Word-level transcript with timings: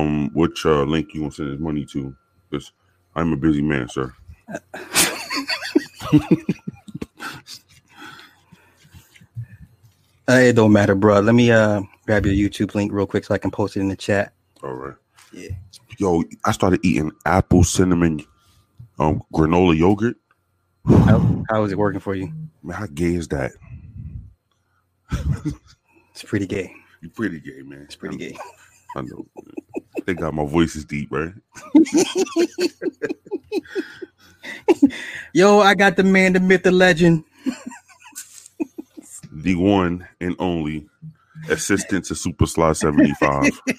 um, 0.00 0.30
which 0.34 0.64
uh, 0.66 0.82
link 0.82 1.14
you 1.14 1.22
want 1.22 1.34
to 1.34 1.36
send 1.38 1.50
his 1.50 1.60
money 1.60 1.84
to? 1.86 2.14
Because 2.48 2.72
I'm 3.14 3.32
a 3.32 3.36
busy 3.36 3.62
man, 3.62 3.88
sir. 3.88 4.12
Uh, 10.28 10.40
it 10.42 10.52
don't 10.52 10.72
matter, 10.72 10.94
bro. 10.94 11.20
Let 11.20 11.34
me 11.34 11.50
uh 11.50 11.80
grab 12.04 12.26
your 12.26 12.34
YouTube 12.34 12.74
link 12.74 12.92
real 12.92 13.06
quick 13.06 13.24
so 13.24 13.34
I 13.34 13.38
can 13.38 13.50
post 13.50 13.78
it 13.78 13.80
in 13.80 13.88
the 13.88 13.96
chat. 13.96 14.34
All 14.62 14.74
right. 14.74 14.94
Yeah. 15.32 15.48
Yo, 15.96 16.22
I 16.44 16.52
started 16.52 16.80
eating 16.84 17.10
apple 17.24 17.64
cinnamon 17.64 18.20
um 18.98 19.22
granola 19.32 19.76
yogurt. 19.76 20.16
How, 20.86 21.44
how 21.48 21.64
is 21.64 21.72
it 21.72 21.78
working 21.78 22.00
for 22.00 22.14
you? 22.14 22.30
Man, 22.62 22.76
how 22.76 22.86
gay 22.86 23.14
is 23.14 23.28
that? 23.28 23.52
It's 26.12 26.24
pretty 26.24 26.46
gay. 26.46 26.74
You're 27.00 27.10
pretty 27.12 27.40
gay, 27.40 27.62
man. 27.62 27.82
It's 27.82 27.96
pretty 27.96 28.16
gay. 28.16 28.36
I 28.96 29.02
know. 29.02 29.26
they 30.06 30.14
got 30.14 30.34
my 30.34 30.44
voice 30.44 30.76
is 30.76 30.84
deep, 30.84 31.08
right? 31.10 31.32
Yo, 35.32 35.60
I 35.60 35.74
got 35.74 35.96
the 35.96 36.04
man, 36.04 36.32
the 36.32 36.40
myth, 36.40 36.62
the 36.62 36.70
legend. 36.70 37.24
The 39.30 39.54
one 39.54 40.06
and 40.20 40.34
only 40.38 40.88
assistant 41.48 42.04
to 42.06 42.14
Super 42.14 42.46
Sly 42.46 42.72
75. 42.72 43.60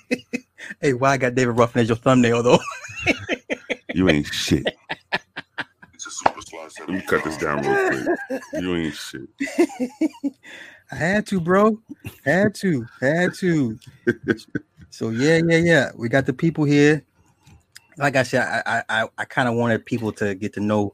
Hey, 0.81 0.93
why 0.93 1.11
I 1.11 1.17
got 1.17 1.35
David 1.35 1.57
Ruffin 1.57 1.81
as 1.81 1.87
your 1.87 1.95
thumbnail 1.95 2.43
though? 2.43 2.59
You 3.95 4.07
ain't 4.07 4.27
shit. 4.27 4.67
It's 5.93 6.05
a 6.05 6.11
Super 6.11 6.41
Sly 6.41 6.67
75. 6.67 6.89
Let 6.89 6.95
me 6.95 7.01
cut 7.01 7.23
this 7.23 7.37
down 7.37 7.61
real 7.63 7.87
quick. 7.87 8.41
You 8.53 8.75
ain't 8.75 8.93
shit. 8.93 9.29
I 10.91 10.95
had 10.95 11.25
to, 11.27 11.39
bro. 11.41 11.81
Had 12.23 12.53
to. 12.55 12.85
Had 13.01 13.33
to. 13.35 13.79
So 14.89 15.09
yeah, 15.09 15.39
yeah, 15.47 15.57
yeah. 15.57 15.91
We 15.95 16.09
got 16.09 16.25
the 16.25 16.33
people 16.33 16.63
here. 16.63 17.03
Like 17.97 18.15
I 18.15 18.23
said, 18.23 18.41
I 18.65 18.83
I, 18.89 19.07
I, 19.17 19.25
kind 19.25 19.49
of 19.49 19.55
wanted 19.55 19.85
people 19.85 20.11
to 20.13 20.33
get 20.35 20.53
to 20.53 20.59
know 20.59 20.93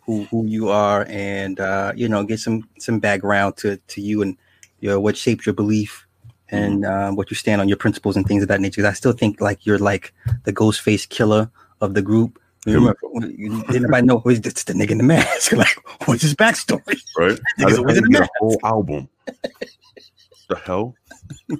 who 0.00 0.24
who 0.24 0.46
you 0.46 0.70
are 0.70 1.06
and 1.08 1.60
uh, 1.60 1.92
you 1.94 2.08
know 2.08 2.24
get 2.24 2.40
some 2.40 2.66
some 2.78 2.98
background 2.98 3.56
to 3.58 3.76
to 3.76 4.00
you 4.00 4.22
and 4.22 4.36
you 4.80 4.88
know 4.88 4.98
what 4.98 5.16
shaped 5.16 5.44
your 5.44 5.54
belief 5.54 6.06
and 6.50 6.84
uh, 6.84 7.10
what 7.10 7.30
you 7.30 7.36
stand 7.36 7.60
on 7.60 7.68
your 7.68 7.76
principles 7.76 8.16
and 8.16 8.26
things 8.26 8.42
of 8.42 8.48
that 8.48 8.60
nature. 8.60 8.86
I 8.86 8.92
still 8.92 9.12
think 9.12 9.40
like 9.40 9.66
you're 9.66 9.78
like 9.78 10.14
the 10.44 10.52
Ghostface 10.52 11.06
Killah 11.06 11.50
of 11.80 11.94
the 11.94 12.02
group. 12.02 12.40
You 12.66 12.74
remember, 12.74 12.98
you, 13.36 13.62
didn't 13.66 13.82
nobody 13.82 14.06
know 14.06 14.18
who's 14.18 14.40
this 14.40 14.64
the 14.64 14.72
nigga 14.72 14.90
in 14.90 14.98
the 14.98 15.04
mask? 15.04 15.52
like, 15.64 15.76
what's 16.06 16.22
his 16.22 16.34
backstory? 16.34 17.00
Right? 17.16 17.38
I, 17.60 17.64
I 17.64 17.92
didn't 17.94 18.10
get 18.10 18.22
a 18.22 18.28
whole 18.38 18.58
album. 18.64 19.08
the 20.48 20.56
hell? 20.64 20.94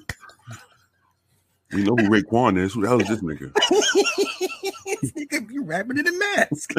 We 1.73 1.83
know 1.85 1.97
who 1.97 2.09
Raekwon 2.09 2.59
is. 2.59 2.75
Who 2.75 2.83
the 2.83 2.89
hell 2.89 3.01
is 3.01 3.09
this 3.09 3.21
nigga? 3.21 3.53
This 5.03 5.13
nigga 5.13 5.47
be 5.47 5.59
rapping 5.59 5.99
in 5.99 6.09
a 6.09 6.13
mask. 6.13 6.73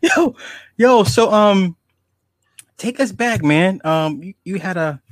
yo, 0.00 0.34
yo, 0.76 1.02
so 1.02 1.30
um 1.30 1.76
take 2.78 3.00
us 3.00 3.12
back, 3.12 3.42
man. 3.42 3.80
Um 3.84 4.22
you, 4.22 4.34
you 4.44 4.58
had 4.58 4.76
a, 4.76 5.02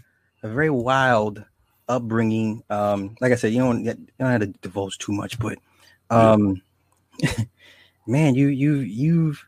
a 0.42 0.48
very 0.48 0.70
wild 0.70 1.44
upbringing. 1.88 2.62
Um, 2.70 3.16
like 3.20 3.32
I 3.32 3.34
said, 3.34 3.52
you 3.52 3.58
don't 3.58 3.84
you 3.84 3.94
don't 4.18 4.30
have 4.30 4.40
to 4.40 4.46
divulge 4.46 4.98
too 4.98 5.12
much, 5.12 5.38
but 5.38 5.58
um 6.08 6.62
man, 8.06 8.34
you 8.34 8.48
you 8.48 8.76
you've 8.76 9.44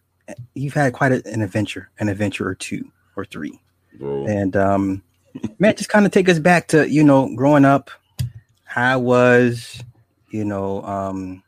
you've 0.55 0.75
had 0.75 0.93
quite 0.93 1.13
a, 1.13 1.23
an 1.27 1.41
adventure, 1.41 1.91
an 1.99 2.09
adventure 2.09 2.47
or 2.47 2.55
two 2.55 2.91
or 3.17 3.25
three. 3.25 3.59
Bro. 3.99 4.27
And 4.27 4.57
um 4.57 5.03
man, 5.59 5.77
just 5.77 5.89
kind 5.91 6.07
of 6.07 6.13
take 6.13 6.29
us 6.29 6.39
back 6.39 6.69
to, 6.69 6.89
you 6.89 7.05
know, 7.05 7.35
growing 7.35 7.65
up, 7.65 7.91
how 8.65 8.99
it 8.99 9.03
was, 9.03 9.83
you 10.31 10.45
know, 10.45 10.83
um 10.83 11.43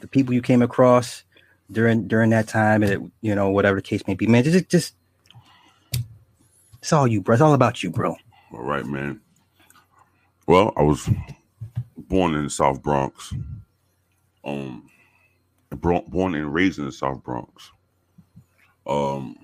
the 0.00 0.08
people 0.08 0.34
you 0.34 0.42
came 0.42 0.62
across 0.62 1.24
during 1.70 2.08
during 2.08 2.30
that 2.30 2.48
time, 2.48 2.82
and 2.82 2.92
it, 2.92 3.00
you 3.20 3.34
know, 3.34 3.50
whatever 3.50 3.76
the 3.76 3.82
case 3.82 4.06
may 4.06 4.14
be. 4.14 4.26
Man, 4.26 4.44
just 4.44 4.68
just 4.68 4.94
it's 6.80 6.92
all 6.92 7.06
you, 7.06 7.20
bro. 7.20 7.34
It's 7.34 7.42
all 7.42 7.54
about 7.54 7.82
you, 7.82 7.90
bro. 7.90 8.16
All 8.52 8.62
right, 8.62 8.84
man. 8.84 9.20
Well, 10.46 10.72
I 10.76 10.82
was 10.82 11.08
born 11.96 12.34
in 12.34 12.44
the 12.44 12.50
South 12.50 12.82
Bronx. 12.82 13.32
Um, 14.44 14.90
born 15.70 16.34
and 16.34 16.52
raised 16.52 16.78
in 16.80 16.84
the 16.84 16.92
South 16.92 17.22
Bronx. 17.22 17.70
Um, 18.86 19.41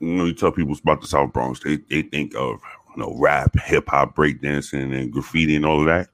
know, 0.00 0.24
you 0.24 0.34
tell 0.34 0.52
people 0.52 0.76
about 0.82 1.00
the 1.00 1.06
South 1.06 1.32
Bronx, 1.32 1.60
they 1.60 1.76
they 1.90 2.02
think 2.02 2.34
of 2.34 2.60
you 2.94 3.02
know 3.02 3.16
rap, 3.18 3.56
hip 3.58 3.88
hop, 3.88 4.16
breakdancing, 4.16 4.98
and 4.98 5.12
graffiti 5.12 5.56
and 5.56 5.66
all 5.66 5.80
of 5.80 5.86
that. 5.86 6.08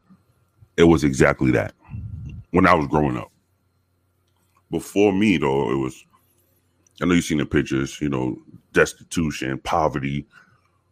It 0.77 0.85
was 0.85 1.05
exactly 1.05 1.51
that 1.53 1.75
when 2.51 2.67
I 2.67 2.75
was 2.75 2.87
growing 2.87 3.17
up. 3.17 3.31
Before 4.71 5.13
me, 5.13 5.37
though, 5.37 5.71
it 5.71 5.77
was. 5.77 6.05
I 7.01 7.05
know 7.05 7.15
you've 7.15 7.25
seen 7.25 7.39
the 7.39 7.47
pictures. 7.47 8.01
You 8.01 8.09
know, 8.09 8.39
destitution, 8.73 9.59
poverty, 9.59 10.27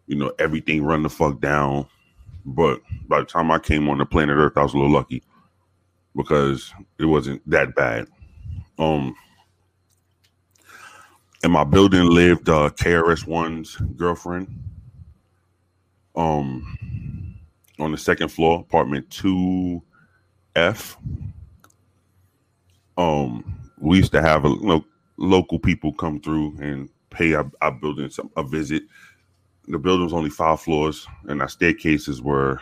you 0.07 0.17
know, 0.17 0.33
everything 0.39 0.85
run 0.85 1.03
the 1.03 1.09
fuck 1.09 1.41
down. 1.41 1.87
But 2.45 2.81
by 3.09 3.21
the 3.21 3.27
time 3.27 3.51
I 3.51 3.59
came 3.59 3.89
on 3.89 3.99
the 3.99 4.07
planet 4.07 4.37
Earth, 4.37 4.57
I 4.57 4.63
was 4.63 4.75
a 4.75 4.77
little 4.77 4.93
lucky 4.93 5.23
because 6.17 6.73
it 6.99 7.05
wasn't 7.05 7.49
that 7.49 7.75
bad. 7.75 8.09
Um, 8.79 9.15
in 11.43 11.51
my 11.51 11.65
building 11.65 12.07
lived 12.07 12.49
uh, 12.49 12.71
KRS 12.71 13.27
One's 13.27 13.77
girlfriend. 13.97 14.49
Um, 16.15 17.39
on 17.79 17.93
the 17.93 17.99
second 17.99 18.29
floor, 18.29 18.61
apartment 18.61 19.09
two 19.11 19.83
F. 20.55 20.99
Um, 22.99 23.71
we 23.79 23.99
used 23.99 24.13
to 24.13 24.21
have 24.21 24.45
a 24.45 24.49
you 24.49 24.61
know, 24.61 24.85
local 25.17 25.59
people 25.59 25.93
come 25.93 26.21
through 26.21 26.59
and 26.61 26.91
pay 27.09 27.33
our, 27.35 27.51
our 27.63 27.73
building 27.73 28.11
some 28.11 28.31
a 28.37 28.43
visit. 28.43 28.83
The 29.69 29.79
building 29.79 30.05
was 30.05 30.13
only 30.13 30.31
five 30.31 30.61
floors, 30.61 31.07
and 31.29 31.41
our 31.41 31.49
staircases 31.49 32.21
were, 32.21 32.61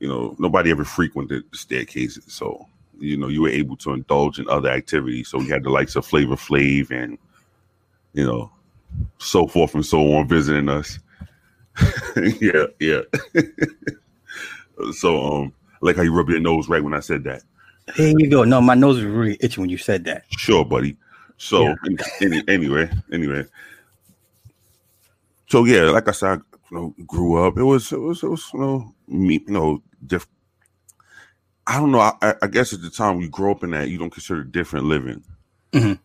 you 0.00 0.08
know, 0.08 0.34
nobody 0.38 0.70
ever 0.70 0.84
frequented 0.84 1.44
the 1.50 1.56
staircases, 1.56 2.24
so 2.26 2.66
you 2.98 3.16
know 3.16 3.28
you 3.28 3.42
were 3.42 3.48
able 3.48 3.76
to 3.78 3.94
indulge 3.94 4.38
in 4.38 4.48
other 4.50 4.68
activities. 4.68 5.28
So 5.28 5.38
we 5.38 5.48
had 5.48 5.62
the 5.62 5.70
likes 5.70 5.96
of 5.96 6.04
Flavor 6.04 6.36
Flav 6.36 6.90
and 6.90 7.16
you 8.12 8.26
know 8.26 8.50
so 9.18 9.46
forth 9.46 9.74
and 9.74 9.86
so 9.86 10.12
on 10.14 10.26
visiting 10.28 10.68
us. 10.68 10.98
yeah, 12.40 12.66
yeah. 12.80 13.00
so 14.92 15.24
um, 15.42 15.52
I 15.74 15.76
like 15.80 15.96
how 15.96 16.02
you 16.02 16.12
rub 16.14 16.28
your 16.28 16.40
nose 16.40 16.68
right 16.68 16.82
when 16.82 16.94
I 16.94 17.00
said 17.00 17.24
that. 17.24 17.42
There 17.96 18.08
you 18.18 18.28
go. 18.30 18.44
No, 18.44 18.60
my 18.60 18.74
nose 18.74 18.96
was 18.96 19.04
really 19.04 19.36
itching 19.40 19.62
when 19.62 19.70
you 19.70 19.78
said 19.78 20.04
that. 20.04 20.24
Sure, 20.36 20.64
buddy. 20.64 20.96
So 21.38 21.62
Yeah. 21.62 21.74
any, 22.20 22.42
anyway, 22.48 22.90
anyway. 23.12 23.44
So 25.48 25.64
yeah, 25.64 25.82
like 25.90 26.08
I 26.08 26.12
said, 26.12 26.28
I 26.28 26.34
you 26.70 26.76
know, 26.76 26.94
grew 27.06 27.44
up. 27.44 27.58
It 27.58 27.64
was 27.64 27.90
it 27.92 27.98
was 28.00 28.22
it 28.22 28.28
was 28.28 28.48
you 28.54 28.60
know 28.60 28.94
me 29.08 29.40
you 29.46 29.52
know 29.52 29.82
diff- 30.06 30.28
I 31.66 31.78
don't 31.78 31.90
know. 31.92 32.00
I, 32.00 32.34
I- 32.42 32.46
guess 32.48 32.72
at 32.72 32.82
the 32.82 32.90
time 32.90 33.20
you 33.20 33.28
grow 33.28 33.52
up 33.52 33.64
in 33.64 33.70
that 33.70 33.88
you 33.88 33.98
don't 33.98 34.10
consider 34.10 34.44
different 34.44 34.86
living. 34.86 35.22
Mhm. 35.72 35.98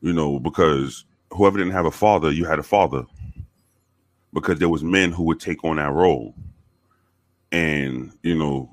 You 0.00 0.12
know 0.12 0.38
because 0.38 1.04
whoever 1.32 1.58
didn't 1.58 1.72
have 1.72 1.86
a 1.86 1.90
father, 1.90 2.30
you 2.30 2.44
had 2.44 2.58
a 2.58 2.62
father. 2.64 3.04
Because 4.32 4.58
there 4.58 4.68
was 4.68 4.84
men 4.84 5.10
who 5.10 5.22
would 5.24 5.40
take 5.40 5.64
on 5.64 5.76
that 5.76 5.90
role, 5.90 6.34
and 7.50 8.12
you 8.22 8.34
know 8.36 8.70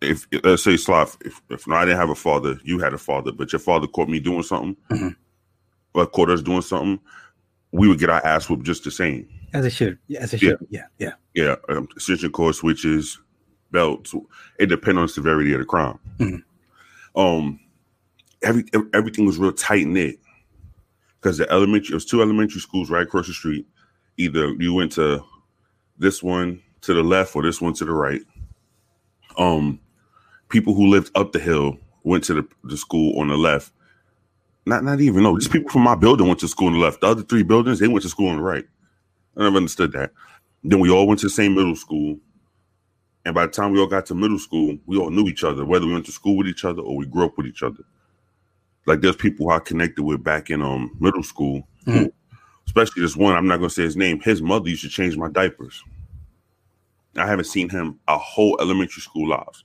if 0.00 0.26
let's 0.44 0.62
say 0.62 0.76
Slav, 0.76 1.16
if, 1.24 1.42
if 1.50 1.66
no, 1.66 1.74
I 1.74 1.84
didn't 1.84 1.98
have 1.98 2.10
a 2.10 2.14
father, 2.14 2.58
you 2.64 2.78
had 2.78 2.94
a 2.94 2.98
father, 2.98 3.32
but 3.32 3.52
your 3.52 3.58
father 3.58 3.86
caught 3.88 4.08
me 4.08 4.20
doing 4.20 4.44
something, 4.44 4.76
Mhm. 4.90 5.16
or 5.94 6.06
caught 6.06 6.30
us 6.30 6.42
doing 6.42 6.62
something, 6.62 7.00
we 7.72 7.88
would 7.88 7.98
get 7.98 8.08
our 8.08 8.24
ass 8.24 8.48
whooped 8.48 8.62
just 8.64 8.84
the 8.84 8.90
same. 8.92 9.28
As 9.52 9.66
it 9.66 9.70
should. 9.72 9.98
Yeah, 10.06 10.20
as 10.20 10.32
it 10.32 10.40
Yeah. 10.42 10.50
should. 10.50 10.66
Yeah, 10.70 10.84
yeah. 10.98 11.12
Yeah, 11.34 11.56
um, 11.68 11.88
extension 11.96 12.30
cord 12.30 12.54
switches, 12.54 13.18
belts. 13.72 14.14
It 14.60 14.66
depends 14.66 14.96
on 14.96 15.02
the 15.04 15.08
severity 15.08 15.52
of 15.52 15.58
the 15.58 15.66
crime. 15.66 15.98
Mhm. 16.18 16.44
Um, 17.16 17.60
every 18.42 18.64
everything 18.94 19.26
was 19.26 19.38
real 19.38 19.52
tight 19.52 19.86
knit 19.88 20.18
because 21.20 21.38
the 21.38 21.50
elementary 21.50 21.92
it 21.92 21.94
was 21.94 22.06
two 22.06 22.22
elementary 22.22 22.60
schools 22.60 22.90
right 22.90 23.02
across 23.02 23.26
the 23.26 23.32
street. 23.32 23.66
Either 24.16 24.52
you 24.58 24.74
went 24.74 24.92
to 24.92 25.22
this 25.98 26.22
one 26.22 26.62
to 26.82 26.94
the 26.94 27.02
left 27.02 27.36
or 27.36 27.42
this 27.42 27.60
one 27.60 27.74
to 27.74 27.84
the 27.84 27.92
right. 27.92 28.22
Um, 29.38 29.80
people 30.48 30.74
who 30.74 30.86
lived 30.88 31.10
up 31.14 31.32
the 31.32 31.38
hill 31.38 31.78
went 32.02 32.24
to 32.24 32.34
the, 32.34 32.48
the 32.64 32.76
school 32.76 33.18
on 33.18 33.28
the 33.28 33.36
left. 33.36 33.72
Not 34.66 34.84
not 34.84 35.00
even 35.00 35.22
no, 35.22 35.38
just 35.38 35.52
people 35.52 35.70
from 35.70 35.82
my 35.82 35.94
building 35.94 36.26
went 36.26 36.40
to 36.40 36.48
school 36.48 36.68
on 36.68 36.74
the 36.74 36.78
left. 36.78 37.00
The 37.00 37.08
other 37.08 37.22
three 37.22 37.42
buildings 37.42 37.78
they 37.78 37.88
went 37.88 38.02
to 38.02 38.08
school 38.08 38.28
on 38.28 38.36
the 38.36 38.42
right. 38.42 38.64
I 39.36 39.42
never 39.44 39.56
understood 39.56 39.92
that. 39.92 40.12
Then 40.62 40.80
we 40.80 40.90
all 40.90 41.06
went 41.06 41.20
to 41.20 41.26
the 41.26 41.30
same 41.30 41.54
middle 41.54 41.76
school. 41.76 42.18
And 43.24 43.34
by 43.34 43.46
the 43.46 43.52
time 43.52 43.72
we 43.72 43.80
all 43.80 43.86
got 43.86 44.06
to 44.06 44.14
middle 44.14 44.38
school, 44.38 44.78
we 44.86 44.96
all 44.96 45.10
knew 45.10 45.26
each 45.28 45.44
other, 45.44 45.64
whether 45.64 45.86
we 45.86 45.92
went 45.92 46.06
to 46.06 46.12
school 46.12 46.36
with 46.36 46.46
each 46.46 46.64
other 46.64 46.82
or 46.82 46.96
we 46.96 47.06
grew 47.06 47.26
up 47.26 47.36
with 47.36 47.46
each 47.46 47.62
other. 47.62 47.84
Like 48.90 49.02
there's 49.02 49.14
people 49.14 49.46
who 49.46 49.52
I 49.52 49.60
connected 49.60 50.02
with 50.02 50.24
back 50.24 50.50
in 50.50 50.62
um 50.62 50.96
middle 50.98 51.22
school, 51.22 51.62
who, 51.84 51.92
Mhm. 51.92 52.12
especially 52.66 53.02
this 53.02 53.14
one, 53.14 53.36
I'm 53.36 53.46
not 53.46 53.58
gonna 53.58 53.70
say 53.70 53.84
his 53.84 53.96
name. 53.96 54.18
His 54.18 54.42
mother 54.42 54.68
used 54.68 54.82
to 54.82 54.88
change 54.88 55.16
my 55.16 55.28
diapers. 55.28 55.84
I 57.16 57.24
haven't 57.24 57.44
seen 57.44 57.68
him 57.68 58.00
a 58.08 58.18
whole 58.18 58.58
elementary 58.60 59.00
school 59.00 59.28
lives. 59.28 59.62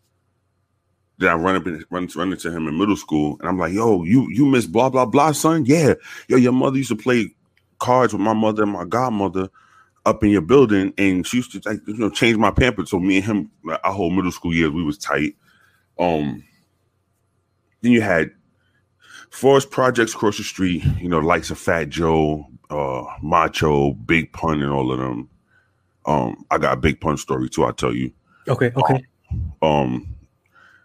Then 1.17 1.29
I 1.31 1.33
run 1.33 1.55
up 1.55 1.65
and 1.65 1.83
run, 1.89 2.07
run 2.15 2.33
into 2.33 2.51
him 2.51 2.67
in 2.67 2.77
middle 2.77 2.95
school, 2.95 3.37
and 3.39 3.49
I'm 3.49 3.57
like, 3.57 3.73
"Yo, 3.73 4.03
you 4.03 4.27
you 4.29 4.45
miss 4.45 4.67
blah 4.67 4.91
blah 4.91 5.07
blah, 5.07 5.31
son? 5.31 5.65
Yeah, 5.65 5.95
yo, 6.27 6.37
your 6.37 6.51
mother 6.51 6.77
used 6.77 6.89
to 6.89 6.95
play 6.95 7.33
cards 7.79 8.13
with 8.13 8.21
my 8.21 8.33
mother 8.33 8.61
and 8.61 8.71
my 8.73 8.85
godmother 8.85 9.49
up 10.05 10.23
in 10.23 10.29
your 10.29 10.41
building, 10.41 10.93
and 10.99 11.25
she 11.25 11.37
used 11.37 11.51
to 11.53 11.67
like, 11.67 11.79
you 11.87 11.97
know 11.97 12.11
change 12.11 12.37
my 12.37 12.51
pampers. 12.51 12.91
So 12.91 12.99
me 12.99 13.15
and 13.15 13.25
him, 13.25 13.51
like, 13.63 13.79
our 13.83 13.91
whole 13.91 14.11
middle 14.11 14.31
school 14.31 14.53
years, 14.53 14.69
we 14.69 14.83
was 14.83 14.99
tight. 14.99 15.35
Um, 15.97 16.43
then 17.81 17.91
you 17.91 18.01
had 18.01 18.29
Forest 19.35 19.69
Projects 19.69 20.13
across 20.13 20.37
the 20.37 20.43
street, 20.45 20.81
you 20.97 21.09
know, 21.09 21.19
likes 21.19 21.51
of 21.51 21.59
Fat 21.59 21.89
Joe, 21.89 22.47
uh, 22.69 23.03
Macho, 23.21 23.91
Big 23.91 24.31
Pun, 24.31 24.61
and 24.61 24.71
all 24.71 24.93
of 24.93 24.97
them. 24.97 25.29
Um, 26.05 26.45
I 26.49 26.57
got 26.57 26.77
a 26.77 26.79
Big 26.79 27.01
Pun 27.01 27.17
story 27.17 27.49
too. 27.49 27.65
I'll 27.65 27.73
tell 27.73 27.93
you. 27.93 28.13
Okay. 28.47 28.71
Okay. 28.73 29.03
Um, 29.61 30.07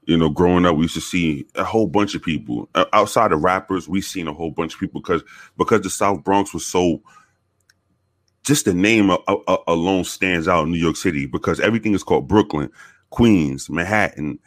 you 0.07 0.17
know, 0.17 0.31
growing 0.31 0.67
up, 0.67 0.75
we 0.75 0.83
used 0.83 0.95
to 0.95 1.01
see 1.01 1.47
a 1.55 1.63
whole 1.63 1.87
bunch 1.87 2.17
of 2.17 2.23
people 2.23 2.69
outside 2.93 3.31
of 3.31 3.45
rappers. 3.45 3.89
We 3.89 4.01
seen 4.01 4.27
a 4.27 4.33
whole 4.33 4.51
bunch 4.51 4.75
of 4.75 4.81
people 4.81 5.01
because 5.01 5.23
because 5.57 5.83
the 5.83 5.91
South 5.91 6.25
Bronx 6.25 6.53
was 6.53 6.67
so. 6.67 7.03
Just 8.43 8.65
the 8.65 8.75
name 8.75 9.17
alone 9.69 10.03
stands 10.03 10.49
out 10.49 10.65
in 10.65 10.73
New 10.73 10.79
York 10.79 10.97
City 10.97 11.27
because 11.27 11.61
everything 11.61 11.95
is 11.95 12.03
called 12.03 12.27
Brooklyn, 12.27 12.71
Queens, 13.11 13.71
Manhattan, 13.71 14.41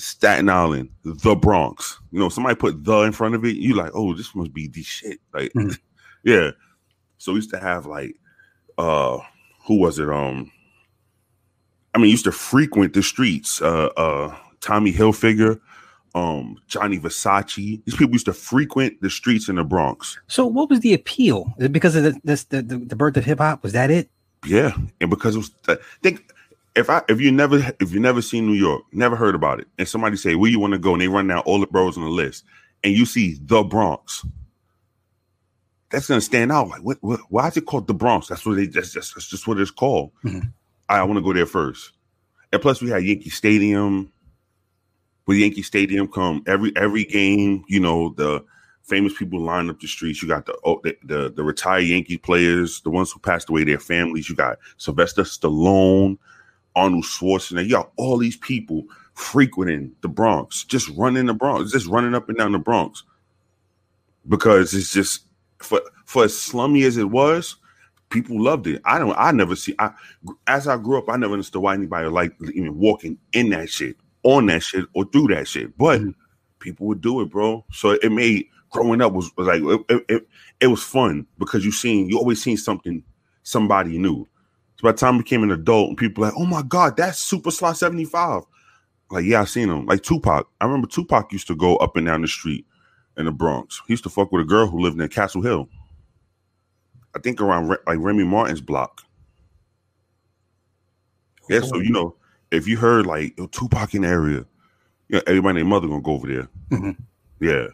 Staten 0.00 0.48
Island, 0.48 0.90
the 1.04 1.34
Bronx. 1.36 1.98
You 2.10 2.18
know, 2.20 2.28
somebody 2.28 2.54
put 2.56 2.84
the 2.84 3.00
in 3.02 3.12
front 3.12 3.34
of 3.34 3.44
it, 3.44 3.56
you 3.56 3.74
like, 3.74 3.92
oh, 3.94 4.14
this 4.14 4.34
must 4.34 4.52
be 4.52 4.66
the 4.68 4.82
shit. 4.82 5.18
Like, 5.34 5.52
Mhm. 5.52 5.78
yeah. 6.24 6.50
So 7.18 7.32
we 7.32 7.36
used 7.36 7.50
to 7.50 7.60
have 7.60 7.86
like, 7.86 8.16
uh, 8.78 9.18
who 9.66 9.78
was 9.78 9.98
it? 9.98 10.08
Um, 10.08 10.50
I 11.94 11.98
mean, 11.98 12.10
used 12.10 12.24
to 12.24 12.32
frequent 12.32 12.94
the 12.94 13.02
streets. 13.02 13.60
Uh, 13.60 13.86
uh, 13.96 14.36
Tommy 14.60 14.92
Hilfiger, 14.92 15.60
um, 16.14 16.56
Gianni 16.66 16.98
Versace. 16.98 17.82
These 17.84 17.96
people 17.96 18.12
used 18.12 18.26
to 18.26 18.32
frequent 18.32 19.00
the 19.02 19.10
streets 19.10 19.48
in 19.48 19.56
the 19.56 19.64
Bronx. 19.64 20.18
So, 20.28 20.46
what 20.46 20.70
was 20.70 20.80
the 20.80 20.94
appeal? 20.94 21.52
Is 21.58 21.66
it 21.66 21.72
because 21.72 21.96
of 21.96 22.04
the 22.04 22.20
this, 22.24 22.44
the, 22.44 22.62
the 22.62 22.78
the 22.78 22.96
birth 22.96 23.16
of 23.16 23.24
hip 23.24 23.38
hop? 23.38 23.62
Was 23.62 23.72
that 23.72 23.90
it? 23.90 24.08
Yeah, 24.46 24.72
and 25.00 25.10
because 25.10 25.34
it 25.34 25.38
was, 25.38 25.50
I 25.68 25.76
think 26.02 26.32
if 26.74 26.88
I 26.88 27.02
if 27.08 27.20
you 27.20 27.32
never 27.32 27.74
if 27.80 27.92
you 27.92 28.00
never 28.00 28.22
seen 28.22 28.46
New 28.46 28.54
York, 28.54 28.82
never 28.92 29.16
heard 29.16 29.34
about 29.34 29.60
it, 29.60 29.68
and 29.78 29.88
somebody 29.88 30.16
say 30.16 30.34
where 30.34 30.50
you 30.50 30.60
want 30.60 30.72
to 30.72 30.78
go, 30.78 30.92
and 30.92 31.02
they 31.02 31.08
run 31.08 31.26
down 31.26 31.40
all 31.40 31.60
the 31.60 31.66
boroughs 31.66 31.96
on 31.96 32.04
the 32.04 32.10
list, 32.10 32.44
and 32.84 32.94
you 32.94 33.04
see 33.06 33.38
the 33.42 33.62
Bronx, 33.62 34.24
that's 35.90 36.06
gonna 36.06 36.20
stand 36.20 36.52
out. 36.52 36.68
Like, 36.68 36.82
what? 36.82 36.98
what 37.00 37.20
why 37.28 37.48
is 37.48 37.56
it 37.56 37.66
called 37.66 37.86
the 37.86 37.94
Bronx? 37.94 38.28
That's 38.28 38.46
what 38.46 38.56
they 38.56 38.66
that's 38.66 38.92
just 38.92 39.14
that's 39.14 39.28
just 39.28 39.46
what 39.46 39.58
it's 39.58 39.70
called. 39.70 40.12
Mhm. 40.24 40.52
I, 40.88 40.98
I 40.98 41.02
want 41.04 41.18
to 41.18 41.22
go 41.22 41.32
there 41.32 41.46
first, 41.46 41.92
and 42.52 42.62
plus 42.62 42.80
we 42.80 42.90
had 42.90 43.04
Yankee 43.04 43.30
Stadium. 43.30 44.12
With 45.26 45.38
Yankee 45.38 45.62
Stadium, 45.62 46.08
come 46.08 46.42
every 46.46 46.72
every 46.76 47.04
game, 47.04 47.64
you 47.68 47.78
know 47.78 48.14
the 48.16 48.44
famous 48.82 49.16
people 49.16 49.40
line 49.40 49.70
up 49.70 49.78
the 49.78 49.86
streets. 49.86 50.20
You 50.22 50.26
got 50.28 50.46
the, 50.46 50.58
oh, 50.64 50.80
the 50.82 50.96
the 51.04 51.30
the 51.30 51.44
retired 51.44 51.82
Yankee 51.84 52.16
players, 52.16 52.80
the 52.80 52.90
ones 52.90 53.12
who 53.12 53.20
passed 53.20 53.48
away, 53.48 53.62
their 53.62 53.78
families. 53.78 54.28
You 54.28 54.34
got 54.34 54.58
Sylvester 54.78 55.22
Stallone, 55.22 56.18
Arnold 56.76 57.04
Schwarzenegger. 57.04 57.64
You 57.64 57.70
got 57.70 57.92
all 57.96 58.16
these 58.18 58.36
people 58.36 58.84
frequenting 59.14 59.92
the 60.00 60.08
Bronx, 60.08 60.64
just 60.64 60.88
running 60.90 61.26
the 61.26 61.34
Bronx, 61.34 61.72
just 61.72 61.86
running 61.86 62.14
up 62.14 62.28
and 62.28 62.38
down 62.38 62.52
the 62.52 62.58
Bronx, 62.58 63.02
because 64.28 64.74
it's 64.74 64.92
just 64.92 65.22
for 65.58 65.80
for 66.06 66.24
as 66.24 66.38
slummy 66.38 66.84
as 66.84 66.96
it 66.96 67.10
was. 67.10 67.56
People 68.10 68.42
loved 68.42 68.66
it. 68.66 68.82
I 68.84 68.98
don't. 68.98 69.14
I 69.16 69.30
never 69.30 69.54
see. 69.54 69.74
I 69.78 69.92
as 70.46 70.66
I 70.66 70.76
grew 70.76 70.98
up, 70.98 71.08
I 71.08 71.16
never 71.16 71.34
understood 71.34 71.62
why 71.62 71.74
anybody 71.74 72.08
liked 72.08 72.42
even 72.42 72.76
walking 72.78 73.18
in 73.32 73.50
that 73.50 73.70
shit, 73.70 73.96
on 74.24 74.46
that 74.46 74.62
shit, 74.62 74.86
or 74.94 75.04
through 75.04 75.28
that 75.28 75.46
shit. 75.46 75.76
But 75.78 76.00
Mhm. 76.00 76.14
people 76.58 76.86
would 76.88 77.00
do 77.00 77.20
it, 77.20 77.30
bro. 77.30 77.64
So 77.72 77.90
it 77.90 78.10
made 78.10 78.46
growing 78.70 79.00
up 79.00 79.12
was, 79.12 79.30
was 79.36 79.46
like 79.46 79.62
it, 79.62 79.80
it, 79.88 80.04
it, 80.08 80.28
it 80.60 80.66
was 80.68 80.82
fun 80.82 81.26
because 81.38 81.64
you 81.64 81.72
seen 81.72 82.08
you 82.08 82.18
always 82.18 82.42
seen 82.42 82.56
something 82.56 83.02
somebody 83.44 83.96
knew. 83.98 84.26
So 84.80 84.88
by 84.88 84.92
the 84.92 84.98
time 84.98 85.16
I 85.16 85.18
became 85.18 85.42
an 85.42 85.50
adult 85.50 85.90
and 85.90 85.98
people 85.98 86.24
like, 86.24 86.32
oh 86.38 86.46
my 86.46 86.62
god, 86.62 86.96
that's 86.96 87.18
Super 87.18 87.50
Slot 87.50 87.76
75. 87.76 88.44
Like, 89.10 89.26
yeah, 89.26 89.42
I 89.42 89.44
seen 89.44 89.68
him. 89.68 89.84
Like 89.84 90.02
Tupac. 90.02 90.48
I 90.58 90.64
remember 90.64 90.88
Tupac 90.88 91.30
used 91.32 91.48
to 91.48 91.54
go 91.54 91.76
up 91.76 91.98
and 91.98 92.06
down 92.06 92.22
the 92.22 92.28
street 92.28 92.64
in 93.18 93.26
the 93.26 93.30
Bronx. 93.30 93.82
He 93.86 93.92
used 93.92 94.04
to 94.04 94.08
fuck 94.08 94.32
with 94.32 94.40
a 94.40 94.46
girl 94.46 94.68
who 94.68 94.80
lived 94.80 94.98
in 94.98 95.06
Castle 95.08 95.42
Hill. 95.42 95.68
I 97.14 97.18
think 97.18 97.42
around 97.42 97.68
like 97.68 97.98
Remy 97.98 98.24
Martin's 98.24 98.62
block. 98.62 99.02
Yeah, 101.50 101.60
so 101.60 101.76
you 101.76 101.90
know, 101.90 102.16
if 102.50 102.66
you 102.66 102.78
heard 102.78 103.04
like 103.04 103.38
Tupac 103.50 103.94
in 103.94 104.00
the 104.00 104.08
area, 104.08 104.46
you 105.08 105.16
know, 105.16 105.22
everybody 105.26 105.50
and 105.50 105.58
their 105.58 105.64
mother 105.66 105.88
gonna 105.88 106.00
go 106.00 106.12
over 106.12 106.26
there. 106.26 106.48
Mhm. 106.70 106.96
Yeah. 107.38 107.66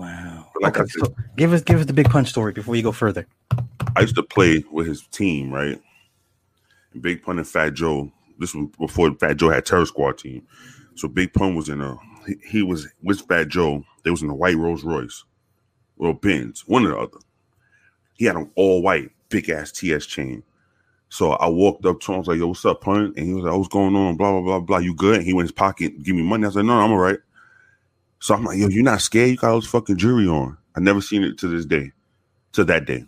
Wow. 0.00 0.46
Like 0.60 0.78
okay, 0.78 0.88
said- 0.88 1.06
so 1.06 1.14
give 1.36 1.52
us 1.52 1.60
give 1.62 1.78
us 1.78 1.86
the 1.86 1.92
Big 1.92 2.08
Pun 2.08 2.24
story 2.24 2.52
before 2.52 2.74
you 2.74 2.82
go 2.82 2.92
further. 2.92 3.26
I 3.96 4.00
used 4.00 4.16
to 4.16 4.22
play 4.22 4.64
with 4.70 4.86
his 4.86 5.06
team, 5.08 5.52
right? 5.52 5.78
Big 7.00 7.22
Pun 7.22 7.38
and 7.38 7.46
Fat 7.46 7.74
Joe. 7.74 8.10
This 8.38 8.54
was 8.54 8.68
before 8.78 9.14
Fat 9.16 9.36
Joe 9.36 9.50
had 9.50 9.66
Terror 9.66 9.84
Squad 9.84 10.16
team. 10.16 10.46
So 10.94 11.06
Big 11.06 11.34
Pun 11.34 11.54
was 11.54 11.68
in 11.68 11.82
a 11.82 11.98
he, 12.26 12.36
he 12.50 12.62
was 12.62 12.88
with 13.02 13.20
Fat 13.28 13.48
Joe. 13.48 13.84
They 14.02 14.10
was 14.10 14.22
in 14.22 14.30
a 14.30 14.34
white 14.34 14.56
Rolls 14.56 14.84
Royce 14.84 15.24
or 15.98 16.14
Benz, 16.14 16.66
one 16.66 16.86
or 16.86 16.90
the 16.90 16.98
other. 16.98 17.18
He 18.14 18.24
had 18.24 18.36
an 18.36 18.50
all 18.54 18.80
white, 18.80 19.10
big 19.28 19.50
ass 19.50 19.70
TS 19.70 20.06
chain. 20.06 20.42
So 21.10 21.32
I 21.32 21.48
walked 21.48 21.84
up 21.84 22.00
to 22.00 22.12
him, 22.12 22.16
I 22.16 22.18
was 22.20 22.28
like, 22.28 22.38
yo, 22.38 22.46
what's 22.48 22.64
up, 22.64 22.80
pun? 22.80 23.12
And 23.16 23.26
he 23.26 23.34
was 23.34 23.44
like, 23.44 23.52
oh, 23.52 23.58
what's 23.58 23.68
going 23.68 23.96
on? 23.96 24.16
Blah, 24.16 24.32
blah, 24.32 24.40
blah, 24.40 24.60
blah. 24.60 24.78
You 24.78 24.94
good? 24.94 25.16
And 25.16 25.24
he 25.24 25.34
went 25.34 25.44
in 25.44 25.48
his 25.48 25.52
pocket, 25.52 26.02
give 26.02 26.14
me 26.14 26.22
money. 26.22 26.44
I 26.44 26.48
was 26.48 26.56
like, 26.56 26.64
no, 26.64 26.74
I'm 26.74 26.92
all 26.92 26.98
right. 26.98 27.18
So 28.20 28.34
I'm 28.34 28.44
like, 28.44 28.58
yo, 28.58 28.68
you're 28.68 28.82
not 28.84 29.00
scared? 29.00 29.30
You 29.30 29.36
got 29.36 29.50
all 29.52 29.60
this 29.60 29.70
fucking 29.70 29.96
jewelry 29.96 30.28
on. 30.28 30.56
I 30.76 30.80
never 30.80 31.00
seen 31.00 31.24
it 31.24 31.38
to 31.38 31.48
this 31.48 31.66
day, 31.66 31.92
to 32.52 32.64
that 32.64 32.84
day. 32.84 33.04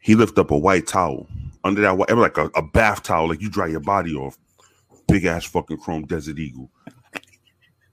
He 0.00 0.14
lifted 0.16 0.40
up 0.40 0.50
a 0.50 0.58
white 0.58 0.86
towel. 0.86 1.26
Under 1.64 1.80
that 1.82 1.96
white, 1.96 2.10
like 2.10 2.36
a, 2.36 2.46
a 2.56 2.62
bath 2.62 3.04
towel, 3.04 3.28
like 3.28 3.40
you 3.40 3.48
dry 3.48 3.68
your 3.68 3.80
body 3.80 4.14
off. 4.14 4.36
Big 5.06 5.24
ass 5.24 5.44
fucking 5.44 5.78
chrome 5.78 6.04
Desert 6.04 6.38
Eagle. 6.38 6.68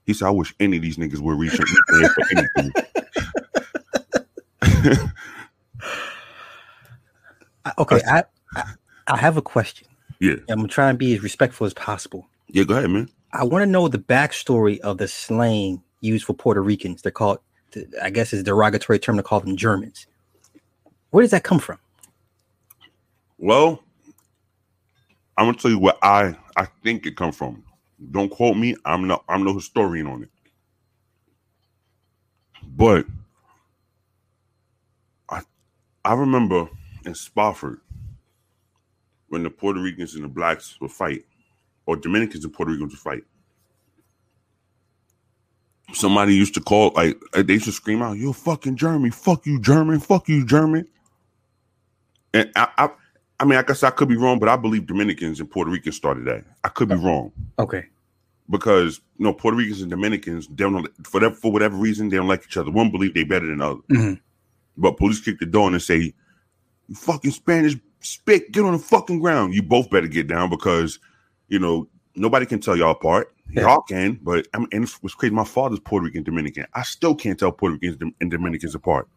He 0.04 0.12
said, 0.14 0.26
I 0.26 0.30
wish 0.30 0.52
any 0.58 0.76
of 0.78 0.82
these 0.82 0.96
niggas 0.96 1.20
were 1.20 1.36
reach 1.36 1.58
in 1.58 1.66
here 2.00 2.08
for 2.10 2.24
anything. 2.36 2.72
Okay, 7.78 8.00
I, 8.06 8.24
I 8.56 8.64
I 9.06 9.16
have 9.16 9.36
a 9.36 9.42
question. 9.42 9.86
Yeah. 10.18 10.36
I'm 10.48 10.56
gonna 10.56 10.68
try 10.68 10.90
and 10.90 10.98
be 10.98 11.14
as 11.14 11.22
respectful 11.22 11.66
as 11.66 11.74
possible. 11.74 12.26
Yeah, 12.48 12.64
go 12.64 12.76
ahead, 12.76 12.90
man. 12.90 13.08
I 13.32 13.44
want 13.44 13.62
to 13.62 13.66
know 13.66 13.88
the 13.88 13.98
backstory 13.98 14.80
of 14.80 14.98
the 14.98 15.08
slang 15.08 15.82
used 16.00 16.24
for 16.24 16.34
Puerto 16.34 16.62
Ricans. 16.62 17.02
They're 17.02 17.12
called, 17.12 17.40
I 18.02 18.10
guess, 18.10 18.32
it's 18.32 18.42
a 18.42 18.44
derogatory 18.44 18.98
term 18.98 19.16
to 19.16 19.22
call 19.22 19.40
them 19.40 19.56
Germans. 19.56 20.06
Where 21.10 21.22
does 21.22 21.32
that 21.32 21.44
come 21.44 21.58
from? 21.58 21.78
Well, 23.38 23.82
I'm 25.36 25.46
gonna 25.46 25.58
tell 25.58 25.70
you 25.70 25.78
what 25.78 25.98
I 26.02 26.36
I 26.56 26.66
think 26.84 27.06
it 27.06 27.16
come 27.16 27.32
from. 27.32 27.64
Don't 28.12 28.30
quote 28.30 28.56
me. 28.56 28.76
I'm 28.84 29.06
not 29.06 29.24
I'm 29.28 29.44
no 29.44 29.54
historian 29.54 30.06
on 30.06 30.24
it. 30.24 30.30
But 32.76 33.06
I 35.30 35.42
I 36.04 36.14
remember 36.14 36.68
in 37.06 37.14
Spofford 37.14 37.80
when 39.28 39.42
the 39.42 39.50
Puerto 39.50 39.80
Ricans 39.80 40.14
and 40.14 40.24
the 40.24 40.28
blacks 40.28 40.78
would 40.80 40.90
fight, 40.92 41.24
or 41.86 41.96
Dominicans 41.96 42.44
and 42.44 42.52
Puerto 42.52 42.72
Ricans 42.72 42.92
would 42.92 43.00
fight. 43.00 43.24
Somebody 45.92 46.34
used 46.34 46.54
to 46.54 46.60
call 46.60 46.92
like 46.94 47.18
they 47.34 47.54
used 47.54 47.64
to 47.66 47.72
scream 47.72 48.02
out, 48.02 48.16
"You 48.16 48.32
fucking 48.32 48.76
German! 48.76 49.10
Fuck 49.10 49.46
you, 49.46 49.60
German! 49.60 50.00
Fuck 50.00 50.28
you, 50.28 50.44
German!" 50.46 50.86
And 52.32 52.50
I, 52.56 52.68
I 52.78 52.88
I 53.40 53.44
mean, 53.44 53.58
I 53.58 53.62
guess 53.62 53.82
I 53.82 53.90
could 53.90 54.08
be 54.08 54.16
wrong, 54.16 54.38
but 54.38 54.48
I 54.48 54.56
believe 54.56 54.86
Dominicans 54.86 55.40
and 55.40 55.50
Puerto 55.50 55.70
Ricans 55.70 55.96
started 55.96 56.26
that. 56.26 56.44
I 56.62 56.68
could 56.68 56.88
be 56.90 56.94
wrong 56.94 57.32
Okay. 57.58 57.86
because 58.50 59.00
you 59.18 59.24
know 59.24 59.32
Puerto 59.32 59.56
Ricans 59.56 59.80
and 59.82 59.90
Dominicans 59.90 60.46
they 60.48 60.54
don't 60.64 60.86
for 61.06 61.20
that 61.20 61.36
for 61.36 61.50
whatever 61.50 61.76
reason 61.76 62.08
they 62.08 62.16
don't 62.16 62.28
like 62.28 62.44
each 62.46 62.56
other. 62.56 62.70
One 62.70 62.90
believe 62.90 63.14
they 63.14 63.24
better 63.24 63.46
than 63.46 63.58
the 63.58 63.66
other, 63.66 63.80
Mhm. 63.90 64.20
but 64.76 64.96
police 64.96 65.20
kick 65.20 65.38
the 65.40 65.46
door 65.46 65.68
in 65.68 65.74
and 65.74 65.82
say, 65.82 66.14
"You 66.88 66.94
fucking 66.94 67.32
Spanish 67.32 67.76
spit, 68.00 68.52
get 68.52 68.64
on 68.64 68.72
the 68.72 68.78
fucking 68.78 69.20
ground." 69.20 69.54
You 69.54 69.62
both 69.62 69.90
better 69.90 70.08
get 70.08 70.28
down 70.28 70.50
because 70.50 70.98
you 71.48 71.58
know 71.58 71.88
nobody 72.14 72.46
can 72.46 72.60
tell 72.60 72.76
y'all 72.76 72.92
apart. 72.92 73.34
Y'all 73.52 73.82
can, 73.82 74.18
but 74.22 74.46
I 74.54 74.58
mean, 74.58 74.68
and 74.72 74.84
it's 74.84 75.02
what's 75.02 75.14
crazy. 75.14 75.34
My 75.34 75.44
father's 75.44 75.80
Puerto 75.80 76.04
Rican 76.04 76.22
Dominican. 76.22 76.66
I 76.74 76.82
still 76.82 77.14
can't 77.14 77.38
tell 77.38 77.52
Puerto 77.52 77.74
Ricans 77.80 78.12
and 78.20 78.30
Dominicans 78.30 78.74
apart. 78.74 79.08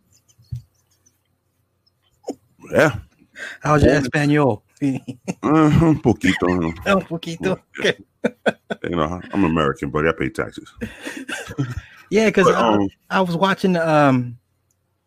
Yeah, 2.71 2.95
How's 3.61 3.83
your. 3.83 3.93
Espanol? 3.93 4.63
uh-huh, 4.81 5.93
poquito. 6.03 6.73
Un 6.85 7.01
poquito. 7.01 7.59
Okay. 7.79 7.97
You 8.83 8.95
know, 8.95 9.21
I'm 9.33 9.43
American, 9.43 9.89
but 9.89 10.07
I 10.07 10.11
pay 10.13 10.29
taxes. 10.29 10.71
Yeah, 12.09 12.27
because 12.27 12.47
um, 12.47 12.87
I 13.09 13.21
was 13.21 13.35
watching 13.35 13.75
um 13.75 14.37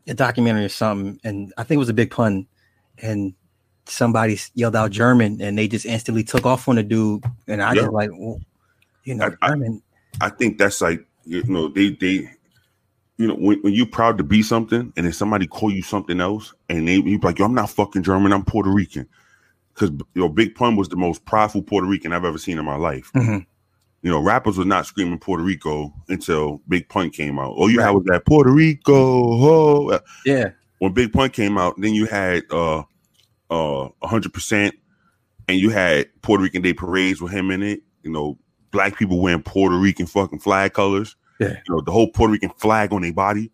a 0.08 0.14
documentary 0.14 0.64
or 0.64 0.68
something, 0.68 1.20
and 1.22 1.52
I 1.56 1.62
think 1.62 1.76
it 1.76 1.78
was 1.78 1.88
a 1.88 1.94
big 1.94 2.10
pun, 2.10 2.48
and 2.98 3.32
somebody 3.84 4.36
yelled 4.54 4.74
out 4.74 4.90
German 4.90 5.40
and 5.40 5.56
they 5.56 5.68
just 5.68 5.86
instantly 5.86 6.24
took 6.24 6.44
off 6.44 6.68
on 6.68 6.74
the 6.74 6.82
dude, 6.82 7.22
and 7.46 7.62
I 7.62 7.74
Yeah. 7.74 7.82
just 7.82 7.92
like, 7.92 8.10
well, 8.12 8.40
you 9.06 9.14
know, 9.14 9.24
I- 9.40 9.46
I- 9.46 9.48
German. 9.50 9.82
I 10.20 10.28
think 10.30 10.58
that's 10.58 10.80
like 10.80 11.06
you 11.24 11.42
know 11.44 11.68
they 11.68 11.90
they 11.90 12.30
you 13.18 13.26
know 13.28 13.34
when, 13.34 13.60
when 13.62 13.72
you're 13.74 13.86
proud 13.86 14.16
to 14.18 14.24
be 14.24 14.42
something 14.42 14.92
and 14.96 15.06
then 15.06 15.12
somebody 15.12 15.46
call 15.46 15.70
you 15.70 15.82
something 15.82 16.20
else 16.20 16.54
and 16.68 16.86
they 16.88 16.94
you 16.96 17.18
be 17.18 17.26
like 17.26 17.38
yo 17.38 17.44
I'm 17.46 17.54
not 17.54 17.70
fucking 17.70 18.02
German 18.02 18.32
I'm 18.32 18.44
Puerto 18.44 18.70
Rican 18.70 19.06
because 19.74 19.90
you 19.90 20.22
know 20.22 20.28
Big 20.30 20.54
Pun 20.54 20.76
was 20.76 20.88
the 20.88 20.96
most 20.96 21.24
prideful 21.26 21.62
Puerto 21.62 21.86
Rican 21.86 22.12
I've 22.14 22.24
ever 22.24 22.38
seen 22.38 22.58
in 22.58 22.64
my 22.64 22.76
life. 22.76 23.10
Mhm. 23.14 23.44
You 24.02 24.10
know 24.10 24.22
rappers 24.22 24.56
were 24.56 24.64
not 24.64 24.86
screaming 24.86 25.18
Puerto 25.18 25.42
Rico 25.42 25.92
until 26.08 26.62
Big 26.68 26.88
Pun 26.88 27.10
came 27.10 27.38
out. 27.38 27.50
All 27.56 27.68
you 27.70 27.80
had 27.80 27.86
Right. 27.88 27.94
was 27.96 28.04
that 28.06 28.24
Puerto 28.24 28.50
Rico. 28.50 28.94
Oh. 28.94 30.00
Yeah, 30.24 30.50
When 30.78 30.92
Big 30.94 31.12
Pun 31.12 31.28
came 31.30 31.58
out, 31.58 31.78
then 31.78 31.92
you 31.92 32.06
had 32.06 32.44
uh 32.50 32.84
uh 33.50 33.88
hundred 34.02 34.32
percent, 34.32 34.74
and 35.48 35.58
you 35.58 35.68
had 35.70 36.08
Puerto 36.22 36.42
Rican 36.42 36.62
Day 36.62 36.72
parades 36.72 37.20
with 37.20 37.32
him 37.32 37.50
in 37.50 37.62
it. 37.62 37.82
You 38.02 38.12
know, 38.12 38.38
black 38.76 38.96
people 38.96 39.20
wearing 39.20 39.42
Puerto 39.42 39.76
Rican 39.76 40.06
fucking 40.06 40.40
flag 40.40 40.72
colors 40.72 41.16
yeah, 41.38 41.60
you 41.66 41.74
know, 41.74 41.80
the 41.80 41.92
whole 41.92 42.08
Puerto 42.08 42.32
Rican 42.32 42.50
flag 42.50 42.92
on 42.92 43.02
their 43.02 43.12
body. 43.12 43.50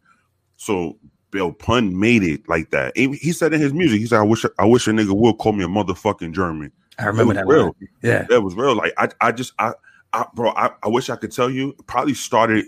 So 0.57 0.99
Big 1.31 1.59
Pun 1.59 1.99
made 1.99 2.23
it 2.23 2.49
like 2.49 2.71
that. 2.71 2.97
He 2.97 3.13
he 3.15 3.33
said 3.33 3.53
in 3.53 3.61
his 3.61 3.73
music, 3.73 4.01
he 4.01 4.07
said, 4.07 4.19
"I 4.21 4.23
wish 4.23 4.45
I 4.59 4.65
wish 4.65 4.87
a 4.87 4.91
nigga 4.91 5.13
would 5.13 5.39
call 5.39 5.53
me 5.53 5.65
a 5.65 5.69
motherfucking 5.69 6.33
German." 6.33 6.71
I 6.99 7.07
remember 7.07 7.29
was 7.29 7.37
that. 7.37 7.47
real. 7.47 7.65
line. 7.65 7.89
Yeah, 8.03 8.23
That 8.29 8.43
was 8.43 8.55
real. 8.55 8.75
Like 8.77 8.93
I 8.99 9.09
I 9.21 9.33
just 9.33 9.53
I, 9.59 9.73
I 10.13 10.27
bro, 10.35 10.51
I, 10.51 10.71
I 10.83 10.89
wish 10.89 11.11
I 11.11 11.17
could 11.17 11.33
tell 11.33 11.51
you. 11.51 11.75
Probably 11.87 12.15
started 12.15 12.67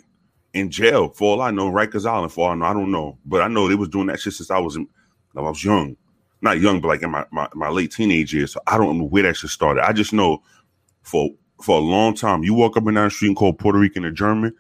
in 0.53 0.71
jail 0.71 1.11
for 1.11 1.33
all 1.33 1.43
I 1.43 1.51
know, 1.51 1.71
Rikers 1.71 2.07
Island 2.07 2.33
for 2.33 2.47
all 2.47 2.53
I 2.53 2.57
know. 2.57 2.65
I 2.65 2.73
don't 2.73 2.91
know, 2.91 3.19
but 3.27 3.43
I 3.43 3.49
know 3.49 3.69
they 3.69 3.75
was 3.75 3.89
doing 3.89 4.07
that 4.07 4.21
shit 4.21 4.33
since 4.33 4.51
I 4.51 4.59
was 4.59 4.77
in, 4.77 4.89
I 5.37 5.41
was 5.41 5.65
young, 5.65 5.97
not 6.41 6.61
young, 6.61 6.81
but 6.81 6.89
like 6.89 7.03
in 7.03 7.11
my, 7.11 7.27
my 7.31 7.49
my 7.55 7.69
late 7.69 7.93
teenage 7.93 8.33
years. 8.33 8.53
So 8.53 8.61
I 8.67 8.79
don't 8.79 8.99
know 8.99 9.05
where 9.05 9.25
that 9.25 9.37
shit 9.37 9.51
started. 9.51 9.87
I 9.87 9.93
just 9.93 10.13
know 10.13 10.43
for 11.03 11.31
for 11.63 11.79
a 11.79 11.81
long 11.83 12.15
time, 12.15 12.43
you 12.45 12.55
walk 12.55 12.77
up 12.77 12.87
and 12.87 12.95
down 12.97 13.07
the 13.07 13.11
street 13.11 13.29
and 13.29 13.37
call 13.37 13.53
Puerto 13.53 13.79
Rican 13.79 14.05
a 14.05 14.11
German, 14.13 14.55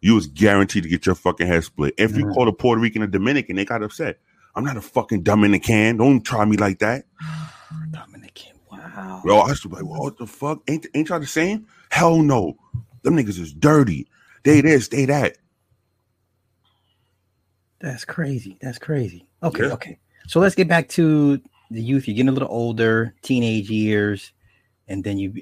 you 0.00 0.14
was 0.14 0.26
guaranteed 0.26 0.82
to 0.84 0.88
get 0.88 1.06
your 1.06 1.14
fucking 1.14 1.46
head 1.46 1.64
split. 1.64 1.94
If 1.98 2.16
you 2.16 2.26
called 2.28 2.48
a 2.48 2.52
Puerto 2.52 2.80
Rican 2.80 3.02
a 3.02 3.06
Dominican, 3.06 3.56
they 3.56 3.64
got 3.64 3.82
upset. 3.82 4.18
I'm 4.54 4.64
not 4.64 4.76
a 4.76 4.80
fucking 4.80 5.22
Dominican. 5.22 5.98
Don't 5.98 6.22
try 6.22 6.44
me 6.44 6.56
like 6.56 6.78
that. 6.80 7.04
Dominican. 7.90 8.52
Wow. 8.70 9.22
Yo, 9.24 9.38
I 9.40 9.52
be 9.52 9.68
like, 9.68 9.84
well, 9.84 10.00
what 10.00 10.18
the 10.18 10.26
fuck? 10.26 10.62
Ain't 10.68 10.86
ain't 10.94 11.08
y'all 11.08 11.20
the 11.20 11.26
same? 11.26 11.66
Hell 11.90 12.22
no. 12.22 12.56
Them 13.02 13.16
niggas 13.16 13.38
is 13.40 13.52
dirty. 13.52 14.08
They 14.42 14.60
this, 14.60 14.88
they 14.88 15.04
that. 15.06 15.36
That's 17.80 18.04
crazy. 18.04 18.58
That's 18.60 18.78
crazy. 18.78 19.26
Okay, 19.42 19.66
Yeah. 19.66 19.72
okay. 19.72 19.98
So 20.26 20.38
let's 20.40 20.54
get 20.54 20.68
back 20.68 20.88
to 20.90 21.40
the 21.70 21.82
youth. 21.82 22.06
You're 22.06 22.14
getting 22.14 22.28
a 22.28 22.32
little 22.32 22.50
older, 22.50 23.14
teenage 23.22 23.70
years, 23.70 24.32
and 24.86 25.02
then 25.02 25.18
you, 25.18 25.32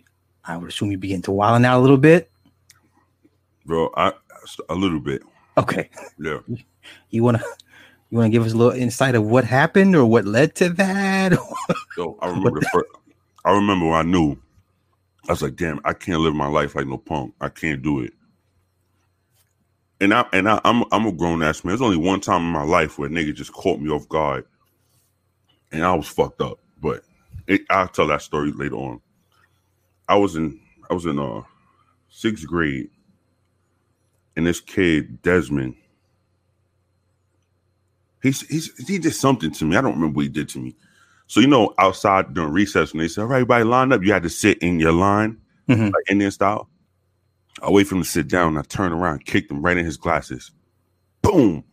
I 0.49 0.57
would 0.57 0.71
assume 0.71 0.91
you 0.91 0.99
begin 0.99 1.23
to 1.23 1.31
wild 1.31 1.65
out 1.65 1.79
a 1.79 1.83
little 1.83 1.99
bit. 1.99 2.31
Bro, 3.67 3.93
I 3.97 4.13
a 4.69 4.75
little 4.75 5.01
bit. 5.01 5.23
Okay. 5.57 5.91
Yeah. 6.19 6.39
You 7.11 7.23
wanna, 7.23 7.43
you 8.09 8.17
wanna 8.17 8.31
give 8.31 8.47
us 8.47 8.53
a 8.55 8.57
little 8.57 8.73
insight 8.73 9.15
of 9.15 9.23
what 9.27 9.45
happened 9.45 9.95
or 9.95 10.07
what 10.07 10.25
led 10.25 10.55
to 10.55 10.71
that? 10.71 11.35
So 11.97 12.17
I 12.23 12.29
remember 12.29 12.61
the 12.61 12.69
first, 12.73 12.89
I 13.45 13.51
remember 13.51 13.87
when 13.87 13.95
I 13.95 14.03
knew 14.11 14.39
I 15.29 15.33
was 15.33 15.43
like, 15.43 15.57
damn, 15.57 15.81
I 15.85 15.93
can't 15.93 16.21
live 16.21 16.35
my 16.35 16.47
life 16.47 16.75
like 16.75 16.87
no 16.87 16.97
punk. 16.97 17.35
I 17.41 17.51
can't 17.51 17.83
do 17.83 18.01
it. 18.01 18.15
And 20.01 20.15
I 20.15 20.25
and 20.33 20.49
I, 20.49 20.61
I'm 20.65 20.85
I'm 20.93 21.07
a 21.07 21.13
grown 21.13 21.43
ass 21.43 21.63
man. 21.63 21.73
There's 21.73 21.83
only 21.83 21.99
one 21.99 22.21
time 22.21 22.43
in 22.43 22.53
my 22.53 22.63
life 22.63 22.99
where 22.99 23.09
a 23.09 23.13
nigga 23.13 23.35
just 23.35 23.53
caught 23.53 23.81
me 23.81 23.91
off 23.91 24.09
guard, 24.09 24.47
and 25.73 25.85
I 25.85 25.95
was 25.95 26.09
fucked 26.09 26.41
up. 26.41 26.61
But 26.81 27.03
it, 27.47 27.63
I'll 27.69 27.89
tell 27.89 28.07
that 28.07 28.23
story 28.23 28.53
later 28.53 28.77
on. 28.77 29.01
I 30.09 30.17
was 30.17 30.37
in 30.37 30.59
I 30.91 30.95
was 30.95 31.07
in 31.07 31.19
uh 31.19 31.43
sixth 32.09 32.47
grade, 32.47 32.91
and 34.37 34.47
this 34.47 34.61
kid 34.61 35.21
Desmond, 35.23 35.75
he's 38.23 38.47
he's 38.49 38.87
he 38.87 38.99
did 38.99 39.15
something 39.15 39.51
to 39.53 39.65
me. 39.65 39.77
I 39.77 39.81
don't 39.81 39.95
remember 39.95 40.17
what 40.17 40.23
he 40.23 40.29
did 40.29 40.49
to 40.51 40.59
me. 40.59 40.75
So 41.27 41.41
you 41.41 41.47
know, 41.47 41.75
outside 41.79 42.33
during 42.35 42.53
recess 42.53 42.93
when 42.93 43.01
they 43.01 43.09
said, 43.09 43.23
"All 43.23 43.27
right, 43.29 43.37
everybody 43.37 43.65
line 43.65 43.93
up," 43.93 44.03
you 44.03 44.13
had 44.13 44.23
to 44.23 44.31
sit 44.31 44.59
in 44.59 44.81
your 44.81 44.93
line 44.93 45.37
Mhm. 45.69 45.93
like 45.93 46.11
Indian 46.11 46.31
style. 46.31 46.69
I 47.63 47.71
wait 47.71 47.87
for 47.87 47.97
him 47.97 48.03
to 48.03 48.09
sit 48.09 48.29
down. 48.29 48.49
And 48.49 48.59
I 48.59 48.63
turned 48.63 48.95
around, 48.95 49.27
kicked 49.27 49.51
him 49.51 49.61
right 49.63 49.77
in 49.77 49.85
his 49.85 49.97
glasses. 49.97 50.53
Boom! 51.23 51.65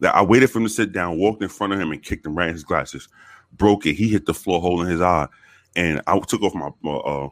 That 0.00 0.14
I 0.14 0.22
waited 0.22 0.50
for 0.50 0.58
him 0.58 0.64
to 0.64 0.70
sit 0.70 0.92
down, 0.92 1.18
walked 1.18 1.42
in 1.42 1.48
front 1.48 1.72
of 1.72 1.80
him, 1.80 1.92
and 1.92 2.02
kicked 2.02 2.26
him 2.26 2.34
right 2.36 2.48
in 2.48 2.54
his 2.54 2.64
glasses. 2.64 3.08
Broke 3.56 3.86
it. 3.86 3.94
He 3.94 4.08
hit 4.08 4.26
the 4.26 4.34
floor, 4.34 4.60
holding 4.60 4.88
his 4.90 5.00
eye, 5.00 5.28
and 5.76 6.02
I 6.06 6.18
took 6.20 6.42
off 6.42 6.54
my 6.54 6.70
my, 6.82 6.92
uh, 6.92 7.28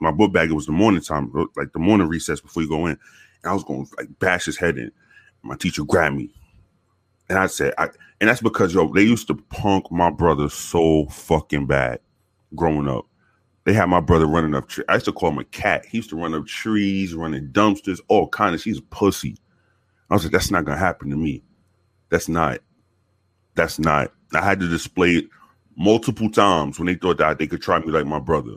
my 0.00 0.10
book 0.10 0.32
bag. 0.32 0.50
It 0.50 0.54
was 0.54 0.66
the 0.66 0.72
morning 0.72 1.00
time, 1.00 1.32
like 1.56 1.72
the 1.72 1.78
morning 1.78 2.08
recess 2.08 2.40
before 2.40 2.62
you 2.62 2.68
go 2.68 2.86
in. 2.86 2.92
And 3.42 3.50
I 3.50 3.52
was 3.52 3.64
going 3.64 3.86
to 3.86 3.94
like 3.98 4.08
bash 4.18 4.44
his 4.44 4.56
head 4.56 4.78
in. 4.78 4.90
My 5.42 5.56
teacher 5.56 5.84
grabbed 5.84 6.16
me, 6.16 6.30
and 7.28 7.38
I 7.38 7.46
said, 7.46 7.74
I, 7.76 7.88
and 8.20 8.30
that's 8.30 8.40
because 8.40 8.72
yo, 8.72 8.92
they 8.92 9.02
used 9.02 9.26
to 9.26 9.34
punk 9.34 9.90
my 9.90 10.10
brother 10.10 10.48
so 10.48 11.06
fucking 11.06 11.66
bad 11.66 12.00
growing 12.54 12.88
up. 12.88 13.06
They 13.64 13.72
had 13.72 13.86
my 13.86 14.00
brother 14.00 14.26
running 14.26 14.54
up. 14.54 14.68
Tre- 14.68 14.84
I 14.88 14.94
used 14.94 15.06
to 15.06 15.12
call 15.12 15.30
him 15.30 15.38
a 15.38 15.44
cat. 15.44 15.86
He 15.86 15.98
used 15.98 16.10
to 16.10 16.16
run 16.16 16.34
up 16.34 16.46
trees, 16.46 17.14
running 17.14 17.48
dumpsters, 17.48 18.00
all 18.08 18.28
kind 18.28 18.54
of. 18.54 18.60
She's 18.60 18.78
a 18.78 18.82
pussy. 18.82 19.36
I 20.10 20.14
was 20.14 20.24
like, 20.24 20.32
that's 20.32 20.50
not 20.50 20.64
gonna 20.64 20.78
happen 20.78 21.10
to 21.10 21.16
me. 21.16 21.42
That's 22.10 22.28
not. 22.28 22.60
That's 23.54 23.78
not. 23.78 24.12
I 24.34 24.44
had 24.44 24.60
to 24.60 24.68
display 24.68 25.10
it 25.12 25.26
multiple 25.76 26.30
times 26.30 26.78
when 26.78 26.86
they 26.86 26.94
thought 26.94 27.18
that 27.18 27.38
they 27.38 27.46
could 27.46 27.62
try 27.62 27.78
me 27.78 27.88
like 27.88 28.06
my 28.06 28.18
brother. 28.18 28.54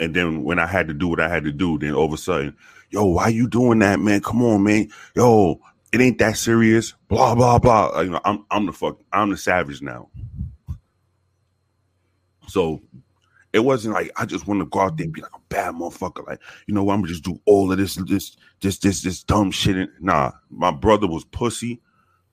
And 0.00 0.14
then 0.14 0.44
when 0.44 0.58
I 0.58 0.66
had 0.66 0.88
to 0.88 0.94
do 0.94 1.08
what 1.08 1.20
I 1.20 1.28
had 1.28 1.44
to 1.44 1.52
do, 1.52 1.78
then 1.78 1.94
all 1.94 2.06
of 2.06 2.12
a 2.12 2.16
sudden, 2.16 2.56
yo, 2.90 3.04
why 3.04 3.28
you 3.28 3.48
doing 3.48 3.80
that, 3.80 4.00
man? 4.00 4.20
Come 4.20 4.42
on, 4.42 4.62
man. 4.62 4.88
Yo, 5.14 5.60
it 5.92 6.00
ain't 6.00 6.18
that 6.18 6.36
serious. 6.36 6.94
Blah 7.08 7.34
blah 7.34 7.58
blah. 7.58 7.96
Uh, 7.96 8.00
you 8.02 8.10
know, 8.10 8.20
I'm 8.24 8.44
I'm 8.50 8.66
the 8.66 8.72
fuck. 8.72 8.98
I'm 9.12 9.30
the 9.30 9.36
savage 9.36 9.82
now. 9.82 10.08
So 12.46 12.80
it 13.52 13.60
wasn't 13.60 13.94
like 13.94 14.10
I 14.16 14.26
just 14.26 14.46
want 14.46 14.60
to 14.60 14.66
go 14.66 14.80
out 14.80 14.96
there 14.96 15.04
and 15.04 15.12
be 15.12 15.22
like 15.22 15.34
a 15.34 15.40
bad 15.48 15.74
motherfucker. 15.74 16.26
Like, 16.26 16.40
you 16.66 16.74
know 16.74 16.84
what, 16.84 16.94
I'm 16.94 17.00
gonna 17.00 17.12
just 17.12 17.24
do 17.24 17.40
all 17.46 17.72
of 17.72 17.78
this, 17.78 17.94
this, 17.94 18.36
this, 18.60 18.78
this, 18.78 19.02
this 19.02 19.22
dumb 19.22 19.50
shit. 19.50 19.76
And, 19.76 19.90
nah, 20.00 20.32
my 20.50 20.70
brother 20.70 21.06
was 21.06 21.24
pussy, 21.24 21.80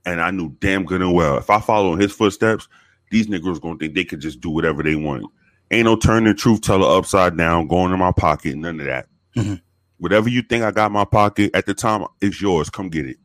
and 0.05 0.21
I 0.21 0.31
knew 0.31 0.55
damn 0.59 0.85
good 0.85 1.01
and 1.01 1.13
well 1.13 1.37
if 1.37 1.49
I 1.49 1.59
follow 1.59 1.93
in 1.93 1.99
his 1.99 2.11
footsteps, 2.11 2.67
these 3.11 3.27
niggas 3.27 3.61
gonna 3.61 3.77
think 3.77 3.95
they 3.95 4.05
could 4.05 4.19
just 4.19 4.41
do 4.41 4.49
whatever 4.49 4.83
they 4.83 4.95
want. 4.95 5.25
Ain't 5.71 5.85
no 5.85 5.95
turning 5.95 6.35
truth 6.35 6.61
teller 6.61 6.97
upside 6.97 7.37
down, 7.37 7.67
going 7.67 7.91
in 7.91 7.99
my 7.99 8.11
pocket, 8.11 8.55
none 8.55 8.79
of 8.79 8.85
that. 8.85 9.07
Mhm. 9.35 9.61
Whatever 9.97 10.29
you 10.29 10.41
think 10.41 10.63
I 10.63 10.71
got 10.71 10.87
in 10.87 10.91
my 10.91 11.05
pocket 11.05 11.51
at 11.55 11.65
the 11.65 11.73
time, 11.73 12.05
it's 12.21 12.41
yours. 12.41 12.69
Come 12.69 12.89
get 12.89 13.05
it. 13.07 13.17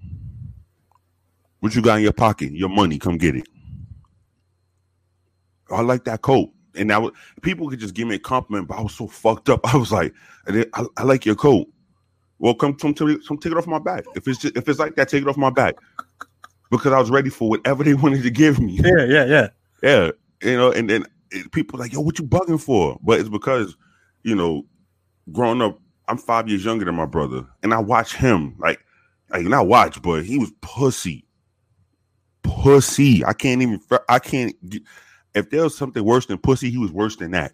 What 1.61 1.75
you 1.75 1.82
got 1.82 1.99
in 1.99 2.04
your 2.04 2.12
pocket? 2.12 2.52
Your 2.52 2.70
money. 2.70 2.99
Come 2.99 3.18
get 3.18 3.37
it. 3.37 3.47
I 5.70 5.82
like 5.82 6.04
that 6.04 6.23
coat. 6.23 6.50
And 6.76 6.92
I 6.92 6.99
was 6.99 7.12
people 7.42 7.68
could 7.68 7.80
just 7.80 7.94
give 7.94 8.09
me 8.09 8.14
a 8.14 8.18
compliment, 8.18 8.68
but 8.68 8.78
I 8.78 8.80
was 8.80 8.94
so 8.94 9.06
fucked 9.06 9.50
up. 9.50 9.61
I 9.75 9.76
was 9.76 9.92
like, 9.92 10.14
I, 10.49 10.64
I, 10.75 10.85
I 10.97 11.02
like 11.02 11.26
your 11.26 11.35
coat. 11.35 11.68
Well, 12.38 12.54
come, 12.54 12.75
come, 12.75 12.94
come, 12.94 13.20
come 13.28 13.37
take 13.37 13.52
it 13.52 13.59
off 13.59 13.66
my 13.66 13.78
back. 13.78 14.04
If 14.14 14.26
it's 14.26 14.38
just, 14.38 14.56
if 14.56 14.66
it's 14.66 14.78
like 14.78 14.97
that, 14.97 15.11
take 15.11 15.23
it 15.23 15.28
off 15.28 15.37
my 15.37 15.50
back. 15.50 15.76
Because 16.70 16.92
I 16.92 16.99
was 16.99 17.11
ready 17.11 17.28
for 17.28 17.50
whatever 17.50 17.85
they 17.85 17.94
wanted 18.02 18.23
to 18.23 18.30
give 18.30 18.61
me. 18.61 18.80
Yeah, 18.82 19.04
yeah, 19.04 19.25
yeah. 19.26 19.49
Yeah, 19.82 20.11
you 20.42 20.56
know, 20.56 20.73
and 20.73 20.88
then 20.88 21.04
it, 21.30 21.52
people 21.52 21.78
like, 21.78 21.92
yo, 21.92 22.00
what 22.00 22.18
you 22.18 22.25
bugging 22.25 22.60
for? 22.60 22.99
But 23.02 23.20
it's 23.20 23.28
because, 23.28 23.76
you 24.22 24.34
know, 24.34 24.66
growing 25.32 25.62
up, 25.62 25.78
I'm 26.08 26.18
five 26.18 26.49
years 26.49 26.64
younger 26.64 26.84
than 26.84 26.94
my 26.96 27.06
brother, 27.06 27.46
and 27.62 27.72
I 27.72 27.78
watch 27.78 28.14
him 28.16 28.56
like, 28.58 28.84
like 29.30 29.44
not 29.44 29.68
watch, 29.68 30.02
but 30.02 30.25
he 30.25 30.38
was 30.38 30.52
pussy, 30.60 31.25
pussy. 32.42 33.25
I 33.25 33.32
can't 33.32 33.62
even, 33.62 33.80
I 34.08 34.18
can't. 34.18 34.54
If 35.34 35.50
there 35.50 35.62
was 35.62 35.76
something 35.76 36.04
worse 36.04 36.26
than 36.26 36.38
pussy, 36.38 36.68
he 36.70 36.78
was 36.78 36.90
worse 36.90 37.14
than 37.16 37.30
that. 37.32 37.52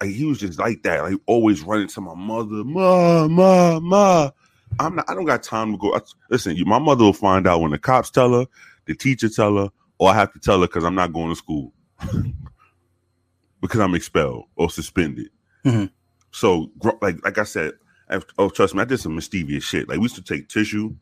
Like 0.00 0.10
he 0.10 0.24
was 0.24 0.38
just 0.38 0.58
like 0.58 0.82
that, 0.84 1.02
like 1.02 1.18
always 1.26 1.62
running 1.62 1.88
to 1.88 2.00
my 2.00 2.14
mother, 2.14 2.64
ma, 2.64 3.28
ma, 3.28 3.80
ma. 3.80 4.30
I'm 4.78 4.96
not. 4.96 5.08
I 5.08 5.14
don't 5.14 5.24
got 5.26 5.42
time 5.42 5.72
to 5.72 5.78
go. 5.78 5.94
I- 5.94 6.00
Listen, 6.30 6.56
you, 6.56 6.64
my 6.64 6.78
mother 6.78 7.04
will 7.04 7.12
find 7.12 7.46
out 7.46 7.60
when 7.60 7.70
the 7.70 7.78
cops 7.78 8.10
tell 8.10 8.32
her, 8.32 8.46
the 8.86 8.94
teacher 8.94 9.28
tell 9.28 9.56
her, 9.56 9.68
or 9.98 10.10
I 10.10 10.14
have 10.14 10.32
to 10.32 10.38
tell 10.38 10.60
her 10.60 10.66
because 10.66 10.84
I'm 10.84 10.94
not 10.94 11.12
going 11.12 11.28
to 11.28 11.36
school 11.36 11.72
because 13.60 13.80
I'm 13.80 13.94
expelled 13.94 14.44
or 14.56 14.70
suspended. 14.70 15.30
Mhm. 15.64 15.90
So, 16.30 16.70
like, 17.00 17.24
like 17.24 17.38
I 17.38 17.44
said, 17.44 17.74
oh, 18.38 18.50
trust 18.50 18.74
me, 18.74 18.82
I 18.82 18.84
did 18.84 19.00
some 19.00 19.14
mischievous 19.14 19.64
shit. 19.64 19.88
Like, 19.88 19.98
we 19.98 20.04
used 20.04 20.16
to 20.16 20.22
take 20.22 20.48
tissue, 20.48 20.94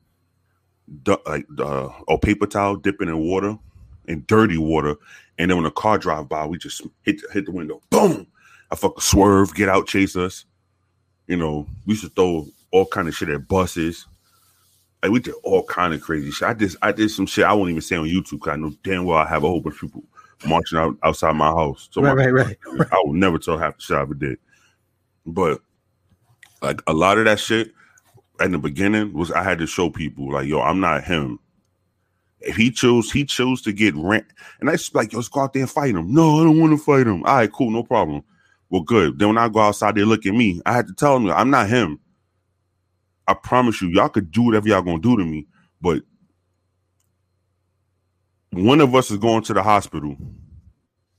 du- 1.03 1.19
like, 1.27 1.47
uh, 1.59 1.89
or 2.07 2.19
paper 2.19 2.47
towel, 2.47 2.77
dip 2.77 3.01
it 3.03 3.09
in 3.09 3.19
water, 3.19 3.59
in 4.07 4.25
dirty 4.27 4.59
water, 4.59 4.95
and 5.39 5.51
then 5.51 5.59
when 5.59 5.67
a 5.67 5.71
car 5.71 5.99
drive 5.99 6.29
by, 6.29 6.47
we 6.47 6.59
just 6.59 6.83
hit 7.03 7.21
hit 7.33 7.47
the 7.47 7.53
window, 7.53 7.81
boom. 7.91 8.27
I 8.71 8.77
fucking 8.77 9.01
swerve, 9.01 9.55
get 9.55 9.69
out, 9.69 9.87
chase 9.87 10.17
us. 10.17 10.45
You 11.27 11.37
know, 11.37 11.67
we 11.87 11.93
used 11.93 12.05
to 12.05 12.11
throw 12.11 12.47
all 12.71 12.87
kind 12.87 13.09
of 13.09 13.15
shit 13.17 13.29
at 13.29 13.49
buses. 13.49 14.07
Like 15.03 15.13
we 15.13 15.21
did 15.21 15.35
all 15.43 15.65
kind 15.65 15.93
of 15.95 16.01
crazy 16.01 16.31
shit. 16.31 16.49
I 16.49 16.55
just 16.55 16.77
I 16.83 16.93
did 16.93 17.11
some 17.11 17.27
shit 17.27 17.45
I 17.45 17.53
won't 17.53 17.71
even 17.71 17.83
say 17.83 17.97
on 17.97 18.07
YouTube 18.07 18.33
because 18.41 18.53
I 18.55 18.57
know 18.57 18.73
damn 18.83 19.05
well 19.05 19.19
I 19.19 19.29
have 19.29 19.45
a 19.45 19.49
whole 19.49 19.61
bunch 19.61 19.77
of 19.77 19.81
people 19.83 20.05
marching 20.47 20.79
out 20.79 20.97
outside 21.03 21.37
my 21.37 21.47
house. 21.49 21.89
So 21.91 22.03
right, 22.03 22.17
my, 22.17 22.27
right, 22.27 22.57
right. 22.67 22.89
I 22.93 23.03
will 23.05 23.15
never 23.15 23.39
tell 23.39 23.59
half 23.59 23.77
the 23.77 23.83
shit 23.83 23.97
I 23.97 24.03
ever 24.03 24.15
did. 24.15 24.39
But 25.27 25.61
like 26.63 26.83
a 26.87 26.93
lot 26.93 27.19
of 27.19 27.25
that 27.27 27.41
shit 27.41 27.73
in 28.41 28.53
the 28.53 28.59
beginning 28.59 29.13
was 29.13 29.31
I 29.31 29.43
had 29.43 29.59
to 29.59 29.67
show 29.67 29.91
people 29.91 30.33
like, 30.33 30.47
yo, 30.47 30.61
I'm 30.61 30.81
not 30.81 31.05
him. 31.05 31.39
If 32.41 32.57
he 32.57 32.71
chose, 32.71 33.11
he 33.11 33.25
chose 33.25 33.63
to 33.63 33.73
get 33.73 33.95
rent, 33.95 34.27
and 34.61 34.69
I 34.69 34.73
just 34.73 34.95
like, 34.95 35.13
yo, 35.13 35.19
let's 35.19 35.29
go 35.29 35.41
out 35.41 35.55
there 35.55 35.63
and 35.63 35.71
fight 35.71 35.95
him. 35.95 36.13
No, 36.13 36.41
I 36.41 36.45
don't 36.45 36.61
want 36.61 36.79
to 36.79 36.85
fight 36.85 37.07
him. 37.07 37.25
All 37.25 37.37
right, 37.37 37.51
cool, 37.51 37.71
no 37.71 37.83
problem. 37.83 38.23
Well, 38.69 38.83
good. 38.83 39.19
Then 39.19 39.29
when 39.29 39.39
I 39.39 39.49
go 39.49 39.61
outside, 39.61 39.95
they 39.95 40.05
look 40.05 40.27
at 40.27 40.35
me. 40.35 40.61
I 40.67 40.75
had 40.75 40.87
to 40.89 40.95
tell 40.95 41.19
them 41.19 41.31
I'm 41.31 41.49
not 41.49 41.69
him. 41.69 42.01
I 43.27 43.35
promise 43.35 43.81
you, 43.81 43.89
y'all 43.89 44.11
could 44.11 44.31
do 44.31 44.43
whatever 44.43 44.69
y'all 44.69 44.83
gonna 44.83 44.99
do 44.99 45.17
to 45.17 45.25
me, 45.25 45.47
but 45.81 46.03
one 48.57 48.81
of 48.81 48.95
us 48.95 49.11
is 49.11 49.19
going 49.19 49.43
to 49.45 49.55
the 49.55 49.63
hospital, 49.63 50.17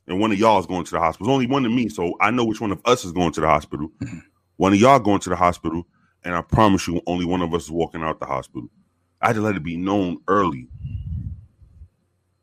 and 0.07 0.19
one 0.19 0.31
of 0.31 0.39
y'all 0.39 0.59
is 0.59 0.65
going 0.65 0.85
to 0.85 0.91
the 0.91 0.99
hospital. 0.99 1.27
There's 1.27 1.33
only 1.33 1.47
one 1.47 1.65
of 1.65 1.71
me, 1.71 1.89
so 1.89 2.15
I 2.21 2.31
know 2.31 2.45
which 2.45 2.61
one 2.61 2.71
of 2.71 2.81
us 2.85 3.05
is 3.05 3.11
going 3.11 3.31
to 3.33 3.41
the 3.41 3.47
hospital. 3.47 3.89
Mm-hmm. 4.01 4.19
One 4.57 4.73
of 4.73 4.79
y'all 4.79 4.99
going 4.99 5.19
to 5.21 5.29
the 5.29 5.35
hospital, 5.35 5.85
and 6.23 6.35
I 6.35 6.41
promise 6.41 6.87
you, 6.87 7.01
only 7.07 7.25
one 7.25 7.41
of 7.41 7.53
us 7.53 7.65
is 7.65 7.71
walking 7.71 8.03
out 8.03 8.19
the 8.19 8.25
hospital. 8.25 8.69
I 9.21 9.27
had 9.27 9.35
to 9.37 9.41
let 9.41 9.55
it 9.55 9.63
be 9.63 9.77
known 9.77 10.19
early. 10.27 10.67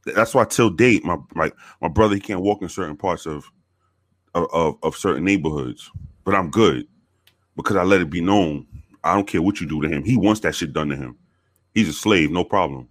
That's 0.04 0.34
why 0.34 0.44
till 0.44 0.70
date, 0.70 1.04
my 1.04 1.16
my 1.34 1.52
my 1.80 1.88
brother 1.88 2.14
he 2.14 2.20
can't 2.20 2.42
walk 2.42 2.62
in 2.62 2.68
certain 2.68 2.96
parts 2.96 3.26
of 3.26 3.50
of 4.34 4.76
of 4.82 4.96
certain 4.96 5.24
neighborhoods, 5.24 5.90
but 6.24 6.34
I'm 6.34 6.50
good 6.50 6.86
because 7.56 7.76
I 7.76 7.84
let 7.84 8.00
it 8.00 8.10
be 8.10 8.20
known. 8.20 8.66
I 9.04 9.14
don't 9.14 9.26
care 9.26 9.42
what 9.42 9.60
you 9.60 9.68
do 9.68 9.80
to 9.82 9.88
him. 9.88 10.04
He 10.04 10.16
wants 10.16 10.40
that 10.40 10.54
shit 10.54 10.72
done 10.72 10.88
to 10.88 10.96
him. 10.96 11.16
He's 11.74 11.88
a 11.88 11.92
slave, 11.92 12.30
no 12.30 12.44
problem. 12.44 12.88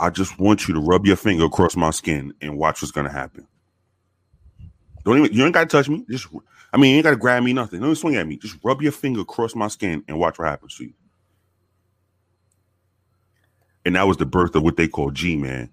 I 0.00 0.10
just 0.10 0.38
want 0.38 0.66
you 0.66 0.74
to 0.74 0.80
rub 0.80 1.06
your 1.06 1.16
finger 1.16 1.44
across 1.44 1.76
my 1.76 1.90
skin 1.90 2.34
and 2.40 2.58
watch 2.58 2.82
what's 2.82 2.92
gonna 2.92 3.12
happen. 3.12 3.46
Don't 5.04 5.18
even 5.18 5.32
you 5.32 5.44
ain't 5.44 5.54
gotta 5.54 5.66
touch 5.66 5.88
me. 5.88 6.04
Just 6.10 6.28
I 6.72 6.76
mean, 6.76 6.90
you 6.90 6.96
ain't 6.96 7.04
gotta 7.04 7.16
grab 7.16 7.42
me, 7.42 7.52
nothing. 7.52 7.80
Don't 7.80 7.90
even 7.90 7.96
swing 7.96 8.16
at 8.16 8.26
me. 8.26 8.36
Just 8.36 8.56
rub 8.64 8.82
your 8.82 8.92
finger 8.92 9.20
across 9.20 9.54
my 9.54 9.68
skin 9.68 10.02
and 10.08 10.18
watch 10.18 10.38
what 10.38 10.48
happens 10.48 10.76
to 10.76 10.84
you. 10.84 10.94
And 13.84 13.96
that 13.96 14.06
was 14.06 14.16
the 14.16 14.26
birth 14.26 14.56
of 14.56 14.62
what 14.62 14.76
they 14.76 14.88
call 14.88 15.10
G 15.10 15.36
Man. 15.36 15.70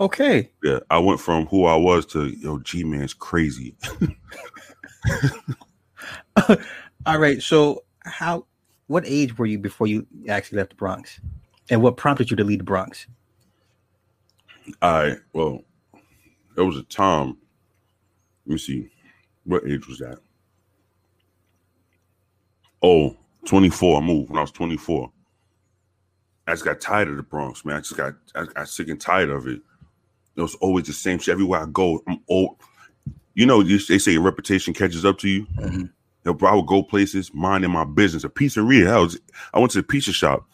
Okay. 0.00 0.50
Yeah, 0.62 0.80
I 0.90 0.98
went 0.98 1.20
from 1.20 1.46
who 1.46 1.66
I 1.66 1.76
was 1.76 2.04
to 2.06 2.26
yo, 2.26 2.58
G 2.58 2.84
Man's 2.84 3.14
crazy. 3.14 3.76
All 7.06 7.18
right. 7.18 7.40
So 7.40 7.84
how 8.04 8.46
what 8.86 9.04
age 9.06 9.36
were 9.38 9.46
you 9.46 9.58
before 9.58 9.86
you 9.86 10.06
actually 10.28 10.58
left 10.58 10.70
the 10.70 10.76
Bronx? 10.76 11.20
And 11.70 11.82
what 11.82 11.96
prompted 11.96 12.30
you 12.30 12.36
to 12.36 12.44
leave 12.44 12.58
the 12.58 12.64
Bronx? 12.64 13.06
I 14.82 15.16
well, 15.32 15.62
there 16.54 16.64
was 16.64 16.76
a 16.76 16.82
time. 16.84 17.36
Let 18.46 18.52
me 18.52 18.58
see, 18.58 18.90
what 19.44 19.62
age 19.66 19.86
was 19.88 19.98
that? 19.98 20.18
Oh, 22.82 23.16
24. 23.46 23.98
I 24.02 24.04
moved 24.04 24.30
when 24.30 24.38
I 24.38 24.42
was 24.42 24.50
24. 24.50 25.10
I 26.46 26.52
just 26.52 26.64
got 26.64 26.80
tired 26.80 27.08
of 27.08 27.16
the 27.16 27.22
Bronx, 27.22 27.64
man. 27.64 27.76
I 27.76 27.80
just 27.80 27.96
got 27.96 28.14
I 28.34 28.44
got 28.44 28.68
sick 28.68 28.88
and 28.88 29.00
tired 29.00 29.30
of 29.30 29.46
it. 29.46 29.60
It 30.36 30.42
was 30.42 30.54
always 30.56 30.86
the 30.86 30.92
same 30.92 31.18
shit. 31.18 31.32
Everywhere 31.32 31.62
I 31.62 31.66
go, 31.66 32.02
I'm 32.06 32.20
old. 32.28 32.56
You 33.34 33.46
know, 33.46 33.62
they 33.62 33.98
say 33.98 34.12
your 34.12 34.22
reputation 34.22 34.74
catches 34.74 35.04
up 35.04 35.18
to 35.20 35.28
you. 35.28 35.46
Mhm. 35.56 35.90
Bro, 36.32 36.50
I 36.50 36.54
would 36.54 36.66
go 36.66 36.82
places, 36.82 37.32
minding 37.34 37.70
my 37.70 37.84
business. 37.84 38.24
A 38.24 38.28
pizzeria. 38.28 38.90
I 38.90 38.98
was 38.98 39.18
I 39.52 39.58
went 39.58 39.72
to 39.72 39.78
the 39.78 39.84
pizza 39.84 40.12
shop. 40.12 40.44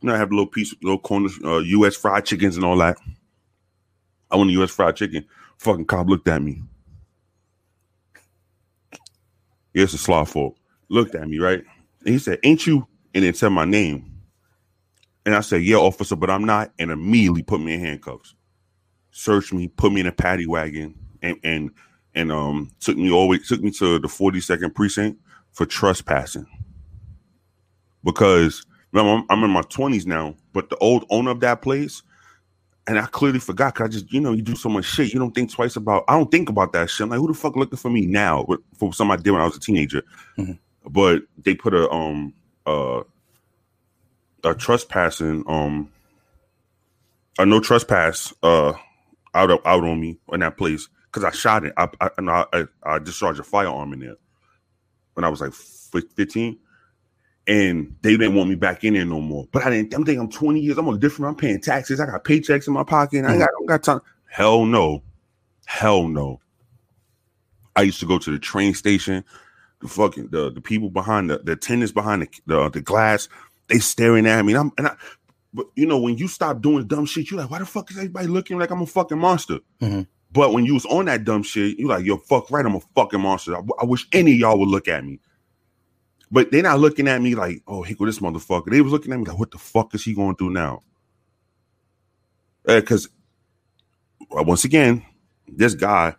You 0.00 0.08
know, 0.08 0.14
I 0.14 0.18
have 0.18 0.30
a 0.30 0.34
little 0.34 0.46
piece, 0.46 0.74
little 0.82 0.98
corners, 0.98 1.38
uh, 1.44 1.58
U.S. 1.58 1.94
fried 1.96 2.24
chickens 2.24 2.56
and 2.56 2.64
all 2.64 2.76
that. 2.78 2.96
I 4.30 4.36
want 4.36 4.50
a 4.50 4.54
U.S. 4.54 4.70
fried 4.70 4.96
chicken. 4.96 5.26
Fucking 5.58 5.84
cop 5.86 6.08
looked 6.08 6.28
at 6.28 6.42
me. 6.42 6.62
Yeah, 9.74 9.84
a 9.84 9.88
sloth 9.88 10.32
fault. 10.32 10.56
Looked 10.88 11.14
at 11.14 11.28
me, 11.28 11.38
right? 11.38 11.62
And 12.04 12.08
he 12.14 12.18
said, 12.18 12.38
Ain't 12.42 12.66
you? 12.66 12.86
And 13.14 13.24
then 13.24 13.34
said 13.34 13.50
my 13.50 13.64
name. 13.64 14.06
And 15.24 15.34
I 15.34 15.40
said, 15.40 15.62
Yeah, 15.62 15.76
officer, 15.76 16.16
but 16.16 16.30
I'm 16.30 16.44
not. 16.44 16.72
And 16.78 16.90
immediately 16.90 17.42
put 17.42 17.60
me 17.60 17.74
in 17.74 17.80
handcuffs. 17.80 18.34
Searched 19.12 19.52
me, 19.52 19.68
put 19.68 19.92
me 19.92 20.00
in 20.00 20.06
a 20.06 20.12
paddy 20.12 20.46
wagon, 20.46 20.94
and 21.22 21.36
and 21.44 21.70
and 22.14 22.32
um 22.32 22.70
took 22.80 22.96
me 22.96 23.10
way, 23.10 23.38
took 23.38 23.62
me 23.62 23.70
to 23.72 23.98
the 23.98 24.08
42nd 24.08 24.74
precinct 24.74 25.20
for 25.52 25.66
trespassing. 25.66 26.46
Because 28.04 28.64
remember, 28.92 29.22
I'm, 29.30 29.38
I'm 29.38 29.44
in 29.44 29.50
my 29.50 29.62
20s 29.62 30.06
now, 30.06 30.34
but 30.52 30.70
the 30.70 30.76
old 30.76 31.04
owner 31.10 31.30
of 31.30 31.40
that 31.40 31.62
place, 31.62 32.02
and 32.86 32.98
I 32.98 33.06
clearly 33.06 33.38
forgot 33.38 33.74
because 33.74 33.88
I 33.88 33.90
just, 33.90 34.12
you 34.12 34.20
know, 34.20 34.32
you 34.32 34.42
do 34.42 34.56
so 34.56 34.68
much 34.68 34.84
shit. 34.86 35.12
You 35.12 35.20
don't 35.20 35.34
think 35.34 35.52
twice 35.52 35.76
about. 35.76 36.04
I 36.08 36.16
don't 36.16 36.30
think 36.30 36.48
about 36.48 36.72
that 36.72 36.90
shit. 36.90 37.04
I'm 37.04 37.10
like, 37.10 37.18
who 37.18 37.28
the 37.28 37.34
fuck 37.34 37.56
looking 37.56 37.76
for 37.76 37.90
me 37.90 38.06
now 38.06 38.46
for 38.76 38.92
something 38.92 39.18
I 39.18 39.22
did 39.22 39.30
when 39.30 39.40
I 39.42 39.44
was 39.44 39.56
a 39.56 39.60
teenager? 39.60 40.02
Mhm. 40.38 40.58
But 40.88 41.22
they 41.38 41.54
put 41.54 41.74
a 41.74 41.88
um 41.90 42.32
uh 42.66 43.02
a 44.42 44.54
trespassing 44.54 45.44
um 45.46 45.90
a 47.38 47.44
no 47.46 47.60
trespass 47.60 48.32
uh 48.42 48.72
out 49.34 49.50
of, 49.50 49.60
out 49.64 49.84
on 49.84 50.00
me 50.00 50.18
in 50.32 50.40
that 50.40 50.56
place 50.56 50.88
because 51.10 51.24
I 51.24 51.30
shot 51.30 51.64
it. 51.64 51.72
I 51.76 51.88
I, 52.00 52.10
and 52.18 52.30
I 52.30 52.44
I 52.52 52.66
I 52.82 52.98
discharged 52.98 53.40
a 53.40 53.44
firearm 53.44 53.92
in 53.92 54.00
there 54.00 54.16
when 55.14 55.24
I 55.24 55.28
was 55.28 55.40
like 55.40 55.52
15 55.52 56.58
and 57.46 57.96
they 58.02 58.12
didn't 58.16 58.34
want 58.34 58.48
me 58.48 58.54
back 58.54 58.84
in 58.84 58.94
there 58.94 59.04
no 59.04 59.20
more. 59.20 59.48
But 59.50 59.66
I 59.66 59.70
didn't. 59.70 59.94
I'm 59.94 60.04
thinking 60.04 60.20
I'm 60.20 60.30
20 60.30 60.60
years. 60.60 60.78
I'm 60.78 60.88
on 60.88 60.94
a 60.94 60.98
different. 60.98 61.28
I'm 61.30 61.36
paying 61.36 61.60
taxes. 61.60 62.00
I 62.00 62.06
got 62.06 62.24
paychecks 62.24 62.66
in 62.68 62.74
my 62.74 62.84
pocket. 62.84 63.24
I, 63.24 63.36
got, 63.38 63.48
I 63.48 63.52
don't 63.58 63.66
got 63.66 63.82
time. 63.82 64.00
Hell 64.26 64.64
no, 64.64 65.02
hell 65.66 66.06
no. 66.06 66.40
I 67.74 67.82
used 67.82 68.00
to 68.00 68.06
go 68.06 68.18
to 68.18 68.30
the 68.30 68.38
train 68.38 68.74
station. 68.74 69.24
The 69.80 69.88
fucking 69.88 70.28
the 70.28 70.52
the 70.52 70.60
people 70.60 70.90
behind 70.90 71.30
the 71.30 71.38
the 71.38 71.52
attendants 71.52 71.92
behind 71.92 72.22
the 72.22 72.28
the, 72.46 72.68
the 72.68 72.80
glass. 72.82 73.28
They 73.68 73.78
staring 73.78 74.26
at 74.26 74.44
me. 74.44 74.52
And 74.52 74.60
I'm 74.60 74.72
and 74.78 74.86
I. 74.88 74.96
But 75.52 75.66
you 75.74 75.86
know 75.86 75.98
when 75.98 76.16
you 76.16 76.28
stop 76.28 76.60
doing 76.60 76.86
dumb 76.86 77.06
shit, 77.06 77.30
you're 77.30 77.40
like, 77.40 77.50
why 77.50 77.58
the 77.58 77.66
fuck 77.66 77.90
is 77.90 77.96
everybody 77.96 78.28
looking 78.28 78.58
like 78.58 78.70
I'm 78.70 78.82
a 78.82 78.86
fucking 78.86 79.18
monster? 79.18 79.58
Mhm. 79.80 80.06
But 80.32 80.52
when 80.52 80.64
you 80.64 80.74
was 80.74 80.86
on 80.86 81.06
that 81.06 81.24
dumb 81.24 81.42
shit, 81.42 81.78
you 81.78 81.88
like, 81.88 82.04
yo, 82.04 82.16
fuck 82.16 82.50
right, 82.50 82.64
I'm 82.64 82.76
a 82.76 82.80
fucking 82.94 83.20
monster. 83.20 83.56
I, 83.56 83.62
I 83.80 83.84
wish 83.84 84.06
any 84.12 84.32
of 84.32 84.38
y'all 84.38 84.58
would 84.58 84.68
look 84.68 84.88
at 84.88 85.04
me. 85.04 85.18
But 86.30 86.52
they're 86.52 86.62
not 86.62 86.78
looking 86.78 87.08
at 87.08 87.20
me 87.20 87.34
like, 87.34 87.62
oh, 87.66 87.82
here 87.82 87.96
go 87.96 88.06
this 88.06 88.20
motherfucker. 88.20 88.70
They 88.70 88.80
was 88.80 88.92
looking 88.92 89.12
at 89.12 89.18
me 89.18 89.24
like, 89.24 89.38
what 89.38 89.50
the 89.50 89.58
fuck 89.58 89.94
is 89.94 90.04
he 90.04 90.14
going 90.14 90.36
through 90.36 90.50
now? 90.50 90.82
Uh, 92.66 92.78
because 92.80 93.08
uh, 94.38 94.44
once 94.44 94.64
again, 94.64 95.04
this 95.48 95.74
guy, 95.74 96.14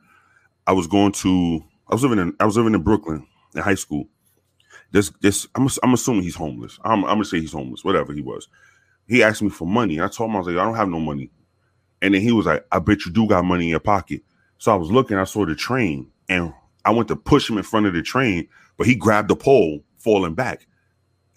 I 0.67 0.73
was 0.73 0.87
going 0.87 1.13
to, 1.13 1.63
I 1.89 1.95
was 1.95 2.03
living 2.03 2.19
in, 2.19 2.35
I 2.39 2.45
was 2.45 2.57
living 2.57 2.73
in 2.73 2.81
Brooklyn 2.81 3.25
in 3.55 3.61
high 3.61 3.75
school. 3.75 4.09
This, 4.91 5.11
this, 5.21 5.47
I'm, 5.55 5.69
I'm 5.83 5.93
assuming 5.93 6.23
he's 6.23 6.35
homeless. 6.35 6.77
I'm, 6.83 7.05
I'm 7.05 7.15
gonna 7.15 7.25
say 7.25 7.39
he's 7.39 7.53
homeless, 7.53 7.85
whatever 7.85 8.11
he 8.11 8.21
was. 8.21 8.49
He 9.07 9.23
asked 9.23 9.41
me 9.41 9.49
for 9.49 9.65
money. 9.65 10.01
I 10.01 10.07
told 10.09 10.29
him 10.29 10.35
I 10.35 10.39
was 10.39 10.47
like, 10.47 10.57
I 10.57 10.65
don't 10.65 10.75
have 10.75 10.89
no 10.89 10.99
money. 10.99 11.29
And 12.01 12.13
then 12.13 12.21
he 12.21 12.31
was 12.31 12.45
like, 12.45 12.65
I 12.71 12.79
bet 12.79 13.05
you 13.05 13.11
do 13.11 13.27
got 13.27 13.45
money 13.45 13.65
in 13.65 13.69
your 13.69 13.79
pocket. 13.79 14.21
So 14.57 14.71
I 14.71 14.75
was 14.75 14.91
looking, 14.91 15.17
I 15.17 15.23
saw 15.23 15.45
the 15.45 15.55
train, 15.55 16.07
and 16.29 16.53
I 16.85 16.91
went 16.91 17.07
to 17.09 17.15
push 17.15 17.49
him 17.49 17.57
in 17.57 17.63
front 17.63 17.85
of 17.85 17.93
the 17.93 18.01
train, 18.01 18.47
but 18.77 18.87
he 18.87 18.95
grabbed 18.95 19.27
the 19.29 19.35
pole, 19.35 19.83
falling 19.97 20.33
back. 20.33 20.67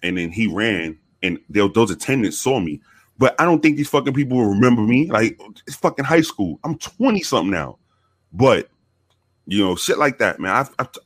And 0.03 0.17
then 0.17 0.31
he 0.31 0.47
ran, 0.47 0.97
and 1.23 1.39
they, 1.49 1.67
those 1.67 1.91
attendants 1.91 2.39
saw 2.39 2.59
me. 2.59 2.81
But 3.17 3.39
I 3.39 3.45
don't 3.45 3.61
think 3.61 3.77
these 3.77 3.89
fucking 3.89 4.13
people 4.13 4.37
will 4.37 4.49
remember 4.49 4.81
me. 4.81 5.09
Like, 5.09 5.39
it's 5.67 5.77
fucking 5.77 6.05
high 6.05 6.21
school. 6.21 6.59
I'm 6.63 6.77
20 6.77 7.21
something 7.23 7.51
now. 7.51 7.77
But, 8.33 8.69
you 9.45 9.63
know, 9.63 9.75
shit 9.75 9.97
like 9.97 10.17
that, 10.19 10.39
man. 10.39 10.67
I, 10.77 10.83
t- 10.83 10.99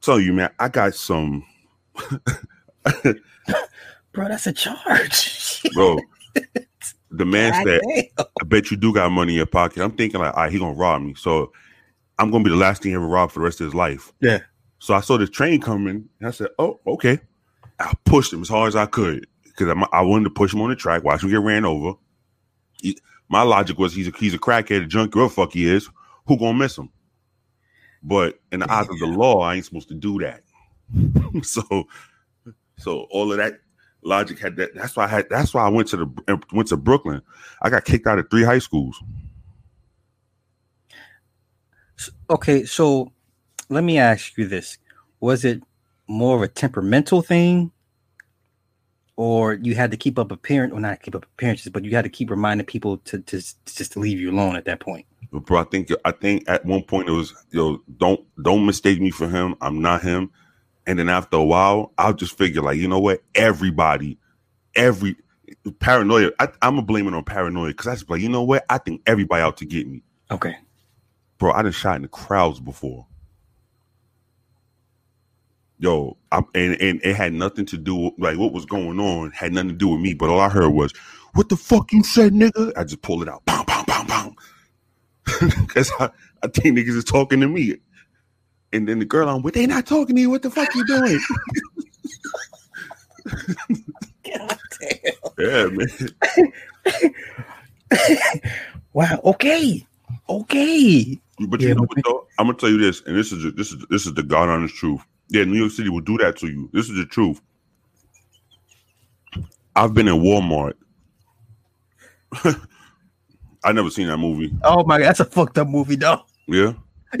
tell 0.00 0.18
you, 0.18 0.32
man, 0.32 0.50
I 0.58 0.68
got 0.68 0.94
some, 0.94 1.44
Bro, 4.12 4.28
that's 4.28 4.46
a 4.46 4.52
charge. 4.52 5.62
bro. 5.74 5.98
The 7.10 7.24
man 7.24 7.52
God 7.52 7.64
said, 7.64 7.80
damn. 7.88 8.26
I 8.40 8.44
bet 8.44 8.70
you 8.70 8.76
do 8.76 8.94
got 8.94 9.10
money 9.10 9.32
in 9.32 9.36
your 9.36 9.46
pocket. 9.46 9.82
I'm 9.82 9.92
thinking 9.92 10.20
like, 10.20 10.34
all 10.34 10.44
right, 10.44 10.52
he 10.52 10.58
gonna 10.58 10.74
rob 10.74 11.02
me. 11.02 11.14
So 11.14 11.52
I'm 12.18 12.30
gonna 12.30 12.44
be 12.44 12.50
the 12.50 12.56
last 12.56 12.82
thing 12.82 12.92
he 12.92 12.96
ever 12.96 13.06
robbed 13.06 13.32
for 13.32 13.40
the 13.40 13.44
rest 13.44 13.60
of 13.60 13.66
his 13.66 13.74
life. 13.74 14.12
Yeah. 14.20 14.40
So 14.78 14.94
I 14.94 15.00
saw 15.00 15.18
the 15.18 15.26
train 15.26 15.60
coming, 15.60 16.08
and 16.18 16.28
I 16.28 16.30
said, 16.30 16.48
"Oh, 16.58 16.80
okay." 16.86 17.18
I 17.78 17.94
pushed 18.04 18.32
him 18.32 18.42
as 18.42 18.48
hard 18.48 18.68
as 18.68 18.76
I 18.76 18.86
could 18.86 19.26
because 19.42 19.68
I, 19.68 19.98
I, 19.98 20.02
wanted 20.02 20.24
to 20.24 20.30
push 20.30 20.52
him 20.52 20.60
on 20.60 20.68
the 20.68 20.76
track, 20.76 21.02
watch 21.02 21.22
him 21.22 21.30
get 21.30 21.40
ran 21.40 21.64
over. 21.64 21.94
He- 22.82 22.98
my 23.28 23.42
logic 23.42 23.78
was 23.78 23.94
he's 23.94 24.08
a 24.08 24.12
he's 24.18 24.34
a 24.34 24.38
crackhead, 24.38 24.82
a 24.82 24.86
junkie, 24.86 25.18
whatever 25.18 25.28
the 25.28 25.34
fuck 25.34 25.52
he 25.52 25.66
is. 25.66 25.88
Who 26.26 26.36
gonna 26.36 26.58
miss 26.58 26.76
him? 26.76 26.90
But 28.02 28.38
in 28.52 28.60
the 28.60 28.70
eyes 28.70 28.88
of 28.88 28.98
the 28.98 29.06
law, 29.06 29.40
I 29.40 29.54
ain't 29.54 29.64
supposed 29.64 29.88
to 29.88 29.94
do 29.94 30.18
that. 30.20 30.42
so, 31.42 31.86
so 32.78 33.06
all 33.10 33.30
of 33.30 33.38
that 33.38 33.60
logic 34.02 34.38
had 34.38 34.56
that. 34.56 34.74
That's 34.74 34.96
why 34.96 35.04
I 35.04 35.08
had. 35.08 35.26
That's 35.30 35.54
why 35.54 35.64
I 35.64 35.68
went 35.68 35.88
to 35.88 35.96
the 35.96 36.42
went 36.52 36.68
to 36.68 36.76
Brooklyn. 36.76 37.22
I 37.62 37.70
got 37.70 37.84
kicked 37.84 38.06
out 38.06 38.18
of 38.18 38.30
three 38.30 38.44
high 38.44 38.58
schools. 38.58 39.02
Okay, 42.30 42.64
so 42.64 43.12
let 43.68 43.84
me 43.84 43.98
ask 43.98 44.36
you 44.38 44.46
this. 44.46 44.78
Was 45.20 45.44
it 45.44 45.62
more 46.08 46.36
of 46.36 46.42
a 46.42 46.48
temperamental 46.48 47.22
thing? 47.22 47.72
or 49.20 49.52
you 49.52 49.74
had 49.74 49.90
to 49.90 49.98
keep 49.98 50.18
up 50.18 50.32
appearance, 50.32 50.72
or 50.72 50.80
not 50.80 51.02
keep 51.02 51.14
up 51.14 51.24
appearances, 51.24 51.70
but 51.70 51.84
you 51.84 51.90
had 51.90 52.04
to 52.04 52.08
keep 52.08 52.30
reminding 52.30 52.64
people 52.64 52.96
to, 52.96 53.18
to, 53.18 53.38
to 53.38 53.74
just 53.74 53.92
to 53.92 53.98
leave 53.98 54.18
you 54.18 54.30
alone 54.30 54.56
at 54.56 54.64
that 54.64 54.80
point. 54.80 55.04
Bro, 55.30 55.60
I 55.60 55.64
think 55.64 55.90
I 56.06 56.10
think 56.10 56.48
at 56.48 56.64
one 56.64 56.82
point 56.84 57.06
it 57.06 57.12
was 57.12 57.34
yo, 57.50 57.82
don't 57.98 58.24
don't 58.42 58.64
mistake 58.64 58.98
me 58.98 59.10
for 59.10 59.28
him. 59.28 59.56
I'm 59.60 59.82
not 59.82 60.00
him. 60.00 60.30
And 60.90 60.98
then 60.98 61.08
after 61.08 61.36
a 61.36 61.44
while, 61.44 61.92
I'll 61.98 62.14
just 62.14 62.36
figure 62.36 62.62
like, 62.62 62.76
you 62.76 62.88
know 62.88 62.98
what? 62.98 63.22
Everybody, 63.36 64.18
every 64.74 65.14
paranoia. 65.78 66.32
I, 66.40 66.46
I'm 66.62 66.74
gonna 66.74 66.82
blame 66.82 67.06
it 67.06 67.14
on 67.14 67.22
paranoia 67.22 67.68
because 67.68 67.86
I 67.86 67.94
just 67.94 68.10
like, 68.10 68.20
you 68.20 68.28
know 68.28 68.42
what? 68.42 68.64
I 68.68 68.78
think 68.78 69.02
everybody 69.06 69.40
out 69.40 69.58
to 69.58 69.66
get 69.66 69.86
me, 69.86 70.02
Okay. 70.32 70.56
bro. 71.38 71.52
I 71.52 71.62
done 71.62 71.70
shot 71.72 71.94
in 71.98 72.02
the 72.02 72.08
crowds 72.08 72.58
before. 72.58 73.06
Yo, 75.78 76.16
I'm, 76.32 76.46
and 76.56 76.74
and 76.80 77.00
it 77.04 77.14
had 77.14 77.34
nothing 77.34 77.66
to 77.66 77.78
do 77.78 77.94
with, 77.94 78.14
like 78.18 78.36
what 78.36 78.52
was 78.52 78.66
going 78.66 78.98
on 78.98 79.30
had 79.30 79.52
nothing 79.52 79.70
to 79.70 79.76
do 79.76 79.88
with 79.90 80.00
me. 80.00 80.14
But 80.14 80.30
all 80.30 80.40
I 80.40 80.48
heard 80.48 80.70
was, 80.70 80.92
"What 81.34 81.50
the 81.50 81.56
fuck 81.56 81.92
you 81.92 82.02
said, 82.02 82.32
nigga?" 82.32 82.72
I 82.76 82.82
just 82.84 83.02
pulled 83.02 83.22
it 83.22 83.28
out, 83.28 83.44
bam, 83.46 83.64
bam, 83.64 83.84
bam, 83.86 84.06
bam, 84.08 84.34
because 85.60 85.92
I, 86.00 86.10
I 86.42 86.48
think 86.48 86.76
niggas 86.78 86.96
is 86.96 87.04
talking 87.04 87.40
to 87.40 87.48
me. 87.48 87.76
And 88.72 88.88
then 88.88 88.98
the 89.00 89.04
girl 89.04 89.28
I'm 89.28 89.42
with, 89.42 89.54
they 89.54 89.66
not 89.66 89.86
talking 89.86 90.14
to 90.16 90.22
you. 90.22 90.30
What 90.30 90.42
the 90.42 90.50
fuck 90.50 90.74
you 90.74 90.84
doing? 90.84 91.18
God 94.24 94.58
damn. 94.80 95.14
yeah, 95.38 95.66
man. 95.66 95.88
Wow. 98.92 99.20
Okay. 99.24 99.86
Okay. 100.28 101.20
But 101.48 101.60
you 101.60 101.68
Yeah, 101.68 101.74
know 101.74 101.82
what 101.82 101.98
though? 102.04 102.26
I'm 102.38 102.46
gonna 102.46 102.58
tell 102.58 102.68
you 102.70 102.78
this, 102.78 103.02
and 103.06 103.16
this 103.16 103.30
is 103.32 103.52
this 103.54 103.72
is 103.72 103.84
this 103.88 104.04
is 104.06 104.14
the 104.14 104.22
God 104.22 104.48
honest 104.48 104.74
truth. 104.74 105.00
Yeah, 105.28 105.44
New 105.44 105.58
York 105.58 105.70
City 105.70 105.88
will 105.88 106.00
do 106.00 106.18
that 106.18 106.36
to 106.38 106.48
you. 106.48 106.68
This 106.72 106.88
is 106.88 106.96
the 106.96 107.06
truth. 107.06 107.40
I've 109.76 109.94
been 109.94 110.08
in 110.08 110.16
Walmart. 110.16 110.74
I 113.64 113.72
never 113.72 113.90
seen 113.90 114.08
that 114.08 114.18
movie. 114.18 114.52
Oh 114.64 114.82
my 114.84 114.98
god, 114.98 115.06
that's 115.06 115.20
a 115.20 115.24
fucked 115.24 115.58
up 115.58 115.68
movie, 115.68 115.96
though. 115.96 116.22
Yeah, 116.48 116.72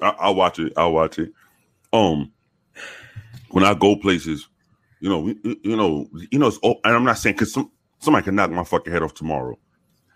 I, 0.00 0.14
I'll 0.18 0.34
watch 0.34 0.58
it. 0.58 0.72
I'll 0.76 0.92
watch 0.92 1.18
it. 1.18 1.32
Um, 1.92 2.32
when 3.50 3.64
I 3.64 3.74
go 3.74 3.96
places, 3.96 4.48
you 5.00 5.08
know, 5.08 5.28
you, 5.28 5.56
you 5.62 5.76
know, 5.76 6.06
you 6.30 6.38
know, 6.38 6.48
it's, 6.48 6.58
oh, 6.62 6.76
and 6.84 6.94
I'm 6.94 7.04
not 7.04 7.18
saying 7.18 7.34
because 7.36 7.52
some 7.52 7.70
somebody 7.98 8.24
can 8.24 8.34
knock 8.34 8.50
my 8.50 8.64
fucking 8.64 8.92
head 8.92 9.02
off 9.02 9.14
tomorrow, 9.14 9.58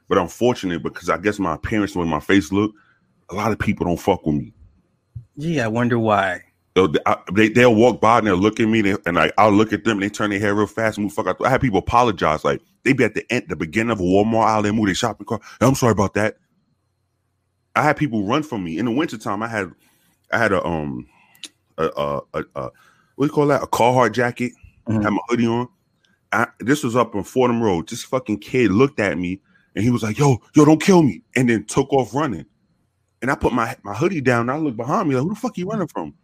but 0.08 0.18
I'm 0.18 0.28
fortunate 0.28 0.82
because 0.82 1.08
I 1.08 1.18
guess 1.18 1.38
my 1.38 1.54
appearance, 1.54 1.92
the 1.92 2.00
way 2.00 2.06
my 2.06 2.20
face 2.20 2.52
look, 2.52 2.72
a 3.30 3.34
lot 3.34 3.52
of 3.52 3.58
people 3.58 3.86
don't 3.86 4.00
fuck 4.00 4.26
with 4.26 4.36
me. 4.36 4.52
Gee, 5.38 5.60
I 5.60 5.68
wonder 5.68 5.98
why. 5.98 6.42
They'll, 6.74 6.92
I, 7.06 7.16
they, 7.32 7.48
they'll 7.48 7.74
walk 7.74 8.00
by 8.00 8.18
and 8.18 8.26
they'll 8.26 8.36
look 8.36 8.60
at 8.60 8.68
me 8.68 8.80
they, 8.82 8.96
and 9.06 9.18
I, 9.18 9.32
I'll 9.38 9.50
look 9.50 9.72
at 9.72 9.84
them 9.84 9.94
and 9.94 10.02
they 10.02 10.08
turn 10.08 10.30
their 10.30 10.38
hair 10.38 10.54
real 10.54 10.66
fast 10.66 10.98
and 10.98 11.04
move 11.04 11.12
fuck 11.12 11.26
out. 11.26 11.44
I 11.44 11.50
had 11.50 11.60
people 11.60 11.78
apologize. 11.78 12.44
Like 12.44 12.60
they 12.84 12.92
be 12.92 13.04
at 13.04 13.14
the 13.14 13.30
end, 13.32 13.46
the 13.48 13.56
beginning 13.56 13.90
of 13.90 14.00
a 14.00 14.04
Walmart 14.04 14.44
aisle, 14.44 14.62
they 14.62 14.70
move 14.70 14.86
their 14.86 14.94
shopping 14.94 15.26
cart. 15.26 15.42
I'm 15.60 15.74
sorry 15.74 15.92
about 15.92 16.14
that. 16.14 16.36
I 17.76 17.82
had 17.82 17.96
people 17.96 18.24
run 18.24 18.42
from 18.42 18.64
me 18.64 18.78
in 18.78 18.84
the 18.86 18.90
wintertime. 18.90 19.42
I 19.42 19.48
had, 19.48 19.70
I 20.32 20.38
had 20.38 20.52
a, 20.52 20.64
um, 20.64 21.06
a, 21.78 21.84
a, 21.84 22.20
a, 22.34 22.44
a 22.56 22.62
what 22.62 22.72
do 23.18 23.24
you 23.26 23.28
call 23.30 23.46
that? 23.48 23.62
A 23.62 23.66
Carhartt 23.66 24.12
jacket. 24.12 24.52
Mhm. 24.88 25.02
Had 25.02 25.12
my 25.12 25.20
hoodie 25.28 25.46
on. 25.46 25.68
I, 26.32 26.46
this 26.60 26.82
was 26.82 26.96
up 26.96 27.14
on 27.14 27.24
Fordham 27.24 27.62
Road. 27.62 27.88
This 27.88 28.02
fucking 28.02 28.38
kid 28.38 28.70
looked 28.70 29.00
at 29.00 29.18
me 29.18 29.40
and 29.74 29.84
he 29.84 29.90
was 29.90 30.02
like, 30.02 30.18
yo, 30.18 30.38
yo, 30.54 30.64
don't 30.64 30.82
kill 30.82 31.02
me. 31.02 31.22
And 31.36 31.48
then 31.48 31.64
took 31.64 31.92
off 31.92 32.14
running. 32.14 32.46
And 33.22 33.30
I 33.30 33.34
put 33.34 33.52
my, 33.52 33.76
my 33.82 33.94
hoodie 33.94 34.20
down 34.20 34.42
and 34.42 34.50
I 34.50 34.56
looked 34.56 34.76
behind 34.76 35.08
me 35.08 35.14
like, 35.14 35.24
who 35.24 35.30
the 35.30 35.40
fuck 35.40 35.58
you 35.58 35.66
running 35.68 35.88
from? 35.88 36.14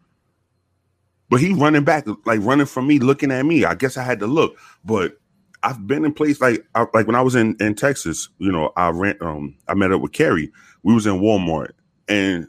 But 1.29 1.41
he 1.41 1.53
running 1.53 1.85
back, 1.85 2.07
like 2.25 2.41
running 2.43 2.67
from 2.67 2.87
me, 2.87 2.99
looking 2.99 3.33
at 3.33 3.45
me. 3.45 3.65
I 3.65 3.75
guess 3.75 3.97
I 3.97 4.03
had 4.05 4.21
to 4.21 4.27
look. 4.27 4.57
But 4.85 5.19
I've 5.67 5.85
been 5.85 6.05
in 6.05 6.15
place 6.15 6.41
like 6.41 6.65
I, 6.77 6.87
like 6.95 7.09
when 7.09 7.17
I 7.17 7.23
was 7.23 7.35
in, 7.35 7.57
in 7.59 7.75
Texas, 7.75 8.29
you 8.39 8.53
know, 8.53 8.73
I 8.77 8.91
ran 8.91 9.17
um 9.21 9.57
I 9.67 9.75
met 9.75 9.91
up 9.91 10.01
with 10.01 10.13
Carrie. 10.13 10.53
We 10.85 10.95
was 10.95 11.07
in 11.07 11.21
Walmart 11.21 11.73
and 12.07 12.47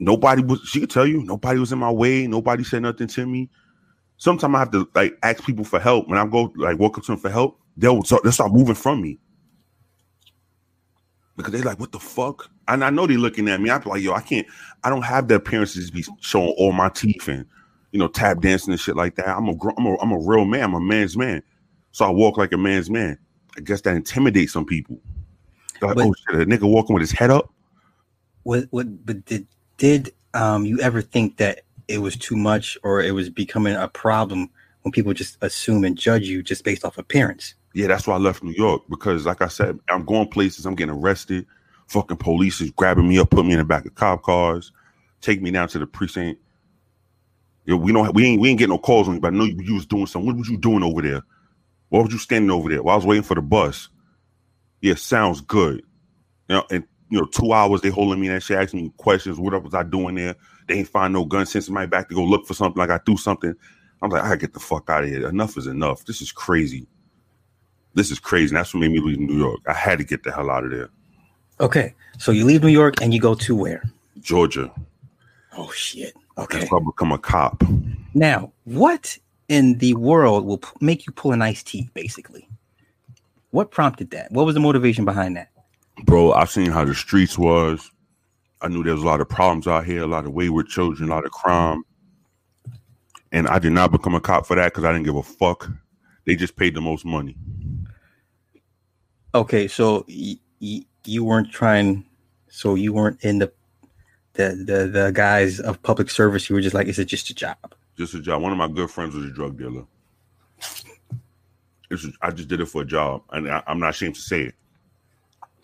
nobody 0.00 0.42
was 0.42 0.60
she 0.62 0.80
could 0.80 0.90
tell 0.90 1.06
you, 1.06 1.22
nobody 1.22 1.60
was 1.60 1.70
in 1.70 1.78
my 1.78 1.90
way, 1.90 2.26
nobody 2.26 2.64
said 2.64 2.82
nothing 2.82 3.06
to 3.06 3.26
me. 3.26 3.48
Sometimes 4.16 4.56
I 4.56 4.58
have 4.58 4.72
to 4.72 4.88
like 4.96 5.16
ask 5.22 5.44
people 5.44 5.64
for 5.64 5.78
help. 5.78 6.08
When 6.08 6.18
I 6.18 6.26
go 6.26 6.52
like 6.56 6.80
walk 6.80 6.98
up 6.98 7.04
to 7.04 7.12
them 7.12 7.20
for 7.20 7.30
help, 7.30 7.60
they'll 7.76 8.02
start, 8.02 8.24
they'll 8.24 8.32
start 8.32 8.52
moving 8.52 8.74
from 8.74 9.00
me. 9.00 9.20
Because 11.36 11.52
they're 11.52 11.62
like, 11.62 11.78
what 11.78 11.92
the 11.92 12.00
fuck? 12.00 12.50
And 12.66 12.84
I 12.84 12.90
know 12.90 13.06
they're 13.06 13.18
looking 13.18 13.48
at 13.48 13.60
me. 13.60 13.70
I'm 13.70 13.80
like, 13.84 14.02
yo, 14.02 14.14
I 14.14 14.20
can't, 14.20 14.48
I 14.82 14.90
don't 14.90 15.02
have 15.02 15.28
the 15.28 15.36
appearances 15.36 15.86
to 15.86 15.92
be 15.92 16.04
showing 16.18 16.54
all 16.58 16.72
my 16.72 16.88
teeth 16.88 17.28
and 17.28 17.46
you 17.92 17.98
know, 17.98 18.08
tap 18.08 18.40
dancing 18.40 18.72
and 18.72 18.80
shit 18.80 18.96
like 18.96 19.14
that. 19.14 19.28
I'm 19.28 19.48
a, 19.48 19.52
I'm 19.76 19.86
a, 19.86 19.96
I'm 20.00 20.12
a 20.12 20.18
real 20.18 20.44
man. 20.44 20.64
I'm 20.64 20.74
a 20.74 20.80
man's 20.80 21.16
man. 21.16 21.42
So 21.92 22.04
I 22.04 22.10
walk 22.10 22.36
like 22.36 22.52
a 22.52 22.58
man's 22.58 22.90
man. 22.90 23.18
I 23.56 23.60
guess 23.60 23.80
that 23.82 23.96
intimidates 23.96 24.52
some 24.52 24.64
people. 24.64 24.98
They're 25.80 25.88
like, 25.88 25.96
But- 25.96 26.06
oh 26.06 26.14
shit, 26.30 26.42
a 26.42 26.46
nigga 26.46 26.68
walking 26.68 26.94
with 26.94 27.00
his 27.00 27.12
head 27.12 27.30
up. 27.30 27.52
What? 28.44 28.64
What? 28.70 29.04
But 29.04 29.24
did 29.24 29.46
did 29.76 30.12
um 30.34 30.64
you 30.64 30.80
ever 30.80 31.02
think 31.02 31.36
that 31.38 31.62
it 31.88 31.98
was 31.98 32.16
too 32.16 32.36
much, 32.36 32.78
or 32.82 33.02
it 33.02 33.12
was 33.12 33.30
becoming 33.30 33.74
a 33.74 33.88
problem 33.88 34.50
when 34.82 34.92
people 34.92 35.12
just 35.12 35.38
assume 35.40 35.84
and 35.84 35.96
judge 35.96 36.28
you 36.28 36.42
just 36.42 36.64
based 36.64 36.84
off 36.84 36.98
appearance? 36.98 37.54
Yeah, 37.74 37.86
that's 37.86 38.06
why 38.06 38.14
I 38.14 38.18
left 38.18 38.42
New 38.42 38.52
York 38.52 38.82
because, 38.88 39.26
like 39.26 39.42
I 39.42 39.48
said, 39.48 39.78
I'm 39.88 40.04
going 40.04 40.28
places. 40.28 40.66
I'm 40.66 40.74
getting 40.74 40.94
arrested. 40.94 41.46
Fucking 41.88 42.16
police 42.18 42.60
is 42.60 42.70
grabbing 42.70 43.08
me 43.08 43.18
up, 43.18 43.30
put 43.30 43.46
me 43.46 43.52
in 43.52 43.58
the 43.58 43.64
back 43.64 43.86
of 43.86 43.94
cop 43.94 44.22
cars, 44.22 44.72
take 45.20 45.40
me 45.40 45.50
down 45.50 45.68
to 45.68 45.78
the 45.78 45.86
precinct. 45.86 46.40
We 47.66 47.92
don't, 47.92 48.14
we 48.14 48.24
ain't, 48.24 48.40
we 48.40 48.48
ain't 48.48 48.58
getting 48.58 48.74
no 48.74 48.78
calls 48.78 49.08
on 49.08 49.14
you, 49.14 49.20
but 49.20 49.34
I 49.34 49.36
know 49.36 49.44
you, 49.44 49.58
you 49.62 49.74
was 49.74 49.86
doing 49.86 50.06
something. 50.06 50.26
What 50.26 50.36
was 50.36 50.48
you 50.48 50.56
doing 50.56 50.82
over 50.82 51.02
there? 51.02 51.22
What 51.88 52.04
was 52.04 52.12
you 52.12 52.18
standing 52.18 52.50
over 52.50 52.68
there? 52.68 52.82
While 52.82 52.94
I 52.94 52.96
was 52.96 53.06
waiting 53.06 53.22
for 53.22 53.34
the 53.34 53.42
bus. 53.42 53.88
Yeah, 54.80 54.94
sounds 54.94 55.40
good. 55.40 55.82
You 56.48 56.56
know, 56.56 56.64
and 56.70 56.84
you 57.10 57.18
know, 57.18 57.26
two 57.26 57.52
hours 57.52 57.80
they 57.80 57.88
holding 57.88 58.20
me 58.20 58.28
in 58.28 58.34
that 58.34 58.42
shit, 58.42 58.58
asking 58.58 58.82
me 58.82 58.92
questions. 58.96 59.38
What 59.38 59.60
was 59.62 59.74
I 59.74 59.82
doing 59.82 60.14
there? 60.14 60.36
They 60.66 60.74
ain't 60.74 60.88
find 60.88 61.12
no 61.12 61.24
gun, 61.24 61.46
sent 61.46 61.68
my 61.70 61.86
back 61.86 62.08
to 62.08 62.14
go 62.14 62.22
look 62.22 62.46
for 62.46 62.54
something. 62.54 62.78
Like 62.78 62.90
I 62.90 62.98
threw 62.98 63.16
something. 63.16 63.54
I'm 64.02 64.10
like, 64.10 64.22
I 64.22 64.28
gotta 64.28 64.36
get 64.36 64.52
the 64.52 64.60
fuck 64.60 64.88
out 64.90 65.04
of 65.04 65.10
here. 65.10 65.28
Enough 65.28 65.56
is 65.56 65.66
enough. 65.66 66.04
This 66.04 66.20
is 66.20 66.30
crazy. 66.30 66.86
This 67.94 68.10
is 68.10 68.20
crazy. 68.20 68.54
And 68.54 68.58
that's 68.58 68.72
what 68.72 68.80
made 68.80 68.92
me 68.92 69.00
leave 69.00 69.18
New 69.18 69.36
York. 69.36 69.60
I 69.66 69.72
had 69.72 69.98
to 69.98 70.04
get 70.04 70.22
the 70.22 70.30
hell 70.30 70.50
out 70.50 70.64
of 70.64 70.70
there. 70.70 70.90
Okay, 71.60 71.94
so 72.18 72.30
you 72.30 72.44
leave 72.44 72.62
New 72.62 72.68
York 72.68 73.02
and 73.02 73.12
you 73.12 73.20
go 73.20 73.34
to 73.34 73.56
where? 73.56 73.82
Georgia. 74.20 74.70
Oh 75.56 75.70
shit. 75.72 76.14
Okay. 76.36 76.60
That's 76.60 76.70
why 76.70 76.78
I 76.78 76.84
become 76.84 77.10
a 77.10 77.18
cop. 77.18 77.64
Now, 78.14 78.52
what 78.64 79.18
in 79.48 79.78
the 79.78 79.94
world 79.94 80.44
will 80.44 80.58
p- 80.58 80.68
make 80.80 81.06
you 81.06 81.12
pull 81.12 81.32
an 81.32 81.42
iced 81.42 81.66
tea? 81.66 81.88
Basically, 81.94 82.48
what 83.50 83.70
prompted 83.70 84.10
that? 84.10 84.30
What 84.30 84.46
was 84.46 84.54
the 84.54 84.60
motivation 84.60 85.04
behind 85.04 85.36
that? 85.36 85.50
Bro, 86.04 86.32
I've 86.32 86.50
seen 86.50 86.70
how 86.70 86.84
the 86.84 86.94
streets 86.94 87.38
was. 87.38 87.90
I 88.60 88.68
knew 88.68 88.82
there 88.82 88.94
was 88.94 89.02
a 89.02 89.06
lot 89.06 89.20
of 89.20 89.28
problems 89.28 89.66
out 89.66 89.84
here, 89.84 90.02
a 90.02 90.06
lot 90.06 90.26
of 90.26 90.32
wayward 90.32 90.68
children, 90.68 91.08
a 91.08 91.14
lot 91.14 91.24
of 91.24 91.30
crime. 91.32 91.82
And 93.32 93.46
I 93.48 93.58
did 93.58 93.72
not 93.72 93.92
become 93.92 94.14
a 94.14 94.20
cop 94.20 94.46
for 94.46 94.56
that 94.56 94.72
because 94.72 94.84
I 94.84 94.92
didn't 94.92 95.04
give 95.04 95.16
a 95.16 95.22
fuck. 95.22 95.70
They 96.24 96.34
just 96.34 96.56
paid 96.56 96.74
the 96.74 96.80
most 96.80 97.04
money. 97.04 97.36
Okay, 99.34 99.68
so 99.68 100.04
y- 100.08 100.38
y- 100.60 100.84
you 101.04 101.24
weren't 101.24 101.50
trying, 101.52 102.04
so 102.48 102.74
you 102.74 102.92
weren't 102.92 103.22
in 103.22 103.38
the 103.38 103.52
the 104.34 104.50
the 104.64 104.86
the 104.86 105.12
guise 105.12 105.60
of 105.60 105.82
public 105.82 106.10
service. 106.10 106.48
You 106.48 106.54
were 106.54 106.62
just 106.62 106.74
like, 106.74 106.86
is 106.86 106.98
it 106.98 107.06
just 107.06 107.30
a 107.30 107.34
job? 107.34 107.74
Just 107.98 108.14
a 108.14 108.20
job. 108.20 108.40
One 108.40 108.52
of 108.52 108.58
my 108.58 108.68
good 108.68 108.90
friends 108.90 109.14
was 109.14 109.24
a 109.24 109.30
drug 109.30 109.58
dealer. 109.58 109.84
It's, 111.90 112.06
I 112.22 112.30
just 112.30 112.48
did 112.48 112.60
it 112.60 112.66
for 112.66 112.82
a 112.82 112.84
job, 112.84 113.22
and 113.32 113.50
I, 113.50 113.62
I'm 113.66 113.80
not 113.80 113.90
ashamed 113.90 114.14
to 114.14 114.20
say 114.20 114.42
it. 114.42 114.54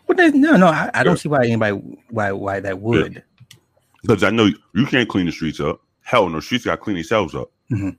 But 0.06 0.16
no, 0.34 0.56
no, 0.56 0.66
I, 0.66 0.90
I 0.92 1.02
don't 1.04 1.14
Yeah. 1.16 1.20
see 1.20 1.28
why 1.28 1.44
anybody 1.44 1.72
why 2.10 2.32
why 2.32 2.60
that 2.60 2.80
would. 2.80 3.22
because 4.02 4.22
I 4.22 4.30
know 4.30 4.48
you 4.74 4.86
can't 4.86 5.08
clean 5.08 5.26
the 5.26 5.32
streets 5.32 5.60
up. 5.60 5.80
Hell 6.02 6.28
no, 6.28 6.40
streets 6.40 6.64
got 6.64 6.72
to 6.72 6.76
clean 6.78 6.96
themselves 6.96 7.34
up. 7.34 7.50
Mhm. 7.70 7.96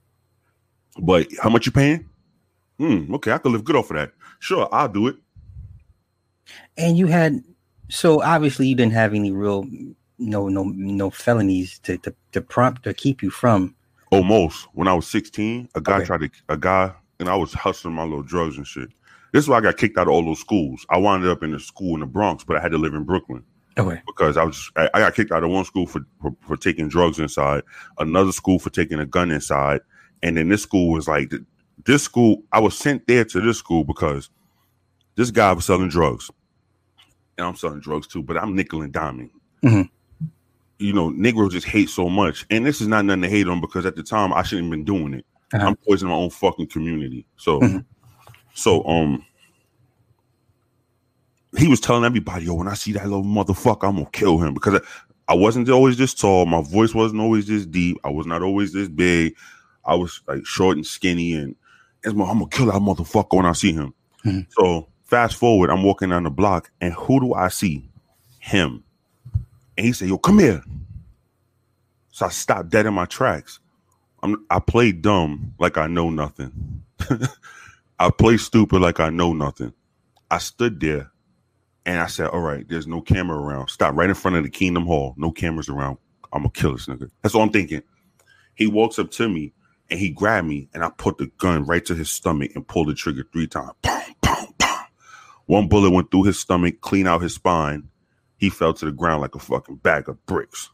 But 1.01 1.27
how 1.41 1.49
much 1.49 1.65
you 1.65 1.71
paying? 1.71 2.07
Hmm. 2.77 3.13
Okay, 3.15 3.31
I 3.31 3.37
could 3.37 3.51
live 3.51 3.63
good 3.63 3.75
off 3.75 3.89
of 3.91 3.97
that. 3.97 4.11
Sure, 4.39 4.67
I'll 4.71 4.87
do 4.89 5.07
it. 5.07 5.15
And 6.77 6.97
you 6.97 7.07
had 7.07 7.43
so 7.89 8.21
obviously 8.21 8.67
you 8.67 8.75
didn't 8.75 8.93
have 8.93 9.13
any 9.13 9.31
real 9.31 9.65
no 10.19 10.47
no 10.49 10.63
no 10.63 11.09
felonies 11.09 11.79
to 11.79 11.97
to, 11.99 12.13
to 12.33 12.41
prompt 12.41 12.83
to 12.83 12.93
keep 12.93 13.21
you 13.23 13.29
from. 13.29 13.75
Almost. 14.11 14.67
When 14.73 14.87
I 14.87 14.93
was 14.93 15.07
16, 15.07 15.69
a 15.75 15.81
guy 15.81 15.97
Okay. 15.97 16.05
tried 16.05 16.21
to 16.21 16.29
a 16.49 16.57
guy, 16.57 16.93
and 17.19 17.27
I 17.29 17.35
was 17.35 17.53
hustling 17.53 17.95
my 17.95 18.03
little 18.03 18.23
drugs 18.23 18.57
and 18.57 18.65
shit. 18.67 18.89
This 19.33 19.43
is 19.43 19.49
why 19.49 19.57
I 19.57 19.61
got 19.61 19.77
kicked 19.77 19.97
out 19.97 20.07
of 20.07 20.13
all 20.13 20.23
those 20.23 20.39
schools. 20.39 20.85
I 20.89 20.97
wound 20.97 21.25
up 21.25 21.43
in 21.43 21.53
a 21.53 21.59
school 21.59 21.95
in 21.95 21.99
the 22.01 22.05
Bronx, 22.05 22.43
but 22.43 22.55
I 22.55 22.61
had 22.61 22.71
to 22.71 22.77
live 22.77 22.93
in 22.93 23.03
Brooklyn 23.03 23.43
Okay. 23.77 24.01
because 24.07 24.37
I 24.37 24.43
was 24.45 24.71
I, 24.77 24.89
I 24.93 24.99
got 24.99 25.15
kicked 25.15 25.31
out 25.31 25.43
of 25.43 25.49
one 25.49 25.65
school 25.65 25.87
for, 25.87 26.01
for 26.21 26.31
for 26.47 26.55
taking 26.55 26.87
drugs 26.87 27.19
inside, 27.19 27.63
another 27.99 28.31
school 28.31 28.59
for 28.59 28.69
taking 28.69 28.99
a 28.99 29.05
gun 29.05 29.31
inside, 29.31 29.81
and 30.23 30.37
then 30.37 30.47
this 30.49 30.61
school 30.63 30.91
was 30.91 31.07
like 31.07 31.33
this 31.85 32.03
school. 32.03 32.43
I 32.53 32.59
was 32.59 32.77
sent 32.77 33.07
there 33.07 33.25
to 33.25 33.41
this 33.41 33.57
school 33.57 33.83
because 33.83 34.29
this 35.15 35.31
guy 35.31 35.51
was 35.51 35.65
selling 35.65 35.89
drugs, 35.89 36.29
and 37.37 37.45
I'm 37.47 37.55
selling 37.57 37.81
drugs 37.81 38.07
too, 38.07 38.23
but 38.23 38.37
I'm 38.37 38.55
nickel 38.55 38.81
and 38.83 38.93
diming. 38.93 39.31
Mhm. 39.63 39.89
You 40.77 40.91
know, 40.93 41.09
Negroes 41.09 41.53
just 41.53 41.67
hate 41.67 41.89
so 41.89 42.09
much, 42.09 42.45
and 42.49 42.65
this 42.65 42.81
is 42.81 42.87
not 42.87 43.05
nothing 43.05 43.21
to 43.21 43.29
hate 43.29 43.47
on 43.47 43.61
because 43.61 43.85
at 43.85 43.95
the 43.95 44.03
time 44.03 44.33
I 44.33 44.43
shouldn't 44.43 44.65
have 44.67 44.71
been 44.71 44.83
doing 44.83 45.13
it. 45.13 45.25
Uh-huh. 45.53 45.67
I'm 45.67 45.75
poisoning 45.77 46.11
my 46.11 46.17
own 46.19 46.29
fucking 46.31 46.67
community. 46.67 47.25
So, 47.37 47.59
Mhm. 47.61 47.85
so 48.53 48.85
um, 48.85 49.23
he 51.57 51.67
was 51.67 51.79
telling 51.79 52.03
everybody, 52.03 52.45
"Yo, 52.45 52.55
when 52.55 52.67
I 52.67 52.73
see 52.73 52.91
that 52.93 53.03
little 53.05 53.23
motherfucker, 53.23 53.87
I'm 53.87 53.95
gonna 53.95 54.09
kill 54.11 54.37
him." 54.39 54.53
Because 54.53 54.81
I, 55.27 55.31
I 55.31 55.35
wasn't 55.35 55.69
always 55.69 55.97
this 55.97 56.13
tall. 56.13 56.45
My 56.45 56.61
voice 56.61 56.93
wasn't 56.93 57.21
always 57.21 57.47
this 57.47 57.65
deep. 57.65 57.97
I 58.03 58.09
was 58.09 58.25
not 58.25 58.41
always 58.41 58.73
this 58.73 58.89
big. 58.89 59.35
I 59.85 59.95
was 59.95 60.21
like 60.27 60.45
short 60.45 60.75
and 60.77 60.85
skinny, 60.85 61.33
and 61.33 61.55
I'm 62.05 62.17
gonna 62.17 62.47
kill 62.47 62.65
that 62.65 62.75
motherfucker 62.75 63.37
when 63.37 63.45
I 63.45 63.53
see 63.53 63.71
him. 63.71 63.93
Mhm. 64.25 64.47
So 64.49 64.87
fast 65.05 65.37
forward, 65.37 65.69
I'm 65.69 65.83
walking 65.83 66.09
down 66.09 66.23
the 66.23 66.31
block, 66.31 66.69
and 66.81 66.93
who 66.93 67.19
do 67.21 67.33
I 67.33 67.47
see? 67.47 67.87
Him. 68.39 68.83
And 69.77 69.85
he 69.85 69.93
said, 69.93 70.07
"Yo, 70.07 70.17
come 70.17 70.39
here." 70.39 70.63
So 72.11 72.25
I 72.25 72.29
stopped 72.29 72.69
dead 72.69 72.85
in 72.85 72.93
my 72.93 73.05
tracks. 73.05 73.59
I'm, 74.23 74.45
I 74.49 74.59
play 74.59 74.91
dumb 74.91 75.53
like 75.59 75.77
I 75.77 75.87
know 75.87 76.09
nothing. 76.09 76.83
I 77.99 78.09
play 78.09 78.37
stupid 78.37 78.81
like 78.81 78.99
I 78.99 79.09
know 79.09 79.33
nothing. 79.33 79.73
I 80.31 80.39
stood 80.39 80.79
there 80.79 81.11
and 81.85 81.99
I 81.99 82.07
said, 82.07 82.27
All 82.27 82.39
right, 82.39 82.67
there's 82.67 82.87
no 82.87 83.01
camera 83.01 83.37
around. 83.37 83.69
Stop 83.69 83.95
right 83.95 84.09
in 84.09 84.15
front 84.15 84.37
of 84.37 84.43
the 84.43 84.49
Kingdom 84.49 84.85
Hall. 84.85 85.13
No 85.17 85.31
cameras 85.31 85.69
around. 85.69 85.97
I'm 86.33 86.41
gonna 86.41 86.51
kill 86.51 86.73
this 86.73 86.87
nigga. 86.87 87.09
That's 87.21 87.35
all 87.35 87.41
I'm 87.41 87.51
thinking. 87.51 87.83
He 88.55 88.67
walks 88.67 88.97
up 88.97 89.11
to 89.11 89.29
me 89.29 89.53
and 89.89 89.99
he 89.99 90.09
grabbed 90.09 90.47
me 90.47 90.69
and 90.73 90.83
I 90.83 90.89
put 90.89 91.17
the 91.17 91.27
gun 91.37 91.65
right 91.65 91.85
to 91.85 91.95
his 91.95 92.09
stomach 92.09 92.51
and 92.55 92.67
pulled 92.67 92.87
the 92.87 92.95
trigger 92.95 93.25
three 93.31 93.47
times. 93.47 93.73
Boom, 93.81 94.01
boom, 94.21 94.47
boom. 94.57 94.69
One 95.45 95.67
bullet 95.67 95.91
went 95.91 96.11
through 96.11 96.23
his 96.23 96.39
stomach, 96.39 96.81
clean 96.81 97.07
out 97.07 97.21
his 97.21 97.35
spine. 97.35 97.89
He 98.37 98.49
fell 98.49 98.73
to 98.73 98.85
the 98.85 98.91
ground 98.91 99.21
like 99.21 99.35
a 99.35 99.39
fucking 99.39 99.77
bag 99.77 100.09
of 100.09 100.23
bricks. 100.25 100.69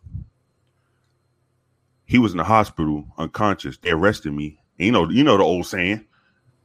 He 2.06 2.18
was 2.18 2.32
in 2.34 2.38
the 2.38 2.44
hospital, 2.44 3.06
unconscious. 3.18 3.78
They 3.78 3.92
arrested 3.92 4.34
me. 4.34 4.60
And 4.78 4.86
you 4.88 4.92
know, 4.92 5.10
you 5.10 5.24
know 5.24 5.38
the 5.38 5.44
old 5.44 5.66
saying. 5.68 6.06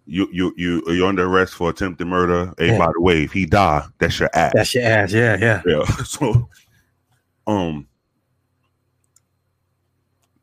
You 0.08 0.28
you 0.32 0.54
you 0.56 0.82
you're 0.86 1.08
under 1.08 1.26
arrest 1.26 1.54
for 1.54 1.68
attempted 1.70 2.06
murder. 2.06 2.52
Hey, 2.58 2.68
Yeah. 2.68 2.78
by 2.78 2.86
the 2.94 3.00
way, 3.00 3.24
if 3.24 3.32
he 3.32 3.44
die, 3.44 3.84
that's 3.98 4.18
your 4.20 4.30
ass. 4.34 4.52
That's 4.54 4.74
your 4.74 4.84
ass. 4.84 5.12
Yeah, 5.12 5.36
yeah. 5.40 5.62
Yeah. 5.66 5.84
So, 6.04 6.48
um, 7.46 7.88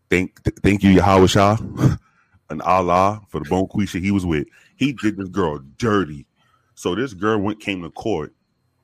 thank 0.10 0.42
thank 0.62 0.84
you 0.84 0.92
Yahweh 0.92 1.28
Shah 1.28 1.58
and 2.50 2.62
Allah 2.62 3.22
for 3.30 3.40
the 3.40 3.50
bone 3.50 3.68
quisha 3.68 4.02
he 4.02 4.12
was 4.12 4.26
with. 4.26 4.48
He 4.76 4.94
did 4.94 5.18
this 5.18 5.30
girl 5.30 5.60
dirty. 5.78 6.28
So 6.76 6.94
this 6.96 7.14
girl 7.14 7.40
went 7.40 7.60
came 7.62 7.82
to 7.84 7.90
court 7.90 8.34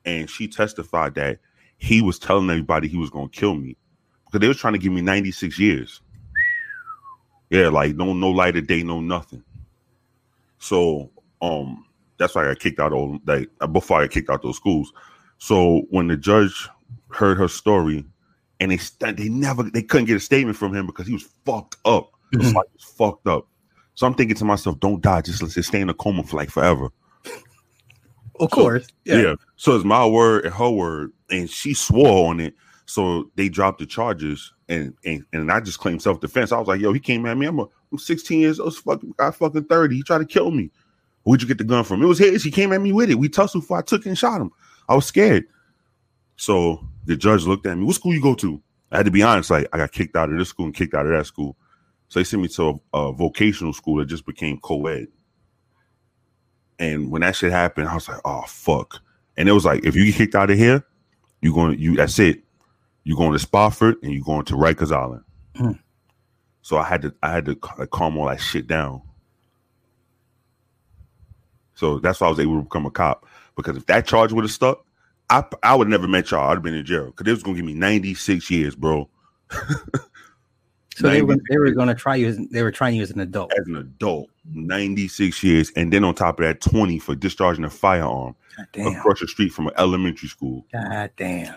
and 0.04 0.28
she 0.30 0.48
testified 0.48 1.14
that 1.16 1.38
he 1.80 2.02
was 2.02 2.18
telling 2.18 2.48
everybody 2.50 2.86
he 2.88 2.96
was 2.98 3.10
gonna 3.10 3.28
kill 3.28 3.54
me 3.54 3.76
because 4.26 4.40
they 4.40 4.46
were 4.48 4.54
trying 4.54 4.74
to 4.74 4.78
give 4.78 4.92
me 4.92 5.00
96 5.00 5.58
years. 5.58 6.00
Yeah, 7.50 7.68
like 7.68 7.96
no 7.96 8.12
no 8.12 8.30
light 8.30 8.56
of 8.56 8.66
day, 8.68 8.82
no 8.82 9.00
nothing. 9.00 9.42
So 10.58 11.10
um 11.42 11.84
that's 12.18 12.34
why 12.34 12.44
I 12.44 12.48
got 12.48 12.58
kicked 12.60 12.80
out 12.80 12.92
of 12.92 13.18
like 13.26 13.48
before 13.72 13.98
I 13.98 14.04
got 14.04 14.10
kicked 14.12 14.30
out 14.30 14.42
those 14.42 14.56
schools. 14.56 14.92
So 15.38 15.82
when 15.90 16.06
the 16.06 16.16
judge 16.16 16.68
heard 17.10 17.38
her 17.38 17.48
story, 17.48 18.04
and 18.60 18.70
they 18.70 18.76
st- 18.76 19.16
they 19.16 19.28
never 19.30 19.62
they 19.64 19.82
couldn't 19.82 20.06
get 20.06 20.16
a 20.16 20.20
statement 20.20 20.56
from 20.58 20.74
him 20.74 20.86
because 20.86 21.06
he 21.06 21.14
was 21.14 21.28
fucked 21.44 21.76
up. 21.86 22.10
His 22.30 22.52
Mhm. 22.52 22.56
life 22.56 22.66
was 22.74 22.84
fucked 22.84 23.26
up. 23.26 23.48
So 23.94 24.06
I'm 24.06 24.14
thinking 24.14 24.36
to 24.36 24.44
myself, 24.44 24.78
don't 24.80 25.00
die, 25.00 25.22
just 25.22 25.42
let's 25.42 25.54
just 25.54 25.68
stay 25.70 25.80
in 25.80 25.88
a 25.90 25.94
coma 25.94 26.22
for 26.22 26.36
like 26.36 26.50
forever. 26.50 26.90
Of 28.38 28.50
course. 28.50 28.86
yeah. 29.04 29.20
Yeah. 29.20 29.34
So 29.56 29.74
it's 29.74 29.84
my 29.84 30.06
word 30.06 30.44
and 30.46 30.54
her 30.54 30.70
word, 30.70 31.12
and 31.30 31.48
she 31.48 31.74
swore 31.74 32.28
on 32.28 32.40
it. 32.40 32.54
So 32.86 33.30
they 33.36 33.48
dropped 33.48 33.78
the 33.78 33.86
charges, 33.86 34.52
and 34.68 34.94
and, 35.04 35.24
and 35.32 35.50
I 35.50 35.60
just 35.60 35.78
claimed 35.78 36.02
self 36.02 36.20
defense. 36.20 36.52
I 36.52 36.58
was 36.58 36.68
like, 36.68 36.80
yo, 36.80 36.92
he 36.92 37.00
came 37.00 37.24
at 37.26 37.36
me. 37.36 37.46
I'm 37.46 37.60
a, 37.60 37.68
I'm 37.92 37.98
16 37.98 38.40
years 38.40 38.58
old. 38.58 38.76
Fucking, 38.76 39.14
I 39.18 39.30
fucking 39.30 39.64
30. 39.64 39.94
He 39.96 40.02
tried 40.02 40.18
to 40.18 40.24
kill 40.24 40.50
me. 40.50 40.70
Where'd 41.22 41.42
you 41.42 41.48
get 41.48 41.58
the 41.58 41.64
gun 41.64 41.84
from? 41.84 42.02
It 42.02 42.06
was 42.06 42.18
his. 42.18 42.42
He 42.42 42.50
came 42.50 42.72
at 42.72 42.80
me 42.80 42.92
with 42.92 43.10
it. 43.10 43.16
We 43.16 43.28
tussled 43.28 43.62
before 43.62 43.78
I 43.78 43.82
took 43.82 44.06
and 44.06 44.18
shot 44.18 44.40
him. 44.40 44.50
I 44.88 44.94
was 44.94 45.06
scared. 45.06 45.44
So 46.36 46.80
the 47.04 47.16
judge 47.16 47.44
looked 47.44 47.66
at 47.66 47.76
me. 47.76 47.84
What 47.84 47.94
school 47.94 48.14
you 48.14 48.22
go 48.22 48.34
to? 48.36 48.60
I 48.90 48.96
had 48.96 49.06
to 49.06 49.12
be 49.12 49.22
honest. 49.22 49.50
Like 49.50 49.68
I 49.72 49.76
got 49.78 49.92
kicked 49.92 50.16
out 50.16 50.30
of 50.32 50.38
this 50.38 50.48
school 50.48 50.66
and 50.66 50.74
kicked 50.74 50.94
out 50.94 51.06
of 51.06 51.12
that 51.12 51.26
school. 51.26 51.56
So 52.08 52.18
they 52.18 52.24
sent 52.24 52.42
me 52.42 52.48
to 52.48 52.80
a, 52.92 52.98
a 52.98 53.12
vocational 53.12 53.72
school 53.72 53.96
that 53.98 54.06
just 54.06 54.26
became 54.26 54.58
co-ed. 54.58 55.06
And 56.80 57.10
when 57.10 57.20
that 57.20 57.36
shit 57.36 57.52
happened, 57.52 57.88
I 57.88 57.94
was 57.94 58.08
like, 58.08 58.20
oh 58.24 58.42
fuck. 58.48 59.00
And 59.36 59.48
it 59.48 59.52
was 59.52 59.64
like, 59.64 59.84
if 59.84 59.94
you 59.94 60.06
get 60.06 60.16
kicked 60.16 60.34
out 60.34 60.50
of 60.50 60.58
here, 60.58 60.84
you're 61.40 61.54
going 61.54 61.76
to 61.76 61.80
you 61.80 61.96
that's 61.96 62.18
it. 62.18 62.42
You're 63.04 63.16
going 63.16 63.32
to 63.32 63.38
Spofford 63.38 63.96
and 64.02 64.12
you're 64.12 64.24
going 64.24 64.44
to 64.46 64.54
Rikers 64.54 64.94
Island. 64.94 65.24
Hmm. 65.56 65.72
So 66.62 66.76
I 66.78 66.84
had 66.84 67.02
to 67.02 67.14
I 67.22 67.32
had 67.32 67.46
to 67.46 67.58
like, 67.78 67.90
calm 67.90 68.16
all 68.16 68.28
that 68.28 68.40
shit 68.40 68.66
down. 68.66 69.02
So 71.74 71.98
that's 71.98 72.20
why 72.20 72.26
I 72.26 72.30
was 72.30 72.40
able 72.40 72.56
to 72.56 72.62
become 72.62 72.86
a 72.86 72.90
cop. 72.90 73.26
Because 73.56 73.76
if 73.76 73.86
that 73.86 74.06
charge 74.06 74.32
would 74.32 74.44
have 74.44 74.50
stuck, 74.50 74.84
I 75.28 75.44
I 75.62 75.74
would 75.74 75.86
have 75.86 75.90
never 75.90 76.08
met 76.08 76.30
y'all. 76.30 76.50
I'd 76.50 76.54
have 76.54 76.62
been 76.62 76.74
in 76.74 76.84
jail. 76.84 77.06
Because 77.06 77.26
it 77.26 77.32
was 77.34 77.42
gonna 77.42 77.56
give 77.56 77.64
me 77.64 77.74
96 77.74 78.50
years, 78.50 78.74
bro. 78.74 79.08
So 81.00 81.08
they 81.08 81.22
were 81.22 81.36
they 81.48 81.56
were 81.56 81.70
going 81.70 81.88
to 81.88 81.94
try 81.94 82.16
you. 82.16 82.28
As, 82.28 82.38
they 82.50 82.62
were 82.62 82.70
trying 82.70 82.94
you 82.94 83.02
as 83.02 83.10
an 83.10 83.20
adult. 83.20 83.52
as 83.58 83.66
an 83.66 83.76
adult, 83.76 84.28
96 84.52 85.42
years, 85.42 85.72
and 85.74 85.92
then 85.92 86.04
on 86.04 86.14
top 86.14 86.38
of 86.38 86.44
that, 86.44 86.60
20 86.60 86.98
for 86.98 87.14
discharging 87.14 87.64
a 87.64 87.70
firearm 87.70 88.34
damn. 88.72 88.96
across 88.96 89.20
the 89.20 89.28
street 89.28 89.52
from 89.52 89.68
an 89.68 89.74
elementary 89.78 90.28
school. 90.28 90.66
God 90.72 91.10
damn. 91.16 91.54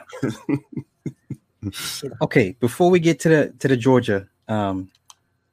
okay, 2.22 2.56
before 2.60 2.90
we 2.90 3.00
get 3.00 3.20
to 3.22 3.30
the 3.30 3.54
to 3.60 3.68
the 3.68 3.78
Georgia, 3.78 4.28
um, 4.48 4.90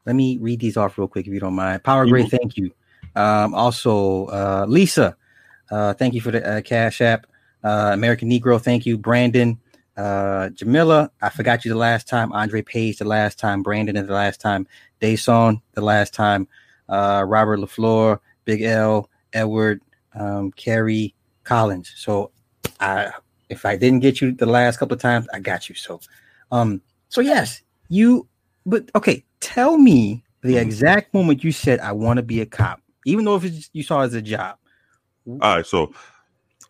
let 0.06 0.16
me 0.16 0.38
read 0.38 0.60
these 0.60 0.76
off 0.76 0.98
real 0.98 1.08
quick 1.08 1.26
if 1.26 1.32
you 1.32 1.40
don't 1.40 1.54
mind. 1.54 1.84
Power 1.84 2.06
Grade, 2.06 2.30
thank 2.30 2.56
you. 2.56 2.72
Um, 3.14 3.54
also, 3.54 4.26
uh, 4.26 4.66
Lisa, 4.68 5.16
uh, 5.70 5.94
thank 5.94 6.14
you 6.14 6.20
for 6.20 6.30
the 6.30 6.46
uh, 6.48 6.60
Cash 6.60 7.00
App. 7.00 7.26
Uh, 7.62 7.90
American 7.92 8.30
Negro, 8.30 8.60
thank 8.60 8.86
you. 8.86 8.96
Brandon, 8.96 9.58
uh, 9.96 10.48
Jamila, 10.50 11.10
I 11.20 11.28
forgot 11.28 11.64
you 11.64 11.70
the 11.70 11.78
last 11.78 12.08
time. 12.08 12.32
Andre 12.32 12.62
Page, 12.62 12.98
the 12.98 13.04
last 13.04 13.38
time. 13.38 13.62
Brandon, 13.62 13.94
the 13.94 14.12
last 14.12 14.40
time. 14.40 14.66
Dayson, 15.00 15.60
the 15.72 15.80
last 15.80 16.14
time. 16.14 16.48
Uh, 16.88 17.24
Robert 17.26 17.58
LaFleur, 17.60 18.18
Big 18.44 18.62
L, 18.62 19.08
Edward, 19.32 19.82
um, 20.14 20.50
Carrie 20.52 21.14
Collins. 21.50 21.92
So, 21.96 22.30
I 22.80 23.10
if 23.48 23.66
I 23.66 23.76
didn't 23.76 24.00
get 24.00 24.20
you 24.20 24.32
the 24.32 24.46
last 24.46 24.78
couple 24.78 24.94
of 24.94 25.02
times, 25.02 25.26
I 25.34 25.40
got 25.40 25.68
you. 25.68 25.74
So, 25.74 26.00
um, 26.52 26.80
so 27.08 27.20
yes, 27.20 27.62
you. 27.88 28.28
But 28.66 28.90
okay, 28.94 29.24
tell 29.40 29.76
me 29.78 30.22
the 30.42 30.54
Mhm. 30.54 30.62
exact 30.62 31.12
moment 31.12 31.42
you 31.44 31.52
said 31.52 31.80
I 31.80 31.92
want 31.92 32.18
to 32.18 32.22
be 32.22 32.40
a 32.40 32.46
cop, 32.46 32.80
even 33.04 33.24
though 33.24 33.36
if 33.36 33.44
it's 33.44 33.68
you 33.72 33.82
saw 33.82 34.02
it 34.02 34.06
as 34.06 34.14
a 34.14 34.22
job. 34.22 34.56
All 35.26 35.56
right, 35.56 35.66
so 35.66 35.92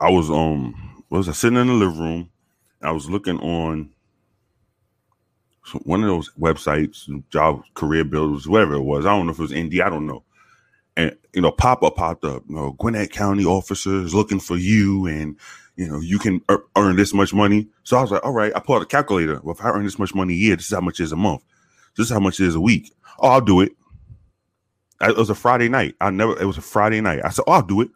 I 0.01 0.11
was 0.11 0.31
um 0.31 0.75
was 1.11 1.29
I 1.29 1.33
sitting 1.33 1.59
in 1.59 1.66
the 1.66 1.75
living 1.75 2.01
room? 2.01 2.31
I 2.83 2.93
was 2.93 3.11
looking 3.11 3.38
on 3.40 3.90
one 5.85 6.03
of 6.03 6.09
those 6.09 6.31
websites, 6.40 7.07
job 7.31 7.62
career 7.75 8.05
builders, 8.05 8.49
whatever 8.49 8.75
it 8.75 8.83
was. 8.83 9.05
I 9.07 9.11
don't 9.11 9.27
know 9.27 9.33
if 9.33 9.38
it 9.38 9.43
was 9.43 9.53
Indeed, 9.53 9.83
I 9.83 9.90
don't 9.90 10.07
know. 10.07 10.25
And 11.01 11.17
you 11.35 11.41
know, 11.41 11.51
pop 11.53 11.83
up 11.83 11.97
popped 11.97 12.25
up. 12.25 12.43
You 12.49 12.55
know, 12.57 12.73
Gwinnett 12.73 13.13
County 13.13 13.45
officers 13.45 14.15
looking 14.15 14.41
for 14.41 14.57
you, 14.57 15.07
and 15.07 15.37
you 15.77 15.89
know 15.89 16.01
you 16.01 16.19
can 16.19 16.41
ear- 16.51 16.65
earn 16.77 16.97
this 16.97 17.15
much 17.15 17.33
money. 17.33 17.69
So 17.85 17.97
I 17.97 18.03
was 18.03 18.11
like, 18.11 18.25
all 18.25 18.33
right. 18.33 18.53
I 18.55 18.61
pulled 18.61 18.77
out 18.79 18.83
a 18.83 18.87
calculator. 18.87 19.41
Well, 19.43 19.55
if 19.55 19.65
I 19.65 19.71
earn 19.71 19.85
this 19.85 19.99
much 19.99 20.15
money 20.15 20.35
a 20.35 20.37
year, 20.37 20.57
this 20.57 20.67
is 20.67 20.75
how 20.75 20.81
much 20.81 21.01
is 21.01 21.13
a 21.13 21.17
month. 21.17 21.43
This 21.97 22.07
is 22.07 22.13
how 22.13 22.21
much 22.21 22.41
is 22.41 22.55
a 22.55 22.61
week. 22.61 22.93
Oh, 23.19 23.29
I'll 23.29 23.41
do 23.41 23.61
it. 23.61 23.73
I- 25.01 25.11
It 25.11 25.17
was 25.17 25.31
a 25.31 25.35
Friday 25.35 25.69
night. 25.69 25.95
I 26.01 26.11
never. 26.11 26.41
It 26.41 26.45
was 26.47 26.59
a 26.59 26.63
Friday 26.63 27.01
night. 27.01 27.21
I 27.25 27.31
said, 27.31 27.45
oh, 27.47 27.53
I'll 27.53 27.63
do 27.63 27.81
it. 27.81 27.91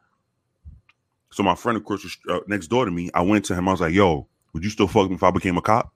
So 1.30 1.42
my 1.42 1.54
friend, 1.56 1.76
of 1.76 1.84
course, 1.84 2.04
was 2.04 2.16
uh, 2.28 2.40
next 2.46 2.68
door 2.68 2.84
to 2.84 2.90
me. 2.92 3.10
I 3.12 3.22
went 3.22 3.44
to 3.46 3.54
him. 3.56 3.68
I 3.68 3.72
was 3.72 3.80
like, 3.80 3.92
"Yo, 3.92 4.28
would 4.52 4.62
you 4.62 4.70
still 4.70 4.86
fuck 4.86 5.08
me 5.08 5.16
if 5.16 5.22
I 5.24 5.32
became 5.32 5.56
a 5.56 5.62
cop?" 5.62 5.92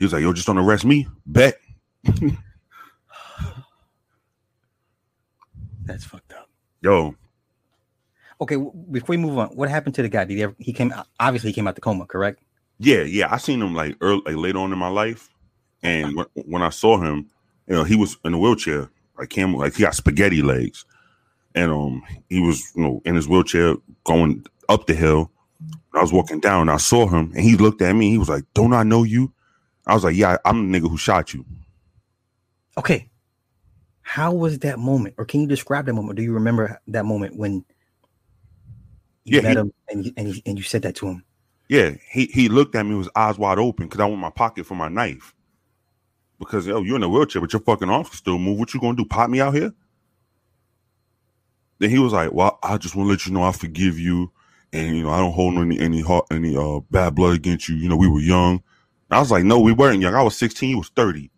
He 0.00 0.04
was 0.04 0.12
like, 0.12 0.22
"Yo, 0.22 0.32
just 0.32 0.48
don't 0.48 0.58
arrest 0.58 0.84
me." 0.84 1.06
Bet. 1.24 1.60
That's 5.84 6.04
fucked 6.04 6.23
up. 6.23 6.23
Yo, 6.84 7.14
Okay, 8.42 8.56
before 8.90 9.14
we 9.14 9.16
move 9.16 9.38
on, 9.38 9.48
what 9.56 9.70
happened 9.70 9.94
to 9.94 10.02
the 10.02 10.08
guy? 10.10 10.24
Did 10.24 10.34
he 10.36 10.42
ever? 10.42 10.54
He 10.58 10.74
came. 10.74 10.92
Obviously, 11.18 11.48
he 11.48 11.54
came 11.54 11.66
out 11.66 11.76
the 11.76 11.80
coma. 11.80 12.04
Correct. 12.04 12.42
yeah, 12.78 13.02
yeah. 13.02 13.32
I 13.32 13.38
seen 13.38 13.62
him 13.62 13.74
like 13.74 13.96
early, 14.02 14.20
like 14.26 14.36
later 14.36 14.58
on 14.58 14.70
in 14.70 14.78
my 14.78 14.88
life, 14.88 15.30
and 15.82 16.14
when, 16.14 16.26
when 16.34 16.60
I 16.60 16.68
saw 16.68 16.98
him, 16.98 17.30
you 17.66 17.74
know, 17.74 17.84
he 17.84 17.96
was 17.96 18.18
in 18.22 18.34
a 18.34 18.38
wheelchair, 18.38 18.90
like 19.16 19.32
him, 19.32 19.54
like 19.54 19.76
he 19.76 19.82
got 19.82 19.94
spaghetti 19.94 20.42
legs, 20.42 20.84
and 21.54 21.72
um, 21.72 22.02
he 22.28 22.40
was 22.40 22.70
you 22.74 22.82
know 22.82 23.00
in 23.06 23.14
his 23.14 23.28
wheelchair 23.28 23.76
going 24.04 24.44
up 24.68 24.86
the 24.86 24.94
hill. 24.94 25.30
I 25.94 26.02
was 26.02 26.12
walking 26.12 26.40
down, 26.40 26.68
I 26.68 26.76
saw 26.76 27.06
him, 27.06 27.32
and 27.34 27.40
he 27.40 27.56
looked 27.56 27.80
at 27.80 27.94
me. 27.94 28.10
He 28.10 28.18
was 28.18 28.28
like, 28.28 28.44
"Don't 28.52 28.74
I 28.74 28.82
know 28.82 29.04
you?" 29.04 29.32
I 29.86 29.94
was 29.94 30.04
like, 30.04 30.16
"Yeah, 30.16 30.36
I'm 30.44 30.70
the 30.70 30.80
nigga 30.80 30.90
who 30.90 30.98
shot 30.98 31.32
you." 31.32 31.46
Okay. 32.76 33.08
How 34.04 34.32
was 34.32 34.60
that 34.60 34.78
moment, 34.78 35.16
or 35.18 35.24
can 35.24 35.40
you 35.40 35.48
describe 35.48 35.86
that 35.86 35.94
moment? 35.94 36.16
Do 36.16 36.22
you 36.22 36.34
remember 36.34 36.80
that 36.88 37.06
moment 37.06 37.36
when 37.36 37.64
you 39.24 39.36
Yeah, 39.36 39.40
met 39.40 39.56
he- 39.56 39.56
him 39.56 39.72
and 39.88 40.06
you, 40.06 40.12
and, 40.16 40.28
you, 40.28 40.42
and 40.46 40.58
you 40.58 40.64
said 40.64 40.82
that 40.82 40.96
to 40.96 41.08
him? 41.08 41.24
Yeah, 41.68 41.92
he 42.10 42.26
he 42.26 42.48
looked 42.48 42.74
at 42.76 42.84
me 42.86 42.94
with 42.94 43.06
his 43.06 43.12
eyes 43.16 43.38
wide 43.38 43.58
open 43.58 43.86
because 43.86 44.00
I 44.00 44.06
want 44.06 44.20
my 44.20 44.30
pocket 44.30 44.66
for 44.66 44.74
my 44.76 44.88
knife. 44.88 45.34
Because 46.38 46.66
yo, 46.66 46.82
you're 46.82 46.96
in 46.96 47.02
a 47.04 47.08
wheelchair, 47.08 47.42
but 47.42 47.52
your 47.52 47.60
fucking 47.62 47.90
arms 47.90 48.10
can 48.10 48.18
still 48.18 48.38
move. 48.38 48.58
What 48.58 48.74
you 48.74 48.80
gonna 48.80 48.96
do? 48.96 49.06
Pop 49.06 49.30
me 49.30 49.40
out 49.40 49.54
here? 49.54 49.72
then 51.78 51.90
he 51.90 51.98
was 51.98 52.12
like, 52.12 52.32
"Well, 52.32 52.58
I 52.62 52.78
just 52.78 52.96
want 52.96 53.08
to 53.08 53.10
let 53.12 53.26
you 53.26 53.32
know 53.32 53.42
I 53.42 53.52
forgive 53.52 53.98
you, 53.98 54.32
and 54.72 54.96
you 54.96 55.02
know 55.04 55.10
I 55.10 55.18
don't 55.18 55.32
hold 55.32 55.56
any 55.56 55.78
any 55.78 56.00
heart, 56.02 56.26
any 56.30 56.56
uh 56.56 56.80
bad 56.90 57.14
blood 57.14 57.36
against 57.36 57.68
you. 57.68 57.76
You 57.76 57.88
know 57.88 57.96
we 57.96 58.08
were 58.08 58.20
young." 58.20 58.54
And 59.10 59.18
I 59.18 59.20
was 59.20 59.30
like, 59.30 59.44
"No, 59.44 59.60
we 59.60 59.72
weren't 59.72 60.00
young. 60.02 60.14
I 60.14 60.22
was 60.22 60.36
16. 60.36 60.70
He 60.70 60.74
was 60.74 60.90
30." 60.90 61.30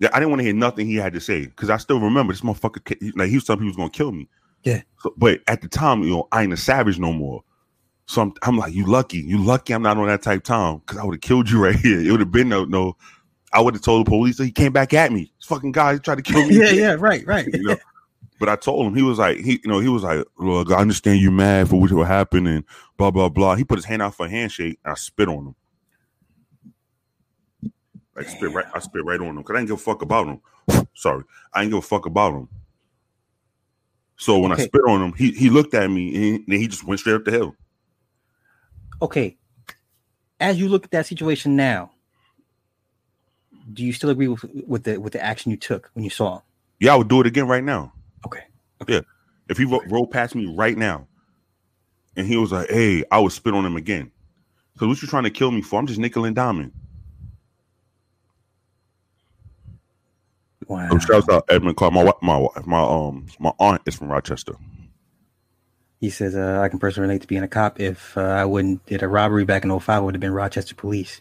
Yeah, 0.00 0.10
I 0.12 0.20
didn't 0.20 0.30
want 0.30 0.40
to 0.40 0.44
hear 0.44 0.54
nothing 0.54 0.86
he 0.86 0.96
had 0.96 1.12
to 1.14 1.20
say 1.20 1.46
because 1.46 1.70
I 1.70 1.76
still 1.76 2.00
remember 2.00 2.32
this 2.32 2.42
motherfucker. 2.42 3.16
Like 3.16 3.30
he 3.30 3.36
was 3.36 3.44
telling 3.44 3.62
he 3.62 3.68
was 3.68 3.76
gonna 3.76 3.90
kill 3.90 4.12
me. 4.12 4.28
Yeah. 4.62 4.82
So, 5.00 5.12
but 5.16 5.40
at 5.46 5.60
the 5.60 5.68
time, 5.68 6.02
you 6.02 6.10
know, 6.10 6.28
I 6.32 6.42
ain't 6.42 6.52
a 6.52 6.56
savage 6.56 6.98
no 6.98 7.12
more. 7.12 7.42
So 8.06 8.22
I'm, 8.22 8.32
I'm 8.42 8.56
like, 8.56 8.72
you 8.72 8.86
lucky, 8.86 9.18
you 9.18 9.38
lucky. 9.38 9.74
I'm 9.74 9.82
not 9.82 9.98
on 9.98 10.06
that 10.06 10.22
type 10.22 10.42
time 10.42 10.78
because 10.78 10.98
I 10.98 11.04
would 11.04 11.14
have 11.14 11.20
killed 11.20 11.50
you 11.50 11.62
right 11.64 11.76
here. 11.76 12.00
It 12.00 12.10
would 12.10 12.20
have 12.20 12.32
been 12.32 12.48
no, 12.48 12.64
no. 12.64 12.96
I 13.52 13.60
would 13.60 13.74
have 13.74 13.82
told 13.82 14.06
the 14.06 14.10
police. 14.10 14.36
So 14.36 14.44
he 14.44 14.52
came 14.52 14.72
back 14.72 14.92
at 14.94 15.10
me. 15.10 15.32
This 15.38 15.46
fucking 15.46 15.72
guy 15.72 15.94
he 15.94 15.98
tried 15.98 16.16
to 16.16 16.22
kill 16.22 16.46
me. 16.48 16.58
yeah, 16.58 16.70
yeah, 16.70 16.96
right, 16.98 17.26
right. 17.26 17.46
You 17.52 17.62
know? 17.62 17.76
But 18.38 18.48
I 18.48 18.54
told 18.54 18.86
him 18.86 18.94
he 18.94 19.02
was 19.02 19.18
like 19.18 19.38
he, 19.38 19.60
you 19.64 19.68
know, 19.70 19.80
he 19.80 19.88
was 19.88 20.04
like, 20.04 20.24
look, 20.38 20.70
I 20.70 20.76
understand 20.76 21.20
you 21.20 21.32
mad 21.32 21.68
for 21.68 21.80
what 21.80 21.90
happened 22.06 22.46
and 22.46 22.64
blah 22.96 23.10
blah 23.10 23.28
blah. 23.28 23.56
He 23.56 23.64
put 23.64 23.78
his 23.78 23.84
hand 23.84 24.00
out 24.00 24.14
for 24.14 24.26
a 24.26 24.30
handshake 24.30 24.78
and 24.84 24.92
I 24.92 24.94
spit 24.94 25.28
on 25.28 25.48
him. 25.48 25.54
Like 28.18 28.28
spit 28.28 28.52
right, 28.52 28.66
I 28.74 28.80
spit 28.80 29.04
right 29.04 29.20
on 29.20 29.28
him 29.28 29.36
because 29.36 29.54
I 29.54 29.58
didn't 29.60 29.68
give 29.68 29.78
a 29.78 29.82
fuck 29.82 30.02
about 30.02 30.26
him. 30.26 30.40
Sorry, 30.94 31.22
I 31.54 31.60
didn't 31.60 31.70
give 31.74 31.78
a 31.78 31.86
fuck 31.86 32.04
about 32.04 32.34
him. 32.34 32.48
So 34.16 34.40
when 34.40 34.50
Okay. 34.50 34.62
I 34.62 34.66
spit 34.66 34.80
on 34.88 35.00
him, 35.00 35.12
he 35.12 35.30
he 35.30 35.50
looked 35.50 35.72
at 35.74 35.88
me 35.88 36.34
and 36.34 36.52
he 36.52 36.66
just 36.66 36.84
went 36.84 36.98
straight 36.98 37.14
up 37.14 37.24
the 37.24 37.30
hill. 37.30 37.54
Okay. 39.00 39.36
As 40.40 40.58
you 40.58 40.68
look 40.68 40.84
at 40.84 40.90
that 40.90 41.06
situation 41.06 41.54
now, 41.54 41.92
do 43.72 43.84
you 43.84 43.92
still 43.92 44.10
agree 44.10 44.26
with, 44.26 44.44
with 44.66 44.82
the 44.82 44.98
with 44.98 45.12
the 45.12 45.22
action 45.22 45.52
you 45.52 45.56
took 45.56 45.88
when 45.92 46.02
you 46.02 46.10
saw 46.10 46.38
him? 46.38 46.42
Yeah, 46.80 46.94
I 46.94 46.96
would 46.96 47.08
do 47.08 47.20
it 47.20 47.26
again 47.28 47.46
right 47.46 47.62
now. 47.62 47.92
Okay. 48.26 48.42
Yeah. 48.88 49.02
If 49.48 49.58
he 49.58 49.64
ro- 49.64 49.82
rolled 49.86 50.10
past 50.10 50.34
me 50.34 50.52
right 50.56 50.76
now, 50.76 51.06
and 52.16 52.26
he 52.26 52.36
was 52.36 52.50
like, 52.50 52.68
"Hey," 52.68 53.04
I 53.12 53.20
would 53.20 53.30
spit 53.32 53.54
on 53.54 53.64
him 53.64 53.76
again. 53.76 54.10
Because 54.72 54.88
what 54.88 55.02
you 55.02 55.06
trying 55.06 55.24
to 55.24 55.30
kill 55.30 55.52
me 55.52 55.62
for? 55.62 55.78
I'm 55.78 55.86
just 55.86 56.00
nickel 56.00 56.24
and 56.24 56.34
diamond. 56.34 56.72
Wow. 60.68 60.90
Um, 60.90 61.00
shouts 61.00 61.28
out 61.28 61.44
Edmund 61.48 61.76
Clark. 61.76 61.92
My 61.94 62.12
my 62.22 62.46
my 62.64 62.80
um 62.82 63.26
my 63.38 63.52
aunt 63.58 63.82
is 63.86 63.94
from 63.96 64.08
Rochester. 64.08 64.54
He 66.00 66.10
says, 66.10 66.36
uh, 66.36 66.60
I 66.62 66.68
can 66.68 66.78
personally 66.78 67.08
relate 67.08 67.22
to 67.22 67.26
being 67.26 67.42
a 67.42 67.48
cop. 67.48 67.80
If 67.80 68.16
uh, 68.16 68.20
I 68.20 68.44
wouldn't 68.44 68.86
did 68.86 69.02
a 69.02 69.08
robbery 69.08 69.44
back 69.44 69.64
in 69.64 69.80
05, 69.80 70.02
it 70.02 70.04
would 70.04 70.14
have 70.14 70.20
been 70.20 70.32
Rochester 70.32 70.76
police. 70.76 71.20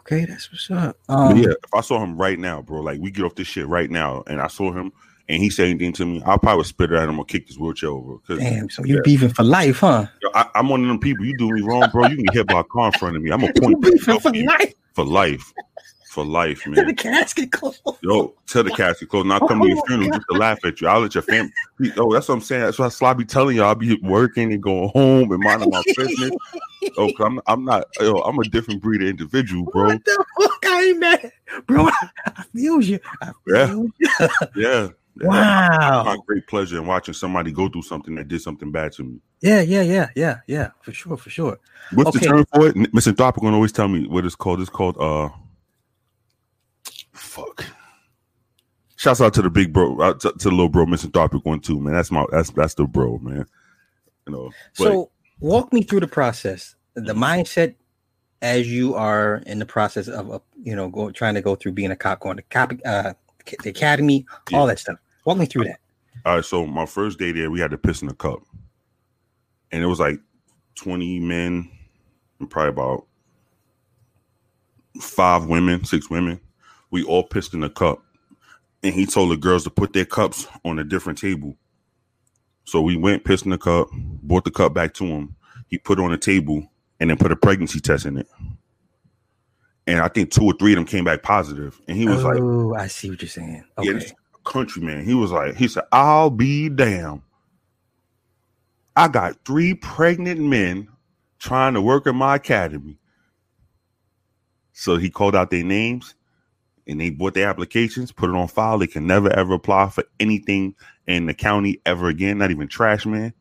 Okay, 0.00 0.26
that's 0.26 0.52
what's 0.52 0.70
up. 0.70 0.98
Um, 1.08 1.36
yeah, 1.38 1.50
if 1.50 1.74
I 1.74 1.80
saw 1.80 2.02
him 2.02 2.18
right 2.18 2.38
now, 2.38 2.60
bro, 2.60 2.80
like 2.80 3.00
we 3.00 3.10
get 3.10 3.24
off 3.24 3.36
this 3.36 3.46
shit 3.46 3.66
right 3.66 3.90
now, 3.90 4.22
and 4.26 4.40
I 4.40 4.48
saw 4.48 4.72
him 4.72 4.92
and 5.30 5.40
he 5.42 5.48
said 5.48 5.68
anything 5.68 5.92
to 5.94 6.04
me, 6.04 6.22
I'll 6.26 6.38
probably 6.38 6.64
spit 6.64 6.90
at 6.90 7.08
him 7.08 7.18
or 7.18 7.24
kick 7.24 7.46
his 7.46 7.58
wheelchair 7.58 7.90
over. 7.90 8.16
Damn, 8.36 8.68
so 8.68 8.84
you 8.84 8.96
Yeah. 8.96 9.00
beefing 9.04 9.28
for 9.28 9.44
life, 9.44 9.78
huh? 9.78 10.06
I, 10.34 10.46
I'm 10.56 10.68
one 10.68 10.82
of 10.82 10.88
them 10.88 10.98
people. 10.98 11.24
You 11.24 11.34
do 11.34 11.52
me 11.52 11.60
wrong, 11.62 11.88
bro. 11.88 12.04
You 12.04 12.16
can 12.16 12.24
get 12.24 12.34
hit 12.34 12.48
by 12.48 12.60
a 12.60 12.64
car 12.64 12.86
in 12.88 12.92
front 12.92 13.16
of 13.16 13.22
me. 13.22 13.30
I'm 13.30 13.44
a 13.44 13.46
You 13.54 13.60
point 13.62 13.80
beefing 13.80 14.18
for 14.18 14.34
you 14.34 14.46
life 14.46 14.74
for 14.94 15.04
life, 15.04 15.52
for 16.10 16.24
life, 16.24 16.66
man. 16.66 16.74
to 16.74 16.84
the 16.86 16.94
casket 16.94 17.52
closed. 17.52 17.80
Yo, 18.02 18.34
tell 18.46 18.64
the 18.64 18.70
casket 18.70 19.08
close. 19.08 19.24
Not 19.24 19.46
come 19.46 19.60
to 19.60 19.68
your 19.68 19.80
funeral 19.86 20.10
just 20.10 20.26
to 20.28 20.36
laugh 20.36 20.58
at 20.64 20.80
you. 20.80 20.88
I'll 20.88 21.00
let 21.00 21.14
your 21.14 21.22
family. 21.22 21.52
Oh, 21.96 22.12
that's 22.12 22.28
what 22.28 22.34
I'm 22.34 22.40
saying. 22.40 22.62
That's 22.62 23.00
why 23.00 23.10
I 23.10 23.14
be 23.14 23.24
telling 23.24 23.54
you. 23.54 23.62
I'll 23.62 23.76
be 23.76 23.96
working 24.02 24.52
and 24.52 24.60
going 24.60 24.88
home 24.88 25.30
and 25.30 25.40
minding 25.40 25.70
my 25.70 25.82
business. 25.96 26.32
Oh, 26.98 27.12
I'm, 27.20 27.40
I'm 27.46 27.64
not. 27.64 27.84
Yo, 28.00 28.16
I'm 28.16 28.38
a 28.40 28.44
different 28.44 28.82
breed 28.82 29.02
of 29.02 29.08
individual, 29.08 29.66
bro. 29.70 29.84
What 29.84 30.04
the 30.04 30.24
fuck? 30.40 30.66
I 30.66 30.84
ain't 30.86 30.98
mad, 30.98 31.32
bro. 31.66 31.86
I, 31.86 32.44
feel 32.52 32.82
you. 32.82 32.98
I 33.22 33.30
Yeah. 33.46 33.66
you. 33.68 33.92
Yeah. 34.10 34.28
yeah. 34.56 34.88
Wow. 35.22 36.04
find 36.04 36.26
great 36.26 36.46
pleasure 36.48 36.78
in 36.78 36.86
watching 36.86 37.14
somebody 37.14 37.52
go 37.52 37.68
through 37.68 37.82
something 37.82 38.16
that 38.16 38.26
did 38.26 38.40
something 38.40 38.72
bad 38.72 38.92
to 38.92 39.04
me. 39.04 39.20
Yeah, 39.42 39.60
yeah, 39.60 39.82
yeah, 39.82 40.08
yeah, 40.16 40.38
yeah. 40.48 40.70
For 40.80 40.92
sure, 40.92 41.16
for 41.16 41.30
sure. 41.30 41.58
What's 41.92 42.18
the 42.18 42.26
term 42.26 42.44
for 42.52 42.68
it? 42.68 42.92
Misanthropic 42.92 43.42
will 43.42 43.54
always 43.54 43.72
tell 43.72 43.88
me 43.88 44.08
what 44.08 44.24
it's 44.24 44.34
called. 44.34 44.60
It's 44.60 44.70
called 44.70 44.96
uh 44.98 45.28
fuck. 47.30 47.64
Shouts 48.96 49.20
out 49.20 49.32
to 49.34 49.42
the 49.42 49.50
big 49.50 49.72
bro, 49.72 49.98
uh, 50.00 50.14
to, 50.14 50.32
to 50.32 50.48
the 50.48 50.50
little 50.50 50.68
bro, 50.68 50.84
misanthropic 50.84 51.44
one 51.46 51.60
too, 51.60 51.80
man. 51.80 51.94
That's 51.94 52.10
my 52.10 52.26
that's 52.30 52.50
that's 52.50 52.74
the 52.74 52.84
bro, 52.84 53.18
man. 53.18 53.46
You 54.26 54.32
know, 54.32 54.50
but 54.76 54.84
So 54.84 55.10
walk 55.38 55.72
me 55.72 55.82
through 55.82 56.00
the 56.00 56.08
process, 56.08 56.74
the 56.94 57.14
mindset 57.14 57.76
as 58.42 58.70
you 58.70 58.94
are 58.94 59.42
in 59.46 59.58
the 59.58 59.66
process 59.66 60.08
of, 60.08 60.30
uh, 60.30 60.38
you 60.62 60.74
know, 60.74 60.88
go, 60.88 61.10
trying 61.10 61.34
to 61.34 61.42
go 61.42 61.54
through 61.54 61.72
being 61.72 61.90
a 61.90 61.96
cop, 61.96 62.20
going 62.20 62.36
to 62.36 62.42
cop, 62.44 62.72
uh, 62.84 63.12
the 63.62 63.70
academy, 63.70 64.26
all 64.52 64.66
that 64.66 64.78
stuff. 64.78 64.98
Walk 65.24 65.38
me 65.38 65.46
through 65.46 65.64
that. 65.64 65.78
all 66.26 66.36
right. 66.36 66.44
So 66.44 66.66
my 66.66 66.86
first 66.86 67.18
day 67.18 67.32
there, 67.32 67.50
we 67.50 67.60
had 67.60 67.70
to 67.70 67.78
piss 67.78 68.02
in 68.02 68.08
a 68.08 68.14
cup, 68.14 68.40
and 69.72 69.82
it 69.82 69.86
was 69.86 70.00
like 70.00 70.20
twenty 70.74 71.18
men 71.20 71.70
and 72.38 72.50
probably 72.50 72.70
about 72.70 73.06
five 75.00 75.46
women, 75.46 75.84
six 75.84 76.10
women. 76.10 76.40
We 76.90 77.04
all 77.04 77.24
pissed 77.24 77.54
in 77.54 77.62
a 77.64 77.70
cup, 77.70 78.02
and 78.82 78.94
he 78.94 79.06
told 79.06 79.30
the 79.32 79.36
girls 79.36 79.64
to 79.64 79.70
put 79.70 79.92
their 79.92 80.04
cups 80.06 80.46
on 80.64 80.78
a 80.78 80.84
different 80.84 81.18
table. 81.18 81.56
So 82.64 82.80
we 82.80 82.96
went, 82.96 83.24
pissed 83.24 83.44
in 83.44 83.50
the 83.50 83.58
cup, 83.58 83.88
brought 84.22 84.44
the 84.44 84.50
cup 84.50 84.74
back 84.74 84.94
to 84.94 85.04
him. 85.04 85.36
He 85.68 85.78
put 85.78 85.98
it 85.98 86.02
on 86.02 86.10
the 86.12 86.18
table 86.18 86.70
and 87.00 87.10
then 87.10 87.16
put 87.18 87.32
a 87.32 87.36
pregnancy 87.36 87.80
test 87.80 88.06
in 88.06 88.18
it. 88.18 88.28
And 89.86 90.00
I 90.00 90.08
think 90.08 90.30
two 90.30 90.44
or 90.44 90.54
three 90.54 90.72
of 90.72 90.76
them 90.76 90.84
came 90.86 91.04
back 91.04 91.22
positive. 91.22 91.80
And 91.88 91.96
he 91.96 92.06
was 92.06 92.24
like, 92.24 92.38
oh, 92.40 92.74
I 92.74 92.86
see 92.88 93.10
what 93.10 93.22
you're 93.22 93.28
saying. 93.28 93.64
yeah, 93.78 93.92
Okay. 93.92 93.92
this 93.92 94.14
countryman. 94.44 95.04
He 95.04 95.14
was 95.14 95.32
like, 95.32 95.56
he 95.56 95.68
said, 95.68 95.84
I'll 95.92 96.30
be 96.30 96.68
damned. 96.68 97.22
I 98.96 99.08
got 99.08 99.44
three 99.44 99.74
pregnant 99.74 100.40
men 100.40 100.88
trying 101.38 101.74
to 101.74 101.82
work 101.82 102.06
in 102.06 102.16
my 102.16 102.36
academy. 102.36 102.98
So 104.72 104.96
he 104.96 105.10
called 105.10 105.36
out 105.36 105.50
their 105.50 105.64
names 105.64 106.14
and 106.90 107.00
they 107.00 107.10
bought 107.10 107.34
their 107.34 107.48
applications, 107.48 108.10
put 108.10 108.30
it 108.30 108.36
on 108.36 108.48
file. 108.48 108.78
They 108.78 108.86
can 108.86 109.06
never 109.06 109.30
ever 109.30 109.54
apply 109.54 109.90
for 109.90 110.04
anything 110.18 110.74
in 111.06 111.26
the 111.26 111.34
county 111.34 111.80
ever 111.86 112.08
again, 112.08 112.38
not 112.38 112.50
even 112.50 112.68
trash 112.68 113.06
man, 113.06 113.32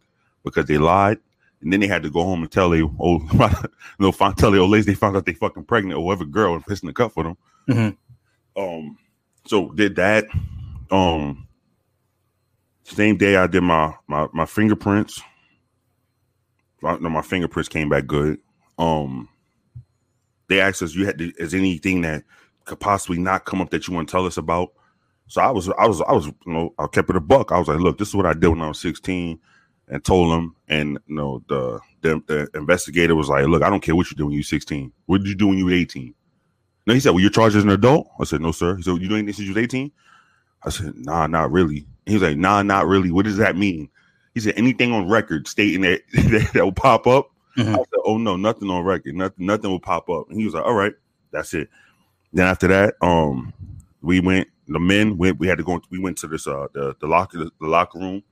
because 0.43 0.65
they 0.65 0.77
lied. 0.77 1.17
And 1.61 1.73
then 1.73 1.79
they 1.81 1.87
had 1.87 2.03
to 2.03 2.09
go 2.09 2.23
home 2.23 2.43
and 2.43 2.51
tell 2.51 2.69
their 2.69 2.83
old, 2.99 3.23
no, 3.99 4.11
tell 4.11 4.51
their 4.51 4.61
old 4.61 4.69
ladies 4.69 4.85
they 4.85 4.93
found 4.93 5.17
out 5.17 5.25
they 5.25 5.33
fucking 5.33 5.65
pregnant 5.65 5.97
or 5.97 6.05
whatever 6.05 6.25
girl 6.25 6.53
and 6.53 6.65
pissing 6.65 6.85
the 6.85 6.93
cup 6.93 7.11
for 7.11 7.23
them. 7.23 7.37
Mhm. 7.67 7.97
Um, 8.55 8.97
so 9.45 9.69
did 9.71 9.95
that. 9.97 10.25
Um, 10.91 11.47
same 12.83 13.17
day 13.17 13.35
I 13.35 13.47
did 13.47 13.61
my 13.61 13.93
my 14.07 14.27
my 14.31 14.45
fingerprints. 14.45 15.21
My, 16.81 16.97
no, 16.97 17.09
my 17.09 17.21
fingerprints 17.21 17.67
came 17.67 17.89
back 17.89 18.07
good. 18.07 18.39
Um, 18.77 19.27
they 20.47 20.61
asked 20.61 20.81
us, 20.81 20.95
"You 20.95 21.05
had 21.05 21.17
to, 21.17 21.31
is 21.37 21.53
anything 21.53 22.01
that 22.01 22.23
could 22.69 22.79
possibly 22.79 23.19
not 23.19 23.45
come 23.45 23.61
up 23.61 23.69
that 23.71 23.87
you 23.87 23.93
want 23.93 24.07
to 24.07 24.11
tell 24.11 24.25
us 24.25 24.37
about?" 24.37 24.69
So 25.27 25.41
I 25.41 25.51
was, 25.51 25.69
I 25.69 25.85
was, 25.87 26.01
I 26.01 26.13
was, 26.13 26.25
you 26.27 26.33
know, 26.47 26.73
I 26.79 26.87
kept 26.87 27.09
it 27.09 27.15
a 27.15 27.19
buck. 27.21 27.51
I 27.51 27.59
was 27.59 27.67
like, 27.67 27.79
"Look, 27.79 27.97
this 27.97 28.07
is 28.07 28.15
what 28.15 28.25
I 28.25 28.33
did 28.33 28.47
when 28.47 28.61
I 28.61 28.67
was 28.69 28.79
16," 28.79 29.39
and 29.87 30.03
told 30.03 30.31
them. 30.31 30.55
And 30.67 30.97
you 31.07 31.15
know, 31.15 31.43
the 31.49 31.79
the, 32.01 32.21
the 32.27 32.49
investigator 32.57 33.15
was 33.15 33.29
like, 33.29 33.45
"Look, 33.47 33.61
I 33.61 33.69
don't 33.69 33.81
care 33.83 33.95
what 33.95 34.09
you 34.09 34.17
did 34.17 34.23
when 34.23 34.33
you 34.33 34.39
were 34.39 34.43
16. 34.43 34.91
What 35.05 35.19
did 35.19 35.27
you 35.27 35.35
do 35.35 35.47
when 35.47 35.57
you 35.57 35.65
were 35.65 35.73
18?" 35.73 36.13
No, 36.87 36.93
he 36.93 36.99
said, 36.99 37.11
"Well, 37.11 37.19
you're 37.19 37.29
charged 37.29 37.55
as 37.55 37.63
an 37.63 37.69
adult." 37.69 38.07
I 38.19 38.23
said, 38.23 38.41
"No, 38.41 38.51
sir." 38.51 38.75
He 38.75 38.81
said, 38.83 38.93
"You 39.01 39.07
doing 39.07 39.19
anything 39.19 39.33
since 39.33 39.47
you 39.47 39.53
was 39.53 39.63
18?" 39.63 39.91
I 40.63 40.69
said, 40.69 40.93
"Nah, 40.95 41.27
not 41.27 41.51
really." 41.51 41.85
He 42.05 42.13
was 42.13 42.23
like, 42.23 42.37
"Nah, 42.37 42.63
not 42.63 42.87
really. 42.87 43.11
What 43.11 43.25
does 43.25 43.37
that 43.37 43.55
mean?" 43.55 43.89
He 44.33 44.39
said, 44.39 44.55
"Anything 44.57 44.91
on 44.93 45.07
record 45.07 45.47
stating 45.47 45.81
that 45.81 46.01
that, 46.13 46.49
that 46.53 46.63
will 46.63 46.71
pop 46.71 47.05
up." 47.07 47.29
Mhm. 47.57 47.73
I 47.73 47.77
said, 47.77 47.99
"Oh 48.05 48.17
no, 48.17 48.35
nothing 48.35 48.69
on 48.69 48.83
record. 48.83 49.15
Nothing, 49.15 49.45
nothing 49.45 49.69
will 49.69 49.79
pop 49.79 50.09
up." 50.09 50.29
And 50.29 50.39
he 50.39 50.45
was 50.45 50.53
like, 50.55 50.65
"All 50.65 50.73
right, 50.73 50.93
that's 51.31 51.53
it." 51.53 51.69
Then 52.33 52.47
after 52.47 52.67
that, 52.67 52.95
um, 53.01 53.53
we 54.01 54.19
went. 54.19 54.47
The 54.67 54.79
men 54.79 55.17
went. 55.17 55.39
We 55.39 55.47
had 55.47 55.57
to 55.57 55.63
go. 55.63 55.81
We 55.89 55.99
went 55.99 56.17
to 56.19 56.27
this 56.27 56.47
uh 56.47 56.67
the 56.73 56.95
the 57.01 57.07
locker 57.07 57.39
the 57.39 57.51
locker 57.67 57.99
room. 57.99 58.23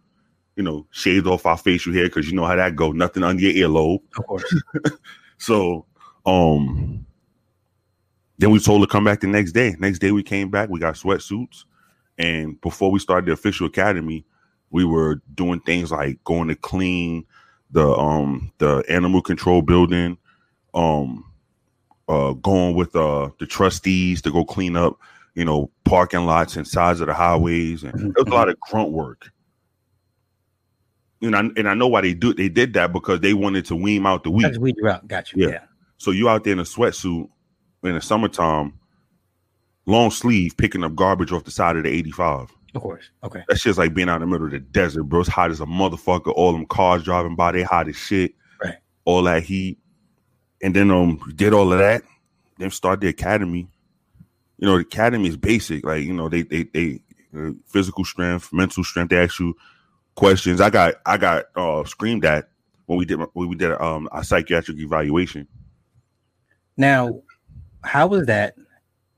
You 0.55 0.63
know, 0.63 0.87
shaved 0.91 1.27
off 1.27 1.45
our 1.45 1.57
facial 1.57 1.93
hair 1.93 2.05
because 2.05 2.29
you 2.29 2.35
know 2.35 2.45
how 2.45 2.55
that 2.55 2.75
go. 2.75 2.91
Nothing 2.91 3.23
under 3.23 3.41
your 3.43 3.69
earlobe. 3.69 4.01
Of 4.17 4.27
course. 4.27 4.55
So, 5.39 5.85
um, 6.25 7.05
then 8.37 8.51
we 8.51 8.59
told 8.59 8.81
to 8.81 8.87
come 8.87 9.03
back 9.05 9.21
the 9.21 9.27
next 9.27 9.53
day. 9.53 9.75
Next 9.79 9.99
day 9.99 10.11
we 10.11 10.23
came 10.23 10.49
back. 10.49 10.69
We 10.69 10.79
got 10.79 10.95
sweatsuits, 10.95 11.65
and 12.17 12.59
before 12.61 12.91
we 12.91 12.99
started 12.99 13.27
the 13.27 13.33
official 13.33 13.67
academy, 13.67 14.25
we 14.71 14.85
were 14.85 15.21
doing 15.35 15.59
things 15.61 15.91
like 15.91 16.23
going 16.23 16.47
to 16.49 16.55
clean 16.55 17.25
the 17.71 17.87
um 17.87 18.51
the 18.59 18.83
animal 18.89 19.21
control 19.21 19.61
building, 19.61 20.17
um, 20.73 21.25
uh, 22.07 22.33
going 22.33 22.75
with 22.75 22.95
uh 22.95 23.29
the 23.39 23.45
trustees 23.45 24.21
to 24.21 24.31
go 24.31 24.45
clean 24.45 24.75
up, 24.75 24.97
you 25.35 25.43
know, 25.45 25.69
parking 25.83 26.25
lots 26.25 26.55
and 26.55 26.67
sides 26.67 27.01
of 27.01 27.07
the 27.07 27.13
highways, 27.13 27.83
and 27.83 27.93
Mhm, 27.93 28.09
it 28.09 28.17
was 28.17 28.27
a 28.27 28.35
lot 28.35 28.49
of 28.49 28.59
grunt 28.59 28.91
work. 28.91 29.29
You 31.19 31.31
know, 31.31 31.39
and 31.57 31.67
I 31.67 31.73
know 31.73 31.87
why 31.87 32.01
they 32.01 32.13
do 32.13 32.33
they 32.33 32.47
did 32.49 32.73
that 32.73 32.93
because 32.93 33.21
they 33.21 33.33
wanted 33.33 33.65
to 33.65 33.75
wean 33.75 34.05
out 34.05 34.23
the 34.23 34.29
weed. 34.31 34.57
Weed 34.57 34.75
you 34.77 34.87
out. 34.87 35.07
Got 35.07 35.33
you. 35.33 35.43
Yeah. 35.45 35.53
Yeah. 35.53 35.63
So 35.97 36.11
you 36.11 36.29
out 36.29 36.43
there 36.43 36.53
in 36.53 36.59
a 36.59 36.63
sweatsuit 36.63 37.27
in 37.83 37.95
the 37.95 38.01
summertime, 38.01 38.73
long 39.87 40.11
sleeve, 40.11 40.55
picking 40.57 40.83
up 40.83 40.93
garbage 40.95 41.31
off 41.31 41.43
the 41.43 41.51
side 41.51 41.75
of 41.75 41.83
the 41.83 41.89
85. 41.89 42.53
Of 42.75 42.81
course. 42.83 43.09
Okay. 43.23 43.43
That 43.47 43.57
shit's 43.57 43.79
like 43.79 43.95
being 43.95 44.09
out 44.09 44.21
in 44.21 44.21
the 44.21 44.27
middle 44.27 44.45
of 44.45 44.51
the 44.51 44.59
desert, 44.59 45.05
bro. 45.05 45.21
It's 45.21 45.29
hot 45.29 45.49
as 45.49 45.59
a 45.59 45.65
motherfucker. 45.65 46.31
All 46.35 46.51
them 46.51 46.67
cars 46.67 47.03
driving 47.03 47.35
by, 47.35 47.51
they 47.53 47.63
hot 47.63 47.87
as 47.87 47.95
shit. 47.95 48.35
Right. 48.63 48.75
All 49.05 49.23
that 49.23 49.41
heat. 49.41 49.79
And 50.61 50.75
then 50.75 50.91
um 50.91 51.19
did 51.35 51.53
all 51.53 51.71
of 51.71 51.79
that. 51.79 52.03
Then 52.57 52.71
start 52.71 53.01
the 53.01 53.07
academy. 53.07 53.67
You 54.57 54.67
know, 54.67 54.75
the 54.75 54.81
academy 54.81 55.27
is 55.27 55.37
basic. 55.37 55.85
Like, 55.85 56.03
you 56.03 56.13
know, 56.13 56.29
they 56.29 56.41
they 56.41 56.63
they 56.63 57.01
uh, 57.37 57.51
physical 57.67 58.05
strength, 58.05 58.51
mental 58.51 58.83
strength. 58.83 59.09
They 59.09 59.17
ask 59.17 59.39
you 59.39 59.55
questions. 60.15 60.61
I 60.61 60.69
got 60.69 60.95
I 61.05 61.17
got 61.17 61.45
uh 61.55 61.83
screamed 61.83 62.25
at 62.25 62.49
when 62.87 62.97
we 62.97 63.05
did 63.05 63.19
when 63.33 63.49
we 63.49 63.55
did 63.55 63.71
um 63.79 64.09
a 64.11 64.23
psychiatric 64.23 64.79
evaluation. 64.79 65.47
Now, 66.75 67.21
how 67.83 68.07
was 68.07 68.25
that 68.27 68.55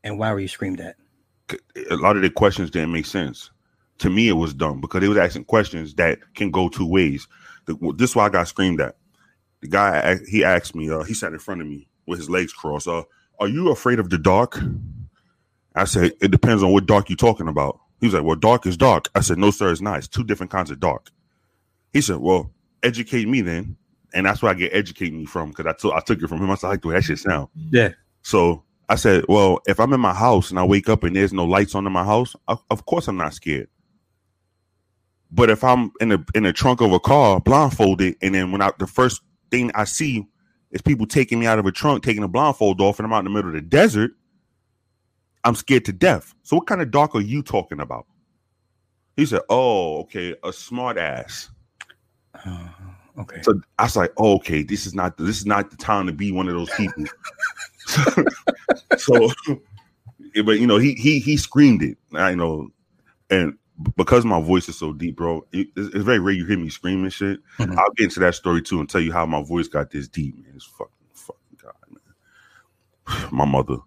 and 0.03 0.19
why 0.19 0.31
were 0.31 0.39
you 0.39 0.47
screamed 0.47 0.79
at? 0.79 0.95
a 1.89 1.95
lot 1.95 2.15
of 2.15 2.21
the 2.21 2.29
questions 2.29 2.69
didn't 2.69 2.91
make 2.91 3.05
sense. 3.05 3.51
To 3.99 4.09
me, 4.09 4.29
it 4.29 4.33
was 4.33 4.53
dumb 4.53 4.79
because 4.81 5.01
they 5.01 5.07
was 5.07 5.17
asking 5.17 5.45
questions 5.45 5.93
that 5.95 6.19
can 6.35 6.51
go 6.51 6.69
two 6.69 6.85
ways. 6.85 7.27
The, 7.65 7.75
this 7.97 8.11
is 8.11 8.15
why 8.15 8.25
I 8.25 8.29
got 8.29 8.47
screamed 8.47 8.81
at. 8.81 8.95
The 9.61 9.67
guy 9.67 10.17
he 10.27 10.43
asked 10.43 10.75
me, 10.75 10.89
uh, 10.89 11.03
he 11.03 11.13
sat 11.13 11.33
in 11.33 11.39
front 11.39 11.61
of 11.61 11.67
me 11.67 11.89
with 12.05 12.19
his 12.19 12.29
legs 12.29 12.53
crossed. 12.53 12.87
Uh, 12.87 13.03
are 13.39 13.47
you 13.47 13.69
afraid 13.71 13.99
of 13.99 14.09
the 14.09 14.17
dark? 14.17 14.59
I 15.75 15.85
said, 15.85 16.13
it 16.21 16.31
depends 16.31 16.63
on 16.63 16.71
what 16.71 16.85
dark 16.85 17.09
you're 17.09 17.17
talking 17.17 17.47
about. 17.47 17.79
He 17.99 18.07
was 18.07 18.13
like, 18.13 18.23
well, 18.23 18.35
dark 18.35 18.65
is 18.65 18.77
dark. 18.77 19.09
I 19.15 19.21
said, 19.21 19.37
no, 19.37 19.51
sir, 19.51 19.71
it's 19.71 19.81
not. 19.81 19.97
It's 19.97 20.07
two 20.07 20.23
different 20.23 20.51
kinds 20.51 20.71
of 20.71 20.79
dark. 20.79 21.11
He 21.93 22.01
said, 22.01 22.17
well, 22.17 22.51
educate 22.83 23.27
me 23.27 23.41
then. 23.41 23.77
And 24.13 24.25
that's 24.25 24.41
where 24.41 24.51
I 24.51 24.55
get 24.55 24.73
educate 24.73 25.13
me 25.13 25.25
from 25.25 25.49
because 25.51 25.67
I, 25.67 25.95
I 25.95 25.99
took 25.99 26.21
it 26.21 26.27
from 26.27 26.39
him. 26.39 26.49
I 26.49 26.55
said, 26.55 26.67
I 26.67 26.69
like 26.71 26.81
the 26.81 26.87
way 26.87 26.95
that 26.95 27.03
shit 27.03 27.19
sound. 27.19 27.49
Yeah. 27.69 27.89
So 28.23 28.63
I 28.87 28.95
said, 28.95 29.25
well, 29.29 29.59
if 29.67 29.79
I'm 29.79 29.93
in 29.93 29.99
my 29.99 30.13
house 30.15 30.49
and 30.49 30.57
I 30.57 30.63
wake 30.63 30.89
up 30.89 31.03
and 31.03 31.15
there's 31.15 31.33
no 31.33 31.45
lights 31.45 31.75
on 31.75 31.85
in 31.85 31.93
my 31.93 32.03
house, 32.03 32.35
of, 32.47 32.63
of 32.71 32.85
course 32.85 33.07
I'm 33.07 33.17
not 33.17 33.35
scared. 33.35 33.67
But 35.31 35.51
if 35.51 35.63
I'm 35.63 35.91
in 36.01 36.09
the 36.09 36.25
in 36.33 36.41
the 36.41 36.53
trunk 36.53 36.81
of 36.81 36.91
a 36.91 36.99
car, 36.99 37.39
blindfolded, 37.39 38.15
and 38.23 38.33
then 38.33 38.51
when 38.51 38.63
I 38.63 38.71
the 38.79 38.87
first 38.87 39.21
thing 39.51 39.71
I 39.75 39.83
see 39.83 40.27
is 40.71 40.81
people 40.81 41.05
taking 41.05 41.39
me 41.39 41.47
out 41.47 41.59
of 41.59 41.65
a 41.65 41.71
trunk, 41.71 42.03
taking 42.03 42.23
a 42.23 42.27
blindfold 42.27 42.81
off, 42.81 42.99
and 42.99 43.05
I'm 43.05 43.13
out 43.13 43.19
in 43.19 43.25
the 43.25 43.31
middle 43.31 43.49
of 43.49 43.55
the 43.55 43.61
desert, 43.61 44.11
I'm 45.43 45.55
scared 45.55 45.85
to 45.85 45.93
death. 45.93 46.35
So 46.43 46.55
what 46.57 46.67
kind 46.67 46.81
of 46.81 46.91
dark 46.91 47.15
are 47.15 47.21
you 47.21 47.41
talking 47.41 47.79
about? 47.79 48.05
He 49.15 49.25
said, 49.25 49.41
Oh, 49.49 49.99
okay, 50.01 50.35
a 50.43 50.53
smart 50.53 50.97
ass. 50.97 51.49
Uh, 52.45 52.67
okay. 53.17 53.41
So 53.41 53.59
I 53.77 53.83
was 53.83 53.95
like, 53.95 54.13
oh, 54.17 54.35
okay, 54.35 54.63
this 54.63 54.85
is 54.85 54.93
not 54.93 55.17
this 55.17 55.39
is 55.39 55.45
not 55.45 55.71
the 55.71 55.77
time 55.77 56.07
to 56.07 56.13
be 56.13 56.31
one 56.31 56.47
of 56.47 56.55
those 56.55 56.69
people. 56.71 57.05
so, 58.97 59.31
but 60.45 60.59
you 60.59 60.67
know, 60.67 60.77
he 60.77 60.93
he 60.93 61.19
he 61.19 61.37
screamed 61.37 61.81
it. 61.81 61.97
I 62.13 62.35
know, 62.35 62.69
and 63.29 63.57
because 63.95 64.25
my 64.25 64.41
voice 64.41 64.67
is 64.67 64.77
so 64.77 64.93
deep, 64.93 65.15
bro, 65.15 65.45
it, 65.51 65.67
it's, 65.75 65.95
it's, 65.95 66.03
very 66.03 66.19
rare 66.19 66.33
you 66.33 66.45
hear 66.45 66.57
me 66.57 66.69
screaming 66.69 67.09
shit. 67.09 67.39
Mm-hmm. 67.57 67.79
I'll 67.79 67.91
get 67.91 68.05
into 68.05 68.19
that 68.21 68.35
story 68.35 68.61
too 68.61 68.79
and 68.79 68.89
tell 68.89 69.01
you 69.01 69.13
how 69.13 69.25
my 69.25 69.41
voice 69.41 69.67
got 69.67 69.91
this 69.91 70.07
deep, 70.07 70.35
man. 70.35 70.53
It's 70.55 70.65
fucking 70.65 70.93
fucking 71.13 71.57
god, 71.61 71.73
man. 71.89 73.29
my 73.31 73.45
mother. 73.45 73.77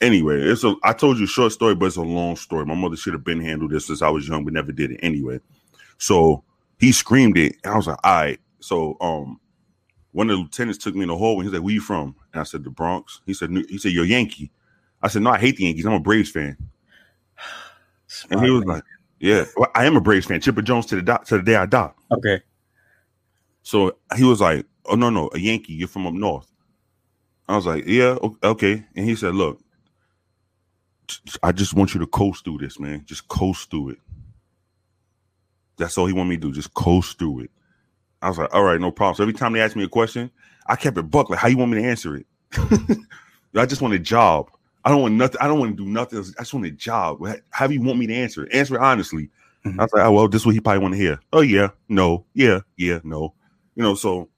Anyway, 0.00 0.40
it's 0.40 0.64
a 0.64 0.74
I 0.82 0.92
told 0.92 1.18
you 1.18 1.24
a 1.24 1.28
short 1.28 1.52
story, 1.52 1.74
but 1.74 1.86
it's 1.86 1.96
a 1.96 2.02
long 2.02 2.36
story. 2.36 2.66
My 2.66 2.74
mother 2.74 2.96
should 2.96 3.14
have 3.14 3.24
been 3.24 3.40
handled 3.40 3.70
this 3.70 3.86
since 3.86 4.02
I 4.02 4.10
was 4.10 4.28
young, 4.28 4.44
but 4.44 4.52
never 4.52 4.72
did 4.72 4.90
it 4.90 5.00
anyway. 5.02 5.40
So 5.98 6.44
he 6.78 6.92
screamed 6.92 7.38
it, 7.38 7.56
and 7.64 7.72
I 7.72 7.76
was 7.76 7.86
like, 7.86 7.98
all 8.04 8.14
right. 8.14 8.40
So 8.60 8.96
um 9.00 9.40
one 10.12 10.30
of 10.30 10.36
the 10.36 10.42
lieutenants 10.42 10.82
took 10.82 10.94
me 10.94 11.02
in 11.02 11.08
the 11.08 11.16
hallway. 11.16 11.44
He's 11.44 11.52
like, 11.52 11.62
"Where 11.62 11.74
you 11.74 11.80
from?" 11.80 12.16
And 12.32 12.40
I 12.40 12.44
said, 12.44 12.64
"The 12.64 12.70
Bronx." 12.70 13.20
He 13.26 13.34
said, 13.34 13.50
"He 13.68 13.78
said 13.78 13.92
you're 13.92 14.04
Yankee." 14.04 14.50
I 15.02 15.08
said, 15.08 15.22
"No, 15.22 15.30
I 15.30 15.38
hate 15.38 15.56
the 15.56 15.64
Yankees. 15.64 15.84
I'm 15.84 15.92
a 15.92 16.00
Braves 16.00 16.30
fan." 16.30 16.56
Smart, 18.06 18.30
and 18.32 18.44
he 18.44 18.50
was 18.50 18.64
man. 18.64 18.76
like, 18.76 18.84
"Yeah, 19.18 19.44
well, 19.56 19.70
I 19.74 19.86
am 19.86 19.96
a 19.96 20.00
Braves 20.00 20.26
fan. 20.26 20.40
Chipper 20.40 20.62
Jones 20.62 20.86
to 20.86 20.96
the 20.96 21.02
do- 21.02 21.24
to 21.26 21.36
the 21.38 21.42
day 21.42 21.56
I 21.56 21.66
die." 21.66 21.92
Okay. 22.12 22.40
So 23.62 23.96
he 24.16 24.24
was 24.24 24.40
like, 24.40 24.66
"Oh 24.84 24.94
no, 24.94 25.10
no, 25.10 25.30
a 25.34 25.38
Yankee. 25.38 25.74
You're 25.74 25.88
from 25.88 26.06
up 26.06 26.14
north." 26.14 26.50
I 27.48 27.56
was 27.56 27.66
like, 27.66 27.84
"Yeah, 27.86 28.16
okay." 28.42 28.84
And 28.94 29.04
he 29.08 29.14
said, 29.16 29.34
"Look, 29.34 29.60
I 31.42 31.52
just 31.52 31.74
want 31.74 31.94
you 31.94 32.00
to 32.00 32.06
coast 32.06 32.44
through 32.44 32.58
this, 32.58 32.78
man. 32.78 33.04
Just 33.06 33.28
coast 33.28 33.70
through 33.70 33.90
it." 33.90 33.98
That's 35.76 35.98
all 35.98 36.06
he 36.06 36.12
wanted 36.12 36.30
me 36.30 36.36
to 36.36 36.42
do. 36.42 36.52
Just 36.52 36.74
coast 36.74 37.18
through 37.18 37.40
it. 37.40 37.50
I 38.22 38.28
was 38.28 38.38
like, 38.38 38.52
all 38.54 38.62
right, 38.62 38.80
no 38.80 38.90
problem. 38.90 39.14
So 39.14 39.22
every 39.22 39.34
time 39.34 39.52
they 39.52 39.60
asked 39.60 39.76
me 39.76 39.84
a 39.84 39.88
question, 39.88 40.30
I 40.66 40.76
kept 40.76 40.96
it 40.98 41.02
buck 41.02 41.30
like, 41.30 41.38
how 41.38 41.48
you 41.48 41.58
want 41.58 41.70
me 41.72 41.82
to 41.82 41.88
answer 41.88 42.16
it? 42.16 42.26
I 43.54 43.66
just 43.66 43.82
want 43.82 43.94
a 43.94 43.98
job. 43.98 44.50
I 44.86 44.90
don't 44.90 45.02
want 45.02 45.14
nothing. 45.14 45.40
I 45.40 45.48
don't 45.48 45.58
want 45.58 45.76
to 45.76 45.84
do 45.84 45.90
nothing. 45.90 46.20
I 46.20 46.42
just 46.42 46.54
want 46.54 46.64
a 46.64 46.70
job. 46.70 47.18
How 47.50 47.66
do 47.66 47.74
you 47.74 47.82
want 47.82 47.98
me 47.98 48.06
to 48.06 48.14
answer? 48.14 48.48
Answer 48.52 48.80
honestly. 48.80 49.28
Mm-hmm. 49.64 49.80
I 49.80 49.82
was 49.82 49.92
like, 49.92 50.04
oh 50.04 50.12
well, 50.12 50.28
this 50.28 50.42
is 50.42 50.46
what 50.46 50.54
he 50.54 50.60
probably 50.60 50.78
want 50.78 50.94
to 50.94 51.00
hear. 51.00 51.18
Oh 51.32 51.40
yeah, 51.40 51.70
no, 51.88 52.24
yeah, 52.34 52.60
yeah, 52.76 53.00
no. 53.02 53.34
You 53.74 53.82
know, 53.82 53.96
so 53.96 54.28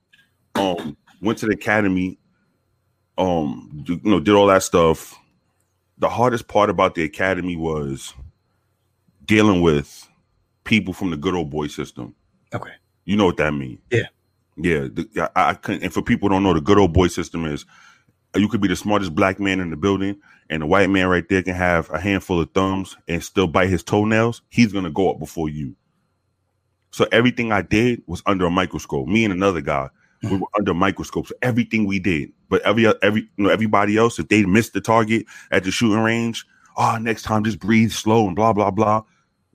um 0.55 0.97
went 1.21 1.37
to 1.37 1.45
the 1.45 1.53
academy, 1.53 2.17
um, 3.19 3.83
you 3.85 4.01
know, 4.03 4.19
did 4.19 4.33
all 4.33 4.47
that 4.47 4.63
stuff. 4.63 5.15
The 5.99 6.09
hardest 6.09 6.47
part 6.47 6.71
about 6.71 6.95
the 6.95 7.03
academy 7.03 7.55
was 7.55 8.15
dealing 9.25 9.61
with 9.61 10.09
people 10.63 10.95
from 10.95 11.11
the 11.11 11.17
good 11.17 11.35
old 11.35 11.51
boy 11.51 11.67
system. 11.67 12.15
Okay. 12.55 12.71
You 13.05 13.17
know 13.17 13.25
what 13.25 13.37
that 13.37 13.53
means? 13.53 13.79
Yeah. 13.91 14.07
Yeah. 14.57 14.87
The, 14.91 15.31
I, 15.35 15.49
I 15.51 15.53
couldn't, 15.53 15.83
and 15.83 15.93
for 15.93 16.01
people 16.01 16.29
don't 16.29 16.41
know, 16.41 16.53
the 16.53 16.61
good 16.61 16.79
old 16.79 16.93
boy 16.93 17.07
system 17.07 17.45
is 17.45 17.65
you 18.35 18.47
could 18.47 18.61
be 18.61 18.67
the 18.67 18.75
smartest 18.75 19.13
black 19.13 19.39
man 19.39 19.59
in 19.59 19.69
the 19.69 19.77
building, 19.77 20.19
and 20.49 20.61
the 20.61 20.65
white 20.65 20.89
man 20.89 21.07
right 21.07 21.27
there 21.29 21.43
can 21.43 21.55
have 21.55 21.89
a 21.91 21.99
handful 21.99 22.41
of 22.41 22.51
thumbs 22.51 22.97
and 23.07 23.23
still 23.23 23.47
bite 23.47 23.69
his 23.69 23.83
toenails. 23.83 24.41
He's 24.49 24.73
gonna 24.73 24.89
go 24.89 25.11
up 25.11 25.19
before 25.19 25.49
you. 25.49 25.75
So 26.91 27.07
everything 27.11 27.51
I 27.51 27.61
did 27.61 28.01
was 28.07 28.23
under 28.25 28.45
a 28.45 28.51
microscope. 28.51 29.07
Me 29.07 29.23
and 29.23 29.33
another 29.33 29.61
guy, 29.61 29.89
we 30.23 30.37
were 30.37 30.47
under 30.57 30.73
microscopes. 30.73 31.31
Everything 31.41 31.85
we 31.85 31.99
did, 31.99 32.31
but 32.49 32.61
every 32.63 32.91
every 33.01 33.21
you 33.21 33.43
know 33.43 33.49
everybody 33.49 33.97
else, 33.97 34.19
if 34.19 34.27
they 34.27 34.43
missed 34.45 34.73
the 34.73 34.81
target 34.81 35.25
at 35.51 35.63
the 35.63 35.71
shooting 35.71 35.99
range, 35.99 36.45
oh, 36.77 36.97
next 36.99 37.23
time 37.23 37.43
just 37.43 37.59
breathe 37.59 37.91
slow 37.91 38.27
and 38.27 38.35
blah 38.35 38.53
blah 38.53 38.71
blah. 38.71 39.03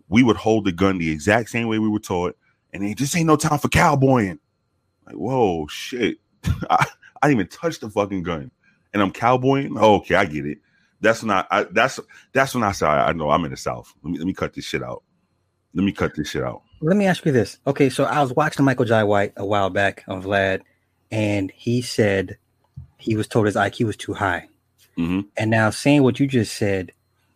We 0.09 0.23
would 0.23 0.37
hold 0.37 0.65
the 0.65 0.73
gun 0.73 0.99
the 0.99 1.11
exact 1.11 1.51
same 1.51 1.67
way 1.67 1.79
we 1.79 1.89
were 1.89 1.99
taught 1.99 2.37
and 2.75 2.83
they 2.83 2.93
just 2.93 3.17
ain't 3.17 3.29
no 3.29 3.37
time 3.37 3.59
for 3.59 3.69
cowboying. 3.69 4.41
Like, 5.07 5.15
whoa, 5.15 5.67
shit. 5.69 6.19
I, 6.69 6.87
I 7.23 7.29
didn't 7.29 7.41
even 7.41 7.49
touch 7.49 7.79
the 7.79 7.89
fucking 7.89 8.25
gun. 8.25 8.51
And 8.93 9.01
I'm 9.01 9.13
cowboying. 9.13 9.77
Oh, 9.79 9.97
okay, 9.97 10.17
I 10.17 10.25
get 10.25 10.45
it. 10.45 10.59
That's 11.05 11.23
not 11.23 11.47
I, 11.51 11.65
that's 11.65 12.01
that's 12.33 12.55
when 12.55 12.65
I 12.65 12.73
say 12.73 12.87
I 12.87 13.13
know 13.13 13.31
I'm 13.31 13.45
in 13.45 13.51
the 13.51 13.57
South. 13.57 13.93
Let 14.03 14.13
me 14.13 14.19
let 14.19 14.27
me 14.27 14.35
cut 14.35 14.55
this 14.55 14.65
shit 14.65 14.83
out. 14.83 15.03
Let 15.75 15.85
me 15.85 15.93
cut 15.93 16.15
this 16.15 16.31
shit 16.31 16.43
out. 16.43 16.63
Let 16.81 16.97
me 16.97 17.07
ask 17.07 17.25
you 17.25 17.33
this. 17.33 17.59
Okay, 17.67 17.89
so 17.89 18.05
I 18.05 18.21
was 18.21 18.33
watching 18.33 18.65
Michael 18.65 18.85
Jai 18.85 19.05
White 19.05 19.33
a 19.37 19.47
while 19.47 19.71
back 19.71 20.05
on 20.09 20.23
Vlad, 20.23 20.63
and 21.11 21.51
he 21.55 21.83
said 21.83 22.39
he 22.99 23.17
was 23.17 23.27
told 23.27 23.47
his 23.47 23.57
IQ 23.57 23.87
was 23.87 23.97
too 23.97 24.15
high. 24.15 24.49
Mm-hmm. 24.99 25.21
And 25.37 25.51
now 25.51 25.71
saying 25.71 26.03
what 26.03 26.21
you 26.21 26.27
just 26.27 26.55
said, 26.55 26.93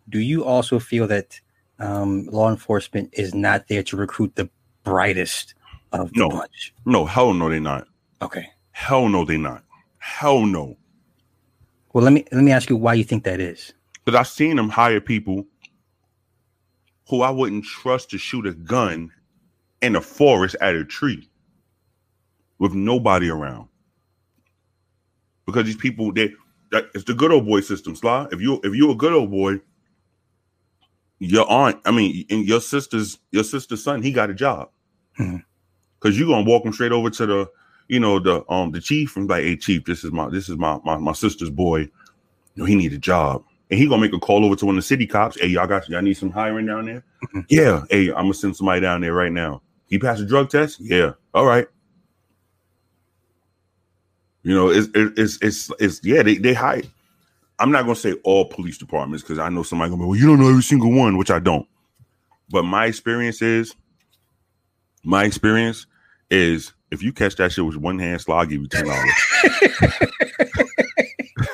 do 0.07 0.19
you 0.19 0.45
also 0.45 0.79
feel 0.79 1.07
that 1.07 1.39
um, 1.79 2.25
law 2.31 2.49
enforcement 2.49 3.09
is 3.13 3.33
not 3.33 3.67
there 3.67 3.83
to 3.83 3.97
recruit 3.97 4.35
the 4.35 4.49
brightest 4.83 5.55
of 5.91 6.11
the 6.13 6.19
no, 6.19 6.29
bunch. 6.29 6.73
No, 6.85 7.05
hell 7.05 7.33
no, 7.33 7.49
they're 7.49 7.59
not. 7.59 7.87
Okay. 8.21 8.49
Hell 8.71 9.09
no, 9.09 9.25
they're 9.25 9.37
not. 9.37 9.63
Hell 9.97 10.45
no. 10.45 10.77
Well, 11.93 12.03
let 12.03 12.13
me 12.13 12.25
let 12.31 12.43
me 12.43 12.51
ask 12.51 12.69
you 12.69 12.75
why 12.75 12.93
you 12.93 13.03
think 13.03 13.23
that 13.23 13.39
is. 13.39 13.73
Because 14.05 14.19
I've 14.19 14.27
seen 14.27 14.55
them 14.55 14.69
hire 14.69 15.01
people 15.01 15.45
who 17.09 17.21
I 17.21 17.31
wouldn't 17.31 17.65
trust 17.65 18.11
to 18.11 18.17
shoot 18.17 18.45
a 18.45 18.53
gun 18.53 19.11
in 19.81 19.95
a 19.95 20.01
forest 20.01 20.55
at 20.61 20.75
a 20.75 20.85
tree 20.85 21.27
with 22.59 22.73
nobody 22.73 23.29
around. 23.29 23.67
Because 25.45 25.65
these 25.65 25.77
people, 25.77 26.11
they 26.13 26.33
that 26.71 26.85
it's 26.93 27.05
the 27.05 27.15
good 27.15 27.31
old 27.31 27.47
boy 27.47 27.61
system, 27.61 27.95
Sly. 27.95 28.27
If 28.31 28.41
you 28.41 28.59
if 28.63 28.75
you're 28.75 28.91
a 28.91 28.95
good 28.95 29.13
old 29.13 29.31
boy, 29.31 29.59
your 31.17 31.49
aunt, 31.49 31.79
I 31.85 31.91
mean, 31.91 32.25
and 32.29 32.45
your 32.45 32.61
sister's 32.61 33.17
your 33.31 33.43
sister's 33.43 33.83
son, 33.83 34.03
he 34.03 34.11
got 34.11 34.29
a 34.29 34.35
job. 34.35 34.69
Mm-hmm. 35.19 35.37
Cause 35.99 36.17
you're 36.17 36.27
gonna 36.27 36.47
walk 36.47 36.63
him 36.63 36.71
straight 36.71 36.91
over 36.91 37.09
to 37.09 37.25
the, 37.25 37.49
you 37.89 37.99
know, 37.99 38.19
the 38.19 38.49
um 38.49 38.71
the 38.71 38.79
chief 38.79 39.17
and 39.17 39.29
like, 39.29 39.43
hey 39.43 39.57
chief, 39.57 39.83
this 39.83 40.05
is 40.05 40.11
my 40.11 40.29
this 40.29 40.47
is 40.47 40.55
my 40.57 40.79
my, 40.85 40.97
my 40.97 41.11
sister's 41.11 41.49
boy. 41.49 41.79
You 41.79 41.89
know, 42.55 42.65
he 42.65 42.75
need 42.75 42.93
a 42.93 42.97
job. 42.97 43.43
And 43.69 43.79
he 43.79 43.87
gonna 43.87 44.01
make 44.01 44.13
a 44.13 44.19
call 44.19 44.45
over 44.45 44.55
to 44.55 44.65
one 44.65 44.77
of 44.77 44.83
the 44.83 44.87
city 44.87 45.05
cops. 45.05 45.39
Hey, 45.39 45.47
y'all 45.47 45.67
got 45.67 45.89
y'all 45.89 46.01
need 46.01 46.13
some 46.13 46.31
hiring 46.31 46.67
down 46.67 46.85
there? 46.85 47.03
Mm-hmm. 47.25 47.39
Yeah. 47.49 47.83
Hey, 47.89 48.09
I'm 48.09 48.23
gonna 48.23 48.33
send 48.33 48.55
somebody 48.55 48.79
down 48.81 49.01
there 49.01 49.13
right 49.13 49.31
now. 49.31 49.61
He 49.87 49.99
passed 49.99 50.21
a 50.21 50.25
drug 50.25 50.49
test? 50.49 50.79
Yeah. 50.79 51.13
All 51.33 51.45
right. 51.45 51.67
You 54.43 54.55
know, 54.55 54.69
it's 54.69 54.87
it's 54.93 55.37
it's 55.41 55.71
it's 55.79 55.99
yeah, 56.03 56.23
they 56.23 56.37
they 56.37 56.53
hire. 56.53 56.83
I'm 57.57 57.71
not 57.71 57.81
gonna 57.81 57.95
say 57.95 58.13
all 58.23 58.45
police 58.45 58.77
departments 58.77 59.23
because 59.23 59.39
I 59.39 59.49
know 59.49 59.63
somebody 59.63 59.89
gonna 59.89 60.03
be, 60.03 60.07
well, 60.07 60.17
you 60.17 60.27
don't 60.27 60.39
know 60.39 60.49
every 60.49 60.63
single 60.63 60.91
one, 60.91 61.17
which 61.17 61.31
I 61.31 61.39
don't. 61.39 61.67
But 62.49 62.63
my 62.63 62.85
experience 62.85 63.41
is 63.41 63.75
my 65.03 65.25
experience 65.25 65.85
is 66.31 66.71
if 66.91 67.03
you 67.03 67.13
catch 67.13 67.35
that 67.37 67.51
shit 67.51 67.65
with 67.65 67.77
one 67.77 67.99
hand 67.99 68.21
slide, 68.21 68.39
I'll 68.39 68.45
give 68.45 68.61
you 68.61 68.67
ten 68.67 68.85
dollars. 68.85 69.11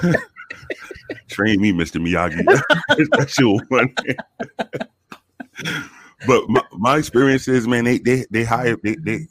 Train 1.27 1.61
me, 1.61 1.71
Mr. 1.73 2.01
Miyagi. 2.01 2.43
that 3.17 3.29
shit 3.29 3.45
with 3.45 3.65
one 3.69 3.93
hand. 4.05 4.89
but 6.27 6.49
my, 6.49 6.61
my 6.71 6.97
experience 6.97 7.47
is, 7.47 7.67
man, 7.67 7.83
they 7.83 7.97
they 7.97 8.25
they 8.29 8.43
hire 8.43 8.77
they 8.83 8.95
they 8.95 9.27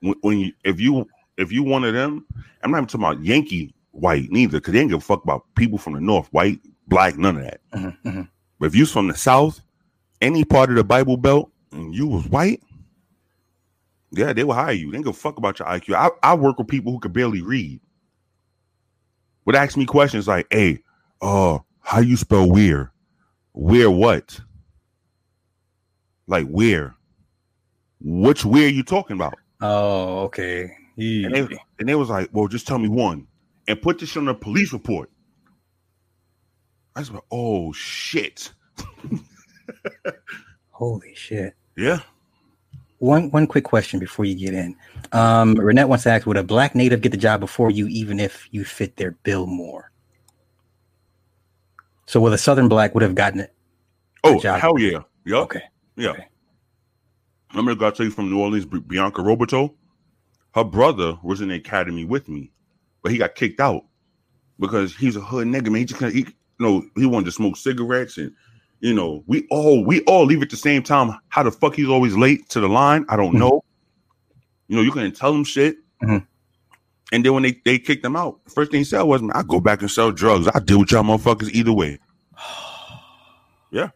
when, 0.00 0.14
when 0.22 0.38
you 0.38 0.52
if 0.64 0.80
you 0.80 1.06
if 1.36 1.52
you 1.52 1.62
one 1.62 1.84
of 1.84 1.94
them, 1.94 2.26
I'm 2.62 2.70
not 2.70 2.78
even 2.78 2.86
talking 2.88 3.04
about 3.04 3.24
Yankee 3.24 3.74
white 3.94 4.30
neither, 4.30 4.58
because 4.58 4.72
they 4.72 4.80
ain't 4.80 4.90
give 4.90 4.98
a 4.98 5.02
fuck 5.02 5.24
about 5.24 5.44
people 5.54 5.78
from 5.78 5.94
the 5.94 6.00
north, 6.00 6.28
white, 6.32 6.60
black, 6.88 7.16
none 7.16 7.36
of 7.36 7.44
that. 7.44 7.60
Mm-hmm, 7.72 8.08
mm-hmm. 8.08 8.22
But 8.58 8.66
if 8.66 8.74
you's 8.74 8.92
from 8.92 9.08
the 9.08 9.14
south, 9.14 9.60
any 10.20 10.44
part 10.44 10.70
of 10.70 10.76
the 10.76 10.84
Bible 10.84 11.16
Belt, 11.16 11.50
and 11.72 11.94
you 11.94 12.06
was 12.06 12.26
white, 12.26 12.62
yeah, 14.16 14.32
they 14.32 14.44
will 14.44 14.54
hire 14.54 14.72
you. 14.72 14.90
They 14.90 14.96
ain't 14.98 15.06
give 15.06 15.14
a 15.14 15.18
fuck 15.18 15.38
about 15.38 15.58
your 15.58 15.68
IQ. 15.68 15.94
I, 15.94 16.10
I 16.22 16.34
work 16.34 16.58
with 16.58 16.68
people 16.68 16.92
who 16.92 17.00
could 17.00 17.12
barely 17.12 17.42
read. 17.42 17.80
Would 19.44 19.56
ask 19.56 19.76
me 19.76 19.84
questions 19.84 20.26
like, 20.26 20.46
"Hey, 20.50 20.80
uh, 21.20 21.58
how 21.80 22.00
you 22.00 22.16
spell 22.16 22.50
where? 22.50 22.92
Where 23.52 23.90
what? 23.90 24.40
Like 26.26 26.46
where? 26.46 26.96
Which 28.00 28.44
where 28.44 28.68
you 28.68 28.82
talking 28.82 29.16
about?" 29.16 29.34
Oh, 29.60 30.20
okay. 30.24 30.70
And 30.96 31.34
they, 31.34 31.58
and 31.78 31.88
they 31.88 31.94
was 31.94 32.08
like, 32.08 32.30
"Well, 32.32 32.48
just 32.48 32.66
tell 32.66 32.78
me 32.78 32.88
one, 32.88 33.26
and 33.68 33.80
put 33.82 33.98
this 33.98 34.16
on 34.16 34.28
a 34.28 34.34
police 34.34 34.72
report." 34.72 35.10
I 36.96 37.00
was 37.00 37.10
like, 37.10 37.24
"Oh 37.30 37.72
shit!" 37.72 38.52
Holy 40.70 41.14
shit! 41.14 41.54
Yeah. 41.76 42.00
One 43.04 43.30
one 43.32 43.46
quick 43.46 43.64
question 43.64 44.00
before 44.00 44.24
you 44.24 44.34
get 44.34 44.54
in. 44.54 44.74
Um, 45.12 45.56
Renette 45.56 45.88
wants 45.88 46.04
to 46.04 46.10
ask: 46.10 46.26
Would 46.26 46.38
a 46.38 46.42
black 46.42 46.74
native 46.74 47.02
get 47.02 47.12
the 47.12 47.18
job 47.18 47.40
before 47.40 47.70
you, 47.70 47.86
even 47.88 48.18
if 48.18 48.48
you 48.50 48.64
fit 48.64 48.96
their 48.96 49.10
bill 49.10 49.44
more? 49.46 49.92
So, 52.06 52.18
will 52.18 52.32
a 52.32 52.38
Southern 52.38 52.66
black 52.66 52.94
would 52.94 53.02
have 53.02 53.14
gotten 53.14 53.40
it? 53.40 53.54
Oh 54.24 54.40
hell 54.40 54.78
yeah! 54.78 55.00
Yep. 55.26 55.36
Okay. 55.36 55.62
Yeah. 55.96 56.10
Okay. 56.12 56.26
I'm 57.50 57.66
gonna 57.66 57.76
go 57.76 57.90
tell 57.90 58.06
you 58.06 58.10
from 58.10 58.30
New 58.30 58.40
Orleans, 58.40 58.64
Bianca 58.64 59.20
Roberto. 59.20 59.74
Her 60.54 60.64
brother 60.64 61.18
was 61.22 61.42
in 61.42 61.48
the 61.48 61.56
academy 61.56 62.06
with 62.06 62.26
me, 62.26 62.52
but 63.02 63.12
he 63.12 63.18
got 63.18 63.34
kicked 63.34 63.60
out 63.60 63.82
because 64.58 64.96
he's 64.96 65.16
a 65.16 65.20
hood 65.20 65.46
nigga. 65.46 65.64
Man, 65.64 65.80
he 65.80 65.84
just 65.84 66.00
he, 66.00 66.20
you 66.20 66.26
know 66.58 66.82
he 66.96 67.04
wanted 67.04 67.26
to 67.26 67.32
smoke 67.32 67.58
cigarettes 67.58 68.16
and 68.16 68.32
you 68.84 68.92
know 68.92 69.24
we 69.26 69.46
all 69.50 69.82
we 69.82 70.02
all 70.02 70.26
leave 70.26 70.42
at 70.42 70.50
the 70.50 70.58
same 70.58 70.82
time. 70.82 71.18
How 71.30 71.42
the 71.42 71.50
fuck 71.50 71.74
he's 71.74 71.88
always 71.88 72.14
late 72.16 72.46
to 72.50 72.60
the 72.60 72.68
line? 72.68 73.06
I 73.08 73.16
don't 73.16 73.34
Mhm. 73.34 73.38
know. 73.38 73.64
You 74.68 74.76
know 74.76 74.82
you 74.82 74.92
couldn't 74.92 75.16
tell 75.16 75.34
him 75.34 75.42
shit. 75.44 75.78
Mhm. 76.02 76.26
And 77.10 77.24
then 77.24 77.32
when 77.32 77.42
they, 77.44 77.60
they 77.64 77.78
kicked 77.78 78.04
him 78.04 78.14
out, 78.16 78.40
first 78.48 78.70
thing 78.70 78.80
he 78.80 78.84
said 78.84 79.02
was, 79.02 79.22
I 79.34 79.42
go 79.42 79.58
back 79.60 79.80
and 79.80 79.90
sell 79.90 80.10
drugs. 80.12 80.48
I 80.54 80.58
deal 80.58 80.80
with 80.80 80.90
y'all 80.92 81.02
motherfuckers 81.02 81.50
either 81.50 81.72
way." 81.72 81.98
Yeah. 83.70 83.90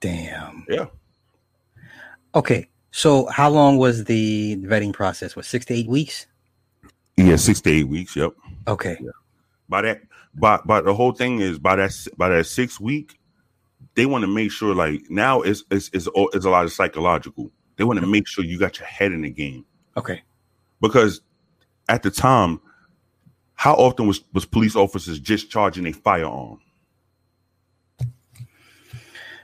Damn. 0.00 0.66
Yeah. 0.68 0.86
Okay. 2.34 2.68
So, 2.90 3.24
how 3.28 3.48
long 3.48 3.78
was 3.78 4.04
the 4.04 4.56
vetting 4.58 4.92
process? 4.92 5.34
Was 5.34 5.46
six 5.46 5.64
to 5.66 5.74
eight 5.74 5.88
weeks? 5.88 6.26
Yeah, 7.16 7.36
six 7.36 7.62
to 7.62 7.70
eight 7.70 7.84
weeks. 7.88 8.14
Yep. 8.16 8.32
Okay. 8.68 8.98
by 9.70 9.80
that 9.82 10.02
but 10.34 10.66
but 10.66 10.84
the 10.84 10.92
whole 10.94 11.12
thing 11.12 11.40
is 11.40 11.58
by 11.58 11.76
that 11.76 11.92
by 12.18 12.28
that 12.28 12.44
six 12.44 12.78
week 12.78 13.18
they 13.96 14.06
want 14.06 14.22
to 14.22 14.28
make 14.28 14.50
sure 14.52 14.74
like 14.74 15.02
now 15.10 15.40
it's 15.42 15.64
it's 15.70 15.90
it's, 15.92 16.06
all- 16.08 16.30
it's 16.34 16.44
a 16.44 16.50
lot 16.50 16.64
of 16.64 16.72
psychological 16.72 17.50
they 17.76 17.84
want 17.84 17.98
to 17.98 18.02
mm-hmm. 18.02 18.12
make 18.12 18.28
sure 18.28 18.44
you 18.44 18.58
got 18.58 18.78
your 18.78 18.86
head 18.86 19.12
in 19.12 19.22
the 19.22 19.30
game 19.30 19.64
Okay. 19.96 20.22
because 20.80 21.20
at 21.88 22.02
the 22.02 22.10
time 22.10 22.60
how 23.54 23.74
often 23.74 24.06
was 24.06 24.20
was 24.32 24.44
police 24.44 24.76
officers 24.76 25.18
just 25.18 25.50
charging 25.50 25.86
a 25.86 25.92
firearm 25.92 26.60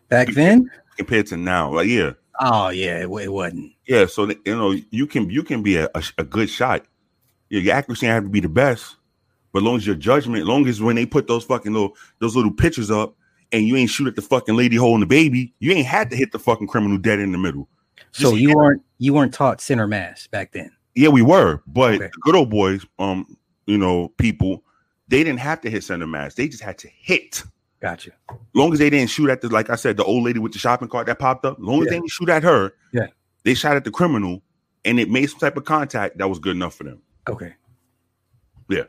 Back 0.09 0.29
then? 0.29 0.71
compared 0.99 1.27
to 1.29 1.37
now 1.37 1.73
like 1.73 1.89
yeah 1.89 2.13
Oh 2.41 2.71
yeah, 2.71 2.99
it, 2.99 3.09
it 3.11 3.29
wasn't. 3.33 3.73
yeah 3.87 4.07
so 4.07 4.29
you 4.29 4.57
know 4.57 4.75
you 4.91 5.07
can 5.07 5.31
you 5.31 5.43
can 5.43 5.63
be 5.63 5.77
a, 5.77 5.89
a, 5.95 6.03
a 6.19 6.25
good 6.25 6.51
shot 6.51 6.85
yeah, 7.51 7.61
your 7.61 7.75
accuracy 7.75 8.07
have 8.07 8.25
to 8.25 8.29
be 8.29 8.41
the 8.41 8.49
best 8.49 8.97
but 9.53 9.61
as 9.61 9.65
long 9.65 9.77
as 9.77 9.87
your 9.87 9.97
judgment 9.97 10.43
as 10.43 10.49
long 10.49 10.67
as 10.69 10.81
when 10.83 10.97
they 10.97 11.07
put 11.07 11.27
those 11.29 11.45
fucking 11.45 11.73
little 11.73 11.95
those 12.19 12.35
little 12.37 12.53
pictures 12.53 12.91
up 12.91 13.15
and 13.53 13.67
you 13.67 13.77
ain't 13.77 13.91
shoot 13.91 14.07
at 14.09 14.17
the 14.17 14.23
fucking 14.23 14.57
lady 14.57 14.77
holding 14.77 15.01
the 15.01 15.07
baby 15.07 15.53
you 15.61 15.73
ain't 15.73 15.87
had 15.87 16.11
to 16.11 16.17
hit 16.17 16.33
the 16.33 16.39
fucking 16.39 16.67
criminal 16.67 16.99
dead 16.99 17.19
in 17.21 17.33
the 17.33 17.39
middle 17.39 17.69
So 18.13 18.35
you 18.35 18.49
hit- 18.49 18.57
weren't 18.57 18.83
you 18.99 19.13
weren't 19.15 19.35
taught 19.35 19.61
center 19.61 19.87
mass 19.87 20.27
back 20.27 20.53
then. 20.53 20.71
yeah 20.95 21.09
we 21.09 21.23
were 21.23 21.63
but 21.67 21.95
Okay. 21.95 22.11
good 22.23 22.35
old 22.35 22.51
boys 22.51 22.85
um 22.99 23.37
you 23.67 23.79
know 23.79 24.09
people 24.19 24.63
they 25.09 25.23
didn't 25.25 25.41
have 25.41 25.61
to 25.63 25.71
hit 25.71 25.85
center 25.85 26.07
mass 26.07 26.35
they 26.35 26.49
just 26.49 26.63
had 26.63 26.79
to 26.79 26.89
hit 26.89 27.43
Gotcha. 27.81 28.13
long 28.55 28.73
as 28.73 28.79
they 28.79 28.91
didn't 28.91 29.11
shoot 29.11 29.29
at 29.29 29.41
the 29.41 29.49
like 29.49 29.69
i 29.71 29.75
said 29.77 29.97
the 29.97 30.05
old 30.05 30.23
lady 30.25 30.39
with 30.39 30.53
the 30.53 30.59
shopping 30.59 30.89
cart 30.89 31.07
that 31.07 31.19
popped 31.19 31.45
up 31.45 31.57
long 31.59 31.81
as 31.81 31.87
Yeah. 31.87 31.91
they 31.91 31.97
didn't 31.97 32.11
shoot 32.11 32.29
at 32.29 32.43
her 32.45 32.73
Yeah. 32.93 33.07
they 33.45 33.55
shot 33.55 33.77
at 33.77 33.85
the 33.85 33.91
criminal 33.91 34.43
and 34.85 34.99
it 35.01 35.11
made 35.11 35.27
some 35.31 35.39
type 35.41 35.57
of 35.57 35.65
contact 35.65 36.19
that 36.19 36.29
was 36.29 36.39
good 36.39 36.57
enough 36.57 36.75
for 36.75 36.85
them 36.85 37.03
Okay. 37.29 37.55
Yeah. 38.69 38.85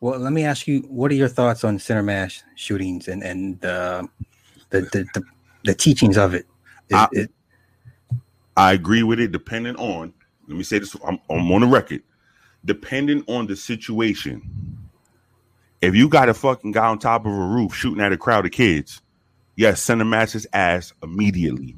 Well, 0.00 0.18
let 0.18 0.32
me 0.32 0.44
ask 0.44 0.66
you, 0.66 0.80
what 0.88 1.10
are 1.10 1.14
your 1.14 1.28
thoughts 1.28 1.62
on 1.62 1.78
center 1.78 2.02
mass 2.02 2.42
shootings 2.56 3.08
and 3.08 3.22
and 3.22 3.62
uh, 3.64 4.02
the, 4.70 4.80
the 4.82 5.06
the 5.14 5.22
the 5.64 5.74
teachings 5.74 6.16
of 6.16 6.34
it? 6.34 6.46
Is- 6.88 6.96
I- 6.96 7.08
is- 7.12 7.28
I 8.56 8.72
agree 8.72 9.02
with 9.02 9.20
it, 9.20 9.32
depending 9.32 9.76
on. 9.76 10.12
Let 10.48 10.56
me 10.56 10.64
say 10.64 10.78
this: 10.80 10.94
I'm, 11.06 11.18
I'm 11.30 11.50
on 11.52 11.60
the 11.62 11.66
record. 11.66 12.02
Depending 12.64 13.24
on 13.26 13.46
the 13.46 13.56
situation, 13.56 14.42
if 15.80 15.94
you 15.94 16.08
got 16.08 16.28
a 16.28 16.34
fucking 16.34 16.72
guy 16.72 16.86
on 16.86 16.98
top 16.98 17.24
of 17.24 17.32
a 17.32 17.34
roof 17.34 17.74
shooting 17.74 18.02
at 18.02 18.12
a 18.12 18.18
crowd 18.18 18.44
of 18.44 18.52
kids, 18.52 19.00
yes, 19.56 19.80
send 19.80 20.00
him 20.02 20.12
ass 20.12 20.32
his 20.32 20.46
ass 20.52 20.92
immediately. 21.02 21.74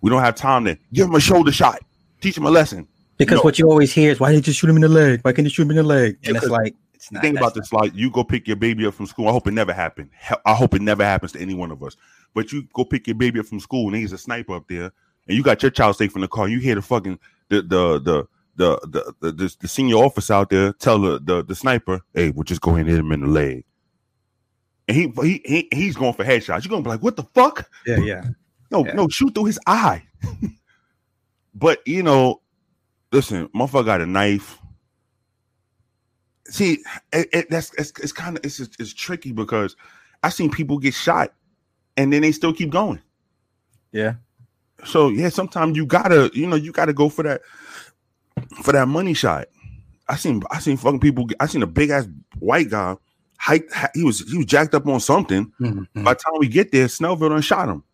We 0.00 0.10
don't 0.10 0.22
have 0.22 0.34
time 0.34 0.64
to 0.64 0.76
give 0.92 1.06
him 1.06 1.14
a 1.14 1.20
shoulder 1.20 1.52
shot, 1.52 1.80
teach 2.20 2.36
him 2.36 2.46
a 2.46 2.50
lesson. 2.50 2.88
because 3.18 3.36
no. 3.36 3.42
what 3.42 3.58
you 3.58 3.68
always 3.70 3.92
hear 3.92 4.10
is, 4.10 4.18
why 4.18 4.32
did 4.32 4.46
you 4.46 4.52
shoot 4.52 4.68
him 4.70 4.76
in 4.76 4.82
the 4.82 4.88
leg? 4.88 5.20
Why 5.22 5.32
can't 5.32 5.46
you 5.46 5.50
shoot 5.50 5.62
him 5.62 5.70
in 5.70 5.76
the 5.76 5.82
leg? 5.84 6.18
And 6.24 6.36
it's 6.36 6.48
like 6.48 6.74
it's 7.00 7.10
not. 7.10 7.22
Think 7.22 7.38
about 7.38 7.54
that's 7.54 7.70
this: 7.70 7.72
like 7.72 7.94
you 7.94 8.10
go 8.10 8.22
pick 8.22 8.46
your 8.46 8.56
baby 8.56 8.84
up 8.84 8.92
from 8.92 9.06
school. 9.06 9.26
I 9.26 9.32
hope 9.32 9.46
it 9.46 9.52
never 9.54 9.72
happened. 9.72 10.10
I 10.44 10.54
hope 10.54 10.74
it 10.74 10.82
never 10.82 11.02
happens 11.02 11.32
to 11.32 11.40
any 11.40 11.54
one 11.54 11.70
of 11.70 11.82
us. 11.82 11.96
But 12.34 12.52
you 12.52 12.68
go 12.74 12.84
pick 12.84 13.06
your 13.06 13.16
baby 13.16 13.40
up 13.40 13.46
from 13.46 13.58
school, 13.58 13.86
and 13.86 13.96
he's 13.96 14.12
a 14.12 14.18
sniper 14.18 14.54
up 14.54 14.68
there, 14.68 14.92
and 15.26 15.36
you 15.36 15.42
got 15.42 15.62
your 15.62 15.70
child 15.70 15.96
safe 15.96 16.14
in 16.14 16.20
the 16.20 16.28
car. 16.28 16.46
You 16.46 16.58
hear 16.58 16.74
the 16.74 16.82
fucking 16.82 17.18
the 17.48 17.62
the 17.62 17.98
the 18.00 18.26
the 18.56 18.78
the 18.90 19.14
the, 19.20 19.32
the, 19.32 19.56
the 19.60 19.68
senior 19.68 19.96
officer 19.96 20.34
out 20.34 20.50
there 20.50 20.74
tell 20.74 20.98
the, 20.98 21.18
the 21.18 21.42
the 21.42 21.54
sniper, 21.54 22.02
"Hey, 22.12 22.30
we'll 22.30 22.44
just 22.44 22.60
go 22.60 22.72
ahead 22.72 22.82
and 22.82 22.90
hit 22.90 22.98
him 22.98 23.12
in 23.12 23.22
the 23.22 23.28
leg." 23.28 23.64
And 24.86 24.96
he 24.96 25.12
he, 25.22 25.42
he 25.44 25.68
he's 25.72 25.96
going 25.96 26.12
for 26.12 26.24
headshots. 26.24 26.64
You're 26.64 26.70
gonna 26.70 26.82
be 26.82 26.90
like, 26.90 27.02
"What 27.02 27.16
the 27.16 27.24
fuck?" 27.34 27.66
Yeah, 27.86 27.96
yeah. 27.98 28.24
No, 28.70 28.84
Yeah. 28.84 28.92
no, 28.92 29.08
shoot 29.08 29.34
through 29.34 29.46
his 29.46 29.58
eye. 29.66 30.04
but 31.54 31.80
you 31.86 32.02
know, 32.02 32.42
listen, 33.10 33.48
motherfucker 33.48 33.86
got 33.86 34.00
a 34.02 34.06
knife. 34.06 34.59
See, 36.50 36.82
it, 37.12 37.28
it, 37.32 37.50
that's 37.50 37.72
it's, 37.74 37.92
it's 38.00 38.12
kind 38.12 38.36
of 38.36 38.44
it's 38.44 38.58
it's 38.60 38.92
tricky 38.92 39.32
because 39.32 39.76
I've 40.22 40.34
seen 40.34 40.50
people 40.50 40.78
get 40.78 40.94
shot 40.94 41.32
and 41.96 42.12
then 42.12 42.22
they 42.22 42.32
still 42.32 42.52
keep 42.52 42.70
going. 42.70 43.00
Yeah. 43.92 44.14
So 44.84 45.08
yeah, 45.08 45.28
sometimes 45.28 45.76
you 45.76 45.86
gotta, 45.86 46.30
you 46.34 46.46
know, 46.46 46.56
you 46.56 46.72
gotta 46.72 46.92
go 46.92 47.08
for 47.08 47.22
that 47.22 47.42
for 48.62 48.72
that 48.72 48.88
money 48.88 49.14
shot. 49.14 49.46
I 50.08 50.16
seen 50.16 50.42
I 50.50 50.58
seen 50.58 50.76
fucking 50.76 51.00
people. 51.00 51.28
I 51.38 51.46
seen 51.46 51.62
a 51.62 51.66
big 51.68 51.90
ass 51.90 52.08
white 52.38 52.70
guy. 52.70 52.96
Height, 53.38 53.64
he 53.94 54.02
was 54.04 54.28
he 54.30 54.38
was 54.38 54.46
jacked 54.46 54.74
up 54.74 54.86
on 54.86 55.00
something. 55.00 55.52
Mhm, 55.60 55.86
mhm. 55.94 56.04
By 56.04 56.14
the 56.14 56.20
time 56.20 56.34
we 56.38 56.48
get 56.48 56.72
there, 56.72 56.86
Snellville 56.86 57.30
done 57.30 57.40
shot 57.42 57.68
him 57.68 57.84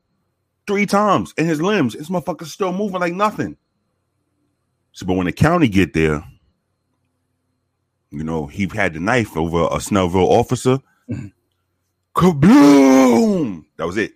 three 0.66 0.86
times 0.86 1.34
in 1.36 1.46
his 1.46 1.60
limbs. 1.60 1.92
This 1.94 2.08
motherfucker's 2.08 2.52
still 2.52 2.72
moving 2.72 3.00
like 3.00 3.12
nothing. 3.12 3.56
So, 4.92 5.06
but 5.06 5.14
when 5.14 5.26
the 5.26 5.32
county 5.32 5.68
get 5.68 5.92
there, 5.92 6.24
you 8.16 8.24
know, 8.24 8.46
he 8.46 8.66
had 8.72 8.94
the 8.94 9.00
knife 9.00 9.36
over 9.36 9.64
a 9.64 9.78
Snellville 9.78 10.26
officer. 10.26 10.78
Mhm. 11.10 11.32
Kabloom! 12.14 13.64
That 13.76 13.86
was 13.86 13.98
it. 13.98 14.14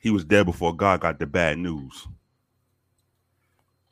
He 0.00 0.10
was 0.10 0.24
dead 0.24 0.46
before 0.46 0.74
God 0.74 1.00
got 1.00 1.18
the 1.18 1.26
bad 1.26 1.58
news. 1.58 2.08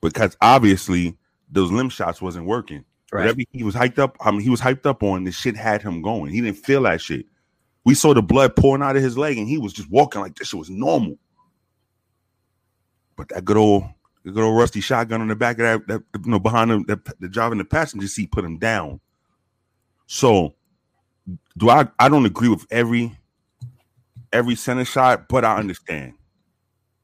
Because 0.00 0.34
obviously 0.40 1.14
those 1.50 1.70
limb 1.70 1.90
shots 1.90 2.22
wasn't 2.22 2.46
working. 2.46 2.86
Right. 3.12 3.20
Whatever 3.20 3.40
he 3.52 3.62
was 3.62 3.74
hyped 3.74 3.98
up, 3.98 4.16
I 4.20 4.30
mean, 4.30 4.40
he 4.40 4.48
was 4.48 4.62
hyped 4.62 4.86
up 4.86 5.02
on. 5.02 5.24
The 5.24 5.32
shit 5.32 5.56
had 5.56 5.82
him 5.82 6.00
going. 6.00 6.32
He 6.32 6.40
didn't 6.40 6.64
feel 6.64 6.82
that 6.84 7.02
shit. 7.02 7.26
We 7.84 7.94
saw 7.94 8.14
the 8.14 8.22
blood 8.22 8.56
pouring 8.56 8.82
out 8.82 8.96
of 8.96 9.02
his 9.02 9.18
leg, 9.18 9.36
and 9.36 9.46
he 9.46 9.58
was 9.58 9.74
just 9.74 9.90
walking 9.90 10.22
like 10.22 10.36
this 10.36 10.48
shit 10.48 10.58
was 10.58 10.70
normal. 10.70 11.18
But 13.14 13.28
that 13.28 13.44
good 13.44 13.58
old, 13.58 13.84
the 14.25 14.33
good 14.33 14.43
old 14.43 14.59
rusty 14.59 14.81
shotgun 14.81 15.20
on 15.20 15.29
the 15.29 15.37
back 15.37 15.59
of 15.59 15.87
that, 15.87 15.87
that 15.87 16.25
you 16.25 16.31
know, 16.31 16.39
behind 16.39 16.70
him, 16.70 16.85
the, 16.85 17.01
the 17.20 17.29
driving 17.29 17.59
the 17.59 17.64
passenger 17.64 18.09
seat 18.09 18.33
put 18.33 18.45
him 18.45 18.59
down. 18.59 19.01
So, 20.07 20.55
do 21.57 21.70
I? 21.70 21.89
I 21.99 22.09
don't 22.09 22.27
agree 22.27 22.49
with 22.49 22.66
every 22.70 23.16
every 24.33 24.55
center 24.55 24.85
shot, 24.85 25.29
but 25.29 25.45
I 25.45 25.57
understand. 25.57 26.14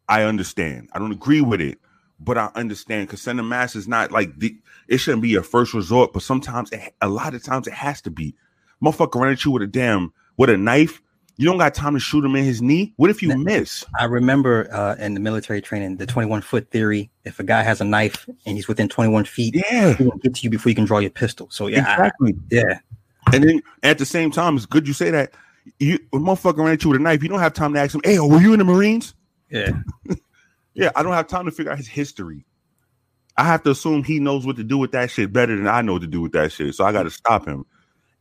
I 0.08 0.24
understand. 0.24 0.88
I 0.92 0.98
don't 0.98 1.12
agree 1.12 1.40
with 1.40 1.60
it, 1.60 1.78
but 2.18 2.36
I 2.36 2.50
understand 2.54 3.08
because 3.08 3.22
center 3.22 3.42
mass 3.42 3.76
is 3.76 3.86
not 3.86 4.12
like 4.12 4.38
the. 4.38 4.56
It 4.88 4.98
shouldn't 4.98 5.22
be 5.22 5.28
your 5.28 5.42
first 5.42 5.72
resort, 5.74 6.12
but 6.12 6.22
sometimes, 6.22 6.72
it, 6.72 6.94
a 7.00 7.08
lot 7.08 7.34
of 7.34 7.42
times, 7.42 7.66
it 7.66 7.74
has 7.74 8.02
to 8.02 8.10
be. 8.10 8.34
Motherfucker 8.82 9.20
ran 9.20 9.32
at 9.32 9.44
you 9.44 9.50
with 9.52 9.62
a 9.62 9.66
damn 9.66 10.12
with 10.36 10.50
a 10.50 10.56
knife, 10.56 11.02
You 11.36 11.46
don't 11.46 11.58
got 11.58 11.74
time 11.74 11.94
to 11.94 12.00
shoot 12.00 12.24
him 12.24 12.36
in 12.36 12.44
his 12.44 12.60
knee. 12.60 12.92
What 12.96 13.08
if 13.10 13.22
you 13.22 13.34
miss? 13.36 13.84
I 13.98 14.04
remember 14.04 14.68
uh, 14.72 14.96
in 14.96 15.14
the 15.14 15.20
military 15.20 15.60
training, 15.62 15.96
the 15.96 16.06
21 16.06 16.42
foot 16.42 16.70
theory. 16.70 17.10
If 17.24 17.40
a 17.40 17.44
guy 17.44 17.62
has 17.62 17.80
a 17.80 17.84
knife 17.84 18.28
and 18.46 18.56
he's 18.56 18.68
within 18.68 18.88
21 18.88 19.24
feet, 19.24 19.54
Yeah, 19.56 19.94
he 19.94 20.04
will 20.04 20.18
get 20.18 20.34
to 20.34 20.42
you 20.42 20.50
before 20.50 20.68
you 20.70 20.74
can 20.76 20.84
draw 20.84 20.98
your 20.98 21.10
pistol. 21.10 21.48
So 21.50 21.66
yeah, 21.66 21.86
I- 21.88 21.92
exactly. 21.94 22.34
yeah, 22.50 22.78
And 23.32 23.42
then 23.44 23.62
at 23.82 23.98
the 23.98 24.04
same 24.06 24.30
time, 24.30 24.56
it's 24.56 24.66
good 24.66 24.86
you 24.86 24.92
say 24.92 25.10
that. 25.10 25.32
You 25.78 25.98
a 26.12 26.16
motherfucker 26.18 26.58
ran 26.58 26.72
at 26.72 26.82
you 26.84 26.90
with 26.90 27.00
a 27.00 27.02
knife. 27.02 27.22
You 27.22 27.28
don't 27.28 27.38
have 27.40 27.52
time 27.54 27.74
to 27.74 27.80
ask 27.80 27.94
him, 27.94 28.00
"Hey, 28.02 28.18
were 28.18 28.40
you 28.40 28.52
in 28.54 28.58
the 28.58 28.64
Marines?" 28.64 29.14
yeah. 29.50 29.70
Yeah, 30.74 30.90
I 30.94 31.02
don't 31.02 31.12
have 31.12 31.26
time 31.26 31.44
to 31.46 31.50
figure 31.50 31.72
out 31.72 31.78
his 31.78 31.88
history. 31.88 32.46
I 33.36 33.44
have 33.44 33.62
to 33.64 33.70
assume 33.70 34.04
he 34.04 34.20
knows 34.20 34.46
what 34.46 34.56
to 34.56 34.64
do 34.64 34.78
with 34.78 34.92
that 34.92 35.10
shit 35.10 35.32
better 35.32 35.56
than 35.56 35.66
I 35.66 35.82
know 35.82 35.94
what 35.94 36.02
to 36.02 36.08
do 36.08 36.20
with 36.20 36.32
that 36.32 36.52
shit. 36.52 36.74
So 36.74 36.84
I 36.84 36.92
got 36.92 37.02
to 37.02 37.10
stop 37.10 37.46
him. 37.46 37.64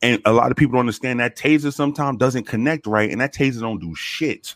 And 0.01 0.21
a 0.25 0.31
lot 0.31 0.51
of 0.51 0.57
people 0.57 0.73
don't 0.73 0.81
understand 0.81 1.19
that 1.19 1.35
taser 1.35 1.73
sometimes 1.73 2.17
doesn't 2.17 2.45
connect 2.45 2.87
right, 2.87 3.11
and 3.11 3.19
that 3.19 3.33
taser 3.33 3.59
don't 3.59 3.79
do 3.79 3.93
shit. 3.95 4.55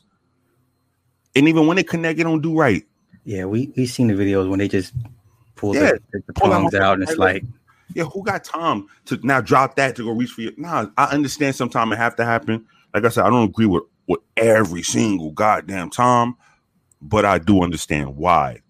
And 1.35 1.47
even 1.47 1.67
when 1.67 1.77
it 1.77 1.87
connect, 1.87 2.19
it 2.19 2.23
don't 2.23 2.41
do 2.41 2.57
right. 2.57 2.83
Yeah, 3.25 3.45
we 3.45 3.71
we 3.75 3.85
seen 3.85 4.07
the 4.07 4.13
videos 4.13 4.49
when 4.49 4.59
they 4.59 4.67
just 4.67 4.93
pull 5.55 5.73
Yeah, 5.73 5.93
the, 6.11 6.23
the, 6.27 6.33
that 6.33 6.81
out, 6.81 6.93
and 6.99 7.03
it's 7.03 7.17
like, 7.17 7.43
Yeah, 7.93 8.03
who 8.05 8.23
got 8.23 8.43
time 8.43 8.87
to 9.05 9.19
now 9.23 9.41
drop 9.41 9.75
that 9.75 9.95
to 9.97 10.03
go 10.03 10.11
reach 10.11 10.31
for 10.31 10.41
you? 10.41 10.53
Nah, 10.57 10.87
I 10.97 11.05
understand 11.05 11.55
sometimes 11.55 11.93
it 11.93 11.97
have 11.97 12.15
to 12.17 12.25
happen. 12.25 12.65
Like 12.93 13.05
I 13.05 13.09
said, 13.09 13.25
I 13.25 13.29
don't 13.29 13.49
agree 13.49 13.65
with 13.65 13.83
with 14.07 14.19
every 14.37 14.83
single 14.83 15.31
goddamn 15.31 15.89
time, 15.89 16.35
but 17.01 17.25
I 17.25 17.37
do 17.37 17.63
understand 17.63 18.15
why, 18.17 18.61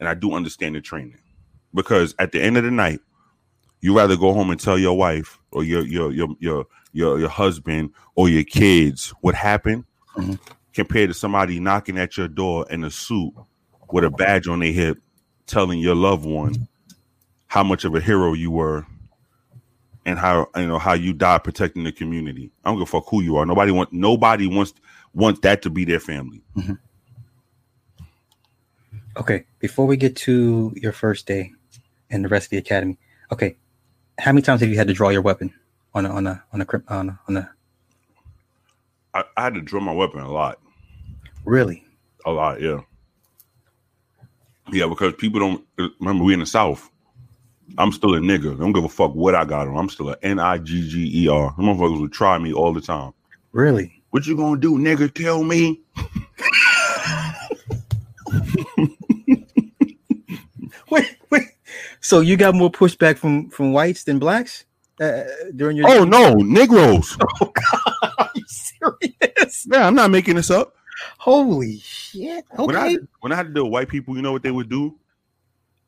and 0.00 0.08
I 0.08 0.14
do 0.14 0.34
understand 0.34 0.74
the 0.74 0.80
training 0.80 1.18
because 1.74 2.14
at 2.18 2.32
the 2.32 2.42
end 2.42 2.56
of 2.56 2.64
the 2.64 2.70
night, 2.70 3.00
you 3.82 3.94
rather 3.94 4.16
go 4.16 4.32
home 4.32 4.50
and 4.50 4.58
tell 4.58 4.78
your 4.78 4.96
wife 4.96 5.38
or 5.50 5.62
your 5.64 5.84
your 5.86 6.10
your 6.12 6.28
your 6.40 6.66
your, 6.94 7.18
your 7.20 7.28
husband 7.28 7.90
or 8.14 8.28
your 8.30 8.44
kids 8.44 9.12
what 9.20 9.34
happened 9.34 9.84
Mhm. 10.16 10.38
compared 10.72 11.08
to 11.10 11.14
somebody 11.14 11.60
knocking 11.60 11.98
at 11.98 12.16
your 12.16 12.28
door 12.28 12.66
in 12.70 12.84
a 12.84 12.90
suit 12.90 13.32
with 13.90 14.04
a 14.04 14.10
badge 14.10 14.48
on 14.48 14.60
their 14.60 14.72
hip 14.72 14.98
telling 15.46 15.78
your 15.78 15.94
loved 15.94 16.24
one 16.24 16.68
how 17.48 17.62
much 17.62 17.84
of 17.84 17.94
a 17.94 18.00
hero 18.00 18.32
you 18.32 18.50
were 18.50 18.86
and 20.04 20.18
how 20.18 20.48
you 20.56 20.66
know 20.66 20.78
how 20.78 20.92
you 20.94 21.12
died 21.12 21.44
protecting 21.44 21.84
the 21.84 21.92
community. 21.92 22.50
I 22.64 22.70
don't 22.70 22.78
give 22.78 22.88
a 22.88 22.90
fuck 22.90 23.04
who 23.08 23.22
you 23.22 23.36
are. 23.36 23.46
Nobody 23.46 23.70
want 23.72 23.92
nobody 23.92 24.46
wants 24.46 24.74
wants 25.14 25.40
that 25.40 25.62
to 25.62 25.70
be 25.70 25.84
their 25.84 26.00
family. 26.00 26.42
okay. 29.16 29.44
Before 29.60 29.86
we 29.86 29.96
get 29.96 30.16
to 30.16 30.72
your 30.76 30.92
first 30.92 31.26
day 31.26 31.52
and 32.10 32.24
the 32.24 32.28
rest 32.28 32.46
of 32.46 32.50
the 32.50 32.56
academy, 32.58 32.98
okay, 33.30 33.56
how 34.18 34.32
many 34.32 34.42
times 34.42 34.60
have 34.60 34.70
you 34.70 34.76
had 34.76 34.88
to 34.88 34.94
draw 34.94 35.08
your 35.08 35.22
weapon 35.22 35.52
on 35.94 36.06
a 36.06 36.10
on 36.10 36.26
a 36.26 36.42
on 36.52 36.60
a 36.60 36.66
on 36.88 37.08
a, 37.08 37.20
on 37.28 37.36
a 37.36 37.50
I, 39.14 39.24
I 39.36 39.42
had 39.42 39.54
to 39.54 39.60
draw 39.60 39.80
my 39.80 39.92
weapon 39.92 40.20
a 40.20 40.30
lot. 40.30 40.58
really? 41.44 41.84
A 42.24 42.30
lot, 42.30 42.60
yeah. 42.60 42.80
Yeah, 44.70 44.86
because 44.86 45.12
people 45.14 45.40
don't 45.40 45.66
remember 46.00 46.24
we 46.24 46.34
in 46.34 46.40
the 46.40 46.46
South. 46.46 46.88
I'm 47.78 47.90
still 47.92 48.14
a 48.14 48.20
nigga. 48.20 48.54
I 48.54 48.58
don't 48.58 48.72
give 48.72 48.84
a 48.84 48.88
fuck 48.88 49.14
what 49.14 49.34
I 49.34 49.44
got 49.44 49.66
on. 49.66 49.76
I'm 49.76 49.88
still 49.88 50.10
a 50.10 50.16
N 50.22 50.38
I 50.38 50.58
G 50.58 50.88
G 50.88 51.24
E 51.24 51.28
R. 51.28 51.52
Motherfuckers 51.56 52.00
would 52.00 52.12
try 52.12 52.38
me 52.38 52.52
all 52.52 52.72
the 52.72 52.80
time. 52.80 53.12
Really? 53.52 54.02
What 54.10 54.26
you 54.26 54.36
gonna 54.36 54.60
do, 54.60 54.78
nigga? 54.78 55.12
Tell 55.12 55.42
me? 55.42 55.80
Wait, 60.90 61.16
wait. 61.30 61.48
So 62.12 62.20
you 62.20 62.36
got 62.36 62.54
more 62.54 62.70
pushback 62.70 63.16
from 63.16 63.48
from 63.48 63.72
whites 63.72 64.04
than 64.04 64.18
blacks 64.18 64.66
uh, 65.00 65.22
during 65.56 65.78
your? 65.78 65.86
Oh 65.88 66.04
no, 66.04 66.34
Negroes. 66.34 67.16
Oh 67.40 67.50
God, 67.54 68.12
are 68.18 68.30
you 68.34 68.44
serious? 68.46 69.66
Yeah, 69.72 69.86
I'm 69.86 69.94
not 69.94 70.10
making 70.10 70.36
this 70.36 70.50
up. 70.50 70.74
Holy 71.16 71.78
shit! 71.78 72.44
When 72.64 72.76
I 72.76 72.80
Okay. 72.80 72.92
had, 72.92 73.08
when 73.20 73.32
I 73.32 73.36
had 73.36 73.46
to 73.46 73.54
deal 73.54 73.64
with 73.64 73.72
white 73.72 73.88
people, 73.88 74.14
you 74.14 74.20
know 74.20 74.30
what 74.30 74.42
they 74.42 74.50
would 74.50 74.68
do? 74.68 74.98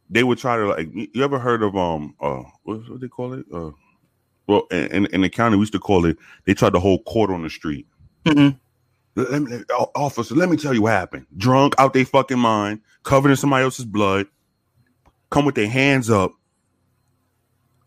They 0.09 0.25
would 0.25 0.39
try 0.39 0.57
to 0.57 0.65
like. 0.69 0.89
You 0.95 1.23
ever 1.23 1.39
heard 1.39 1.63
of 1.63 1.77
um 1.77 2.15
uh 2.23 2.45
what 2.63 2.89
what 2.89 3.03
they 3.03 3.09
call 3.09 3.35
it? 3.35 3.45
Uh, 3.53 3.73
well, 4.47 4.63
in, 4.71 5.05
in 5.05 5.21
the 5.21 5.29
county 5.29 5.59
we 5.59 5.61
used 5.61 5.75
to 5.75 5.79
call 5.79 6.07
it. 6.07 6.17
They 6.47 6.55
tried 6.55 6.73
to 6.73 6.81
hold 6.81 7.05
court 7.05 7.29
on 7.29 7.43
the 7.43 7.51
street. 7.51 7.87
Mhm. 8.25 8.59
Let, 9.15 9.31
let 9.31 9.43
me, 9.43 9.61
officer, 9.95 10.35
let 10.35 10.49
me 10.49 10.57
tell 10.57 10.73
you 10.73 10.81
what 10.81 10.93
happened. 10.93 11.27
Drunk 11.37 11.75
out 11.77 11.93
their 11.93 12.07
fucking 12.07 12.39
mind, 12.39 12.81
covered 13.03 13.29
in 13.29 13.37
somebody 13.37 13.65
else's 13.65 13.85
blood. 13.85 14.27
Come 15.35 15.47
with 15.47 15.57
their 15.57 15.69
hands 15.69 16.11
up. 16.11 16.31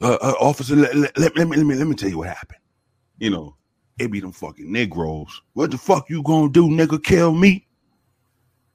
Uh, 0.01 0.17
uh, 0.21 0.33
officer, 0.41 0.75
let, 0.75 0.93
let, 0.93 1.17
let, 1.17 1.37
let 1.37 1.47
me 1.47 1.55
let 1.55 1.65
me 1.65 1.75
let 1.75 1.87
me 1.87 1.95
tell 1.95 2.09
you 2.09 2.17
what 2.17 2.27
happened. 2.27 2.59
You 3.19 3.29
know, 3.29 3.55
it 3.97 4.11
be 4.11 4.19
them 4.19 4.33
fucking 4.33 4.69
Negroes. 4.69 5.41
What 5.53 5.71
the 5.71 5.77
fuck 5.77 6.09
you 6.09 6.21
gonna 6.23 6.49
do, 6.49 6.67
nigga? 6.67 7.01
Kill 7.01 7.31
me? 7.31 7.65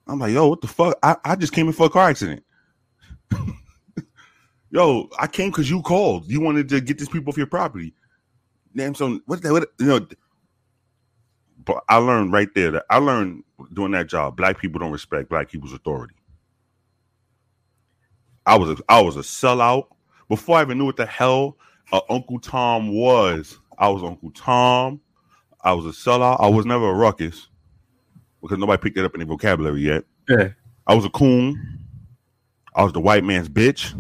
I'm 0.07 0.19
like, 0.21 0.33
yo, 0.33 0.49
what 0.49 0.63
the 0.63 0.69
fuck? 0.69 0.99
I, 1.03 1.17
I 1.23 1.37
just 1.37 1.53
came 1.53 1.67
in 1.67 1.75
for 1.75 1.85
a 1.85 1.91
car 1.91 2.09
accident. 2.09 2.43
yo, 4.71 5.11
I 5.19 5.27
came 5.27 5.51
because 5.51 5.69
you 5.69 5.83
called. 5.83 6.31
You 6.31 6.41
wanted 6.41 6.71
to 6.71 6.81
get 6.81 6.97
these 6.97 7.11
people 7.11 7.31
off 7.31 7.37
your 7.37 7.47
property. 7.47 7.93
Damn, 8.75 8.95
so 8.95 9.21
what? 9.27 9.43
the- 9.43 9.53
What? 9.53 9.69
You 9.81 9.87
know. 9.87 10.07
But 11.67 11.85
I 11.91 11.97
learned 11.99 12.33
right 12.33 12.49
there 12.55 12.71
that 12.71 12.87
I 12.89 12.97
learned 12.97 13.45
doing 13.75 13.93
that 13.93 14.09
job. 14.09 14.39
Black 14.39 14.59
people 14.59 14.81
don't 14.81 14.93
respect 14.93 15.29
black 15.29 15.51
people's 15.51 15.75
authority. 15.75 16.15
I 18.47 18.57
was 18.57 18.71
a, 18.71 18.83
I 18.89 19.01
was 19.01 19.17
a 19.17 19.21
sellout 19.21 19.87
before 20.29 20.59
I 20.59 20.63
even 20.63 20.79
knew 20.79 20.87
what 20.87 20.97
the 20.97 21.07
hell 21.07 21.57
uh, 21.93 22.01
Uncle 22.09 22.41
Tom 22.41 22.89
was. 22.93 23.59
I 23.79 23.89
was 23.89 24.03
Uncle 24.03 24.31
Tom. 24.33 25.01
I 25.61 25.73
was 25.73 25.87
a 25.87 25.91
sellout. 25.91 26.41
I 26.41 26.49
was 26.49 26.67
never 26.67 26.89
a 26.89 26.95
ruckus 26.95 27.49
because 28.41 28.59
nobody 28.59 28.81
picked 28.81 28.99
it 28.99 29.05
up 29.05 29.15
in 29.15 29.21
their 29.21 29.27
vocabulary 29.27 29.83
yet. 29.83 30.05
Yeah. 30.29 30.49
I 30.87 30.95
was 30.95 31.05
a 31.05 31.11
coon. 31.11 31.79
I 32.75 32.83
was 32.83 32.93
the 32.93 33.01
white 33.01 33.25
man's 33.25 33.49
bitch. 33.49 33.93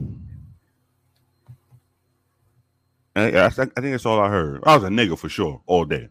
And 3.14 3.36
I, 3.36 3.46
I 3.46 3.50
think 3.50 3.74
that's 3.74 4.06
all 4.06 4.20
I 4.20 4.28
heard. 4.28 4.62
I 4.64 4.74
was 4.74 4.84
a 4.84 4.88
nigga 4.88 5.18
for 5.18 5.28
sure 5.28 5.60
all 5.66 5.84
day. 5.84 6.08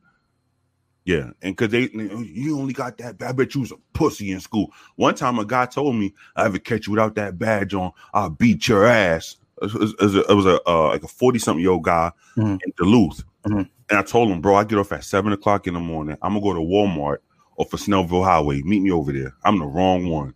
Yeah, 1.05 1.31
and 1.41 1.55
because 1.55 1.69
they, 1.69 1.89
you 1.91 2.57
only 2.59 2.73
got 2.73 2.97
that. 2.99 3.17
Bad. 3.17 3.29
I 3.29 3.31
bet 3.31 3.55
you 3.55 3.61
was 3.61 3.71
a 3.71 3.77
pussy 3.93 4.31
in 4.31 4.39
school. 4.39 4.71
One 4.97 5.15
time, 5.15 5.39
a 5.39 5.45
guy 5.45 5.65
told 5.65 5.95
me, 5.95 6.13
"I 6.35 6.45
ever 6.45 6.59
catch 6.59 6.85
you 6.85 6.91
without 6.91 7.15
that 7.15 7.39
badge 7.39 7.73
on, 7.73 7.91
I'll 8.13 8.29
beat 8.29 8.67
your 8.67 8.85
ass." 8.85 9.37
It 9.63 9.73
was, 9.73 9.93
it 9.93 10.01
was 10.01 10.15
a, 10.15 10.21
it 10.31 10.33
was 10.35 10.45
a 10.45 10.61
uh, 10.69 10.89
like 10.89 11.03
a 11.03 11.07
forty 11.07 11.39
something 11.39 11.61
year 11.61 11.71
old 11.71 11.83
guy 11.83 12.11
Mhm. 12.37 12.59
in 12.63 12.73
Duluth, 12.77 13.23
Mhm. 13.45 13.67
and 13.89 13.99
I 13.99 14.03
told 14.03 14.29
him, 14.29 14.41
"Bro, 14.41 14.55
I 14.55 14.63
get 14.63 14.77
off 14.77 14.91
at 14.91 15.03
seven 15.03 15.33
o'clock 15.33 15.65
in 15.65 15.73
the 15.73 15.79
morning. 15.79 16.17
I'm 16.21 16.33
gonna 16.33 16.43
go 16.43 16.53
to 16.53 16.59
Walmart 16.59 17.17
off 17.57 17.73
of 17.73 17.79
Snellville 17.79 18.23
Highway. 18.23 18.61
Meet 18.61 18.81
me 18.83 18.91
over 18.91 19.11
there. 19.11 19.33
I'm 19.43 19.57
the 19.57 19.65
wrong 19.65 20.07
one. 20.07 20.35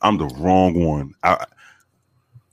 I'm 0.00 0.16
the 0.16 0.26
wrong 0.38 0.82
one. 0.84 1.12
I, 1.22 1.44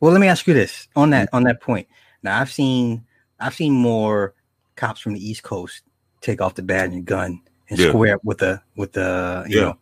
Well, 0.02 0.12
let 0.12 0.20
me 0.22 0.28
ask 0.28 0.46
you 0.46 0.54
this 0.54 0.88
on 0.96 1.10
that 1.12 1.30
on 1.32 1.44
that 1.44 1.62
point. 1.62 1.88
Now, 2.22 2.40
I've 2.42 2.52
seen 2.52 3.06
I've 3.40 3.56
seen 3.56 3.74
more 3.74 4.34
cops 4.76 5.00
from 5.00 5.14
the 5.14 5.26
East 5.26 5.44
Coast 5.44 5.84
take 6.22 6.42
off 6.42 6.56
the 6.56 6.62
badge 6.64 6.92
and 6.94 7.06
gun 7.06 7.42
and 7.70 7.80
Yeah. 7.80 7.90
square 7.90 8.16
up 8.16 8.24
with 8.24 8.40
the 8.40 8.62
with 8.76 8.94
the 8.94 9.46
you 9.48 9.58
Yeah. 9.58 9.64
know. 9.66 9.78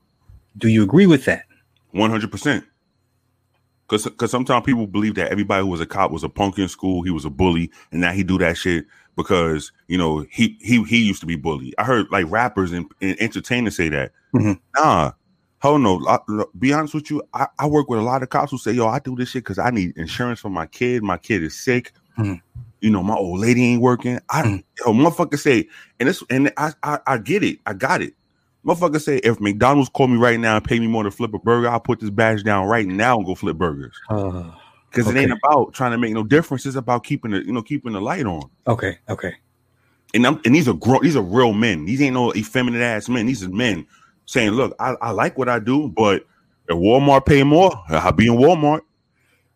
Do 0.58 0.68
you 0.68 0.84
agree 0.84 1.06
with 1.06 1.26
that? 1.26 1.46
One 1.92 2.10
hundred 2.10 2.32
percent. 2.32 2.66
Because 3.88 4.04
because 4.06 4.32
sometimes 4.32 4.66
people 4.66 4.86
believe 4.88 5.16
that 5.16 5.32
everybody 5.32 5.64
who 5.64 5.70
was 5.70 5.80
a 5.82 5.86
cop 5.86 6.12
was 6.12 6.24
a 6.24 6.30
punk 6.30 6.58
in 6.60 6.68
school, 6.68 7.04
he 7.04 7.10
was 7.12 7.24
a 7.26 7.30
bully, 7.30 7.72
and 7.92 8.02
now 8.02 8.12
he 8.12 8.24
do 8.24 8.38
that 8.40 8.58
shit 8.58 8.86
because 9.16 9.72
you 9.88 9.98
know 9.98 10.26
he 10.30 10.58
he 10.60 10.84
he 10.84 10.98
used 11.06 11.22
to 11.22 11.26
be 11.26 11.38
bullied. 11.38 11.74
I 11.78 11.84
heard 11.86 12.08
like 12.12 12.26
rappers 12.30 12.72
and, 12.74 12.86
and 13.02 13.16
entertainers 13.22 13.78
say 13.78 13.88
that. 13.90 14.12
Mhm. 14.34 14.60
Nah, 14.76 15.12
hell 15.60 15.80
no. 15.80 16.06
I- 16.06 16.20
be 16.60 16.74
honest 16.74 16.96
with 16.96 17.10
you, 17.10 17.24
I, 17.34 17.48
I 17.60 17.66
work 17.68 17.88
with 17.90 18.00
a 18.00 18.04
lot 18.04 18.24
of 18.24 18.30
cops 18.30 18.52
who 18.52 18.58
say, 18.58 18.74
"Yo, 18.74 18.88
I 18.88 19.00
do 19.00 19.16
this 19.16 19.30
shit 19.30 19.44
because 19.46 19.58
I 19.58 19.70
need 19.70 19.96
insurance 19.98 20.42
for 20.42 20.50
my 20.50 20.66
kid. 20.66 21.02
My 21.02 21.18
kid 21.18 21.42
is 21.44 21.56
sick. 21.58 21.94
Mhm. 22.20 22.42
You 22.82 22.92
know, 22.92 23.02
my 23.02 23.16
old 23.16 23.40
lady 23.40 23.64
ain't 23.66 23.82
working. 23.82 24.20
I 24.30 24.44
Mhm. 24.44 24.64
yo, 24.80 24.94
motherfucker 24.94 25.40
say, 25.40 25.68
and 26.00 26.08
this 26.08 26.24
and 26.30 26.52
I, 26.58 26.74
I 26.84 27.00
I 27.08 27.18
get 27.18 27.44
it. 27.44 27.60
I 27.66 27.74
got 27.74 28.02
it. 28.02 28.14
Motherfucker 28.66 29.02
say, 29.02 29.18
if 29.18 29.40
McDonald's 29.40 29.90
call 29.90 30.08
me 30.08 30.18
right 30.18 30.40
now 30.40 30.58
and 30.58 30.66
pay 30.66 30.80
me 30.80 30.88
more 30.88 31.04
to 31.04 31.12
flip 31.12 31.34
a 31.34 31.40
burger, 31.40 31.70
I'll 31.70 31.80
put 31.80 32.00
this 32.00 32.10
badge 32.10 32.44
down 32.44 32.68
right 32.68 32.86
now 32.88 33.18
and 33.18 33.26
go 33.26 33.34
flip 33.34 33.58
burgers. 33.58 33.96
Oh, 34.10 34.54
Because 34.90 35.10
it 35.10 35.18
ain't 35.18 35.32
about 35.32 35.74
trying 35.74 35.92
to 35.92 35.98
make 35.98 36.14
no 36.14 36.24
difference. 36.24 36.66
It's 36.66 36.76
about 36.76 37.04
keeping 37.04 37.32
the 37.32 37.46
you 37.46 37.54
know 37.54 37.62
keeping 37.62 37.94
the 37.94 38.02
light 38.02 38.26
on. 38.26 38.50
okay, 38.68 38.98
okay. 39.10 39.34
And 40.14 40.26
I'm, 40.26 40.40
and 40.46 40.56
these 40.56 40.68
are 40.68 40.74
grown. 40.74 41.04
These 41.04 41.16
are 41.18 41.22
real 41.22 41.54
men. 41.54 41.86
These 41.86 42.02
ain't 42.02 42.14
no 42.14 42.34
effeminate 42.34 42.82
ass 42.82 43.10
men. 43.10 43.26
These 43.26 43.44
are 43.44 43.50
men 43.50 43.86
saying, 44.26 44.52
"Look, 44.52 44.74
I, 44.80 44.96
I 45.02 45.12
like 45.12 45.38
what 45.38 45.50
I 45.50 45.60
do, 45.60 45.90
but 45.90 46.26
if 46.70 46.76
Walmart 46.78 47.26
pay 47.26 47.44
more, 47.44 47.72
I'll 47.90 48.12
be 48.12 48.28
in 48.28 48.34
Walmart. 48.34 48.82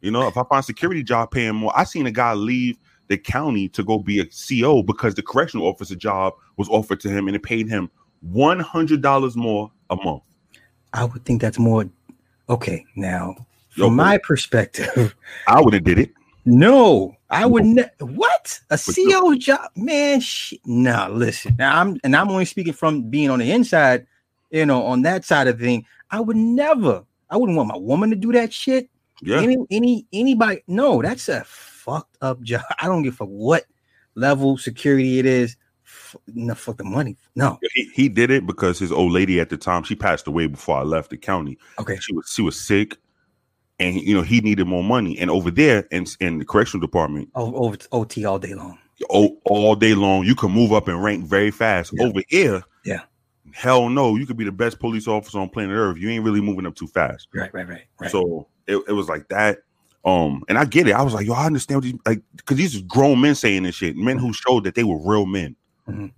You 0.01 0.11
know, 0.11 0.27
if 0.27 0.35
I 0.37 0.43
find 0.43 0.63
security 0.65 1.03
job 1.03 1.31
paying 1.31 1.55
more, 1.55 1.71
I 1.75 1.83
seen 1.83 2.05
a 2.07 2.11
guy 2.11 2.33
leave 2.33 2.77
the 3.11 3.17
county 3.17 3.67
to 3.67 3.83
go 3.83 3.99
be 3.99 4.21
a 4.21 4.25
CO 4.25 4.81
because 4.81 5.15
the 5.15 5.21
correctional 5.21 5.67
officer 5.67 5.95
job 5.95 6.33
was 6.55 6.69
offered 6.69 7.01
to 7.01 7.09
him 7.09 7.27
and 7.27 7.35
it 7.35 7.43
paid 7.43 7.67
him 7.67 7.91
one 8.21 8.59
hundred 8.59 9.01
dollars 9.01 9.35
more 9.35 9.69
a 9.89 9.97
month. 9.97 10.23
I 10.93 11.03
would 11.03 11.25
think 11.25 11.41
that's 11.41 11.59
more 11.59 11.89
okay. 12.49 12.85
Now, 12.95 13.35
Yo, 13.75 13.85
from 13.85 13.97
my 13.97 14.17
perspective, 14.17 15.13
I 15.47 15.61
would 15.61 15.73
have 15.73 15.83
did 15.83 15.99
it. 15.99 16.11
No, 16.45 17.15
I 17.29 17.45
would 17.45 17.65
ne- 17.65 17.89
what 17.99 18.59
a 18.69 18.77
CO 18.77 19.35
job, 19.35 19.69
man. 19.75 20.21
Sh- 20.21 20.53
nah, 20.65 21.07
listen. 21.07 21.55
Now 21.59 21.79
I'm 21.79 21.97
and 22.05 22.15
I'm 22.15 22.29
only 22.29 22.45
speaking 22.45 22.73
from 22.73 23.09
being 23.09 23.29
on 23.29 23.39
the 23.39 23.51
inside, 23.51 24.07
you 24.51 24.65
know, 24.65 24.83
on 24.83 25.01
that 25.01 25.25
side 25.25 25.47
of 25.47 25.59
thing. 25.59 25.85
I 26.09 26.21
would 26.21 26.37
never. 26.37 27.03
I 27.29 27.37
wouldn't 27.37 27.57
want 27.57 27.69
my 27.69 27.77
woman 27.77 28.09
to 28.09 28.15
do 28.15 28.31
that 28.31 28.53
shit. 28.53 28.89
Yeah. 29.21 29.41
Any 29.41 29.57
any 29.69 30.07
anybody? 30.13 30.63
No, 30.67 31.01
that's 31.01 31.27
a 31.27 31.45
fucked 31.83 32.17
up 32.21 32.41
job. 32.41 32.61
I 32.79 32.87
don't 32.87 33.03
give 33.03 33.13
a 33.13 33.17
fuck 33.17 33.27
what 33.29 33.65
level 34.15 34.57
security 34.57 35.19
it 35.19 35.25
is. 35.25 35.57
F- 35.85 36.15
no, 36.27 36.55
fuck 36.55 36.77
the 36.77 36.83
money. 36.83 37.17
No. 37.35 37.59
He, 37.73 37.89
he 37.93 38.09
did 38.09 38.31
it 38.31 38.45
because 38.45 38.79
his 38.79 38.91
old 38.91 39.11
lady 39.11 39.39
at 39.39 39.49
the 39.49 39.57
time 39.57 39.83
she 39.83 39.95
passed 39.95 40.27
away 40.27 40.47
before 40.47 40.77
I 40.77 40.83
left 40.83 41.09
the 41.09 41.17
county. 41.17 41.57
Okay. 41.79 41.97
She 41.97 42.13
was 42.13 42.31
she 42.33 42.41
was 42.41 42.59
sick, 42.59 42.97
and 43.79 43.95
you 43.95 44.13
know 44.15 44.21
he 44.21 44.39
needed 44.41 44.67
more 44.67 44.83
money. 44.83 45.17
And 45.19 45.29
over 45.29 45.51
there 45.51 45.85
in 45.91 46.05
in 46.19 46.37
the 46.39 46.45
correctional 46.45 46.85
department, 46.85 47.29
Oh, 47.35 47.53
over 47.55 47.77
OT 47.91 48.23
all 48.25 48.39
day 48.39 48.53
long. 48.53 48.77
all, 49.09 49.37
all 49.45 49.75
day 49.75 49.93
long 49.93 50.23
you 50.25 50.35
can 50.35 50.51
move 50.51 50.71
up 50.71 50.87
and 50.87 51.03
rank 51.03 51.25
very 51.25 51.51
fast. 51.51 51.91
Yeah. 51.93 52.05
Over 52.05 52.21
here, 52.29 52.63
Yeah. 52.85 53.01
hell 53.53 53.89
no, 53.89 54.15
you 54.15 54.25
could 54.25 54.37
be 54.37 54.45
the 54.45 54.51
best 54.51 54.79
police 54.79 55.07
officer 55.07 55.39
on 55.39 55.49
planet 55.49 55.75
Earth. 55.75 55.97
You 55.97 56.09
ain't 56.09 56.23
really 56.23 56.41
moving 56.41 56.65
up 56.65 56.75
too 56.75 56.87
fast. 56.87 57.27
Right, 57.33 57.53
right, 57.53 57.67
right, 57.67 57.83
right. 57.99 58.11
So 58.11 58.47
it, 58.67 58.77
it 58.87 58.93
was 58.93 59.09
like 59.09 59.27
that. 59.29 59.59
Um, 60.03 60.43
and 60.49 60.57
I 60.57 60.65
get 60.65 60.87
it. 60.87 60.93
I 60.93 61.01
was 61.03 61.13
like, 61.13 61.27
yo, 61.27 61.33
I 61.33 61.45
understand 61.45 61.77
what 61.77 61.83
these 61.83 61.99
like 62.05 62.21
because 62.35 62.57
these 62.57 62.77
are 62.77 62.83
grown 62.85 63.21
men 63.21 63.35
saying 63.35 63.63
this 63.63 63.75
shit, 63.75 63.95
men 63.95 64.17
who 64.17 64.33
showed 64.33 64.63
that 64.63 64.75
they 64.75 64.83
were 64.83 64.97
real 64.97 65.25
men. 65.25 65.55
Mhm. 65.87 66.11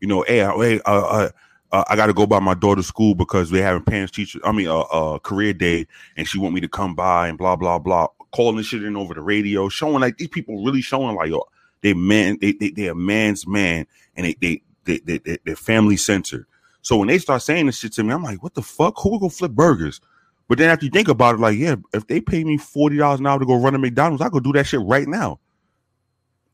You 0.00 0.08
know, 0.08 0.24
hey, 0.26 0.42
I- 0.42 0.56
hey, 0.56 0.80
uh, 0.86 1.00
uh, 1.00 1.30
uh, 1.72 1.84
I 1.88 1.96
got 1.96 2.06
to 2.06 2.14
go 2.14 2.26
by 2.26 2.40
my 2.40 2.54
daughter's 2.54 2.86
school 2.86 3.14
because 3.14 3.50
they 3.50 3.60
having 3.60 3.82
parents 3.82 4.12
teacher. 4.12 4.40
I 4.44 4.52
mean, 4.52 4.68
uh, 4.68 4.80
uh, 4.80 5.18
career 5.18 5.52
day, 5.52 5.86
and 6.16 6.26
she 6.26 6.38
want 6.38 6.54
me 6.54 6.60
to 6.62 6.68
come 6.68 6.94
by 6.94 7.28
and 7.28 7.36
blah 7.36 7.56
blah 7.56 7.78
blah, 7.78 8.08
calling 8.32 8.56
this 8.56 8.66
shit 8.66 8.82
in 8.84 8.96
over 8.96 9.14
the 9.14 9.20
radio, 9.20 9.68
showing 9.68 10.00
like 10.00 10.16
these 10.18 10.28
people 10.28 10.64
really 10.64 10.80
showing 10.82 11.16
like 11.16 11.30
yo, 11.30 11.42
they 11.82 11.94
man, 11.94 12.38
they 12.40 12.52
they 12.52 12.70
they 12.70 12.86
a 12.88 12.94
man's 12.94 13.46
man, 13.46 13.86
and 14.16 14.26
they 14.26 14.34
they 14.40 14.62
they 14.84 14.98
they, 15.04 15.18
they 15.18 15.38
they're 15.44 15.56
family 15.56 15.96
centered. 15.98 16.46
So 16.80 16.96
when 16.96 17.08
they 17.08 17.18
start 17.18 17.42
saying 17.42 17.66
this 17.66 17.78
shit 17.78 17.92
to 17.94 18.04
me, 18.04 18.14
I'm 18.14 18.22
like, 18.22 18.42
what 18.42 18.54
the 18.54 18.62
fuck? 18.62 18.94
Who 19.02 19.10
will 19.10 19.18
go 19.18 19.28
flip 19.28 19.52
burgers? 19.52 20.00
But 20.48 20.58
then 20.58 20.70
after 20.70 20.86
you 20.86 20.90
think 20.90 21.08
about 21.08 21.34
it, 21.34 21.40
like, 21.40 21.58
yeah, 21.58 21.76
if 21.92 22.06
they 22.06 22.20
pay 22.20 22.42
me 22.42 22.56
forty 22.56 22.96
dollars 22.96 23.20
an 23.20 23.26
hour 23.26 23.38
to 23.38 23.46
go 23.46 23.60
run 23.60 23.74
a 23.74 23.78
McDonald's, 23.78 24.22
I 24.22 24.30
could 24.30 24.44
do 24.44 24.52
that 24.54 24.64
shit 24.66 24.80
right 24.80 25.06
now. 25.06 25.38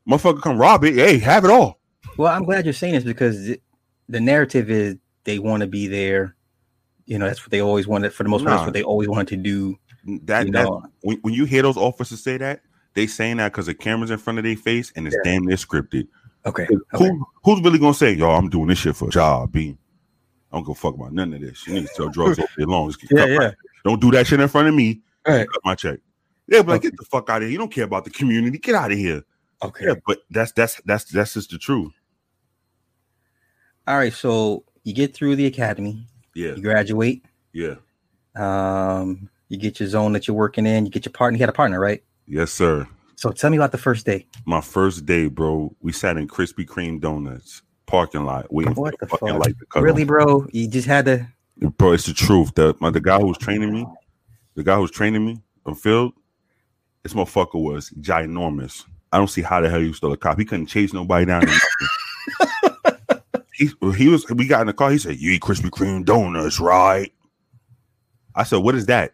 Motherfucker, 0.07 0.41
come 0.41 0.57
rob 0.57 0.83
it. 0.83 0.95
Hey, 0.95 1.17
have 1.19 1.45
it 1.45 1.49
all. 1.51 1.79
Well, 2.17 2.31
I'm 2.31 2.43
glad 2.43 2.65
you're 2.65 2.73
saying 2.73 2.93
this 2.93 3.03
because 3.03 3.55
the 4.09 4.19
narrative 4.19 4.69
is 4.69 4.97
they 5.23 5.39
want 5.39 5.61
to 5.61 5.67
be 5.67 5.87
there. 5.87 6.35
You 7.05 7.19
know, 7.19 7.27
that's 7.27 7.41
what 7.41 7.51
they 7.51 7.61
always 7.61 7.87
wanted. 7.87 8.13
For 8.13 8.23
the 8.23 8.29
most 8.29 8.43
part, 8.43 8.57
that's 8.57 8.67
what 8.67 8.73
they 8.73 8.83
always 8.83 9.07
wanted 9.07 9.29
to 9.29 9.37
do. 9.37 9.77
That 10.25 10.45
You 10.45 10.51
that 10.53 10.67
when, 11.01 11.17
when 11.21 11.33
you 11.33 11.45
hear 11.45 11.61
those 11.61 11.77
officers 11.77 12.21
say 12.21 12.37
that, 12.37 12.61
they 12.93 13.07
saying 13.07 13.37
that 13.37 13.51
because 13.51 13.65
the 13.65 13.73
cameras 13.73 14.11
in 14.11 14.17
front 14.17 14.39
of 14.39 14.45
their 14.45 14.55
face 14.55 14.91
and 14.95 15.07
it's 15.07 15.15
Yeah. 15.23 15.31
damn 15.31 15.45
near 15.45 15.57
scripted. 15.57 16.07
okay, 16.45 16.67
okay. 16.93 17.07
Who 17.07 17.25
who's 17.43 17.61
really 17.61 17.79
gonna 17.79 17.93
say, 17.93 18.13
yo, 18.13 18.29
I'm 18.31 18.49
doing 18.49 18.67
this 18.67 18.79
shit 18.79 18.95
for 18.95 19.07
a 19.07 19.11
job, 19.11 19.51
B? 19.51 19.77
I 20.51 20.57
don't 20.57 20.63
give 20.63 20.71
a 20.71 20.75
fuck 20.75 20.95
about 20.95 21.11
none 21.13 21.33
of 21.33 21.41
this. 21.41 21.65
You 21.65 21.73
need 21.73 21.87
to 21.87 21.93
sell 21.93 22.09
drugs 22.09 22.39
all 22.39 22.47
day 22.57 22.65
long. 22.65 22.93
Yeah, 23.09 23.25
yeah. 23.25 23.51
Don't 23.85 24.01
do 24.01 24.11
that 24.11 24.27
shit 24.27 24.41
in 24.41 24.47
front 24.49 24.67
of 24.67 24.73
me. 24.75 25.01
Right. 25.25 25.47
Cut 25.49 25.61
my 25.63 25.75
check. 25.75 25.99
Yeah, 26.47 26.59
but 26.61 26.73
like, 26.73 26.81
get 26.81 26.97
the 26.97 27.05
fuck 27.05 27.29
out 27.29 27.37
of 27.37 27.43
here. 27.43 27.51
You 27.51 27.57
don't 27.57 27.71
care 27.71 27.85
about 27.85 28.03
the 28.03 28.11
community. 28.11 28.57
Get 28.57 28.75
out 28.75 28.91
of 28.91 28.97
here. 28.97 29.23
Okay. 29.63 29.85
Yeah, 29.87 29.93
but 30.05 30.19
that's 30.29 30.51
that's 30.51 30.81
that's 30.85 31.05
that's 31.05 31.33
just 31.35 31.49
the 31.51 31.57
truth. 31.57 31.93
All 33.87 33.97
right. 33.97 34.13
So 34.13 34.65
you 34.83 34.93
get 34.93 35.13
through 35.15 35.35
the 35.37 35.45
academy, 35.45 36.05
Yeah, 36.35 36.55
you 36.55 36.61
graduate, 36.61 37.23
yeah. 37.53 37.75
um, 38.35 39.29
you 39.49 39.57
get 39.57 39.79
your 39.79 39.89
zone 39.89 40.13
that 40.13 40.27
you're 40.27 40.35
working 40.35 40.65
in, 40.65 40.85
you 40.85 40.91
get 40.91 41.05
your 41.05 41.13
partner. 41.13 41.37
You 41.37 41.41
had 41.41 41.49
a 41.49 41.53
partner, 41.53 41.79
right? 41.79 42.03
Yes, 42.27 42.51
sir. 42.51 42.87
So 43.15 43.31
tell 43.31 43.49
me 43.49 43.57
about 43.57 43.71
the 43.71 43.77
first 43.77 44.05
day. 44.05 44.27
My 44.45 44.61
first 44.61 45.05
day, 45.05 45.27
bro. 45.27 45.73
We 45.81 45.91
sat 45.93 46.17
in 46.17 46.27
Krispy 46.27 46.65
Kreme 46.65 46.99
donuts 46.99 47.61
parking 47.85 48.25
lot 48.25 48.51
waiting 48.51 48.73
What 48.73 48.93
for 48.93 48.97
the, 48.99 49.05
the 49.05 49.09
fucking 49.09 49.27
fuck? 49.29 49.39
light 49.45 49.59
to 49.59 49.65
cut 49.67 49.83
Really, 49.83 50.01
on. 50.01 50.07
bro? 50.07 50.47
You 50.51 50.67
just 50.67 50.87
had 50.87 51.05
to. 51.05 51.27
Bro, 51.57 51.93
it's 51.93 52.05
the 52.05 52.13
truth. 52.13 52.53
The 52.55 52.75
my, 52.79 52.89
the 52.89 52.99
guy 52.99 53.19
who 53.19 53.27
was 53.27 53.37
training 53.37 53.73
me, 53.73 53.85
the 54.55 54.63
guy 54.63 54.75
who 54.75 54.81
was 54.81 54.91
training 54.91 55.25
me 55.25 55.41
on 55.65 55.75
field, 55.75 56.13
this 57.03 57.13
motherfucker 57.13 57.61
was 57.61 57.91
ginormous. 57.91 58.83
I 59.11 59.17
don't 59.17 59.29
see 59.29 59.41
how 59.41 59.61
the 59.61 59.69
hell 59.69 59.81
you 59.81 59.93
stole 59.93 60.11
a 60.11 60.17
cop. 60.17 60.37
He 60.37 60.45
couldn't 60.45 60.65
chase 60.67 60.93
nobody 60.93 61.25
down. 61.25 61.43
he 63.53 63.69
he 63.95 64.07
was. 64.09 64.29
We 64.29 64.47
got 64.47 64.61
in 64.61 64.67
the 64.67 64.73
car. 64.73 64.91
He 64.91 64.97
said, 64.97 65.17
"You 65.17 65.31
eat 65.31 65.41
Krispy 65.41 65.69
Kreme 65.69 66.03
donuts, 66.03 66.59
right?" 66.59 67.11
I 68.35 68.43
said, 68.43 68.57
"What 68.57 68.75
is 68.75 68.87
that?" 68.87 69.13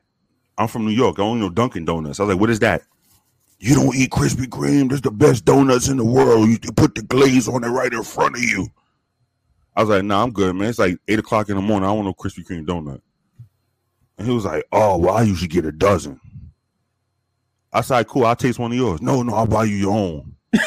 I'm 0.57 0.67
from 0.67 0.85
New 0.85 0.91
York. 0.91 1.19
I 1.19 1.23
only 1.23 1.41
know 1.41 1.49
Dunkin' 1.49 1.85
Donuts. 1.85 2.19
I 2.19 2.23
was 2.23 2.33
like, 2.33 2.41
"What 2.41 2.49
is 2.49 2.59
that?" 2.59 2.81
You 3.59 3.75
don't 3.75 3.95
eat 3.95 4.09
Krispy 4.09 4.47
Kreme. 4.47 4.89
There's 4.89 5.01
the 5.01 5.11
best 5.11 5.45
donuts 5.45 5.87
in 5.87 5.97
the 5.97 6.05
world. 6.05 6.49
You 6.49 6.57
put 6.75 6.95
the 6.95 7.03
glaze 7.03 7.47
on 7.47 7.63
it 7.63 7.67
right 7.67 7.93
in 7.93 8.03
front 8.03 8.35
of 8.35 8.41
you. 8.41 8.67
I 9.75 9.81
was 9.81 9.89
like, 9.89 10.03
"Nah, 10.03 10.23
I'm 10.23 10.31
good, 10.31 10.55
man. 10.55 10.69
It's 10.69 10.79
like 10.79 10.97
eight 11.07 11.19
o'clock 11.19 11.49
in 11.49 11.55
the 11.55 11.61
morning. 11.61 11.89
I 11.89 11.93
want 11.93 12.05
no 12.05 12.13
Krispy 12.13 12.45
Kreme 12.45 12.65
donut." 12.65 13.01
And 14.17 14.27
he 14.27 14.33
was 14.33 14.45
like, 14.45 14.65
"Oh, 14.71 14.97
well, 14.97 15.15
I 15.15 15.23
usually 15.23 15.47
get 15.47 15.65
a 15.65 15.71
dozen." 15.71 16.19
I 17.73 17.81
said, 17.81 18.07
"Cool. 18.07 18.25
I'll 18.25 18.35
taste 18.35 18.59
one 18.59 18.71
of 18.71 18.77
yours." 18.77 19.01
No, 19.01 19.23
no, 19.23 19.33
I'll 19.33 19.47
buy 19.47 19.63
you 19.63 19.75
your 19.75 19.93
own. 19.93 20.35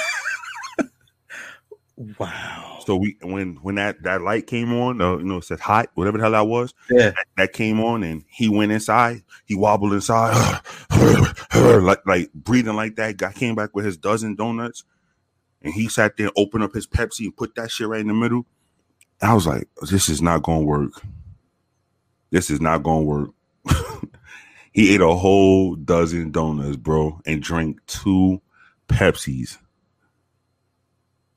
Wow. 1.96 2.80
So 2.84 2.96
we 2.96 3.16
when 3.22 3.56
when 3.62 3.76
that 3.76 4.02
that 4.02 4.22
light 4.22 4.46
came 4.46 4.72
on, 4.72 5.00
uh, 5.00 5.16
you 5.16 5.24
know, 5.24 5.38
it 5.38 5.44
said 5.44 5.60
hot, 5.60 5.88
whatever 5.94 6.18
the 6.18 6.24
hell 6.24 6.32
that 6.32 6.46
was. 6.46 6.74
Yeah. 6.90 7.10
That, 7.10 7.26
that 7.36 7.52
came 7.52 7.80
on, 7.80 8.02
and 8.02 8.24
he 8.28 8.48
went 8.48 8.72
inside. 8.72 9.22
He 9.46 9.54
wobbled 9.54 9.92
inside, 9.92 10.60
like 11.54 12.04
like 12.06 12.32
breathing 12.32 12.74
like 12.74 12.96
that. 12.96 13.16
Guy 13.16 13.32
came 13.32 13.54
back 13.54 13.74
with 13.74 13.84
his 13.84 13.96
dozen 13.96 14.34
donuts, 14.34 14.84
and 15.62 15.72
he 15.72 15.88
sat 15.88 16.16
there, 16.16 16.30
opened 16.36 16.64
up 16.64 16.74
his 16.74 16.86
Pepsi, 16.86 17.24
and 17.24 17.36
put 17.36 17.54
that 17.54 17.70
shit 17.70 17.86
right 17.86 18.00
in 18.00 18.08
the 18.08 18.14
middle. 18.14 18.44
I 19.22 19.34
was 19.34 19.46
like, 19.46 19.68
"This 19.90 20.08
is 20.08 20.20
not 20.20 20.42
gonna 20.42 20.64
work. 20.64 20.92
This 22.30 22.50
is 22.50 22.60
not 22.60 22.82
gonna 22.82 23.02
work." 23.02 23.30
he 24.72 24.94
ate 24.94 25.00
a 25.00 25.14
whole 25.14 25.76
dozen 25.76 26.30
donuts, 26.30 26.76
bro, 26.76 27.20
and 27.26 27.42
drank 27.42 27.84
two 27.86 28.40
Pepsis. 28.88 29.58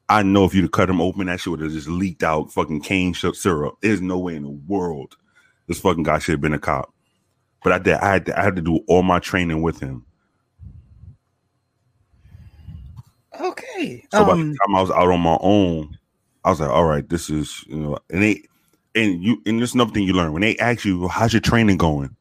I 0.10 0.24
know 0.24 0.46
if 0.46 0.54
you'd 0.54 0.64
have 0.64 0.72
cut 0.72 0.90
him 0.90 1.02
open, 1.02 1.28
that 1.28 1.40
shit 1.40 1.52
would 1.52 1.60
have 1.60 1.72
just 1.72 1.90
leaked 1.90 2.24
out 2.24 2.52
fucking 2.52 2.82
cane 2.82 3.14
syrup. 3.14 3.78
There's 3.82 4.02
no 4.02 4.18
way 4.18 4.36
in 4.36 4.44
the 4.44 4.50
world 4.50 5.18
this 5.68 5.80
fucking 5.80 6.04
guy 6.04 6.20
should 6.20 6.34
have 6.34 6.42
been 6.42 6.54
a 6.54 6.60
cop. 6.60 6.94
But 7.64 7.74
I 7.74 7.80
did. 7.80 7.94
I 7.96 8.14
had 8.14 8.26
to, 8.28 8.40
I 8.40 8.44
had 8.44 8.56
to 8.56 8.62
do 8.62 8.80
all 8.88 9.04
my 9.04 9.20
training 9.20 9.62
with 9.62 9.80
him. 9.80 10.06
Okay. 13.40 14.06
So 14.12 14.26
by 14.26 14.36
the 14.36 14.42
Um, 14.42 14.56
time 14.56 14.76
I 14.76 14.82
was 14.82 14.92
out 14.92 15.10
on 15.10 15.20
my 15.20 15.38
own, 15.42 15.98
I 16.48 16.50
was 16.50 16.62
like, 16.62 16.70
all 16.70 16.86
right, 16.86 17.08
this 17.10 17.30
is 17.30 17.66
you 17.68 17.76
know, 17.76 18.00
and 18.10 18.24
they 18.24 18.42
and 18.96 19.22
you 19.22 19.42
and 19.46 19.60
there's 19.60 19.74
another 19.74 19.92
thing 19.92 20.04
you 20.04 20.14
learn 20.14 20.32
when 20.32 20.44
they 20.44 20.56
ask 20.60 20.86
you, 20.86 20.98
well, 20.98 21.10
how's 21.10 21.34
your 21.34 21.42
training 21.42 21.76
going? 21.76 22.16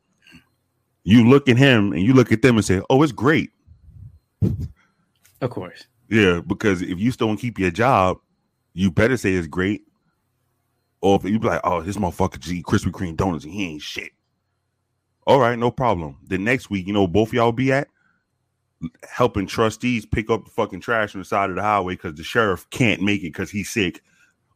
You 1.05 1.29
look 1.29 1.49
at 1.49 1.57
him 1.57 1.93
and 1.93 2.03
you 2.03 2.13
look 2.13 2.33
at 2.33 2.43
them 2.43 2.57
and 2.57 2.65
say, 2.65 2.83
oh, 2.91 3.05
it's 3.05 3.13
great. 3.13 3.51
of 4.43 5.51
course. 5.51 5.87
Yeah, 6.09 6.41
because 6.45 6.83
if 6.83 6.99
you 6.99 7.13
still 7.13 7.29
don't 7.29 7.37
keep 7.37 7.57
your 7.57 7.71
job, 7.71 8.19
you 8.75 8.91
better 8.91 9.17
say 9.17 9.33
it's 9.33 9.47
great. 9.47 9.83
Or 11.03 11.15
if 11.15 11.23
you 11.23 11.39
be 11.39 11.47
like, 11.47 11.61
oh, 11.63 11.83
this 11.83 11.97
motherfucker 11.97 12.41
just 12.41 12.53
eat 12.53 12.65
Krispy 12.65 12.91
Kreme 12.91 13.17
donuts 13.17 13.45
and 13.45 13.55
he 13.55 13.71
ain't 13.71 13.83
shit. 13.83 14.11
All 15.25 15.39
right, 15.39 15.57
no 15.57 15.71
problem. 15.71 16.17
The 16.27 16.39
next 16.39 16.69
week, 16.69 16.89
you 16.89 16.93
know, 16.93 17.07
both 17.07 17.33
y'all 17.33 17.53
be 17.53 17.71
at 17.71 17.87
helping 19.09 19.47
trustees 19.47 20.05
pick 20.05 20.31
up 20.31 20.45
the 20.45 20.51
fucking 20.51 20.81
trash 20.81 21.15
on 21.15 21.21
the 21.21 21.25
side 21.25 21.51
of 21.51 21.55
the 21.55 21.63
highway 21.63 21.95
because 21.95 22.17
the 22.17 22.25
sheriff 22.25 22.69
can't 22.71 23.01
make 23.01 23.21
it 23.21 23.33
because 23.33 23.53
he's 23.53 23.71
sick, 23.71 24.03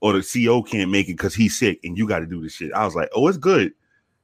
or 0.00 0.14
the 0.14 0.22
CO 0.22 0.62
can't 0.62 0.90
make 0.90 1.08
it 1.08 1.12
because 1.12 1.34
he's 1.34 1.58
sick, 1.58 1.80
and 1.84 1.96
you 1.96 2.06
got 2.06 2.20
to 2.20 2.26
do 2.26 2.42
this 2.42 2.54
shit. 2.54 2.72
I 2.72 2.84
was 2.84 2.94
like, 2.94 3.10
oh, 3.14 3.28
it's 3.28 3.38
good, 3.38 3.72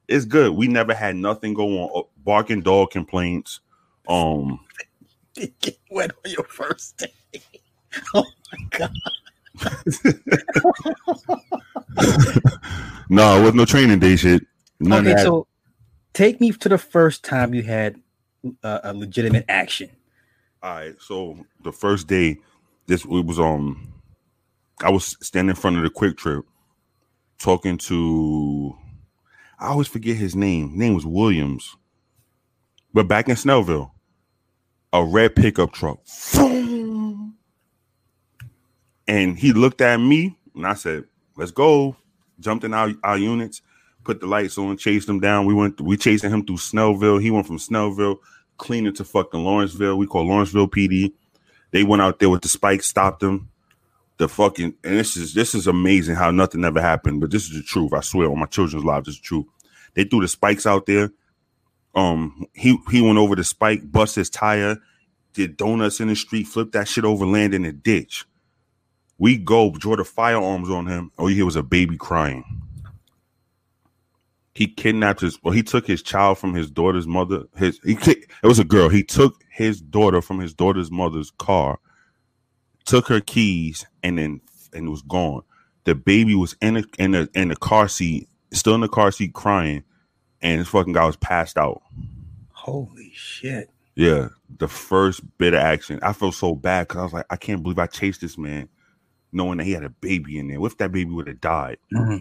it's 0.09 0.25
good. 0.25 0.53
We 0.53 0.69
never 0.69 0.95
had 0.95 1.17
nothing 1.17 1.55
go 1.55 1.83
on. 1.83 1.91
Oh, 1.95 2.09
Barking 2.25 2.63
dog 2.63 2.91
complaints. 2.91 3.61
Um, 4.09 4.61
Get 5.35 5.79
wet 5.91 6.13
on 6.25 6.31
your 6.31 6.45
first 6.45 6.99
day. 6.99 7.13
Oh 8.13 8.27
my 8.53 8.79
god. 8.79 8.91
no, 13.09 13.41
it 13.41 13.43
was 13.43 13.55
no 13.55 13.65
training 13.65 14.01
day 14.01 14.17
shit. 14.17 14.47
None 14.81 15.09
okay, 15.09 15.23
so 15.23 15.47
take 16.13 16.43
me 16.43 16.53
to 16.53 16.69
the 16.69 16.77
first 16.77 17.25
time 17.25 17.55
you 17.55 17.63
had 17.63 17.99
uh, 18.63 18.81
a 18.85 18.93
legitimate 18.93 19.47
action. 19.49 19.89
All 20.63 20.75
right. 20.75 20.95
So 21.01 21.39
the 21.63 21.73
first 21.73 22.07
day, 22.07 22.37
this 22.87 23.05
it 23.05 23.09
was 23.09 23.39
um, 23.39 23.95
I 24.83 24.91
was 24.91 25.17
standing 25.23 25.51
in 25.51 25.57
front 25.57 25.79
of 25.79 25.83
the 25.83 25.91
QuikTrip, 25.91 26.43
talking 27.39 27.79
to, 27.79 28.77
I 29.59 29.69
always 29.69 29.89
forget 29.89 30.17
his 30.17 30.37
name. 30.37 30.71
His 30.71 30.79
name 30.79 30.95
was 30.95 31.07
Williams, 31.07 31.77
but 32.93 33.09
back 33.09 33.29
in 33.29 33.37
Snellville, 33.37 33.91
a 34.93 35.05
red 35.05 35.35
pickup 35.37 35.73
truck, 35.73 36.01
and 39.09 39.39
he 39.39 39.53
looked 39.53 39.81
at 39.81 39.99
me, 39.99 40.37
and 40.55 40.67
I 40.67 40.75
said, 40.75 41.05
"Let's 41.37 41.51
go." 41.53 41.97
Jumped 42.39 42.65
in 42.65 42.75
our, 42.75 42.93
our 43.03 43.17
units, 43.17 43.63
put 44.05 44.21
the 44.21 44.27
lights 44.27 44.59
on, 44.59 44.77
chased 44.77 45.09
him 45.09 45.21
down. 45.21 45.47
We 45.47 45.55
went, 45.55 45.81
we 45.81 45.97
chasing 45.97 46.31
him 46.31 46.45
through 46.45 46.59
Snellville. 46.59 47.21
He 47.23 47.31
went 47.31 47.47
from 47.47 47.59
Snellville 47.59 48.19
cleaning 48.59 48.95
to 48.95 49.05
fucking 49.05 49.43
Lawrenceville. 49.43 49.97
We 49.97 50.07
call 50.07 50.27
Lawrenceville 50.27 50.69
PD. 50.69 51.13
They 51.71 51.83
went 51.83 52.03
out 52.03 52.19
there 52.19 52.31
with 52.31 52.43
the 52.43 52.49
spikes, 52.49 52.87
stopped 52.87 53.21
them. 53.21 53.51
The 54.19 54.29
fucking 54.29 54.75
and 54.83 54.99
this 54.99 55.17
is 55.17 55.35
this 55.35 55.55
is 55.55 55.67
amazing 55.67 56.15
how 56.17 56.31
nothing 56.31 56.65
ever 56.65 56.81
happened, 56.81 57.21
but 57.21 57.31
this 57.31 57.45
is 57.45 57.57
the 57.57 57.63
truth. 57.63 57.93
I 57.93 58.01
swear 58.01 58.31
on 58.31 58.39
my 58.39 58.47
children's 58.47 58.85
lives, 58.85 59.07
this 59.07 59.17
is 59.17 59.21
true. 59.21 59.47
They 59.95 60.05
threw 60.05 60.21
the 60.21 60.29
spikes 60.29 60.67
out 60.67 60.87
there. 60.87 61.11
Um, 61.95 62.47
he 62.55 62.79
he 62.91 63.03
went 63.03 63.19
over 63.19 63.37
the 63.37 63.45
spike, 63.45 63.91
bust 63.91 64.17
his 64.17 64.31
tire, 64.31 64.79
did 65.35 65.57
donuts 65.57 66.01
in 66.01 66.09
the 66.09 66.17
street, 66.17 66.47
flipped 66.47 66.73
that 66.73 66.89
shit 66.89 67.05
over, 67.05 67.27
land 67.27 67.55
in 67.55 67.65
a 67.65 67.73
ditch. 67.73 68.25
We 69.19 69.39
go, 69.39 69.71
draw 69.71 69.97
the 69.97 70.05
firearms 70.05 70.71
on 70.71 70.87
him. 70.87 71.11
All 71.19 71.31
you 71.31 71.37
hear 71.37 71.45
was 71.47 71.57
a 71.57 71.63
baby 71.63 71.97
crying. 71.97 72.45
He 74.55 74.67
kidnapped 74.67 75.21
his, 75.21 75.39
well, 75.43 75.53
he 75.53 75.63
took 75.63 75.87
his 75.87 76.03
child 76.03 76.39
from 76.39 76.55
his 76.55 76.71
daughter's 76.71 77.07
mother. 77.07 77.45
His, 77.57 77.79
he, 77.85 77.93
it 77.93 78.27
was 78.43 78.59
a 78.59 78.65
girl. 78.65 78.89
He 78.89 79.03
took 79.03 79.35
his 79.51 79.81
daughter 79.81 80.23
from 80.23 80.41
his 80.41 80.55
daughter's 80.55 80.91
mother's 80.91 81.31
car, 81.33 81.79
took 82.87 83.09
her 83.09 83.21
keys, 83.21 83.87
and 84.03 84.19
then 84.19 84.41
and 84.73 84.89
was 84.91 85.03
gone. 85.03 85.43
The 85.85 85.95
baby 85.95 86.35
was 86.35 86.57
in 86.61 86.79
a, 86.79 86.85
in 86.99 87.13
the 87.13 87.29
in 87.35 87.49
the 87.49 87.57
car 87.57 87.89
seat, 87.89 88.29
still 88.53 88.75
in 88.75 88.81
the 88.81 88.89
car 88.89 89.13
seat, 89.13 89.35
crying, 89.35 89.85
and 90.41 90.61
this 90.61 90.69
fucking 90.69 90.95
guy 90.95 91.05
was 91.05 91.17
passed 91.17 91.59
out. 91.59 91.83
Holy 92.53 93.13
shit! 93.15 93.71
Yeah, 93.95 94.29
the 94.59 94.69
first 94.69 95.23
bit 95.39 95.55
of 95.55 95.61
action. 95.61 96.01
I 96.03 96.13
felt 96.13 96.35
so 96.35 96.55
bad 96.55 96.89
because 96.89 96.99
I 96.99 97.05
was 97.05 97.13
like, 97.13 97.27
I 97.31 97.37
can't 97.37 97.63
believe 97.63 97.79
I 97.79 97.87
chased 97.87 98.21
this 98.21 98.39
man 98.39 98.69
knowing 99.33 99.59
that 99.59 99.65
he 99.65 99.73
had 99.73 99.85
a 99.85 99.91
baby 99.91 100.39
in 100.39 100.49
there. 100.49 100.61
What 100.61 100.73
if 100.73 100.79
that 100.79 100.93
baby 100.93 101.11
would 101.11 101.29
have 101.29 101.41
died? 101.41 101.79
Mm-hmm. 101.93 102.19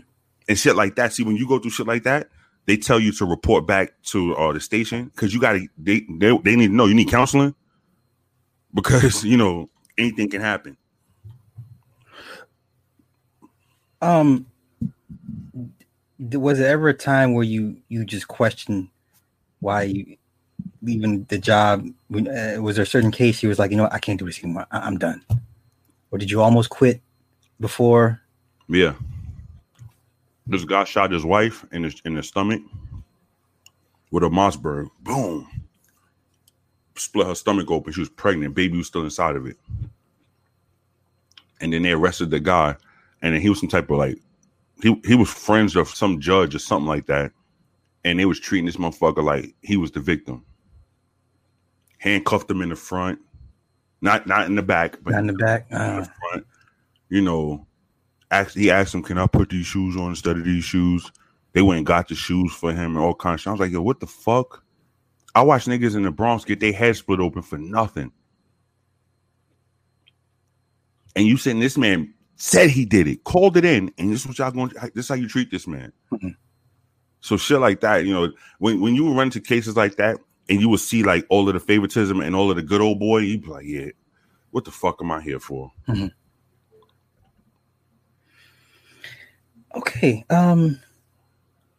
And 0.48 0.60
shit 0.60 0.76
like 0.76 0.96
that. 0.96 1.14
See, 1.14 1.24
when 1.24 1.38
you 1.38 1.48
go 1.48 1.60
through 1.60 1.72
shit 1.72 1.88
like 1.88 2.04
that, 2.04 2.30
they 2.66 2.78
tell 2.78 3.00
you 3.00 3.12
to 3.14 3.26
report 3.26 3.66
back 3.66 3.94
to 4.06 4.36
uh, 4.36 4.54
the 4.54 4.60
station 4.60 5.06
because 5.06 5.34
you 5.34 5.40
got 5.40 5.54
to. 5.54 5.68
They, 5.78 6.02
they 6.10 6.38
they 6.44 6.56
need 6.56 6.68
to 6.68 6.74
know 6.74 6.86
you 6.86 6.94
need 6.94 7.10
counseling 7.10 7.56
because 8.74 9.24
you 9.24 9.38
know 9.38 9.68
anything 9.98 10.30
can 10.30 10.42
happen. 10.42 10.78
Um, 14.02 14.46
was 16.20 16.60
there 16.60 16.72
ever 16.72 16.90
a 16.90 16.94
time 16.94 17.34
where 17.34 17.44
you 17.44 17.78
you 17.90 18.06
just 18.06 18.28
questioned 18.28 18.90
why 19.60 19.84
you 19.84 20.18
leaving 20.82 21.24
the 21.26 21.38
job? 21.38 21.88
When, 22.08 22.28
uh, 22.28 22.62
was 22.62 22.76
there 22.76 22.84
a 22.84 22.88
certain 22.88 23.12
case 23.12 23.42
you 23.42 23.50
was 23.50 23.60
like, 23.60 23.72
you 23.72 23.78
know, 23.78 23.90
I 23.92 24.00
can't 24.00 24.20
do 24.20 24.26
this 24.26 24.44
anymore. 24.44 24.66
I- 24.72 24.80
I'm 24.80 24.98
done. 24.98 25.24
Or 26.12 26.18
did 26.18 26.30
you 26.32 26.42
almost 26.42 26.70
quit 26.70 27.02
before? 27.60 28.22
Yeah. 28.68 28.94
This 30.48 30.64
guy 30.64 30.84
shot 30.84 31.12
his 31.12 31.26
wife 31.26 31.66
in 31.72 31.84
his 31.84 32.02
in 32.06 32.14
the 32.16 32.24
stomach 32.24 32.62
with 34.12 34.24
a 34.24 34.30
Mossberg. 34.30 34.88
Boom. 35.02 35.48
Split 36.96 37.28
her 37.28 37.36
stomach 37.36 37.70
open. 37.72 37.94
She 37.94 38.00
was 38.02 38.10
pregnant. 38.10 38.56
Baby 38.56 38.78
was 38.78 38.88
still 38.88 39.04
inside 39.04 39.36
of 39.36 39.46
it. 39.46 39.58
And 41.62 41.74
then 41.74 41.82
they 41.84 41.92
arrested 41.92 42.30
the 42.32 42.40
guy. 42.40 42.76
And 43.22 43.34
then 43.34 43.42
he 43.42 43.50
was 43.50 43.60
some 43.60 43.70
type 43.70 43.90
of 43.90 43.98
like 43.98 44.18
he 44.82 45.02
he 45.06 45.16
was 45.16 45.30
friends 45.30 45.76
of 45.76 45.90
some 45.90 46.20
judge 46.20 46.54
or 46.56 46.60
something 46.60 46.88
like 46.88 47.06
that. 47.08 47.32
And 48.04 48.20
they 48.20 48.26
was 48.26 48.40
treating 48.40 48.66
this 48.66 48.78
motherfucker 48.78 49.24
like 49.24 49.56
he 49.62 49.78
was 49.78 49.92
the 49.92 50.00
victim. 50.00 50.46
Handcuffed 51.98 52.50
him 52.52 52.62
in 52.62 52.70
the 52.70 52.76
front. 52.76 53.20
Not 54.02 54.28
not 54.28 54.46
in 54.46 54.56
the 54.56 54.62
back, 54.62 54.98
but 55.02 55.12
Not 55.12 55.22
in 55.22 55.28
the 55.28 55.34
back. 55.34 55.68
in 55.72 55.78
Uh, 55.78 56.00
the 56.02 56.06
front. 56.06 56.48
You 57.10 57.22
know, 57.22 57.66
asked, 58.30 58.56
he 58.56 58.70
asked 58.70 58.94
him, 58.94 59.02
"Can 59.02 59.18
I 59.18 59.26
put 59.28 59.50
these 59.50 59.66
shoes 59.66 59.96
on 59.96 60.10
instead 60.10 60.38
of 60.38 60.44
these 60.44 60.64
shoes?" 60.66 61.12
They 61.54 61.62
went 61.62 61.78
and 61.78 61.86
got 61.88 62.10
the 62.10 62.16
shoes 62.16 62.54
for 62.54 62.72
him 62.74 62.96
and 62.96 62.98
all 62.98 63.16
kinds 63.16 63.36
of 63.36 63.40
shit. 63.42 63.48
I 63.48 63.52
was 63.52 63.60
like, 63.62 63.72
"Yo, 63.72 63.82
what 63.82 64.00
the 64.02 64.08
fuck?" 64.08 64.64
I 65.36 65.44
watched 65.44 65.68
niggas 65.68 65.96
in 65.96 66.04
the 66.04 66.12
Bronx 66.12 66.46
get 66.46 66.62
their 66.62 66.74
head 66.74 66.96
split 66.98 67.20
open 67.20 67.44
for 67.44 67.58
nothing. 67.60 68.12
And 71.16 71.28
you 71.28 71.38
saying 71.38 71.60
this 71.60 71.78
man 71.78 72.14
said 72.38 72.70
he 72.72 72.86
did 72.86 73.08
it, 73.08 73.24
called 73.26 73.58
it 73.58 73.66
in, 73.66 73.92
and 73.98 74.12
this 74.12 74.22
is 74.22 74.28
what 74.28 74.40
y'all 74.40 74.52
going. 74.52 74.72
This 74.96 75.06
is 75.06 75.10
how 75.10 75.16
you 75.16 75.28
treat 75.30 75.52
this 75.52 75.68
man. 75.68 75.94
So 77.22 77.38
shit 77.38 77.60
like 77.60 77.82
that, 77.82 78.06
you 78.06 78.14
know, 78.14 78.32
when 78.60 78.82
when 78.82 78.96
you 78.96 79.10
run 79.14 79.28
into 79.28 79.42
cases 79.42 79.76
like 79.78 79.98
that, 79.98 80.18
and 80.50 80.62
you 80.62 80.70
will 80.70 80.78
see 80.78 81.04
like 81.04 81.26
all 81.30 81.48
of 81.48 81.54
the 81.54 81.60
favoritism 81.60 82.22
and 82.22 82.36
all 82.36 82.50
of 82.50 82.58
the 82.58 82.64
good 82.64 82.82
old 82.82 83.00
boy, 83.00 83.20
you 83.20 83.40
be 83.40 83.48
like, 83.48 83.66
yeah, 83.66 83.90
what 84.52 84.66
the 84.66 84.72
fuck 84.72 84.98
am 85.02 85.12
I 85.12 85.22
here 85.22 85.40
for? 85.40 85.72
okay. 89.76 90.26
Um, 90.30 90.80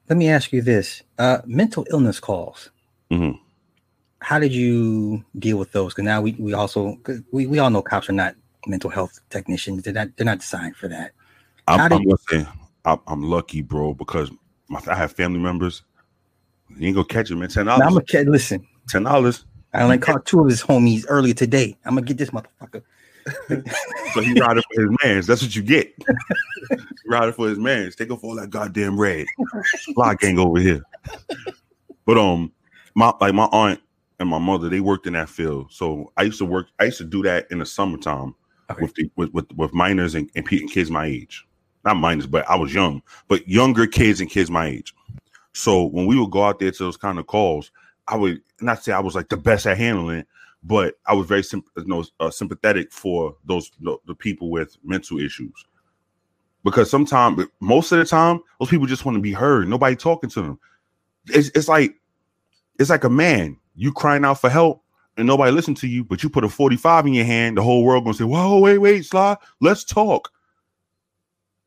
let 0.09 0.17
me 0.17 0.29
ask 0.29 0.53
you 0.53 0.63
this: 0.63 1.03
uh, 1.19 1.39
mental 1.47 1.87
illness 1.91 2.21
calls. 2.21 2.71
Mhm. 3.11 3.39
How 4.27 4.41
did 4.41 4.53
you 4.53 5.25
deal 5.39 5.57
with 5.57 5.71
those? 5.71 5.95
Because 5.95 6.03
now 6.03 6.21
we 6.21 6.33
we 6.33 6.53
also 6.53 6.99
we 7.31 7.47
we 7.47 7.61
all 7.61 7.71
know 7.71 7.81
cops 7.81 8.09
are 8.09 8.13
not 8.13 8.35
mental 8.67 8.91
health 8.91 9.21
technicians. 9.31 9.85
They're 9.85 9.93
not 9.95 10.09
they're 10.17 10.25
not 10.25 10.41
designed 10.41 10.75
for 10.75 10.89
that. 10.89 11.13
I'm, 11.69 11.79
How 11.79 11.85
I'm 11.85 12.03
gonna 12.03 12.17
say 12.29 12.47
I'm, 12.85 12.99
I'm 13.07 13.23
lucky, 13.23 13.63
bro, 13.63 13.95
because 13.95 14.33
my, 14.67 14.81
I 14.89 14.97
have 14.97 15.13
family 15.13 15.39
members. 15.39 15.83
You 16.77 16.89
ain't 16.89 16.97
gonna 16.97 17.07
catch 17.07 17.31
it, 17.31 17.37
man. 17.37 17.49
Ten 17.51 17.67
Now, 17.67 17.75
I'm 17.75 17.91
gonna 17.91 18.03
kid. 18.03 18.29
Listen, 18.29 18.67
Ten 18.89 19.05
dollars. 19.05 19.45
I 19.73 19.83
only 19.83 19.99
caught 19.99 20.27
two 20.27 20.41
of 20.41 20.49
his 20.49 20.61
homies 20.61 21.05
earlier 21.09 21.35
today. 21.35 21.79
I'm 21.85 21.95
gonna 21.95 22.05
get 22.05 22.19
this 22.19 22.31
motherfucker. 22.31 22.83
So 24.13 24.23
he 24.23 24.41
riding 24.41 24.63
for 24.75 24.81
his 24.81 24.91
mans. 25.05 25.27
That's 25.27 25.43
what 25.43 25.55
you 25.55 25.63
get. 25.63 25.95
riding 27.07 27.35
for 27.35 27.49
his 27.49 27.59
mans. 27.59 27.95
Take 27.95 28.11
off 28.11 28.25
all 28.25 28.35
that 28.37 28.51
goddamn 28.51 28.99
red. 28.99 29.27
Fly 29.95 30.15
gang 30.15 30.39
over 30.39 30.59
here. 30.59 30.83
But 32.07 32.19
um, 32.19 32.51
my 32.95 33.13
like 33.21 33.35
my 33.35 33.45
aunt 33.53 33.81
and 34.19 34.29
my 34.29 34.39
mother, 34.39 34.69
they 34.69 34.81
worked 34.81 35.07
in 35.07 35.13
that 35.13 35.29
field. 35.29 35.73
So 35.73 36.13
I 36.17 36.23
used 36.23 36.39
to 36.39 36.45
work. 36.45 36.69
I 36.81 36.85
used 36.85 36.99
to 36.99 37.05
do 37.05 37.23
that 37.23 37.47
in 37.51 37.59
the 37.59 37.67
summertime 37.67 38.35
Okay. 38.69 38.83
with 38.83 38.95
the 38.95 39.11
with 39.17 39.33
with, 39.33 39.53
with 39.53 39.73
minors 39.73 40.15
and, 40.15 40.31
and 40.35 40.49
kids 40.49 40.91
my 40.91 41.07
age. 41.07 41.47
Not 41.85 41.99
minors, 41.99 42.27
but 42.27 42.49
I 42.51 42.57
was 42.57 42.75
young, 42.75 43.01
but 43.29 43.47
younger 43.49 43.87
kids 43.87 44.21
and 44.21 44.29
kids 44.29 44.51
my 44.51 44.67
age. 44.67 44.93
So 45.53 45.85
when 45.85 46.07
we 46.07 46.19
would 46.19 46.33
go 46.33 46.45
out 46.45 46.59
there 46.59 46.73
to 46.73 46.83
those 46.83 46.97
kind 46.97 47.19
of 47.19 47.27
calls, 47.27 47.71
I 48.09 48.17
would 48.17 48.43
not 48.61 48.83
say 48.83 48.93
I 48.93 48.99
was 49.01 49.15
like 49.15 49.29
the 49.29 49.37
best 49.37 49.67
at 49.67 49.79
handling, 49.79 50.19
it, 50.21 50.29
but 50.65 50.95
I 51.07 51.15
was 51.15 51.27
very 51.29 51.45
you 51.53 51.63
know, 51.87 52.05
uh, 52.19 52.31
sympathetic 52.31 52.93
for 52.93 53.37
those 53.45 53.71
the, 53.81 53.97
the 54.07 54.15
people 54.15 54.51
with 54.51 54.77
mental 54.83 55.19
issues. 55.19 55.65
Because 56.65 56.91
sometimes, 56.91 57.45
most 57.61 57.93
of 57.93 57.99
the 57.99 58.05
time, 58.05 58.41
those 58.59 58.69
people 58.69 58.87
just 58.87 59.05
want 59.05 59.15
to 59.15 59.23
be 59.23 59.33
heard. 59.33 59.69
Nobody 59.69 59.95
talking 59.95 60.29
to 60.31 60.43
them. 60.43 60.59
It's, 61.29 61.49
it's 61.55 61.69
like 61.69 61.95
it's 62.81 62.91
like 62.91 63.05
a 63.05 63.11
man. 63.11 63.57
You 63.77 63.93
crying 63.93 64.25
out 64.25 64.41
for 64.41 64.51
help, 64.51 64.83
and 65.17 65.27
nobody 65.27 65.53
listen 65.53 65.75
to 65.77 65.87
you. 65.87 66.03
But 66.05 66.23
you 66.23 66.31
put 66.31 66.45
a 66.45 66.49
forty 66.49 66.77
five 66.77 67.07
in 67.07 67.15
your 67.15 67.25
hand, 67.25 67.57
the 67.57 67.63
whole 67.63 67.85
world 67.85 68.05
gonna 68.05 68.15
say, 68.15 68.25
"Whoa, 68.25 68.59
wait, 68.59 68.79
wait, 68.79 69.05
Sly, 69.05 69.37
let's 69.61 69.85
talk." 69.85 70.33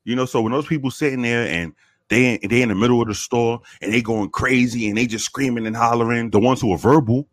You 0.03 0.15
know, 0.15 0.25
so 0.25 0.41
when 0.41 0.51
those 0.51 0.67
people 0.67 0.91
sitting 0.91 1.21
there 1.21 1.47
and 1.47 1.73
they 2.09 2.37
they 2.39 2.61
in 2.61 2.69
the 2.69 2.75
middle 2.75 3.01
of 3.01 3.07
the 3.07 3.13
store 3.13 3.61
and 3.81 3.93
they 3.93 4.01
going 4.01 4.29
crazy 4.31 4.89
and 4.89 4.97
they 4.97 5.05
just 5.05 5.25
screaming 5.25 5.67
and 5.67 5.75
hollering, 5.75 6.31
the 6.31 6.39
ones 6.39 6.59
who 6.59 6.73
are 6.73 6.77
verbal, 6.77 7.27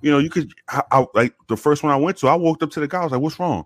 you 0.00 0.10
know, 0.10 0.18
you 0.18 0.30
could 0.30 0.52
I, 0.68 0.82
I, 0.90 1.06
like 1.14 1.34
the 1.48 1.56
first 1.56 1.82
one 1.82 1.92
I 1.92 1.96
went 1.96 2.16
to, 2.18 2.28
I 2.28 2.34
walked 2.34 2.62
up 2.62 2.70
to 2.70 2.80
the 2.80 2.88
guy, 2.88 3.00
I 3.00 3.04
was 3.04 3.12
like, 3.12 3.20
"What's 3.20 3.38
wrong?" 3.38 3.64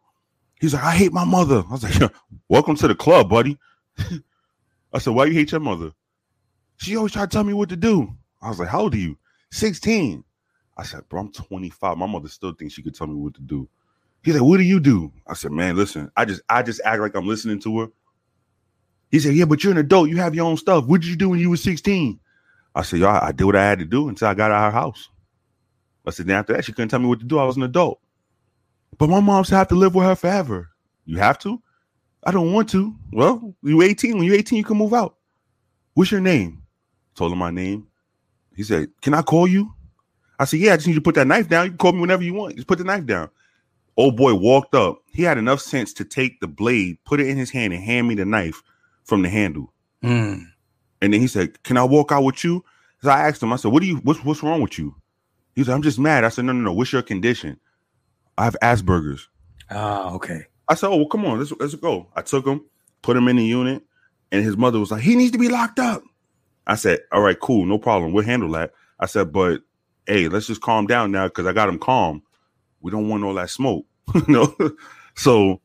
He's 0.60 0.74
like, 0.74 0.82
"I 0.82 0.92
hate 0.92 1.12
my 1.12 1.24
mother." 1.24 1.62
I 1.68 1.72
was 1.72 1.82
like, 1.82 2.12
"Welcome 2.48 2.76
to 2.76 2.88
the 2.88 2.94
club, 2.94 3.28
buddy." 3.28 3.58
I 4.92 4.98
said, 4.98 5.14
"Why 5.14 5.26
you 5.26 5.34
hate 5.34 5.52
your 5.52 5.60
mother?" 5.60 5.92
She 6.78 6.96
always 6.96 7.12
try 7.12 7.22
to 7.22 7.28
tell 7.28 7.44
me 7.44 7.52
what 7.52 7.68
to 7.68 7.76
do. 7.76 8.12
I 8.42 8.48
was 8.48 8.58
like, 8.58 8.68
"How 8.68 8.80
old 8.80 8.94
are 8.94 8.98
you?" 8.98 9.16
16. 9.50 10.24
I 10.76 10.82
said, 10.84 11.08
"Bro, 11.08 11.20
I'm 11.20 11.32
25. 11.32 11.98
My 11.98 12.06
mother 12.06 12.28
still 12.28 12.52
thinks 12.52 12.74
she 12.74 12.82
could 12.82 12.94
tell 12.94 13.06
me 13.06 13.14
what 13.14 13.34
to 13.34 13.42
do." 13.42 13.68
He's 14.22 14.34
like, 14.34 14.42
"What 14.42 14.58
do 14.58 14.62
you 14.62 14.80
do?" 14.80 15.12
I 15.26 15.34
said, 15.34 15.52
"Man, 15.52 15.76
listen, 15.76 16.10
I 16.16 16.24
just 16.24 16.42
I 16.48 16.62
just 16.62 16.80
act 16.84 17.00
like 17.00 17.14
I'm 17.14 17.26
listening 17.26 17.60
to 17.60 17.80
her." 17.80 17.86
He 19.10 19.18
said, 19.18 19.34
"Yeah, 19.34 19.46
but 19.46 19.62
you're 19.62 19.72
an 19.72 19.78
adult. 19.78 20.08
You 20.08 20.18
have 20.18 20.34
your 20.34 20.46
own 20.46 20.56
stuff. 20.56 20.86
What 20.86 21.00
did 21.00 21.10
you 21.10 21.16
do 21.16 21.30
when 21.30 21.40
you 21.40 21.50
were 21.50 21.56
16?" 21.56 22.20
I 22.74 22.82
said, 22.82 23.00
"Y'all, 23.00 23.22
I 23.22 23.32
did 23.32 23.44
what 23.44 23.56
I 23.56 23.64
had 23.64 23.80
to 23.80 23.84
do 23.84 24.08
until 24.08 24.28
I 24.28 24.34
got 24.34 24.50
out 24.50 24.68
of 24.68 24.72
her 24.72 24.78
house." 24.78 25.08
I 26.06 26.10
said, 26.10 26.26
then 26.26 26.36
after 26.36 26.54
that, 26.54 26.64
she 26.64 26.72
couldn't 26.72 26.88
tell 26.88 26.98
me 26.98 27.06
what 27.06 27.20
to 27.20 27.26
do. 27.26 27.38
I 27.38 27.44
was 27.44 27.56
an 27.56 27.62
adult. 27.62 28.00
But 28.98 29.10
my 29.10 29.20
mom 29.20 29.44
said 29.44 29.56
I 29.56 29.58
have 29.58 29.68
to 29.68 29.74
live 29.74 29.94
with 29.94 30.06
her 30.06 30.16
forever. 30.16 30.70
You 31.04 31.18
have 31.18 31.38
to? 31.40 31.62
I 32.24 32.30
don't 32.30 32.52
want 32.52 32.68
to. 32.70 32.94
Well, 33.12 33.54
you're 33.62 33.82
18. 33.82 34.16
When 34.16 34.24
you're 34.24 34.36
18, 34.36 34.58
you 34.58 34.64
can 34.64 34.76
move 34.76 34.94
out. 34.94 35.16
What's 35.94 36.10
your 36.10 36.20
name? 36.20 36.62
Told 37.14 37.32
him 37.32 37.38
my 37.38 37.50
name. 37.50 37.86
He 38.60 38.64
said, 38.64 38.90
Can 39.00 39.14
I 39.14 39.22
call 39.22 39.48
you? 39.48 39.72
I 40.38 40.44
said, 40.44 40.60
Yeah, 40.60 40.74
I 40.74 40.76
just 40.76 40.86
need 40.86 40.92
you 40.92 41.00
to 41.00 41.02
put 41.02 41.14
that 41.14 41.26
knife 41.26 41.48
down. 41.48 41.64
You 41.64 41.70
can 41.70 41.78
call 41.78 41.92
me 41.92 42.00
whenever 42.02 42.22
you 42.22 42.34
want. 42.34 42.56
Just 42.56 42.68
put 42.68 42.76
the 42.76 42.84
knife 42.84 43.06
down. 43.06 43.30
Old 43.96 44.18
boy 44.18 44.34
walked 44.34 44.74
up. 44.74 44.98
He 45.10 45.22
had 45.22 45.38
enough 45.38 45.62
sense 45.62 45.94
to 45.94 46.04
take 46.04 46.40
the 46.40 46.46
blade, 46.46 46.98
put 47.06 47.20
it 47.20 47.28
in 47.28 47.38
his 47.38 47.50
hand, 47.50 47.72
and 47.72 47.82
hand 47.82 48.06
me 48.06 48.16
the 48.16 48.26
knife 48.26 48.62
from 49.04 49.22
the 49.22 49.30
handle. 49.30 49.72
Mm. 50.04 50.44
And 51.00 51.14
then 51.14 51.22
he 51.22 51.26
said, 51.26 51.62
Can 51.62 51.78
I 51.78 51.84
walk 51.84 52.12
out 52.12 52.22
with 52.22 52.44
you? 52.44 52.62
So 53.02 53.08
I 53.08 53.28
asked 53.28 53.42
him, 53.42 53.50
I 53.50 53.56
said, 53.56 53.72
What 53.72 53.80
do 53.80 53.88
you 53.88 53.96
what's 53.96 54.22
what's 54.22 54.42
wrong 54.42 54.60
with 54.60 54.78
you? 54.78 54.94
He 55.54 55.64
said, 55.64 55.72
I'm 55.72 55.80
just 55.80 55.98
mad. 55.98 56.24
I 56.24 56.28
said, 56.28 56.44
No, 56.44 56.52
no, 56.52 56.60
no. 56.60 56.74
What's 56.74 56.92
your 56.92 57.00
condition? 57.00 57.58
I 58.36 58.44
have 58.44 58.58
Asperger's. 58.62 59.26
Oh, 59.70 60.16
okay. 60.16 60.42
I 60.68 60.74
said, 60.74 60.88
Oh, 60.88 60.98
well, 60.98 61.08
come 61.08 61.24
on, 61.24 61.38
let's 61.38 61.52
let's 61.58 61.76
go. 61.76 62.08
I 62.14 62.20
took 62.20 62.46
him, 62.46 62.66
put 63.00 63.16
him 63.16 63.26
in 63.26 63.36
the 63.36 63.44
unit, 63.46 63.82
and 64.30 64.44
his 64.44 64.58
mother 64.58 64.78
was 64.78 64.90
like, 64.90 65.00
He 65.00 65.16
needs 65.16 65.32
to 65.32 65.38
be 65.38 65.48
locked 65.48 65.78
up. 65.78 66.02
I 66.70 66.76
said, 66.76 67.00
All 67.10 67.20
right, 67.20 67.38
cool, 67.38 67.66
no 67.66 67.78
problem. 67.78 68.12
We'll 68.12 68.24
handle 68.24 68.50
that. 68.52 68.72
I 69.00 69.06
said, 69.06 69.32
but 69.32 69.62
hey, 70.06 70.28
let's 70.28 70.46
just 70.46 70.60
calm 70.60 70.86
down 70.86 71.10
now 71.10 71.26
because 71.26 71.46
I 71.46 71.52
got 71.52 71.68
him 71.68 71.80
calm. 71.80 72.22
We 72.80 72.92
don't 72.92 73.08
want 73.08 73.24
all 73.24 73.34
that 73.34 73.50
smoke, 73.50 73.86
you 74.14 74.24
know. 74.28 74.54
so 75.16 75.60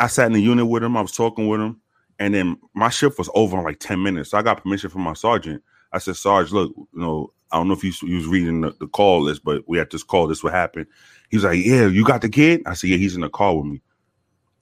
I 0.00 0.08
sat 0.08 0.26
in 0.26 0.32
the 0.32 0.42
unit 0.42 0.66
with 0.66 0.82
him. 0.82 0.96
I 0.96 1.00
was 1.00 1.12
talking 1.12 1.46
with 1.46 1.60
him, 1.60 1.80
and 2.18 2.34
then 2.34 2.56
my 2.74 2.88
shift 2.88 3.18
was 3.18 3.30
over 3.34 3.56
in 3.56 3.64
like 3.64 3.78
ten 3.78 4.02
minutes. 4.02 4.30
So 4.30 4.38
I 4.38 4.42
got 4.42 4.62
permission 4.62 4.90
from 4.90 5.02
my 5.02 5.12
sergeant. 5.12 5.62
I 5.92 5.98
said, 5.98 6.16
Sarge, 6.16 6.50
look, 6.50 6.72
you 6.76 6.88
know, 6.94 7.32
I 7.52 7.58
don't 7.58 7.68
know 7.68 7.74
if 7.74 7.84
you, 7.84 7.92
you 8.02 8.16
was 8.16 8.26
reading 8.26 8.62
the, 8.62 8.74
the 8.80 8.88
call 8.88 9.20
list, 9.20 9.44
but 9.44 9.62
we 9.68 9.78
had 9.78 9.90
this 9.90 10.02
call. 10.02 10.26
This 10.26 10.42
what 10.42 10.54
happened. 10.54 10.86
He 11.30 11.36
was 11.36 11.44
like, 11.44 11.64
"Yeah, 11.64 11.86
you 11.86 12.04
got 12.04 12.22
the 12.22 12.28
kid." 12.28 12.62
I 12.66 12.74
said, 12.74 12.90
"Yeah, 12.90 12.96
he's 12.96 13.14
in 13.14 13.20
the 13.20 13.28
car 13.28 13.54
with 13.54 13.66
me." 13.66 13.80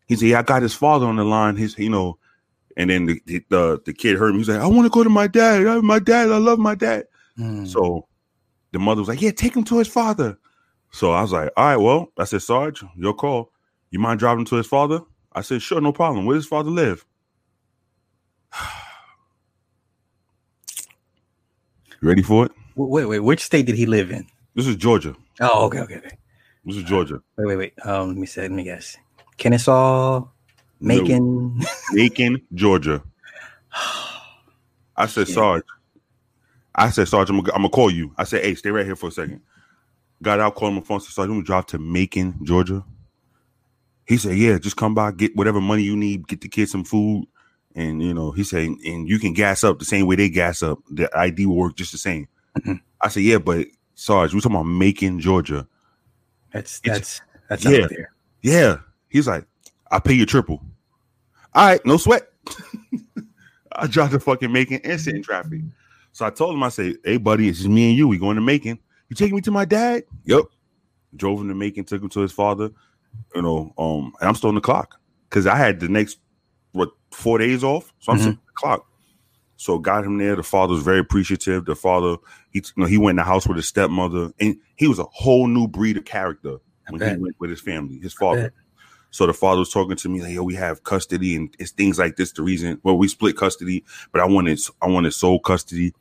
He 0.09 0.17
said, 0.17 0.29
"Yeah, 0.29 0.41
I 0.41 0.43
got 0.43 0.63
his 0.63 0.75
father 0.75 1.07
on 1.07 1.17
the 1.17 1.25
line. 1.25 1.57
His, 1.57 1.79
you 1.79 1.91
know." 1.91 2.19
And 2.77 2.91
then 2.91 3.07
the 3.07 3.23
the, 3.49 3.81
the 3.85 3.93
kid 3.93 4.17
heard 4.19 4.33
me. 4.33 4.39
He's 4.39 4.49
like, 4.49 4.61
"I 4.61 4.67
want 4.67 4.85
to 4.87 4.91
go 4.91 5.03
to 5.05 5.11
my 5.11 5.27
dad. 5.27 5.67
I, 5.67 5.81
my 5.81 5.99
dad. 5.99 6.31
I 6.31 6.39
love 6.39 6.59
my 6.59 6.75
dad." 6.75 7.05
Mm. 7.39 7.67
So 7.67 8.07
the 8.73 8.79
mother 8.79 9.01
was 9.01 9.09
like, 9.09 9.21
"Yeah, 9.23 9.33
take 9.33 9.57
him 9.57 9.65
to 9.65 9.79
his 9.79 9.89
father." 9.89 10.39
So 10.93 11.13
I 11.13 11.23
was 11.23 11.33
like, 11.33 11.51
"All 11.57 11.65
right, 11.65 11.77
well," 11.77 12.13
I 12.19 12.25
said, 12.25 12.43
"Sarge, 12.43 12.83
your 12.97 13.15
call. 13.15 13.53
You 13.91 13.99
mind 13.99 14.21
driving 14.21 14.45
to 14.47 14.57
his 14.57 14.67
father?" 14.67 15.01
I 15.33 15.41
said, 15.43 15.63
"Sure, 15.63 15.81
no 15.81 15.93
problem. 15.93 16.27
Where 16.27 16.37
does 16.37 16.45
his 16.45 16.49
father 16.49 16.71
live?" 16.71 17.05
Ready 22.03 22.23
for 22.23 22.47
it? 22.47 22.53
wait, 22.77 23.05
wait, 23.05 23.19
which 23.21 23.43
state 23.43 23.67
did 23.67 23.75
he 23.77 23.85
live 23.87 24.11
in? 24.11 24.27
This 24.55 24.67
is 24.67 24.77
Georgia. 24.77 25.15
Oh, 25.41 25.67
okay, 25.67 25.81
okay, 25.81 25.97
okay. 25.97 26.17
This 26.65 26.77
is 26.77 26.83
Georgia. 26.85 27.21
Wait, 27.37 27.47
wait, 27.47 27.57
wait. 27.57 27.87
Um, 27.87 28.09
let 28.09 28.17
me 28.17 28.27
say, 28.27 28.43
let 28.43 28.53
me 28.53 28.65
guess. 28.65 28.97
Kennesaw, 29.37 30.27
Macon. 30.81 31.61
Macon, 31.93 32.43
Georgia. 32.55 33.03
I 34.97 35.07
said, 35.07 35.27
Shit. 35.27 35.35
Sarge. 35.35 35.65
I 36.75 36.91
said, 36.91 37.09
Sarge, 37.09 37.31
I'm 37.31 37.41
gonna, 37.41 37.53
I'm 37.53 37.61
gonna 37.63 37.69
call 37.71 37.91
you. 37.91 38.13
I 38.17 38.25
said, 38.25 38.45
hey, 38.45 38.55
stay 38.55 38.71
right 38.71 38.87
here 38.87 38.97
for 38.97 39.09
a 39.09 39.13
second. 39.13 39.41
Got 40.23 40.41
out, 40.41 40.55
called 40.55 40.73
him 40.73 40.77
on 40.79 40.83
the 40.83 40.87
phone. 40.87 41.01
Said, 41.01 41.13
Sarge, 41.13 41.29
I'm 41.29 41.35
gonna 41.37 41.45
drive 41.45 41.67
to 41.67 41.79
Macon, 41.79 42.39
Georgia. 42.45 42.85
He 44.07 44.17
said, 44.17 44.37
yeah, 44.37 44.59
just 44.59 44.77
come 44.77 44.95
by, 44.95 45.13
get 45.13 45.37
whatever 45.37 45.61
money 45.61 45.83
you 45.83 45.97
need, 45.97 46.27
get 46.27 46.41
the 46.41 46.49
kids 46.49 46.71
some 46.73 46.85
food. 46.85 47.27
And 47.75 48.03
you 48.03 48.13
know, 48.15 48.33
he 48.33 48.43
said, 48.45 48.65
and 48.67 49.09
you 49.09 49.19
can 49.19 49.33
gas 49.33 49.63
up 49.63 49.79
the 49.79 49.85
same 49.85 50.07
way 50.07 50.17
they 50.17 50.29
gas 50.29 50.63
up. 50.63 50.79
The 50.91 51.09
ID 51.17 51.47
will 51.47 51.57
work 51.57 51.77
just 51.77 51.93
the 51.93 51.99
same. 51.99 52.27
Mhm. 52.59 52.81
I 53.01 53.09
said, 53.09 53.23
yeah, 53.23 53.39
but 53.39 53.67
Sarge, 53.95 54.35
we're 54.35 54.41
talking 54.41 54.57
about 54.57 54.65
Macon, 54.67 55.21
Georgia. 55.21 55.67
That's 56.53 56.81
It's- 56.85 57.21
that's 57.49 57.63
that's 57.65 57.65
yeah. 57.65 57.87
Yeah. 58.43 58.77
He's 59.09 59.27
like, 59.29 59.45
I'll 59.91 60.01
pay 60.01 60.15
you 60.15 60.27
triple. 60.27 60.63
All 61.55 61.67
right, 61.67 61.85
no 61.85 61.97
sweat. 61.97 62.29
I 63.73 63.87
dropped 63.87 64.13
the 64.13 64.21
fucking 64.21 64.53
Macon 64.53 64.81
and 64.85 65.01
sit 65.01 65.15
in 65.15 65.23
traffic. 65.23 65.61
So 66.13 66.27
I 66.27 66.31
told 66.31 66.55
him, 66.55 66.63
I 66.63 66.69
say, 66.69 66.97
hey, 67.05 67.17
buddy, 67.19 67.49
it's 67.49 67.59
just 67.59 67.71
me 67.71 67.89
and 67.91 67.97
you. 67.99 68.09
We 68.09 68.19
going 68.19 68.35
to 68.37 68.41
Macon. 68.41 68.79
You 69.09 69.17
taking 69.17 69.37
me 69.37 69.41
to 69.43 69.51
my 69.51 69.65
dad? 69.65 70.05
Yep. 70.25 70.45
Drove 71.17 71.41
him 71.41 71.49
to 71.49 71.55
Macon, 71.55 71.85
took 71.85 72.03
him 72.03 72.09
to 72.11 72.21
his 72.21 72.33
father. 72.33 72.71
You 73.35 73.43
know, 73.43 73.73
um, 73.79 74.13
and 74.21 74.29
I'm 74.29 74.35
still 74.35 74.49
on 74.51 74.55
the 74.55 74.61
clock 74.61 75.01
because 75.29 75.47
I 75.47 75.57
had 75.57 75.81
the 75.81 75.89
next 75.89 76.19
what 76.73 76.91
four 77.11 77.39
days 77.39 77.65
off, 77.65 77.93
so 77.99 78.13
I'm 78.13 78.19
Mhm. 78.19 78.21
still 78.21 78.31
on 78.33 78.39
the 78.47 78.53
clock. 78.55 78.87
So 79.57 79.79
got 79.79 80.05
him 80.05 80.19
there. 80.19 80.37
The 80.37 80.43
father 80.45 80.75
was 80.75 80.83
very 80.85 81.01
appreciative. 81.01 81.65
The 81.65 81.75
father, 81.75 82.17
he 82.51 82.61
you 82.61 82.83
know, 82.83 82.87
he 82.87 82.99
went 82.99 83.11
in 83.11 83.17
the 83.17 83.25
house 83.25 83.47
with 83.49 83.57
his 83.57 83.67
stepmother, 83.67 84.33
and 84.39 84.57
he 84.77 84.87
was 84.87 84.99
a 85.01 85.05
whole 85.05 85.49
new 85.49 85.67
breed 85.67 85.97
of 85.97 86.05
character 86.05 86.57
I 86.89 86.93
when 86.93 86.99
bet. 87.01 87.17
he 87.17 87.23
went 87.23 87.35
with 87.41 87.51
his 87.51 87.61
family, 87.61 87.99
his 87.99 88.15
father. 88.15 88.53
So 89.11 89.27
the 89.27 89.33
father 89.33 89.59
was 89.59 89.71
talking 89.73 89.97
to 89.97 90.09
me 90.09 90.23
like, 90.23 90.33
"Yo, 90.33 90.43
we 90.43 90.55
have 90.55 90.85
custody, 90.85 91.35
and 91.37 91.55
it's 91.59 91.73
things 91.73 91.99
like 91.99 92.17
this. 92.17 92.33
The 92.33 92.43
reason, 92.43 92.81
well, 92.83 92.97
we 92.97 93.09
split 93.09 93.37
custody, 93.37 93.85
but 94.13 94.21
I 94.21 94.25
wanted, 94.27 94.61
I 94.81 94.87
wanted 94.87 95.13
sole 95.13 95.41
custody 95.41 95.93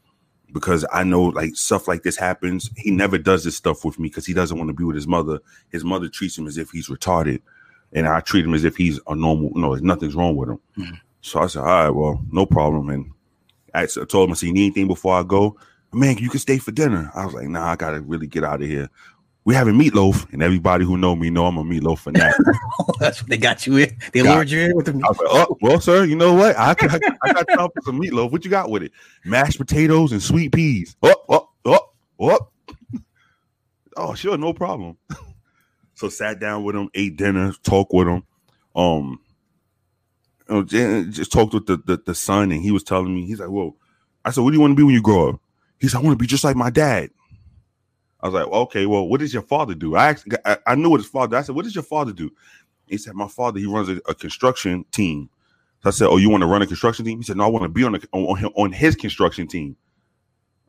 because 0.51 0.85
I 0.91 1.03
know 1.03 1.23
like 1.23 1.55
stuff 1.55 1.87
like 1.87 2.03
this 2.03 2.17
happens. 2.17 2.69
He 2.77 2.91
never 2.91 3.17
does 3.17 3.43
this 3.43 3.55
stuff 3.55 3.83
with 3.83 3.99
me 3.99 4.09
because 4.09 4.25
he 4.25 4.33
doesn't 4.33 4.57
want 4.57 4.69
to 4.69 4.73
be 4.73 4.83
with 4.83 4.95
his 4.95 5.07
mother. 5.07 5.39
His 5.69 5.83
mother 5.83 6.07
treats 6.07 6.37
him 6.37 6.47
as 6.47 6.57
if 6.57 6.69
he's 6.69 6.87
retarded, 6.89 7.41
and 7.93 8.07
I 8.07 8.19
treat 8.19 8.45
him 8.45 8.53
as 8.53 8.63
if 8.63 8.75
he's 8.75 8.99
a 9.07 9.15
normal. 9.15 9.51
No, 9.55 9.73
nothing's 9.75 10.15
wrong 10.15 10.35
with 10.35 10.49
him. 10.49 10.59
Mhm. 10.77 10.99
So 11.21 11.39
I 11.39 11.47
said, 11.47 11.61
"All 11.61 11.65
right, 11.65 11.89
well, 11.89 12.23
no 12.31 12.45
problem." 12.45 12.89
And 12.89 13.11
I 13.73 13.85
told 13.85 14.29
him, 14.29 14.31
"I 14.31 14.35
said, 14.35 14.47
you 14.47 14.53
need 14.53 14.65
anything 14.65 14.87
before 14.87 15.15
I 15.15 15.23
go?" 15.23 15.57
Man, 15.91 16.17
you 16.19 16.29
can 16.29 16.39
stay 16.39 16.59
for 16.59 16.71
dinner. 16.71 17.11
I 17.15 17.25
was 17.25 17.33
like, 17.33 17.47
"Nah, 17.47 17.71
I 17.71 17.75
gotta 17.75 18.01
really 18.01 18.27
get 18.27 18.43
out 18.43 18.61
of 18.61 18.67
here." 18.67 18.89
We 19.45 19.55
having 19.55 19.75
meatloaf, 19.75 20.31
and 20.31 20.43
everybody 20.43 20.85
who 20.85 20.97
know 20.97 21.15
me 21.15 21.29
know 21.29 21.45
I'm 21.45 21.57
a 21.57 21.63
meatloaf 21.63 21.99
fanatic. 21.99 22.35
that's 22.99 23.21
what 23.21 23.29
they 23.29 23.37
got 23.37 23.65
you 23.65 23.77
in. 23.77 23.97
They 24.13 24.21
Got 24.21 24.35
lured 24.35 24.49
you 24.51 24.59
in 24.59 24.75
with 24.75 24.85
the 24.85 24.91
I 24.91 25.09
was 25.09 25.17
like, 25.17 25.27
oh, 25.29 25.57
well, 25.61 25.79
sir, 25.79 26.03
you 26.03 26.15
know 26.15 26.33
what? 26.33 26.55
I, 26.57 26.71
I, 26.71 26.99
I 27.23 27.33
got 27.33 27.47
time 27.47 27.69
for 27.73 27.81
some 27.83 27.99
meatloaf. 27.99 28.31
What 28.31 28.43
you 28.43 28.51
got 28.51 28.69
with 28.69 28.83
it? 28.83 28.91
Mashed 29.25 29.57
potatoes 29.57 30.11
and 30.11 30.21
sweet 30.21 30.51
peas. 30.51 30.95
Oh, 31.01 31.15
oh, 31.29 31.49
oh, 31.65 31.89
oh. 32.19 32.49
Oh, 33.97 34.13
sure, 34.13 34.37
no 34.37 34.53
problem. 34.53 34.97
so 35.95 36.09
sat 36.09 36.39
down 36.39 36.63
with 36.63 36.75
him, 36.75 36.89
ate 36.93 37.17
dinner, 37.17 37.53
talked 37.63 37.93
with 37.93 38.07
him. 38.07 38.23
Um, 38.75 39.19
you 40.47 40.55
know, 40.55 40.63
just 40.63 41.31
talked 41.31 41.53
with 41.53 41.65
the, 41.65 41.77
the 41.77 42.01
the 42.05 42.15
son, 42.15 42.51
and 42.51 42.61
he 42.61 42.71
was 42.71 42.83
telling 42.83 43.13
me, 43.13 43.25
he's 43.25 43.39
like, 43.39 43.49
"Whoa." 43.49 43.75
I 44.23 44.31
said, 44.31 44.41
"What 44.41 44.51
do 44.51 44.55
you 44.55 44.61
want 44.61 44.71
to 44.71 44.75
be 44.75 44.83
when 44.83 44.95
you 44.95 45.01
grow 45.01 45.29
up?" 45.29 45.41
He 45.79 45.87
said, 45.87 45.97
"I 45.97 46.01
want 46.01 46.17
to 46.17 46.21
be 46.21 46.27
just 46.27 46.43
like 46.43 46.55
my 46.55 46.69
dad." 46.69 47.09
I 48.21 48.27
was 48.27 48.33
like, 48.33 48.47
"Okay, 48.47 48.85
well, 48.85 49.07
what 49.07 49.19
does 49.19 49.33
your 49.33 49.43
father 49.43 49.73
do?" 49.75 49.95
I 49.95 50.09
asked, 50.11 50.27
I, 50.45 50.57
I 50.67 50.75
knew 50.75 50.89
what 50.89 50.99
his 50.99 51.09
father. 51.09 51.37
I 51.37 51.41
said, 51.41 51.55
"What 51.55 51.65
does 51.65 51.75
your 51.75 51.83
father 51.83 52.11
do?" 52.11 52.31
He 52.87 52.97
said, 52.97 53.15
"My 53.15 53.27
father, 53.27 53.59
he 53.59 53.65
runs 53.65 53.89
a, 53.89 53.97
a 54.07 54.15
construction 54.15 54.85
team." 54.91 55.29
So 55.83 55.89
I 55.89 55.91
said, 55.91 56.07
"Oh, 56.07 56.17
you 56.17 56.29
want 56.29 56.41
to 56.41 56.47
run 56.47 56.61
a 56.61 56.67
construction 56.67 57.05
team?" 57.05 57.19
He 57.19 57.23
said, 57.23 57.37
"No, 57.37 57.45
I 57.45 57.47
want 57.47 57.63
to 57.63 57.69
be 57.69 57.83
on, 57.83 57.95
a, 57.95 57.99
on 58.11 58.45
on 58.55 58.71
his 58.71 58.95
construction 58.95 59.47
team." 59.47 59.75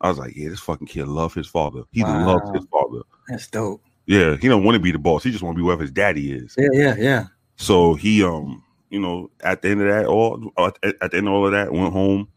I 0.00 0.08
was 0.08 0.18
like, 0.18 0.36
"Yeah, 0.36 0.48
this 0.48 0.60
fucking 0.60 0.86
kid 0.86 1.08
love 1.08 1.34
his 1.34 1.46
father. 1.46 1.82
He 1.92 2.02
Wow. 2.02 2.26
loves 2.26 2.50
his 2.54 2.64
father. 2.70 3.02
That's 3.28 3.48
dope. 3.48 3.82
Yeah, 4.06 4.36
he 4.36 4.48
don't 4.48 4.64
want 4.64 4.76
to 4.76 4.80
be 4.80 4.92
the 4.92 4.98
boss. 4.98 5.24
He 5.24 5.30
just 5.30 5.42
want 5.42 5.56
to 5.56 5.58
be 5.58 5.64
wherever 5.64 5.82
his 5.82 5.90
daddy 5.90 6.32
is." 6.32 6.54
Yeah, 6.56 6.68
yeah, 6.72 6.94
yeah. 6.98 7.24
So 7.56 7.94
he, 7.94 8.22
um, 8.22 8.62
you 8.88 9.00
know, 9.00 9.30
at 9.42 9.62
the 9.62 9.68
end 9.68 9.82
of 9.82 9.88
that, 9.88 10.06
all 10.06 10.52
at, 10.58 10.78
at 11.02 11.10
the 11.10 11.16
end 11.18 11.28
of 11.28 11.34
all 11.34 11.46
of 11.46 11.52
that, 11.52 11.72
went 11.72 11.92
home, 11.92 12.28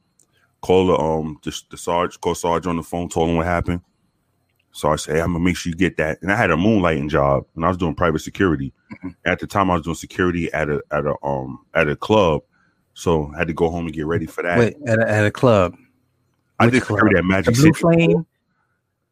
called 0.62 0.90
the 0.90 0.98
um 0.98 1.40
the, 1.44 1.62
the 1.70 1.78
sarge, 1.78 2.20
called 2.20 2.38
Sarge 2.38 2.68
on 2.68 2.78
the 2.78 2.84
phone, 2.84 3.10
told 3.10 3.30
him 3.30 3.38
what 3.38 3.46
happened. 3.46 3.82
Sarge 4.74 5.02
said, 5.02 5.16
hey, 5.16 5.22
"I'm 5.22 5.34
gonna 5.34 5.44
make 5.46 5.56
sure 5.56 5.70
you 5.70 5.76
get 5.78 5.98
that." 5.98 6.22
And 6.22 6.32
I 6.32 6.36
had 6.36 6.50
a 6.52 6.56
moonlighting 6.56 7.10
job, 7.10 7.46
and 7.56 7.64
I 7.64 7.68
was 7.70 7.78
doing 7.78 7.96
private 7.96 8.20
security. 8.20 8.74
Mhm. 9.04 9.16
At 9.26 9.40
the 9.40 9.48
time, 9.48 9.70
I 9.72 9.76
was 9.76 9.84
doing 9.84 9.96
security 9.96 10.52
at 10.52 10.70
a 10.70 10.82
at 10.92 11.06
a 11.06 11.14
um 11.24 11.60
at 11.76 11.88
a 11.88 11.96
club, 11.96 12.42
so 12.94 13.32
I 13.36 13.40
had 13.40 13.48
to 13.48 13.54
go 13.54 13.70
home 13.70 13.86
and 13.86 13.94
get 13.94 14.06
ready 14.08 14.26
for 14.26 14.42
that. 14.44 14.58
Wait, 14.58 14.76
at 14.88 15.00
a, 15.00 15.10
at 15.10 15.26
a 15.26 15.32
club. 15.32 15.76
I 16.60 16.66
which 16.66 16.74
did 16.74 16.82
security 16.82 17.10
club? 17.14 17.18
at 17.18 17.22
The 17.22 17.28
Magic 17.28 17.54
Blue 17.56 17.64
City. 17.64 17.80
Flame. 17.80 18.26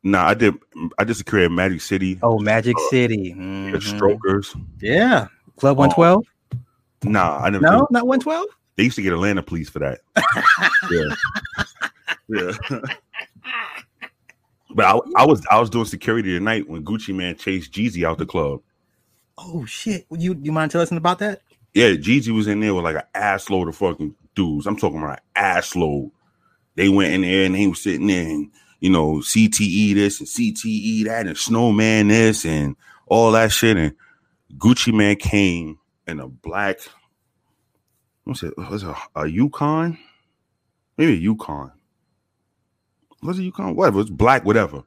Nah, 0.03 0.27
I 0.29 0.33
did. 0.33 0.55
I 0.97 1.03
did 1.03 1.13
security 1.15 1.45
at 1.45 1.51
Magic 1.51 1.81
City. 1.81 2.17
Oh, 2.23 2.39
Magic 2.39 2.75
City. 2.89 3.33
the 3.33 3.39
Mhm. 3.77 3.81
Strokers. 3.83 4.55
Yeah. 4.79 5.27
Club 5.57 5.77
Oh, 5.77 5.81
112? 5.81 6.25
Nah, 7.03 7.37
I 7.37 7.49
never. 7.51 7.61
no, 7.63 7.87
not 7.91 8.07
112. 8.07 8.47
They 8.77 8.83
used 8.85 8.95
to 8.95 9.03
get 9.03 9.13
Atlanta 9.13 9.43
police 9.43 9.69
for 9.69 9.77
that. 9.79 9.99
yeah, 10.91 11.15
yeah. 12.29 12.51
but 14.75 14.85
I, 14.85 14.99
I 15.17 15.25
was 15.25 15.45
I 15.49 15.59
was 15.59 15.69
doing 15.69 15.85
security 15.85 16.37
tonight 16.37 16.69
when 16.69 16.83
Gucci 16.83 17.13
Mane 17.15 17.35
chased 17.35 17.71
Jeezy 17.71 18.03
out 18.05 18.17
the 18.17 18.25
club. 18.25 18.61
Oh 19.37 19.65
shit. 19.65 20.05
You 20.11 20.37
you 20.41 20.51
mind 20.51 20.71
telling 20.71 20.83
us 20.83 20.91
about 20.91 21.19
that? 21.19 21.41
Yeah, 21.73 21.91
Jeezy 21.91 22.33
was 22.35 22.47
in 22.47 22.59
there 22.59 22.73
with 22.73 22.83
like 22.83 22.97
an 22.97 23.03
ass 23.13 23.49
load 23.49 23.67
of 23.67 23.75
fucking 23.75 24.15
dudes. 24.35 24.67
I'm 24.67 24.77
talking 24.77 24.99
about 24.99 25.19
an 25.19 25.23
ass 25.35 25.75
load. 25.75 26.11
They 26.75 26.89
went 26.89 27.13
in 27.13 27.21
there 27.21 27.45
and 27.45 27.55
they 27.55 27.67
was 27.67 27.81
sitting 27.81 28.07
there 28.07 28.27
and 28.27 28.51
you 28.79 28.89
know 28.89 29.15
CTE 29.15 29.93
this 29.95 30.19
and 30.19 30.29
CTE 30.29 31.05
that 31.05 31.27
and 31.27 31.37
Snowman 31.37 32.09
this 32.09 32.45
and 32.45 32.75
all 33.07 33.31
that 33.31 33.51
shit. 33.51 33.77
And 33.77 33.95
Gucci 34.57 34.93
Mane 34.93 35.17
came 35.17 35.79
in 36.07 36.19
a 36.19 36.27
black. 36.27 36.79
What's 38.23 38.43
it? 38.43 38.57
Was 38.57 38.83
it 38.83 38.89
a, 38.89 39.21
a 39.21 39.27
Yukon? 39.27 39.97
Maybe 40.97 41.13
a 41.13 41.17
Yukon. 41.17 41.71
Was 43.23 43.39
it 43.39 43.43
Yukon? 43.43 43.75
Whatever. 43.75 44.01
It's 44.01 44.09
black. 44.09 44.45
Whatever. 44.45 44.83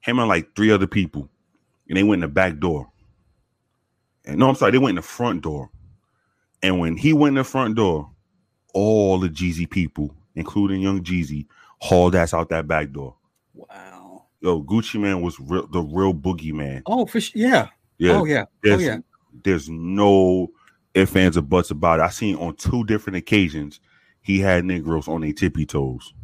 Him 0.00 0.18
and 0.18 0.28
like 0.28 0.54
three 0.56 0.70
other 0.70 0.86
people, 0.86 1.28
and 1.88 1.96
they 1.96 2.02
went 2.02 2.22
in 2.22 2.28
the 2.28 2.34
back 2.34 2.58
door. 2.58 2.90
And 4.24 4.38
no, 4.38 4.48
I'm 4.48 4.54
sorry, 4.54 4.72
they 4.72 4.78
went 4.78 4.90
in 4.90 4.96
the 4.96 5.02
front 5.02 5.42
door. 5.42 5.70
And 6.62 6.78
when 6.78 6.96
he 6.96 7.12
went 7.12 7.32
in 7.32 7.42
the 7.42 7.44
front 7.44 7.76
door, 7.76 8.10
all 8.72 9.18
the 9.18 9.28
Jeezy 9.28 9.68
people, 9.68 10.14
including 10.34 10.80
Young 10.80 11.02
Jeezy, 11.02 11.46
hauled 11.80 12.14
ass 12.14 12.34
out 12.34 12.48
that 12.50 12.68
back 12.68 12.90
door. 12.92 13.16
Wow. 13.54 14.26
Yo, 14.40 14.62
Gucci 14.62 15.00
Mane 15.00 15.20
was 15.20 15.38
real, 15.40 15.66
the 15.66 15.80
real 15.80 16.14
boogie 16.14 16.52
man. 16.52 16.82
Oh, 16.86 17.06
for 17.06 17.20
sure. 17.20 17.40
Yeah. 17.40 17.68
Yeah, 17.98 18.18
Oh 18.18 18.24
yeah. 18.24 18.44
Oh 18.44 18.58
there's, 18.62 18.82
yeah. 18.82 18.98
there's 19.44 19.68
no 19.68 20.50
ifs, 20.94 21.14
ands, 21.14 21.36
or 21.36 21.42
buts 21.42 21.70
about 21.70 22.00
it. 22.00 22.02
I 22.02 22.08
seen 22.10 22.36
on 22.36 22.56
two 22.56 22.84
different 22.84 23.16
occasions 23.16 23.80
he 24.22 24.40
had 24.40 24.64
Negroes 24.64 25.08
on 25.08 25.20
their 25.20 25.32
tippy 25.32 25.66
toes. 25.66 26.14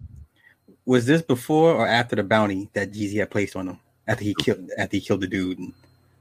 Was 0.89 1.05
this 1.05 1.20
before 1.20 1.74
or 1.74 1.86
after 1.86 2.16
the 2.16 2.22
bounty 2.22 2.70
that 2.72 2.93
Jeezy 2.93 3.18
had 3.18 3.30
placed 3.30 3.55
on 3.55 3.68
him 3.68 3.78
after 4.07 4.24
he 4.24 4.34
killed 4.34 4.70
after 4.78 4.97
he 4.97 5.03
killed 5.03 5.20
the 5.20 5.26
dude? 5.26 5.61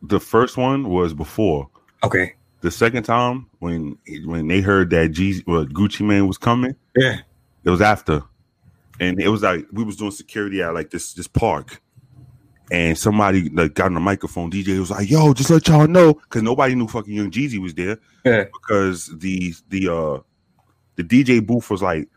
The 0.02 0.20
first 0.20 0.58
one 0.58 0.90
was 0.90 1.14
before. 1.14 1.70
Okay. 2.04 2.34
The 2.60 2.70
second 2.70 3.04
time 3.04 3.46
when 3.60 3.98
when 4.26 4.50
they 4.50 4.60
heard 4.60 4.90
that 4.90 5.12
Jeezy, 5.12 5.48
well, 5.48 5.66
Gucci 5.66 6.06
Mane 6.06 6.28
was 6.28 6.38
coming, 6.38 6.76
Yeah. 6.98 7.20
It 7.64 7.70
was 7.70 7.80
after, 7.80 8.24
and 9.00 9.22
it 9.22 9.30
was 9.30 9.42
like 9.42 9.66
we 9.72 9.86
was 9.86 9.96
doing 9.96 10.12
security 10.12 10.62
at 10.62 10.74
like 10.74 10.90
this 10.90 11.14
this 11.14 11.30
park, 11.30 11.82
and 12.70 12.98
somebody 12.98 13.48
like 13.48 13.74
got 13.74 13.86
on 13.86 13.94
the 13.94 14.02
microphone. 14.02 14.52
DJ 14.52 14.78
was 14.82 14.92
like, 14.92 15.10
"Yo, 15.10 15.34
just 15.34 15.50
let 15.50 15.66
y'all 15.70 15.88
know," 15.88 16.14
because 16.14 16.44
nobody 16.44 16.76
knew 16.76 16.90
fucking 16.90 17.14
Young 17.14 17.32
Jeezy 17.32 17.58
was 17.58 17.74
there. 17.74 18.00
Yeah. 18.26 18.44
Because 18.44 19.18
the 19.18 19.56
the 19.70 19.88
uh 19.88 20.20
the 20.98 21.06
DJ 21.06 21.40
booth 21.46 21.70
was 21.70 21.82
like 21.82 22.10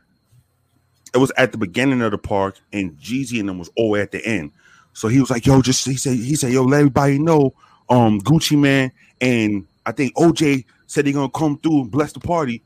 it 1.15 1.19
was 1.19 1.33
at 1.37 1.53
the 1.53 1.59
beginning 1.59 2.03
of 2.03 2.11
the 2.13 2.19
park, 2.19 2.59
and 2.73 2.97
Jeezy 2.99 3.41
and 3.41 3.49
them 3.49 3.59
was 3.59 3.71
all 3.77 3.97
at 3.97 4.13
the 4.13 4.25
end. 4.25 4.53
So 4.93 5.09
he 5.09 5.21
was 5.21 5.31
like, 5.31 5.47
"Yo, 5.47 5.61
just 5.63 5.87
he 5.87 5.97
said 5.97 6.15
he 6.17 6.35
said, 6.37 6.53
yo, 6.53 6.63
let 6.65 6.79
everybody 6.79 7.19
know, 7.19 7.55
um, 7.89 8.21
Gucci 8.21 8.59
Mane 8.59 8.93
and 9.21 9.67
I 9.87 9.93
think 9.93 10.15
OJ 10.17 10.65
said 10.87 11.07
they're 11.07 11.13
gonna 11.13 11.31
come 11.31 11.59
through 11.59 11.83
and 11.83 11.91
bless 11.91 12.13
the 12.13 12.21
party." 12.21 12.63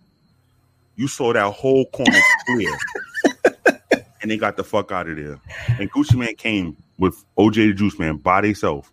You 0.96 1.08
saw 1.08 1.32
that 1.32 1.50
whole 1.52 1.86
corner 1.86 2.18
clear, 2.46 2.78
and 4.22 4.30
they 4.30 4.36
got 4.36 4.56
the 4.56 4.64
fuck 4.64 4.92
out 4.92 5.08
of 5.08 5.16
there. 5.16 5.38
And 5.80 5.90
Gucci 5.92 6.16
Mane 6.16 6.36
came 6.36 6.76
with 6.98 7.24
OJ 7.36 7.54
the 7.54 7.72
Juice 7.74 7.98
Man 7.98 8.16
by 8.16 8.40
themselves. 8.42 8.88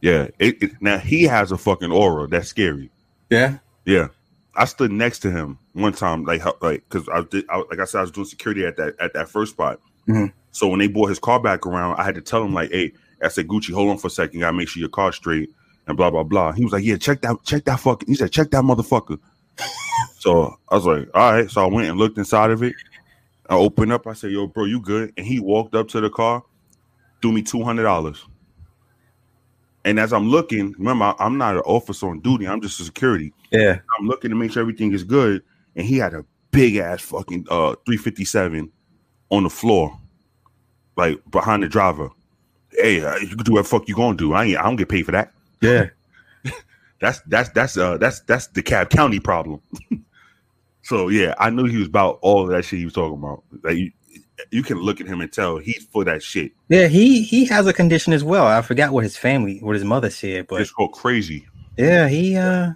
Yeah, 0.00 0.28
it, 0.38 0.62
it- 0.62 0.82
now 0.82 0.98
he 0.98 1.24
has 1.24 1.52
a 1.52 1.58
fucking 1.58 1.92
aura 1.92 2.26
that's 2.26 2.48
scary. 2.48 2.90
Yeah. 3.30 3.58
Yeah, 3.84 4.08
I 4.54 4.66
stood 4.66 4.92
next 4.92 5.20
to 5.20 5.30
him 5.30 5.58
one 5.72 5.92
time, 5.92 6.24
like 6.24 6.44
like 6.62 6.84
because 6.88 7.08
I 7.08 7.22
did, 7.22 7.44
I, 7.48 7.58
like 7.70 7.78
I 7.80 7.84
said, 7.84 7.98
I 7.98 8.02
was 8.02 8.10
doing 8.10 8.26
security 8.26 8.64
at 8.66 8.76
that 8.76 8.94
at 9.00 9.14
that 9.14 9.28
first 9.28 9.52
spot. 9.52 9.80
Mhm. 10.08 10.32
So 10.50 10.68
when 10.68 10.78
they 10.78 10.88
brought 10.88 11.08
his 11.08 11.18
car 11.18 11.40
back 11.40 11.66
around, 11.66 11.96
I 11.98 12.04
had 12.04 12.14
to 12.16 12.20
tell 12.20 12.44
him 12.44 12.52
like, 12.52 12.70
"Hey, 12.70 12.92
I 13.22 13.28
said 13.28 13.48
Gucci, 13.48 13.72
hold 13.72 13.88
on 13.90 13.98
for 13.98 14.08
a 14.08 14.10
second, 14.10 14.40
gotta 14.40 14.56
make 14.56 14.68
sure 14.68 14.80
your 14.80 14.90
car's 14.90 15.16
straight." 15.16 15.50
And 15.86 15.96
blah 15.96 16.10
blah 16.10 16.22
blah. 16.22 16.52
He 16.52 16.64
was 16.64 16.72
like, 16.72 16.84
"Yeah, 16.84 16.96
check 16.96 17.22
that, 17.22 17.36
check 17.44 17.64
that 17.64 17.80
fucking." 17.80 18.08
He 18.08 18.14
said, 18.14 18.30
"Check 18.30 18.50
that 18.50 18.62
motherfucker." 18.62 19.18
so 20.18 20.56
I 20.68 20.74
was 20.74 20.86
like, 20.86 21.08
"All 21.14 21.32
right." 21.32 21.50
So 21.50 21.62
I 21.64 21.66
went 21.66 21.88
and 21.88 21.98
looked 21.98 22.18
inside 22.18 22.50
of 22.50 22.62
it. 22.62 22.74
I 23.48 23.54
opened 23.54 23.92
up. 23.92 24.06
I 24.06 24.12
said, 24.12 24.32
"Yo, 24.32 24.46
bro, 24.46 24.66
you 24.66 24.80
good?" 24.80 25.12
And 25.16 25.26
he 25.26 25.40
walked 25.40 25.74
up 25.74 25.88
to 25.88 26.00
the 26.00 26.10
car, 26.10 26.42
threw 27.22 27.32
me 27.32 27.42
two 27.42 27.62
hundred 27.64 27.84
dollars. 27.84 28.24
And 29.84 29.98
as 29.98 30.12
I'm 30.12 30.28
looking, 30.28 30.74
remember, 30.78 31.14
I'm 31.18 31.38
not 31.38 31.56
an 31.56 31.62
officer 31.62 32.08
on 32.08 32.20
duty. 32.20 32.46
I'm 32.46 32.60
just 32.60 32.78
a 32.80 32.84
security. 32.84 33.32
Yeah. 33.52 33.78
I'm 33.98 34.06
looking 34.08 34.30
to 34.30 34.36
make 34.36 34.52
sure 34.52 34.60
everything 34.62 34.92
is 34.92 35.04
good, 35.04 35.42
and 35.76 35.86
he 35.86 35.98
had 35.98 36.14
a 36.14 36.24
big 36.50 36.76
ass 36.76 37.00
fucking 37.02 37.46
uh 37.50 37.74
357 37.86 38.70
on 39.30 39.42
the 39.44 39.50
floor, 39.50 39.98
like 40.96 41.20
behind 41.30 41.62
the 41.62 41.68
driver. 41.68 42.10
Hey, 42.72 43.04
uh, 43.04 43.16
you 43.16 43.28
can 43.28 43.38
do 43.38 43.52
what 43.52 43.66
fuck 43.66 43.88
you 43.88 43.94
gonna 43.94 44.16
do. 44.16 44.32
I 44.32 44.44
ain't, 44.46 44.58
I 44.58 44.62
don't 44.62 44.76
get 44.76 44.88
paid 44.88 45.04
for 45.04 45.12
that. 45.12 45.32
Yeah. 45.60 45.90
That's 47.00 47.20
that's 47.26 47.48
that's 47.50 47.76
uh 47.76 47.98
that's 47.98 48.20
that's 48.20 48.46
the 48.48 48.62
Cobb 48.62 48.88
County 48.90 49.18
problem. 49.18 49.60
so 50.82 51.08
yeah, 51.08 51.34
I 51.36 51.50
knew 51.50 51.64
he 51.64 51.76
was 51.78 51.88
about 51.88 52.20
all 52.22 52.46
that 52.46 52.64
shit 52.64 52.78
he 52.78 52.84
was 52.84 52.94
talking 52.94 53.18
about. 53.18 53.42
Like 53.64 53.76
you, 53.76 53.90
you 54.52 54.62
can 54.62 54.78
look 54.78 55.00
at 55.00 55.08
him 55.08 55.20
and 55.20 55.32
tell 55.32 55.58
he's 55.58 55.84
for 55.92 56.04
that 56.04 56.22
shit. 56.22 56.52
Yeah. 56.68 56.86
He 56.86 57.22
he 57.24 57.44
has 57.46 57.66
a 57.66 57.72
condition 57.72 58.12
as 58.12 58.22
well. 58.22 58.46
I 58.46 58.62
forgot 58.62 58.92
what 58.92 59.02
his 59.02 59.16
family, 59.16 59.58
what 59.58 59.74
his 59.74 59.84
mother 59.84 60.10
said, 60.10 60.46
but 60.46 60.60
It's 60.60 60.70
called 60.70 60.92
crazy. 60.92 61.46
yeah, 61.76 62.06
he 62.06 62.36
uh, 62.36 62.70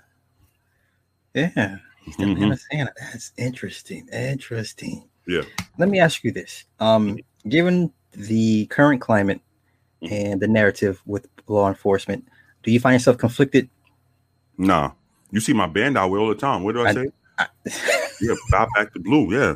yeah, 1.37 1.76
he's 2.05 2.16
the 2.16 2.24
Mhm. 2.24 2.39
man 2.41 2.53
of 2.53 2.61
Santa. 2.72 2.93
That's 3.12 3.32
interesting. 3.37 4.09
Interesting. 4.12 5.05
Yeah. 5.26 5.43
Let 5.78 5.89
me 5.89 6.01
ask 6.01 6.24
you 6.24 6.32
this: 6.32 6.64
um, 6.80 7.18
given 7.49 7.93
the 8.12 8.66
current 8.66 9.01
climate 9.01 9.41
Mhm. 10.03 10.11
and 10.12 10.41
the 10.41 10.49
narrative 10.49 11.03
with 11.07 11.28
law 11.47 11.68
enforcement, 11.68 12.26
do 12.62 12.70
you 12.72 12.80
find 12.80 12.95
yourself 12.95 13.18
conflicted? 13.18 13.68
Nah, 14.59 14.93
you 15.30 15.41
see 15.41 15.53
my 15.53 15.66
band 15.66 15.99
out 15.99 16.11
with 16.11 16.20
all 16.20 16.28
the 16.28 16.34
time. 16.34 16.62
What 16.64 16.74
do 16.74 16.80
I 16.84 16.89
I- 16.89 16.95
say? 16.95 17.07
I- 17.39 17.47
Yeah, 18.22 18.34
bow 18.51 18.66
back 18.74 18.95
to 18.95 18.99
blue. 18.99 19.30
Yeah, 19.30 19.55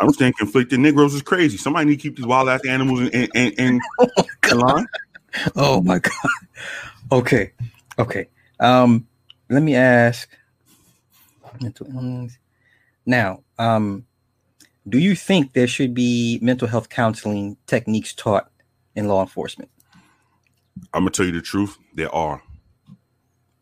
I'm 0.00 0.10
saying 0.14 0.32
conflicted 0.38 0.80
Negroes 0.80 1.12
is 1.12 1.20
crazy. 1.20 1.58
Somebody 1.58 1.90
need 1.90 1.96
to 1.96 2.02
keep 2.02 2.16
these 2.16 2.24
wild 2.24 2.48
ass 2.48 2.64
animals 2.66 3.00
in 3.00 3.08
in, 3.08 3.28
in, 3.34 3.52
in, 3.58 3.80
in 4.50 4.58
line. 4.58 4.86
oh 5.56 5.82
my 5.82 5.98
god. 5.98 6.12
Okay. 7.12 7.52
Okay. 7.98 8.28
Um, 8.58 9.06
let 9.50 9.62
me 9.62 9.74
ask. 9.76 10.30
Mental 11.60 11.86
illness. 11.88 12.38
Now, 13.06 13.42
um, 13.58 14.06
do 14.88 14.98
you 14.98 15.14
think 15.14 15.52
there 15.52 15.66
should 15.66 15.94
be 15.94 16.38
mental 16.42 16.68
health 16.68 16.88
counseling 16.88 17.56
techniques 17.66 18.14
taught 18.14 18.50
in 18.94 19.08
law 19.08 19.20
enforcement? 19.22 19.70
I'm 20.92 21.02
gonna 21.02 21.10
tell 21.10 21.26
you 21.26 21.32
the 21.32 21.42
truth. 21.42 21.78
There 21.94 22.14
are. 22.14 22.42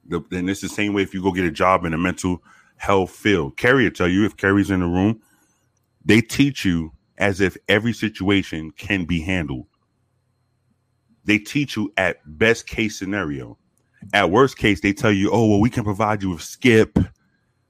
The, 0.07 0.23
and 0.33 0.49
it's 0.49 0.61
the 0.61 0.69
same 0.69 0.95
way 0.95 1.03
if 1.03 1.13
you 1.13 1.23
go 1.23 1.33
get 1.33 1.45
a 1.45 1.51
job 1.51 1.85
in 1.85 1.93
a 1.93 1.99
mental 1.99 2.43
health 2.77 3.11
field. 3.11 3.57
Carrie 3.57 3.85
will 3.85 3.91
tell 3.91 4.09
you 4.09 4.25
if 4.25 4.37
Carrie's 4.37 4.71
in 4.71 4.81
the 4.81 4.87
room, 4.87 5.21
they 6.05 6.21
teach 6.21 6.65
you 6.65 6.93
as 7.19 7.41
if 7.41 7.57
every 7.69 7.93
situation 7.93 8.71
can 8.71 9.05
be 9.05 9.21
handled. 9.21 9.67
They 11.25 11.39
teach 11.39 11.77
you 11.77 11.93
at 11.97 12.19
best 12.25 12.67
case 12.67 12.99
scenario. 12.99 13.59
At 14.15 14.31
worst 14.31 14.57
case, 14.57 14.81
they 14.81 14.93
tell 14.93 15.13
you, 15.13 15.31
"Oh, 15.31 15.47
well, 15.49 15.61
we 15.61 15.69
can 15.69 15.85
provide 15.85 16.23
you 16.23 16.31
with 16.31 16.43
skip, 16.43 16.99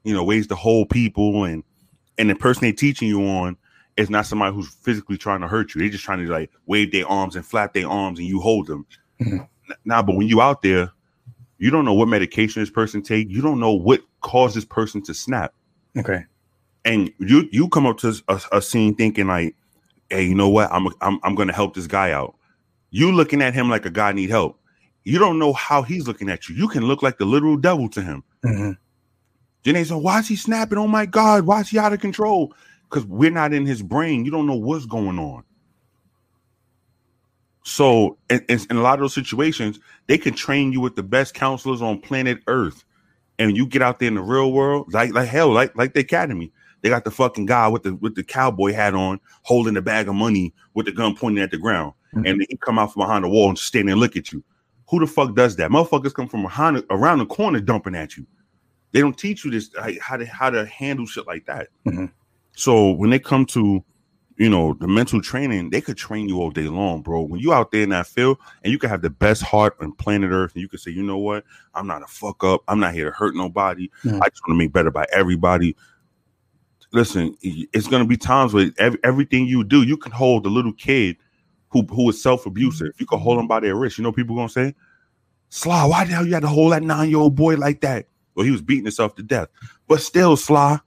you 0.03 0.13
know, 0.13 0.23
ways 0.23 0.47
to 0.47 0.55
hold 0.55 0.89
people," 0.89 1.43
and 1.45 1.63
and 2.17 2.29
the 2.29 2.35
person 2.35 2.61
they're 2.63 2.73
teaching 2.73 3.07
you 3.07 3.21
on 3.25 3.57
is 3.97 4.09
not 4.09 4.25
somebody 4.25 4.53
who's 4.55 4.69
physically 4.69 5.17
trying 5.17 5.41
to 5.41 5.47
hurt 5.47 5.73
you. 5.75 5.81
They're 5.81 5.89
just 5.89 6.03
trying 6.03 6.25
to 6.25 6.31
like 6.31 6.51
wave 6.67 6.91
their 6.91 7.07
arms 7.07 7.35
and 7.35 7.45
flap 7.45 7.73
their 7.73 7.87
arms, 7.87 8.19
and 8.19 8.27
you 8.27 8.39
hold 8.39 8.67
them. 8.67 8.85
Mhm. 9.21 9.47
Now, 9.85 10.01
but 10.01 10.15
when 10.15 10.27
you 10.27 10.41
out 10.41 10.61
there, 10.61 10.91
you 11.57 11.69
don't 11.69 11.85
know 11.85 11.93
what 11.93 12.07
medication 12.07 12.61
this 12.61 12.69
person 12.69 13.01
take. 13.01 13.29
You 13.29 13.41
don't 13.41 13.59
know 13.59 13.73
what 13.73 14.01
caused 14.21 14.55
this 14.55 14.65
person 14.65 15.01
to 15.03 15.13
snap 15.13 15.53
Okay. 15.97 16.25
and 16.85 17.11
you 17.19 17.47
you 17.51 17.67
come 17.69 17.85
up 17.85 17.97
to 17.99 18.13
a, 18.29 18.41
a 18.53 18.61
scene 18.61 18.95
thinking 18.95 19.27
like, 19.27 19.55
hey, 20.09 20.23
you 20.23 20.35
know 20.35 20.49
what? 20.49 20.71
I'm 20.71 20.87
I'm 21.01 21.19
I'm 21.23 21.35
gonna 21.35 21.53
help 21.53 21.75
this 21.75 21.87
guy 21.87 22.11
out. 22.11 22.35
You 22.91 23.11
looking 23.11 23.41
at 23.41 23.53
him 23.53 23.69
like 23.69 23.85
a 23.85 23.89
guy 23.91 24.11
need 24.13 24.29
help. 24.29 24.59
You 25.03 25.19
don't 25.19 25.37
know 25.39 25.53
how 25.53 25.81
he's 25.83 26.07
looking 26.07 26.29
at 26.29 26.49
you. 26.49 26.55
You 26.55 26.67
can 26.67 26.83
look 26.85 27.03
like 27.03 27.17
the 27.17 27.25
literal 27.25 27.57
devil 27.57 27.87
to 27.89 28.01
him. 28.01 28.23
Mhm. 28.45 28.77
They 29.63 29.83
say, 29.83 29.95
why 29.95 30.19
is 30.19 30.27
he 30.27 30.35
snapping? 30.35 30.77
Oh 30.77 30.87
my 30.87 31.05
God, 31.05 31.45
why 31.45 31.61
is 31.61 31.69
he 31.69 31.77
out 31.77 31.93
of 31.93 31.99
control? 31.99 32.53
Because 32.89 33.05
we're 33.05 33.29
not 33.29 33.53
in 33.53 33.65
his 33.65 33.81
brain. 33.81 34.25
You 34.25 34.31
don't 34.31 34.47
know 34.47 34.55
what's 34.55 34.85
going 34.85 35.19
on. 35.19 35.43
So, 37.63 38.17
in, 38.29 38.43
in 38.49 38.77
a 38.77 38.81
lot 38.81 38.95
of 38.95 39.01
those 39.01 39.13
situations, 39.13 39.79
they 40.07 40.17
can 40.17 40.33
train 40.33 40.71
you 40.71 40.79
with 40.81 40.95
the 40.95 41.03
best 41.03 41.33
counselors 41.33 41.81
on 41.81 41.99
planet 41.99 42.39
Earth, 42.47 42.83
and 43.37 43.55
you 43.55 43.67
get 43.67 43.81
out 43.81 43.99
there 43.99 44.07
in 44.07 44.15
the 44.15 44.21
real 44.21 44.51
world, 44.51 44.91
like 44.91 45.13
like 45.13 45.27
hell, 45.27 45.49
like 45.51 45.75
like 45.75 45.93
the 45.93 45.99
academy. 45.99 46.51
They 46.81 46.89
got 46.89 47.03
the 47.03 47.11
fucking 47.11 47.45
guy 47.45 47.67
with 47.67 47.83
the 47.83 47.93
with 47.95 48.15
the 48.15 48.23
cowboy 48.23 48.73
hat 48.73 48.95
on, 48.95 49.19
holding 49.43 49.75
the 49.75 49.81
bag 49.81 50.07
of 50.07 50.15
money 50.15 50.53
with 50.73 50.87
the 50.87 50.91
gun 50.93 51.15
pointing 51.15 51.43
at 51.43 51.51
the 51.51 51.57
ground, 51.57 51.93
Mhm. 52.15 52.27
and 52.29 52.45
he 52.49 52.57
come 52.57 52.79
out 52.79 52.93
from 52.93 53.01
behind 53.01 53.23
the 53.25 53.29
wall 53.29 53.49
and 53.49 53.59
stand 53.59 53.89
and 53.89 53.99
look 53.99 54.15
at 54.15 54.31
you. 54.31 54.43
Who 54.89 54.99
the 54.99 55.05
fuck 55.05 55.35
does 55.35 55.55
that? 55.57 55.69
Motherfuckers 55.69 56.13
come 56.13 56.27
from 56.27 56.43
behind 56.43 56.83
around 56.89 57.19
the 57.19 57.27
corner 57.27 57.59
dumping 57.59 57.93
at 57.95 58.17
you. 58.17 58.25
They 58.91 59.01
don't 59.01 59.17
teach 59.17 59.45
you 59.45 59.51
this 59.51 59.69
how 60.01 60.17
to 60.17 60.25
how 60.25 60.49
to 60.49 60.65
handle 60.65 61.05
shit 61.05 61.27
like 61.27 61.45
that. 61.45 61.67
Mhm. 61.85 62.11
So 62.55 62.91
when 62.91 63.09
they 63.09 63.19
come 63.19 63.45
to, 63.47 63.83
you 64.37 64.49
know, 64.49 64.73
the 64.79 64.87
mental 64.87 65.21
training, 65.21 65.69
they 65.69 65.81
could 65.81 65.97
train 65.97 66.27
you 66.27 66.39
all 66.41 66.49
day 66.49 66.67
long, 66.67 67.01
bro. 67.01 67.21
When 67.21 67.39
you 67.39 67.53
out 67.53 67.71
there 67.71 67.83
in 67.83 67.89
that 67.89 68.07
field 68.07 68.37
and 68.63 68.71
you 68.71 68.79
can 68.79 68.89
have 68.89 69.01
the 69.01 69.09
best 69.09 69.43
heart 69.43 69.75
on 69.79 69.91
planet 69.93 70.31
Earth, 70.31 70.53
and 70.55 70.61
you 70.61 70.67
can 70.67 70.79
say, 70.79 70.91
you 70.91 71.03
know 71.03 71.17
what, 71.17 71.43
I'm 71.75 71.85
not 71.87 72.01
a 72.01 72.07
fuck 72.07 72.43
up. 72.43 72.63
I'm 72.67 72.79
not 72.79 72.93
here 72.93 73.05
to 73.05 73.11
hurt 73.11 73.35
nobody. 73.35 73.89
Mhm. 74.03 74.19
I 74.21 74.29
just 74.29 74.41
want 74.47 74.57
to 74.59 74.63
make 74.63 74.73
better 74.73 74.91
by 74.91 75.05
everybody. 75.13 75.75
Listen, 76.91 77.35
it's 77.41 77.87
gonna 77.87 78.05
be 78.05 78.17
times 78.17 78.53
where 78.53 78.71
ev- 78.79 78.97
everything 79.03 79.45
you 79.45 79.63
do, 79.63 79.83
you 79.83 79.95
can 79.95 80.11
hold 80.11 80.43
the 80.43 80.49
little 80.49 80.73
kid 80.73 81.17
who 81.69 81.83
who 81.83 82.09
is 82.09 82.19
self 82.19 82.47
abusive. 82.47 82.93
You 82.97 83.05
can 83.05 83.19
hold 83.19 83.37
them 83.37 83.47
by 83.47 83.59
their 83.59 83.75
wrist. 83.75 83.99
You 83.99 84.03
know, 84.03 84.11
people 84.11 84.35
gonna 84.35 84.49
say, 84.49 84.73
Sly, 85.49 85.85
why 85.85 86.05
the 86.05 86.13
hell 86.13 86.25
you 86.25 86.33
had 86.33 86.41
to 86.41 86.47
hold 86.47 86.71
that 86.73 86.81
nine 86.81 87.09
year 87.09 87.19
old 87.19 87.35
boy 87.35 87.55
like 87.55 87.81
that? 87.81 88.07
Well, 88.39 88.45
he 88.45 88.51
was 88.51 88.61
beating 88.61 88.85
himself 88.85 89.15
to 89.15 89.21
death, 89.21 89.49
but 89.89 89.99
still, 89.99 90.37
Sly, 90.37 90.79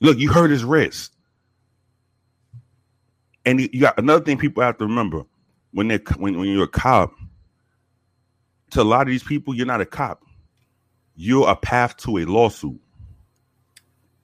look, 0.00 0.16
you 0.16 0.32
hurt 0.32 0.50
his 0.50 0.64
wrist. 0.64 1.14
And 3.44 3.60
you 3.60 3.80
got 3.80 3.98
another 3.98 4.24
thing 4.24 4.38
people 4.38 4.62
have 4.62 4.78
to 4.78 4.86
remember 4.86 5.24
when 5.72 5.88
they 5.88 5.98
when, 6.16 6.38
when 6.38 6.48
you're 6.48 6.64
a 6.64 6.68
cop. 6.68 7.12
To 8.70 8.80
a 8.80 8.82
lot 8.82 9.02
of 9.02 9.08
these 9.08 9.22
people, 9.22 9.54
you're 9.54 9.66
not 9.66 9.82
a 9.82 9.84
cop. 9.84 10.24
You're 11.16 11.50
a 11.50 11.54
path 11.54 11.98
to 11.98 12.16
a 12.16 12.24
lawsuit. 12.24 12.80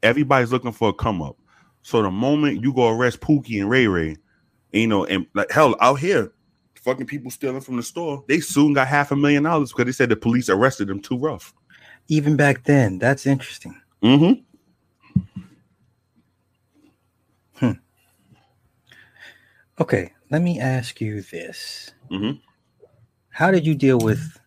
Everybody's 0.02 0.50
looking 0.50 0.72
for 0.72 0.88
a 0.88 0.94
come 0.94 1.20
up. 1.20 1.36
So 1.82 2.00
the 2.00 2.10
moment 2.10 2.62
you 2.62 2.72
go 2.72 2.88
arrest 2.88 3.20
Pookie 3.20 3.60
and 3.60 3.68
Ray 3.68 3.86
Ray, 3.86 4.16
you 4.72 4.86
know, 4.86 5.04
and 5.04 5.26
like 5.34 5.50
hell 5.50 5.76
out 5.78 5.98
here, 5.98 6.32
fucking 6.76 7.04
people 7.04 7.30
stealing 7.30 7.60
from 7.60 7.76
the 7.76 7.82
store, 7.82 8.24
they 8.28 8.40
soon 8.40 8.72
got 8.72 8.88
half 8.88 9.12
a 9.12 9.16
million 9.16 9.42
dollars 9.42 9.72
because 9.72 9.84
they 9.84 9.92
said 9.92 10.08
the 10.08 10.16
police 10.16 10.48
arrested 10.48 10.88
them 10.88 11.00
too 11.00 11.18
rough. 11.18 11.52
Even 12.08 12.36
back 12.36 12.64
then, 12.64 12.98
that's 12.98 13.26
interesting. 13.26 13.80
Mm-hmm. 14.02 14.42
Okay, 19.80 20.12
let 20.30 20.42
me 20.42 20.60
ask 20.60 21.00
you 21.00 21.22
this: 21.22 21.92
Mhm. 22.10 22.40
How 23.30 23.50
did 23.50 23.66
you 23.66 23.74
deal 23.74 23.98
with 23.98 24.38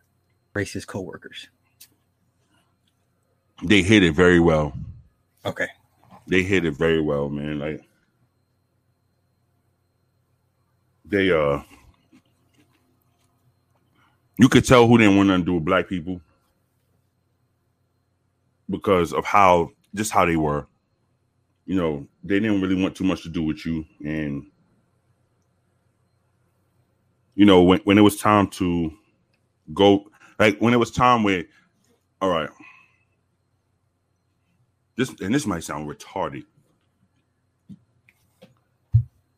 racist 0.54 0.88
coworkers? 0.88 1.50
They 3.64 3.82
hit 3.82 4.04
it 4.04 4.14
very 4.14 4.40
well. 4.40 4.74
Okay. 5.46 5.68
They 6.28 6.44
hit 6.44 6.66
it 6.66 6.72
very 6.78 7.02
well, 7.02 7.30
man. 7.30 7.60
Like 7.60 7.84
they 11.04 11.32
uh 11.32 11.62
you 14.38 14.50
could 14.50 14.66
tell 14.66 14.88
who 14.88 14.98
didn't 14.98 15.18
want 15.18 15.30
nothing 15.30 15.42
to 15.44 15.46
do 15.46 15.54
with 15.56 15.66
black 15.66 15.88
people 15.88 16.22
because 18.70 19.14
of 19.14 19.26
how 19.26 19.70
just 19.94 20.12
how 20.12 20.26
they 20.26 20.38
were. 20.38 20.68
You 21.66 21.76
know, 21.76 22.08
they 22.24 22.40
didn't 22.40 22.62
really 22.62 22.82
want 22.82 22.96
too 22.96 23.04
much 23.04 23.24
to 23.24 23.30
do 23.30 23.42
with 23.44 23.66
you. 23.66 23.86
And 24.04 24.46
you 27.36 27.46
know, 27.46 27.64
when, 27.64 27.80
when 27.82 27.98
it 27.98 28.02
was 28.02 28.18
time 28.18 28.48
to 28.48 28.92
go, 29.74 30.06
like 30.40 30.58
when 30.60 30.74
it 30.74 30.78
was 30.78 30.92
time 30.92 31.24
where, 31.24 31.44
all 32.22 32.30
right, 32.30 32.50
this 34.98 35.10
and 35.22 35.34
this 35.34 35.46
might 35.46 35.64
sound 35.64 35.90
retarded. 35.90 36.46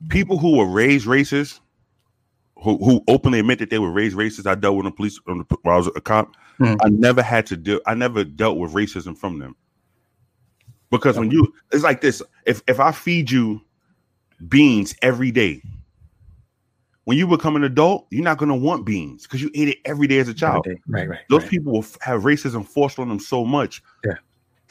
People 0.10 0.38
who 0.38 0.58
were 0.58 0.68
raised 0.68 1.08
racist, 1.08 1.60
who, 2.64 2.78
who 2.78 3.04
openly 3.08 3.40
admit 3.40 3.60
that 3.60 3.70
they 3.70 3.80
were 3.80 3.92
raised 3.92 4.16
racist, 4.16 4.48
I 4.48 4.56
dealt 4.56 4.78
with 4.78 4.86
the 4.86 4.92
police 4.92 5.20
when 5.26 5.46
I 5.66 5.78
was 5.78 5.88
a 5.88 6.02
cop. 6.02 6.36
Hmm. 6.58 6.76
I 6.82 6.90
never 6.90 7.22
had 7.22 7.46
to 7.48 7.58
deal. 7.58 7.80
I 7.86 7.94
never 7.94 8.24
dealt 8.24 8.58
with 8.58 8.74
racism 8.74 9.18
from 9.18 9.40
them 9.40 9.56
because 10.90 11.18
when 11.18 11.32
you, 11.32 11.54
it's 11.72 11.84
like 11.84 12.02
this. 12.02 12.22
If 12.46 12.62
if 12.68 12.80
I 12.80 12.92
feed 12.92 13.30
you 13.30 13.62
beans 14.48 14.96
every 15.02 15.32
day, 15.32 15.62
when 17.04 17.18
you 17.18 17.28
become 17.28 17.56
an 17.56 17.64
adult, 17.64 18.08
you're 18.10 18.24
not 18.24 18.38
going 18.38 18.50
to 18.50 18.56
want 18.56 18.86
beans 18.86 19.24
because 19.24 19.42
you 19.42 19.52
ate 19.56 19.70
it 19.70 19.78
every 19.86 20.08
day 20.08 20.20
as 20.20 20.28
a 20.28 20.34
child. 20.34 20.66
Right, 20.68 20.78
right, 20.88 21.10
right. 21.10 21.20
Those 21.30 21.44
right. 21.44 21.52
people 21.52 21.74
will 21.74 21.80
f- 21.80 21.98
have 22.02 22.24
racism 22.24 22.68
forced 22.68 23.00
on 23.00 23.08
them 23.08 23.20
so 23.20 23.46
much. 23.46 23.82
Yeah. 24.04 24.16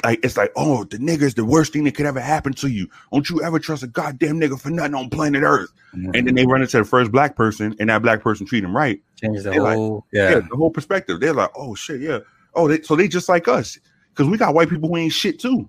Like 0.05 0.21
it's 0.23 0.37
like, 0.37 0.53
oh, 0.57 0.85
the 0.85 0.99
nigga's 0.99 1.35
the 1.35 1.45
worst 1.45 1.73
thing 1.73 1.85
that 1.85 1.95
could 1.95 2.07
ever 2.07 2.21
happen 2.21 2.53
to 2.55 2.69
you. 2.69 2.89
Don't 3.13 3.29
you 3.31 3.43
ever 3.43 3.59
trust 3.59 3.83
a 3.83 3.87
goddamn 3.87 4.39
nigga 4.41 4.61
for 4.61 4.71
nothing 4.71 4.95
on 4.95 5.09
planet 5.11 5.43
Earth? 5.43 5.73
And 5.93 6.13
then 6.13 6.35
they 6.35 6.45
run 6.47 6.61
into 6.61 6.77
the 6.77 6.85
first 6.85 7.11
black 7.11 7.35
person, 7.37 7.75
and 7.81 7.89
that 7.89 8.03
black 8.03 8.21
person 8.23 8.45
treat 8.47 8.61
them 8.61 8.77
right. 8.77 9.01
changes 9.21 9.45
the 9.45 9.51
they're 9.51 9.63
like- 9.63 9.77
whole. 9.77 10.05
Yeah. 10.13 10.31
yeah. 10.31 10.41
the 10.41 10.57
whole 10.57 10.71
perspective. 10.71 11.21
They're 11.21 11.33
like, 11.33 11.51
oh 11.57 11.75
shit, 11.75 12.01
yeah. 12.03 12.19
Oh, 12.55 12.69
they, 12.69 12.83
so 12.83 12.95
they 12.97 13.09
just 13.09 13.29
like 13.29 13.49
us 13.49 13.79
because 14.11 14.29
we 14.31 14.37
got 14.37 14.55
white 14.55 14.69
people 14.69 14.89
who 14.89 14.97
ain't 14.97 15.13
shit 15.13 15.39
too. 15.41 15.69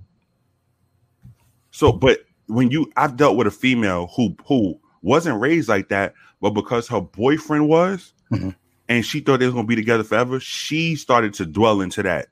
So, 1.72 1.92
but 1.92 2.20
when 2.48 2.72
you, 2.72 2.92
I've 2.98 3.18
dealt 3.18 3.38
with 3.38 3.48
a 3.48 3.52
female 3.52 4.08
who 4.16 4.36
who 4.46 4.80
wasn't 5.02 5.40
raised 5.40 5.70
like 5.70 5.90
that, 5.90 6.14
but 6.42 6.52
because 6.52 6.88
her 6.90 7.02
boyfriend 7.02 7.68
was, 7.70 8.14
Mhm. 8.32 8.56
and 8.90 9.06
she 9.06 9.20
thought 9.20 9.40
they 9.40 9.46
was 9.46 9.54
gonna 9.56 9.68
be 9.68 9.76
together 9.76 10.04
forever, 10.04 10.40
she 10.40 10.96
started 10.96 11.34
to 11.36 11.46
dwell 11.46 11.82
into 11.82 12.04
that, 12.04 12.28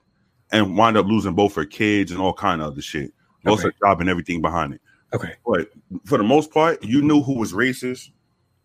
and 0.52 0.76
wind 0.76 0.96
up 0.96 1.06
losing 1.06 1.34
both 1.34 1.54
her 1.54 1.64
kids 1.64 2.10
and 2.12 2.20
all 2.20 2.32
kind 2.32 2.60
of 2.60 2.68
other 2.68 2.82
shit, 2.82 3.12
lost 3.44 3.64
Okay. 3.64 3.68
her 3.80 3.86
job 3.86 4.00
and 4.00 4.08
everything 4.10 4.40
behind 4.40 4.74
it. 4.74 4.80
Okay. 5.12 5.34
But 5.46 5.70
for 6.04 6.18
the 6.18 6.24
most 6.24 6.50
part, 6.50 6.82
you 6.84 7.02
knew 7.02 7.22
who 7.22 7.34
was 7.38 7.52
racist, 7.52 8.10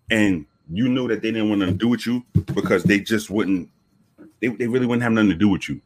and 0.10 0.46
you 0.70 0.88
knew 0.90 1.08
that 1.08 1.22
they 1.22 1.32
didn't 1.32 1.50
want 1.50 1.62
to 1.62 1.72
do 1.72 1.88
with 1.88 2.06
you 2.06 2.24
because 2.54 2.84
they 2.84 3.00
just 3.00 3.30
wouldn't. 3.30 3.70
They, 4.40 4.48
they 4.48 4.68
really 4.68 4.86
wouldn't 4.88 5.04
have 5.04 5.12
nothing 5.12 5.30
to 5.30 5.36
do 5.36 5.50
with 5.50 5.70
you. 5.70 5.82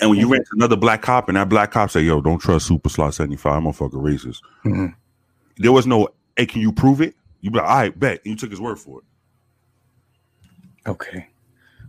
And 0.00 0.10
when 0.10 0.18
you 0.18 0.28
ran 0.30 0.42
to 0.42 0.50
another 0.52 0.76
black 0.76 1.00
cop, 1.00 1.28
and 1.28 1.36
that 1.36 1.48
black 1.48 1.70
cop 1.70 1.90
said, 1.90 2.04
"Yo, 2.04 2.20
don't 2.20 2.38
trust 2.38 2.66
Super 2.66 2.88
Slot 2.90 3.14
seventy 3.14 3.36
five, 3.36 3.54
i'm 3.54 3.64
motherfucker 3.64 3.92
racist." 3.94 4.40
Mhm. 4.64 4.94
There 5.56 5.72
was 5.72 5.86
no, 5.86 6.08
"Hey, 6.36 6.44
can 6.46 6.60
you 6.60 6.70
prove 6.72 7.00
it?" 7.00 7.14
You 7.40 7.50
be 7.50 7.58
like, 7.58 7.68
"I 7.68 7.88
bet," 7.90 8.20
and 8.24 8.32
you 8.32 8.36
took 8.36 8.50
his 8.50 8.60
word 8.60 8.78
for 8.78 9.00
it. 9.00 9.04
Okay. 10.90 11.26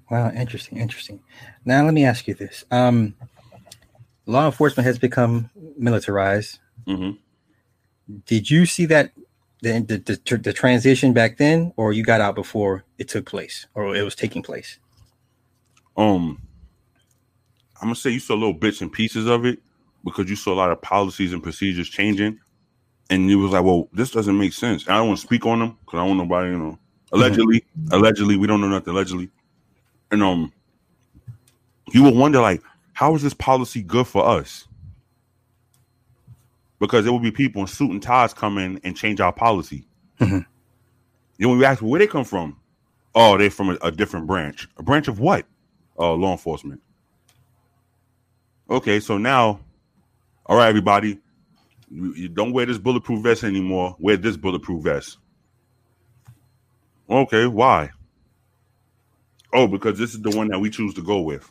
Wow, 0.10 0.32
interesting, 0.32 0.78
interesting. 0.78 1.20
Now 1.66 1.84
let 1.84 1.94
me 1.94 2.06
ask 2.06 2.28
you 2.28 2.34
this. 2.34 2.64
Um 2.72 3.16
law 4.26 4.46
enforcement 4.46 4.86
has 4.86 5.00
become 5.00 5.50
militarized. 5.78 6.60
hmm 6.86 7.12
Did 8.26 8.50
you 8.50 8.66
see 8.66 8.86
that 8.88 9.12
the, 9.62 9.80
the 9.80 10.20
the 10.26 10.38
the 10.38 10.54
transition 10.54 11.14
back 11.14 11.38
then 11.38 11.74
or 11.78 11.94
you 11.94 12.04
got 12.04 12.22
out 12.22 12.36
before 12.36 12.84
it 12.98 13.08
took 13.08 13.26
place 13.26 13.66
or 13.74 13.96
it 13.96 14.04
was 14.04 14.16
taking 14.16 14.44
place? 14.44 14.80
Um, 15.96 16.40
I'm 17.82 17.88
gonna 17.88 17.96
say 17.96 18.12
you 18.12 18.20
saw 18.20 18.36
little 18.36 18.54
bits 18.54 18.82
and 18.82 18.92
pieces 18.92 19.28
of 19.28 19.46
it 19.46 19.60
because 20.06 20.30
you 20.30 20.36
saw 20.36 20.54
a 20.54 20.56
lot 20.56 20.72
of 20.72 20.82
policies 20.82 21.34
and 21.34 21.42
procedures 21.42 21.90
changing, 21.90 22.40
and 23.10 23.30
you 23.30 23.40
was 23.40 23.52
like, 23.52 23.64
"Well, 23.64 23.90
this 23.92 24.12
doesn't 24.12 24.38
make 24.38 24.54
sense." 24.54 24.86
And 24.86 24.94
I 24.94 24.98
don't 24.98 25.08
want 25.08 25.20
to 25.20 25.26
speak 25.26 25.46
on 25.46 25.60
them 25.60 25.78
because 25.84 25.98
I 25.98 26.02
don't 26.06 26.18
want 26.18 26.30
nobody, 26.30 26.52
you 26.52 26.60
know. 26.60 26.80
Allegedly, 27.14 27.64
allegedly, 27.92 28.38
we 28.38 28.48
don't 28.48 28.62
know 28.62 28.68
nothing. 28.68 28.94
Allegedly, 28.94 29.30
and 30.12 30.24
um, 30.24 30.52
you 31.92 32.04
will 32.04 32.16
wonder 32.16 32.42
like, 32.42 32.62
how 32.94 33.16
is 33.16 33.22
this 33.22 33.34
policy 33.34 33.82
good 33.84 34.08
for 34.08 34.26
us? 34.26 34.68
Because 36.80 37.04
there 37.04 37.12
will 37.12 37.20
be 37.20 37.32
people 37.32 37.62
in 37.62 37.68
suit 37.68 37.92
and 37.92 38.02
ties 38.02 38.34
come 38.34 38.58
in 38.58 38.80
and 38.84 38.96
change 38.96 39.20
our 39.20 39.34
policy. 39.34 39.86
Mhm. 40.20 40.46
You 41.38 41.46
know, 41.46 41.50
when 41.50 41.60
we 41.60 41.66
ask 41.66 41.82
where 41.82 42.00
they 42.00 42.08
come 42.08 42.24
from, 42.24 42.58
oh, 43.16 43.38
they're 43.38 43.50
from 43.50 43.70
a, 43.72 43.78
a 43.82 43.92
different 43.92 44.28
branch. 44.28 44.68
A 44.78 44.84
branch 44.84 45.08
of 45.08 45.20
what? 45.20 45.46
Uh, 45.98 46.14
law 46.14 46.32
enforcement. 46.32 46.82
Okay, 48.70 49.00
so 49.00 49.18
now, 49.18 49.60
all 50.46 50.58
right, 50.58 50.68
everybody, 50.68 51.20
you, 51.90 52.14
you 52.14 52.30
don't 52.30 52.52
wear 52.54 52.66
this 52.66 52.78
bulletproof 52.78 53.24
vest 53.24 53.44
anymore. 53.44 53.96
Wear 54.00 54.18
this 54.18 54.38
bulletproof 54.38 54.84
vest. 54.84 55.18
Okay, 57.10 57.48
why? 57.48 57.90
Oh, 59.54 59.68
because 59.68 59.98
this 59.98 60.14
is 60.14 60.22
the 60.22 60.36
one 60.36 60.50
that 60.50 60.60
we 60.60 60.70
choose 60.70 60.94
to 60.96 61.02
go 61.02 61.22
with. 61.22 61.50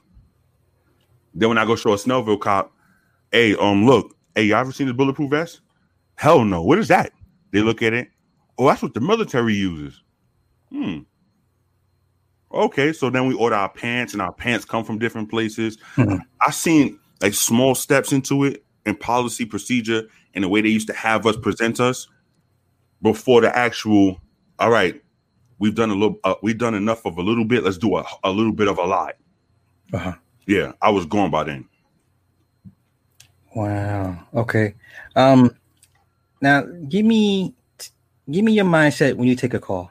Then 1.34 1.48
when 1.48 1.58
I 1.58 1.64
go 1.64 1.76
show 1.76 1.92
a 1.92 1.96
Snellville 1.96 2.40
cop, 2.40 2.72
hey, 3.32 3.54
um, 3.56 3.86
look, 3.86 4.16
hey, 4.34 4.44
y'all 4.44 4.58
ever 4.58 4.72
seen 4.72 4.86
this 4.86 4.96
bulletproof 4.96 5.30
vest? 5.30 5.60
Hell 6.16 6.44
no. 6.44 6.62
What 6.62 6.78
is 6.78 6.88
that? 6.88 7.12
They 7.52 7.60
look 7.60 7.82
at 7.82 7.92
it. 7.92 8.08
Oh, 8.58 8.66
that's 8.66 8.82
what 8.82 8.94
the 8.94 9.00
military 9.00 9.54
uses. 9.54 10.02
Hmm. 10.70 11.00
Okay, 12.52 12.92
so 12.92 13.10
then 13.10 13.26
we 13.26 13.34
order 13.34 13.56
our 13.56 13.68
pants, 13.68 14.12
and 14.12 14.22
our 14.22 14.32
pants 14.32 14.64
come 14.64 14.84
from 14.84 14.98
different 14.98 15.28
places. 15.28 15.76
Mhm. 15.96 16.20
I 16.40 16.50
seen 16.50 16.98
like 17.20 17.34
small 17.34 17.74
steps 17.74 18.12
into 18.12 18.44
it 18.44 18.64
and 18.86 18.98
policy 18.98 19.44
procedure 19.44 20.08
and 20.34 20.44
the 20.44 20.48
way 20.48 20.60
they 20.60 20.68
used 20.68 20.86
to 20.86 20.94
have 20.94 21.26
us 21.26 21.36
present 21.36 21.80
us 21.80 22.08
before 23.02 23.40
the 23.40 23.54
actual. 23.56 24.20
All 24.58 24.70
right, 24.70 25.02
we've 25.58 25.74
done 25.74 25.90
a 25.90 25.94
little. 25.94 26.18
Uh, 26.24 26.34
we've 26.42 26.58
done 26.58 26.74
enough 26.74 27.04
of 27.04 27.18
a 27.18 27.22
little 27.22 27.44
bit. 27.44 27.64
Let's 27.64 27.78
do 27.78 27.96
a, 27.96 28.04
a 28.24 28.30
little 28.30 28.52
bit 28.52 28.68
of 28.68 28.78
a 28.78 28.84
lot. 28.84 29.14
Uh-huh. 29.92 30.12
Yeah, 30.46 30.72
I 30.82 30.90
was 30.90 31.06
gone 31.06 31.30
by 31.30 31.44
then. 31.44 31.68
Wow. 33.54 34.18
Okay. 34.34 34.74
Um 35.14 35.50
now 36.42 36.62
give 36.88 37.06
me 37.06 37.54
give 38.30 38.44
me 38.44 38.52
your 38.52 38.64
mindset 38.64 39.14
when 39.14 39.28
you 39.28 39.36
take 39.36 39.54
a 39.54 39.58
call. 39.58 39.90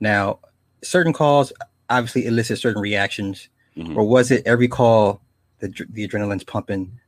Now, 0.00 0.40
certain 0.82 1.12
calls 1.12 1.52
obviously 1.88 2.26
elicit 2.26 2.58
certain 2.58 2.82
reactions 2.82 3.48
Mhm. 3.76 3.96
or 3.96 4.04
was 4.08 4.30
it 4.30 4.42
every 4.46 4.68
call 4.68 5.20
the 5.60 5.68
the 5.90 6.06
adrenaline's 6.08 6.44
pumping, 6.44 6.98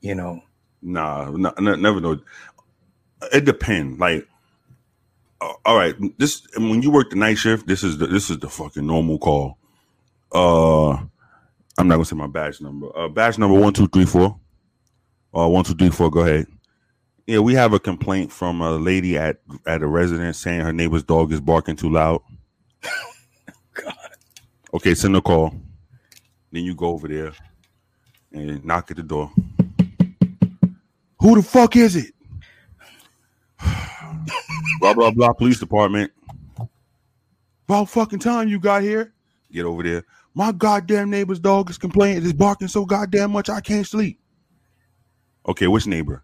you 0.00 0.14
know? 0.14 0.42
Nah, 0.82 1.28
n- 1.32 1.46
n- 1.66 1.80
never 1.82 2.00
know. 2.00 2.20
It 3.32 3.44
depends. 3.44 3.98
Like, 3.98 4.28
all 5.40 5.76
right, 5.76 5.94
this 6.18 6.46
when 6.56 6.82
you 6.82 6.90
work 6.90 7.10
the 7.10 7.16
night 7.16 7.38
shift, 7.38 7.66
this 7.66 7.84
is 7.84 7.98
the 7.98 8.06
this 8.06 8.30
is 8.30 8.38
the 8.38 8.48
fucking 8.48 8.86
normal 8.86 9.18
call. 9.18 9.58
Uh, 10.32 10.92
I'm 11.78 11.86
not 11.86 11.94
gonna 11.94 12.04
say 12.04 12.16
my 12.16 12.26
badge 12.26 12.60
number. 12.60 12.96
Uh, 12.96 13.08
badge 13.08 13.38
number 13.38 13.58
one 13.58 13.72
two 13.72 13.86
three 13.86 14.04
four. 14.04 14.38
Uh, 15.34 15.48
one 15.48 15.64
two 15.64 15.74
three 15.74 15.90
four. 15.90 16.10
Go 16.10 16.20
ahead. 16.20 16.46
Yeah, 17.26 17.40
we 17.40 17.54
have 17.54 17.72
a 17.72 17.78
complaint 17.78 18.32
from 18.32 18.60
a 18.60 18.72
lady 18.72 19.16
at 19.16 19.38
at 19.66 19.82
a 19.82 19.86
residence 19.86 20.38
saying 20.38 20.60
her 20.62 20.72
neighbor's 20.72 21.04
dog 21.04 21.32
is 21.32 21.40
barking 21.40 21.76
too 21.76 21.90
loud. 21.90 22.20
God. 23.74 23.94
Okay, 24.74 24.94
send 24.94 25.14
a 25.16 25.20
call. 25.20 25.54
Then 26.50 26.64
you 26.64 26.74
go 26.74 26.86
over 26.88 27.06
there 27.06 27.32
and 28.32 28.64
knock 28.64 28.90
at 28.90 28.96
the 28.96 29.02
door. 29.02 29.30
Who 31.20 31.36
the 31.36 31.42
fuck 31.42 31.76
is 31.76 31.96
it? 31.96 32.12
blah 34.80 34.94
blah 34.94 35.10
blah. 35.10 35.32
Police 35.32 35.60
department. 35.60 36.12
About 37.68 37.88
fucking 37.88 38.18
time 38.18 38.48
you 38.48 38.58
got 38.58 38.82
here. 38.82 39.12
Get 39.52 39.64
over 39.64 39.82
there. 39.82 40.04
My 40.34 40.52
goddamn 40.52 41.10
neighbor's 41.10 41.38
dog 41.38 41.70
is 41.70 41.78
complaining. 41.78 42.22
It's 42.22 42.32
barking 42.32 42.68
so 42.68 42.84
goddamn 42.84 43.32
much 43.32 43.50
I 43.50 43.60
can't 43.60 43.86
sleep. 43.86 44.20
Okay, 45.46 45.66
which 45.66 45.86
neighbor? 45.86 46.22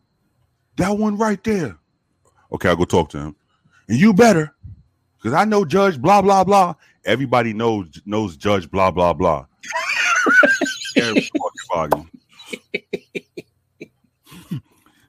That 0.77 0.97
one 0.97 1.17
right 1.17 1.43
there. 1.43 1.79
Okay, 2.53 2.69
I'll 2.69 2.77
go 2.77 2.85
talk 2.85 3.11
to 3.11 3.19
him. 3.19 3.37
And 3.89 3.99
you 3.99 4.15
better, 4.15 4.55
because 5.17 5.35
I 5.35 5.45
know 5.45 5.65
Judge 5.65 6.01
blah 6.01 6.23
blah 6.23 6.45
blah. 6.45 6.75
Everybody 7.05 7.53
knows 7.53 8.01
knows 8.07 8.37
Judge 8.37 8.71
blah 8.71 8.91
blah 8.91 9.13
blah. 9.13 9.47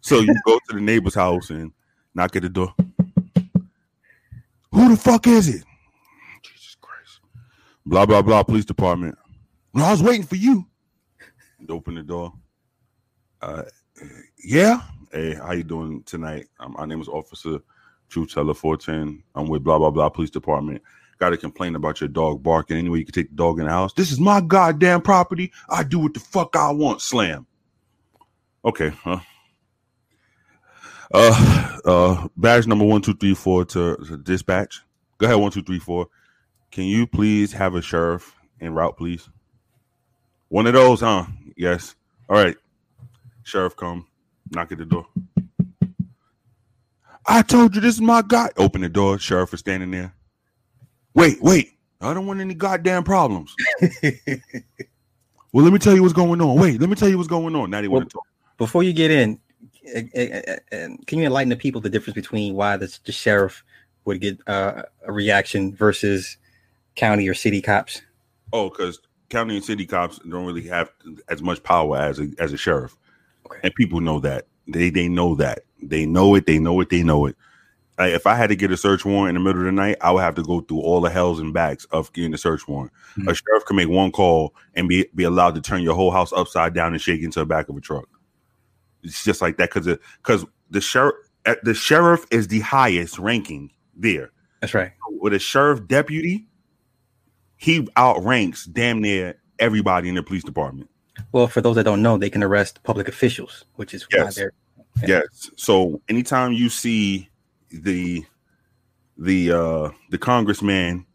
So 0.05 0.19
you 0.19 0.35
go 0.45 0.59
to 0.69 0.75
the 0.75 0.81
neighbor's 0.81 1.15
house 1.15 1.49
and 1.49 1.71
knock 2.13 2.35
at 2.35 2.43
the 2.43 2.49
door. 2.49 2.75
Who 4.75 4.89
the 4.89 4.97
fuck 4.97 5.25
is 5.25 5.47
it? 5.47 5.63
Jesus 6.43 6.75
Christ. 6.81 7.21
Blah 7.85 8.05
blah 8.05 8.21
blah. 8.21 8.43
Police 8.43 8.65
department. 8.65 9.17
Well, 9.73 9.85
I 9.85 9.91
was 9.91 10.03
waiting 10.03 10.25
for 10.25 10.35
you. 10.35 10.65
Open 11.69 11.95
the 11.95 12.03
door. 12.03 12.33
Uh, 13.41 13.63
yeah. 14.43 14.81
Hey, 15.13 15.35
how 15.35 15.53
you 15.53 15.63
doing 15.63 16.03
tonight? 16.03 16.47
Um, 16.59 16.73
my 16.77 16.85
name 16.85 16.99
is 16.99 17.07
Officer 17.07 17.59
True 18.09 18.25
Teller 18.25 18.53
410. 18.53 19.23
I'm 19.33 19.47
with 19.47 19.63
blah 19.63 19.77
blah 19.79 19.91
blah 19.91 20.09
police 20.09 20.29
department. 20.29 20.81
got 21.19 21.29
to 21.29 21.37
complain 21.37 21.77
about 21.77 22.01
your 22.01 22.09
dog 22.09 22.43
barking 22.43 22.75
anyway. 22.75 22.99
You 22.99 23.05
can 23.05 23.13
take 23.13 23.29
the 23.29 23.35
dog 23.37 23.59
in 23.59 23.67
the 23.67 23.71
house. 23.71 23.93
This 23.93 24.11
is 24.11 24.19
my 24.19 24.41
goddamn 24.41 25.01
property. 25.03 25.53
I 25.69 25.83
do 25.83 25.99
what 25.99 26.13
the 26.13 26.19
fuck 26.19 26.53
I 26.57 26.69
want. 26.71 27.01
Slam. 27.01 27.47
Okay. 28.65 28.89
Huh. 28.89 29.19
Uh, 31.13 31.77
uh, 31.85 32.27
badge 32.37 32.67
number 32.67 32.85
one, 32.85 33.01
two, 33.01 33.13
three, 33.15 33.33
four 33.35 33.65
to, 33.65 33.95
to 33.97 34.17
dispatch. 34.17 34.81
Go 35.17 35.27
ahead, 35.27 35.37
one, 35.39 35.51
two, 35.51 35.63
three, 35.63 35.79
four. 35.79 36.07
Can 36.71 36.85
you 36.85 37.07
please 37.07 37.53
have 37.53 37.75
a 37.75 37.81
sheriff 37.81 38.35
en 38.59 38.73
route, 38.73 38.97
please? 38.97 39.29
One 40.49 40.67
of 40.67 40.73
those, 40.73 41.01
huh? 41.01 41.25
Yes. 41.57 41.95
All 42.29 42.35
right. 42.37 42.55
Sheriff, 43.43 43.75
come. 43.75 44.07
Knock 44.51 44.71
at 44.71 44.77
the 44.77 44.85
door. 44.85 45.07
I 47.27 47.41
told 47.41 47.75
you 47.75 47.81
this 47.81 47.95
is 47.95 48.01
my 48.01 48.21
guy. 48.21 48.49
Open 48.57 48.81
the 48.81 48.89
door. 48.89 49.17
Sheriff 49.17 49.53
is 49.53 49.61
standing 49.61 49.91
there. 49.91 50.13
Wait, 51.13 51.41
wait. 51.41 51.71
I 52.01 52.13
don't 52.13 52.27
want 52.27 52.41
any 52.41 52.53
goddamn 52.53 53.03
problems. 53.03 53.55
well, 53.81 55.63
let 55.63 55.73
me 55.73 55.79
tell 55.79 55.95
you 55.95 56.01
what's 56.01 56.13
going 56.13 56.41
on. 56.41 56.59
Wait, 56.59 56.79
let 56.79 56.89
me 56.89 56.95
tell 56.95 57.09
you 57.09 57.17
what's 57.17 57.29
going 57.29 57.55
on. 57.55 57.69
Now 57.71 57.81
they 57.81 57.87
Well, 57.87 58.01
want 58.01 58.09
to 58.09 58.13
talk. 58.13 58.27
Before 58.57 58.83
you 58.83 58.93
get 58.93 59.11
in, 59.11 59.39
can 59.93 61.19
you 61.19 61.25
enlighten 61.25 61.49
the 61.49 61.55
people 61.55 61.81
the 61.81 61.89
difference 61.89 62.15
between 62.15 62.55
why 62.55 62.77
the, 62.77 62.97
the 63.05 63.11
sheriff 63.11 63.63
would 64.05 64.21
get 64.21 64.39
uh, 64.47 64.83
a 65.05 65.11
reaction 65.11 65.75
versus 65.75 66.37
county 66.95 67.27
or 67.27 67.33
city 67.33 67.61
cops? 67.61 68.01
Oh, 68.53 68.69
because 68.69 68.99
county 69.29 69.55
and 69.55 69.65
city 69.65 69.85
cops 69.85 70.19
don't 70.19 70.45
really 70.45 70.67
have 70.67 70.91
as 71.29 71.41
much 71.41 71.61
power 71.63 71.97
as 71.97 72.19
a, 72.19 72.29
as 72.39 72.53
a 72.53 72.57
sheriff, 72.57 72.95
Okay. 73.45 73.59
and 73.63 73.75
people 73.75 74.01
know 74.01 74.19
that. 74.19 74.47
They 74.67 74.89
they 74.89 75.07
know 75.07 75.35
that. 75.35 75.59
They 75.81 76.05
know 76.05 76.33
it. 76.35 76.45
They 76.47 76.57
know 76.59 76.79
it. 76.81 76.89
They 76.89 77.03
know 77.03 77.25
it. 77.27 77.35
Like, 77.97 78.13
if 78.13 78.27
I 78.27 78.35
had 78.35 78.47
to 78.49 78.55
get 78.55 78.71
a 78.71 78.77
search 78.77 79.05
warrant 79.05 79.29
in 79.37 79.41
the 79.43 79.47
middle 79.47 79.61
of 79.61 79.65
the 79.67 79.71
night, 79.71 79.97
I 80.01 80.11
would 80.11 80.21
have 80.21 80.35
to 80.35 80.43
go 80.43 80.59
through 80.61 80.81
all 80.81 80.99
the 80.99 81.09
hells 81.09 81.39
and 81.39 81.53
backs 81.53 81.85
of 81.91 82.11
getting 82.13 82.33
a 82.33 82.37
search 82.37 82.67
warrant. 82.67 82.91
Mhm. 83.17 83.29
A 83.29 83.35
sheriff 83.35 83.65
can 83.65 83.75
make 83.77 83.87
one 83.87 84.11
call 84.11 84.53
and 84.73 84.89
be 84.89 85.05
be 85.15 85.23
allowed 85.23 85.55
to 85.55 85.61
turn 85.61 85.81
your 85.81 85.95
whole 85.95 86.11
house 86.11 86.33
upside 86.33 86.73
down 86.73 86.93
and 86.93 87.01
shake 87.01 87.21
into 87.21 87.39
the 87.39 87.45
back 87.45 87.69
of 87.69 87.77
a 87.77 87.81
truck. 87.81 88.07
It's 89.05 89.23
just 89.23 89.41
like 89.41 89.57
that 89.57 89.71
because 89.73 89.97
because 90.17 90.45
the 90.69 90.81
sheriff 90.81 91.15
the 91.63 91.73
sheriff 91.73 92.25
is 92.31 92.47
the 92.47 92.59
highest 92.61 93.19
ranking 93.19 93.71
there. 93.95 94.31
That's 94.61 94.73
right. 94.73 94.91
With 95.21 95.33
a 95.33 95.39
sheriff 95.39 95.87
deputy, 95.87 96.47
he 97.57 97.87
outranks 97.97 98.65
damn 98.65 99.01
near 99.01 99.35
everybody 99.59 100.09
in 100.09 100.15
the 100.15 100.23
police 100.23 100.43
department. 100.43 100.89
Well, 101.31 101.47
for 101.47 101.61
those 101.61 101.75
that 101.75 101.83
don't 101.83 102.01
know, 102.01 102.17
they 102.17 102.29
can 102.29 102.43
arrest 102.43 102.81
public 102.83 103.07
officials, 103.07 103.65
which 103.75 103.93
is 103.93 104.03
why 104.03 104.23
Yes. 104.23 104.35
they're 104.35 104.53
Yeah. 105.01 105.07
Yes. 105.07 105.51
So 105.55 106.01
anytime 106.09 106.53
you 106.53 106.69
see 106.69 107.29
the 107.69 108.25
the 109.17 109.51
uh 109.51 109.89
the 110.09 110.17
congressman 110.17 111.05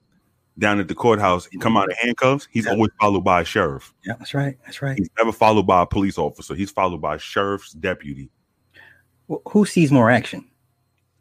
down 0.61 0.79
at 0.79 0.87
the 0.89 0.95
courthouse 0.95 1.47
he 1.47 1.59
come 1.59 1.77
out 1.77 1.91
of 1.91 1.97
handcuffs, 1.99 2.47
he's 2.53 2.67
Yeah. 2.67 2.73
always 2.73 2.91
followed 3.01 3.25
by 3.25 3.41
a 3.41 3.45
sheriff. 3.45 3.93
yeah, 4.07 4.15
that's 4.19 4.35
right. 4.35 4.57
That's 4.65 4.81
right. 4.83 4.97
He's 4.97 5.11
never 5.19 5.33
followed 5.33 5.67
by 5.67 5.83
a 5.83 5.87
police 5.87 6.19
officer. 6.19 6.55
He's 6.55 6.71
followed 6.71 7.01
by 7.01 7.17
a 7.17 7.19
sheriff's 7.19 7.73
deputy. 7.73 8.31
Well, 9.27 9.43
who 9.49 9.65
sees 9.67 9.91
more 9.91 10.11
action? 10.11 10.45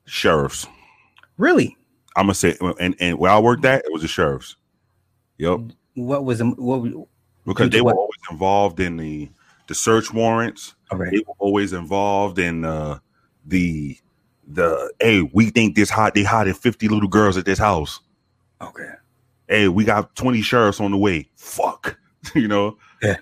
Sheriffs. 0.05 0.67
Really? 1.37 1.75
I'm 2.15 2.25
gonna 2.25 2.35
say 2.35 2.55
and, 2.79 2.95
and 2.99 3.17
where 3.17 3.31
I 3.31 3.39
worked 3.39 3.65
at, 3.65 3.85
it 3.85 3.91
was 3.91 4.01
the 4.01 4.07
sheriffs. 4.07 4.55
Yep. 5.37 5.59
What 5.95 6.25
was 6.25 6.41
what? 6.43 7.07
Because 7.45 7.69
they 7.69 7.81
were 7.81 7.85
what? 7.93 7.95
always 7.95 8.19
involved 8.29 8.79
in 8.79 8.97
the 8.97 9.29
the 9.67 9.75
search 9.75 10.13
warrants. 10.13 10.75
Okay. 10.91 11.09
they 11.11 11.23
were 11.27 11.35
always 11.37 11.71
involved 11.73 12.39
in 12.39 12.65
uh, 12.65 12.99
the 13.45 13.97
the 14.47 14.91
hey 14.99 15.21
we 15.33 15.51
think 15.51 15.75
this 15.75 15.91
hot 15.91 16.15
they 16.15 16.23
hiding 16.23 16.55
50 16.55 16.87
little 16.87 17.07
girls 17.07 17.37
at 17.37 17.45
this 17.45 17.59
house 17.59 17.99
Okay. 18.61 18.89
Hey 19.49 19.67
we 19.67 19.83
got 19.83 20.15
20 20.15 20.41
sheriffs 20.41 20.79
on 20.79 20.91
the 20.91 20.97
way 20.97 21.29
fuck 21.35 21.99
you 22.35 22.47
know 22.47 22.77
Yeah. 23.01 23.17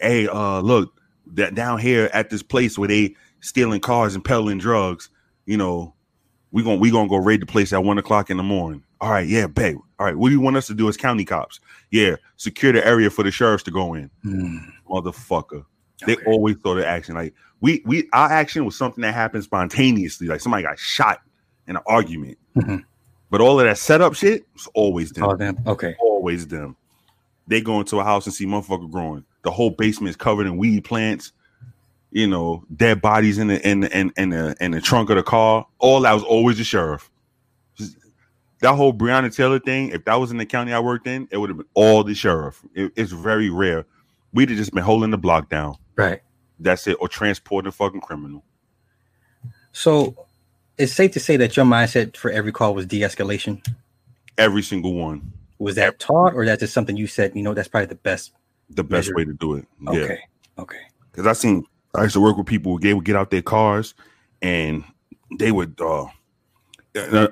hey 0.00 0.26
uh 0.28 0.60
look 0.60 0.98
that 1.34 1.54
down 1.54 1.78
here 1.78 2.08
at 2.14 2.30
this 2.30 2.42
place 2.42 2.78
where 2.78 2.88
they 2.88 3.14
stealing 3.40 3.80
cars 3.80 4.14
and 4.14 4.24
peddling 4.24 4.58
drugs 4.58 5.10
you 5.46 5.56
know 5.58 5.94
we 6.52 6.62
gonna 6.62 6.76
we 6.76 6.90
gonna 6.90 7.08
go 7.08 7.16
raid 7.16 7.42
the 7.42 7.46
place 7.46 7.72
at 7.72 7.84
one 7.84 7.98
o'clock 7.98 8.30
in 8.30 8.36
the 8.38 8.42
morning 8.42 8.82
all 9.00 9.10
right 9.10 9.26
yeah 9.28 9.46
babe 9.46 9.76
all 9.98 10.06
right 10.06 10.16
what 10.16 10.28
do 10.28 10.34
you 10.34 10.40
want 10.40 10.56
us 10.56 10.66
to 10.68 10.74
do 10.74 10.88
as 10.88 10.96
county 10.96 11.24
cops 11.24 11.60
yeah 11.90 12.16
secure 12.36 12.72
the 12.72 12.86
area 12.86 13.10
for 13.10 13.22
the 13.22 13.30
sheriffs 13.30 13.64
to 13.64 13.70
go 13.70 13.92
in 13.94 14.10
Hmm. 14.22 14.56
motherfucker 14.88 15.64
they 16.06 16.14
Okay. 16.16 16.24
always 16.26 16.56
thought 16.56 16.76
of 16.76 16.84
action. 16.84 17.14
Like 17.14 17.32
we 17.60 17.80
we 17.86 18.08
our 18.12 18.28
action 18.30 18.64
was 18.66 18.76
something 18.76 19.00
that 19.02 19.14
happened 19.14 19.44
spontaneously. 19.44 20.26
Like 20.26 20.40
somebody 20.40 20.64
got 20.64 20.78
shot 20.78 21.20
in 21.66 21.76
an 21.76 21.82
argument. 21.86 22.36
Mhm. 22.56 22.84
But 23.34 23.40
all 23.40 23.58
of 23.58 23.66
that 23.66 23.78
setup 23.78 24.14
shit 24.14 24.46
was 24.54 24.68
always 24.74 25.10
them. 25.10 25.24
All 25.24 25.36
them. 25.36 25.58
Okay. 25.66 25.96
Always 25.98 26.46
them. 26.46 26.76
They 27.48 27.60
go 27.60 27.80
into 27.80 27.98
a 27.98 28.04
house 28.04 28.26
and 28.26 28.32
see 28.32 28.46
motherfucker 28.46 28.88
growing. 28.88 29.24
The 29.42 29.50
whole 29.50 29.70
basement 29.70 30.10
is 30.10 30.14
covered 30.14 30.46
in 30.46 30.56
weed 30.56 30.84
plants. 30.84 31.32
You 32.12 32.28
know, 32.28 32.64
dead 32.76 33.02
bodies 33.02 33.38
in 33.38 33.48
the 33.48 33.68
in 33.68 33.80
the 33.80 33.98
in, 33.98 34.12
in 34.16 34.28
the 34.30 34.54
in 34.60 34.70
the 34.70 34.80
trunk 34.80 35.10
of 35.10 35.16
the 35.16 35.24
car. 35.24 35.66
All 35.80 36.02
that 36.02 36.12
was 36.12 36.22
always 36.22 36.58
the 36.58 36.62
sheriff. 36.62 37.10
That 38.60 38.76
whole 38.76 38.94
Breonna 38.94 39.34
Taylor 39.34 39.58
thing, 39.58 39.88
if 39.88 40.04
that 40.04 40.14
was 40.14 40.30
in 40.30 40.36
the 40.36 40.46
county 40.46 40.72
I 40.72 40.78
worked 40.78 41.08
in, 41.08 41.26
it 41.32 41.38
would 41.38 41.50
have 41.50 41.56
been 41.56 41.66
all 41.74 42.04
the 42.04 42.14
sheriff. 42.14 42.62
It- 42.72 42.92
it's 42.94 43.10
very 43.10 43.50
rare. 43.50 43.84
We'd 44.32 44.48
have 44.50 44.58
just 44.58 44.72
been 44.72 44.84
holding 44.84 45.10
the 45.10 45.18
block 45.18 45.48
down. 45.50 45.74
Right. 45.96 46.20
That's 46.60 46.86
it, 46.86 46.98
or 47.00 47.08
transporting 47.08 47.66
a 47.68 47.72
fucking 47.72 48.00
criminal. 48.02 48.44
So 49.72 50.14
it's 50.78 50.92
safe 50.92 51.12
to 51.12 51.20
say 51.20 51.36
that 51.36 51.56
your 51.56 51.66
mindset 51.66 52.16
for 52.16 52.30
every 52.30 52.52
call 52.52 52.74
was 52.74 52.86
de-escalation. 52.86 53.66
Every 54.38 54.62
single 54.62 54.94
one. 54.94 55.32
Was 55.58 55.76
that 55.76 55.98
taught, 55.98 56.34
or 56.34 56.44
that's 56.44 56.60
just 56.60 56.74
something 56.74 56.96
you 56.96 57.06
said? 57.06 57.32
You 57.34 57.42
know, 57.42 57.54
that's 57.54 57.68
probably 57.68 57.86
the 57.86 57.94
best. 57.94 58.32
The 58.70 58.82
best 58.82 59.08
Measure. 59.08 59.14
way 59.16 59.24
to 59.24 59.32
do 59.34 59.54
it. 59.54 59.66
Yeah. 59.80 59.90
Okay. 59.90 60.20
Okay. 60.58 60.80
Because 61.10 61.26
I 61.26 61.32
seen 61.34 61.64
I 61.94 62.02
used 62.02 62.14
to 62.14 62.20
work 62.20 62.36
with 62.36 62.46
people 62.46 62.78
they 62.78 62.94
would 62.94 63.04
get 63.04 63.14
out 63.14 63.30
their 63.30 63.42
cars 63.42 63.94
and 64.42 64.82
they 65.38 65.52
would 65.52 65.80
uh 65.80 66.06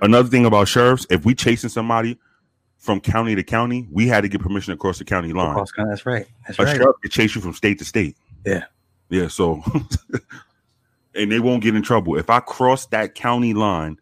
another 0.02 0.28
thing 0.28 0.44
about 0.44 0.68
sheriffs, 0.68 1.06
if 1.10 1.24
we 1.24 1.34
chasing 1.34 1.70
somebody 1.70 2.18
from 2.78 3.00
county 3.00 3.34
to 3.34 3.42
county, 3.42 3.86
we 3.90 4.06
had 4.06 4.22
to 4.22 4.28
get 4.28 4.40
permission 4.40 4.72
across 4.72 4.98
the 4.98 5.04
county 5.04 5.32
line. 5.32 5.56
That's 5.76 6.04
right. 6.04 6.26
That's 6.46 6.58
A 6.58 6.64
right. 6.64 6.76
sheriff 6.76 6.96
could 7.02 7.12
chase 7.12 7.34
you 7.34 7.40
from 7.40 7.54
state 7.54 7.78
to 7.78 7.84
state. 7.84 8.16
Yeah. 8.44 8.64
Yeah. 9.08 9.28
So 9.28 9.62
and 11.14 11.30
they 11.30 11.40
won't 11.40 11.62
get 11.62 11.74
in 11.74 11.82
trouble. 11.82 12.16
If 12.18 12.30
I 12.30 12.40
cross 12.40 12.86
that 12.86 13.14
county 13.14 13.54
line 13.54 13.98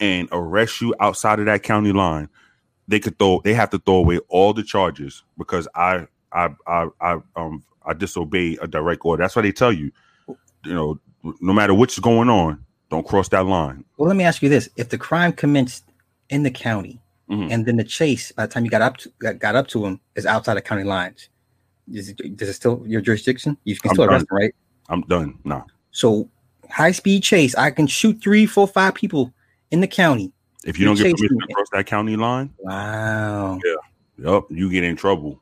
and 0.00 0.28
arrest 0.32 0.80
you 0.80 0.94
outside 1.00 1.38
of 1.38 1.46
that 1.46 1.62
county 1.62 1.92
line, 1.92 2.28
they 2.86 3.00
could 3.00 3.18
throw 3.18 3.40
they 3.44 3.54
have 3.54 3.70
to 3.70 3.78
throw 3.78 3.96
away 3.96 4.18
all 4.28 4.52
the 4.52 4.62
charges 4.62 5.22
because 5.36 5.68
I 5.74 6.06
I 6.32 6.50
I 6.66 6.88
I 7.00 7.18
um 7.36 7.62
I 7.84 7.94
disobey 7.94 8.56
a 8.60 8.66
direct 8.66 9.02
order. 9.04 9.22
That's 9.22 9.36
why 9.36 9.42
they 9.42 9.52
tell 9.52 9.72
you, 9.72 9.90
you 10.64 10.74
know, 10.74 10.98
no 11.40 11.52
matter 11.52 11.74
what's 11.74 11.98
going 11.98 12.28
on, 12.28 12.64
don't 12.90 13.06
cross 13.06 13.28
that 13.30 13.44
line. 13.46 13.84
Well, 13.96 14.08
let 14.08 14.16
me 14.16 14.24
ask 14.24 14.42
you 14.42 14.48
this: 14.48 14.68
If 14.76 14.88
the 14.88 14.98
crime 14.98 15.32
commenced 15.32 15.84
in 16.30 16.42
the 16.42 16.50
county, 16.50 17.00
Mhm. 17.30 17.50
and 17.50 17.66
then 17.66 17.76
the 17.76 17.84
chase 17.84 18.32
by 18.32 18.46
the 18.46 18.52
time 18.52 18.64
you 18.64 18.70
got 18.70 18.82
up 18.82 18.96
to 18.98 19.12
got, 19.18 19.38
got 19.38 19.54
up 19.54 19.68
to 19.68 19.84
him 19.84 20.00
is 20.14 20.24
outside 20.26 20.56
of 20.56 20.64
county 20.64 20.84
lines, 20.84 21.28
is 21.92 22.08
it, 22.10 22.20
it 22.20 22.52
still 22.54 22.82
your 22.86 23.00
jurisdiction? 23.02 23.56
You 23.64 23.76
can 23.76 23.90
I'm 23.90 23.94
still 23.94 24.06
done. 24.06 24.14
arrest 24.14 24.26
him, 24.30 24.36
right? 24.36 24.54
I'm 24.88 25.02
done. 25.02 25.38
Nah. 25.44 25.62
So 25.90 26.28
high 26.70 26.92
speed 26.92 27.22
chase, 27.22 27.54
I 27.56 27.70
can 27.70 27.86
shoot 27.86 28.20
three, 28.22 28.46
four, 28.46 28.66
five 28.66 28.94
people 28.94 29.32
in 29.70 29.80
the 29.80 29.86
county. 29.86 30.32
If 30.64 30.78
you 30.78 30.84
don't 30.84 30.96
get 30.96 31.14
permission 31.16 31.38
to 31.38 31.54
cross 31.54 31.68
that 31.72 31.86
county 31.86 32.16
line, 32.16 32.52
Wow. 32.58 33.58
Yeah. 33.64 34.30
Yep. 34.32 34.44
you 34.50 34.70
get 34.70 34.84
in 34.84 34.96
trouble. 34.96 35.40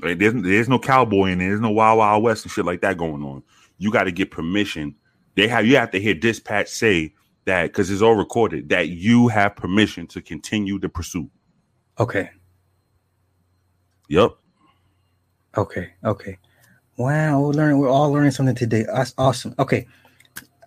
Like, 0.00 0.18
there's, 0.18 0.34
there's 0.34 0.68
no 0.68 0.78
cowboy 0.78 1.26
in 1.26 1.38
there. 1.38 1.48
There's 1.48 1.60
no 1.60 1.70
Wild 1.70 1.98
Wild 1.98 2.22
West 2.22 2.44
and 2.44 2.52
shit 2.52 2.64
like 2.64 2.80
that 2.80 2.98
going 2.98 3.22
on. 3.22 3.42
You 3.78 3.90
got 3.90 4.04
to 4.04 4.12
get 4.12 4.30
permission. 4.30 4.94
They 5.36 5.48
have 5.48 5.66
you 5.66 5.76
have 5.76 5.90
to 5.92 6.00
hear 6.00 6.14
dispatch 6.14 6.68
say 6.68 7.14
that 7.44 7.64
because 7.64 7.90
it's 7.90 8.02
all 8.02 8.14
recorded 8.14 8.68
that 8.68 8.88
you 8.88 9.28
have 9.28 9.56
permission 9.56 10.06
to 10.08 10.20
continue 10.20 10.78
the 10.78 10.88
pursuit. 10.88 11.30
Okay. 11.98 12.30
Yep. 14.08 14.32
Okay. 15.56 15.92
Okay. 16.04 16.38
Wow. 16.96 17.40
We're 17.40 17.52
learning. 17.52 17.78
We're 17.78 17.88
all 17.90 18.12
learning 18.12 18.30
something 18.32 18.54
today. 18.54 18.84
That's 18.92 19.14
awesome. 19.18 19.54
Okay. 19.58 19.86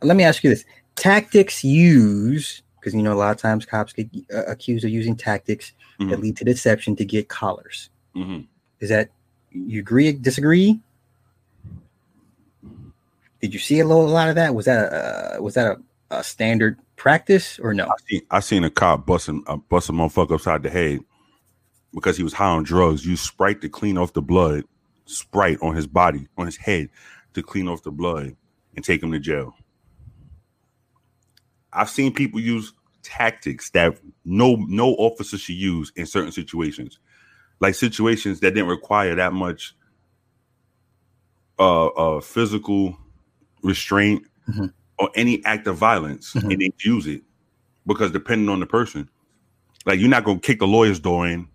Let 0.01 0.17
me 0.17 0.23
ask 0.23 0.43
you 0.43 0.49
this: 0.49 0.65
tactics 0.95 1.63
used 1.63 2.61
because 2.79 2.93
you 2.93 3.01
know 3.01 3.13
a 3.13 3.15
lot 3.15 3.31
of 3.31 3.37
times 3.37 3.65
cops 3.65 3.93
get 3.93 4.09
uh, 4.33 4.43
accused 4.45 4.85
of 4.85 4.91
using 4.91 5.15
tactics 5.15 5.73
that 5.99 6.05
Mhm. 6.19 6.21
lead 6.21 6.37
to 6.37 6.45
deception 6.45 6.95
to 6.97 7.05
get 7.05 7.27
collars. 7.29 7.89
hmm 8.13 8.41
Is 8.79 8.89
that 8.89 9.09
you 9.51 9.79
agree? 9.79 10.11
Disagree? 10.13 10.79
Did 13.41 13.53
you 13.53 13.59
see 13.59 13.79
a 13.79 13.85
little 13.85 14.05
a 14.05 14.09
lot 14.09 14.29
of 14.29 14.35
that? 14.35 14.53
Was 14.55 14.65
that 14.65 14.91
a 14.91 15.37
uh, 15.37 15.41
was 15.41 15.53
that 15.55 15.77
a, 16.11 16.15
a 16.17 16.23
standard 16.23 16.77
practice 16.95 17.59
or 17.59 17.73
no? 17.73 17.85
I 17.85 17.95
seen 18.07 18.21
I 18.31 18.39
seen 18.39 18.63
a 18.63 18.69
cop 18.69 19.05
busting 19.05 19.43
uh, 19.47 19.57
bust 19.57 19.89
a 19.89 19.93
motherfucker 19.93 20.35
upside 20.35 20.63
the 20.63 20.69
head 20.69 20.99
because 21.93 22.17
he 22.17 22.23
was 22.23 22.33
high 22.33 22.49
on 22.49 22.63
drugs. 22.63 23.05
Use 23.05 23.21
Sprite 23.21 23.61
to 23.61 23.69
clean 23.69 23.97
off 23.97 24.13
the 24.13 24.21
blood, 24.21 24.63
Sprite 25.07 25.57
on 25.61 25.75
his 25.75 25.87
body, 25.87 26.27
on 26.37 26.45
his 26.45 26.57
head 26.57 26.89
to 27.33 27.41
clean 27.41 27.67
off 27.67 27.83
the 27.83 27.91
blood 27.91 28.35
and 28.75 28.85
take 28.85 29.01
him 29.01 29.11
to 29.11 29.19
jail. 29.19 29.55
I've 31.73 31.89
seen 31.89 32.13
people 32.13 32.39
use 32.39 32.73
tactics 33.03 33.69
that 33.71 33.97
no 34.25 34.55
no 34.67 34.89
officer 34.95 35.37
should 35.37 35.55
use 35.55 35.91
in 35.95 36.05
certain 36.05 36.31
situations, 36.31 36.99
like 37.59 37.75
situations 37.75 38.39
that 38.41 38.51
didn't 38.53 38.69
require 38.69 39.15
that 39.15 39.33
much 39.33 39.75
uh, 41.59 41.87
uh 41.87 42.21
physical 42.21 42.97
restraint 43.63 44.23
Mhm. 44.49 44.71
or 44.99 45.09
any 45.15 45.43
act 45.45 45.67
of 45.67 45.77
violence, 45.77 46.33
Mhm. 46.33 46.51
and 46.51 46.61
they 46.61 46.71
use 46.83 47.07
it 47.07 47.23
because 47.85 48.11
depending 48.11 48.49
on 48.49 48.59
the 48.59 48.65
person, 48.65 49.09
like 49.85 49.99
you're 49.99 50.09
not 50.09 50.23
gonna 50.23 50.39
kick 50.39 50.59
the 50.59 50.67
lawyer's 50.67 50.99
door 50.99 51.27
in, 51.27 51.47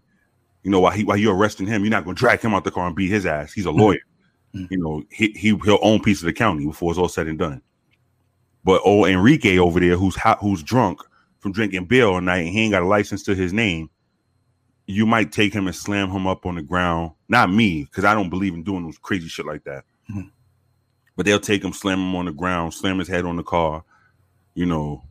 you 0.63 0.71
know, 0.71 0.81
while 0.81 0.93
he 0.93 1.05
while 1.05 1.17
you're 1.17 1.35
arresting 1.35 1.67
him, 1.67 1.83
you're 1.83 1.91
not 1.91 2.05
gonna 2.05 2.15
drag 2.15 2.41
him 2.41 2.55
out 2.55 2.65
the 2.65 2.71
car 2.71 2.87
and 2.87 2.97
beat 2.97 3.11
his 3.11 3.27
ass. 3.27 3.53
He's 3.53 3.67
a 3.67 3.71
lawyer, 3.71 3.99
Mhm. 4.55 4.71
you 4.71 4.79
know. 4.79 5.03
He 5.11 5.31
he 5.33 5.49
he'll 5.65 5.79
own 5.83 6.01
piece 6.01 6.21
of 6.21 6.27
the 6.27 6.33
county 6.33 6.65
before 6.65 6.91
it's 6.91 6.99
all 6.99 7.09
said 7.09 7.27
and 7.27 7.39
done. 7.39 7.61
But 8.65 8.81
old 8.85 9.09
Enrique 9.09 9.59
over 9.59 9.81
there, 9.81 9.97
who's 9.97 10.15
hot, 10.15 10.39
who's 10.41 10.63
drunk 10.63 11.01
from 11.41 11.53
drinking 11.53 11.87
beer 11.87 12.07
all 12.07 12.21
night, 12.21 12.47
and 12.47 12.49
he 12.51 12.61
ain't 12.61 12.73
got 12.73 12.83
a 12.83 12.87
license 12.87 13.25
to 13.25 13.35
his 13.35 13.53
name. 13.53 13.91
You 14.87 15.07
might 15.07 15.33
take 15.33 15.53
him 15.53 15.67
and 15.67 15.75
slam 15.75 16.11
him 16.11 16.27
up 16.27 16.47
on 16.47 16.55
the 16.55 16.63
ground. 16.63 17.13
Not 17.29 17.53
me, 17.53 17.85
because 17.85 18.05
I 18.05 18.15
don't 18.15 18.31
believe 18.31 18.55
in 18.55 18.63
doing 18.63 18.85
those 18.85 18.99
crazy 18.99 19.27
shit 19.29 19.47
like 19.47 19.65
that. 19.65 19.85
Mhm. 20.11 20.31
But 21.17 21.27
they'll 21.27 21.41
take 21.41 21.65
him, 21.65 21.73
slam 21.73 21.99
him 21.99 22.15
on 22.15 22.27
the 22.27 22.33
ground, 22.33 22.73
slam 22.75 22.99
his 22.99 23.09
head 23.09 23.25
on 23.25 23.37
the 23.37 23.43
car. 23.43 23.85
You 24.55 24.67
know, 24.67 25.03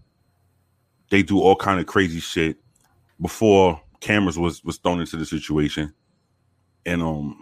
they 1.09 1.23
do 1.23 1.39
all 1.39 1.55
kind 1.55 1.79
of 1.79 1.85
crazy 1.87 2.19
shit 2.19 2.57
before 3.19 3.81
cameras 4.01 4.37
was 4.37 4.63
was 4.63 4.77
thrown 4.77 4.99
into 4.99 5.15
the 5.15 5.25
situation, 5.25 5.93
and 6.85 7.01
um, 7.01 7.41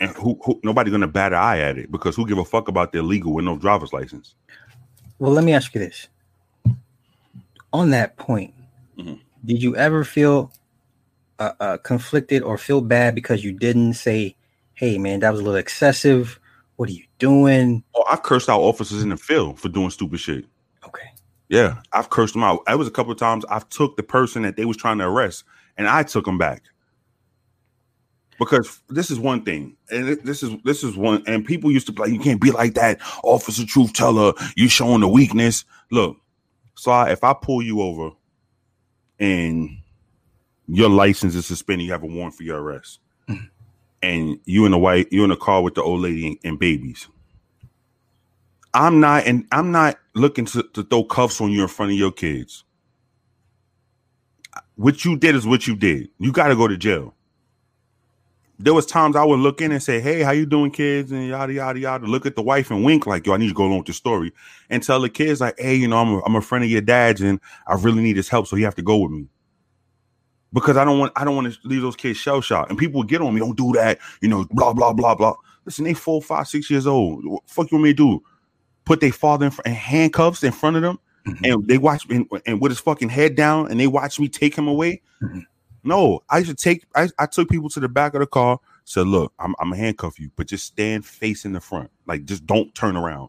and 0.00 0.10
who, 0.16 0.38
who 0.44 0.60
nobody 0.64 0.90
gonna 0.90 1.06
bat 1.06 1.32
an 1.32 1.38
eye 1.38 1.60
at 1.60 1.78
it 1.78 1.92
because 1.92 2.16
who 2.16 2.26
give 2.26 2.38
a 2.38 2.44
fuck 2.44 2.68
about 2.68 2.92
their 2.92 3.02
legal 3.02 3.32
with 3.32 3.44
no 3.44 3.56
driver's 3.56 3.92
license? 3.92 4.34
Well, 5.20 5.32
let 5.32 5.44
me 5.44 5.52
ask 5.52 5.72
you 5.74 5.80
this. 5.80 6.08
On 7.72 7.90
that 7.90 8.16
point, 8.16 8.54
Mhm. 8.98 9.20
did 9.44 9.62
you 9.62 9.76
ever 9.76 10.04
feel 10.04 10.52
uh, 11.38 11.52
uh, 11.60 11.76
conflicted 11.78 12.42
or 12.42 12.56
feel 12.56 12.80
bad 12.80 13.14
because 13.14 13.44
you 13.44 13.52
didn't 13.52 13.94
say, 13.94 14.36
"Hey, 14.74 14.98
man, 14.98 15.20
that 15.20 15.30
was 15.30 15.40
a 15.40 15.42
little 15.42 15.58
excessive. 15.58 16.38
What 16.76 16.88
are 16.88 16.92
you 16.92 17.04
doing?" 17.18 17.82
Oh, 17.94 18.04
I've 18.10 18.22
cursed 18.22 18.48
out 18.48 18.60
officers 18.60 19.02
in 19.02 19.08
the 19.10 19.16
field 19.16 19.58
for 19.60 19.68
doing 19.68 19.90
stupid 19.90 20.20
shit. 20.20 20.44
Yeah, 21.48 21.80
I've 21.92 22.10
cursed 22.10 22.34
them 22.34 22.42
out. 22.42 22.62
I 22.66 22.74
was 22.74 22.88
a 22.88 22.90
couple 22.90 23.12
of 23.12 23.18
times 23.18 23.44
I've 23.50 23.68
took 23.68 23.96
the 23.96 24.02
person 24.02 24.42
that 24.42 24.56
they 24.56 24.64
was 24.64 24.76
trying 24.76 24.98
to 24.98 25.04
arrest 25.04 25.44
and 25.76 25.86
I 25.88 26.02
took 26.02 26.24
them 26.24 26.38
back. 26.38 26.62
Because 28.38 28.80
this 28.88 29.10
is 29.12 29.18
one 29.20 29.44
thing, 29.44 29.76
and 29.90 30.08
this 30.24 30.42
is 30.42 30.50
this 30.64 30.82
is 30.82 30.96
one, 30.96 31.22
and 31.28 31.44
people 31.44 31.70
used 31.70 31.86
to 31.86 31.92
be 31.92 32.02
like, 32.02 32.10
"You 32.12 32.18
can't 32.18 32.40
be 32.40 32.50
like 32.50 32.74
that, 32.74 33.00
officer, 33.22 33.64
truth 33.64 33.92
teller. 33.92 34.32
You 34.56 34.68
showing 34.68 35.02
the 35.02 35.08
weakness." 35.08 35.64
Look, 35.92 36.16
so 36.74 36.90
I, 36.90 37.12
if 37.12 37.22
I 37.22 37.32
pull 37.32 37.62
you 37.62 37.80
over, 37.80 38.10
and 39.20 39.70
your 40.66 40.88
license 40.88 41.36
is 41.36 41.46
suspended, 41.46 41.86
you 41.86 41.92
have 41.92 42.02
a 42.02 42.06
warrant 42.06 42.34
for 42.34 42.42
your 42.42 42.60
arrest, 42.60 42.98
Mhm. 43.28 43.48
and 44.02 44.40
you 44.46 44.64
in 44.66 44.72
the 44.72 44.78
white, 44.78 45.12
you 45.12 45.22
in 45.22 45.30
the 45.30 45.36
car 45.36 45.62
with 45.62 45.76
the 45.76 45.82
old 45.82 46.00
lady 46.00 46.26
and, 46.26 46.38
and 46.42 46.58
babies. 46.58 47.06
I'm 48.74 49.00
not, 49.00 49.26
and 49.26 49.46
I'm 49.52 49.70
not 49.72 49.98
looking 50.14 50.46
to, 50.46 50.64
to 50.74 50.82
throw 50.82 51.04
cuffs 51.04 51.40
on 51.40 51.50
you 51.52 51.62
in 51.62 51.68
front 51.68 51.92
of 51.92 51.98
your 51.98 52.12
kids. 52.12 52.64
What 54.76 55.04
you 55.04 55.16
did 55.16 55.36
is 55.36 55.46
what 55.46 55.66
you 55.66 55.76
did. 55.76 56.10
You 56.18 56.32
got 56.32 56.48
to 56.48 56.56
go 56.56 56.68
to 56.68 56.76
jail. 56.76 57.14
There 58.58 58.74
was 58.74 58.86
times 58.86 59.16
I 59.16 59.24
would 59.24 59.40
look 59.40 59.60
in 59.60 59.72
and 59.72 59.82
say, 59.82 60.00
"Hey, 60.00 60.22
how 60.22 60.30
you 60.32 60.46
doing, 60.46 60.70
kids?" 60.70 61.12
and 61.12 61.26
yada 61.28 61.52
yada 61.52 61.78
yada. 61.78 62.06
Look 62.06 62.26
at 62.26 62.36
the 62.36 62.42
wife 62.42 62.70
and 62.70 62.84
wink 62.84 63.06
like, 63.06 63.26
"Yo, 63.26 63.34
I 63.34 63.36
need 63.36 63.48
to 63.48 63.54
go 63.54 63.64
along 63.64 63.78
with 63.78 63.86
the 63.88 63.92
story," 63.92 64.32
and 64.70 64.82
tell 64.82 65.00
the 65.00 65.08
kids 65.08 65.40
like, 65.40 65.56
"Hey, 65.58 65.74
you 65.74 65.88
know, 65.88 65.98
I'm 65.98 66.14
a, 66.14 66.22
I'm 66.24 66.36
a 66.36 66.40
friend 66.40 66.64
of 66.64 66.70
your 66.70 66.80
dad's, 66.80 67.20
and 67.20 67.40
I 67.66 67.74
really 67.74 68.02
need 68.02 68.16
his 68.16 68.28
help, 68.28 68.46
so 68.46 68.56
you 68.56 68.64
have 68.64 68.76
to 68.76 68.82
go 68.82 68.98
with 68.98 69.10
me." 69.12 69.26
Because 70.52 70.76
I 70.76 70.84
don't 70.84 71.00
want 71.00 71.12
I 71.16 71.24
don't 71.24 71.34
want 71.36 71.52
to 71.52 71.58
leave 71.68 71.82
those 71.82 71.96
kids 71.96 72.18
shell 72.18 72.40
shocked, 72.40 72.70
and 72.70 72.78
people 72.78 73.02
get 73.02 73.20
on 73.20 73.34
me. 73.34 73.40
Don't 73.40 73.56
do 73.56 73.72
that, 73.72 73.98
you 74.22 74.28
know. 74.28 74.46
Blah 74.52 74.72
blah 74.72 74.92
blah 74.92 75.16
blah. 75.16 75.34
Listen, 75.64 75.84
they 75.84 75.94
four, 75.94 76.22
five, 76.22 76.46
six 76.46 76.70
years 76.70 76.86
old. 76.86 77.26
What 77.26 77.42
fuck 77.48 77.70
you 77.72 77.76
want 77.76 77.84
me 77.84 77.90
to 77.90 77.94
do? 77.94 78.22
Put 78.84 79.00
their 79.00 79.12
father 79.12 79.46
in, 79.46 79.50
fr- 79.52 79.62
in 79.64 79.72
handcuffs 79.72 80.42
in 80.42 80.52
front 80.52 80.76
of 80.76 80.82
them, 80.82 80.98
Mhm. 81.26 81.52
and 81.54 81.68
they 81.68 81.78
watch 81.78 82.06
me 82.08 82.26
and 82.46 82.60
with 82.60 82.70
his 82.70 82.80
fucking 82.80 83.08
head 83.08 83.34
down, 83.34 83.70
and 83.70 83.80
they 83.80 83.86
watch 83.86 84.20
me 84.20 84.28
take 84.28 84.54
him 84.56 84.68
away. 84.68 85.00
Mhm. 85.22 85.44
No, 85.82 86.20
I 86.30 86.42
should 86.42 86.58
take. 86.58 86.84
I, 86.94 87.08
I 87.18 87.26
took 87.26 87.48
people 87.48 87.68
to 87.70 87.80
the 87.80 87.88
back 87.88 88.14
of 88.14 88.20
the 88.20 88.26
car. 88.26 88.58
Said, 88.84 89.06
"Look, 89.06 89.32
I'm 89.38 89.54
I'm 89.58 89.70
gonna 89.70 89.80
handcuff 89.80 90.18
you, 90.18 90.30
but 90.36 90.46
just 90.46 90.66
stand 90.66 91.04
facing 91.06 91.52
the 91.52 91.60
front. 91.60 91.90
Like, 92.06 92.24
just 92.24 92.46
don't 92.46 92.74
turn 92.74 92.96
around." 92.96 93.28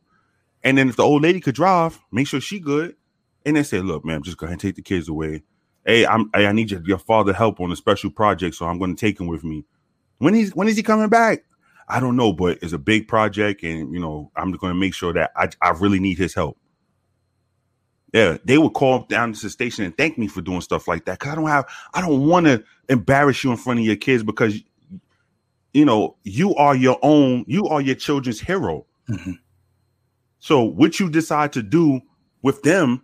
And 0.63 0.77
then 0.77 0.89
if 0.89 0.95
the 0.95 1.03
old 1.03 1.21
lady 1.21 1.39
could 1.39 1.55
drive, 1.55 1.99
make 2.11 2.27
sure 2.27 2.41
she 2.41 2.59
good. 2.59 2.95
And 3.45 3.55
then 3.55 3.63
say, 3.63 3.79
"Look, 3.79 4.03
man, 4.03 4.23
just 4.23 4.37
go 4.37 4.45
ahead 4.45 4.53
and 4.53 4.61
take 4.61 4.75
the 4.75 4.81
kids 4.81 5.07
away. 5.07 5.43
Hey, 5.85 6.05
I'm 6.05 6.29
I 6.33 6.51
need 6.51 6.71
your, 6.71 6.81
your 6.85 6.97
father 6.97 7.31
help 7.33 7.59
on 7.61 7.71
a 7.71 7.75
special 7.75 8.09
project, 8.09 8.55
so 8.55 8.65
I'm 8.65 8.79
going 8.79 8.95
to 8.95 8.99
take 8.99 9.19
him 9.19 9.27
with 9.27 9.43
me. 9.43 9.63
When 10.17 10.33
he's 10.33 10.55
when 10.55 10.67
is 10.67 10.75
he 10.77 10.83
coming 10.83 11.09
back? 11.09 11.43
I 11.87 11.99
don't 11.99 12.15
know, 12.15 12.33
but 12.33 12.59
it's 12.61 12.73
a 12.73 12.79
big 12.79 13.07
project, 13.07 13.63
and 13.63 13.93
you 13.93 13.99
know, 13.99 14.31
I'm 14.35 14.51
going 14.51 14.73
to 14.73 14.79
make 14.79 14.93
sure 14.93 15.13
that 15.13 15.31
I 15.35 15.49
I 15.61 15.71
really 15.71 15.99
need 15.99 16.17
his 16.17 16.33
help." 16.33 16.57
Yeah, 18.15 18.37
they 18.45 18.57
would 18.57 18.73
call 18.73 18.99
down 19.09 19.33
to 19.33 19.41
the 19.41 19.49
station 19.49 19.83
and 19.83 19.97
thank 19.97 20.17
me 20.17 20.27
for 20.27 20.39
doing 20.41 20.61
stuff 20.61 20.87
like 20.87 21.03
that. 21.03 21.19
Cause 21.19 21.33
I 21.33 21.35
don't 21.35 21.47
have, 21.47 21.65
I 21.93 21.99
don't 21.99 22.25
want 22.27 22.45
to 22.45 22.63
embarrass 22.87 23.43
you 23.43 23.51
in 23.51 23.57
front 23.57 23.81
of 23.81 23.85
your 23.85 23.97
kids 23.97 24.23
because, 24.23 24.57
you 25.73 25.83
know, 25.83 26.15
you 26.23 26.55
are 26.55 26.77
your 26.77 26.97
own, 27.01 27.43
you 27.45 27.67
are 27.67 27.81
your 27.81 27.95
children's 27.95 28.39
hero. 28.39 28.85
Mhm. 29.09 29.37
So 30.39 30.63
what 30.63 30.97
you 30.97 31.09
decide 31.09 31.51
to 31.53 31.61
do 31.61 31.99
with 32.41 32.61
them 32.61 33.01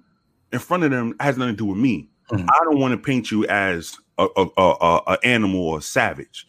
in 0.53 0.59
front 0.59 0.83
of 0.83 0.91
them 0.91 1.13
has 1.19 1.37
nothing 1.37 1.55
to 1.55 1.57
do 1.57 1.65
with 1.65 1.77
me. 1.77 2.09
Mhm. 2.31 2.47
I 2.47 2.63
don't 2.63 2.79
want 2.79 2.93
to 2.93 2.97
paint 2.97 3.31
you 3.31 3.45
as 3.47 3.97
a, 4.17 4.27
a, 4.37 4.47
a, 4.57 5.01
a, 5.07 5.17
animal 5.25 5.59
or 5.67 5.81
savage. 5.81 6.47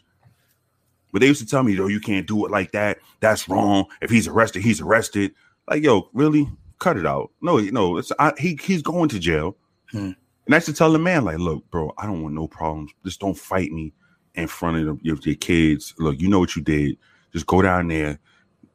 But 1.13 1.21
they 1.21 1.27
used 1.27 1.39
to 1.41 1.45
tell 1.47 1.61
me, 1.63 1.73
yo, 1.73 1.87
you 1.87 1.99
can't 1.99 2.27
do 2.27 2.43
it 2.43 2.51
like 2.51 2.71
that. 2.71 2.97
That's 3.19 3.47
wrong. 3.47 3.85
If 4.01 4.09
he's 4.09 4.27
arrested, 4.27 4.63
he's 4.63 4.81
arrested. 4.81 5.31
Like, 5.69 5.83
yo, 5.83 6.09
really? 6.11 6.49
Cut 6.79 6.97
it 6.97 7.05
out. 7.05 7.31
No, 7.39 7.59
no, 7.59 7.97
it's 7.97 8.11
I, 8.19 8.33
he 8.37 8.59
he's 8.61 8.81
going 8.81 9.09
to 9.09 9.19
jail. 9.19 9.55
Hmm. 9.91 10.11
And 10.45 10.53
I 10.53 10.55
used 10.55 10.65
to 10.65 10.73
tell 10.73 10.91
the 10.91 10.99
man, 10.99 11.23
like, 11.23 11.37
look, 11.37 11.69
bro, 11.69 11.93
I 11.99 12.07
don't 12.07 12.23
want 12.23 12.35
no 12.35 12.47
problems. 12.47 12.91
Just 13.05 13.21
don't 13.21 13.37
fight 13.37 13.71
me 13.71 13.93
in 14.33 14.47
front 14.47 14.77
of 14.77 14.99
your, 15.03 15.17
your 15.21 15.35
kids. 15.35 15.93
Look, 15.99 16.19
you 16.19 16.27
know 16.27 16.39
what 16.39 16.55
you 16.55 16.63
did. 16.63 16.97
Just 17.31 17.45
go 17.45 17.61
down 17.61 17.87
there, 17.87 18.19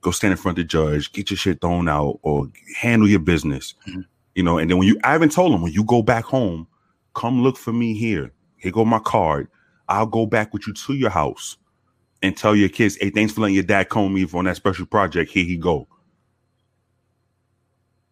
go 0.01 0.12
stand 0.12 0.31
in 0.31 0.39
front 0.39 0.59
of 0.59 0.65
the 0.65 0.69
judge, 0.69 1.12
get 1.12 1.31
your 1.31 1.36
shit 1.36 1.60
thrown 1.60 1.89
out, 1.89 2.20
or 2.23 2.48
handle 2.77 3.09
your 3.09 3.20
business. 3.20 3.74
Mhm. 3.89 4.06
You 4.36 4.44
know, 4.44 4.59
and 4.59 4.70
then 4.70 4.78
when 4.78 4.86
you 4.86 4.97
I 5.02 5.16
even 5.16 5.28
told 5.28 5.52
him 5.52 5.60
when 5.60 5.73
you 5.73 5.82
go 5.82 6.02
back 6.02 6.24
home, 6.24 6.69
come 7.15 7.43
look 7.43 7.56
for 7.59 7.73
me 7.73 7.98
here. 7.98 8.32
Here 8.59 8.70
go 8.70 8.85
my 8.85 9.01
card. 9.01 9.48
I'll 9.89 10.06
go 10.06 10.24
back 10.24 10.52
with 10.52 10.69
you 10.69 10.73
to 10.73 10.94
your 10.94 11.10
house 11.10 11.56
and 12.22 12.36
tell 12.36 12.54
your 12.56 12.68
kids, 12.68 12.96
hey, 13.00 13.10
thanks 13.10 13.32
for 13.32 13.42
letting 13.42 13.54
your 13.54 13.64
dad 13.64 13.88
call 13.88 14.08
me 14.08 14.26
on 14.32 14.44
that 14.46 14.56
special 14.56 14.86
project. 14.86 15.30
Here 15.30 15.44
he 15.44 15.56
go. 15.56 15.86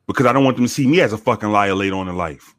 Because 0.07 0.27
I 0.27 0.33
don't 0.33 0.45
want 0.45 0.57
them 0.57 0.67
to 0.67 0.73
see 0.73 0.87
me 0.87 1.01
as 1.01 1.13
a 1.13 1.19
fucking 1.19 1.51
liar 1.51 1.75
later 1.75 1.97
on 1.97 2.09
in 2.09 2.17
life. 2.17 2.55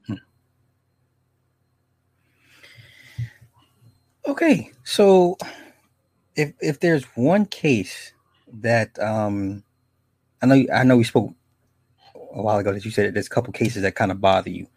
Okay, 4.27 4.69
so 4.83 5.37
if 6.35 6.51
if 6.59 6.81
there's 6.81 7.05
one 7.15 7.45
case 7.45 8.11
that 8.51 8.97
um, 8.99 9.63
I 10.41 10.45
know 10.45 10.65
I 10.73 10.83
know 10.83 10.97
we 10.97 11.05
spoke 11.05 11.33
a 12.33 12.41
while 12.41 12.57
ago 12.57 12.73
that 12.73 12.83
you 12.83 12.91
said 12.91 13.13
there's 13.13 13.27
a 13.27 13.29
couple 13.31 13.53
cases 13.53 13.83
that 13.83 13.95
kind 13.95 14.11
of 14.11 14.19
bother 14.19 14.49
you. 14.49 14.67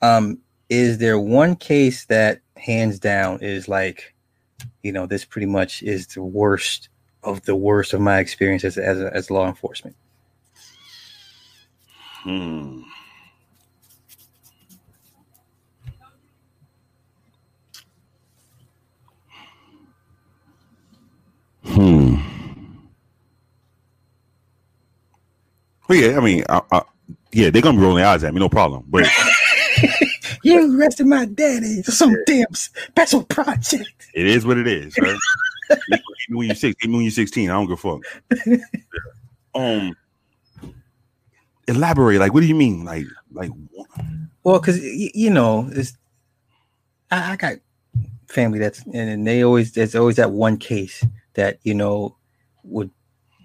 Um, 0.00 0.38
is 0.68 0.98
there 0.98 1.18
one 1.18 1.56
case 1.56 2.06
that 2.06 2.40
hands 2.56 3.00
down 3.00 3.40
is 3.42 3.68
like, 3.68 4.14
you 4.82 4.92
know, 4.92 5.06
this 5.06 5.24
pretty 5.24 5.46
much 5.46 5.82
is 5.82 6.06
the 6.08 6.22
worst 6.22 6.88
of 7.22 7.42
the 7.42 7.56
worst 7.56 7.92
of 7.92 8.00
my 8.00 8.18
experience 8.18 8.64
as 8.64 8.78
as, 8.78 9.00
as 9.00 9.30
law 9.30 9.46
enforcement? 9.46 9.96
Hmm. 12.22 12.82
Hmm. 21.64 22.16
Well, 25.88 25.98
yeah, 25.98 26.16
I 26.16 26.20
mean, 26.20 26.44
I, 26.48 26.60
I, 26.70 26.82
yeah, 27.32 27.50
they're 27.50 27.62
gonna 27.62 27.78
be 27.78 27.82
rolling 27.82 28.02
their 28.02 28.06
eyes 28.06 28.24
at 28.24 28.32
me, 28.32 28.40
no 28.40 28.48
problem. 28.48 28.84
But 28.88 29.06
You 30.42 30.78
arrested 30.78 31.06
my 31.06 31.26
daddy 31.26 31.82
for 31.82 31.90
some 31.90 32.16
damn 32.26 32.52
special 32.54 33.24
project. 33.24 34.08
it 34.14 34.26
is 34.26 34.46
what 34.46 34.58
it 34.58 34.66
is. 34.66 34.96
Right? 34.98 35.16
even 35.90 36.36
when 36.36 36.46
you're 36.46 36.56
six, 36.56 36.76
even 36.82 36.94
when 36.94 37.02
you're 37.02 37.10
16, 37.10 37.50
I 37.50 37.52
don't 37.52 37.66
give 37.66 37.84
a 37.84 38.00
fuck. 38.56 38.60
um, 39.54 39.96
elaborate. 41.68 42.18
Like, 42.18 42.34
what 42.34 42.40
do 42.40 42.46
you 42.46 42.54
mean? 42.54 42.84
Like, 42.84 43.06
like, 43.32 43.50
Well, 44.42 44.58
because 44.58 44.82
you 44.82 45.30
know, 45.30 45.68
it's 45.72 45.96
I, 47.10 47.32
I 47.32 47.36
got 47.36 47.54
family 48.28 48.58
that's 48.60 48.84
and 48.92 49.26
they 49.26 49.42
always 49.42 49.72
there's 49.72 49.96
always 49.96 50.16
that 50.16 50.30
one 50.30 50.56
case 50.56 51.04
that 51.34 51.58
you 51.64 51.74
know 51.74 52.16
would 52.62 52.90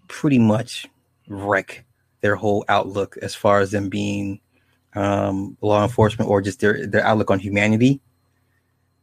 pretty 0.08 0.38
much 0.38 0.86
wreck 1.28 1.84
their 2.22 2.36
whole 2.36 2.64
outlook 2.70 3.18
as 3.22 3.34
far 3.34 3.60
as 3.60 3.72
them 3.72 3.90
being 3.90 4.40
um, 4.96 5.58
law 5.62 5.84
enforcement 5.84 6.30
or 6.30 6.42
just 6.42 6.60
their 6.60 6.88
their 6.88 7.06
outlook 7.06 7.32
on 7.32 7.40
humanity 7.40 8.02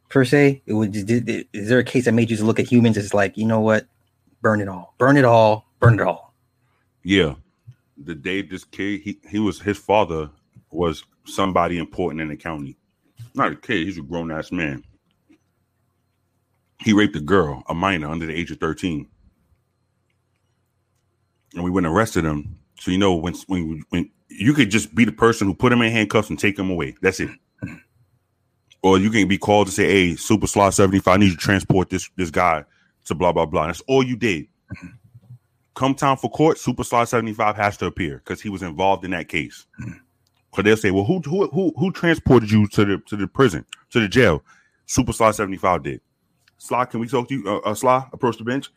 per 0.08 0.24
se? 0.24 0.62
It 0.66 0.72
would 0.72 0.94
is 0.94 1.68
there 1.68 1.78
a 1.78 1.84
case 1.84 2.06
that 2.06 2.12
made 2.12 2.30
you 2.30 2.42
look 2.44 2.58
at 2.58 2.70
humans 2.70 2.96
as 2.96 3.14
like 3.14 3.36
you 3.36 3.46
know 3.46 3.60
what, 3.60 3.86
burn 4.40 4.60
it 4.60 4.68
all, 4.68 4.94
burn 4.98 5.16
it 5.16 5.24
all, 5.24 5.66
burn 5.80 5.94
it 5.94 6.00
all? 6.00 6.34
Yeah, 7.02 7.34
the 7.96 8.14
day 8.14 8.42
this 8.42 8.64
kid 8.64 9.00
he 9.02 9.18
he 9.28 9.38
was 9.38 9.60
his 9.60 9.78
father 9.78 10.30
was 10.70 11.04
somebody 11.24 11.78
important 11.78 12.20
in 12.20 12.28
the 12.28 12.36
county, 12.36 12.76
not 13.34 13.52
a 13.52 13.56
kid. 13.56 13.86
He's 13.86 13.98
a 13.98 14.02
grown 14.02 14.30
ass 14.30 14.52
man. 14.52 14.84
He 16.80 16.92
raped 16.92 17.14
a 17.14 17.20
girl, 17.20 17.62
a 17.68 17.74
minor 17.74 18.08
under 18.08 18.26
the 18.26 18.34
age 18.34 18.50
of 18.50 18.58
thirteen, 18.58 19.08
and 21.54 21.62
we 21.62 21.70
went 21.70 21.86
and 21.86 21.94
arrested 21.94 22.24
him. 22.24 22.58
So 22.80 22.90
you 22.90 22.98
know 22.98 23.14
when 23.14 23.34
when 23.46 23.84
when 23.90 24.10
you 24.38 24.54
could 24.54 24.70
just 24.70 24.94
be 24.94 25.04
the 25.04 25.12
person 25.12 25.46
who 25.46 25.54
put 25.54 25.72
him 25.72 25.82
in 25.82 25.92
handcuffs 25.92 26.30
and 26.30 26.38
take 26.38 26.58
him 26.58 26.70
away. 26.70 26.94
That's 27.00 27.20
it. 27.20 27.30
Or 28.82 28.98
you 28.98 29.10
can 29.10 29.28
be 29.28 29.38
called 29.38 29.68
to 29.68 29.72
say, 29.72 29.86
"Hey, 29.86 30.16
Super 30.16 30.46
Slot 30.46 30.74
seventy 30.74 30.98
five, 30.98 31.14
I 31.14 31.16
need 31.18 31.26
you 31.26 31.32
to 31.32 31.38
transport 31.38 31.90
this 31.90 32.10
this 32.16 32.30
guy 32.30 32.64
to 33.04 33.14
blah 33.14 33.32
blah 33.32 33.46
blah." 33.46 33.66
That's 33.66 33.82
all 33.82 34.02
you 34.02 34.16
did. 34.16 34.46
Come 35.74 35.94
time 35.94 36.16
for 36.16 36.30
court, 36.30 36.58
Super 36.58 36.84
Slot 36.84 37.08
seventy 37.08 37.32
five 37.32 37.56
has 37.56 37.76
to 37.78 37.86
appear 37.86 38.18
because 38.18 38.40
he 38.40 38.48
was 38.48 38.62
involved 38.62 39.04
in 39.04 39.12
that 39.12 39.28
case. 39.28 39.66
Because 40.50 40.64
they'll 40.64 40.76
say, 40.76 40.90
"Well, 40.90 41.04
who 41.04 41.20
who 41.20 41.46
who 41.48 41.72
who 41.78 41.92
transported 41.92 42.50
you 42.50 42.66
to 42.68 42.84
the 42.84 42.98
to 43.06 43.16
the 43.16 43.28
prison 43.28 43.64
to 43.90 44.00
the 44.00 44.08
jail?" 44.08 44.42
Super 44.86 45.12
Slot 45.12 45.36
seventy 45.36 45.58
five 45.58 45.84
did. 45.84 46.00
Sly, 46.58 46.84
can 46.84 47.00
we 47.00 47.08
talk 47.08 47.28
to 47.28 47.34
you? 47.34 47.48
Uh, 47.48 47.58
uh, 47.58 47.74
Sly, 47.74 48.06
approach 48.12 48.36
the 48.38 48.44
bench. 48.44 48.70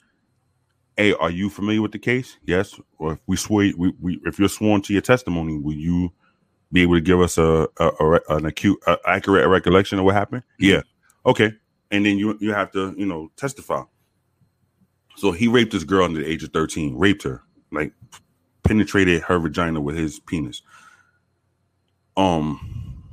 Hey, 0.98 1.14
are 1.14 1.30
you 1.30 1.50
familiar 1.50 1.82
with 1.82 1.92
the 1.92 2.00
case? 2.00 2.38
Yes. 2.46 2.80
Or 3.00 3.14
if 3.14 3.20
we 3.28 3.36
swear, 3.36 3.72
we, 3.78 3.94
we 4.00 4.22
if 4.26 4.40
you're 4.40 4.48
sworn 4.48 4.82
to 4.84 4.94
your 4.94 5.02
testimony, 5.02 5.58
will 5.58 5.74
you 5.74 6.14
be 6.72 6.82
able 6.82 6.96
to 6.96 7.02
give 7.02 7.20
us 7.20 7.38
a, 7.38 7.68
a, 7.80 7.88
a 7.88 8.20
an 8.30 8.46
acute, 8.46 8.80
a, 8.88 8.98
accurate 9.06 9.48
recollection 9.48 10.00
of 10.00 10.06
what 10.06 10.16
happened? 10.16 10.44
Mm-hmm. 10.62 10.72
Yeah. 10.72 10.82
Okay. 11.26 11.54
And 11.92 12.06
then 12.06 12.18
you 12.18 12.38
you 12.40 12.54
have 12.54 12.72
to 12.72 12.96
you 12.98 13.06
know 13.06 13.30
testify. 13.36 13.84
So 15.18 15.32
he 15.32 15.48
raped 15.48 15.72
this 15.72 15.84
girl 15.84 16.06
under 16.06 16.22
the 16.22 16.30
age 16.30 16.44
of 16.44 16.52
thirteen. 16.52 16.98
Raped 16.98 17.24
her, 17.24 17.42
like 17.72 17.94
penetrated 18.64 19.22
her 19.24 19.38
vagina 19.40 19.82
with 19.82 19.98
his 19.98 20.20
penis. 20.20 20.62
Um. 22.16 23.04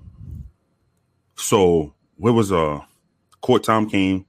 So 1.36 1.94
what 2.16 2.34
was 2.34 2.52
uh 2.52 2.80
court 3.40 3.64
time 3.64 3.88
came, 3.90 4.24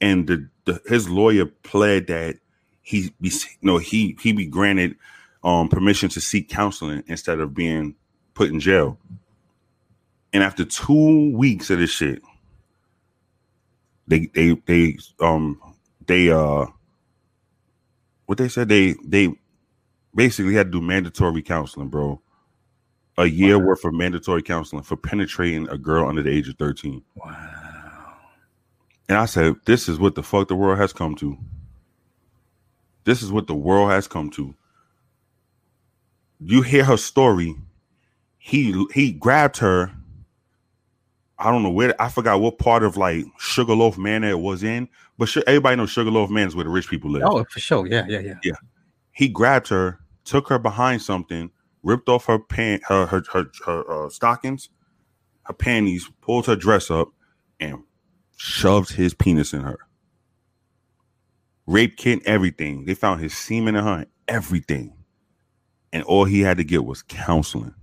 and 0.00 0.26
the, 0.26 0.48
the 0.64 0.82
his 0.86 1.08
lawyer 1.08 1.46
pled 1.46 2.08
that 2.08 2.38
he 2.86 3.12
be 3.20 3.28
you 3.30 3.66
know 3.66 3.78
he 3.78 4.16
he 4.22 4.30
be 4.30 4.46
granted 4.46 4.94
um 5.42 5.68
permission 5.68 6.08
to 6.08 6.20
seek 6.20 6.48
counseling 6.48 7.02
instead 7.08 7.40
of 7.40 7.52
being 7.52 7.96
put 8.34 8.48
in 8.48 8.60
jail. 8.60 8.96
And 10.32 10.42
after 10.42 10.64
two 10.64 11.36
weeks 11.36 11.68
of 11.68 11.80
this 11.80 11.90
shit, 11.90 12.22
they 14.06 14.26
they 14.34 14.54
they 14.66 14.98
um 15.18 15.60
they 16.06 16.30
uh 16.30 16.66
what 18.26 18.38
they 18.38 18.48
said 18.48 18.68
they 18.68 18.94
they 19.04 19.34
basically 20.14 20.54
had 20.54 20.70
to 20.70 20.78
do 20.78 20.80
mandatory 20.80 21.42
counseling, 21.42 21.88
bro. 21.88 22.22
A 23.18 23.26
year 23.26 23.58
wow. 23.58 23.66
worth 23.66 23.84
of 23.84 23.94
mandatory 23.94 24.42
counseling 24.42 24.82
for 24.84 24.96
penetrating 24.96 25.68
a 25.70 25.78
girl 25.78 26.08
under 26.08 26.22
the 26.22 26.30
age 26.30 26.48
of 26.48 26.56
13. 26.58 27.02
Wow. 27.16 28.16
And 29.08 29.18
I 29.18 29.24
said, 29.24 29.56
this 29.64 29.88
is 29.88 29.98
what 29.98 30.14
the 30.14 30.22
fuck 30.22 30.48
the 30.48 30.54
world 30.54 30.78
has 30.78 30.92
come 30.92 31.14
to. 31.16 31.38
This 33.06 33.22
is 33.22 33.30
what 33.32 33.46
the 33.46 33.54
world 33.54 33.90
has 33.90 34.08
come 34.08 34.30
to. 34.30 34.54
You 36.40 36.60
hear 36.60 36.84
her 36.84 36.96
story. 36.96 37.54
He 38.36 38.84
he 38.92 39.12
grabbed 39.12 39.56
her. 39.58 39.92
I 41.38 41.50
don't 41.50 41.62
know 41.62 41.70
where 41.70 41.94
I 42.02 42.08
forgot 42.08 42.40
what 42.40 42.58
part 42.58 42.82
of 42.82 42.96
like 42.96 43.24
Sugarloaf 43.38 43.96
Manor 43.96 44.30
it 44.30 44.40
was 44.40 44.64
in, 44.64 44.88
but 45.18 45.28
sh- 45.28 45.38
everybody 45.46 45.76
knows 45.76 45.90
Sugarloaf 45.90 46.30
Manor 46.30 46.48
is 46.48 46.56
where 46.56 46.64
the 46.64 46.70
rich 46.70 46.88
people 46.90 47.10
live. 47.10 47.22
Oh, 47.24 47.44
for 47.44 47.60
sure. 47.60 47.86
Yeah, 47.86 48.06
yeah, 48.08 48.18
yeah. 48.18 48.34
Yeah. 48.42 48.54
He 49.12 49.28
grabbed 49.28 49.68
her, 49.68 50.00
took 50.24 50.48
her 50.48 50.58
behind 50.58 51.00
something, 51.00 51.50
ripped 51.84 52.08
off 52.08 52.26
her 52.26 52.40
pant, 52.40 52.82
her 52.88 53.06
her 53.06 53.22
her, 53.32 53.46
her 53.64 54.06
uh, 54.06 54.08
stockings, 54.10 54.68
her 55.44 55.54
panties, 55.54 56.10
pulled 56.22 56.46
her 56.46 56.56
dress 56.56 56.90
up, 56.90 57.10
and 57.60 57.84
shoved 58.36 58.92
his 58.92 59.14
penis 59.14 59.52
in 59.52 59.60
her 59.60 59.78
rape 61.66 61.96
kit, 61.96 62.20
everything. 62.24 62.84
They 62.84 62.94
found 62.94 63.20
his 63.20 63.36
semen 63.36 63.76
in 63.76 63.84
her, 63.84 64.06
everything. 64.28 64.92
And 65.92 66.02
all 66.04 66.24
he 66.24 66.40
had 66.40 66.58
to 66.58 66.64
get 66.64 66.84
was 66.84 67.02
counseling. 67.02 67.74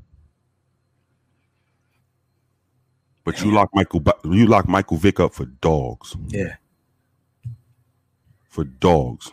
But 3.23 3.37
Damn. 3.37 3.47
you 3.47 3.53
lock 3.53 3.69
Michael 3.73 4.03
you 4.25 4.45
lock 4.47 4.67
Michael 4.67 4.97
Vick 4.97 5.19
up 5.19 5.33
for 5.33 5.45
dogs. 5.45 6.15
Yeah. 6.27 6.55
For 8.49 8.65
dogs. 8.65 9.31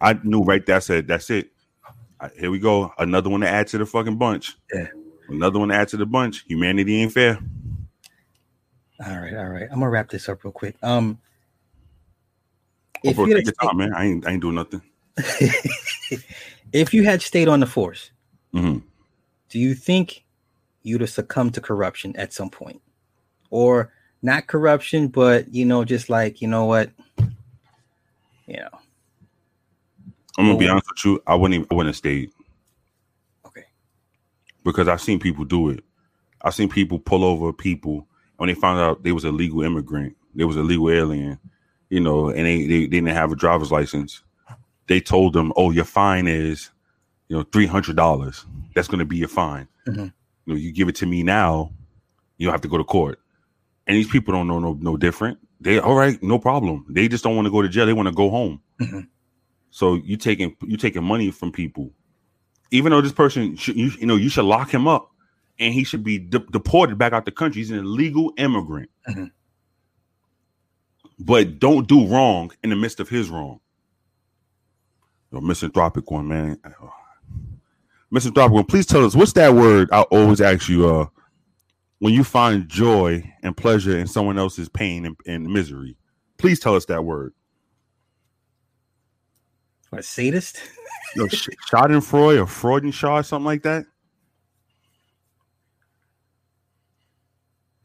I 0.00 0.18
knew 0.22 0.40
right 0.40 0.64
there. 0.64 0.76
I 0.76 0.80
said, 0.80 1.06
that's 1.06 1.30
it. 1.30 1.50
Here 2.38 2.50
we 2.50 2.58
go. 2.58 2.92
Another 2.98 3.28
one 3.28 3.42
to 3.42 3.48
add 3.48 3.66
to 3.68 3.78
the 3.78 3.86
fucking 3.86 4.16
bunch. 4.16 4.56
Yeah. 4.72 4.88
Another 5.28 5.58
one 5.58 5.68
to 5.68 5.74
add 5.74 5.88
to 5.88 5.96
the 5.96 6.06
bunch. 6.06 6.44
Humanity 6.46 7.02
ain't 7.02 7.12
fair. 7.12 7.38
All 9.04 9.18
right, 9.18 9.34
all 9.34 9.48
right. 9.48 9.64
I'm 9.64 9.80
gonna 9.80 9.90
wrap 9.90 10.08
this 10.08 10.28
up 10.28 10.44
real 10.44 10.52
quick. 10.52 10.76
Um, 10.82 11.18
if 13.04 13.18
you 13.18 13.36
had 13.36 13.44
time, 13.60 13.76
man, 13.76 13.92
I 13.94 14.04
ain't 14.06 14.26
I 14.26 14.32
ain't 14.32 14.42
doing 14.42 14.54
nothing. 14.54 14.82
if 16.72 16.92
you 16.92 17.04
had 17.04 17.22
stayed 17.22 17.48
on 17.48 17.60
the 17.60 17.66
force, 17.66 18.10
mm-hmm. 18.54 18.78
do 19.48 19.58
you 19.58 19.74
think 19.74 20.24
you'd 20.82 21.00
have 21.00 21.10
succumbed 21.10 21.54
to 21.54 21.60
corruption 21.60 22.16
at 22.16 22.32
some 22.32 22.50
point, 22.50 22.80
or 23.50 23.92
not 24.22 24.46
corruption, 24.46 25.08
but 25.08 25.52
you 25.52 25.64
know, 25.64 25.84
just 25.84 26.08
like 26.08 26.40
you 26.40 26.48
know 26.48 26.64
what, 26.64 26.90
you 28.46 28.56
know? 28.56 28.68
I'm 30.36 30.46
gonna 30.46 30.58
be 30.58 30.68
honest 30.68 30.88
with 30.90 31.04
you. 31.04 31.22
I 31.26 31.34
wouldn't. 31.34 31.54
Even, 31.54 31.68
I 31.70 31.74
wouldn't 31.74 31.94
have 31.94 31.96
stayed. 31.96 32.30
Okay. 33.46 33.64
Because 34.64 34.88
I've 34.88 35.00
seen 35.00 35.20
people 35.20 35.44
do 35.44 35.68
it. 35.68 35.84
I've 36.42 36.54
seen 36.54 36.68
people 36.68 36.98
pull 36.98 37.22
over 37.22 37.52
people 37.52 38.08
when 38.38 38.48
they 38.48 38.54
found 38.54 38.80
out 38.80 39.04
they 39.04 39.12
was 39.12 39.24
a 39.24 39.30
legal 39.30 39.62
immigrant. 39.62 40.16
They 40.34 40.44
was 40.44 40.56
a 40.56 40.62
legal 40.62 40.90
alien 40.90 41.38
you 41.94 42.00
know, 42.00 42.28
and 42.28 42.44
they, 42.44 42.66
they, 42.66 42.80
they 42.80 42.86
didn't 42.88 43.10
have 43.10 43.30
a 43.30 43.36
driver's 43.36 43.70
license, 43.70 44.24
they 44.88 45.00
told 45.00 45.32
them, 45.32 45.52
"Oh, 45.54 45.70
your 45.70 45.84
fine 45.84 46.26
is, 46.26 46.70
you 47.28 47.36
know, 47.36 47.44
three 47.44 47.66
hundred 47.66 47.94
dollars. 47.94 48.44
That's 48.74 48.88
going 48.88 48.98
to 48.98 49.04
be 49.04 49.16
your 49.16 49.28
fine. 49.28 49.68
Mm-hmm. 49.86 50.02
You 50.02 50.12
know, 50.44 50.54
you 50.56 50.72
give 50.72 50.88
it 50.88 50.96
to 50.96 51.06
me 51.06 51.22
now, 51.22 51.72
you 52.36 52.46
don't 52.46 52.52
have 52.52 52.62
to 52.62 52.68
go 52.68 52.78
to 52.78 52.84
court." 52.84 53.20
And 53.86 53.96
these 53.96 54.08
people 54.08 54.34
don't 54.34 54.48
know 54.48 54.58
no 54.58 54.76
no 54.80 54.96
different. 54.96 55.38
They 55.60 55.78
all 55.78 55.94
right, 55.94 56.20
no 56.20 56.40
problem. 56.40 56.84
They 56.88 57.06
just 57.06 57.22
don't 57.22 57.36
want 57.36 57.46
to 57.46 57.52
go 57.52 57.62
to 57.62 57.68
jail. 57.68 57.86
They 57.86 57.92
want 57.92 58.08
to 58.08 58.14
go 58.14 58.28
home. 58.28 58.60
Mm-hmm. 58.80 59.00
So 59.70 59.94
you 59.94 60.16
taking 60.16 60.56
you 60.62 60.76
taking 60.76 61.04
money 61.04 61.30
from 61.30 61.52
people, 61.52 61.92
even 62.72 62.90
though 62.90 63.02
this 63.02 63.12
person 63.12 63.54
should, 63.54 63.76
you, 63.76 63.92
you 64.00 64.06
know 64.06 64.16
you 64.16 64.30
should 64.30 64.46
lock 64.46 64.74
him 64.74 64.88
up, 64.88 65.12
and 65.60 65.72
he 65.72 65.84
should 65.84 66.02
be 66.02 66.18
de- 66.18 66.40
deported 66.40 66.98
back 66.98 67.12
out 67.12 67.24
the 67.24 67.30
country. 67.30 67.60
He's 67.60 67.70
an 67.70 67.78
illegal 67.78 68.32
immigrant. 68.36 68.90
Mm-hmm 69.08 69.26
but 71.18 71.58
don't 71.58 71.88
do 71.88 72.06
wrong 72.06 72.50
in 72.62 72.70
the 72.70 72.76
midst 72.76 73.00
of 73.00 73.08
his 73.08 73.28
wrong. 73.30 73.60
The 75.32 75.40
misanthropic 75.40 76.10
one, 76.10 76.28
man. 76.28 76.60
Misanthropic 78.10 78.52
one. 78.54 78.64
Please 78.66 78.86
tell 78.86 79.04
us 79.04 79.16
what's 79.16 79.32
that 79.32 79.54
word 79.54 79.88
I 79.90 80.02
always 80.02 80.40
ask 80.40 80.68
you. 80.68 80.88
Uh, 80.88 81.06
when 81.98 82.12
you 82.12 82.22
find 82.22 82.68
joy 82.68 83.32
and 83.42 83.56
pleasure 83.56 83.98
in 83.98 84.06
someone 84.06 84.38
else's 84.38 84.68
pain 84.68 85.06
and, 85.06 85.16
and 85.26 85.46
misery, 85.46 85.96
please 86.38 86.60
tell 86.60 86.76
us 86.76 86.84
that 86.86 87.04
word. 87.04 87.32
What 89.90 90.04
sadist? 90.04 90.60
no, 91.16 91.26
Schadenfreude 91.26 92.40
or 92.40 92.46
Freudenschau, 92.46 93.20
or 93.20 93.22
something 93.22 93.46
like 93.46 93.62
that. 93.62 93.86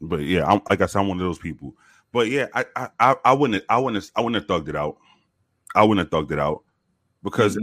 But 0.00 0.20
yeah, 0.20 0.46
I'm, 0.46 0.60
like 0.68 0.80
I 0.80 0.86
said, 0.86 1.00
I'm 1.00 1.08
one 1.08 1.18
of 1.18 1.24
those 1.24 1.38
people. 1.38 1.74
But 2.12 2.28
yeah, 2.28 2.46
I 2.54 2.88
I 2.98 3.16
I 3.24 3.32
wouldn't 3.32 3.64
I 3.68 3.78
wouldn't 3.78 4.10
I 4.16 4.20
wouldn't 4.20 4.42
have 4.42 4.48
thugged 4.48 4.68
it 4.68 4.76
out. 4.76 4.96
I 5.74 5.84
wouldn't 5.84 6.12
have 6.12 6.20
thugged 6.20 6.32
it 6.32 6.38
out 6.38 6.64
because 7.22 7.58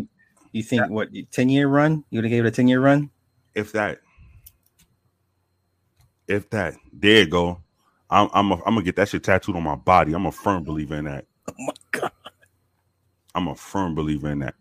you 0.53 0.63
think 0.63 0.83
that, 0.83 0.91
what 0.91 1.09
ten 1.31 1.49
year 1.49 1.67
run? 1.67 2.03
You 2.09 2.17
would 2.17 2.25
have 2.25 2.31
gave 2.31 2.45
it 2.45 2.47
a 2.47 2.51
ten 2.51 2.67
year 2.67 2.79
run? 2.79 3.09
If 3.55 3.73
that, 3.73 3.99
if 6.27 6.49
that, 6.51 6.75
there 6.93 7.21
you 7.21 7.27
go. 7.27 7.61
I'm 8.09 8.29
I'm, 8.33 8.51
a, 8.51 8.55
I'm 8.55 8.75
gonna 8.75 8.83
get 8.83 8.95
that 8.97 9.09
shit 9.09 9.23
tattooed 9.23 9.55
on 9.55 9.63
my 9.63 9.75
body. 9.75 10.13
I'm 10.13 10.25
a 10.25 10.31
firm 10.31 10.63
believer 10.63 10.95
in 10.95 11.05
that. 11.05 11.25
Oh 11.49 11.53
my 11.59 11.73
god, 11.91 12.11
I'm 13.33 13.47
a 13.47 13.55
firm 13.55 13.95
believer 13.95 14.29
in 14.29 14.39
that. 14.39 14.55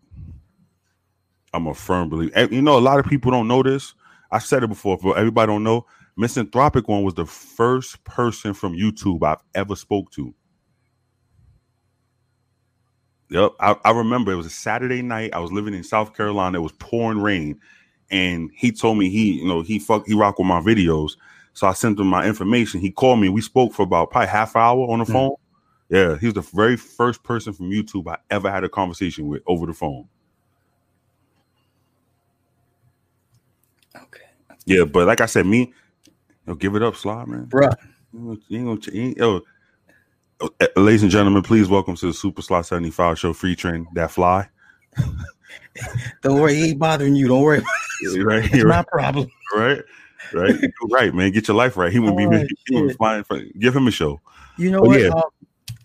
I'm 1.53 1.67
a 1.67 1.73
firm 1.73 2.09
believer. 2.09 2.47
You 2.51 2.61
know, 2.61 2.77
a 2.77 2.79
lot 2.79 2.99
of 2.99 3.05
people 3.05 3.31
don't 3.31 3.47
know 3.47 3.61
this. 3.61 3.93
I've 4.31 4.43
said 4.43 4.63
it 4.63 4.67
before, 4.67 4.97
but 4.97 5.11
everybody 5.11 5.47
don't 5.51 5.63
know. 5.63 5.85
Misanthropic 6.17 6.87
one 6.87 7.03
was 7.03 7.13
the 7.15 7.25
first 7.27 8.03
person 8.03 8.53
from 8.53 8.73
YouTube 8.75 9.23
I've 9.23 9.43
ever 9.55 9.75
spoke 9.75 10.11
to. 10.13 10.33
Yep, 13.29 13.53
I, 13.59 13.75
I, 13.85 13.91
remember 13.91 14.31
it 14.31 14.35
was 14.37 14.45
a 14.47 14.51
Saturday 14.51 15.01
night. 15.03 15.31
I 15.33 15.39
was 15.39 15.51
living 15.51 15.73
in 15.75 15.83
South 15.83 16.15
Carolina. 16.15 16.59
It 16.59 16.61
was 16.61 16.71
pouring 16.73 17.19
rain, 17.21 17.59
and 18.11 18.51
he 18.55 18.71
told 18.71 18.97
me 18.97 19.09
he, 19.09 19.33
you 19.33 19.47
know, 19.47 19.61
he 19.63 19.79
fuck 19.79 20.07
he 20.07 20.15
rock 20.15 20.39
with 20.39 20.47
my 20.47 20.61
videos. 20.61 21.17
So 21.53 21.67
I 21.67 21.73
sent 21.73 21.99
him 21.99 22.07
my 22.07 22.25
information. 22.25 22.79
He 22.81 22.91
called 22.91 23.19
me. 23.19 23.29
We 23.29 23.41
spoke 23.41 23.73
for 23.73 23.83
about 23.83 24.11
probably 24.11 24.29
half 24.29 24.55
hour 24.55 24.79
on 24.89 24.99
the 24.99 25.05
Mm. 25.05 25.11
phone. 25.13 25.35
Yeah, 25.89 26.17
he 26.17 26.27
was 26.27 26.35
the 26.35 26.41
very 26.41 26.77
first 26.77 27.23
person 27.23 27.53
from 27.53 27.69
YouTube 27.71 28.09
I 28.11 28.17
ever 28.29 28.51
had 28.51 28.63
a 28.63 28.69
conversation 28.69 29.27
with 29.27 29.43
over 29.47 29.65
the 29.65 29.73
phone. 29.73 30.07
Okay, 33.95 34.23
Yeah, 34.65 34.85
but 34.85 35.07
like 35.07 35.21
I 35.21 35.27
said, 35.27 35.45
me, 35.45 35.73
yo, 36.47 36.55
give 36.55 36.75
it 36.75 36.83
up, 36.83 36.95
Slide, 36.95 37.27
man. 37.27 37.45
bruh. 37.47 37.75
You 38.13 38.39
ain't 38.51 38.65
gonna, 38.83 38.97
you 38.97 39.13
yo, 39.17 39.41
uh, 40.41 40.67
ladies 40.75 41.03
and 41.03 41.11
gentlemen, 41.11 41.43
please 41.43 41.67
welcome 41.67 41.95
to 41.97 42.07
the 42.07 42.13
Super 42.13 42.41
Slot 42.41 42.65
75 42.65 43.19
show, 43.19 43.33
Free 43.33 43.55
Train 43.55 43.85
That 43.93 44.11
Fly. 44.11 44.47
Don't 46.23 46.39
worry, 46.39 46.55
he 46.55 46.69
ain't 46.69 46.79
bothering 46.79 47.15
you. 47.15 47.27
Don't 47.27 47.41
worry. 47.41 47.59
right, 48.23 48.45
It's 48.45 48.63
right, 48.63 48.65
my 48.65 48.83
problem. 48.83 49.27
right, 49.55 49.83
right. 50.33 50.55
Right, 50.89 51.13
man. 51.13 51.31
Get 51.31 51.47
your 51.47 51.57
life 51.57 51.75
right. 51.77 51.91
He 51.91 51.99
wouldn't 51.99 52.19
Oh, 52.19 52.31
he 52.31 52.87
be 52.87 52.93
flying. 52.93 53.23
For, 53.23 53.39
give 53.59 53.75
him 53.75 53.87
a 53.87 53.91
show. 53.91 54.21
You 54.57 54.71
know 54.71 54.79
Oh, 54.79 54.87
what? 54.87 54.99
yeah. 55.01 55.09
Um, 55.09 55.23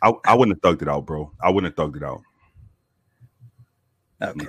I, 0.03 0.13
I 0.33 0.35
wouldn't 0.35 0.59
have 0.63 0.77
thugged 0.79 0.83
it 0.83 0.89
out, 0.89 1.07
bro. 1.07 1.31
I 1.43 1.51
wouldn't 1.51 1.77
have 1.77 1.87
thugged 1.87 1.97
it 1.97 2.03
out. 2.03 2.23
okay. 4.23 4.47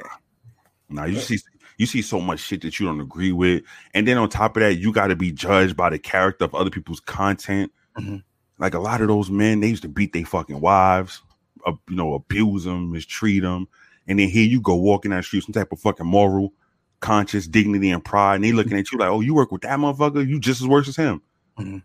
Nah, 0.90 1.06
you 1.06 1.20
see, 1.20 1.40
you 1.78 1.86
see 1.86 2.02
so 2.02 2.20
much 2.20 2.40
shit 2.40 2.62
that 2.62 2.80
you 2.80 2.86
don't 2.86 3.02
agree 3.02 3.32
with, 3.32 3.64
and 3.94 4.08
then 4.08 4.18
on 4.18 4.30
top 4.30 4.58
of 4.58 4.62
that, 4.62 4.76
you 4.76 4.92
got 4.92 5.08
to 5.08 5.16
be 5.16 5.32
judged 5.32 5.76
by 5.76 5.90
the 5.90 6.00
character 6.00 6.46
of 6.46 6.56
other 6.56 6.70
people's 6.70 7.00
content. 7.00 7.72
Mhm. 7.98 8.24
Like 8.60 8.74
a 8.74 8.80
lot 8.80 9.02
of 9.02 9.08
those 9.08 9.30
men, 9.30 9.60
they 9.60 9.70
used 9.70 9.82
to 9.84 9.90
beat 9.90 10.14
their 10.14 10.26
fucking 10.26 10.62
wives, 10.62 11.22
uh, 11.66 11.74
you 11.90 11.96
know, 11.96 12.14
abuse 12.14 12.64
them, 12.64 12.92
mistreat 12.92 13.42
them, 13.42 13.68
and 14.08 14.20
then 14.20 14.30
here 14.30 14.46
you 14.46 14.62
go 14.62 14.76
walking 14.76 15.12
down 15.12 15.20
the 15.20 15.24
street, 15.24 15.44
some 15.44 15.54
type 15.54 15.72
of 15.72 15.80
fucking 15.80 16.06
moral, 16.06 16.54
conscious 17.00 17.48
dignity 17.48 17.90
and 17.90 18.06
pride, 18.06 18.36
and 18.36 18.44
they 18.44 18.52
looking 18.52 18.78
at 18.78 18.92
you 18.92 18.98
like, 18.98 19.10
oh, 19.10 19.22
you 19.22 19.34
work 19.34 19.52
with 19.52 19.62
that 19.64 19.80
motherfucker, 19.80 20.28
you 20.28 20.40
just 20.40 20.62
as 20.62 20.68
worse 20.68 20.88
as 20.88 20.96
him. 20.96 21.22
Mhm. 21.60 21.84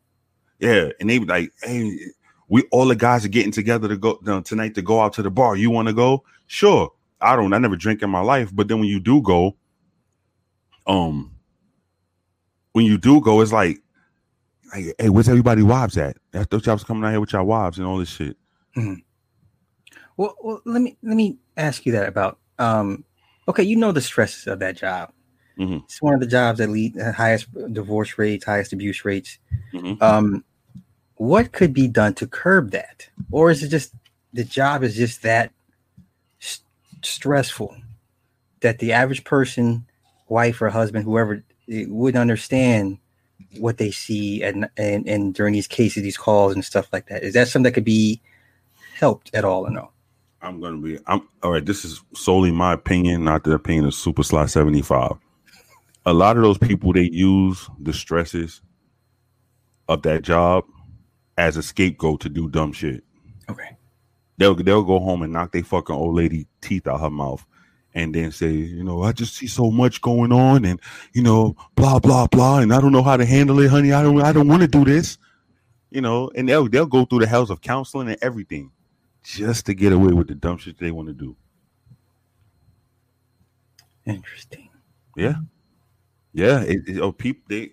Yeah, 0.61 0.91
and 1.01 1.09
they 1.09 1.19
be 1.19 1.25
like, 1.25 1.53
hey, 1.63 1.99
we 2.49 2.63
all 2.71 2.87
the 2.87 2.97
guys 2.97 3.25
are 3.25 3.29
getting 3.29 3.53
together 3.53 3.89
to 3.89 3.97
go 3.97 4.19
uh, 4.27 4.41
tonight 4.41 4.75
to 4.75 4.83
go 4.83 5.01
out 5.01 5.13
to 5.15 5.23
the 5.23 5.31
bar. 5.31 5.57
You 5.57 5.71
want 5.71 5.89
to 5.89 5.95
go? 5.95 6.25
Sure. 6.47 6.93
I 7.21 7.37
don't. 7.37 7.53
I 7.53 7.59
never 7.59 7.77
drink 7.77 8.03
in 8.03 8.11
my 8.11 8.21
life, 8.21 8.51
but 8.55 8.69
then 8.69 8.79
when 8.79 8.89
you 8.89 9.01
do 9.01 9.21
go, 9.21 9.57
um, 10.89 11.31
when 12.73 12.85
you 12.87 12.99
do 12.99 13.21
go, 13.21 13.41
it's 13.41 13.53
like, 13.53 13.79
like 14.75 14.95
hey, 14.99 15.09
where's 15.09 15.29
everybody 15.29 15.63
wives 15.63 15.97
at? 15.97 16.17
I 16.35 16.45
thought 16.45 16.67
y'all 16.67 16.75
was 16.75 16.85
coming 16.85 17.05
out 17.05 17.11
here 17.11 17.21
with 17.21 17.33
your 17.33 17.45
wives 17.45 17.79
and 17.79 17.87
all 17.87 17.99
this 17.99 18.09
shit. 18.11 18.37
Well, 20.17 20.35
well, 20.43 20.61
let 20.65 20.83
me 20.83 20.97
let 21.03 21.17
me 21.17 21.39
ask 21.57 21.87
you 21.87 21.93
that 21.93 22.09
about. 22.09 22.39
Um, 22.59 23.05
okay, 23.47 23.63
you 23.63 23.77
know 23.77 23.93
the 23.93 24.01
stresses 24.01 24.47
of 24.47 24.59
that 24.61 24.77
job. 24.77 25.13
Mhm. 25.59 25.85
It's 25.85 26.03
one 26.03 26.15
of 26.15 26.21
the 26.21 26.27
jobs 26.27 26.59
that 26.59 26.71
lead 26.71 26.95
the 26.95 27.13
highest 27.13 27.49
divorce 27.73 28.19
rates, 28.19 28.45
highest 28.45 28.73
abuse 28.73 29.05
rates. 29.05 29.39
Mhm. 29.73 30.01
Um, 30.03 30.45
what 31.17 31.53
could 31.53 31.73
be 31.73 31.89
done 31.89 32.15
to 32.15 32.27
curb 32.27 32.71
that, 32.73 33.09
or 33.31 33.51
is 33.51 33.63
it 33.63 33.69
just 33.69 33.95
the 34.33 34.45
job 34.45 34.83
is 34.83 34.95
just 34.97 35.23
that 35.23 35.53
s- 36.41 36.63
stressful 37.03 37.77
that 38.61 38.79
the 38.79 38.93
average 38.93 39.25
person, 39.25 39.87
wife 40.31 40.61
or 40.61 40.69
husband, 40.69 41.05
whoever, 41.05 41.45
eh, 41.71 41.85
wouldn't 41.89 42.21
understand 42.21 42.99
what 43.59 43.79
they 43.79 43.91
see 43.91 44.43
and 44.43 44.69
and 44.77 45.09
and 45.09 45.35
during 45.35 45.55
these 45.55 45.67
cases, 45.67 46.03
these 46.03 46.17
calls 46.17 46.55
and 46.55 46.65
stuff 46.65 46.89
like 46.93 47.07
that? 47.09 47.23
Is 47.23 47.35
that 47.35 47.49
something 47.49 47.65
that 47.65 47.73
could 47.73 47.85
be 47.85 48.21
helped 48.95 49.31
at 49.35 49.45
all 49.45 49.67
or 49.67 49.71
no? 49.71 49.91
I'm 50.43 50.61
gonna 50.61 50.79
be. 50.79 50.99
I'm 51.07 51.27
all 51.43 51.53
right. 51.53 51.65
This 51.65 51.85
is 51.85 52.03
solely 52.15 52.53
my 52.53 52.73
opinion, 52.73 53.25
not 53.25 53.45
the 53.45 53.53
opinion 53.53 53.87
of 53.87 53.95
Super 53.95 54.23
Slot 54.23 54.51
75. 54.51 55.13
A 56.07 56.13
lot 56.13 56.37
of 56.37 56.43
those 56.43 56.59
people 56.59 56.93
they 56.93 57.11
use 57.11 57.69
the 57.81 57.93
stresses 57.93 58.63
of 59.89 60.03
that 60.03 60.23
job 60.23 60.65
as 61.37 61.57
a 61.57 61.63
scapegoat 61.63 62.21
to 62.21 62.29
do 62.29 62.49
dumb 62.49 62.73
shit. 62.73 63.03
Okay. 63.51 63.77
They'll 64.37 64.55
they'll 64.55 64.85
go 64.85 65.01
home 65.01 65.23
and 65.23 65.33
knock 65.33 65.53
their 65.53 65.65
fucking 65.65 65.95
old 65.95 66.15
lady 66.15 66.47
teeth 66.61 66.87
out 66.87 66.97
of 66.97 67.01
her 67.01 67.11
mouth, 67.11 67.45
and 67.99 68.15
then 68.15 68.31
say, 68.31 68.53
you 68.53 68.85
know, 68.85 69.03
I 69.03 69.11
just 69.11 69.35
see 69.35 69.49
so 69.49 69.73
much 69.73 70.01
going 70.01 70.31
on, 70.31 70.65
and 70.65 70.81
you 71.13 71.23
know, 71.23 71.57
blah 71.75 71.99
blah 71.99 72.29
blah, 72.29 72.61
and 72.61 72.73
I 72.73 72.81
don't 72.81 72.93
know 72.93 73.03
how 73.03 73.17
to 73.17 73.25
handle 73.27 73.59
it, 73.59 73.71
honey. 73.71 73.93
I 73.93 74.03
don't 74.03 74.23
I 74.23 74.33
don't 74.33 74.47
want 74.47 74.63
to 74.63 74.69
do 74.69 74.85
this, 74.85 75.19
you 75.91 76.01
know. 76.01 76.31
And 76.37 76.49
they'll 76.49 76.69
they'll 76.69 76.87
go 76.87 77.05
through 77.05 77.21
the 77.21 77.27
hells 77.27 77.51
of 77.51 77.61
counseling 77.61 78.09
and 78.09 78.19
everything 78.23 78.71
just 79.25 79.67
to 79.67 79.75
get 79.75 79.93
away 79.93 80.13
with 80.13 80.29
the 80.29 80.37
dumb 80.37 80.59
shit 80.59 80.79
they 80.79 80.93
want 80.93 81.09
to 81.09 81.15
do. 81.15 81.37
Interesting. 84.07 84.69
Yeah, 85.17 85.35
yeah. 86.33 86.63
It, 86.63 86.79
it, 86.87 87.01
oh, 87.01 87.11
people 87.11 87.43
they 87.49 87.73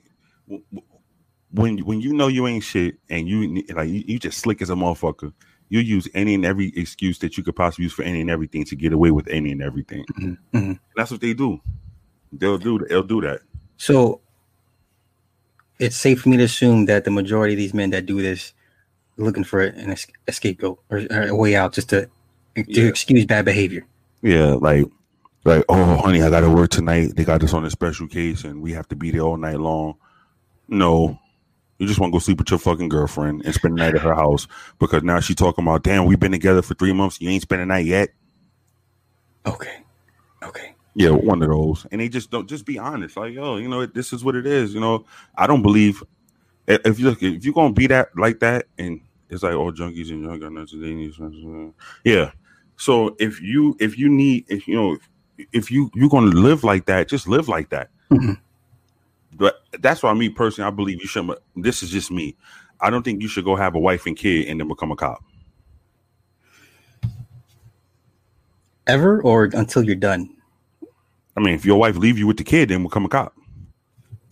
when 1.51 1.77
when 1.85 2.01
you 2.01 2.13
know 2.13 2.29
you 2.29 2.47
ain't 2.47 2.63
shit 2.63 2.95
and 3.11 3.27
you 3.27 3.63
like 3.75 3.89
you, 3.89 4.03
you 4.07 4.17
just 4.17 4.39
slick 4.39 4.63
as 4.63 4.71
a 4.71 4.75
motherfucker. 4.75 5.33
You 5.69 5.79
use 5.79 6.07
any 6.13 6.35
and 6.35 6.45
every 6.45 6.71
excuse 6.75 7.17
that 7.19 7.37
you 7.37 7.43
could 7.43 7.55
possibly 7.55 7.83
use 7.83 7.93
for 7.93 8.03
any 8.03 8.21
and 8.21 8.29
everything 8.29 8.65
to 8.65 8.75
get 8.75 8.93
away 8.93 9.11
with 9.11 9.27
any 9.27 9.51
and 9.51 9.61
everything. 9.61 10.05
Mhm, 10.19 10.37
mhm. 10.53 10.79
That's 10.95 11.11
what 11.11 11.21
they 11.21 11.33
do. 11.33 11.59
They'll 12.31 12.57
do. 12.57 12.79
They'll 12.87 13.03
do 13.03 13.21
that. 13.21 13.41
So 13.77 14.21
it's 15.79 15.95
safe 15.95 16.21
for 16.21 16.29
me 16.29 16.37
to 16.37 16.43
assume 16.43 16.85
that 16.85 17.03
the 17.03 17.11
majority 17.11 17.53
of 17.53 17.57
these 17.57 17.73
men 17.73 17.89
that 17.91 18.05
do 18.05 18.21
this 18.21 18.53
are 19.19 19.23
looking 19.23 19.43
for 19.43 19.61
an 19.61 19.91
es- 19.91 20.07
a 20.27 20.31
scapegoat 20.31 20.79
or, 20.89 21.01
or 21.11 21.27
a 21.27 21.35
way 21.35 21.55
out 21.55 21.73
just 21.73 21.89
to 21.89 22.07
to 22.55 22.63
Yeah. 22.67 22.83
excuse 22.87 23.25
bad 23.25 23.43
behavior. 23.45 23.85
Yeah, 24.21 24.53
like 24.53 24.85
like 25.43 25.63
oh 25.69 25.97
honey, 25.97 26.21
I 26.21 26.29
got 26.29 26.41
to 26.41 26.49
work 26.49 26.69
tonight. 26.69 27.15
They 27.15 27.23
got 27.25 27.41
this 27.41 27.53
on 27.53 27.65
a 27.65 27.69
special 27.69 28.07
case, 28.07 28.43
and 28.43 28.61
we 28.61 28.71
have 28.73 28.87
to 28.89 28.95
be 28.95 29.11
there 29.11 29.21
all 29.21 29.37
night 29.37 29.59
long. 29.59 29.95
No, 30.67 31.19
you 31.77 31.87
just 31.87 31.99
want 31.99 32.11
to 32.11 32.15
go 32.15 32.19
sleep 32.19 32.37
with 32.39 32.49
your 32.49 32.59
fucking 32.59 32.89
girlfriend 32.89 33.43
and 33.45 33.53
spend 33.53 33.77
the 33.77 33.83
night 33.83 33.95
at 33.95 34.01
her 34.01 34.15
house 34.15 34.47
because 34.79 35.03
now 35.03 35.19
she 35.19 35.35
talking 35.35 35.63
about 35.65 35.83
damn, 35.83 36.05
we've 36.05 36.19
been 36.19 36.31
together 36.31 36.61
for 36.61 36.73
three 36.73 36.93
months. 36.93 37.19
You 37.19 37.29
ain't 37.29 37.41
spent 37.41 37.61
the 37.61 37.65
night 37.65 37.85
yet. 37.85 38.09
Okay. 39.45 39.83
Okay. 40.43 40.75
Yeah, 40.95 41.09
one 41.09 41.43
of 41.43 41.49
those. 41.49 41.85
And 41.91 41.99
they 41.99 42.07
just 42.09 42.31
don't 42.31 42.47
just 42.47 42.65
be 42.65 42.79
honest. 42.79 43.17
Like, 43.17 43.33
yo, 43.33 43.57
you 43.57 43.67
know, 43.67 43.85
this 43.85 44.13
is 44.13 44.23
what 44.23 44.35
it 44.35 44.45
is. 44.45 44.73
You 44.73 44.79
know, 44.79 45.05
I 45.37 45.45
don't 45.47 45.61
believe 45.61 46.01
if 46.67 46.99
you 46.99 47.09
look 47.09 47.21
if 47.21 47.43
you're 47.43 47.53
gonna 47.53 47.73
be 47.73 47.87
that 47.87 48.09
like 48.17 48.39
that, 48.39 48.65
and 48.77 49.01
it's 49.29 49.43
like 49.43 49.53
all 49.55 49.71
junkies 49.73 50.09
and 50.11 50.23
young 50.23 50.39
gunners, 50.39 50.71
they 50.71 50.93
need 50.93 51.13
some- 51.13 51.73
yeah. 52.03 52.31
So 52.77 53.15
if 53.19 53.41
you 53.41 53.75
if 53.79 53.97
you 53.97 54.09
need 54.09 54.45
if 54.47 54.67
you 54.67 54.75
know 54.75 54.97
if 55.51 55.69
you 55.69 55.91
you're 55.93 56.09
gonna 56.09 56.27
live 56.27 56.63
like 56.63 56.85
that, 56.85 57.09
just 57.09 57.27
live 57.27 57.47
like 57.49 57.69
that. 57.69 57.89
Mhm. 58.09 58.39
But 59.35 59.61
that's 59.79 60.01
why 60.01 60.13
me 60.13 60.29
personally, 60.29 60.67
I 60.67 60.71
believe 60.71 61.01
you 61.01 61.07
should. 61.07 61.29
This 61.55 61.83
is 61.83 61.89
just 61.89 62.11
me. 62.11 62.35
I 62.79 62.89
don't 62.89 63.03
think 63.03 63.21
you 63.21 63.27
should 63.27 63.45
go 63.45 63.55
have 63.55 63.75
a 63.75 63.79
wife 63.79 64.05
and 64.05 64.15
kid 64.15 64.47
and 64.47 64.59
then 64.59 64.67
become 64.67 64.91
a 64.91 64.95
cop. 64.95 65.23
Ever 68.87 69.21
or 69.21 69.45
until 69.45 69.83
you're 69.83 69.95
done. 69.95 70.29
I 71.35 71.41
mean, 71.41 71.55
if 71.55 71.65
your 71.65 71.79
wife 71.79 71.97
leave 71.97 72.17
you 72.17 72.27
with 72.27 72.37
the 72.37 72.43
kid, 72.43 72.69
then 72.69 72.83
become 72.83 73.05
a 73.05 73.09
cop. 73.09 73.33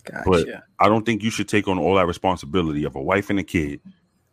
Gotcha. 0.04 0.22
But- 0.26 0.64
I 0.80 0.88
don't 0.88 1.06
think 1.06 1.22
you 1.22 1.30
should 1.30 1.48
take 1.48 1.68
on 1.68 1.78
all 1.78 1.94
that 1.94 2.06
responsibility 2.06 2.84
of 2.84 2.96
a 2.96 3.00
wife 3.00 3.30
and 3.30 3.38
a 3.38 3.44
kid, 3.44 3.80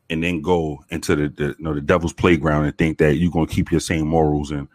and 0.10 0.24
then 0.24 0.42
go 0.42 0.84
into 0.90 1.16
the, 1.16 1.30
the 1.30 1.56
you 1.58 1.64
know 1.64 1.74
the 1.74 1.80
devil's 1.80 2.14
playground 2.14 2.66
and 2.66 2.78
think 2.78 2.98
that 2.98 3.16
you're 3.16 3.32
gonna 3.32 3.48
keep 3.48 3.72
your 3.72 3.80
same 3.80 4.08
morals 4.08 4.52
and 4.52 4.68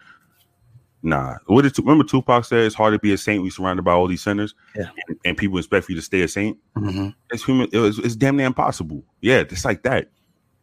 nah. 1.02 1.36
What 1.46 1.62
did 1.62 1.78
remember 1.78 2.04
Tupac 2.04 2.44
said? 2.44 2.60
It's 2.60 2.74
hard 2.74 2.92
to 2.92 2.98
be 2.98 3.12
a 3.12 3.18
saint. 3.18 3.42
We 3.42 3.50
surrounded 3.50 3.82
by 3.84 3.92
all 3.92 4.06
these 4.06 4.22
sinners, 4.22 4.54
Yeah. 4.74 4.88
and, 5.08 5.18
and 5.24 5.36
people 5.36 5.58
expect 5.58 5.88
you 5.88 5.96
to 5.96 6.02
stay 6.02 6.22
a 6.22 6.28
saint. 6.28 6.58
Mhm. 6.76 7.14
It's 7.30 7.44
human. 7.44 7.68
It 7.72 7.78
was, 7.78 7.98
it's 7.98 8.16
damn 8.16 8.36
near 8.36 8.46
impossible. 8.46 9.04
Yeah, 9.20 9.38
it's 9.40 9.64
like 9.64 9.82
that. 9.84 10.10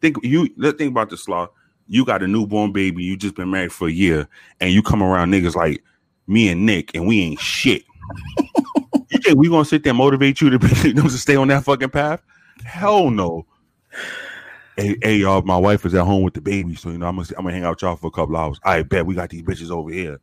Think 0.00 0.16
you. 0.22 0.48
Let's 0.56 0.76
think 0.78 0.90
about 0.90 1.10
this 1.10 1.28
law. 1.28 1.48
You 1.88 2.04
got 2.04 2.22
a 2.22 2.26
newborn 2.28 2.72
baby. 2.72 3.02
You 3.04 3.16
just 3.16 3.34
been 3.34 3.50
married 3.50 3.72
for 3.72 3.88
a 3.88 3.92
year, 3.92 4.26
and 4.60 4.70
you 4.72 4.82
come 4.82 5.02
around 5.02 5.30
niggas 5.32 5.54
like 5.54 5.82
me 6.26 6.48
and 6.48 6.64
Nick, 6.66 6.94
and 6.94 7.06
we 7.06 7.20
ain't 7.20 7.40
shit. 7.40 7.84
you 9.10 9.18
think 9.18 9.38
we 9.38 9.48
gonna 9.48 9.64
sit 9.64 9.82
there 9.82 9.90
and 9.92 9.98
motivate 9.98 10.40
you 10.40 10.50
to 10.50 10.58
be 10.58 10.68
you 10.88 10.94
know, 10.94 11.02
to 11.02 11.10
stay 11.10 11.36
on 11.36 11.48
that 11.48 11.64
fucking 11.64 11.90
path? 11.90 12.22
Hell 12.64 13.10
no. 13.10 13.46
Hey, 14.76 14.96
hey, 15.02 15.16
y'all, 15.16 15.42
my 15.42 15.56
wife 15.56 15.86
is 15.86 15.94
at 15.94 16.04
home 16.04 16.22
with 16.22 16.34
the 16.34 16.40
baby, 16.40 16.74
so 16.74 16.90
you 16.90 16.98
know 16.98 17.06
I'm 17.06 17.16
gonna 17.16 17.28
I'm 17.38 17.44
gonna 17.44 17.54
hang 17.54 17.64
out 17.64 17.76
with 17.76 17.82
y'all 17.82 17.96
for 17.96 18.08
a 18.08 18.10
couple 18.10 18.36
hours. 18.36 18.58
I 18.64 18.82
bet 18.82 19.06
we 19.06 19.14
got 19.14 19.30
these 19.30 19.42
bitches 19.42 19.70
over 19.70 19.90
here. 19.90 20.18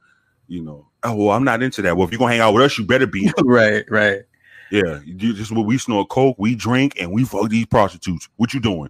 You 0.48 0.62
know, 0.62 0.88
oh 1.04 1.16
well, 1.16 1.30
I'm 1.32 1.46
not 1.46 1.64
into 1.64 1.82
that. 1.84 1.96
Well, 1.96 2.06
if 2.06 2.12
you're 2.12 2.20
gonna 2.20 2.34
hang 2.34 2.42
out 2.42 2.54
with 2.54 2.64
us, 2.64 2.78
you 2.78 2.86
better 2.86 3.08
be. 3.08 3.32
right, 3.44 3.86
right. 3.90 4.20
Yeah, 4.70 5.00
you 5.06 5.34
just 5.34 5.52
what 5.54 5.66
we 5.66 5.78
snort 5.78 6.10
coke, 6.10 6.36
we 6.38 6.56
drink, 6.56 7.00
and 7.00 7.14
we 7.14 7.24
fuck 7.24 7.50
these 7.50 7.66
prostitutes. 7.66 8.28
What 8.36 8.54
you 8.54 8.60
doing? 8.60 8.90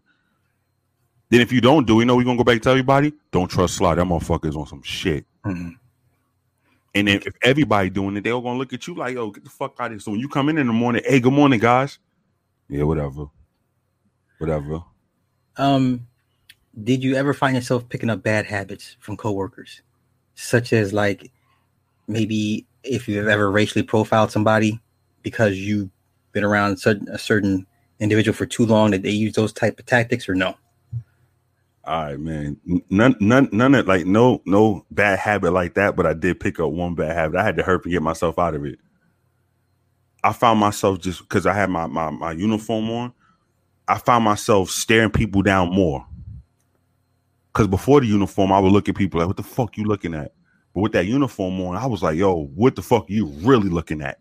Then 1.30 1.42
if 1.42 1.52
you 1.52 1.62
don't 1.62 1.86
do 1.86 2.00
it, 2.00 2.02
you 2.02 2.06
know 2.06 2.16
we 2.16 2.24
gonna 2.24 2.38
go 2.38 2.44
back 2.44 2.54
and 2.54 2.64
tell 2.64 2.74
everybody, 2.74 3.14
don't 3.32 3.50
trust 3.50 3.76
Sly. 3.76 3.96
That 3.96 4.06
motherfucker's 4.06 4.56
on 4.56 4.66
some 4.66 4.82
shit. 4.82 5.26
Mhm. 5.46 5.78
And 6.94 7.08
then 7.08 7.22
if 7.26 7.36
everybody 7.44 7.90
doing 7.90 8.18
it, 8.18 8.24
they 8.24 8.32
all 8.32 8.42
gonna 8.42 8.58
look 8.60 8.74
at 8.74 8.86
you 8.88 8.96
like, 8.96 9.14
yo, 9.14 9.30
get 9.30 9.44
the 9.44 9.50
fuck 9.50 9.76
out 9.80 9.88
of 9.88 9.92
here. 9.94 10.00
So 10.00 10.12
when 10.12 10.20
you 10.20 10.28
come 10.28 10.50
in 10.50 10.58
in 10.58 10.68
the 10.68 10.74
morning, 10.74 11.04
hey, 11.06 11.20
good 11.20 11.32
morning, 11.34 11.60
guys. 11.60 12.00
Yeah, 12.68 12.84
whatever, 12.84 13.28
whatever. 14.40 14.84
Um, 15.62 16.08
did 16.84 17.04
you 17.04 17.16
ever 17.16 17.36
find 17.36 17.56
yourself 17.56 17.88
picking 17.88 18.10
up 18.10 18.24
bad 18.24 18.48
habits 18.48 18.98
from 19.00 19.16
coworkers, 19.16 19.84
such 20.34 20.74
as 20.74 20.92
like 20.92 21.32
maybe 22.08 22.66
if 22.84 23.08
you've 23.08 23.28
ever 23.28 23.52
racially 23.52 23.84
profiled 23.84 24.32
somebody 24.32 24.80
because 25.22 25.60
you've 25.60 25.92
been 26.32 26.44
around 26.44 26.84
a 26.84 27.18
certain 27.20 27.68
individual 28.00 28.36
for 28.36 28.48
too 28.48 28.66
long 28.66 28.90
that 28.90 29.04
they 29.04 29.12
use 29.12 29.34
those 29.34 29.54
type 29.54 29.78
of 29.78 29.86
tactics, 29.86 30.28
or 30.28 30.34
no? 30.34 30.56
All 31.84 32.06
right, 32.06 32.20
man. 32.20 32.58
None, 32.90 33.16
none, 33.20 33.48
none 33.52 33.76
of 33.76 33.88
like 33.88 34.08
no, 34.08 34.42
no 34.46 34.84
bad 34.90 35.20
habit 35.20 35.52
like 35.52 35.76
that. 35.76 35.96
But 35.96 36.08
I 36.08 36.14
did 36.16 36.40
pick 36.40 36.60
up 36.60 36.72
one 36.72 36.96
bad 36.96 37.16
habit. 37.16 37.38
I 37.40 37.44
had 37.44 37.58
to 37.58 37.64
hurt 37.64 37.84
to 37.84 37.90
get 37.90 38.02
myself 38.02 38.40
out 38.40 38.56
of 38.56 38.66
it. 38.66 38.80
I 40.24 40.34
found 40.34 40.60
myself 40.60 41.00
just 41.00 41.20
because 41.22 41.46
I 41.46 41.54
had 41.54 41.70
my, 41.70 41.86
my 41.86 42.10
my 42.10 42.32
uniform 42.32 42.90
on. 42.90 43.14
I 43.88 43.98
found 43.98 44.24
myself 44.24 44.70
staring 44.70 45.12
people 45.12 45.42
down 45.42 45.74
more. 45.74 46.06
Because 47.52 47.68
before 47.68 48.00
the 48.00 48.08
uniform, 48.08 48.52
I 48.52 48.60
would 48.60 48.72
look 48.72 48.88
at 48.88 48.96
people 48.96 49.20
like, 49.20 49.28
"What 49.28 49.38
the 49.38 49.44
fuck 49.44 49.78
you 49.78 49.84
looking 49.84 50.14
at?" 50.14 50.34
But 50.74 50.82
with 50.82 50.92
that 50.94 51.06
uniform 51.06 51.60
on, 51.62 51.76
I 51.76 51.86
was 51.86 52.02
like, 52.02 52.18
"Yo, 52.18 52.46
what 52.56 52.76
the 52.76 52.82
fuck 52.82 53.10
are 53.10 53.14
you 53.14 53.26
really 53.26 53.70
looking 53.70 54.02
at?" 54.02 54.20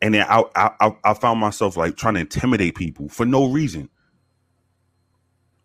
And 0.00 0.14
then 0.14 0.26
I 0.28 0.42
I 0.56 0.92
I 1.04 1.14
found 1.14 1.40
myself 1.40 1.76
like 1.76 1.96
trying 1.96 2.14
to 2.14 2.20
intimidate 2.20 2.74
people 2.74 3.08
for 3.08 3.26
no 3.26 3.50
reason. 3.50 3.90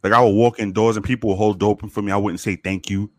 Like 0.04 0.14
I 0.14 0.22
would 0.22 0.36
walk 0.36 0.60
indoors 0.60 0.98
and 0.98 1.06
people 1.06 1.30
would 1.30 1.38
hold 1.38 1.64
open 1.64 1.90
for 1.90 2.02
me. 2.02 2.12
I 2.12 2.18
wouldn't 2.18 2.40
say 2.40 2.56
thank 2.56 2.90
you. 2.90 3.12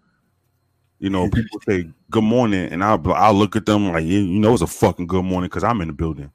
You 0.99 1.09
know, 1.11 1.31
people 1.31 1.61
say 1.67 1.91
good 2.11 2.25
morning, 2.25 2.71
and 2.71 2.85
I'll 2.85 3.01
I'll 3.13 3.35
look 3.35 3.57
at 3.57 3.65
them 3.65 3.91
like 3.93 4.05
you 4.05 4.23
know 4.27 4.53
it's 4.53 4.63
a 4.63 4.67
fucking 4.67 5.07
good 5.07 5.25
morning 5.25 5.49
because 5.49 5.65
I'm 5.65 5.81
in 5.81 5.89
the 5.89 5.95
building. 5.95 6.31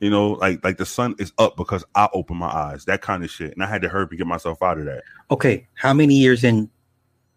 You 0.00 0.10
know, 0.10 0.32
like 0.32 0.62
like 0.62 0.76
the 0.76 0.84
sun 0.86 1.14
is 1.18 1.32
up 1.38 1.56
because 1.56 1.84
I 1.94 2.08
open 2.12 2.36
my 2.36 2.48
eyes, 2.48 2.84
that 2.84 3.00
kind 3.00 3.24
of 3.24 3.30
shit. 3.30 3.52
And 3.52 3.62
I 3.62 3.66
had 3.66 3.80
to 3.82 3.88
hurry 3.88 4.06
to 4.08 4.16
get 4.16 4.26
myself 4.26 4.62
out 4.62 4.78
of 4.78 4.84
that. 4.84 5.02
Okay, 5.30 5.66
how 5.74 5.94
many 5.94 6.14
years 6.14 6.44
in 6.44 6.68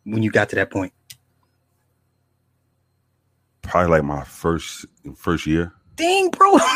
when 0.03 0.23
you 0.23 0.29
got 0.31 0.49
to 0.49 0.55
that 0.55 0.69
point? 0.69 0.91
Probably 3.61 3.89
like 3.91 4.03
my 4.03 4.23
first 4.23 4.85
first 5.15 5.45
year. 5.45 5.73
Dang, 5.95 6.29
bro. 6.31 6.57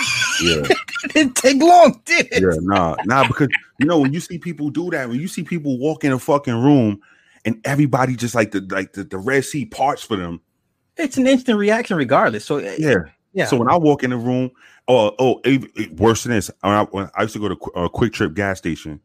Yeah. 0.42 0.64
it 1.04 1.14
didn't 1.14 1.36
take 1.36 1.62
long, 1.62 2.02
did 2.06 2.28
it? 2.32 2.42
Yeah, 2.42 2.58
nah, 2.62 2.96
nah, 3.06 3.28
because 3.28 3.48
you 3.80 3.86
know 3.86 4.00
when 4.00 4.12
you 4.14 4.20
see 4.20 4.38
people 4.40 4.70
do 4.70 4.90
that, 4.90 5.08
when 5.08 5.20
you 5.20 5.28
see 5.28 5.44
people 5.44 5.78
walk 5.78 6.04
in 6.04 6.12
a 6.12 6.18
fucking 6.20 6.56
room 6.62 7.00
and 7.46 7.62
everybody 7.66 8.16
just 8.16 8.36
like 8.36 8.52
the 8.52 8.62
like 8.72 8.94
the, 8.94 9.04
the 9.04 9.18
Red 9.18 9.46
Sea 9.46 9.66
parts 9.66 10.02
for 10.04 10.16
them. 10.16 10.42
It's 10.98 11.18
an 11.18 11.28
instant 11.28 11.58
reaction, 11.60 11.98
regardless. 11.98 12.46
So 12.46 12.58
eh, 12.58 12.76
Yeah. 12.80 12.96
yeah. 13.34 13.46
So 13.46 13.58
when 13.58 13.70
I 13.70 13.76
walk 13.78 14.04
in 14.04 14.10
the 14.10 14.18
room, 14.18 14.52
oh, 14.88 15.14
oh, 15.20 15.42
it- 15.46 15.72
it- 15.76 15.94
worse 15.98 16.24
than 16.24 16.34
this. 16.34 16.52
I, 16.64 16.88
I 17.16 17.24
used 17.24 17.34
to 17.36 17.40
go 17.40 17.50
to 17.50 17.56
a 17.76 17.90
QuikTrip 17.90 18.36
gas 18.36 18.60
station, 18.60 19.02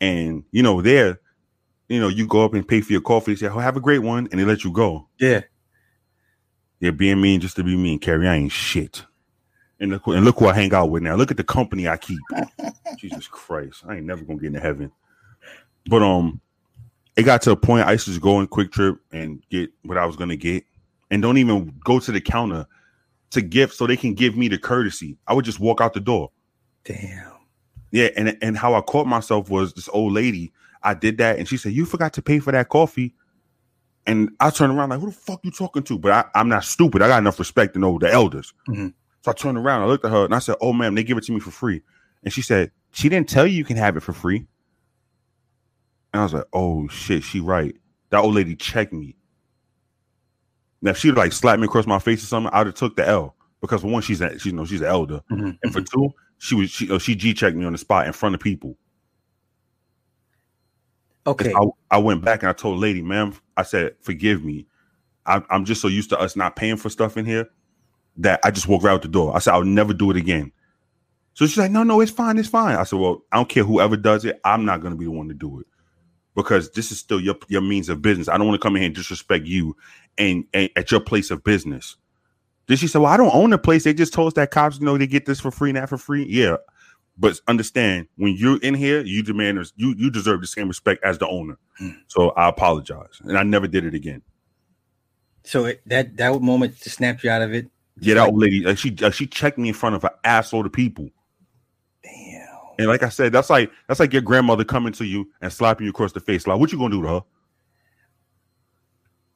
and 0.00 0.44
you 0.52 0.62
know 0.62 0.82
there, 0.82 1.20
you 1.88 2.00
know 2.00 2.08
you 2.08 2.26
go 2.26 2.44
up 2.44 2.54
and 2.54 2.66
pay 2.68 2.80
for 2.82 2.92
your 2.92 3.02
coffee. 3.02 3.34
They 3.34 3.40
Say, 3.40 3.48
"Oh, 3.48 3.58
have 3.60 3.76
a 3.76 3.80
great 3.80 4.00
one," 4.00 4.28
and 4.32 4.40
they 4.40 4.44
let 4.44 4.64
you 4.64 4.72
go. 4.72 5.08
yeah, 5.18 5.42
Yeah, 6.80 6.92
being 6.92 7.20
mean 7.20 7.40
just 7.40 7.56
to 7.56 7.64
be 7.64 7.76
mean, 7.76 7.98
Carrie. 8.00 8.28
I 8.28 8.36
ain't 8.36 8.52
shit. 8.52 9.04
And 9.80 9.90
look, 9.92 10.06
and 10.08 10.24
look 10.24 10.38
who 10.38 10.46
I 10.48 10.54
hang 10.54 10.74
out 10.74 10.90
with 10.90 11.02
now. 11.02 11.16
Look 11.16 11.30
at 11.30 11.36
the 11.38 11.44
company 11.44 11.88
I 11.88 11.96
keep. 11.98 12.20
Jesus 12.98 13.28
Christ, 13.28 13.84
I 13.88 13.96
ain't 13.96 14.06
never 14.06 14.24
gonna 14.24 14.38
get 14.38 14.48
into 14.48 14.60
heaven. 14.60 14.92
But 15.88 16.02
um, 16.02 16.40
it 17.16 17.24
got 17.24 17.42
to 17.42 17.52
a 17.52 17.56
point 17.56 17.86
I 17.86 17.92
used 17.92 18.06
to 18.06 18.12
just 18.12 18.22
go 18.22 18.40
in 18.40 18.48
QuikTrip 18.48 18.98
and 19.12 19.42
get 19.50 19.70
what 19.84 19.98
I 19.98 20.06
was 20.06 20.16
gonna 20.16 20.36
get, 20.36 20.64
and 21.10 21.22
don't 21.22 21.38
even 21.38 21.74
go 21.84 21.98
to 22.00 22.12
the 22.12 22.20
counter 22.20 22.66
to 23.30 23.40
gift 23.42 23.74
so 23.74 23.86
they 23.86 23.96
can 23.96 24.14
give 24.14 24.36
me 24.36 24.48
the 24.48 24.58
courtesy. 24.58 25.16
I 25.26 25.34
would 25.34 25.44
just 25.44 25.60
walk 25.60 25.80
out 25.80 25.94
the 25.94 26.00
door. 26.00 26.30
damn. 26.84 27.32
Yeah, 27.92 28.08
and 28.16 28.38
and 28.40 28.56
how 28.56 28.74
I 28.74 28.82
caught 28.82 29.08
myself 29.08 29.50
was 29.50 29.72
this 29.72 29.88
old 29.92 30.12
lady. 30.12 30.52
I 30.82 30.94
did 30.94 31.18
that, 31.18 31.38
and 31.40 31.48
she 31.48 31.56
said, 31.56 31.72
"You 31.72 31.84
forgot 31.84 32.12
to 32.14 32.22
pay 32.22 32.38
for 32.38 32.52
that 32.52 32.68
coffee." 32.68 33.14
And 34.06 34.30
I 34.38 34.50
turned 34.50 34.72
around 34.78 34.90
like, 34.90 35.00
"Who 35.00 35.06
the 35.06 35.12
fuck 35.12 35.40
you 35.42 35.50
talking 35.50 35.82
to?" 35.82 35.98
But 35.98 36.12
I, 36.12 36.24
I'm 36.38 36.48
not 36.48 36.62
stupid. 36.64 37.02
I 37.02 37.08
got 37.08 37.18
enough 37.18 37.38
respect 37.40 37.74
to 37.74 37.80
know 37.80 37.98
the 37.98 38.08
elders. 38.10 38.54
Mhm. 38.68 38.94
So 39.22 39.30
I 39.32 39.34
turned 39.34 39.58
around, 39.58 39.82
I 39.82 39.86
looked 39.86 40.04
at 40.04 40.12
her, 40.12 40.24
and 40.24 40.34
I 40.34 40.38
said, 40.38 40.54
"Oh, 40.60 40.72
ma'am, 40.72 40.94
they 40.94 41.02
give 41.02 41.18
it 41.18 41.24
to 41.24 41.32
me 41.32 41.40
for 41.40 41.50
free." 41.50 41.82
And 42.22 42.32
she 42.32 42.42
said, 42.42 42.70
"She 42.92 43.08
didn't 43.08 43.28
tell 43.28 43.44
you 43.46 43.56
you 43.56 43.64
can 43.64 43.76
have 43.76 43.96
it 43.96 44.00
for 44.04 44.12
free." 44.12 44.46
And 46.12 46.20
I 46.20 46.22
was 46.22 46.32
like, 46.34 46.44
"Oh 46.52 46.86
shit, 46.88 47.24
she 47.24 47.40
right." 47.40 47.74
That 48.10 48.18
old 48.18 48.34
lady 48.34 48.54
checked 48.56 48.92
me. 48.92 49.16
Now 50.82 50.90
if 50.92 50.98
she'd 50.98 51.12
like 51.12 51.32
slapped 51.32 51.60
me 51.60 51.66
across 51.66 51.86
my 51.86 51.98
face 51.98 52.22
or 52.22 52.26
something, 52.26 52.52
I'd 52.52 52.66
have 52.66 52.74
took 52.74 52.96
the 52.96 53.06
L 53.06 53.34
because 53.60 53.82
for 53.82 53.88
one, 53.88 54.02
she's 54.02 54.20
a, 54.20 54.38
she 54.38 54.50
you 54.50 54.56
know 54.56 54.64
she's 54.64 54.80
an 54.80 54.86
elder. 54.86 55.20
Mhm, 55.30 55.58
And 55.62 55.72
for 55.72 55.82
two, 55.82 56.10
she 56.38 56.54
was 56.54 56.70
she 56.70 56.90
uh, 56.90 56.98
she 56.98 57.14
G 57.14 57.34
checked 57.34 57.56
me 57.56 57.64
on 57.64 57.72
the 57.72 57.78
spot 57.78 58.06
in 58.06 58.12
front 58.12 58.34
of 58.34 58.40
people. 58.40 58.76
Okay. 61.26 61.52
I, 61.54 61.66
I 61.90 61.98
went 61.98 62.24
back 62.24 62.42
and 62.42 62.48
I 62.50 62.52
told 62.52 62.76
the 62.76 62.80
lady, 62.80 63.02
ma'am, 63.02 63.34
I 63.56 63.62
said, 63.62 63.94
forgive 64.00 64.42
me. 64.42 64.66
I, 65.26 65.42
I'm 65.50 65.64
just 65.64 65.82
so 65.82 65.88
used 65.88 66.08
to 66.10 66.18
us 66.18 66.34
not 66.34 66.56
paying 66.56 66.76
for 66.76 66.88
stuff 66.88 67.16
in 67.16 67.26
here 67.26 67.48
that 68.16 68.40
I 68.42 68.50
just 68.50 68.68
walked 68.68 68.84
right 68.84 68.92
out 68.92 69.02
the 69.02 69.08
door. 69.08 69.36
I 69.36 69.38
said, 69.38 69.52
I'll 69.52 69.62
never 69.64 69.92
do 69.92 70.10
it 70.10 70.16
again. 70.16 70.50
So 71.34 71.46
she's 71.46 71.58
like, 71.58 71.70
no, 71.70 71.82
no, 71.82 72.00
it's 72.00 72.10
fine, 72.10 72.38
it's 72.38 72.48
fine. 72.48 72.76
I 72.76 72.84
said, 72.84 72.98
well, 72.98 73.22
I 73.30 73.36
don't 73.36 73.48
care 73.48 73.64
whoever 73.64 73.96
does 73.96 74.24
it. 74.24 74.40
I'm 74.44 74.64
not 74.64 74.80
going 74.80 74.92
to 74.92 74.98
be 74.98 75.04
the 75.04 75.10
one 75.10 75.28
to 75.28 75.34
do 75.34 75.60
it 75.60 75.66
because 76.34 76.70
this 76.72 76.90
is 76.90 76.98
still 76.98 77.20
your 77.20 77.36
your 77.48 77.60
means 77.60 77.88
of 77.88 78.02
business. 78.02 78.28
I 78.28 78.36
don't 78.38 78.46
want 78.48 78.60
to 78.60 78.62
come 78.62 78.76
in 78.76 78.82
here 78.82 78.86
and 78.86 78.94
disrespect 78.94 79.46
you 79.46 79.76
and, 80.20 80.44
and 80.54 80.70
at 80.76 80.92
your 80.92 81.00
place 81.00 81.32
of 81.32 81.42
business. 81.42 81.96
Then 82.68 82.76
she 82.76 82.86
said, 82.86 83.00
well, 83.00 83.12
I 83.12 83.16
don't 83.16 83.34
own 83.34 83.50
the 83.50 83.58
place. 83.58 83.82
They 83.82 83.92
just 83.94 84.12
told 84.12 84.28
us 84.28 84.34
that 84.34 84.52
cops, 84.52 84.78
you 84.78 84.86
know, 84.86 84.96
they 84.96 85.08
get 85.08 85.26
this 85.26 85.40
for 85.40 85.50
free 85.50 85.70
and 85.70 85.76
that 85.76 85.88
for 85.88 85.98
free. 85.98 86.24
Yeah, 86.28 86.56
but 87.18 87.40
understand 87.48 88.06
when 88.16 88.36
you're 88.36 88.60
in 88.60 88.74
here, 88.74 89.00
you 89.00 89.22
demand 89.24 89.58
you 89.74 89.94
you 89.98 90.10
deserve 90.10 90.40
the 90.40 90.46
same 90.46 90.68
respect 90.68 91.02
as 91.02 91.18
the 91.18 91.26
owner. 91.26 91.58
Hmm. 91.78 91.90
So 92.06 92.30
I 92.30 92.48
apologize, 92.48 93.20
and 93.24 93.36
I 93.36 93.42
never 93.42 93.66
did 93.66 93.84
it 93.84 93.94
again. 93.94 94.22
so 95.42 95.64
it, 95.64 95.82
that 95.86 96.16
that 96.18 96.40
moment 96.40 96.76
just 96.76 96.96
snapped 96.96 97.24
you 97.24 97.30
out 97.30 97.42
of 97.42 97.52
it. 97.52 97.66
Yeah, 97.98 98.14
that 98.14 98.20
Like, 98.20 98.30
old 98.30 98.40
lady, 98.40 98.60
like 98.60 98.78
she 98.78 98.96
uh, 99.02 99.10
she 99.10 99.26
checked 99.26 99.58
me 99.58 99.68
in 99.68 99.74
front 99.74 99.96
of 99.96 100.04
an 100.04 100.10
asshole 100.22 100.64
of 100.64 100.72
people, 100.72 101.08
damn. 102.04 102.46
and 102.78 102.86
like 102.88 103.02
I 103.02 103.08
said, 103.08 103.32
that's 103.32 103.50
like 103.50 103.70
that's 103.88 103.98
like 104.00 104.12
your 104.12 104.22
grandmother 104.22 104.64
coming 104.64 104.92
to 104.94 105.04
you 105.04 105.28
and 105.42 105.52
slapping 105.52 105.84
you 105.86 105.90
across 105.90 106.12
the 106.12 106.20
face. 106.20 106.46
Like, 106.46 106.58
what 106.60 106.70
you 106.72 106.78
gonna 106.78 106.94
do 106.94 107.02
to 107.02 107.08
her? 107.08 107.20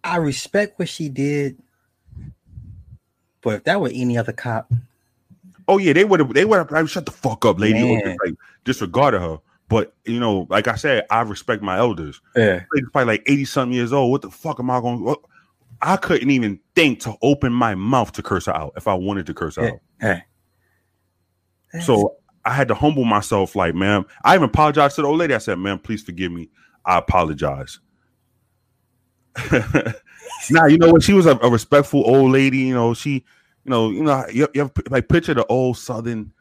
I 0.05 0.17
respect 0.17 0.79
what 0.79 0.89
she 0.89 1.09
did, 1.09 1.59
but 3.41 3.55
if 3.55 3.65
that 3.65 3.81
were 3.81 3.91
any 3.93 4.17
other 4.17 4.33
cop, 4.33 4.71
Oh 5.67 5.79
yeah, 5.79 5.93
they 5.93 6.05
would 6.05 6.21
have 6.21 6.35
they 6.35 6.45
would 6.45 6.59
have 6.59 6.71
like, 6.71 6.89
shut 6.89 7.07
the 7.07 7.13
fuck 7.13 7.45
up, 7.45 7.59
lady, 7.59 7.83
Man. 7.83 8.17
like 8.25 8.35
disregarded 8.65 9.21
her. 9.21 9.39
But 9.69 9.95
you 10.05 10.21
know, 10.21 10.47
like 10.51 10.69
I 10.69 10.77
said, 10.77 11.07
I 11.11 11.23
respect 11.23 11.63
my 11.63 11.79
elders. 11.79 12.21
yeah, 12.37 12.65
Lady's 12.73 12.91
probably 12.93 13.15
like 13.15 13.23
eighty 13.27 13.45
something 13.47 13.75
years 13.75 13.93
old. 13.93 14.11
What 14.11 14.23
the 14.23 14.31
fuck 14.31 14.61
am 14.61 14.71
I 14.71 14.81
going? 14.81 15.05
to 15.05 15.17
I 15.81 15.97
couldn't 15.97 16.31
even 16.31 16.61
think 16.75 17.01
to 17.01 17.15
open 17.23 17.53
my 17.53 17.75
mouth 17.75 18.13
to 18.13 18.23
curse 18.23 18.47
her 18.47 18.57
out 18.57 18.75
if 18.77 18.87
I 18.87 18.95
wanted 18.95 19.27
to 19.27 19.35
curse 19.35 19.57
her 19.57 19.81
yeah, 20.01 20.21
out. 21.75 21.83
So 21.83 22.17
I 22.45 22.53
had 22.53 22.69
to 22.69 22.75
humble 22.75 23.05
myself, 23.05 23.57
like, 23.57 23.75
ma'am. 23.75 24.07
I 24.23 24.35
even 24.35 24.49
apologized 24.49 24.97
to 24.97 25.03
the 25.03 25.09
old 25.09 25.19
lady. 25.19 25.35
I 25.35 25.39
said, 25.39 25.59
ma'am, 25.59 25.79
please 25.79 26.03
forgive 26.03 26.31
me. 26.31 26.49
I 26.85 26.99
apologize. 26.99 27.81
now 30.51 30.67
you 30.67 30.79
know 30.79 30.93
what? 30.93 31.03
She 31.03 31.13
was 31.13 31.27
a, 31.27 31.37
a 31.43 31.51
respectful 31.51 32.03
old 32.07 32.33
lady. 32.33 32.59
You 32.59 32.75
know, 32.75 32.95
she, 32.95 33.11
you 33.65 33.71
know, 33.71 33.91
you 33.91 34.03
know, 34.03 34.25
you, 34.33 34.49
you 34.55 34.63
have 34.63 34.73
like 34.91 35.09
picture 35.09 35.35
the 35.35 35.47
old 35.47 35.77
southern 35.79 36.33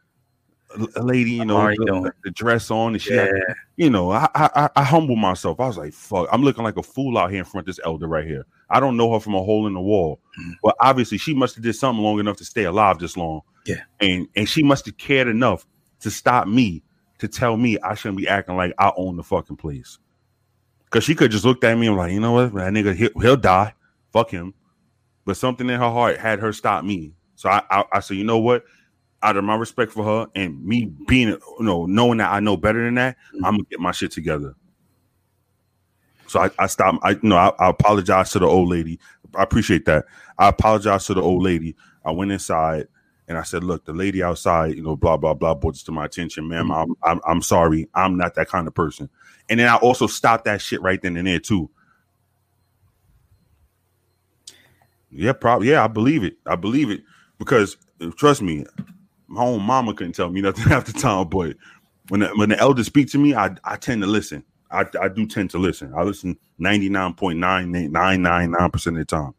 lady. 0.97 1.31
You 1.31 1.45
know, 1.45 1.67
the, 1.67 2.11
the 2.23 2.31
dress 2.31 2.71
on, 2.71 2.93
and 2.93 3.01
she, 3.01 3.13
yeah, 3.13 3.25
had, 3.25 3.55
you 3.77 3.89
know, 3.89 4.11
I, 4.11 4.27
I 4.35 4.69
I- 4.75 4.83
humble 4.83 5.15
myself. 5.15 5.59
I 5.59 5.67
was 5.67 5.77
like, 5.77 5.93
fuck, 5.93 6.27
I'm 6.31 6.43
looking 6.43 6.63
like 6.63 6.77
a 6.77 6.83
fool 6.83 7.17
out 7.17 7.29
here 7.29 7.39
in 7.39 7.45
front 7.45 7.67
of 7.67 7.75
this 7.75 7.83
elder 7.85 8.07
right 8.07 8.25
here. 8.25 8.45
I 8.69 8.79
don't 8.79 8.97
know 8.97 9.13
her 9.13 9.19
from 9.19 9.35
a 9.35 9.43
hole 9.43 9.67
in 9.67 9.73
the 9.73 9.81
wall, 9.81 10.19
Mhm. 10.39 10.53
but 10.63 10.75
obviously 10.79 11.17
she 11.17 11.33
must 11.33 11.55
have 11.55 11.63
did 11.63 11.75
something 11.75 12.03
long 12.03 12.19
enough 12.19 12.37
to 12.37 12.45
stay 12.45 12.63
alive 12.63 12.99
this 12.99 13.15
long. 13.17 13.41
Yeah. 13.65 13.81
and 14.01 14.27
and 14.35 14.49
she 14.49 14.61
must 14.61 14.85
have 14.87 14.97
cared 14.97 15.29
enough 15.29 15.65
to 16.01 16.11
stop 16.11 16.47
me 16.49 16.83
to 17.19 17.29
tell 17.29 17.55
me 17.55 17.77
I 17.79 17.93
shouldn't 17.95 18.17
be 18.17 18.27
acting 18.27 18.57
like 18.57 18.73
I 18.77 18.91
own 18.97 19.15
the 19.15 19.23
fucking 19.23 19.55
place. 19.55 19.99
Cause 20.93 21.03
she 21.03 21.15
could 21.15 21.31
just 21.31 21.43
looked 21.43 21.63
at 21.63 21.75
me 21.75 21.87
and 21.87 21.97
like, 21.97 22.11
you 22.11 22.19
know 22.19 22.33
what, 22.33 22.53
that 22.53 22.71
nigga 22.71 22.93
he'll, 22.93 23.19
he'll 23.19 23.35
die, 23.35 23.73
fuck 24.11 24.29
him. 24.29 24.53
But 25.25 25.37
something 25.37 25.67
in 25.67 25.79
her 25.79 25.89
heart 25.89 26.19
had 26.19 26.39
her 26.39 26.53
stop 26.53 26.85
me. 26.85 27.15
So 27.33 27.49
I, 27.49 27.63
I 27.71 27.83
I 27.93 27.99
said, 27.99 28.17
you 28.17 28.23
know 28.23 28.37
what, 28.37 28.63
out 29.23 29.35
of 29.35 29.43
my 29.43 29.55
respect 29.55 29.91
for 29.91 30.03
her 30.03 30.27
and 30.35 30.63
me 30.63 30.85
being, 31.07 31.29
you 31.29 31.39
know, 31.61 31.87
knowing 31.87 32.19
that 32.19 32.31
I 32.31 32.41
know 32.41 32.57
better 32.57 32.85
than 32.85 32.93
that, 32.93 33.15
mm-hmm. 33.33 33.43
I'm 33.43 33.53
gonna 33.53 33.63
get 33.71 33.79
my 33.79 33.91
shit 33.91 34.11
together. 34.11 34.53
So 36.27 36.41
I, 36.41 36.51
I 36.59 36.67
stopped. 36.67 36.99
I 37.01 37.11
you 37.11 37.19
know 37.23 37.37
I, 37.37 37.51
I 37.57 37.69
apologize 37.71 38.29
to 38.33 38.39
the 38.39 38.45
old 38.45 38.69
lady. 38.69 38.99
I 39.33 39.41
appreciate 39.41 39.85
that. 39.85 40.05
I 40.37 40.49
apologize 40.49 41.07
to 41.07 41.15
the 41.15 41.23
old 41.23 41.41
lady. 41.41 41.75
I 42.05 42.11
went 42.11 42.31
inside 42.31 42.87
and 43.27 43.35
I 43.39 43.43
said, 43.43 43.63
"Look, 43.63 43.85
the 43.85 43.93
lady 43.93 44.21
outside, 44.21 44.75
you 44.75 44.83
know, 44.83 44.95
blah 44.95 45.17
blah 45.17 45.33
blah, 45.33 45.55
brought 45.55 45.73
this 45.73 45.83
to 45.83 45.91
my 45.91 46.05
attention, 46.05 46.47
ma'am. 46.47 46.67
Mm-hmm. 46.67 46.91
I'm, 47.03 47.11
I'm 47.11 47.21
I'm 47.25 47.41
sorry. 47.41 47.89
I'm 47.95 48.15
not 48.15 48.35
that 48.35 48.49
kind 48.49 48.67
of 48.67 48.75
person." 48.75 49.09
And 49.49 49.59
then 49.59 49.67
I 49.67 49.75
also 49.75 50.07
stopped 50.07 50.45
that 50.45 50.61
shit 50.61 50.81
right 50.81 51.01
then 51.01 51.17
and 51.17 51.27
there 51.27 51.39
too. 51.39 51.69
Yeah, 55.11 55.33
probably. 55.33 55.69
Yeah, 55.69 55.83
I 55.83 55.87
believe 55.87 56.23
it. 56.23 56.37
I 56.45 56.55
believe 56.55 56.89
it 56.89 57.01
because 57.37 57.77
trust 58.17 58.41
me, 58.41 58.65
my 59.27 59.43
own 59.43 59.61
mama 59.61 59.93
couldn't 59.93 60.13
tell 60.13 60.29
me 60.29 60.41
nothing 60.41 60.63
half 60.69 60.85
the 60.85 60.93
time. 60.93 61.27
But 61.29 61.55
when 62.09 62.21
the, 62.21 62.27
when 62.35 62.49
the 62.49 62.59
elders 62.59 62.87
speak 62.87 63.09
to 63.11 63.17
me, 63.17 63.35
I 63.35 63.55
I 63.63 63.75
tend 63.75 64.01
to 64.01 64.07
listen. 64.07 64.43
I, 64.71 64.85
I 64.99 65.07
do 65.07 65.27
tend 65.27 65.51
to 65.51 65.59
listen. 65.59 65.93
I 65.95 66.01
listen 66.03 66.37
ninety 66.57 66.89
nine 66.89 67.13
point 67.13 67.37
nine 67.37 67.71
nine 67.71 68.21
nine 68.21 68.51
nine 68.51 68.71
percent 68.71 68.97
of 68.97 69.01
the 69.01 69.05
time. 69.05 69.33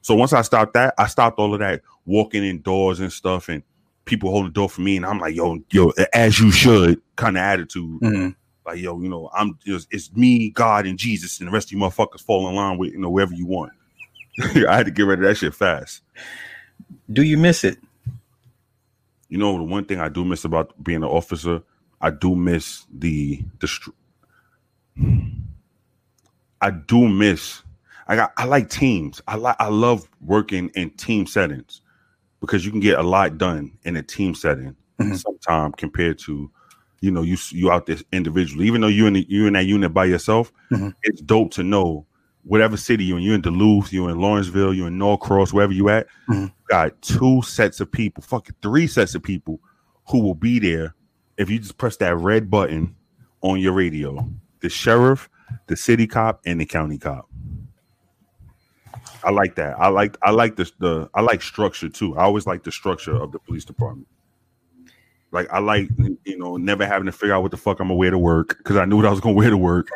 So 0.00 0.14
once 0.14 0.32
I 0.32 0.40
stopped 0.42 0.72
that, 0.74 0.94
I 0.96 1.06
stopped 1.08 1.38
all 1.38 1.52
of 1.52 1.60
that 1.60 1.82
walking 2.06 2.42
indoors 2.44 3.00
and 3.00 3.12
stuff, 3.12 3.50
and 3.50 3.62
people 4.06 4.30
holding 4.30 4.48
the 4.50 4.54
door 4.54 4.70
for 4.70 4.80
me, 4.80 4.96
and 4.96 5.04
I'm 5.04 5.18
like, 5.18 5.34
yo, 5.34 5.58
yo, 5.70 5.92
as 6.14 6.40
you 6.40 6.50
should, 6.50 7.02
kind 7.16 7.36
of 7.36 7.42
attitude. 7.42 8.00
Mhm. 8.00 8.34
Like, 8.68 8.80
yo, 8.80 9.00
you 9.00 9.08
know, 9.08 9.30
I'm 9.34 9.58
just 9.64 9.88
it's 9.90 10.14
me, 10.14 10.50
God, 10.50 10.86
and 10.86 10.98
Jesus, 10.98 11.40
and 11.40 11.48
the 11.48 11.52
rest 11.52 11.68
of 11.68 11.72
you 11.72 11.78
motherfuckers 11.78 12.20
fall 12.20 12.48
in 12.50 12.54
line 12.54 12.78
with 12.78 12.92
you 12.92 12.98
know 13.00 13.10
wherever 13.10 13.34
you 13.34 13.46
want. 13.46 13.72
I 14.40 14.76
had 14.76 14.86
to 14.86 14.92
get 14.92 15.04
rid 15.06 15.20
of 15.20 15.24
that 15.26 15.36
shit 15.36 15.54
fast. 15.54 16.02
Do 17.12 17.22
you 17.22 17.38
miss 17.38 17.64
it? 17.64 17.78
You 19.28 19.38
know, 19.38 19.56
the 19.58 19.64
one 19.64 19.84
thing 19.86 20.00
I 20.00 20.08
do 20.10 20.24
miss 20.24 20.44
about 20.44 20.72
being 20.84 20.98
an 20.98 21.04
officer, 21.08 21.62
I 22.00 22.10
do 22.10 22.36
miss 22.36 22.86
the 22.92 23.42
the. 23.60 23.68
str- 23.68 23.90
I 26.62 26.70
do 26.70 27.08
miss. 27.08 27.62
I 28.08 28.16
got. 28.16 28.32
I 28.36 28.44
like 28.44 28.70
teams. 28.70 29.22
I 29.28 29.36
like. 29.36 29.56
I 29.60 29.68
love 29.68 30.08
working 30.20 30.70
in 30.74 30.90
team 30.90 31.26
settings 31.26 31.82
because 32.40 32.64
you 32.64 32.70
can 32.72 32.80
get 32.80 32.98
a 32.98 33.02
lot 33.02 33.38
done 33.38 33.72
in 33.84 33.96
a 33.96 34.02
team 34.02 34.34
setting. 34.34 34.76
Mhm. 35.00 35.18
Sometimes 35.18 35.74
compared 35.78 36.18
to, 36.20 36.50
you 37.00 37.10
know, 37.10 37.22
you 37.22 37.36
you 37.50 37.70
out 37.70 37.86
there 37.86 37.96
individually. 38.12 38.66
Even 38.66 38.80
though 38.80 38.88
you're 38.88 39.06
in 39.08 39.14
the, 39.14 39.26
you 39.28 39.46
in 39.46 39.52
that 39.54 39.66
unit 39.66 39.92
by 39.94 40.04
yourself, 40.04 40.52
Mhm. 40.70 40.94
it's 41.04 41.20
dope 41.20 41.52
to 41.52 41.62
know 41.62 42.06
whatever 42.44 42.76
city 42.76 43.04
you're 43.04 43.18
in. 43.18 43.24
You're 43.24 43.34
in 43.34 43.40
Duluth. 43.42 43.92
You're 43.92 44.10
in 44.10 44.18
Lawrenceville. 44.18 44.72
You're 44.74 44.88
in 44.88 44.98
Norcross. 44.98 45.52
Wherever 45.52 45.72
you 45.72 45.88
at, 45.90 46.06
Mhm. 46.28 46.52
got 46.68 47.00
two 47.02 47.42
sets 47.42 47.80
of 47.80 47.90
people, 47.92 48.22
fucking 48.22 48.56
three 48.62 48.86
sets 48.86 49.14
of 49.14 49.22
people 49.22 49.60
who 50.08 50.20
will 50.20 50.34
be 50.34 50.58
there 50.58 50.94
if 51.36 51.50
you 51.50 51.58
just 51.58 51.76
press 51.78 51.96
that 51.98 52.16
red 52.16 52.50
button 52.50 52.94
on 53.42 53.60
your 53.60 53.72
radio. 53.72 54.28
The 54.60 54.68
sheriff, 54.68 55.28
the 55.68 55.76
city 55.76 56.06
cop, 56.06 56.40
and 56.46 56.60
the 56.60 56.66
county 56.66 56.98
cop. 56.98 57.28
I 59.24 59.30
like 59.30 59.54
that. 59.56 59.78
I 59.78 59.88
like 59.88 60.16
I 60.22 60.30
like 60.30 60.56
this 60.56 60.72
the 60.78 61.08
I 61.14 61.20
like 61.20 61.42
structure 61.42 61.88
too. 61.88 62.16
I 62.16 62.22
always 62.24 62.46
like 62.46 62.64
the 62.64 62.72
structure 62.72 63.14
of 63.14 63.32
the 63.32 63.38
police 63.38 63.64
department. 63.64 64.08
Like 65.30 65.48
I 65.52 65.58
like 65.58 65.88
you 66.24 66.38
know 66.38 66.56
never 66.56 66.86
having 66.86 67.06
to 67.06 67.12
figure 67.12 67.34
out 67.34 67.42
what 67.42 67.50
the 67.50 67.56
fuck 67.56 67.80
I'm 67.80 67.88
gonna 67.88 67.96
wear 67.96 68.10
to 68.10 68.18
work 68.18 68.58
because 68.58 68.76
I 68.76 68.84
knew 68.84 68.96
what 68.96 69.06
I 69.06 69.10
was 69.10 69.20
gonna 69.20 69.34
wear 69.34 69.50
to 69.50 69.56
work. 69.58 69.88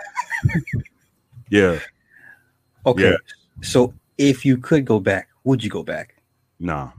yeah, 1.51 1.79
Okay. 2.87 3.11
Yeah. 3.11 3.17
So 3.63 3.95
if 4.19 4.45
you 4.45 4.57
could 4.59 4.85
go 4.85 5.01
back, 5.01 5.29
would 5.45 5.63
you 5.63 5.71
go 5.71 5.83
back? 5.83 6.17
nah, 6.59 6.91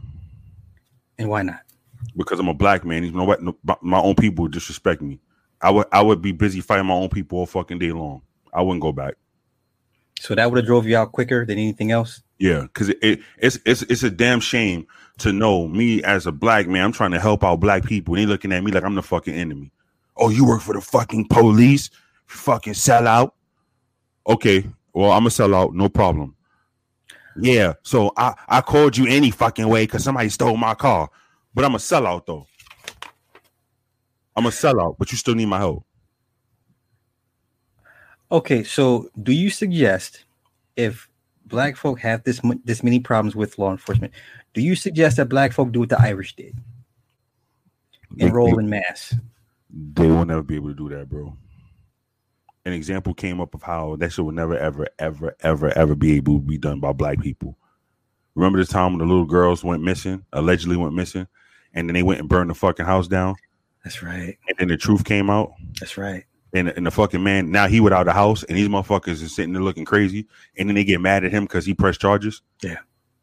And 1.17 1.29
why 1.29 1.41
not? 1.43 1.59
because 2.15 2.39
I'm 2.39 2.47
a 2.49 2.53
black 2.53 2.85
man. 2.85 3.03
You 3.03 3.11
know 3.11 3.23
what? 3.23 3.39
My 3.81 3.99
own 3.99 4.15
people 4.15 4.43
would 4.43 4.51
disrespect 4.51 5.01
me. 5.01 5.19
I 5.61 5.71
would 5.71 5.87
I 5.91 6.01
would 6.01 6.21
be 6.21 6.31
busy 6.31 6.59
fighting 6.61 6.85
my 6.85 6.93
own 6.93 7.09
people 7.09 7.39
all 7.39 7.45
fucking 7.45 7.79
day 7.79 7.91
long. 7.91 8.21
I 8.53 8.61
wouldn't 8.61 8.81
go 8.81 8.91
back. 8.91 9.15
So 10.19 10.35
that 10.35 10.49
would 10.49 10.57
have 10.57 10.65
drove 10.65 10.85
you 10.85 10.95
out 10.97 11.11
quicker 11.11 11.45
than 11.45 11.57
anything 11.57 11.91
else. 11.91 12.21
Yeah, 12.43 12.63
because 12.63 12.89
it, 12.89 12.97
it 13.01 13.19
it's 13.37 13.57
it's 13.65 13.83
it's 13.83 14.03
a 14.03 14.09
damn 14.09 14.41
shame 14.41 14.85
to 15.19 15.31
know 15.31 15.65
me 15.69 16.03
as 16.03 16.27
a 16.27 16.31
black 16.33 16.67
man. 16.67 16.83
I'm 16.83 16.91
trying 16.91 17.11
to 17.11 17.19
help 17.21 17.41
out 17.41 17.61
black 17.61 17.85
people, 17.85 18.15
and 18.15 18.23
they 18.23 18.25
looking 18.25 18.51
at 18.51 18.61
me 18.61 18.69
like 18.69 18.83
I'm 18.83 18.95
the 18.95 19.01
fucking 19.01 19.33
enemy. 19.33 19.71
Oh, 20.17 20.27
you 20.29 20.45
work 20.45 20.61
for 20.61 20.73
the 20.73 20.81
fucking 20.81 21.29
police? 21.29 21.89
Fucking 22.25 22.73
sell 22.73 23.07
out. 23.07 23.35
Okay, 24.27 24.67
well 24.91 25.13
I'm 25.13 25.25
a 25.25 25.29
sellout, 25.29 25.73
no 25.73 25.87
problem. 25.87 26.35
Yeah, 27.37 27.75
so 27.81 28.11
I 28.17 28.33
I 28.49 28.59
called 28.59 28.97
you 28.97 29.07
any 29.07 29.31
fucking 29.31 29.69
way 29.69 29.85
because 29.85 30.03
somebody 30.03 30.27
stole 30.27 30.57
my 30.57 30.73
car, 30.73 31.09
but 31.53 31.63
I'm 31.63 31.75
a 31.75 31.77
sellout 31.77 32.25
though. 32.25 32.45
I'm 34.35 34.47
a 34.47 34.49
sellout, 34.49 34.97
but 34.99 35.13
you 35.13 35.17
still 35.17 35.35
need 35.35 35.45
my 35.45 35.59
help. 35.59 35.85
Okay, 38.29 38.65
so 38.65 39.09
do 39.21 39.31
you 39.31 39.49
suggest 39.49 40.25
if 40.75 41.07
black 41.45 41.75
folk 41.77 41.99
have 41.99 42.23
this 42.23 42.41
this 42.63 42.83
many 42.83 42.99
problems 42.99 43.35
with 43.35 43.57
law 43.57 43.71
enforcement, 43.71 44.13
do 44.53 44.61
you 44.61 44.75
suggest 44.75 45.17
that 45.17 45.29
black 45.29 45.51
folk 45.51 45.71
do 45.71 45.79
what 45.79 45.89
the 45.89 46.01
Irish 46.01 46.35
did, 46.35 46.57
enroll 48.17 48.59
in 48.59 48.69
mass? 48.69 49.15
they 49.95 50.07
will 50.07 50.25
never 50.25 50.43
be 50.43 50.55
able 50.55 50.69
to 50.69 50.75
do 50.75 50.89
that, 50.89 51.09
bro. 51.09 51.35
An 52.65 52.73
example 52.73 53.13
came 53.13 53.41
up 53.41 53.53
of 53.55 53.63
how 53.63 53.95
that 53.97 54.11
shit 54.11 54.23
will 54.23 54.31
never, 54.31 54.57
ever, 54.57 54.87
ever, 54.99 55.35
ever, 55.41 55.77
ever 55.77 55.95
be 55.95 56.13
able 56.13 56.37
to 56.39 56.45
be 56.45 56.57
done 56.57 56.79
by 56.79 56.93
black 56.93 57.19
people. 57.19 57.57
Remember 58.35 58.59
the 58.59 58.71
time 58.71 58.93
when 58.93 58.99
the 58.99 59.05
little 59.05 59.25
girls 59.25 59.63
went 59.63 59.83
missing, 59.83 60.23
allegedly 60.31 60.77
went 60.77 60.93
missing, 60.93 61.27
and 61.73 61.89
then 61.89 61.93
they 61.93 62.03
went 62.03 62.19
and 62.19 62.29
burned 62.29 62.49
the 62.49 62.55
fucking 62.55 62.85
house 62.85 63.07
down, 63.07 63.35
That's 63.83 64.01
right. 64.01 64.37
and 64.47 64.57
then 64.57 64.67
the 64.69 64.77
truth 64.77 65.03
came 65.03 65.29
out, 65.29 65.53
That's 65.79 65.97
right. 65.97 66.23
And, 66.53 66.69
and 66.69 66.85
the 66.85 66.91
fucking 66.91 67.23
man 67.23 67.51
now 67.51 67.67
he 67.67 67.79
without 67.79 68.07
a 68.07 68.13
house, 68.13 68.43
and 68.43 68.57
these 68.57 68.67
motherfuckers 68.67 69.21
is 69.21 69.35
sitting 69.35 69.53
there 69.53 69.61
looking 69.61 69.85
crazy, 69.85 70.27
and 70.57 70.69
then 70.69 70.75
they 70.75 70.83
get 70.83 71.01
mad 71.01 71.25
at 71.25 71.31
him 71.31 71.45
because 71.45 71.65
he 71.65 71.73
pressed 71.73 72.01
charges. 72.01 72.41
Yeah. 72.61 72.77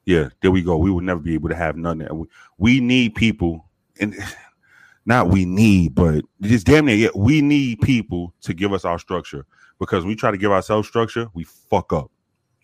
yeah, 0.04 0.28
there 0.42 0.50
we 0.50 0.62
go. 0.62 0.76
We 0.76 0.90
will 0.90 1.00
never 1.00 1.20
be 1.20 1.34
able 1.34 1.48
to 1.48 1.54
have 1.54 1.76
none. 1.76 2.00
Of 2.02 2.08
that. 2.08 2.14
We, 2.14 2.26
we 2.58 2.80
need 2.80 3.14
people, 3.14 3.68
and 4.00 4.16
not 5.06 5.28
we 5.28 5.44
need, 5.44 5.94
but 5.94 6.24
just 6.42 6.66
damn 6.66 6.86
near, 6.86 6.96
yeah, 6.96 7.08
we 7.14 7.40
need 7.40 7.80
people 7.80 8.34
to 8.42 8.52
give 8.52 8.72
us 8.72 8.84
our 8.84 8.98
structure 8.98 9.46
because 9.78 10.04
when 10.04 10.08
we 10.08 10.16
try 10.16 10.30
to 10.30 10.38
give 10.38 10.52
ourselves 10.52 10.88
structure, 10.88 11.28
we 11.34 11.44
fuck 11.44 11.92
up. 11.92 12.10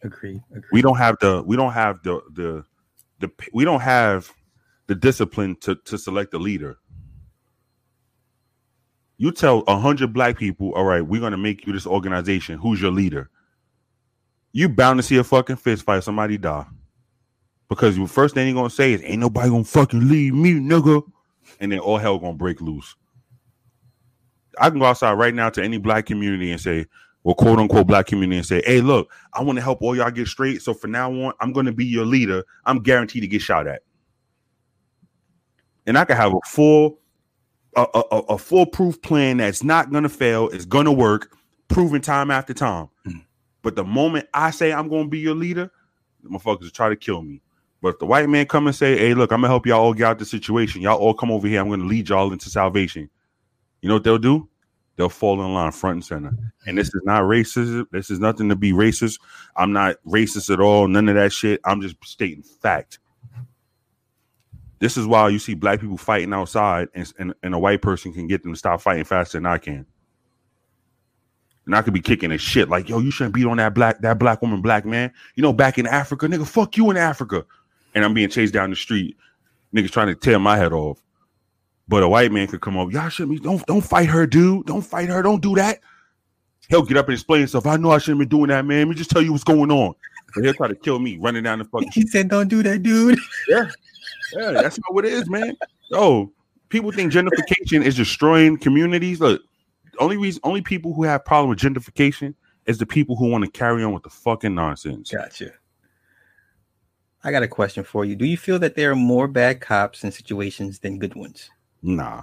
Agreed. 0.02 0.42
Agreed. 0.50 0.64
We 0.72 0.82
don't 0.82 0.98
have 0.98 1.16
the, 1.20 1.42
we 1.46 1.56
don't 1.56 1.72
have 1.72 2.02
the, 2.02 2.20
the, 2.32 2.64
the, 3.20 3.30
we 3.52 3.64
don't 3.64 3.80
have 3.80 4.30
the 4.86 4.94
discipline 4.94 5.56
to 5.60 5.74
to 5.74 5.98
select 5.98 6.34
a 6.34 6.38
leader. 6.38 6.78
You 9.18 9.32
tell 9.32 9.60
a 9.66 9.78
hundred 9.78 10.12
black 10.12 10.38
people, 10.38 10.72
all 10.74 10.84
right, 10.84 11.00
we're 11.00 11.20
gonna 11.20 11.38
make 11.38 11.66
you 11.66 11.72
this 11.72 11.86
organization. 11.86 12.58
Who's 12.58 12.80
your 12.80 12.90
leader? 12.90 13.30
You 14.52 14.68
bound 14.68 14.98
to 14.98 15.02
see 15.02 15.16
a 15.16 15.24
fucking 15.24 15.56
fist 15.56 15.84
fight, 15.84 16.02
somebody 16.02 16.38
die. 16.38 16.66
Because 17.68 17.96
the 17.96 18.06
first 18.06 18.34
thing 18.34 18.46
you're 18.46 18.54
gonna 18.54 18.70
say 18.70 18.92
is, 18.92 19.02
ain't 19.04 19.20
nobody 19.20 19.48
gonna 19.48 19.64
fucking 19.64 20.08
leave 20.08 20.34
me, 20.34 20.52
nigga. 20.52 21.02
And 21.60 21.72
then 21.72 21.78
all 21.78 21.98
hell 21.98 22.18
gonna 22.18 22.34
break 22.34 22.60
loose. 22.60 22.94
I 24.58 24.70
can 24.70 24.78
go 24.78 24.86
outside 24.86 25.14
right 25.14 25.34
now 25.34 25.50
to 25.50 25.62
any 25.62 25.78
black 25.78 26.06
community 26.06 26.50
and 26.50 26.60
say, 26.60 26.86
well, 27.24 27.34
quote 27.34 27.58
unquote 27.58 27.86
black 27.86 28.06
community 28.06 28.38
and 28.38 28.46
say, 28.46 28.62
hey, 28.64 28.80
look, 28.80 29.10
I 29.32 29.42
want 29.42 29.56
to 29.56 29.62
help 29.62 29.82
all 29.82 29.96
y'all 29.96 30.10
get 30.10 30.28
straight. 30.28 30.62
So 30.62 30.72
from 30.72 30.92
now 30.92 31.10
on, 31.10 31.32
I'm 31.40 31.52
gonna 31.52 31.72
be 31.72 31.84
your 31.84 32.06
leader. 32.06 32.44
I'm 32.64 32.82
guaranteed 32.82 33.22
to 33.22 33.28
get 33.28 33.42
shot 33.42 33.66
at. 33.66 33.82
And 35.86 35.96
I 35.98 36.04
can 36.04 36.16
have 36.16 36.32
a 36.32 36.38
full 36.46 36.98
a, 37.76 38.02
a, 38.12 38.18
a- 38.30 38.38
foolproof 38.38 39.00
plan 39.02 39.38
that's 39.38 39.62
not 39.62 39.92
gonna 39.92 40.08
fail, 40.08 40.48
it's 40.48 40.64
gonna 40.64 40.92
work, 40.92 41.36
proven 41.68 42.00
time 42.00 42.30
after 42.30 42.54
time. 42.54 42.88
Mm. 43.06 43.24
But 43.62 43.76
the 43.76 43.84
moment 43.84 44.28
I 44.34 44.50
say 44.50 44.72
I'm 44.72 44.88
gonna 44.88 45.08
be 45.08 45.18
your 45.18 45.34
leader, 45.34 45.70
the 46.22 46.28
motherfuckers 46.28 46.72
try 46.72 46.88
to 46.88 46.96
kill 46.96 47.22
me. 47.22 47.42
But 47.82 47.94
if 47.94 47.98
the 47.98 48.06
white 48.06 48.28
man 48.28 48.46
come 48.46 48.66
and 48.66 48.74
say, 48.74 48.96
"Hey, 48.96 49.14
look, 49.14 49.30
I'm 49.32 49.40
gonna 49.40 49.48
help 49.48 49.66
y'all 49.66 49.80
all 49.82 49.94
get 49.94 50.06
out 50.06 50.18
the 50.18 50.24
situation. 50.24 50.80
Y'all 50.82 50.98
all 50.98 51.14
come 51.14 51.30
over 51.30 51.46
here. 51.46 51.60
I'm 51.60 51.68
gonna 51.68 51.84
lead 51.84 52.08
y'all 52.08 52.32
into 52.32 52.48
salvation." 52.48 53.10
You 53.82 53.88
know 53.88 53.96
what 53.96 54.04
they'll 54.04 54.18
do? 54.18 54.48
They'll 54.96 55.08
fall 55.10 55.42
in 55.44 55.52
line 55.52 55.72
front 55.72 55.94
and 55.96 56.04
center. 56.04 56.36
And 56.66 56.78
this 56.78 56.88
is 56.88 57.02
not 57.04 57.24
racism. 57.24 57.86
This 57.92 58.10
is 58.10 58.18
nothing 58.18 58.48
to 58.48 58.56
be 58.56 58.72
racist. 58.72 59.20
I'm 59.54 59.72
not 59.72 59.96
racist 60.06 60.50
at 60.52 60.58
all. 60.60 60.88
None 60.88 61.08
of 61.08 61.14
that 61.16 61.32
shit. 61.32 61.60
I'm 61.64 61.82
just 61.82 61.96
stating 62.02 62.42
fact. 62.42 62.98
This 64.78 64.96
is 64.96 65.06
why 65.06 65.28
you 65.28 65.38
see 65.38 65.54
black 65.54 65.80
people 65.80 65.96
fighting 65.96 66.32
outside, 66.34 66.88
and, 66.94 67.10
and, 67.18 67.34
and 67.42 67.54
a 67.54 67.58
white 67.58 67.80
person 67.80 68.12
can 68.12 68.26
get 68.26 68.42
them 68.42 68.52
to 68.52 68.58
stop 68.58 68.80
fighting 68.80 69.04
faster 69.04 69.38
than 69.38 69.46
I 69.46 69.58
can. 69.58 69.86
And 71.64 71.74
I 71.74 71.82
could 71.82 71.94
be 71.94 72.00
kicking 72.00 72.30
a 72.30 72.38
shit 72.38 72.68
like, 72.68 72.88
yo, 72.88 73.00
you 73.00 73.10
shouldn't 73.10 73.34
beat 73.34 73.46
on 73.46 73.56
that 73.56 73.74
black 73.74 74.00
that 74.00 74.18
black 74.18 74.40
woman, 74.40 74.62
black 74.62 74.84
man. 74.84 75.12
You 75.34 75.42
know, 75.42 75.52
back 75.52 75.78
in 75.78 75.86
Africa, 75.86 76.26
nigga, 76.26 76.46
fuck 76.46 76.76
you 76.76 76.90
in 76.90 76.96
Africa. 76.96 77.44
And 77.94 78.04
I'm 78.04 78.14
being 78.14 78.28
chased 78.28 78.52
down 78.52 78.70
the 78.70 78.76
street, 78.76 79.16
niggas 79.74 79.90
trying 79.90 80.08
to 80.08 80.14
tear 80.14 80.38
my 80.38 80.56
head 80.56 80.72
off. 80.72 81.02
But 81.88 82.02
a 82.02 82.08
white 82.08 82.30
man 82.32 82.46
could 82.46 82.60
come 82.60 82.76
up, 82.76 82.92
y'all 82.92 83.08
shouldn't 83.08 83.38
be, 83.38 83.44
don't 83.44 83.64
don't 83.66 83.80
fight 83.80 84.08
her, 84.08 84.26
dude. 84.26 84.66
Don't 84.66 84.82
fight 84.82 85.08
her, 85.08 85.22
don't 85.22 85.42
do 85.42 85.54
that. 85.56 85.80
He'll 86.68 86.82
get 86.82 86.96
up 86.96 87.06
and 87.06 87.14
explain 87.14 87.40
himself. 87.40 87.66
I 87.66 87.76
know 87.76 87.90
I 87.92 87.98
shouldn't 87.98 88.20
be 88.20 88.26
doing 88.26 88.48
that, 88.48 88.64
man. 88.64 88.80
Let 88.80 88.88
me 88.88 88.94
just 88.94 89.10
tell 89.10 89.22
you 89.22 89.32
what's 89.32 89.44
going 89.44 89.70
on. 89.70 89.94
And 90.34 90.44
he'll 90.44 90.54
try 90.54 90.68
to 90.68 90.74
kill 90.74 90.98
me 90.98 91.16
running 91.16 91.44
down 91.44 91.60
the 91.60 91.64
fucking 91.64 91.90
He 91.92 92.06
said, 92.06 92.28
"Don't 92.28 92.48
do 92.48 92.62
that, 92.62 92.82
dude." 92.82 93.18
yeah, 93.48 93.70
yeah, 94.32 94.52
that's 94.52 94.78
not 94.78 94.94
what 94.94 95.04
it 95.04 95.12
is, 95.12 95.28
man. 95.28 95.56
Oh, 95.92 96.32
people 96.68 96.92
think 96.92 97.12
gentrification 97.12 97.82
is 97.84 97.96
destroying 97.96 98.58
communities. 98.58 99.20
Look, 99.20 99.42
only 99.98 100.16
reason, 100.16 100.40
only 100.44 100.62
people 100.62 100.92
who 100.92 101.04
have 101.04 101.24
problem 101.24 101.50
with 101.50 101.58
gentrification 101.58 102.34
is 102.66 102.78
the 102.78 102.86
people 102.86 103.16
who 103.16 103.30
want 103.30 103.44
to 103.44 103.50
carry 103.50 103.84
on 103.84 103.92
with 103.92 104.02
the 104.02 104.10
fucking 104.10 104.54
nonsense. 104.54 105.10
Gotcha. 105.10 105.52
I 107.24 107.30
got 107.30 107.42
a 107.42 107.48
question 107.48 107.82
for 107.82 108.04
you. 108.04 108.14
Do 108.14 108.24
you 108.24 108.36
feel 108.36 108.58
that 108.60 108.76
there 108.76 108.92
are 108.92 108.96
more 108.96 109.26
bad 109.26 109.60
cops 109.60 110.04
in 110.04 110.12
situations 110.12 110.78
than 110.78 110.98
good 110.98 111.14
ones? 111.14 111.50
Nah, 111.82 112.22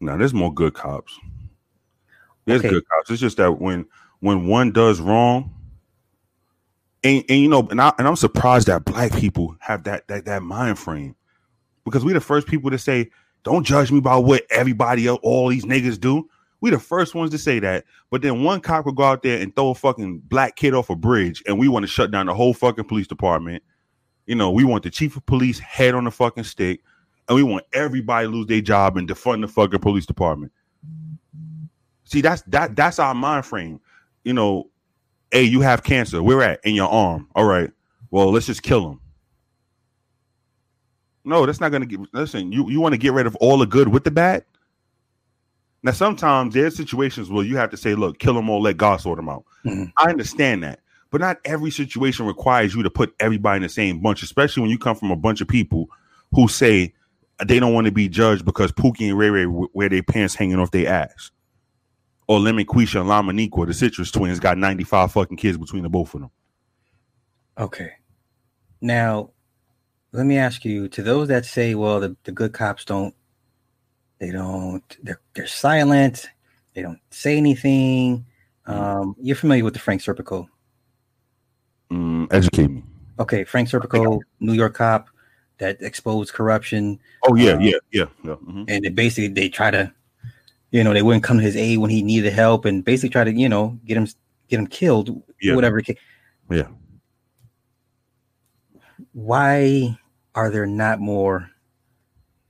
nah. 0.00 0.16
There's 0.16 0.34
more 0.34 0.52
good 0.52 0.74
cops. 0.74 1.18
There's 2.44 2.60
Okay. 2.60 2.68
good 2.70 2.88
cops. 2.88 3.10
It's 3.10 3.20
just 3.20 3.38
that 3.38 3.60
when 3.60 3.86
when 4.20 4.46
one 4.46 4.72
does 4.72 5.00
wrong, 5.00 5.54
and, 7.04 7.22
and 7.28 7.40
you 7.40 7.48
know, 7.48 7.68
and 7.70 7.80
I 7.80 7.92
and 7.98 8.08
I'm 8.08 8.16
surprised 8.16 8.66
that 8.66 8.84
black 8.84 9.12
people 9.12 9.54
have 9.60 9.84
that 9.84 10.08
that 10.08 10.24
that 10.24 10.42
mind 10.42 10.78
frame 10.78 11.14
because 11.84 12.04
we 12.04 12.12
the 12.14 12.20
first 12.20 12.48
people 12.48 12.70
to 12.70 12.78
say, 12.78 13.10
"Don't 13.44 13.64
judge 13.64 13.92
me 13.92 14.00
by 14.00 14.16
what 14.16 14.44
everybody 14.50 15.06
else, 15.06 15.20
all 15.22 15.48
these 15.50 15.66
niggas 15.66 16.00
do." 16.00 16.28
We 16.60 16.70
the 16.70 16.78
first 16.78 17.14
ones 17.14 17.30
to 17.32 17.38
say 17.38 17.58
that, 17.58 17.84
but 18.10 18.22
then 18.22 18.42
one 18.42 18.60
cop 18.62 18.86
will 18.86 18.92
go 18.92 19.02
out 19.04 19.22
there 19.22 19.38
and 19.38 19.54
throw 19.54 19.70
a 19.70 19.74
fucking 19.74 20.20
black 20.20 20.56
kid 20.56 20.72
off 20.72 20.88
a 20.88 20.96
bridge, 20.96 21.42
and 21.46 21.58
we 21.58 21.68
want 21.68 21.82
to 21.82 21.86
shut 21.86 22.10
down 22.10 22.24
the 22.24 22.34
whole 22.34 22.54
fucking 22.54 22.84
police 22.86 23.06
department. 23.06 23.62
You 24.24 24.34
know, 24.34 24.50
we 24.50 24.64
want 24.64 24.82
the 24.82 24.90
chief 24.90 25.14
of 25.14 25.26
police 25.26 25.58
head 25.58 25.94
on 25.94 26.04
the 26.04 26.10
fucking 26.10 26.44
stick, 26.44 26.80
and 27.28 27.36
we 27.36 27.42
want 27.42 27.66
everybody 27.74 28.26
lose 28.26 28.46
their 28.46 28.62
job 28.62 28.96
and 28.96 29.06
defund 29.06 29.42
the 29.42 29.48
fucking 29.48 29.80
police 29.80 30.06
department. 30.06 30.52
See, 32.04 32.22
that's 32.22 32.40
that 32.42 32.76
that's 32.76 32.98
our 32.98 33.14
mind 33.14 33.44
frame. 33.44 33.78
You 34.22 34.32
know, 34.32 34.70
hey, 35.34 35.42
you 35.42 35.60
have 35.60 35.82
cancer. 35.82 36.22
Where 36.22 36.42
at? 36.42 36.60
In 36.64 36.74
your 36.74 36.88
arm. 36.88 37.28
All 37.34 37.44
right. 37.44 37.70
Well, 38.10 38.30
let's 38.30 38.46
just 38.46 38.62
kill 38.62 38.88
him. 38.92 39.00
No, 41.24 41.44
that's 41.44 41.60
not 41.60 41.72
gonna 41.72 41.86
get 41.86 42.00
listen, 42.12 42.52
you, 42.52 42.70
you 42.70 42.80
want 42.80 42.92
to 42.92 42.98
get 42.98 43.12
rid 43.12 43.26
of 43.26 43.34
all 43.36 43.58
the 43.58 43.66
good 43.66 43.88
with 43.88 44.04
the 44.04 44.10
bad? 44.10 44.44
Now, 45.82 45.92
sometimes 45.92 46.54
there's 46.54 46.76
situations 46.76 47.30
where 47.30 47.44
you 47.44 47.56
have 47.56 47.70
to 47.70 47.76
say, 47.76 47.94
look, 47.94 48.18
kill 48.18 48.34
them 48.34 48.48
all, 48.48 48.62
let 48.62 48.76
God 48.76 49.00
sort 49.00 49.16
them 49.16 49.28
out. 49.28 49.44
Mhm. 49.66 49.92
I 49.98 50.08
understand 50.08 50.62
that. 50.62 50.80
But 51.10 51.20
not 51.20 51.38
every 51.44 51.70
situation 51.70 52.26
requires 52.26 52.74
you 52.74 52.82
to 52.82 52.90
put 52.90 53.14
everybody 53.20 53.56
in 53.56 53.62
the 53.62 53.68
same 53.68 54.00
bunch, 54.00 54.22
especially 54.22 54.62
when 54.62 54.70
you 54.70 54.78
come 54.78 54.96
from 54.96 55.10
a 55.10 55.16
bunch 55.16 55.40
of 55.40 55.48
people 55.48 55.88
who 56.32 56.48
say 56.48 56.92
they 57.44 57.58
don't 57.58 57.74
want 57.74 57.86
to 57.86 57.92
be 57.92 58.08
judged 58.08 58.44
because 58.44 58.72
Pookie 58.72 59.08
and 59.08 59.18
Ray 59.18 59.30
Ray 59.30 59.46
wear 59.46 59.88
their 59.88 60.02
pants 60.02 60.34
hanging 60.34 60.58
off 60.58 60.70
their 60.70 60.88
ass. 60.88 61.30
Or 62.26 62.40
Lemon 62.40 62.64
Quisha 62.64 63.00
and 63.00 63.08
Lamaniqua, 63.10 63.66
the 63.66 63.74
citrus 63.74 64.10
twins, 64.10 64.40
got 64.40 64.56
95 64.56 65.12
fucking 65.12 65.36
kids 65.36 65.58
between 65.58 65.82
the 65.82 65.90
both 65.90 66.14
of 66.14 66.22
them. 66.22 66.30
Okay. 67.58 67.92
Now, 68.80 69.30
let 70.12 70.24
me 70.26 70.38
ask 70.38 70.64
you 70.64 70.88
to 70.88 71.02
those 71.02 71.28
that 71.28 71.44
say, 71.44 71.74
well, 71.74 72.00
the, 72.00 72.16
the 72.24 72.32
good 72.32 72.52
cops 72.52 72.84
don't, 72.84 73.14
they 74.18 74.30
don't, 74.30 74.82
they're, 75.02 75.20
they're 75.34 75.46
silent, 75.46 76.26
they 76.74 76.82
don't 76.82 77.00
say 77.10 77.36
anything. 77.36 78.24
Um, 78.66 79.14
you're 79.20 79.36
familiar 79.36 79.64
with 79.64 79.74
the 79.74 79.80
Frank 79.80 80.00
Serpico. 80.00 80.46
Mm, 81.90 82.32
educate 82.32 82.68
me. 82.68 82.82
Okay, 83.18 83.44
Frank 83.44 83.68
Serpico, 83.68 84.20
New 84.40 84.54
York 84.54 84.74
cop 84.74 85.08
that 85.58 85.80
exposed 85.82 86.32
corruption. 86.32 86.98
Oh, 87.28 87.34
yeah, 87.34 87.52
Uh, 87.52 87.58
yeah, 87.58 87.72
yeah. 87.92 88.04
yeah. 88.24 88.34
mhm. 88.36 88.64
And 88.68 88.84
they 88.84 88.88
basically, 88.88 89.28
they 89.28 89.48
try 89.48 89.70
to, 89.70 89.92
you 90.74 90.82
know, 90.82 90.92
they 90.92 91.02
wouldn't 91.02 91.22
come 91.22 91.36
to 91.36 91.42
his 91.42 91.56
aid 91.56 91.78
when 91.78 91.88
he 91.90 92.02
needed 92.02 92.32
help 92.32 92.64
and 92.64 92.84
basically 92.84 93.08
try 93.08 93.22
to, 93.22 93.32
you 93.32 93.48
know, 93.48 93.78
get 93.86 93.96
him, 93.96 94.08
get 94.48 94.58
him 94.58 94.66
killed, 94.66 95.22
Yeah. 95.40 95.54
whatever. 95.54 95.80
Yeah. 96.50 96.66
why 99.12 99.96
are 100.34 100.50
there 100.50 100.66
not 100.66 100.98
more 100.98 101.48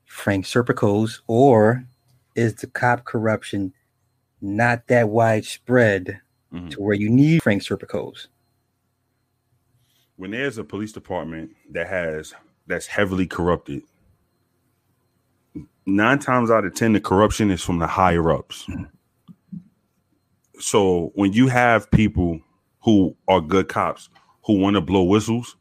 Frank 0.07 0.47
Serpicos, 0.47 1.21
or 1.27 1.85
is 2.35 2.55
the 2.55 2.67
cop 2.67 3.05
corruption 3.05 3.75
not 4.41 4.87
that 4.87 5.11
widespread 5.11 6.21
Mhm. 6.53 6.71
to 6.71 6.81
where 6.81 6.95
you 6.95 7.11
need 7.11 7.43
Frank 7.43 7.63
Serpicos? 7.63 8.29
when 10.17 10.31
there's 10.31 10.57
a 10.59 10.65
police 10.65 10.93
department 10.93 11.51
that 11.71 11.89
has 11.89 12.33
that's 12.69 12.87
heavily 12.87 13.27
corrupted 13.27 13.83
nine 15.87 16.19
times 16.19 16.51
out 16.51 16.65
of 16.65 16.75
ten 16.75 16.93
the 16.93 17.01
corruption 17.01 17.51
is 17.51 17.63
from 17.63 17.79
the 17.79 17.87
higher 17.87 18.31
ups 18.31 18.65
hmm. 18.65 18.85
so 20.59 21.13
when 21.15 21.33
you 21.33 21.47
have 21.49 21.91
people 21.91 22.41
who 22.83 23.17
are 23.29 23.41
good 23.41 23.69
cops 23.69 24.09
who 24.45 24.59
want 24.59 24.75
to 24.75 24.81
blow 24.81 25.03
whistles 25.03 25.57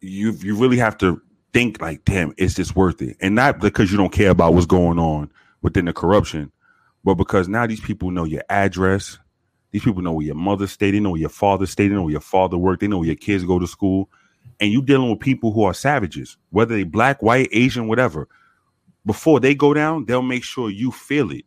you 0.00 0.32
you 0.32 0.56
really 0.56 0.78
have 0.78 0.96
to 0.96 1.20
think 1.52 1.80
like 1.80 2.04
damn 2.04 2.34
is 2.36 2.56
this 2.56 2.74
worth 2.74 3.00
it 3.00 3.16
and 3.20 3.34
not 3.34 3.60
because 3.60 3.90
you 3.90 3.96
don't 3.96 4.12
care 4.12 4.30
about 4.30 4.54
what's 4.54 4.66
going 4.66 4.98
on 4.98 5.30
within 5.62 5.84
the 5.84 5.92
corruption 5.92 6.50
but 7.04 7.14
because 7.14 7.48
now 7.48 7.66
these 7.66 7.80
people 7.80 8.10
know 8.10 8.24
your 8.24 8.42
address 8.48 9.18
these 9.74 9.82
people 9.82 10.02
know 10.02 10.12
where 10.12 10.26
your 10.26 10.36
mother 10.36 10.68
stay. 10.68 10.92
They 10.92 11.00
know 11.00 11.10
where 11.10 11.20
your 11.20 11.28
father 11.28 11.66
stay. 11.66 11.88
They 11.88 11.96
know 11.96 12.04
where 12.04 12.12
your 12.12 12.20
father 12.20 12.56
work. 12.56 12.78
They 12.78 12.86
know 12.86 12.98
where 12.98 13.08
your 13.08 13.16
kids 13.16 13.42
go 13.42 13.58
to 13.58 13.66
school. 13.66 14.08
And 14.60 14.70
you 14.70 14.80
dealing 14.80 15.10
with 15.10 15.18
people 15.18 15.50
who 15.50 15.64
are 15.64 15.74
savages, 15.74 16.36
whether 16.50 16.76
they 16.76 16.84
black, 16.84 17.20
white, 17.24 17.48
Asian, 17.50 17.88
whatever. 17.88 18.28
Before 19.06 19.38
they 19.40 19.54
go 19.54 19.74
down, 19.74 20.06
they'll 20.06 20.22
make 20.22 20.44
sure 20.44 20.70
you 20.70 20.90
feel 20.90 21.30
it. 21.30 21.44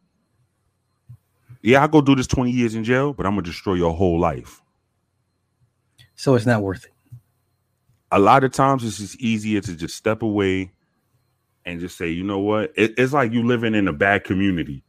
Yeah, 1.61 1.81
I'll 1.81 1.87
go 1.87 2.01
do 2.01 2.15
this 2.15 2.27
20 2.27 2.51
years 2.51 2.75
in 2.75 2.83
jail, 2.83 3.13
but 3.13 3.25
I'm 3.25 3.33
gonna 3.33 3.41
destroy 3.43 3.73
your 3.73 3.93
whole 3.93 4.19
life. 4.19 4.61
So 6.15 6.35
it's 6.35 6.45
not 6.45 6.61
worth 6.61 6.85
it. 6.85 6.91
A 8.11 8.19
lot 8.19 8.43
of 8.43 8.51
times 8.51 8.83
it's 8.83 8.97
just 8.99 9.19
easier 9.19 9.59
to 9.61 9.75
just 9.75 9.95
step 9.95 10.21
away 10.21 10.71
and 11.65 11.79
just 11.79 11.97
say, 11.97 12.09
you 12.09 12.23
know 12.23 12.39
what? 12.39 12.71
It- 12.75 12.93
it's 12.97 13.11
like 13.11 13.33
you 13.33 13.43
living 13.43 13.75
in 13.75 13.87
a 13.87 13.93
bad 13.93 14.23
community. 14.23 14.83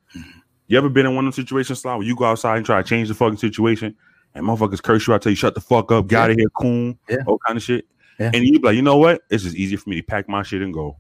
You 0.69 0.77
ever 0.79 0.89
been 0.89 1.07
in 1.07 1.15
one 1.15 1.27
of 1.27 1.35
those 1.35 1.43
situations, 1.43 1.81
Sly, 1.81 1.97
where 1.97 2.07
you 2.07 2.15
go 2.15 2.25
outside 2.27 2.59
and 2.59 2.67
try 2.67 2.81
to 2.83 2.89
change 2.89 3.09
the 3.09 3.15
fucking 3.15 3.39
situation 3.39 3.97
and 4.35 4.47
motherfuckers 4.47 4.83
curse 4.83 5.07
you 5.07 5.15
out, 5.15 5.23
tell 5.23 5.31
you 5.33 5.37
shut 5.37 5.55
the 5.55 5.61
fuck 5.61 5.91
up, 5.91 6.07
get 6.07 6.21
out 6.21 6.31
of 6.31 6.37
here, 6.37 6.51
coon, 6.51 6.99
Yeah. 7.09 7.17
all 7.27 7.39
kind 7.45 7.57
of 7.57 7.63
shit. 7.63 7.87
Yeah. 8.21 8.31
And 8.35 8.45
you 8.45 8.61
be 8.61 8.67
like, 8.67 8.77
you 8.77 8.83
know 8.83 8.99
what? 8.99 9.23
It's 9.31 9.45
just 9.45 9.57
easier 9.57 9.79
for 9.79 9.89
me 9.91 9.97
to 9.97 10.03
pack 10.03 10.29
my 10.29 10.43
shit 10.43 10.61
and 10.63 10.73
go. 10.75 10.97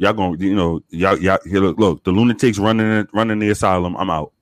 Y'all 0.00 0.14
gonna 0.14 0.38
you 0.38 0.54
know, 0.54 0.80
y'all, 0.88 1.18
y'all 1.18 1.38
here, 1.44 1.60
look, 1.60 1.78
look, 1.78 2.04
the 2.04 2.10
lunatics 2.10 2.58
running 2.58 3.06
running 3.12 3.38
the 3.38 3.50
asylum. 3.50 3.94
I'm 3.98 4.08
out. 4.08 4.32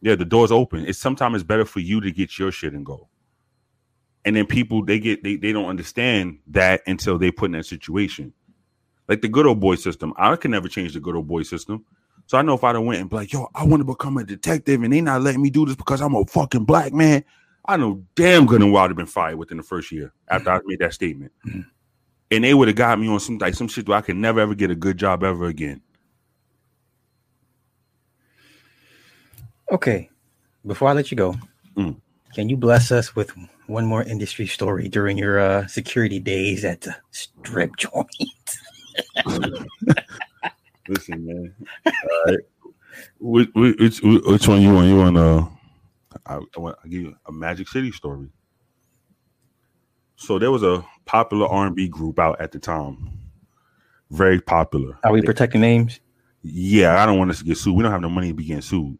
Yeah, 0.00 0.14
the 0.14 0.24
door's 0.24 0.52
open. 0.52 0.86
It's 0.86 0.96
sometimes 0.96 1.34
it's 1.34 1.44
better 1.44 1.64
for 1.64 1.80
you 1.80 2.00
to 2.00 2.12
get 2.12 2.38
your 2.38 2.52
shit 2.52 2.72
and 2.72 2.86
go. 2.86 3.08
And 4.24 4.36
then 4.36 4.46
people 4.46 4.84
they 4.84 5.00
get 5.00 5.24
they, 5.24 5.34
they 5.34 5.50
don't 5.50 5.68
understand 5.68 6.38
that 6.46 6.82
until 6.86 7.18
they 7.18 7.32
put 7.32 7.46
in 7.46 7.52
that 7.52 7.66
situation. 7.66 8.32
Like 9.08 9.22
the 9.22 9.28
good 9.28 9.44
old 9.44 9.58
boy 9.58 9.74
system. 9.74 10.14
I 10.16 10.36
can 10.36 10.52
never 10.52 10.68
change 10.68 10.94
the 10.94 11.00
good 11.00 11.16
old 11.16 11.26
boy 11.26 11.42
system. 11.42 11.84
So 12.26 12.38
I 12.38 12.42
know 12.42 12.54
if 12.54 12.62
I'd 12.62 12.76
have 12.76 12.84
went 12.84 13.00
and 13.00 13.10
be 13.10 13.16
like, 13.16 13.32
yo, 13.32 13.48
I 13.56 13.64
want 13.64 13.80
to 13.80 13.84
become 13.84 14.18
a 14.18 14.24
detective 14.24 14.84
and 14.84 14.92
they 14.92 15.00
not 15.00 15.22
letting 15.22 15.42
me 15.42 15.50
do 15.50 15.66
this 15.66 15.74
because 15.74 16.00
I'm 16.00 16.14
a 16.14 16.24
fucking 16.26 16.64
black 16.64 16.92
man. 16.92 17.24
I 17.64 17.76
know 17.76 18.04
damn 18.14 18.46
good 18.46 18.62
and 18.62 18.72
well 18.72 18.84
I'd 18.84 18.90
have 18.90 18.96
been 18.96 19.06
fired 19.06 19.36
within 19.36 19.56
the 19.56 19.64
first 19.64 19.90
year 19.90 20.12
after 20.28 20.50
mm. 20.50 20.58
I 20.58 20.60
made 20.64 20.78
that 20.78 20.94
statement. 20.94 21.32
Mm. 21.44 21.66
And 22.30 22.44
they 22.44 22.54
would 22.54 22.68
have 22.68 22.76
got 22.76 22.98
me 23.00 23.08
on 23.08 23.18
some 23.20 23.38
like 23.38 23.54
some 23.54 23.68
shit 23.68 23.88
where 23.88 23.98
I 23.98 24.02
could 24.02 24.16
never 24.16 24.40
ever 24.40 24.54
get 24.54 24.70
a 24.70 24.74
good 24.76 24.96
job 24.96 25.24
ever 25.24 25.46
again. 25.46 25.80
Okay. 29.72 30.08
Before 30.66 30.88
I 30.88 30.92
let 30.92 31.10
you 31.10 31.16
go, 31.16 31.34
Mm. 31.76 32.00
can 32.34 32.48
you 32.48 32.56
bless 32.56 32.90
us 32.92 33.14
with 33.16 33.32
one 33.66 33.86
more 33.86 34.02
industry 34.02 34.46
story 34.46 34.88
during 34.88 35.16
your 35.16 35.38
uh, 35.40 35.66
security 35.66 36.18
days 36.18 36.64
at 36.64 36.80
the 36.82 36.94
strip 37.12 37.76
joint? 37.76 38.56
Listen, 40.88 41.24
man. 41.26 41.54
All 41.86 41.92
right. 42.26 42.38
Which, 43.20 43.48
which, 43.54 44.00
which 44.02 44.48
one 44.48 44.60
you 44.62 44.74
want? 44.74 44.88
You 44.88 44.96
want 44.98 45.16
uh 45.16 45.46
I, 46.26 46.34
I 46.56 46.60
want 46.60 46.76
I 46.84 46.88
give 46.88 47.02
you 47.02 47.14
a 47.26 47.32
Magic 47.32 47.68
City 47.68 47.92
story. 47.92 48.28
So 50.20 50.38
there 50.38 50.50
was 50.50 50.62
a 50.62 50.84
popular 51.06 51.48
R 51.48 51.66
and 51.66 51.74
B 51.74 51.88
group 51.88 52.18
out 52.18 52.38
at 52.42 52.52
the 52.52 52.58
time. 52.58 53.10
Very 54.10 54.38
popular. 54.38 54.98
Are 55.02 55.12
we 55.12 55.22
protecting 55.22 55.62
names? 55.62 55.98
Yeah, 56.42 57.02
I 57.02 57.06
don't 57.06 57.18
want 57.18 57.30
us 57.30 57.38
to 57.38 57.44
get 57.44 57.56
sued. 57.56 57.74
We 57.74 57.82
don't 57.82 57.90
have 57.90 58.02
no 58.02 58.10
money 58.10 58.28
to 58.28 58.34
be 58.34 58.44
getting 58.44 58.60
sued. 58.60 58.98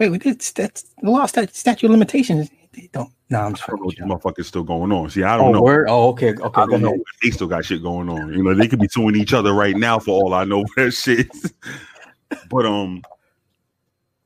Wait, 0.00 0.10
wait, 0.10 0.24
that's 0.24 0.50
that's 0.50 0.82
the 1.00 1.08
law 1.10 1.24
stat, 1.26 1.54
statute 1.54 1.86
of 1.86 1.92
limitations. 1.92 2.50
They 2.72 2.90
don't. 2.92 3.12
No, 3.30 3.40
I'm 3.42 3.46
I 3.46 3.50
just 3.52 3.66
don't 3.68 3.80
know 3.80 4.16
what 4.16 4.22
motherfuckers 4.22 4.46
still 4.46 4.64
going 4.64 4.90
on. 4.90 5.08
See, 5.08 5.22
I 5.22 5.36
Oh, 5.36 5.38
don't 5.38 5.52
know. 5.52 5.62
word? 5.62 5.86
Oh, 5.88 6.08
okay, 6.08 6.34
okay. 6.34 6.60
I 6.62 6.66
don't 6.66 6.82
know. 6.82 6.88
ahead. 6.88 7.00
They 7.22 7.30
still 7.30 7.46
got 7.46 7.64
shit 7.64 7.82
going 7.82 8.08
on. 8.08 8.32
You 8.32 8.42
know, 8.42 8.52
they 8.54 8.66
could 8.66 8.80
be 8.80 8.88
suing 8.88 9.14
each 9.14 9.34
other 9.34 9.52
right 9.52 9.76
now 9.76 10.00
for 10.00 10.20
all 10.20 10.34
I 10.34 10.42
know. 10.44 10.64
That 10.76 10.90
shit. 10.92 11.28
but 12.50 12.66
um, 12.66 13.02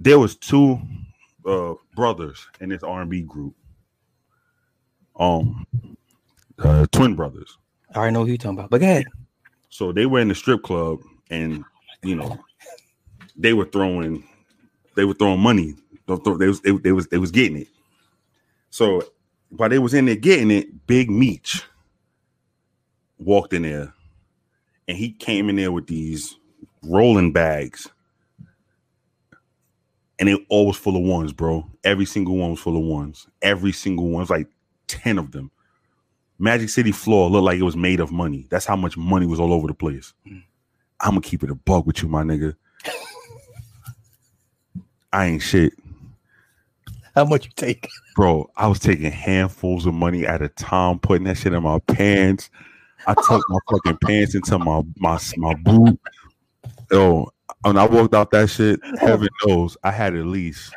there 0.00 0.18
was 0.18 0.36
two 0.36 0.80
uh 1.46 1.74
brothers 1.94 2.46
in 2.60 2.70
this 2.70 2.82
R 2.82 3.02
and 3.02 3.10
B 3.10 3.20
group. 3.22 3.54
Um, 5.16 5.66
uh, 6.60 6.86
twin 6.92 7.14
brothers. 7.14 7.56
I 7.94 7.98
already 7.98 8.14
know 8.14 8.22
who 8.24 8.28
you're 8.28 8.36
talking 8.36 8.58
about. 8.58 8.70
But 8.70 8.80
go 8.80 8.86
ahead. 8.86 9.04
So 9.68 9.92
they 9.92 10.06
were 10.06 10.20
in 10.20 10.28
the 10.28 10.34
strip 10.34 10.62
club, 10.62 11.00
and 11.30 11.64
you 12.02 12.14
know, 12.14 12.38
they 13.36 13.52
were 13.52 13.64
throwing, 13.66 14.24
they 14.96 15.04
were 15.04 15.14
throwing 15.14 15.40
money. 15.40 15.74
They 16.06 16.14
was 16.14 16.60
they 16.62 16.72
they, 16.72 16.78
they 16.78 16.92
was 16.92 17.06
they 17.08 17.18
was 17.18 17.30
getting 17.30 17.58
it. 17.58 17.68
So 18.70 19.02
while 19.50 19.68
they 19.68 19.78
was 19.78 19.94
in 19.94 20.06
there 20.06 20.16
getting 20.16 20.50
it, 20.50 20.86
Big 20.86 21.10
Meech 21.10 21.64
walked 23.18 23.52
in 23.52 23.62
there, 23.62 23.92
and 24.88 24.96
he 24.96 25.12
came 25.12 25.48
in 25.48 25.56
there 25.56 25.72
with 25.72 25.86
these 25.86 26.36
rolling 26.82 27.32
bags, 27.32 27.88
and 30.18 30.28
it 30.28 30.40
all 30.48 30.66
was 30.66 30.76
full 30.76 30.96
of 30.96 31.02
ones, 31.02 31.32
bro. 31.32 31.66
Every 31.84 32.06
single 32.06 32.36
one 32.36 32.50
was 32.50 32.60
full 32.60 32.76
of 32.76 32.84
ones. 32.84 33.26
Every 33.42 33.72
single 33.72 34.08
one 34.08 34.20
was 34.20 34.30
like 34.30 34.48
ten 34.88 35.18
of 35.18 35.32
them. 35.32 35.50
Magic 36.40 36.70
City 36.70 36.90
floor 36.90 37.28
looked 37.30 37.44
like 37.44 37.58
it 37.58 37.62
was 37.64 37.76
made 37.76 38.00
of 38.00 38.10
money. 38.10 38.46
That's 38.50 38.64
how 38.66 38.76
much 38.76 38.96
money 38.96 39.26
was 39.26 39.38
all 39.38 39.52
over 39.52 39.66
the 39.66 39.74
place. 39.74 40.14
Mm. 40.26 40.42
I'm 41.00 41.10
gonna 41.10 41.20
keep 41.20 41.42
it 41.42 41.50
a 41.50 41.54
bug 41.54 41.86
with 41.86 42.02
you, 42.02 42.08
my 42.08 42.22
nigga. 42.22 42.54
I 45.12 45.26
ain't 45.26 45.42
shit, 45.42 45.72
How 47.16 47.24
much 47.24 47.46
you 47.46 47.50
take? 47.56 47.88
bro. 48.14 48.48
I 48.56 48.68
was 48.68 48.78
taking 48.78 49.10
handfuls 49.10 49.86
of 49.86 49.94
money 49.94 50.24
at 50.26 50.40
a 50.40 50.48
time, 50.48 50.98
putting 51.00 51.24
that 51.24 51.36
shit 51.36 51.52
in 51.52 51.62
my 51.62 51.78
pants. 51.88 52.48
I 53.06 53.14
tucked 53.14 53.44
my 53.48 53.58
fucking 53.70 53.98
pants 54.04 54.34
into 54.34 54.58
my 54.58 54.82
my 54.98 55.18
my 55.36 55.54
boot. 55.54 55.98
Yo, 56.92 57.32
when 57.62 57.76
I 57.76 57.86
walked 57.86 58.14
out 58.14 58.30
that 58.30 58.50
shit, 58.50 58.78
heaven 59.00 59.28
knows 59.46 59.76
I 59.82 59.90
had 59.90 60.14
at 60.14 60.26
least 60.26 60.72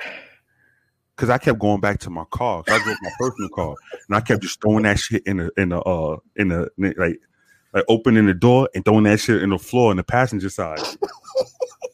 because 1.15 1.29
I 1.29 1.37
kept 1.37 1.59
going 1.59 1.79
back 1.79 1.99
to 1.99 2.09
my 2.09 2.25
car. 2.31 2.63
I 2.67 2.79
drove 2.83 2.97
my 3.01 3.11
personal 3.19 3.49
car, 3.49 3.75
and 4.07 4.15
I 4.15 4.21
kept 4.21 4.41
just 4.41 4.61
throwing 4.61 4.83
that 4.83 4.99
shit 4.99 5.23
in 5.25 5.37
the 5.37 5.51
in 5.57 5.69
the 5.69 5.81
uh 5.81 6.17
in 6.35 6.49
the 6.49 6.69
like 6.77 7.19
like 7.73 7.85
opening 7.87 8.25
the 8.25 8.33
door 8.33 8.69
and 8.75 8.83
throwing 8.83 9.03
that 9.05 9.19
shit 9.19 9.41
in 9.41 9.49
the 9.49 9.59
floor 9.59 9.91
in 9.91 9.97
the 9.97 10.03
passenger 10.03 10.49
side. 10.49 10.79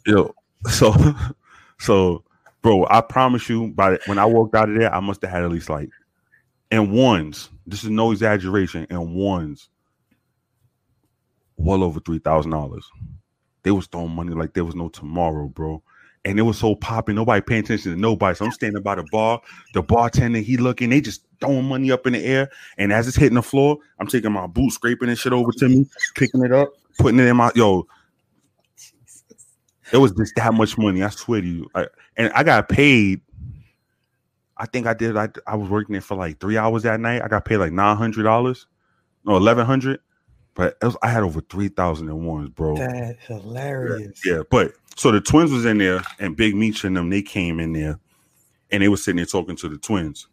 Yo, 0.05 0.33
so 0.69 0.93
so 1.79 2.23
bro, 2.61 2.85
I 2.89 3.01
promise 3.01 3.49
you, 3.49 3.69
by 3.69 3.99
when 4.05 4.19
I 4.19 4.25
walked 4.25 4.55
out 4.55 4.69
of 4.69 4.77
there, 4.77 4.93
I 4.93 4.99
must 4.99 5.21
have 5.21 5.31
had 5.31 5.43
at 5.43 5.51
least 5.51 5.69
like 5.69 5.89
and 6.71 6.91
ones. 6.91 7.49
This 7.65 7.83
is 7.83 7.89
no 7.89 8.11
exaggeration. 8.11 8.87
and 8.89 9.13
ones, 9.13 9.69
well 11.57 11.83
over 11.83 11.99
three 11.99 12.19
thousand 12.19 12.51
dollars. 12.51 12.89
They 13.63 13.71
was 13.71 13.87
throwing 13.87 14.15
money 14.15 14.33
like 14.33 14.53
there 14.53 14.65
was 14.65 14.75
no 14.75 14.89
tomorrow, 14.89 15.47
bro. 15.47 15.83
And 16.25 16.37
it 16.37 16.41
was 16.41 16.57
so 16.57 16.75
popping, 16.75 17.15
nobody 17.15 17.41
paying 17.41 17.63
attention 17.63 17.93
to 17.93 17.99
nobody. 17.99 18.35
So 18.35 18.45
I'm 18.45 18.51
standing 18.51 18.83
by 18.83 18.95
the 18.95 19.05
bar, 19.11 19.41
the 19.73 19.81
bartender, 19.81 20.39
he 20.39 20.57
looking, 20.57 20.89
they 20.89 20.99
just 20.99 21.23
throwing 21.39 21.65
money 21.65 21.91
up 21.91 22.05
in 22.05 22.13
the 22.13 22.23
air. 22.23 22.49
And 22.77 22.91
as 22.91 23.07
it's 23.07 23.15
hitting 23.15 23.35
the 23.35 23.41
floor, 23.41 23.77
I'm 23.99 24.07
taking 24.07 24.33
my 24.33 24.45
boot, 24.45 24.73
scraping 24.73 25.07
and 25.07 25.17
shit 25.17 25.31
over 25.31 25.51
to 25.53 25.69
me, 25.69 25.85
picking 26.15 26.43
it 26.43 26.51
up, 26.51 26.73
putting 26.97 27.19
it 27.19 27.25
in 27.25 27.37
my 27.37 27.51
yo. 27.55 27.87
It 29.93 29.97
was 29.97 30.11
just 30.11 30.35
that 30.35 30.53
much 30.53 30.77
money. 30.77 31.01
I 31.01 31.09
swear 31.09 31.41
to 31.41 31.47
you. 31.47 31.67
I, 31.73 31.87
and 32.17 32.31
I 32.33 32.43
got 32.43 32.67
paid. 32.69 33.21
I 34.57 34.65
think 34.65 34.87
I 34.87 34.93
did. 34.93 35.15
I, 35.15 35.29
I 35.47 35.55
was 35.55 35.69
working 35.69 35.93
there 35.93 36.01
for 36.01 36.15
like 36.15 36.39
three 36.39 36.57
hours 36.57 36.83
that 36.83 36.99
night. 36.99 37.21
I 37.23 37.29
got 37.29 37.45
paid 37.45 37.57
like 37.57 37.71
nine 37.71 37.95
hundred 37.95 38.23
dollars, 38.23 38.67
no 39.23 39.37
eleven 39.37 39.65
hundred. 39.65 40.01
But 40.55 40.77
it 40.81 40.85
was, 40.85 40.97
I 41.01 41.09
had 41.09 41.23
over 41.23 41.41
three 41.41 41.69
thousand 41.69 42.09
and 42.09 42.25
ones, 42.25 42.49
bro. 42.49 42.75
That's 42.75 43.25
hilarious. 43.25 44.21
Yeah, 44.25 44.41
but 44.49 44.73
so 44.95 45.11
the 45.11 45.21
twins 45.21 45.51
was 45.51 45.65
in 45.65 45.77
there, 45.77 46.01
and 46.19 46.35
Big 46.35 46.55
Meech 46.55 46.83
and 46.83 46.97
them 46.97 47.09
they 47.09 47.21
came 47.21 47.59
in 47.59 47.71
there, 47.73 47.99
and 48.71 48.83
they 48.83 48.89
was 48.89 49.03
sitting 49.03 49.17
there 49.17 49.25
talking 49.25 49.55
to 49.57 49.69
the 49.69 49.77
twins. 49.77 50.27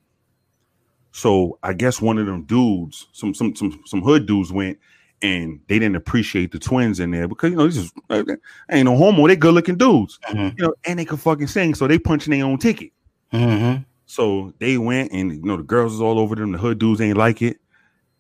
So 1.13 1.59
I 1.63 1.73
guess 1.73 2.01
one 2.01 2.19
of 2.19 2.27
them 2.27 2.43
dudes, 2.43 3.07
some 3.13 3.35
some 3.35 3.55
some 3.57 3.81
some 3.87 4.03
hood 4.03 4.27
dudes 4.27 4.53
went, 4.53 4.79
and 5.23 5.61
they 5.69 5.79
didn't 5.79 5.97
appreciate 5.97 6.53
the 6.53 6.59
twins 6.59 7.01
in 7.01 7.11
there 7.11 7.29
because 7.29 7.51
you 7.51 7.57
know 7.57 7.67
this 7.67 7.77
is 7.77 7.93
uh, 8.11 8.23
ain't 8.71 8.85
no 8.87 8.97
homo. 8.97 9.27
They 9.27 9.37
good 9.37 9.55
looking 9.55 9.77
dudes, 9.79 10.19
Mhm. 10.29 10.59
you 10.59 10.65
know, 10.67 10.75
and 10.85 10.99
they 10.99 11.05
could 11.05 11.21
fucking 11.21 11.47
sing. 11.47 11.75
So 11.75 11.87
they 11.87 11.99
punching 11.99 12.33
their 12.33 12.45
own 12.45 12.59
ticket. 12.59 12.91
Mhm. 13.33 13.85
So 14.07 14.53
they 14.59 14.77
went, 14.79 15.13
and 15.13 15.33
you 15.33 15.43
know 15.43 15.57
the 15.57 15.63
girls 15.63 15.93
was 15.93 16.01
all 16.01 16.19
over 16.19 16.35
them. 16.35 16.53
The 16.53 16.59
hood 16.59 16.79
dudes 16.79 17.01
ain't 17.01 17.17
like 17.17 17.41
it, 17.43 17.59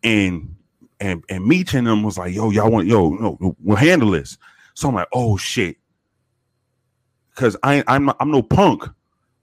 and 0.02 0.54
and 1.00 1.22
and 1.28 1.44
Meech 1.46 1.74
and 1.74 1.86
them 1.86 2.02
was 2.02 2.18
like, 2.18 2.34
"Yo, 2.34 2.50
y'all 2.50 2.70
want 2.70 2.86
yo, 2.86 3.10
no, 3.10 3.56
we'll 3.60 3.76
handle 3.76 4.10
this." 4.10 4.38
So 4.74 4.88
I'm 4.88 4.94
like, 4.94 5.08
"Oh 5.12 5.36
shit," 5.36 5.76
because 7.30 7.56
I 7.62 7.82
I'm 7.86 8.10
I'm 8.20 8.30
no 8.30 8.42
punk, 8.42 8.84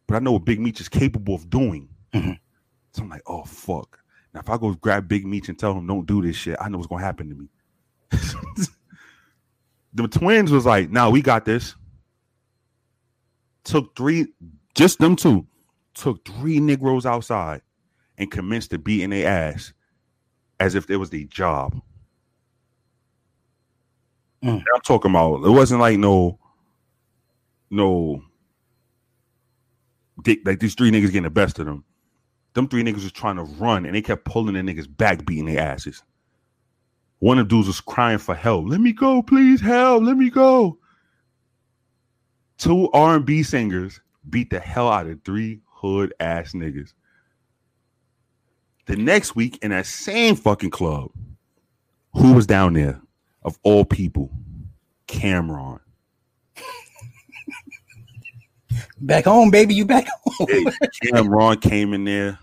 but 0.08 0.16
I 0.16 0.20
know 0.20 0.34
what 0.34 0.46
Big 0.46 0.60
Meech 0.60 0.82
is 0.82 0.90
capable 0.90 1.36
of 1.36 1.50
doing. 1.50 1.90
Mhm. 2.14 2.40
So 2.94 3.04
I'm 3.04 3.10
like, 3.10 3.24
"Oh 3.28 3.44
fuck." 3.44 4.00
Now 4.34 4.40
if 4.40 4.50
I 4.50 4.58
go 4.58 4.74
grab 4.74 5.08
Big 5.08 5.26
Meech 5.26 5.50
and 5.50 5.58
tell 5.58 5.74
him 5.74 5.88
don't 5.88 6.08
do 6.08 6.22
this 6.22 6.36
shit, 6.36 6.58
I 6.60 6.70
know 6.70 6.78
what's 6.78 6.88
gonna 6.88 7.04
happen 7.04 7.30
to 7.30 7.36
me. 7.36 7.48
the 9.94 10.08
twins 10.08 10.52
was 10.52 10.66
like, 10.66 10.90
"Nah, 10.90 11.10
we 11.10 11.22
got 11.22 11.46
this." 11.46 11.76
Took 13.64 13.96
three, 13.96 14.28
just 14.76 15.00
them 15.00 15.16
two, 15.16 15.48
took 15.94 16.28
three 16.28 16.60
Negroes 16.60 17.06
outside 17.06 17.62
and 18.18 18.30
commenced 18.30 18.72
to 18.72 18.78
beating 18.78 19.12
their 19.12 19.28
ass 19.28 19.72
as 20.64 20.76
if 20.76 20.90
it 20.90 20.96
was 20.96 21.10
their 21.10 21.26
job. 21.26 21.80
Mm. 24.44 24.64
I'm 24.74 24.82
talking 24.82 25.12
about 25.12 25.46
it 25.46 25.50
wasn't 25.50 25.82
like 25.82 25.98
no, 26.00 26.40
no, 27.70 28.24
dick 30.24 30.40
like 30.46 30.60
these 30.60 30.76
three 30.76 30.90
niggas 30.90 31.08
getting 31.08 31.24
the 31.24 31.30
best 31.30 31.60
of 31.60 31.66
them. 31.66 31.84
Them 32.54 32.68
three 32.68 32.84
niggas 32.84 33.04
was 33.04 33.12
trying 33.12 33.36
to 33.36 33.44
run 33.44 33.86
and 33.86 33.96
they 33.96 34.02
kept 34.02 34.26
pulling 34.26 34.54
the 34.54 34.62
niggas 34.62 34.88
back, 34.98 35.26
beating 35.26 35.46
their 35.46 35.60
asses. 35.60 36.02
One 37.20 37.40
of 37.40 37.50
the 37.50 37.56
dudes 37.56 37.68
was 37.68 37.82
crying 37.82 38.18
for 38.18 38.36
help. 38.36 38.68
Let 38.68 38.80
me 38.80 38.94
go, 38.94 39.22
please, 39.22 39.60
help, 39.60 40.04
let 40.04 40.18
me 40.18 40.30
go. 40.30 40.78
Two 42.58 42.90
R&B 42.92 43.44
singers 43.44 44.00
beat 44.30 44.50
the 44.50 44.60
hell 44.60 44.90
out 44.90 45.08
of 45.08 45.22
three 45.24 45.60
hood 45.66 46.14
ass 46.20 46.54
niggas. 46.54 46.94
The 48.86 48.96
next 48.96 49.36
week 49.36 49.60
in 49.62 49.72
that 49.72 49.86
same 49.86 50.36
fucking 50.36 50.72
club, 50.72 51.12
who 52.14 52.34
was 52.34 52.46
down 52.46 52.74
there 52.74 53.02
of 53.44 53.58
all 53.64 53.86
people? 53.86 54.30
Cam'ron. 55.08 55.80
Back 59.00 59.26
home, 59.26 59.52
baby. 59.52 59.74
You 59.76 59.86
back 59.86 60.08
home. 60.26 60.48
Hey, 60.50 60.66
Cam'ron 61.04 61.62
came 61.62 61.94
in 61.94 62.04
there. 62.06 62.40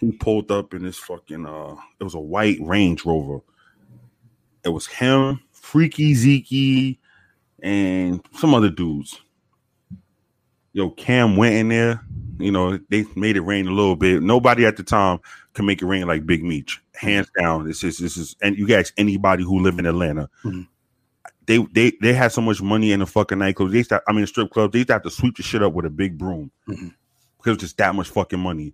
He 0.00 0.12
pulled 0.12 0.50
up 0.50 0.74
in 0.74 0.82
this 0.82 0.98
fucking 0.98 1.44
uh 1.44 1.74
it 2.00 2.04
was 2.04 2.14
a 2.14 2.20
white 2.20 2.58
Range 2.60 3.04
Rover. 3.04 3.40
It 4.64 4.70
was 4.70 4.86
him, 4.86 5.40
Freaky 5.52 6.14
Zeke, 6.14 6.98
and 7.62 8.20
some 8.34 8.54
other 8.54 8.70
dudes. 8.70 9.20
Yo, 10.78 10.90
Cam 10.90 11.36
went 11.36 11.56
in 11.56 11.68
there. 11.70 12.00
You 12.38 12.52
know, 12.52 12.78
they 12.88 13.04
made 13.16 13.36
it 13.36 13.40
rain 13.40 13.66
a 13.66 13.72
little 13.72 13.96
bit. 13.96 14.22
Nobody 14.22 14.64
at 14.64 14.76
the 14.76 14.84
time 14.84 15.18
can 15.54 15.66
make 15.66 15.82
it 15.82 15.86
rain 15.86 16.06
like 16.06 16.24
Big 16.24 16.44
Meech. 16.44 16.80
Hands 16.94 17.28
down. 17.36 17.66
This 17.66 17.82
is 17.82 17.98
this 17.98 18.16
is 18.16 18.36
and 18.42 18.56
you 18.56 18.64
guys 18.64 18.92
anybody 18.96 19.42
who 19.42 19.58
live 19.58 19.80
in 19.80 19.86
Atlanta. 19.86 20.30
Mhm. 20.44 20.68
They 21.46 21.58
they 21.72 21.92
they 22.00 22.12
had 22.12 22.30
so 22.30 22.40
much 22.40 22.62
money 22.62 22.92
in 22.92 23.00
the 23.00 23.06
fucking 23.06 23.38
nightclubs. 23.38 23.72
They 23.72 23.78
used 23.78 23.88
to, 23.88 24.00
I 24.06 24.12
mean 24.12 24.24
strip 24.28 24.52
clubs, 24.52 24.70
they 24.72 24.78
used 24.78 24.86
to 24.86 24.92
have 24.92 25.02
to 25.02 25.10
sweep 25.10 25.36
the 25.36 25.42
shit 25.42 25.64
up 25.64 25.72
with 25.72 25.84
a 25.84 25.90
big 25.90 26.16
broom. 26.16 26.52
Mhm. 26.68 26.94
Because 27.38 27.54
it's 27.54 27.62
just 27.64 27.78
that 27.78 27.96
much 27.96 28.08
fucking 28.10 28.38
money. 28.38 28.72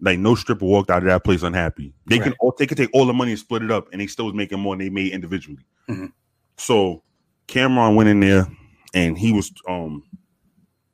Like 0.00 0.20
no 0.20 0.36
stripper 0.36 0.64
walked 0.64 0.90
out 0.90 1.02
of 1.02 1.08
that 1.08 1.24
place 1.24 1.42
unhappy. 1.42 1.92
They 2.06 2.20
can 2.20 2.34
all 2.38 2.54
they 2.56 2.68
could 2.68 2.78
take 2.78 2.90
all 2.92 3.04
the 3.04 3.12
money 3.12 3.32
and 3.32 3.40
split 3.40 3.64
it 3.64 3.72
up, 3.72 3.88
and 3.90 4.00
they 4.00 4.06
still 4.06 4.26
was 4.26 4.34
making 4.34 4.60
more 4.60 4.76
than 4.76 4.86
they 4.86 4.90
made 4.90 5.12
individually. 5.12 5.64
Mhm. 5.90 6.12
So 6.56 7.02
Cam'ron 7.48 7.96
went 7.96 8.08
in 8.10 8.20
there, 8.20 8.46
and 8.94 9.18
he 9.18 9.32
was 9.32 9.52
um, 9.68 10.04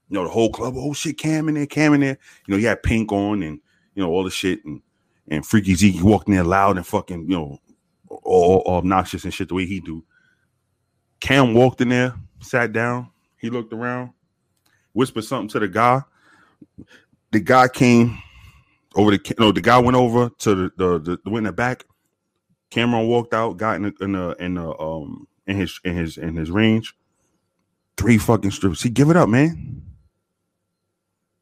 you 0.09 0.15
know, 0.15 0.25
the 0.25 0.31
whole 0.31 0.51
club. 0.51 0.75
Oh 0.77 0.93
shit, 0.93 1.19
Cam 1.19 1.49
in 1.49 1.55
there, 1.55 1.67
Cam 1.67 1.95
in 1.95 2.01
there. 2.01 2.19
You 2.47 2.55
know, 2.55 2.59
he 2.59 2.65
had 2.65 2.83
pink 2.83 3.13
on, 3.13 3.43
and 3.43 3.61
you 3.95 4.03
know 4.03 4.11
all 4.11 4.25
the 4.25 4.31
shit, 4.31 4.65
and 4.65 4.81
and 5.29 5.45
Freaky 5.45 5.75
Zeke 5.75 6.03
walked 6.03 6.29
in 6.29 6.35
there 6.35 6.45
loud 6.45 6.77
and 6.77 6.87
fucking 6.87 7.23
you 7.23 7.37
know, 7.37 7.59
all, 8.09 8.63
all 8.65 8.77
obnoxious 8.79 9.25
and 9.25 9.35
shit 9.35 9.49
the 9.49 9.55
way 9.55 9.67
he 9.67 9.81
do. 9.81 10.05
Cam 11.21 11.55
walked 11.55 11.81
in 11.81 11.89
there, 11.89 12.15
sat 12.41 12.73
down. 12.73 13.11
He 13.37 13.51
looked 13.51 13.73
around, 13.73 14.11
whispered 14.93 15.25
something 15.25 15.49
to 15.49 15.59
the 15.61 15.69
guy. 15.69 16.03
The 17.31 17.41
guy 17.41 17.69
came 17.69 18.19
over 18.95 19.11
the 19.11 19.35
no, 19.39 19.53
the 19.53 19.61
guy 19.61 19.79
went 19.79 19.97
over 19.97 20.31
to 20.31 20.55
the 20.55 20.73
the 20.77 20.99
the, 20.99 21.19
the 21.25 21.31
went 21.31 21.47
in 21.47 21.51
the 21.51 21.53
back. 21.53 21.85
Cam'ron 22.71 23.09
walked 23.09 23.35
out, 23.35 23.57
got 23.57 23.77
in 23.77 23.83
the 23.83 23.95
in 24.01 24.13
the 24.13 24.37
in 24.39 24.55
the 24.55 24.79
um 24.79 25.27
in 25.47 25.57
his 25.57 25.81
in 25.85 25.95
his 25.95 26.17
in 26.17 26.37
his 26.37 26.51
range. 26.51 26.95
Three 27.97 28.19
fucking 28.19 28.53
strips. 28.53 28.83
He 28.83 28.91
give 28.91 29.11
it 29.11 29.17
up, 29.17 29.29
man. 29.29 29.83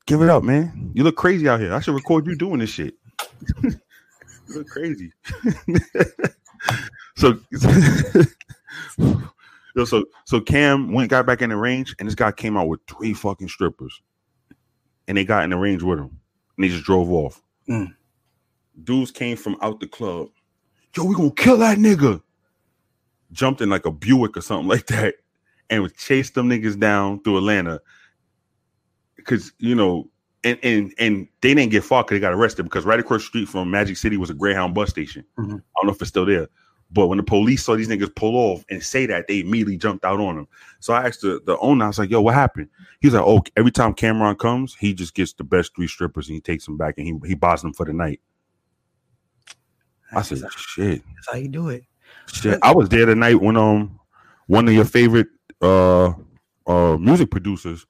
Give 0.07 0.23
it 0.23 0.29
up, 0.29 0.45
man. 0.45 0.93
You 0.95 1.03
look 1.03 1.17
crazy 1.17 1.49
out 1.49 1.61
here. 1.61 1.75
I 1.75 1.81
should 1.81 1.95
record 1.95 2.27
you 2.27 2.37
doing 2.37 2.61
this 2.61 2.71
shit. 2.71 2.95
you 3.63 3.73
look 4.49 4.69
crazy. 4.69 5.13
so 7.17 7.39
so 9.85 10.05
so 10.25 10.41
Cam 10.41 10.93
went 10.93 11.11
got 11.11 11.27
back 11.27 11.43
in 11.43 11.51
the 11.51 11.57
range, 11.57 11.97
and 11.99 12.07
this 12.07 12.15
guy 12.15 12.31
came 12.31 12.57
out 12.57 12.69
with 12.69 12.81
three 12.87 13.15
fucking 13.15 13.49
strippers, 13.49 14.01
and 15.09 15.19
they 15.19 15.25
got 15.25 15.43
in 15.43 15.51
the 15.51 15.57
range 15.57 15.83
with 15.83 15.99
him, 15.99 16.21
and 16.57 16.65
they 16.65 16.69
just 16.69 16.85
drove 16.85 17.11
off. 17.11 17.43
Mm. 17.69 17.93
Dudes 18.85 19.11
came 19.11 19.37
from 19.37 19.57
out 19.61 19.81
the 19.81 19.89
club. 19.89 20.29
Yo, 20.97 21.05
we 21.05 21.17
gonna 21.17 21.33
kill 21.33 21.57
that 21.59 21.79
nigga. 21.79 22.23
Jumped 23.33 23.61
in 23.61 23.71
like 23.71 23.87
a 23.87 23.91
Buick 23.91 24.37
or 24.37 24.41
something 24.41 24.69
like 24.69 24.87
that, 24.87 25.17
and 25.69 25.83
would 25.83 25.97
chase 25.97 26.31
them 26.31 26.49
niggas 26.49 26.79
down 26.79 27.25
through 27.25 27.39
Atlanta. 27.39 27.81
Cause 29.27 29.53
you 29.59 29.75
know, 29.75 30.09
and 30.45 30.59
and 30.63 30.95
and 30.99 31.29
they 31.41 31.53
didn't 31.55 31.73
get 31.73 31.83
far 31.85 32.05
because 32.05 32.17
they 32.17 32.21
got 32.21 32.33
arrested 32.33 32.63
because 32.63 32.85
right 32.85 33.01
across 33.01 33.23
the 33.23 33.27
street 33.27 33.49
from 33.49 33.71
Magic 33.71 33.97
City 33.97 34.17
was 34.17 34.31
a 34.31 34.35
Greyhound 34.35 34.75
bus 34.75 34.89
station. 34.91 35.25
Mhm. 35.39 35.55
I 35.59 35.81
don't 35.81 35.87
know 35.87 35.93
if 35.93 36.01
it's 36.01 36.09
still 36.09 36.25
there. 36.27 36.49
But 36.93 37.09
when 37.09 37.19
the 37.19 37.25
police 37.25 37.65
saw 37.65 37.75
these 37.75 37.89
niggas 37.89 38.15
pull 38.15 38.37
off 38.37 38.65
and 38.71 38.81
say 38.81 39.07
that, 39.07 39.27
they 39.27 39.41
immediately 39.41 39.77
jumped 39.77 40.05
out 40.05 40.21
on 40.21 40.37
them. 40.37 40.47
So 40.79 40.95
I 40.95 41.05
asked 41.09 41.21
the, 41.23 41.41
the 41.45 41.59
owner, 41.59 41.85
I 41.85 41.89
was 41.89 41.99
like, 41.99 42.11
yo, 42.11 42.21
what 42.21 42.35
happened? 42.35 42.69
He's 43.01 43.13
like, 43.13 43.25
oh, 43.27 43.43
every 43.57 43.73
time 43.73 43.93
Cam'ron 43.93 44.39
comes, 44.39 44.77
he 44.77 44.95
just 44.95 45.13
gets 45.13 45.33
the 45.33 45.43
best 45.43 45.75
three 45.75 45.89
strippers 45.89 46.29
and 46.29 46.37
he 46.37 46.41
takes 46.41 46.65
them 46.65 46.77
back 46.77 46.95
and 46.97 47.05
he, 47.05 47.29
he 47.29 47.35
buys 47.35 47.61
them 47.63 47.73
for 47.73 47.85
the 47.87 47.93
night. 47.93 48.21
I 50.13 50.17
That's, 50.17 50.29
said, 50.29 50.39
that's 50.43 50.57
shit, 50.57 51.03
how 51.29 51.37
you 51.37 51.49
do 51.49 51.71
it. 51.71 51.83
shit. 52.33 52.61
I 52.63 52.73
was 52.73 52.89
there 52.89 53.07
the 53.07 53.17
night 53.17 53.41
when 53.41 53.57
um 53.57 53.99
one 54.47 54.69
of 54.69 54.75
your 54.75 54.85
favorite 54.85 55.27
uh 55.61 56.13
uh 56.69 56.97
music 56.99 57.33
producers 57.33 57.85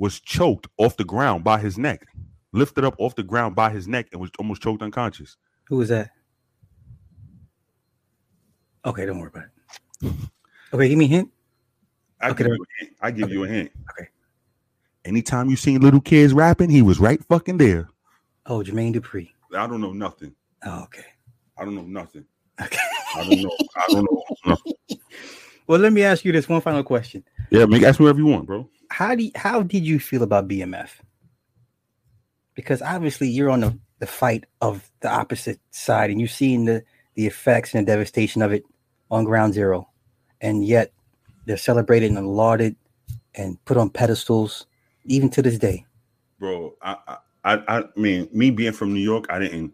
was 0.00 0.18
choked 0.18 0.66
off 0.78 0.96
the 0.96 1.04
ground 1.04 1.44
by 1.44 1.60
his 1.60 1.78
neck, 1.78 2.06
lifted 2.52 2.84
up 2.84 2.94
off 2.98 3.14
the 3.14 3.22
ground 3.22 3.54
by 3.54 3.70
his 3.70 3.86
neck 3.86 4.08
and 4.10 4.20
was 4.20 4.30
almost 4.38 4.62
choked 4.62 4.82
unconscious. 4.82 5.36
Who 5.68 5.76
was 5.76 5.90
that? 5.90 6.10
Okay, 8.84 9.04
don't 9.06 9.20
worry 9.20 9.30
about 9.32 9.44
it. 10.02 10.12
Okay, 10.72 10.88
give 10.88 10.98
me 10.98 11.06
a 11.06 11.08
hint. 11.08 11.28
I 12.20 12.30
Okay, 12.30 12.44
give 12.44 12.52
you 12.52 12.62
a 12.62 12.78
hint. 12.78 12.96
I 13.00 13.10
give 13.10 13.24
okay. 13.24 13.32
you 13.32 13.42
a 13.42 13.48
hint. 13.48 13.72
Okay. 13.90 14.08
Anytime 15.04 15.50
you 15.50 15.56
seen 15.56 15.80
little 15.80 16.00
kids 16.00 16.32
rapping, 16.32 16.70
he 16.70 16.80
was 16.80 17.00
right 17.00 17.20
fucking 17.24 17.56
there. 17.56 17.88
Oh, 18.46 18.60
Jermaine 18.60 18.94
Dupri. 18.94 19.30
I 19.52 19.66
don't 19.66 19.80
know 19.80 19.92
nothing. 19.92 20.32
Oh, 20.64 20.84
okay. 20.84 21.06
I 21.58 21.64
don't 21.64 21.74
know 21.74 21.82
nothing. 21.82 22.24
Okay. 22.62 22.78
I 23.16 23.24
don't 23.24 23.42
know. 23.42 23.56
I 23.76 23.84
don't 23.88 24.46
know. 24.46 24.56
Well, 25.66 25.78
let 25.78 25.92
me 25.92 26.02
ask 26.02 26.24
you 26.24 26.32
this 26.32 26.48
one 26.48 26.60
final 26.60 26.82
question. 26.82 27.22
Yeah, 27.50 27.64
make 27.64 27.84
ask 27.84 28.00
me 28.00 28.04
whatever 28.04 28.18
you 28.18 28.26
want, 28.26 28.44
bro. 28.44 28.68
How 28.90 29.14
do 29.14 29.24
you, 29.24 29.32
how 29.34 29.62
did 29.62 29.84
you 29.84 29.98
feel 29.98 30.22
about 30.22 30.48
BMF? 30.48 30.90
Because 32.54 32.82
obviously 32.82 33.28
you're 33.28 33.50
on 33.50 33.60
the, 33.60 33.78
the 33.98 34.06
fight 34.06 34.44
of 34.60 34.90
the 35.00 35.10
opposite 35.10 35.60
side 35.70 36.10
and 36.10 36.20
you've 36.20 36.30
seen 36.30 36.64
the, 36.64 36.82
the 37.14 37.26
effects 37.26 37.74
and 37.74 37.86
the 37.86 37.90
devastation 37.90 38.42
of 38.42 38.52
it 38.52 38.64
on 39.10 39.24
ground 39.24 39.54
zero. 39.54 39.88
And 40.40 40.64
yet 40.64 40.92
they're 41.46 41.56
celebrated 41.56 42.10
and 42.12 42.28
lauded 42.28 42.76
and 43.34 43.62
put 43.64 43.76
on 43.76 43.90
pedestals 43.90 44.66
even 45.04 45.30
to 45.30 45.42
this 45.42 45.58
day. 45.58 45.86
Bro, 46.38 46.74
I, 46.82 46.96
I 47.06 47.16
I 47.66 47.84
mean, 47.96 48.28
me 48.32 48.50
being 48.50 48.72
from 48.72 48.92
New 48.92 49.00
York, 49.00 49.26
I 49.30 49.38
didn't 49.38 49.72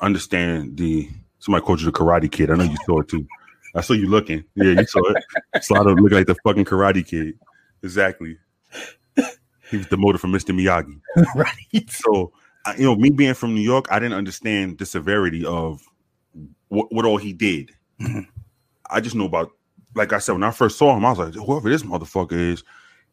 understand 0.00 0.76
the 0.76 1.08
somebody 1.38 1.64
called 1.64 1.80
you 1.80 1.86
the 1.86 1.92
karate 1.92 2.30
kid. 2.30 2.50
I 2.50 2.56
know 2.56 2.64
you 2.64 2.76
saw 2.86 3.00
it 3.00 3.08
too. 3.08 3.26
I 3.74 3.80
saw 3.80 3.92
you 3.92 4.08
looking. 4.08 4.44
Yeah, 4.54 4.72
you 4.72 4.86
saw 4.86 5.00
it. 5.10 5.24
Slaughter 5.62 5.94
looking 5.94 6.18
like 6.18 6.26
the 6.26 6.36
fucking 6.44 6.64
karate 6.64 7.06
kid. 7.06 7.38
Exactly. 7.84 8.38
He 9.70 9.76
was 9.78 9.86
demoted 9.86 10.20
from 10.20 10.32
Mr. 10.32 10.54
Miyagi. 10.54 11.00
right. 11.36 11.90
So, 11.90 12.32
I, 12.66 12.74
you 12.76 12.84
know, 12.84 12.96
me 12.96 13.10
being 13.10 13.34
from 13.34 13.54
New 13.54 13.60
York, 13.60 13.86
I 13.90 13.98
didn't 13.98 14.16
understand 14.18 14.78
the 14.78 14.86
severity 14.86 15.44
of 15.44 15.80
what, 16.68 16.92
what 16.92 17.04
all 17.04 17.16
he 17.18 17.32
did. 17.32 17.70
Mhm. 18.00 18.26
I 18.90 19.00
just 19.00 19.14
know 19.16 19.24
about, 19.26 19.50
like 19.94 20.12
I 20.12 20.18
said, 20.18 20.32
when 20.32 20.42
I 20.42 20.50
first 20.50 20.76
saw 20.78 20.96
him, 20.96 21.04
I 21.04 21.10
was 21.10 21.18
like, 21.18 21.34
whoever 21.34 21.68
this 21.70 21.82
motherfucker 21.82 22.32
is, 22.52 22.62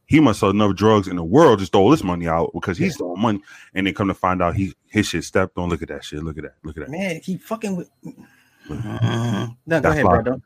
he 0.06 0.20
must 0.20 0.40
sell 0.42 0.50
enough 0.50 0.76
drugs 0.76 1.08
in 1.08 1.16
the 1.16 1.24
world 1.24 1.60
to 1.60 1.66
stole 1.66 1.90
this 1.90 2.04
money 2.04 2.28
out 2.28 2.52
because 2.54 2.78
he's 2.78 2.88
Yeah. 2.94 2.96
stealing 2.96 3.22
money. 3.22 3.42
And 3.74 3.88
then 3.88 3.94
come 3.94 4.08
to 4.10 4.14
find 4.14 4.42
out, 4.42 4.56
he 4.56 4.74
his 4.90 5.08
shit 5.08 5.24
stepped 5.24 5.58
on. 5.58 5.70
Look 5.70 5.82
at 5.82 5.88
that 5.88 6.04
shit. 6.04 6.22
Look 6.24 6.38
at 6.38 6.44
that. 6.44 6.56
Look 6.64 6.78
at 6.78 6.82
that. 6.84 6.90
Man, 6.92 7.22
he 7.24 7.38
fucking 7.38 7.76
with 7.78 7.90
Mhm. 8.04 8.28
No, 8.70 9.80
go 9.80 9.80
That's 9.80 9.86
ahead, 9.86 10.06
why- 10.06 10.22
bro. 10.22 10.24
Don't- 10.24 10.44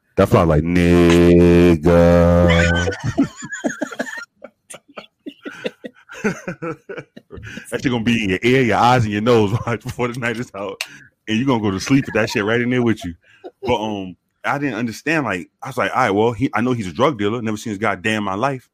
like 0.48 0.64
nigga. 0.64 1.92
that 7.72 7.82
shit 7.82 7.92
gonna 7.92 8.04
be 8.04 8.24
in 8.24 8.30
your 8.32 8.40
ear, 8.44 8.62
your 8.62 8.78
eyes, 8.78 9.04
and 9.04 9.14
your 9.14 9.22
nose 9.22 9.58
right 9.68 9.82
before 9.82 10.08
the 10.08 10.20
night 10.20 10.38
is 10.38 10.52
out, 10.56 10.82
and 11.28 11.38
you're 11.38 11.48
gonna 11.48 11.62
go 11.62 11.72
to 11.72 11.80
sleep 11.80 12.06
with 12.06 12.16
that 12.16 12.30
shit 12.30 12.46
right 12.46 12.62
in 12.62 12.70
there 12.70 12.84
with 12.84 13.04
you. 13.06 13.16
But 13.62 13.82
um, 13.82 14.16
I 14.44 14.58
didn't 14.58 14.76
understand. 14.76 15.26
Like 15.26 15.50
I 15.62 15.68
was 15.68 15.78
like, 15.78 15.92
all 15.92 15.98
right, 15.98 16.12
well, 16.12 16.32
he, 16.32 16.50
I 16.54 16.62
know 16.62 16.74
he's 16.74 16.88
a 16.88 16.94
drug 16.94 17.18
dealer. 17.18 17.42
Never 17.42 17.58
seen 17.58 17.72
this 17.72 17.80
guy 17.80 17.96
day 17.96 18.16
in 18.16 18.24
my 18.24 18.36
life. 18.36 18.70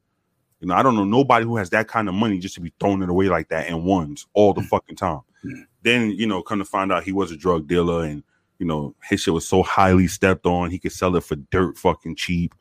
You 0.60 0.68
know, 0.68 0.76
I 0.76 0.84
don't 0.84 0.96
know 0.96 1.04
nobody 1.04 1.46
who 1.46 1.58
has 1.58 1.72
that 1.72 1.88
kind 1.88 2.08
of 2.08 2.14
money 2.14 2.40
just 2.40 2.56
to 2.56 2.62
be 2.62 2.74
throwing 2.80 3.02
it 3.02 3.10
away 3.10 3.30
like 3.30 3.50
that 3.50 3.68
in 3.68 3.84
ones 3.84 4.28
all 4.34 4.54
the 4.54 4.62
fucking 4.62 4.96
time. 4.96 5.22
Mm. 5.44 5.66
Then 5.82 6.12
you 6.12 6.28
know, 6.28 6.42
come 6.42 6.60
to 6.60 6.66
find 6.66 6.92
out 6.92 7.04
he 7.04 7.12
was 7.12 7.32
a 7.32 7.38
drug 7.38 7.68
dealer, 7.68 8.04
and 8.04 8.24
you 8.60 8.68
know, 8.68 8.96
his 9.10 9.22
shit 9.22 9.34
was 9.34 9.48
so 9.48 9.64
highly 9.64 10.08
stepped 10.08 10.46
on, 10.46 10.70
he 10.70 10.78
could 10.78 10.92
sell 10.92 11.16
it 11.16 11.24
for 11.24 11.36
dirt 11.36 11.80
fucking 11.80 12.16
cheap. 12.16 12.54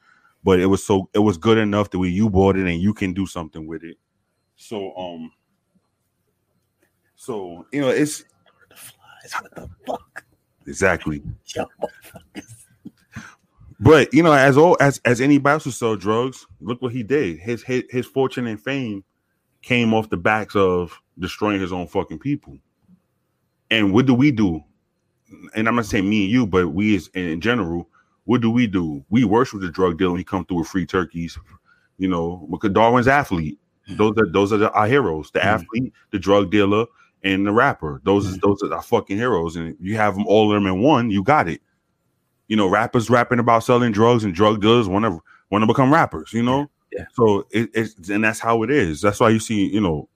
But 0.42 0.58
it 0.58 0.66
was 0.66 0.82
so 0.82 1.10
it 1.12 1.18
was 1.18 1.36
good 1.36 1.58
enough 1.58 1.90
the 1.90 1.98
way 1.98 2.08
you 2.08 2.30
bought 2.30 2.56
it 2.56 2.66
and 2.66 2.80
you 2.80 2.94
can 2.94 3.12
do 3.12 3.26
something 3.26 3.66
with 3.66 3.84
it. 3.84 3.98
So 4.60 4.94
um 4.96 5.32
so 7.16 7.66
you 7.72 7.80
know 7.80 7.88
it's 7.88 8.24
The 8.70 8.76
flies, 8.76 9.32
what 9.40 9.54
the 9.56 9.70
fuck? 9.86 10.24
exactly. 10.66 11.22
But 13.80 14.12
you 14.14 14.22
know 14.22 14.32
as 14.32 14.58
all 14.58 14.76
as 14.80 15.00
as 15.06 15.20
anybody 15.22 15.54
else 15.54 15.64
who 15.64 15.70
sell 15.70 15.96
drugs 15.96 16.46
look 16.60 16.82
what 16.82 16.92
he 16.92 17.02
did. 17.02 17.38
His 17.40 17.62
his, 17.62 17.84
his 17.90 18.06
fortune 18.06 18.46
and 18.46 18.60
fame 18.62 19.04
came 19.62 19.94
off 19.94 20.10
the 20.10 20.18
backs 20.18 20.56
of 20.56 21.00
destroying 21.18 21.60
his 21.60 21.72
own 21.72 21.86
fucking 21.88 22.18
people. 22.20 22.58
And 23.70 23.92
what 23.94 24.06
do 24.06 24.14
we 24.14 24.30
do? 24.30 24.62
And 25.54 25.68
i'm 25.68 25.76
not 25.76 25.86
saying 25.86 26.08
me 26.08 26.24
and 26.24 26.32
you 26.32 26.46
but 26.46 26.68
we 26.68 26.96
as 26.96 27.08
in 27.14 27.40
general 27.40 27.88
what 28.26 28.42
do 28.42 28.50
we 28.50 28.66
do? 28.68 29.04
We 29.10 29.24
worship 29.24 29.60
the 29.60 29.70
drug 29.70 29.98
dealer 29.98 30.12
when 30.12 30.18
he 30.20 30.24
come 30.24 30.44
through 30.46 30.58
with 30.58 30.68
free 30.68 30.86
turkeys 30.86 31.38
you 31.98 32.08
know 32.08 32.46
because 32.50 32.72
darwin's 32.72 33.08
athlete 33.08 33.58
those 33.96 34.14
are 34.18 34.26
those 34.32 34.52
are 34.52 34.56
the, 34.58 34.70
our 34.72 34.86
heroes 34.86 35.30
the 35.32 35.40
Mhm. 35.40 35.44
athlete 35.44 35.92
the 36.10 36.18
drug 36.18 36.50
dealer 36.50 36.86
and 37.22 37.46
the 37.46 37.52
rapper 37.52 38.00
those 38.04 38.26
is 38.26 38.38
those 38.38 38.62
are 38.62 38.72
our 38.74 38.82
fucking 38.82 39.16
heroes 39.16 39.56
and 39.56 39.76
you 39.80 39.96
have 39.96 40.14
them 40.14 40.26
all 40.26 40.50
of 40.50 40.54
them 40.54 40.66
in 40.72 40.80
one 40.80 41.10
you 41.10 41.22
got 41.22 41.48
it 41.48 41.60
you 42.48 42.56
know, 42.56 42.66
rappers 42.66 43.08
rapping 43.08 43.38
about 43.38 43.62
selling 43.62 43.92
drugs 43.92 44.24
and 44.24 44.34
drug 44.34 44.60
dealers 44.60 44.88
want 44.88 45.04
to 45.04 45.20
want 45.50 45.62
to 45.62 45.68
become 45.68 45.92
rappers, 45.92 46.32
you 46.32 46.42
know. 46.42 46.68
Yeah. 46.90 47.04
So 47.12 47.46
it, 47.52 47.70
it's 47.74 48.08
and 48.08 48.24
that's 48.24 48.40
how 48.40 48.64
it 48.64 48.70
is. 48.72 49.00
That's 49.00 49.20
why 49.20 49.28
you 49.28 49.38
see, 49.38 49.66
you 49.72 49.80
know, 49.80 50.08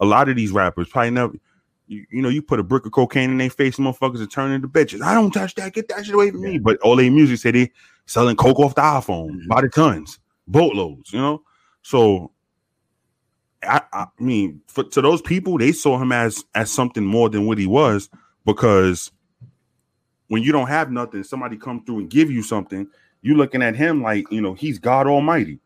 a 0.00 0.04
lot 0.04 0.28
of 0.28 0.34
these 0.34 0.50
rappers 0.50 0.88
probably 0.88 1.10
never, 1.12 1.34
you, 1.86 2.04
you 2.10 2.22
know, 2.22 2.28
you 2.28 2.42
put 2.42 2.58
a 2.58 2.64
brick 2.64 2.86
of 2.86 2.90
cocaine 2.90 3.30
in 3.30 3.38
their 3.38 3.50
face, 3.50 3.76
motherfuckers 3.76 4.20
are 4.20 4.26
turning 4.26 4.56
into 4.56 4.66
bitches. 4.66 5.00
I 5.00 5.14
don't 5.14 5.30
touch 5.30 5.54
that. 5.54 5.74
Get 5.74 5.86
that 5.90 6.04
shit 6.04 6.16
away 6.16 6.32
from 6.32 6.40
me. 6.40 6.58
But 6.58 6.76
all 6.78 6.96
their 6.96 7.08
music 7.08 7.38
say 7.38 7.52
they 7.52 7.70
selling 8.06 8.34
coke 8.34 8.58
off 8.58 8.74
the 8.74 8.80
iPhone 8.80 9.42
Mhm. 9.42 9.46
by 9.46 9.60
the 9.60 9.68
tons, 9.68 10.18
boatloads, 10.48 11.12
you 11.12 11.20
know. 11.20 11.42
So 11.82 12.32
I, 13.66 13.82
I 13.92 14.06
mean, 14.18 14.60
for, 14.68 14.84
to 14.84 15.02
those 15.02 15.22
people, 15.22 15.58
they 15.58 15.72
saw 15.72 15.98
him 15.98 16.12
as 16.12 16.44
as 16.54 16.70
something 16.70 17.04
more 17.04 17.28
than 17.28 17.46
what 17.46 17.58
he 17.58 17.66
was 17.66 18.08
because 18.44 19.10
when 20.28 20.42
you 20.42 20.52
don't 20.52 20.68
have 20.68 20.90
nothing, 20.90 21.22
somebody 21.22 21.56
come 21.56 21.84
through 21.84 22.00
and 22.00 22.10
give 22.10 22.30
you 22.30 22.42
something, 22.42 22.88
You're 23.22 23.36
looking 23.36 23.62
at 23.62 23.76
him 23.76 24.02
like 24.02 24.30
you 24.30 24.40
know 24.40 24.54
he's 24.54 24.78
God 24.78 25.06
Almighty. 25.06 25.58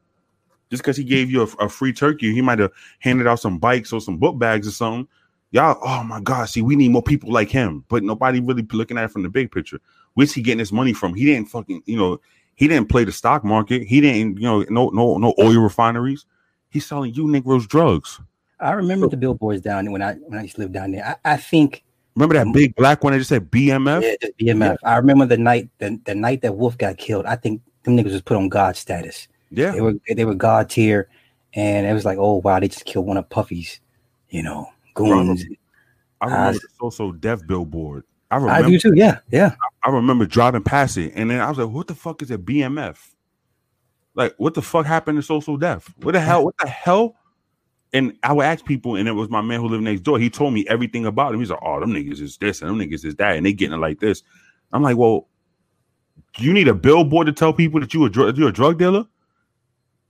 Just 0.71 0.83
because 0.83 0.97
he 0.97 1.05
gave 1.05 1.31
you 1.31 1.43
a, 1.43 1.65
a 1.65 1.69
free 1.69 1.93
turkey, 1.93 2.33
he 2.33 2.41
might 2.41 2.61
have 2.61 2.71
handed 3.01 3.27
out 3.27 3.41
some 3.41 3.59
bikes 3.59 3.93
or 3.93 4.01
some 4.01 4.19
book 4.19 4.39
bags 4.39 4.69
or 4.69 4.71
something. 4.71 5.09
Y'all, 5.51 5.77
oh 5.83 6.05
my 6.05 6.21
God, 6.21 6.49
see, 6.49 6.63
we 6.63 6.77
need 6.77 6.91
more 6.93 7.03
people 7.03 7.33
like 7.33 7.51
him, 7.51 7.85
but 7.89 8.05
nobody 8.05 8.39
really 8.39 8.63
looking 8.73 8.97
at 8.97 9.05
it 9.05 9.11
from 9.11 9.25
the 9.25 9.29
big 9.29 9.51
picture. 9.51 9.81
Where's 10.15 10.33
he 10.33 10.43
getting 10.43 10.61
his 10.61 10.73
money 10.73 10.93
from? 10.93 11.13
He 11.13 11.25
didn't 11.25 11.49
fucking, 11.49 11.83
you 11.87 11.97
know, 11.97 12.21
he 12.55 12.69
didn't 12.69 12.89
play 12.89 13.03
the 13.03 13.11
stock 13.11 13.43
market. 13.43 13.83
He 13.83 14.01
didn't, 14.01 14.37
you 14.37 14.45
know, 14.45 14.65
no, 14.69 14.91
no, 14.91 15.17
no 15.19 15.35
oil 15.41 15.59
refineries. 15.59 16.25
He's 16.71 16.87
selling 16.87 17.13
you 17.15 17.29
Negroes 17.29 17.67
drugs. 17.67 18.21
I 18.61 18.73
remember 18.73 19.09
the 19.09 19.17
billboards 19.17 19.61
down 19.63 19.85
there 19.85 19.93
when 19.93 20.03
I 20.03 20.15
when 20.15 20.39
I 20.39 20.43
used 20.43 20.57
to 20.57 20.63
live 20.63 20.73
down 20.73 20.93
there. 20.93 21.19
I, 21.25 21.33
I 21.33 21.37
think 21.37 21.83
Remember 22.17 22.35
that 22.35 22.53
big 22.53 22.75
black 22.75 23.03
one 23.05 23.13
that 23.13 23.19
just 23.19 23.29
said 23.31 23.51
BMF? 23.51 24.03
yeah, 24.03 24.53
BMF. 24.55 24.77
I 24.85 24.97
remember 24.97 25.27
the 25.27 25.39
night 25.39 25.71
the, 25.79 25.99
the 26.05 26.15
night 26.15 26.43
that 26.43 26.57
Wolf 26.57 26.77
got 26.77 26.99
killed. 26.99 27.25
I 27.27 27.37
think 27.37 27.63
them 27.85 27.97
niggas 27.97 28.13
was 28.13 28.23
put 28.23 28.37
on 28.37 28.49
God 28.49 28.77
status. 28.77 29.29
Yeah. 29.51 29.71
They 29.73 29.81
were 29.81 29.95
they 30.15 30.25
were 30.25 30.35
God 30.35 30.69
tier, 30.69 31.09
and 31.55 31.87
it 31.87 31.93
was 31.93 32.05
like, 32.05 32.19
oh 32.19 32.37
wow, 32.37 32.61
they 32.61 32.69
just 32.69 32.85
killed 32.85 33.07
one 33.07 33.17
of 33.17 33.29
Puffy's, 33.31 33.81
you 34.29 34.43
know, 34.43 34.67
goons. 34.95 35.45
I 36.21 36.27
remember 36.27 36.49
Uh, 36.49 36.53
the 36.53 36.61
So 36.81 36.91
So 36.91 37.13
Def 37.13 37.47
billboard. 37.47 38.05
I 38.31 38.37
I 38.37 38.39
remember 38.39 38.69
do 38.69 38.79
too. 38.79 38.93
Yeah, 38.95 39.19
yeah. 39.31 39.55
I 39.83 39.91
remember 39.91 40.27
driving 40.27 40.63
past 40.63 40.99
it, 40.99 41.13
and 41.17 41.31
then 41.31 41.41
I 41.41 41.49
was 41.49 41.59
like, 41.59 41.69
"What 41.71 41.87
the 41.89 41.95
fuck 41.95 42.23
is 42.23 42.31
a 42.31 42.39
BMF? 42.39 42.97
Like, 44.15 44.35
what 44.39 44.55
the 44.55 44.62
fuck 44.62 44.87
happened 44.87 45.19
to 45.19 45.23
So 45.23 45.41
So 45.41 45.57
Def? 45.57 45.93
What 46.03 46.12
the 46.12 46.20
hell? 46.20 46.45
What 46.45 46.57
the 46.59 46.69
hell?" 46.69 47.16
And 47.93 48.16
I 48.23 48.32
would 48.32 48.45
ask 48.45 48.65
people, 48.65 48.97
and 48.97 49.09
it 49.09 49.12
was 49.12 49.28
my 49.31 49.41
man 49.41 49.61
who 49.61 49.69
lived 49.69 49.82
next 49.85 50.03
door. 50.03 50.19
He 50.19 50.31
told 50.31 50.55
me 50.55 50.66
everything 50.69 51.07
about 51.07 51.35
him. 51.35 51.41
He's 51.41 51.51
like, 51.51 51.61
"Oh, 51.62 51.81
them 51.81 51.93
niggas 51.93 52.20
is 52.20 52.37
this, 52.39 52.62
and 52.62 52.70
them 52.70 52.78
niggas 52.78 53.05
is 53.05 53.16
that, 53.16 53.37
and 53.37 53.47
they 53.47 53.53
getting 53.53 53.74
it 53.74 53.81
like 53.81 54.01
this." 54.01 54.23
I'm 54.73 54.82
like, 54.82 54.97
"Well, 54.97 55.28
you 56.39 56.53
need 56.53 56.69
a 56.69 56.74
billboard 56.74 57.27
to 57.27 57.32
tell 57.32 57.53
people 57.53 57.81
that 57.81 57.93
you 57.95 58.05
a 58.05 58.11
dr- 58.11 58.37
you're 58.39 58.51
a 58.51 58.53
drug 58.53 58.78
dealer?" 58.78 59.07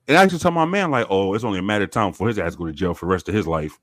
And 0.09 0.16
I 0.16 0.24
used 0.24 0.35
to 0.35 0.43
tell 0.43 0.51
my 0.51 0.64
man, 0.64 0.90
like, 0.90 1.06
"Oh, 1.09 1.35
it's 1.35 1.44
only 1.44 1.59
a 1.60 1.62
matter 1.62 1.85
of 1.85 1.90
time 1.90 2.12
for 2.12 2.28
his 2.28 2.39
ass 2.39 2.52
to 2.52 2.59
go 2.59 2.66
to 2.66 2.72
jail 2.72 2.94
for 2.94 3.06
the 3.06 3.12
rest 3.12 3.28
of 3.28 3.35
his 3.35 3.47
life." 3.47 3.78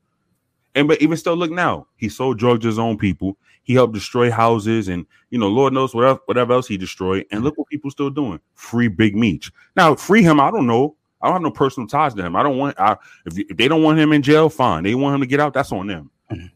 And 0.77 0.87
but 0.87 1.01
even 1.01 1.17
still, 1.17 1.35
look 1.35 1.49
now, 1.49 1.87
he 1.95 2.07
sold 2.07 2.37
drugs 2.37 2.61
to 2.61 2.67
his 2.67 2.77
own 2.77 2.99
people. 2.99 3.35
He 3.63 3.73
helped 3.73 3.95
destroy 3.95 4.29
houses, 4.29 4.87
and 4.89 5.07
you 5.31 5.39
know, 5.39 5.47
Lord 5.47 5.73
knows 5.73 5.95
whatever 5.95 6.19
whatever 6.25 6.53
else 6.53 6.67
he 6.67 6.77
destroyed. 6.77 7.25
And 7.31 7.43
look 7.43 7.57
what 7.57 7.67
people 7.67 7.89
still 7.89 8.11
doing: 8.11 8.39
free 8.53 8.87
Big 8.87 9.15
Meech. 9.15 9.51
Now, 9.75 9.95
free 9.95 10.21
him. 10.21 10.39
I 10.39 10.51
don't 10.51 10.67
know. 10.67 10.95
I 11.19 11.25
don't 11.25 11.33
have 11.33 11.41
no 11.41 11.49
personal 11.49 11.87
ties 11.87 12.13
to 12.13 12.23
him. 12.23 12.35
I 12.35 12.43
don't 12.43 12.57
want. 12.57 12.79
I, 12.79 12.95
if, 13.25 13.39
if 13.39 13.57
they 13.57 13.67
don't 13.67 13.81
want 13.81 13.97
him 13.97 14.13
in 14.13 14.21
jail, 14.21 14.49
fine. 14.49 14.83
They 14.83 14.93
want 14.93 15.15
him 15.15 15.21
to 15.21 15.27
get 15.27 15.39
out. 15.39 15.55
That's 15.55 15.71
on 15.71 15.87
them. 15.87 16.11
Mhm. 16.31 16.51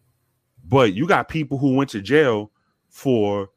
But 0.66 0.94
you 0.94 1.08
got 1.08 1.28
people 1.28 1.58
who 1.58 1.74
went 1.74 1.90
to 1.90 2.02
jail 2.02 2.52
for 2.90 3.50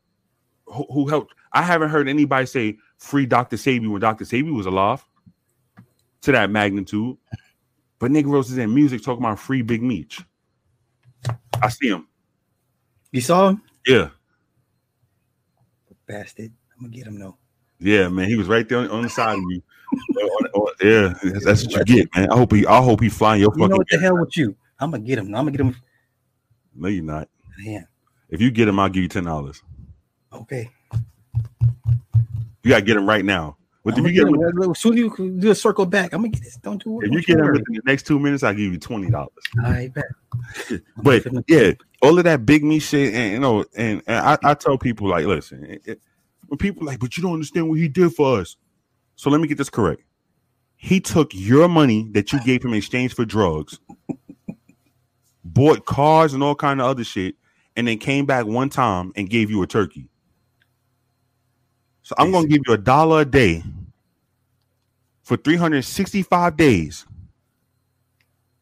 who, 0.64 0.86
who 0.90 1.08
helped. 1.08 1.34
I 1.52 1.60
haven't 1.60 1.90
heard 1.90 2.08
anybody 2.08 2.46
say 2.46 2.78
free 2.96 3.26
Dr. 3.26 3.56
Sebi 3.56 3.86
when 3.86 4.00
Dr. 4.00 4.24
Sebi 4.24 4.50
was 4.50 4.64
alive 4.64 5.04
to 6.22 6.32
that 6.32 6.50
magnitude. 6.50 7.18
But 7.98 8.12
Negroes 8.12 8.50
is 8.50 8.56
in 8.56 8.74
music 8.74 9.02
talking 9.02 9.22
about 9.22 9.38
free 9.38 9.60
Big 9.60 9.82
Meech. 9.82 10.22
I 11.62 11.68
see 11.68 11.88
him. 11.88 12.06
You 13.12 13.20
saw 13.20 13.48
him, 13.50 13.62
Yeah. 13.86 14.08
bastard. 16.06 16.52
I'm 16.76 16.84
gonna 16.86 16.92
get 16.96 17.06
him 17.06 17.18
though. 17.18 17.36
Yeah, 17.78 18.08
man. 18.08 18.28
He 18.28 18.36
was 18.36 18.48
right 18.48 18.68
there 18.68 18.78
on, 18.78 18.88
on 18.90 19.02
the 19.02 19.08
side 19.08 19.38
of 19.38 19.44
you. 19.48 19.62
Yeah, 20.82 21.14
that's, 21.22 21.44
that's 21.44 21.64
what 21.66 21.88
you 21.88 21.96
get, 21.96 22.08
man. 22.16 22.30
I 22.30 22.36
hope 22.36 22.52
he 22.52 22.66
I 22.66 22.82
hope 22.82 23.00
he 23.00 23.08
flying 23.08 23.40
your 23.40 23.52
You 23.54 23.58
know 23.58 23.64
fucking 23.66 23.76
what 23.78 23.88
the 23.90 23.98
hell 23.98 24.18
with 24.18 24.36
you? 24.36 24.56
I'm 24.80 24.90
gonna 24.90 25.02
get 25.04 25.18
him. 25.18 25.26
I'm 25.26 25.32
gonna 25.46 25.50
get 25.52 25.60
him. 25.60 25.76
No, 26.74 26.88
you're 26.88 27.04
not. 27.04 27.28
Man, 27.64 27.86
If 28.28 28.40
you 28.40 28.50
get 28.50 28.66
him, 28.66 28.78
I'll 28.80 28.88
give 28.88 29.02
you 29.02 29.08
ten 29.08 29.24
dollars. 29.24 29.62
okay. 30.32 30.70
You 32.64 32.70
gotta 32.70 32.82
get 32.82 32.96
him 32.96 33.06
right 33.08 33.24
now. 33.24 33.56
But 33.84 33.98
I'm 33.98 34.06
if 34.06 34.12
you 34.12 34.24
get 34.24 34.28
him, 34.32 34.40
him. 34.40 34.70
As 34.70 34.78
soon 34.78 34.94
as 34.94 34.98
you 34.98 35.38
do 35.38 35.50
a 35.50 35.54
circle 35.54 35.84
back, 35.84 36.14
I'm 36.14 36.22
gonna 36.22 36.30
get 36.30 36.42
this. 36.42 36.56
Don't 36.56 36.82
do 36.82 37.02
it. 37.02 37.08
if 37.08 37.12
you 37.12 37.22
get 37.22 37.38
him 37.38 37.52
within 37.52 37.64
the 37.68 37.82
next 37.84 38.06
two 38.06 38.18
minutes, 38.18 38.42
I'll 38.42 38.54
give 38.54 38.72
you 38.72 38.78
twenty 38.78 39.10
dollars. 39.10 39.30
I 39.62 39.90
bet. 39.94 40.04
But 40.96 41.26
yeah, 41.46 41.72
all 42.02 42.18
of 42.18 42.24
that 42.24 42.46
Big 42.46 42.64
Meech 42.64 42.84
shit, 42.84 43.14
and 43.14 43.32
you 43.32 43.38
know, 43.38 43.64
and, 43.76 44.02
and 44.06 44.16
I, 44.16 44.38
I 44.42 44.54
tell 44.54 44.78
people 44.78 45.08
like, 45.08 45.26
listen, 45.26 45.64
it, 45.64 45.82
it, 45.84 46.00
when 46.48 46.58
people 46.58 46.86
like, 46.86 46.98
but 46.98 47.16
you 47.16 47.22
don't 47.22 47.34
understand 47.34 47.68
what 47.68 47.78
he 47.78 47.88
did 47.88 48.14
for 48.14 48.40
us. 48.40 48.56
So 49.16 49.30
let 49.30 49.40
me 49.40 49.48
get 49.48 49.58
this 49.58 49.70
correct. 49.70 50.02
He 50.76 51.00
took 51.00 51.30
your 51.32 51.68
money 51.68 52.08
that 52.12 52.32
you 52.32 52.42
gave 52.42 52.64
him 52.64 52.72
in 52.72 52.78
exchange 52.78 53.14
for 53.14 53.24
drugs, 53.24 53.78
bought 55.44 55.84
cars 55.84 56.34
and 56.34 56.42
all 56.42 56.54
kind 56.54 56.80
of 56.80 56.86
other 56.86 57.04
shit, 57.04 57.36
and 57.76 57.86
then 57.86 57.98
came 57.98 58.26
back 58.26 58.46
one 58.46 58.70
time 58.70 59.12
and 59.14 59.30
gave 59.30 59.50
you 59.50 59.62
a 59.62 59.66
turkey. 59.66 60.08
So 62.04 62.14
I'm 62.18 62.30
gonna 62.30 62.46
give 62.46 62.60
you 62.66 62.74
a 62.74 62.78
dollar 62.78 63.22
a 63.22 63.24
day 63.24 63.62
for 65.22 65.38
365 65.38 66.54
days, 66.56 67.06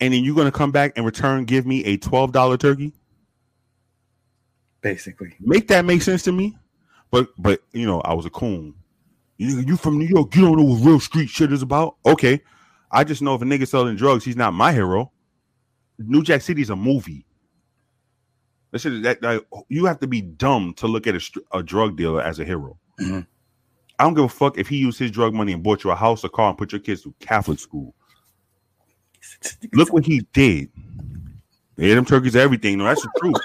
and 0.01 0.15
then 0.15 0.23
you're 0.23 0.37
gonna 0.37 0.53
come 0.53 0.71
back 0.71 0.93
and 0.97 1.05
return 1.05 1.45
give 1.45 1.67
me 1.67 1.85
a 1.85 1.99
$12 1.99 2.57
turkey. 2.59 2.93
Basically, 4.81 5.35
Make 5.41 5.69
that 5.69 5.85
make 5.85 6.03
sense 6.03 6.23
to 6.23 6.33
me. 6.33 6.57
But 7.11 7.29
but 7.37 7.63
you 7.73 7.85
know, 7.85 8.01
I 8.03 8.15
was 8.15 8.27
a 8.27 8.31
coon. 8.31 8.75
You, 9.39 9.59
you 9.61 9.77
from 9.77 9.99
New 9.99 10.07
York, 10.07 10.35
you 10.37 10.43
don't 10.43 10.57
know 10.57 10.63
what 10.65 10.85
real 10.85 11.01
street 11.01 11.29
shit 11.29 11.53
is 11.53 11.63
about. 11.63 11.97
Okay. 12.07 12.41
I 12.93 13.03
just 13.05 13.23
know 13.23 13.35
if 13.35 13.43
a 13.43 13.45
nigga 13.45 13.67
selling 13.67 13.97
drugs, 13.97 14.25
he's 14.25 14.37
not 14.37 14.55
my 14.55 14.73
hero. 14.73 15.11
New 15.99 16.23
Jack 16.23 16.43
City's 16.43 16.71
a 16.71 16.77
movie. 16.77 17.27
That 18.71 18.81
shit 18.81 18.93
is 18.93 19.03
that, 19.03 19.21
that 19.23 19.43
you 19.69 19.87
have 19.87 19.99
to 20.01 20.07
be 20.07 20.21
dumb 20.21 20.75
to 20.75 20.87
look 20.87 21.07
at 21.07 21.17
a, 21.17 21.41
a 21.53 21.63
drug 21.63 21.97
dealer 21.97 22.23
as 22.23 22.39
a 22.39 22.45
hero. 22.45 22.79
Mhm. 23.01 23.27
I 24.03 24.05
don't 24.05 24.15
give 24.15 24.25
a 24.25 24.29
fuck 24.29 24.59
if 24.59 24.67
he 24.67 24.79
used 24.79 24.99
his 24.99 25.13
drug 25.13 25.33
money 25.33 25.53
and 25.53 25.63
bought 25.63 25.85
you 25.85 25.93
a 25.93 25.95
house, 25.95 26.25
a 26.25 26.29
car, 26.29 26.49
and 26.49 26.59
put 26.59 26.73
your 26.73 26.81
kids 26.81 27.03
through 27.03 27.15
Catholic 27.21 27.61
school. 27.61 27.95
Look 29.75 29.93
what 29.93 30.05
he 30.05 30.27
did. 30.33 30.71
Yeah, 31.77 31.95
them 31.95 32.05
turkeys, 32.05 32.35
everything. 32.35 32.79
No, 32.79 32.85
that's 32.85 33.03
the 33.03 33.11
truth. 33.21 33.37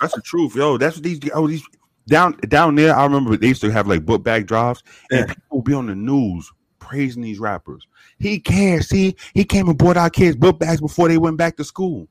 that's 0.00 0.14
the 0.14 0.22
truth, 0.22 0.54
yo. 0.54 0.78
That's 0.78 0.94
what 0.98 1.02
these 1.02 1.18
oh 1.34 1.48
these 1.48 1.64
down 2.06 2.36
down 2.46 2.76
there. 2.76 2.94
I 2.94 3.02
remember 3.02 3.36
they 3.36 3.48
used 3.48 3.60
to 3.62 3.72
have 3.72 3.88
like 3.88 4.06
book 4.06 4.22
bag 4.22 4.46
drives, 4.46 4.84
and 5.10 5.26
Yeah. 5.28 5.34
people 5.34 5.58
would 5.58 5.64
be 5.64 5.74
on 5.74 5.86
the 5.88 5.96
news 5.96 6.48
praising 6.78 7.22
these 7.24 7.40
rappers. 7.40 7.84
He 8.20 8.38
cares. 8.38 8.90
See, 8.90 9.16
he 9.34 9.44
came 9.44 9.68
and 9.68 9.76
bought 9.76 9.96
our 9.96 10.10
kids 10.10 10.36
book 10.36 10.60
bags 10.60 10.80
before 10.80 11.08
they 11.08 11.18
went 11.18 11.38
back 11.38 11.56
to 11.56 11.64
school. 11.64 12.06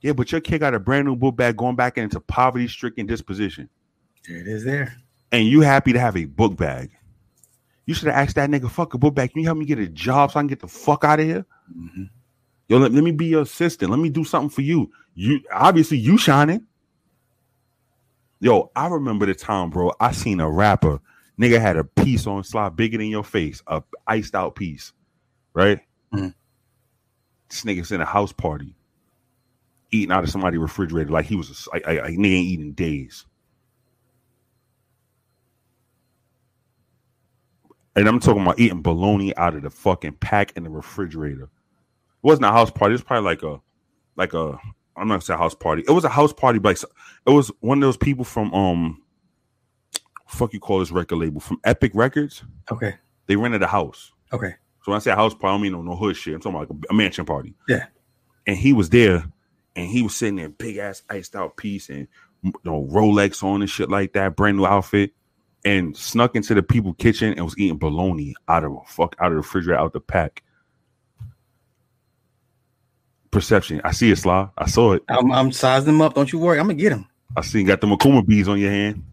Yeah, 0.00 0.12
but 0.12 0.32
your 0.32 0.40
kid 0.40 0.60
got 0.60 0.72
a 0.72 0.80
brand 0.80 1.06
new 1.06 1.14
book 1.16 1.36
bag 1.36 1.58
going 1.58 1.76
back 1.76 1.98
into 1.98 2.20
poverty 2.20 2.68
stricken 2.68 3.04
disposition, 3.04 3.68
There 4.26 4.38
it 4.38 4.48
is. 4.48 4.64
There. 4.64 4.96
And 5.32 5.46
you 5.46 5.60
happy 5.60 5.92
to 5.92 6.00
have 6.00 6.16
a 6.16 6.24
book 6.24 6.56
bag. 6.56 6.90
You 7.86 7.94
should 7.94 8.08
have 8.08 8.16
asked 8.16 8.36
that 8.36 8.50
nigga, 8.50 8.70
fuck 8.70 8.94
a 8.94 8.98
book 8.98 9.14
bag. 9.14 9.32
Can 9.32 9.40
you 9.40 9.46
help 9.46 9.58
me 9.58 9.64
get 9.64 9.78
a 9.78 9.86
job 9.86 10.32
so 10.32 10.38
I 10.38 10.42
can 10.42 10.48
get 10.48 10.60
the 10.60 10.68
fuck 10.68 11.04
out 11.04 11.20
of 11.20 11.26
here? 11.26 11.46
Mhm. 11.76 12.10
Yo, 12.68 12.78
let, 12.78 12.90
let 12.92 13.04
me 13.04 13.12
be 13.12 13.26
your 13.26 13.42
assistant. 13.42 13.90
Let 13.90 14.00
me 14.00 14.08
do 14.08 14.24
something 14.24 14.50
for 14.50 14.62
you. 14.62 14.90
You 15.14 15.40
obviously 15.52 15.98
you 15.98 16.18
shining. 16.18 16.66
Yo, 18.40 18.70
I 18.76 18.88
remember 18.88 19.24
the 19.26 19.34
time, 19.34 19.70
bro. 19.70 19.92
I 20.00 20.12
seen 20.12 20.40
a 20.40 20.50
rapper. 20.50 21.00
Nigga 21.40 21.60
had 21.60 21.76
a 21.76 21.84
piece 21.84 22.26
on 22.26 22.42
slide 22.44 22.76
bigger 22.76 22.98
than 22.98 23.06
your 23.08 23.24
face, 23.24 23.62
a 23.66 23.82
iced 24.06 24.34
out 24.34 24.56
piece, 24.56 24.92
right? 25.54 25.80
Mhm. 26.12 26.34
This 27.48 27.62
nigga's 27.62 27.92
in 27.92 28.00
a 28.00 28.04
house 28.06 28.32
party, 28.32 28.74
eating 29.92 30.12
out 30.12 30.24
of 30.24 30.30
somebody's 30.30 30.58
refrigerator 30.60 31.10
like 31.10 31.26
he 31.26 31.36
was 31.36 31.50
a, 31.50 31.70
like, 31.70 31.86
like, 31.86 32.00
like 32.02 32.14
nigga 32.14 32.34
ain't 32.34 32.46
eating 32.48 32.72
days. 32.72 33.26
And 37.96 38.06
I'm 38.06 38.20
talking 38.20 38.42
about 38.42 38.58
eating 38.60 38.82
bologna 38.82 39.34
out 39.36 39.54
of 39.54 39.62
the 39.62 39.70
fucking 39.70 40.12
pack 40.14 40.52
in 40.54 40.64
the 40.64 40.70
refrigerator. 40.70 41.44
It 41.44 41.48
wasn't 42.22 42.44
a 42.44 42.50
house 42.50 42.70
party. 42.70 42.92
It 42.92 42.96
was 42.96 43.02
probably 43.02 43.24
like 43.24 43.42
a, 43.42 43.60
like 44.16 44.34
a. 44.34 44.58
I'm 44.96 45.08
not 45.08 45.14
gonna 45.14 45.20
say 45.22 45.34
house 45.34 45.54
party. 45.54 45.82
It 45.86 45.92
was 45.92 46.04
a 46.04 46.08
house 46.10 46.32
party, 46.32 46.58
but 46.58 46.68
like, 46.68 46.90
it 47.26 47.30
was 47.30 47.50
one 47.60 47.78
of 47.78 47.82
those 47.82 47.96
people 47.96 48.24
from 48.24 48.52
um, 48.54 49.02
fuck 50.26 50.52
you 50.52 50.60
call 50.60 50.80
this 50.80 50.90
record 50.90 51.16
label 51.16 51.40
from 51.40 51.58
Epic 51.64 51.92
Records. 51.94 52.44
Okay. 52.70 52.94
They 53.26 53.36
rented 53.36 53.62
a 53.62 53.66
house. 53.66 54.12
Okay. 54.32 54.54
So 54.82 54.92
when 54.92 54.96
I 54.96 54.98
say 55.00 55.10
house 55.12 55.34
party, 55.34 55.46
I 55.46 55.50
don't 55.52 55.62
mean 55.62 55.72
no, 55.72 55.82
no 55.82 55.96
hood 55.96 56.16
shit. 56.16 56.34
I'm 56.34 56.40
talking 56.40 56.56
about 56.56 56.70
like 56.70 56.84
a, 56.90 56.92
a 56.92 56.96
mansion 56.96 57.24
party. 57.24 57.54
Yeah. 57.68 57.86
And 58.46 58.56
he 58.56 58.72
was 58.72 58.90
there, 58.90 59.24
and 59.74 59.88
he 59.88 60.02
was 60.02 60.14
sitting 60.14 60.36
there, 60.36 60.48
big 60.48 60.76
ass 60.76 61.02
iced 61.10 61.34
out 61.34 61.56
piece, 61.56 61.88
and 61.88 62.06
you 62.42 62.52
know 62.64 62.86
Rolex 62.90 63.42
on 63.42 63.62
and 63.62 63.70
shit 63.70 63.90
like 63.90 64.12
that, 64.12 64.36
brand 64.36 64.56
new 64.56 64.66
outfit, 64.66 65.12
and 65.66 65.96
snuck 65.96 66.36
into 66.36 66.54
the 66.54 66.62
people 66.62 66.94
kitchen 66.94 67.34
and 67.34 67.44
was 67.44 67.58
eating 67.58 67.76
bologna 67.76 68.34
out 68.46 68.62
of 68.64 68.72
a 68.72 68.80
fuck 68.86 69.16
out 69.18 69.26
of 69.26 69.32
the 69.32 69.36
refrigerator, 69.38 69.78
out 69.78 69.92
the 69.92 70.00
pack. 70.00 70.44
Perception. 73.32 73.80
I 73.84 73.90
see 73.90 74.10
it, 74.10 74.16
Sly. 74.16 74.48
I 74.56 74.66
saw 74.66 74.92
it. 74.92 75.02
I'm, 75.08 75.30
I'm 75.32 75.52
sizing 75.52 75.88
them 75.88 76.00
up. 76.00 76.14
Don't 76.14 76.32
you 76.32 76.38
worry. 76.38 76.58
I'm 76.58 76.66
gonna 76.66 76.78
get 76.78 76.90
them. 76.90 77.06
I 77.36 77.42
see 77.42 77.60
you 77.60 77.66
got 77.66 77.80
the 77.80 77.86
Makuma 77.88 78.24
bees 78.24 78.48
on 78.48 78.58
your 78.58 78.70
hand. 78.70 79.04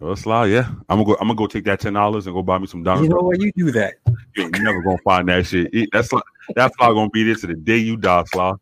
Well, 0.00 0.16
Sly, 0.16 0.46
yeah. 0.46 0.68
I'm 0.88 0.98
gonna 0.98 1.04
go. 1.04 1.12
I'm 1.14 1.28
gonna 1.28 1.36
go 1.36 1.46
take 1.46 1.64
that 1.64 1.80
ten 1.80 1.94
dollars 1.94 2.26
and 2.26 2.34
go 2.34 2.42
buy 2.42 2.58
me 2.58 2.66
some 2.66 2.82
dollars. 2.82 3.04
You 3.04 3.08
know 3.08 3.20
what? 3.20 3.40
You 3.40 3.52
do 3.52 3.70
that. 3.70 3.94
You 4.34 4.42
ain't 4.44 4.60
never 4.60 4.82
gonna 4.82 4.98
find 4.98 5.28
that 5.28 5.46
shit. 5.46 5.72
It- 5.72 5.88
that's 5.92 6.12
like 6.12 6.24
that's 6.54 6.76
fly 6.76 6.88
gonna 6.88 7.08
be 7.08 7.22
there 7.22 7.36
to 7.36 7.46
the 7.46 7.54
day 7.54 7.78
you 7.78 7.96
die, 7.96 8.24
Sly. 8.26 8.52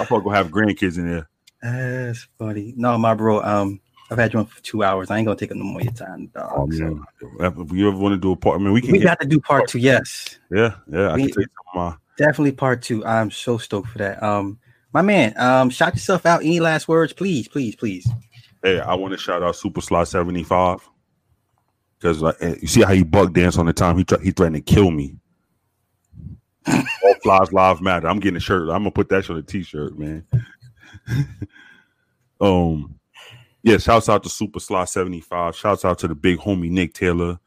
I 0.00 0.04
probably 0.06 0.24
gonna 0.24 0.36
have 0.38 0.48
grandkids 0.48 0.96
in 0.96 1.08
there. 1.08 1.28
That's 1.62 2.26
funny. 2.38 2.74
No, 2.76 2.98
my 2.98 3.14
bro. 3.14 3.40
Um, 3.42 3.80
I've 4.12 4.18
had 4.18 4.32
you 4.32 4.38
on 4.40 4.46
for 4.46 4.62
two 4.62 4.82
hours. 4.82 5.10
I 5.10 5.18
ain't 5.18 5.26
gonna 5.26 5.38
take 5.38 5.50
up 5.50 5.56
no 5.56 5.64
more 5.64 5.80
of 5.80 5.84
your 5.84 5.94
time, 5.94 6.26
dog. 6.34 6.52
Oh 6.54 6.70
So, 6.70 7.04
if 7.40 7.72
you 7.72 7.88
ever 7.88 7.96
want 7.96 8.12
to 8.12 8.18
do 8.18 8.32
a 8.32 8.36
part, 8.36 8.60
I 8.60 8.62
mean, 8.62 8.72
we 8.72 8.80
can. 8.80 8.92
we 8.92 8.98
got 8.98 9.20
to 9.20 9.26
do 9.26 9.40
part 9.40 9.68
two. 9.68 9.78
Yes, 9.78 10.38
yeah, 10.50 10.74
yeah. 10.90 11.08
I 11.08 11.14
we- 11.16 11.22
can 11.22 11.42
take 11.42 11.48
some 11.74 11.82
my. 11.82 11.94
definitely 12.18 12.52
part 12.52 12.82
two. 12.82 13.04
I'm 13.04 13.30
so 13.30 13.58
stoked 13.58 13.88
for 13.88 13.98
that. 13.98 14.22
Um, 14.22 14.58
my 14.92 15.02
man. 15.02 15.34
Um, 15.38 15.70
shout 15.70 15.94
yourself 15.94 16.26
out. 16.26 16.42
Any 16.42 16.60
last 16.60 16.88
words, 16.88 17.12
please, 17.12 17.48
please, 17.48 17.74
please. 17.74 18.08
Hey, 18.62 18.78
I 18.78 18.94
want 18.94 19.12
to 19.12 19.18
shout 19.18 19.42
out 19.42 19.56
Super 19.56 19.80
Sly 19.80 20.04
seventy 20.04 20.44
five 20.44 20.86
because 21.98 22.20
like 22.20 22.36
eh, 22.40 22.56
you 22.60 22.68
see 22.68 22.82
how 22.82 22.92
he 22.92 23.02
buck 23.02 23.32
dance 23.32 23.56
on 23.58 23.66
the 23.66 23.72
time 23.72 23.96
he 23.96 24.04
tra- 24.04 24.22
he 24.22 24.30
threatened 24.30 24.64
to 24.66 24.74
kill 24.74 24.90
me. 24.90 25.16
All 26.66 27.14
flies 27.22 27.52
live 27.52 27.80
matter. 27.80 28.08
I'm 28.08 28.20
getting 28.20 28.36
a 28.36 28.40
shirt. 28.40 28.68
I'm 28.68 28.82
gonna 28.82 28.90
put 28.90 29.08
that 29.08 29.24
shit 29.24 29.32
on 29.32 29.38
a 29.38 29.42
t-shirt, 29.42 29.98
man. 29.98 30.24
um, 32.40 32.94
yeah. 33.62 33.78
Shouts 33.78 34.08
out 34.08 34.22
to 34.22 34.28
Super 34.28 34.60
seventy 34.60 35.20
five. 35.20 35.56
Shouts 35.56 35.84
out 35.84 35.98
to 36.00 36.08
the 36.08 36.14
big 36.14 36.38
homie 36.38 36.70
Nick 36.70 36.94
Taylor. 36.94 37.38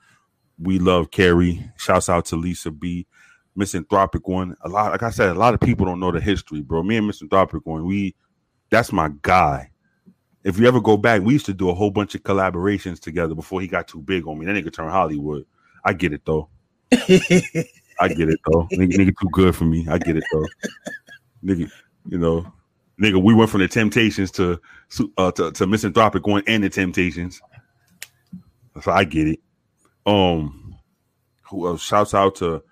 We 0.60 0.80
love 0.80 1.12
Carrie. 1.12 1.70
Shouts 1.78 2.10
out 2.10 2.26
to 2.26 2.36
Lisa 2.36 2.72
B. 2.72 3.08
Misanthropic 3.56 4.28
one. 4.28 4.56
A 4.62 4.70
lot, 4.70 4.92
like 4.92 5.04
I 5.04 5.10
said, 5.10 5.30
a 5.30 5.40
lot 5.40 5.54
of 5.54 5.60
people 5.60 5.86
don't 5.86 6.00
know 6.00 6.12
the 6.12 6.20
history, 6.20 6.62
bro. 6.62 6.84
Me 6.84 6.98
and 6.98 7.08
Misanthropic 7.08 7.66
one, 7.66 7.86
we 7.86 8.16
that's 8.70 8.92
my 8.92 9.10
guy. 9.22 9.72
If 10.44 10.60
you 10.60 10.68
ever 10.68 10.80
go 10.80 10.98
back, 10.98 11.22
we 11.22 11.34
used 11.34 11.48
to 11.48 11.54
do 11.54 11.70
a 11.70 11.74
whole 11.74 11.90
bunch 11.90 12.14
of 12.14 12.24
collaborations 12.24 13.00
together 13.00 13.34
before 13.34 13.62
he 13.62 13.68
got 13.68 13.88
too 13.88 14.02
big 14.02 14.28
on 14.28 14.38
me. 14.38 14.46
That 14.46 14.52
nigga 14.52 14.72
turned 14.72 14.92
Hollywood. 14.92 15.46
I 15.84 15.94
get 15.94 16.14
it 16.14 16.22
though. 16.26 16.50
I 16.92 18.10
get 18.10 18.30
it 18.30 18.40
though. 18.46 18.68
nigga, 18.74 18.94
nigga 18.94 19.14
too 19.20 19.30
good 19.32 19.56
for 19.56 19.66
me. 19.66 19.88
I 19.90 19.98
get 19.98 20.18
it 20.18 20.24
though. 20.32 20.46
nigga, 21.44 21.72
you 22.08 22.18
know, 22.18 22.46
nigga, 23.02 23.22
we 23.22 23.34
went 23.34 23.50
from 23.50 23.62
the 23.62 23.68
Temptations 23.68 24.32
to 24.32 24.60
uh, 25.18 25.32
to, 25.34 25.52
to 25.52 25.68
Misanthropic 25.68 26.26
one 26.28 26.44
and 26.48 26.64
the 26.64 26.70
Temptations. 26.70 27.42
So 28.82 28.92
I 28.92 29.04
get 29.04 29.28
it. 29.28 29.40
Um, 30.06 30.78
who 31.50 31.68
else? 31.68 31.82
Shouts 31.82 32.14
out 32.14 32.36
to 32.36 32.64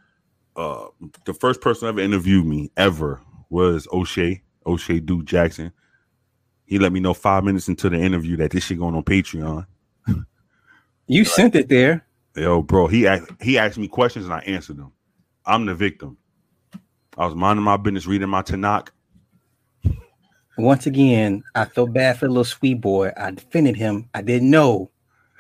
uh 0.56 0.86
the 1.26 1.34
first 1.34 1.62
person 1.62 1.88
ever 1.88 2.00
interviewed 2.00 2.46
me 2.46 2.70
ever 2.78 3.20
was 3.50 3.88
O'Shea 3.92 4.42
O'Shea 4.66 5.00
Duke 5.00 5.26
Jackson. 5.26 5.72
He 6.66 6.80
let 6.80 6.92
me 6.92 7.00
know 7.00 7.14
five 7.14 7.44
minutes 7.44 7.68
into 7.68 7.90
the 7.90 8.00
interview 8.00 8.38
that 8.38 8.52
this 8.52 8.64
shit 8.64 8.80
going 8.80 8.96
on 8.96 9.04
Patreon. 9.04 9.66
you 11.08 11.26
sent 11.26 11.56
it 11.56 11.70
there. 11.70 12.06
Yo, 12.36 12.62
bro, 12.62 12.88
he 12.88 13.06
asked, 13.08 13.32
he 13.42 13.58
asked 13.58 13.78
me 13.78 13.88
questions 13.88 14.26
and 14.26 14.34
I 14.34 14.40
answered 14.40 14.78
them. 14.78 14.92
I'm 15.46 15.66
the 15.66 15.76
victim. 15.76 16.18
I 17.18 17.26
was 17.26 17.36
minding 17.36 17.64
my 17.64 17.78
business, 17.78 18.08
reading 18.08 18.30
my 18.30 18.42
Tanakh. 18.42 18.90
Once 20.58 20.86
again, 20.86 21.44
I 21.56 21.66
felt 21.66 21.94
bad 21.94 22.18
for 22.20 22.26
the 22.26 22.32
little 22.32 22.44
sweet 22.44 22.76
boy. 22.76 23.12
I 23.18 23.32
defended 23.32 23.76
him. 23.76 24.10
I 24.14 24.22
didn't 24.22 24.50
know, 24.50 24.92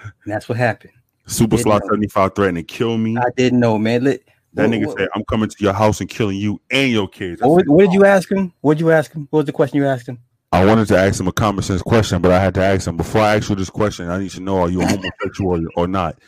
and 0.04 0.34
that's 0.34 0.50
what 0.50 0.58
happened. 0.58 0.94
Super 1.28 1.58
Sly 1.58 1.80
75 1.80 2.36
threatened 2.36 2.58
to 2.58 2.64
kill 2.64 2.98
me. 2.98 3.18
I 3.18 3.30
didn't 3.38 3.60
know, 3.60 3.78
man. 3.78 4.04
Let, 4.04 4.22
that 4.54 4.70
what, 4.70 4.72
nigga 4.72 4.88
what- 4.88 4.98
said, 4.98 5.10
I'm 5.16 5.24
coming 5.26 5.50
to 5.50 5.56
your 5.60 5.74
house 5.74 6.02
and 6.02 6.10
killing 6.10 6.38
you 6.38 6.60
and 6.72 6.92
your 6.92 7.08
kids. 7.08 7.42
What, 7.42 7.60
said, 7.60 7.70
what 7.70 7.86
did 7.86 7.94
you 7.94 8.06
ask 8.06 8.30
him? 8.32 8.54
What 8.62 8.76
did 8.76 8.82
you 8.82 8.92
ask 8.92 9.12
him? 9.12 9.28
What 9.30 9.40
was 9.40 9.46
the 9.46 9.54
question 9.54 9.78
you 9.78 9.88
asked 9.88 10.08
him? 10.08 10.20
I 10.52 10.66
wanted 10.66 10.88
to 10.90 10.98
ask 10.98 11.20
him 11.20 11.28
a 11.28 11.32
common 11.32 11.64
sense 11.64 11.82
question, 11.82 12.22
but 12.22 12.32
I 12.32 12.40
had 12.40 12.54
to 12.56 12.64
ask 12.64 12.88
him 12.88 12.96
before 12.96 13.22
I 13.22 13.36
ask 13.38 13.50
you 13.50 13.56
this 13.56 13.72
question. 13.72 14.10
I 14.10 14.20
need 14.20 14.30
to 14.32 14.40
know 14.40 14.60
are 14.62 14.70
you 14.70 14.82
a 14.82 14.86
homosexual 14.86 15.60
or, 15.60 15.70
or 15.76 15.88
not? 15.88 16.20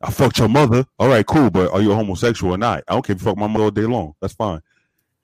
I 0.00 0.10
fucked 0.10 0.38
your 0.38 0.48
mother. 0.48 0.86
All 0.98 1.08
right, 1.08 1.26
cool, 1.26 1.50
but 1.50 1.70
are 1.70 1.82
you 1.82 1.92
a 1.92 1.94
homosexual 1.94 2.54
or 2.54 2.58
not? 2.58 2.84
I 2.88 2.94
don't 2.94 3.04
care 3.04 3.14
if 3.14 3.20
you 3.20 3.26
fuck 3.26 3.36
my 3.36 3.46
mother 3.46 3.64
all 3.64 3.70
day 3.70 3.82
long. 3.82 4.14
That's 4.20 4.32
fine. 4.32 4.60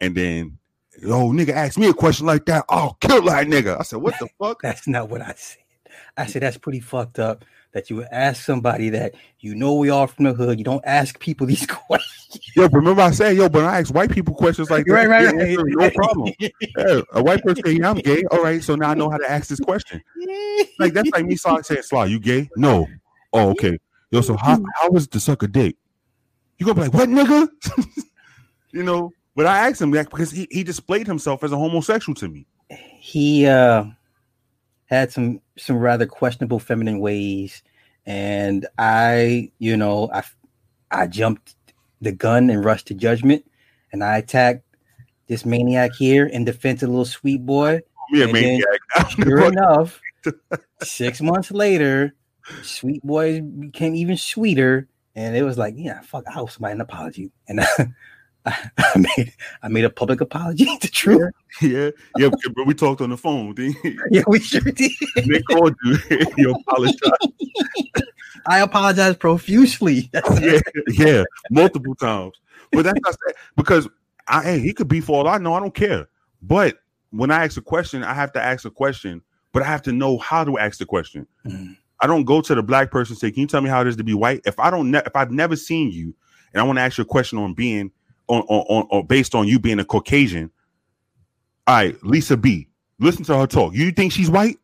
And 0.02 0.14
then, 0.14 0.58
yo, 1.00 1.30
nigga 1.32 1.50
asked 1.50 1.78
me 1.78 1.88
a 1.88 1.94
question 1.94 2.26
like 2.26 2.46
that. 2.46 2.64
I'll 2.68 2.94
kill 3.00 3.22
that 3.26 3.46
nigga. 3.46 3.78
I 3.78 3.82
said, 3.82 4.00
what 4.00 4.14
the 4.18 4.28
fuck? 4.38 4.62
That's 4.62 4.86
not 4.86 5.08
what 5.08 5.20
I 5.20 5.34
said. 5.36 5.62
I 6.16 6.26
said 6.26 6.42
that's 6.42 6.58
pretty 6.58 6.80
fucked 6.80 7.18
up. 7.18 7.44
that 7.72 7.90
you 7.90 7.96
would 7.96 8.08
ask 8.10 8.42
somebody 8.42 8.88
that 8.90 9.14
you 9.40 9.54
know 9.54 9.74
we 9.74 9.90
all 9.90 10.06
from 10.06 10.24
the 10.24 10.32
hood. 10.32 10.58
You 10.58 10.64
don't 10.64 10.84
ask 10.86 11.18
people 11.20 11.46
these 11.52 11.66
questions. 11.66 12.40
Yo, 12.54 12.68
but 12.68 12.78
remember 12.78 13.02
I 13.02 13.10
said, 13.10 13.36
yo, 13.36 13.48
but 13.48 13.64
I 13.64 13.80
ask 13.80 13.94
white 13.94 14.10
people 14.10 14.34
questions 14.34 14.70
like 14.70 14.86
that. 14.86 14.92
Right, 14.92 15.08
right, 15.08 15.34
right. 15.34 15.58
No 15.58 15.90
problem. 15.90 16.32
Yeah, 16.40 17.00
a 17.12 17.22
white 17.22 17.42
person 17.42 17.64
say, 17.64 17.72
yeah, 17.72 17.90
I'm 17.90 17.96
gay. 17.98 18.22
All 18.30 18.42
right, 18.42 18.62
so 18.62 18.74
now 18.74 18.90
I 18.90 18.94
know 18.94 19.10
how 19.10 19.16
to 19.18 19.30
ask 19.30 19.48
this 19.48 19.60
question. 19.60 20.02
Like 20.78 20.92
that's 20.92 21.10
like 21.10 21.24
me 21.26 21.36
Sly 21.36 21.60
saying, 21.62 21.82
Sly, 21.82 22.06
you 22.06 22.18
gay? 22.20 22.48
No. 22.56 22.86
Oh, 23.32 23.50
okay. 23.50 23.78
Yo, 24.10 24.20
so 24.20 24.36
how 24.36 24.58
how 24.80 24.90
was 24.90 25.06
to 25.08 25.20
suck 25.20 25.42
a 25.42 25.46
dick? 25.48 25.76
You 26.58 26.66
gonna 26.66 26.74
be 26.76 26.80
like, 26.82 26.94
what 26.94 27.08
nigga? 27.08 27.48
you 28.72 28.82
know, 28.82 29.12
but 29.36 29.46
I 29.46 29.68
asked 29.68 29.80
him 29.80 29.90
that 29.92 30.08
because 30.08 30.30
he, 30.30 30.48
he 30.50 30.64
displayed 30.64 31.06
himself 31.06 31.44
as 31.44 31.52
a 31.52 31.56
homosexual 31.56 32.16
to 32.16 32.28
me. 32.28 32.46
he 32.98 33.46
uh 33.46 33.84
had 34.86 35.12
some 35.12 35.40
some 35.58 35.76
rather 35.78 36.06
questionable 36.06 36.58
feminine 36.58 36.98
ways. 36.98 37.62
And 38.06 38.66
i 38.78 39.50
you 39.58 39.76
know 39.76 40.10
i 40.12 40.22
i 40.90 41.06
jumped 41.06 41.54
the 42.00 42.12
gun 42.12 42.50
and 42.50 42.64
rushed 42.64 42.86
to 42.88 42.94
judgment. 42.94 43.44
And 43.92 44.02
i 44.02 44.16
attacked 44.16 44.62
this 45.28 45.44
maniac 45.44 45.92
here 45.94 46.26
in 46.26 46.44
defense 46.44 46.82
of 46.82 46.88
little 46.88 47.04
sweet 47.04 47.44
boy. 47.44 47.80
Me 48.10 48.22
a 48.22 48.32
maniac. 48.32 48.80
sure 49.10 49.44
enough 49.52 50.00
six 50.82 51.20
months 51.20 51.50
later 51.50 52.14
sweet 52.62 53.02
boy 53.02 53.42
became 53.42 53.94
even 53.94 54.16
sweeter. 54.16 54.88
And 55.14 55.36
it 55.36 55.42
was 55.42 55.58
like 55.58 55.74
yeah 55.76 56.00
fuck 56.00 56.24
i 56.26 56.38
owe 56.38 56.46
somebody 56.46 56.72
an 56.72 56.80
apology. 56.80 57.30
And 57.48 57.60
I, 57.60 57.66
I 58.78 58.98
made 59.16 59.32
i 59.62 59.68
made 59.68 59.84
a 59.84 59.90
public 59.90 60.20
apology 60.20 60.66
to 60.80 60.90
True. 60.90 61.30
yeah, 61.60 61.90
yeah, 62.16 62.28
but 62.54 62.66
we 62.66 62.74
talked 62.74 63.00
on 63.00 63.10
the 63.10 63.16
phone. 63.16 63.54
Then 63.54 63.74
yeah 64.10 64.22
we 64.26 64.38
sure 64.38 64.60
did 64.60 64.92
they 65.16 65.42
called 65.42 65.74
you. 65.84 65.98
you 66.36 66.52
apologize. 66.52 67.00
I 68.46 68.60
apologize 68.60 69.16
profusely. 69.16 70.08
That's 70.12 70.40
yeah, 70.40 70.60
yeah, 70.88 71.24
multiple 71.50 71.94
times. 71.96 72.34
But 72.72 72.82
that's 72.82 73.00
not 73.04 73.16
that 73.26 73.34
because 73.56 73.88
I 74.28 74.42
hey, 74.42 74.60
he 74.60 74.72
could 74.72 74.88
be 74.88 75.00
for 75.00 75.18
all 75.18 75.28
I 75.28 75.38
know. 75.38 75.54
I 75.54 75.60
don't 75.60 75.74
care. 75.74 76.08
But 76.42 76.78
when 77.10 77.30
I 77.30 77.44
ask 77.44 77.56
a 77.56 77.62
question, 77.62 78.04
I 78.04 78.14
have 78.14 78.32
to 78.34 78.42
ask 78.42 78.64
a 78.64 78.70
question, 78.70 79.22
but 79.52 79.62
I 79.62 79.66
have 79.66 79.82
to 79.82 79.92
know 79.92 80.18
how 80.18 80.44
to 80.44 80.58
ask 80.58 80.78
the 80.78 80.86
question. 80.86 81.26
Mhm. 81.46 81.76
I 82.00 82.06
don't 82.06 82.24
go 82.24 82.40
to 82.42 82.54
the 82.54 82.62
black 82.62 82.90
person 82.90 83.14
and 83.14 83.18
say, 83.18 83.30
"Can 83.30 83.40
you 83.40 83.46
tell 83.46 83.62
me 83.62 83.70
how 83.70 83.80
it 83.80 83.86
is 83.88 83.96
to 83.96 84.04
be 84.04 84.14
white?" 84.14 84.42
If 84.44 84.58
I 84.60 84.70
don't, 84.70 84.90
ne- 84.90 85.02
if 85.04 85.16
I've 85.16 85.30
never 85.32 85.56
seen 85.56 85.90
you, 85.90 86.14
and 86.52 86.60
I 86.60 86.64
want 86.64 86.78
to 86.78 86.82
ask 86.82 86.98
you 86.98 87.02
a 87.02 87.06
question 87.06 87.38
on 87.38 87.54
being 87.54 87.90
on 88.28 88.42
on, 88.42 88.86
on 88.90 89.06
based 89.06 89.34
on 89.34 89.46
you 89.48 89.58
being 89.58 89.78
a 89.78 89.84
Caucasian. 89.84 90.50
All 91.66 91.74
right, 91.76 92.04
Lisa 92.04 92.36
B. 92.36 92.68
Listen 92.98 93.24
to 93.24 93.36
her 93.38 93.46
talk. 93.46 93.74
You 93.74 93.90
think 93.90 94.12
she's 94.12 94.30
white? 94.30 94.58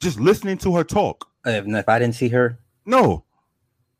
Just 0.00 0.18
listening 0.20 0.58
to 0.58 0.74
her 0.76 0.84
talk. 0.84 1.28
Uh, 1.46 1.50
if, 1.50 1.66
if 1.66 1.88
I 1.88 1.98
didn't 1.98 2.14
see 2.16 2.28
her, 2.28 2.58
No, 2.86 3.24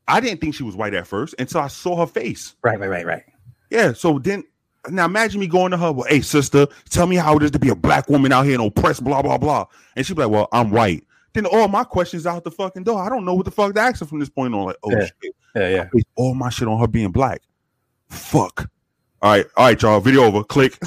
I 0.08 0.20
didn't 0.20 0.40
think 0.40 0.54
she 0.54 0.62
was 0.64 0.76
white 0.76 0.94
at 0.94 1.06
first 1.06 1.34
until 1.38 1.60
I 1.60 1.68
saw 1.68 1.96
her 1.96 2.06
face. 2.06 2.54
right, 2.62 2.78
right, 2.78 2.88
right, 2.90 3.06
right. 3.06 3.22
Yeah. 3.70 3.92
So 3.92 4.18
then, 4.18 4.44
now 4.88 5.04
imagine 5.04 5.40
me 5.40 5.46
going 5.46 5.70
to 5.70 5.76
her, 5.76 5.92
well, 5.92 6.06
hey, 6.08 6.20
sister, 6.20 6.66
tell 6.90 7.06
me 7.06 7.16
how 7.16 7.36
it 7.36 7.42
is 7.44 7.50
to 7.52 7.58
be 7.58 7.68
a 7.68 7.74
black 7.74 8.08
woman 8.08 8.32
out 8.32 8.44
here 8.44 8.54
and 8.60 8.66
oppressed, 8.66 9.02
blah, 9.04 9.22
blah, 9.22 9.38
blah. 9.38 9.66
And 9.96 10.04
she'd 10.04 10.16
be 10.16 10.22
like, 10.22 10.30
well, 10.32 10.48
I'm 10.52 10.70
white. 10.70 11.04
Then 11.34 11.46
all 11.46 11.68
my 11.68 11.84
questions 11.84 12.26
out 12.26 12.44
the 12.44 12.50
fucking 12.50 12.82
door. 12.84 13.00
I 13.00 13.08
don't 13.08 13.24
know 13.24 13.34
what 13.34 13.44
the 13.44 13.50
fuck 13.50 13.74
to 13.74 13.80
ask 13.80 14.00
her 14.00 14.06
from 14.06 14.18
this 14.18 14.28
point 14.28 14.54
on. 14.54 14.64
Like, 14.66 14.76
oh, 14.82 14.90
Yeah. 14.90 15.06
shit. 15.22 15.34
Yeah, 15.54 15.68
yeah. 15.68 16.00
All 16.16 16.34
my 16.34 16.50
shit 16.50 16.68
on 16.68 16.78
her 16.80 16.86
being 16.88 17.10
black. 17.12 17.40
Fuck. 18.12 18.70
All 19.22 19.30
right. 19.32 19.46
All 19.56 19.66
right, 19.66 19.80
y'all. 19.80 20.00
Video 20.00 20.24
over. 20.24 20.44
Click. 20.44 20.78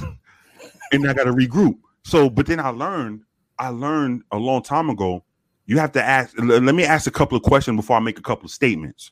and 0.91 1.09
I 1.09 1.13
got 1.13 1.25
to 1.25 1.33
regroup. 1.33 1.77
So, 2.03 2.29
but 2.29 2.45
then 2.45 2.59
I 2.59 2.69
learned, 2.69 3.21
I 3.57 3.69
learned 3.69 4.23
a 4.31 4.37
long 4.37 4.61
time 4.61 4.89
ago, 4.89 5.23
you 5.65 5.79
have 5.79 5.91
to 5.93 6.03
ask, 6.03 6.33
let 6.37 6.75
me 6.75 6.83
ask 6.83 7.07
a 7.07 7.11
couple 7.11 7.35
of 7.35 7.43
questions 7.43 7.75
before 7.75 7.97
I 7.97 7.99
make 7.99 8.19
a 8.19 8.21
couple 8.21 8.45
of 8.45 8.51
statements. 8.51 9.11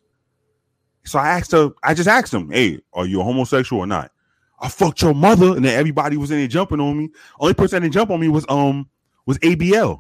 So 1.06 1.18
I 1.18 1.30
asked 1.30 1.52
her, 1.54 1.72
I 1.82 1.96
just 1.96 2.08
asked 2.08 2.34
him, 2.34 2.52
hey, 2.52 2.80
are 2.94 3.08
you 3.08 3.20
a 3.20 3.24
homosexual 3.24 3.82
or 3.82 3.88
not? 3.88 4.12
I 4.60 4.70
fucked 4.70 5.02
your 5.02 5.16
mother, 5.16 5.56
and 5.56 5.66
then 5.66 5.78
everybody 5.78 6.16
was 6.16 6.32
in 6.32 6.38
there 6.38 6.48
jumping 6.48 6.80
on 6.80 6.98
me. 6.98 7.10
Only 7.40 7.54
person 7.56 7.78
that 7.78 7.82
didn't 7.82 7.94
jump 7.94 8.12
on 8.12 8.20
me 8.20 8.30
was 8.30 8.46
um 8.48 8.88
was 9.26 9.38
ABL. 9.40 10.00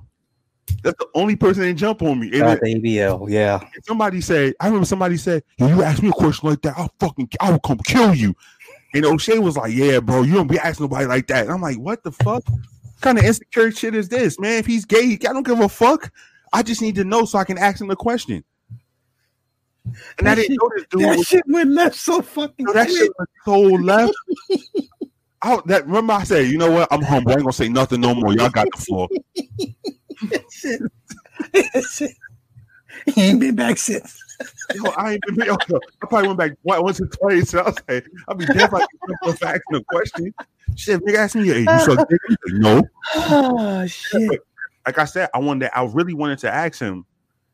That's 0.83 0.97
the 0.97 1.07
only 1.15 1.35
person 1.35 1.63
that 1.63 1.73
jump 1.75 2.01
on 2.01 2.19
me. 2.19 2.27
And 2.27 2.37
Shout 2.37 2.59
then 2.61 2.81
ABL. 2.81 3.29
Yeah. 3.29 3.65
somebody 3.85 4.21
said, 4.21 4.53
I 4.59 4.67
remember 4.67 4.85
somebody 4.85 5.17
said, 5.17 5.43
Yo, 5.57 5.67
you 5.67 5.83
ask 5.83 6.01
me 6.03 6.09
a 6.09 6.13
question 6.13 6.49
like 6.49 6.61
that, 6.61 6.77
I'll 6.77 6.93
fucking 6.99 7.29
I 7.39 7.51
will 7.51 7.59
come 7.59 7.79
kill 7.79 8.13
you. 8.13 8.35
And 8.93 9.05
O'Shea 9.05 9.39
was 9.39 9.57
like, 9.57 9.73
Yeah, 9.73 9.99
bro, 9.99 10.23
you 10.23 10.33
don't 10.33 10.47
be 10.47 10.59
asking 10.59 10.85
nobody 10.85 11.05
like 11.05 11.27
that. 11.27 11.43
And 11.45 11.51
I'm 11.51 11.61
like, 11.61 11.77
what 11.77 12.03
the 12.03 12.11
fuck? 12.11 12.43
What 12.47 13.01
kind 13.01 13.17
of 13.17 13.23
insecure 13.23 13.71
shit 13.71 13.95
is 13.95 14.09
this, 14.09 14.39
man? 14.39 14.59
If 14.59 14.65
he's 14.65 14.85
gay, 14.85 15.13
I 15.13 15.33
don't 15.33 15.45
give 15.45 15.59
a 15.59 15.69
fuck. 15.69 16.11
I 16.51 16.63
just 16.63 16.81
need 16.81 16.95
to 16.95 17.03
know 17.03 17.25
so 17.25 17.39
I 17.39 17.43
can 17.43 17.57
ask 17.57 17.81
him 17.81 17.87
the 17.87 17.95
question. 17.95 18.43
And 20.17 20.29
I 20.29 20.35
didn't 20.35 20.57
know 20.61 20.69
this 20.75 20.85
dude 20.89 21.01
That 21.01 21.17
was 21.17 21.27
shit 21.27 21.43
went 21.47 21.71
left 21.71 21.95
so 21.95 22.21
fucking 22.21 22.67
Yo, 22.67 22.73
that 22.73 22.89
shit 22.89 23.11
was 23.17 23.27
so 23.43 23.59
left. 23.59 24.13
I, 25.41 25.59
that 25.65 25.85
remember 25.85 26.13
I 26.13 26.23
said, 26.23 26.47
you 26.47 26.57
know 26.57 26.71
what? 26.71 26.87
I'm 26.91 27.01
humble. 27.01 27.31
I 27.31 27.35
ain't 27.35 27.43
gonna 27.43 27.53
say 27.53 27.67
nothing 27.67 27.99
no 27.99 28.15
more. 28.15 28.33
Y'all 28.33 28.49
got 28.49 28.67
the 28.73 28.81
floor. 28.81 29.09
shit. 30.51 30.81
That 31.53 31.83
shit. 31.91 32.11
He 33.07 33.21
ain't 33.21 33.39
been 33.39 33.55
back 33.55 33.77
since. 33.77 34.19
Yo, 34.73 34.91
I 34.91 35.13
ain't 35.13 35.21
been. 35.25 35.45
Yo, 35.45 35.55
I 35.55 36.05
probably 36.07 36.27
went 36.27 36.39
back 36.39 36.51
once 36.63 37.01
or 37.01 37.07
twice. 37.07 37.53
I 37.53 37.63
was 37.63 37.75
like, 37.87 38.07
I'll 38.27 38.35
be 38.35 38.45
dead 38.45 38.57
if 38.57 38.73
I 38.73 38.79
can 38.79 39.35
for 39.35 39.45
asking 39.47 39.75
a 39.75 39.83
question. 39.85 40.33
Shit, 40.75 41.01
nigga 41.01 41.15
asked 41.15 41.35
me, 41.35 41.47
hey, 41.47 41.59
you 41.61 41.79
suck 41.79 42.07
dick? 42.09 42.19
Like, 42.29 42.37
no. 42.53 42.83
Oh 43.15 43.85
shit. 43.87 44.41
Like 44.85 44.97
I 44.97 45.05
said, 45.05 45.29
I 45.33 45.39
wanted. 45.39 45.69
I 45.77 45.83
really 45.85 46.13
wanted 46.13 46.39
to 46.39 46.53
ask 46.53 46.79
him, 46.79 47.05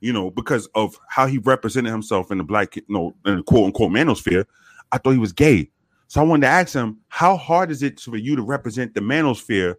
you 0.02 0.14
know, 0.14 0.30
because 0.32 0.68
of 0.76 0.98
how 1.10 1.28
he 1.28 1.38
represented 1.38 1.92
himself 1.92 2.32
in 2.32 2.38
the 2.38 2.44
black, 2.44 2.76
you 2.76 2.84
know, 2.90 3.16
in 3.26 3.38
the 3.38 3.44
quote 3.44 3.66
unquote 3.66 3.92
manosphere. 3.92 4.46
I 4.92 4.98
thought 4.98 5.12
he 5.12 5.20
was 5.20 5.34
gay, 5.34 5.70
so 6.08 6.22
I 6.22 6.24
wanted 6.24 6.48
to 6.48 6.52
ask 6.52 6.74
him, 6.74 6.98
how 7.10 7.38
hard 7.38 7.70
is 7.72 7.84
it 7.84 8.00
for 8.00 8.18
you 8.18 8.36
to 8.36 8.42
represent 8.42 8.94
the 8.96 9.02
manosphere 9.02 9.76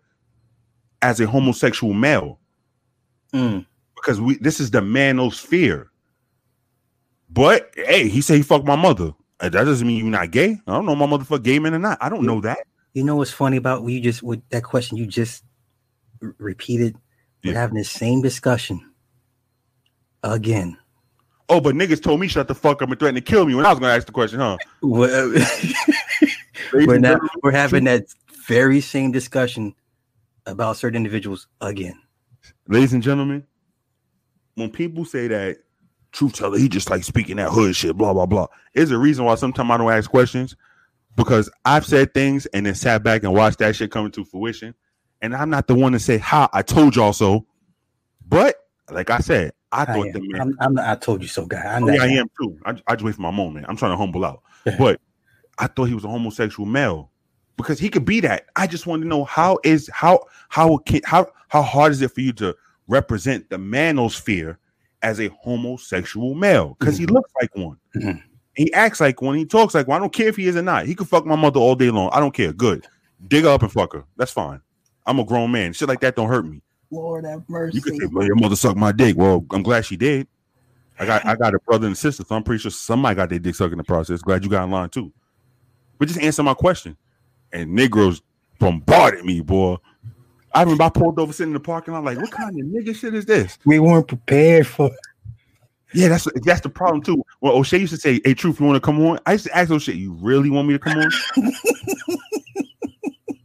as 1.03 1.21
a 1.21 1.27
homosexual 1.27 1.93
male? 1.93 2.39
Mm. 3.35 3.65
because 3.95 4.21
we 4.21 4.37
this 4.39 4.61
is 4.61 4.71
the 4.71 4.81
manosphere. 4.81 5.87
But 7.29 7.71
hey, 7.77 8.09
he 8.09 8.21
said 8.21 8.37
he 8.37 8.43
fucked 8.43 8.67
my 8.67 8.77
mother. 8.77 9.13
Uh, 9.39 9.49
That 9.49 9.65
doesn't 9.65 9.87
mean 9.87 9.99
you're 9.99 10.07
not 10.11 10.31
gay. 10.33 10.59
I 10.67 10.73
don't 10.73 10.85
know 10.87 10.97
my 10.97 11.07
motherfucker 11.07 11.43
gay 11.43 11.59
man 11.59 11.75
or 11.75 11.79
not. 11.79 11.99
I 12.01 12.09
don't 12.09 12.25
know 12.27 12.41
that. 12.41 12.59
You 12.93 13.05
know 13.05 13.17
what's 13.17 13.31
funny 13.31 13.57
about 13.57 13.85
you 13.87 14.01
just 14.01 14.23
with 14.23 14.43
that 14.51 14.65
question 14.65 14.97
you 14.97 15.07
just 15.07 15.45
r- 16.23 16.35
repeated? 16.39 16.97
We're 17.45 17.53
Yeah. 17.53 17.61
having 17.61 17.77
the 17.77 17.85
same 17.85 18.21
discussion 18.21 18.81
again. 20.25 20.77
Oh, 21.49 21.61
but 21.61 21.75
niggas 21.75 22.03
told 22.03 22.21
me 22.21 22.29
shut 22.29 22.49
the 22.49 22.55
fuck 22.55 22.83
up 22.83 22.91
and 22.91 22.99
threatened 22.99 23.25
to 23.25 23.31
kill 23.31 23.45
me 23.47 23.55
when 23.55 23.65
I 23.67 23.71
was 23.71 23.79
gonna 23.79 23.93
ask 23.95 24.07
the 24.07 24.13
question, 24.13 24.41
huh? 24.41 24.57
We're, 24.83 25.35
we're 26.73 26.99
now 26.99 27.19
we're 27.43 27.51
having 27.51 27.85
that 27.85 28.05
very 28.47 28.81
same 28.81 29.11
discussion 29.11 29.75
about 30.47 30.77
certain 30.77 30.97
individuals 30.97 31.49
again. 31.61 32.01
Ladies 32.71 32.93
and 32.93 33.03
gentlemen, 33.03 33.45
when 34.55 34.71
people 34.71 35.05
say 35.05 35.29
that 35.29 35.59
truth 36.13 36.35
teller, 36.35 36.59
he 36.59 36.69
just 36.69 36.89
like 36.89 37.05
speaking 37.05 37.37
that 37.37 37.51
hood 37.51 37.77
shit, 37.77 37.97
blah 37.97 38.15
blah 38.15 38.27
blah. 38.27 38.47
Is 38.75 38.91
a 38.91 38.99
reason 38.99 39.25
why 39.25 39.35
sometimes 39.35 39.71
I 39.71 39.77
don't 39.77 39.93
ask 39.93 40.09
questions 40.09 40.57
because 41.17 41.51
I've 41.65 41.85
said 41.85 42.15
things 42.15 42.47
and 42.47 42.65
then 42.65 42.75
sat 42.75 43.03
back 43.03 43.25
and 43.25 43.35
watched 43.35 43.59
that 43.59 43.77
shit 43.77 43.91
come 43.91 44.11
to 44.11 44.25
fruition, 44.25 44.75
and 45.21 45.35
I'm 45.35 45.51
not 45.51 45.67
the 45.67 45.75
one 45.75 45.93
to 45.93 45.99
say, 45.99 46.19
"Ha, 46.19 46.49
I 46.53 46.63
told 46.63 46.97
y'all 46.97 47.13
so." 47.13 47.47
But 48.27 48.57
like 48.91 49.11
I 49.11 49.19
said, 49.19 49.53
I 49.73 49.83
I, 49.83 49.85
thought 49.87 50.07
am. 50.07 50.13
the 50.13 50.21
man. 50.21 50.41
I'm, 50.41 50.57
I'm 50.61 50.75
not, 50.75 50.89
I 50.89 50.95
told 50.95 51.23
you 51.23 51.29
so, 51.29 51.47
guy. 51.47 51.63
I'm 51.63 51.85
Oh, 51.85 51.91
yeah, 51.91 52.03
I 52.03 52.07
am 52.07 52.31
too. 52.41 52.59
I, 52.65 52.71
I 52.87 52.95
just 52.95 53.05
wait 53.05 53.17
for 53.17 53.23
my 53.23 53.31
moment. 53.31 53.67
I'm 53.69 53.77
trying 53.77 53.93
to 53.93 53.97
humble 53.97 54.25
out, 54.25 54.43
but 54.79 55.01
I 55.59 55.67
thought 55.67 55.87
he 55.87 55.95
was 55.95 56.05
a 56.05 56.09
homosexual 56.09 56.67
male 56.67 57.10
because 57.61 57.79
he 57.79 57.89
could 57.89 58.05
be 58.05 58.21
that. 58.21 58.47
I 58.57 58.67
just 58.67 58.87
want 58.87 59.03
to 59.03 59.09
know 59.09 59.25
how 59.25 59.59
is 59.65 59.89
how 59.93 60.27
how 60.49 60.79
can 60.79 61.01
how 61.05 61.27
how 61.49 61.63
hard 61.63 61.93
is 61.93 62.03
it 62.03 62.13
for 62.13 62.21
you 62.21 62.33
to 62.35 62.57
represent 62.89 63.49
the 63.51 63.57
manosphere 63.57 64.57
as 65.03 65.21
a 65.21 65.29
homosexual 65.29 66.35
male 66.35 66.77
because 66.79 66.99
he 66.99 67.07
looks 67.07 67.31
like 67.41 67.55
one. 67.57 67.77
Mhm. 67.97 68.23
He 68.55 68.73
acts 68.73 69.01
like 69.01 69.23
one. 69.23 69.37
He 69.37 69.47
talks 69.47 69.75
like 69.75 69.87
one. 69.87 69.97
I 69.97 70.01
don't 70.01 70.13
care 70.13 70.29
if 70.29 70.37
he 70.37 70.47
is 70.47 70.57
or 70.57 70.63
not. 70.63 70.87
He 70.87 70.95
could 70.95 71.09
fuck 71.09 71.25
my 71.25 71.37
mother 71.37 71.61
all 71.61 71.75
day 71.75 71.91
long. 71.91 72.11
I 72.13 72.21
don't 72.21 72.35
care. 72.35 72.53
Good. 72.53 72.87
Dig 73.29 73.45
her 73.45 73.51
up 73.51 73.63
and 73.63 73.73
fuck 73.73 73.93
her. 73.95 74.05
That's 74.17 74.33
fine. 74.33 74.61
I'm 75.07 75.19
a 75.19 75.25
grown 75.25 75.51
man. 75.53 75.73
Shit 75.73 75.89
like 75.89 76.01
that 76.01 76.17
don't 76.17 76.29
hurt 76.29 76.45
me. 76.45 76.61
Lord 76.91 77.25
have 77.25 77.49
mercy. 77.49 77.77
You 77.77 77.83
could 77.83 77.97
say, 77.97 78.07
well, 78.13 78.27
your 78.27 78.37
mother 78.37 78.57
sucked 78.57 78.77
my 78.77 78.93
dick. 78.93 79.17
Well, 79.17 79.45
I'm 79.53 79.63
glad 79.63 79.87
she 79.87 79.97
did. 79.97 80.27
I 80.99 81.07
got 81.07 81.25
I 81.25 81.35
got 81.37 81.55
a 81.55 81.59
brother 81.61 81.87
and 81.87 81.97
sister, 81.97 82.25
so 82.25 82.35
I'm 82.35 82.43
pretty 82.43 82.61
sure 82.61 82.71
somebody 82.71 83.15
got 83.15 83.31
their 83.31 83.39
dick 83.39 83.55
sucked 83.55 83.73
in 83.73 83.79
the 83.79 83.85
process. 83.85 84.21
Glad 84.21 84.45
you 84.45 84.51
got 84.51 84.65
in 84.65 84.71
line 84.71 84.91
too. 84.91 85.13
But 85.99 86.09
just 86.09 86.21
answer 86.21 86.43
my 86.43 86.55
question. 86.55 86.97
And 87.53 87.75
Negroes 87.75 88.23
bombarded 88.59 89.25
me, 89.25 89.41
boy. 89.41 89.77
I 90.53 90.63
remember 90.63 90.85
I 90.85 90.89
pulled 90.89 91.19
over 91.19 91.33
sitting 91.33 91.51
in 91.51 91.55
the 91.55 91.61
parking 91.61 91.95
lot, 91.95 92.05
like, 92.05 92.19
what 92.19 92.31
kind 92.31 92.51
of 92.51 92.67
nigga 92.67 92.95
shit 92.95 93.15
is 93.15 93.25
this? 93.25 93.59
we 93.65 93.79
weren't 93.79 94.09
prepared 94.09 94.67
for. 94.67 94.91
Yeah, 95.93 96.09
that's 96.09 96.27
that's 96.45 96.61
the 96.61 96.69
problem 96.69 97.03
too. 97.03 97.23
Well, 97.41 97.55
O'Shea 97.55 97.79
used 97.79 97.93
to 97.93 98.01
say, 98.01 98.21
Hey, 98.25 98.35
truth, 98.35 98.61
you 98.61 98.67
want 98.67 98.77
to 98.77 98.81
come 98.81 99.05
on? 99.05 99.19
I 99.27 99.33
used 99.33 99.47
to 99.47 99.57
ask 99.57 99.71
O'Shea, 99.71 99.95
you 99.95 100.13
really 100.15 100.51
want 100.51 100.69
me 100.69 100.75
to 100.75 100.79
come 100.79 100.99
on? 100.99 101.11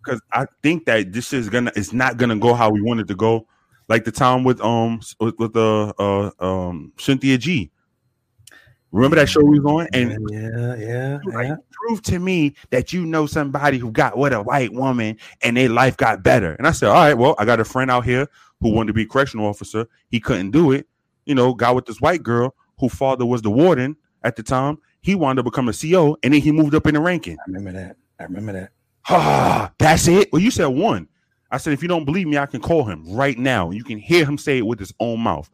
Because 0.03 0.22
I 0.34 0.45
think 0.61 0.86
that 0.86 1.11
this 1.11 1.34
is 1.34 1.49
gonna 1.49 1.72
it's 1.76 1.91
not 1.91 2.18
gonna 2.18 2.36
go 2.36 2.53
how 2.53 2.69
we 2.69 2.80
want 2.80 2.99
it 2.99 3.07
to 3.07 3.15
go. 3.15 3.48
like 3.88 4.03
the 4.06 4.11
time 4.11 4.44
with 4.44 4.61
um 4.61 4.99
with, 5.19 5.36
with 5.40 5.56
uh 5.56 5.94
uh 5.98 6.30
um 6.40 6.91
Cynthia 6.99 7.38
G. 7.38 7.72
Remember 8.95 9.17
that 9.17 9.27
show 9.27 9.43
we 9.43 9.59
was 9.59 9.69
on? 9.69 9.88
And 9.91 10.17
yeah, 10.31 10.76
yeah, 10.77 11.19
like, 11.26 11.47
yeah. 11.49 11.55
prove 11.69 12.01
to 12.03 12.17
me 12.17 12.55
that 12.69 12.93
you 12.93 13.05
know 13.05 13.26
somebody 13.26 13.77
who 13.77 13.91
got 13.91 14.17
with 14.17 14.31
a 14.31 14.41
white 14.41 14.72
woman 14.72 15.17
and 15.41 15.57
their 15.57 15.67
life 15.67 15.97
got 15.97 16.23
better. 16.23 16.53
And 16.53 16.65
I 16.65 16.72
said, 16.72 16.88
All 16.88 16.95
right, 16.95 17.13
well, 17.13 17.35
I 17.38 17.43
got 17.43 17.59
a 17.59 17.65
friend 17.65 17.91
out 17.91 18.05
here 18.05 18.26
who 18.61 18.69
wanted 18.69 18.88
to 18.88 18.93
be 18.93 19.01
a 19.01 19.05
correctional 19.05 19.47
officer. 19.47 19.85
He 20.07 20.22
couldn't 20.22 20.51
do 20.51 20.72
it. 20.72 20.88
You 21.26 21.35
know, 21.35 21.53
got 21.53 21.76
with 21.76 21.88
this 21.88 21.99
white 21.99 22.23
girl 22.23 22.55
whose 22.80 22.93
father 22.93 23.26
was 23.26 23.41
the 23.41 23.49
warden 23.49 23.97
at 24.23 24.38
the 24.38 24.43
time. 24.43 24.77
He 25.01 25.13
wound 25.13 25.39
up 25.39 25.45
becoming 25.45 25.76
a 25.76 25.91
CO 25.91 26.15
and 26.23 26.34
then 26.34 26.41
he 26.41 26.53
moved 26.53 26.73
up 26.73 26.88
in 26.88 26.93
the 26.93 27.01
ranking. 27.01 27.38
I 27.38 27.43
remember 27.47 27.73
that. 27.73 27.97
I 28.17 28.23
remember 28.23 28.53
that. 28.53 28.72
Ah, 29.09 29.73
that's 29.77 30.07
it. 30.07 30.31
Well, 30.31 30.41
you 30.41 30.51
said 30.51 30.67
one. 30.67 31.09
I 31.51 31.57
said, 31.57 31.73
if 31.73 31.81
you 31.81 31.89
don't 31.89 32.05
believe 32.05 32.27
me, 32.27 32.38
I 32.38 32.45
can 32.45 32.61
call 32.61 32.85
him 32.85 33.03
right 33.13 33.38
now. 33.38 33.72
You 33.72 33.84
can 33.84 33.97
hear 33.97 34.26
him 34.26 34.38
say 34.38 34.59
it 34.59 34.65
with 34.65 34.80
his 34.80 34.93
own 35.01 35.19
mouth. 35.19 35.49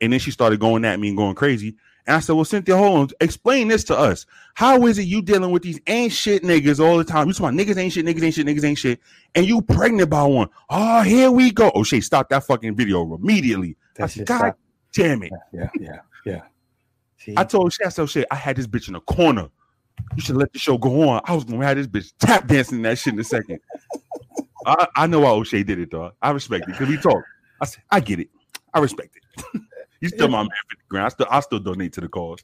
And 0.00 0.12
then 0.12 0.20
she 0.20 0.30
started 0.30 0.58
going 0.58 0.86
at 0.86 0.98
me 0.98 1.08
and 1.08 1.16
going 1.16 1.34
crazy. 1.34 1.76
And 2.06 2.16
I 2.16 2.20
said, 2.20 2.34
Well, 2.34 2.44
Cynthia, 2.44 2.76
hold 2.76 2.98
on. 2.98 3.08
Explain 3.20 3.68
this 3.68 3.84
to 3.84 3.98
us. 3.98 4.26
How 4.54 4.86
is 4.86 4.98
it 4.98 5.02
you 5.02 5.22
dealing 5.22 5.50
with 5.50 5.62
these 5.62 5.80
ain't 5.86 6.12
shit 6.12 6.42
niggas 6.42 6.84
all 6.84 6.98
the 6.98 7.04
time? 7.04 7.26
You 7.26 7.34
talking 7.34 7.58
about 7.58 7.66
niggas 7.66 7.76
ain't 7.78 7.92
shit, 7.92 8.06
niggas 8.06 8.22
ain't 8.22 8.34
shit, 8.34 8.46
niggas 8.46 8.64
ain't 8.64 8.78
shit, 8.78 9.00
and 9.34 9.46
you 9.46 9.60
pregnant 9.60 10.10
by 10.10 10.22
one. 10.22 10.48
Oh, 10.70 11.02
here 11.02 11.30
we 11.30 11.50
go. 11.50 11.72
Oh, 11.74 11.82
shit, 11.82 12.04
stop 12.04 12.28
that 12.30 12.44
fucking 12.44 12.76
video 12.76 13.14
immediately. 13.14 13.70
I 13.70 14.02
That's 14.02 14.14
said, 14.14 14.26
just 14.26 14.40
God 14.40 14.54
damn 14.94 15.22
it. 15.22 15.32
Yeah, 15.52 15.68
yeah, 15.80 15.98
yeah. 16.24 16.42
See, 17.18 17.34
I 17.36 17.44
told 17.44 17.72
Shay, 17.72 17.84
I 17.86 17.88
said, 17.88 18.08
shit, 18.08 18.26
I 18.30 18.36
had 18.36 18.56
this 18.56 18.66
bitch 18.66 18.88
in 18.88 18.94
a 18.94 19.00
corner. 19.00 19.48
You 20.14 20.22
should 20.22 20.36
let 20.36 20.52
the 20.52 20.58
show 20.58 20.78
go 20.78 21.08
on. 21.08 21.20
I 21.24 21.34
was 21.34 21.44
gonna 21.44 21.64
have 21.64 21.76
this 21.76 21.86
bitch 21.86 22.12
tap 22.18 22.46
dancing 22.46 22.82
that 22.82 22.98
shit 22.98 23.14
in 23.14 23.20
a 23.20 23.24
second. 23.24 23.58
I, 24.64 24.86
I 24.96 25.06
know 25.06 25.20
why 25.20 25.30
O'Shea 25.30 25.62
did 25.62 25.78
it, 25.78 25.90
though. 25.90 26.12
I 26.20 26.30
respect 26.30 26.64
it 26.64 26.72
because 26.72 26.88
we 26.88 26.96
talk. 26.98 27.24
I 27.60 27.64
said, 27.66 27.82
I 27.90 28.00
get 28.00 28.20
it. 28.20 28.28
I 28.74 28.80
respect 28.80 29.16
it. 29.16 29.62
you 30.12 30.18
still 30.18 30.28
my 30.28 30.42
man 30.42 30.50
50 30.70 30.82
grand. 30.88 31.06
I 31.06 31.08
still 31.08 31.26
I 31.30 31.40
still 31.40 31.58
donate 31.58 31.92
to 31.94 32.00
the 32.00 32.08
cause. 32.08 32.42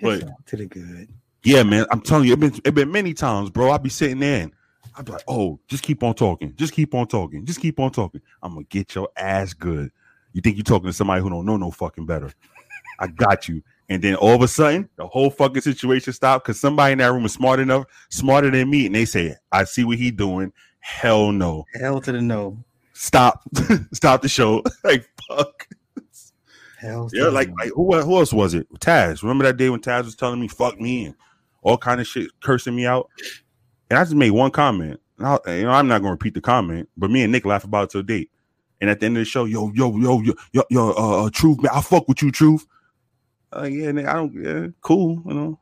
but- 0.00 0.24
to 0.46 0.56
the 0.56 0.66
good. 0.66 1.08
Yeah, 1.42 1.62
man. 1.62 1.86
I'm 1.90 2.02
telling 2.02 2.26
you, 2.26 2.34
it 2.34 2.40
been 2.40 2.54
it 2.64 2.74
been 2.74 2.92
many 2.92 3.14
times, 3.14 3.50
bro. 3.50 3.70
I'll 3.70 3.78
be 3.78 3.88
sitting 3.88 4.18
there 4.18 4.42
and 4.42 4.52
I'll 4.94 5.04
be 5.04 5.12
like, 5.12 5.24
oh, 5.26 5.58
just 5.68 5.82
keep 5.82 6.02
on 6.02 6.14
talking. 6.14 6.54
Just 6.56 6.74
keep 6.74 6.94
on 6.94 7.06
talking. 7.06 7.46
Just 7.46 7.60
keep 7.60 7.80
on 7.80 7.90
talking. 7.90 8.20
I'm 8.42 8.54
gonna 8.54 8.66
get 8.68 8.94
your 8.94 9.08
ass 9.16 9.54
good. 9.54 9.90
You 10.32 10.40
think 10.42 10.56
you're 10.56 10.64
talking 10.64 10.88
to 10.88 10.92
somebody 10.92 11.22
who 11.22 11.30
don't 11.30 11.46
know 11.46 11.56
no 11.56 11.70
fucking 11.70 12.06
better. 12.06 12.32
I 12.98 13.06
got 13.06 13.48
you. 13.48 13.62
And 13.88 14.00
then 14.02 14.14
all 14.14 14.34
of 14.34 14.42
a 14.42 14.48
sudden, 14.48 14.88
the 14.96 15.06
whole 15.06 15.30
fucking 15.30 15.62
situation 15.62 16.12
stopped 16.12 16.44
because 16.44 16.60
somebody 16.60 16.92
in 16.92 16.98
that 16.98 17.10
room 17.10 17.24
is 17.24 17.32
smart 17.32 17.58
enough, 17.58 17.86
smarter 18.10 18.50
than 18.50 18.70
me, 18.70 18.86
and 18.86 18.94
they 18.94 19.04
say, 19.04 19.34
I 19.50 19.64
see 19.64 19.82
what 19.82 19.98
he 19.98 20.12
doing. 20.12 20.52
Hell 20.78 21.32
no. 21.32 21.64
Hell 21.80 22.00
to 22.02 22.12
the 22.12 22.20
no. 22.20 22.62
Stop. 22.92 23.42
Stop 23.92 24.22
the 24.22 24.28
show. 24.28 24.62
like 24.84 25.08
fuck. 25.28 25.66
Hell. 26.80 27.10
Yeah, 27.12 27.28
like 27.28 27.50
like 27.58 27.70
who, 27.74 27.94
who 28.00 28.16
else 28.16 28.32
was 28.32 28.54
it? 28.54 28.66
Taz. 28.80 29.22
Remember 29.22 29.44
that 29.44 29.58
day 29.58 29.68
when 29.68 29.80
Taz 29.80 30.04
was 30.04 30.16
telling 30.16 30.40
me 30.40 30.48
fuck 30.48 30.80
me 30.80 31.06
and 31.06 31.14
all 31.60 31.76
kind 31.76 32.00
of 32.00 32.06
shit, 32.06 32.30
cursing 32.40 32.74
me 32.74 32.86
out? 32.86 33.10
And 33.90 33.98
I 33.98 34.04
just 34.04 34.14
made 34.14 34.30
one 34.30 34.50
comment. 34.50 34.98
And 35.18 35.26
I, 35.26 35.38
you 35.56 35.64
know, 35.64 35.72
I'm 35.72 35.88
not 35.88 35.98
gonna 35.98 36.12
repeat 36.12 36.32
the 36.32 36.40
comment, 36.40 36.88
but 36.96 37.10
me 37.10 37.22
and 37.22 37.32
Nick 37.32 37.44
laugh 37.44 37.64
about 37.64 37.84
it 37.84 37.90
till 37.90 38.02
date. 38.02 38.30
And 38.80 38.88
at 38.88 38.98
the 38.98 39.06
end 39.06 39.18
of 39.18 39.20
the 39.20 39.26
show, 39.26 39.44
yo, 39.44 39.70
yo, 39.74 39.94
yo, 39.98 40.22
yo, 40.22 40.34
yo, 40.52 40.62
yo 40.70 40.90
uh, 40.92 41.26
uh, 41.26 41.30
truth, 41.30 41.60
man, 41.60 41.72
I 41.74 41.82
fuck 41.82 42.08
with 42.08 42.22
you, 42.22 42.32
truth. 42.32 42.64
Uh, 43.54 43.64
yeah, 43.64 43.90
nigga, 43.90 44.08
I 44.08 44.12
don't, 44.14 44.32
yeah, 44.32 44.66
cool, 44.80 45.22
you 45.26 45.34
know, 45.34 45.60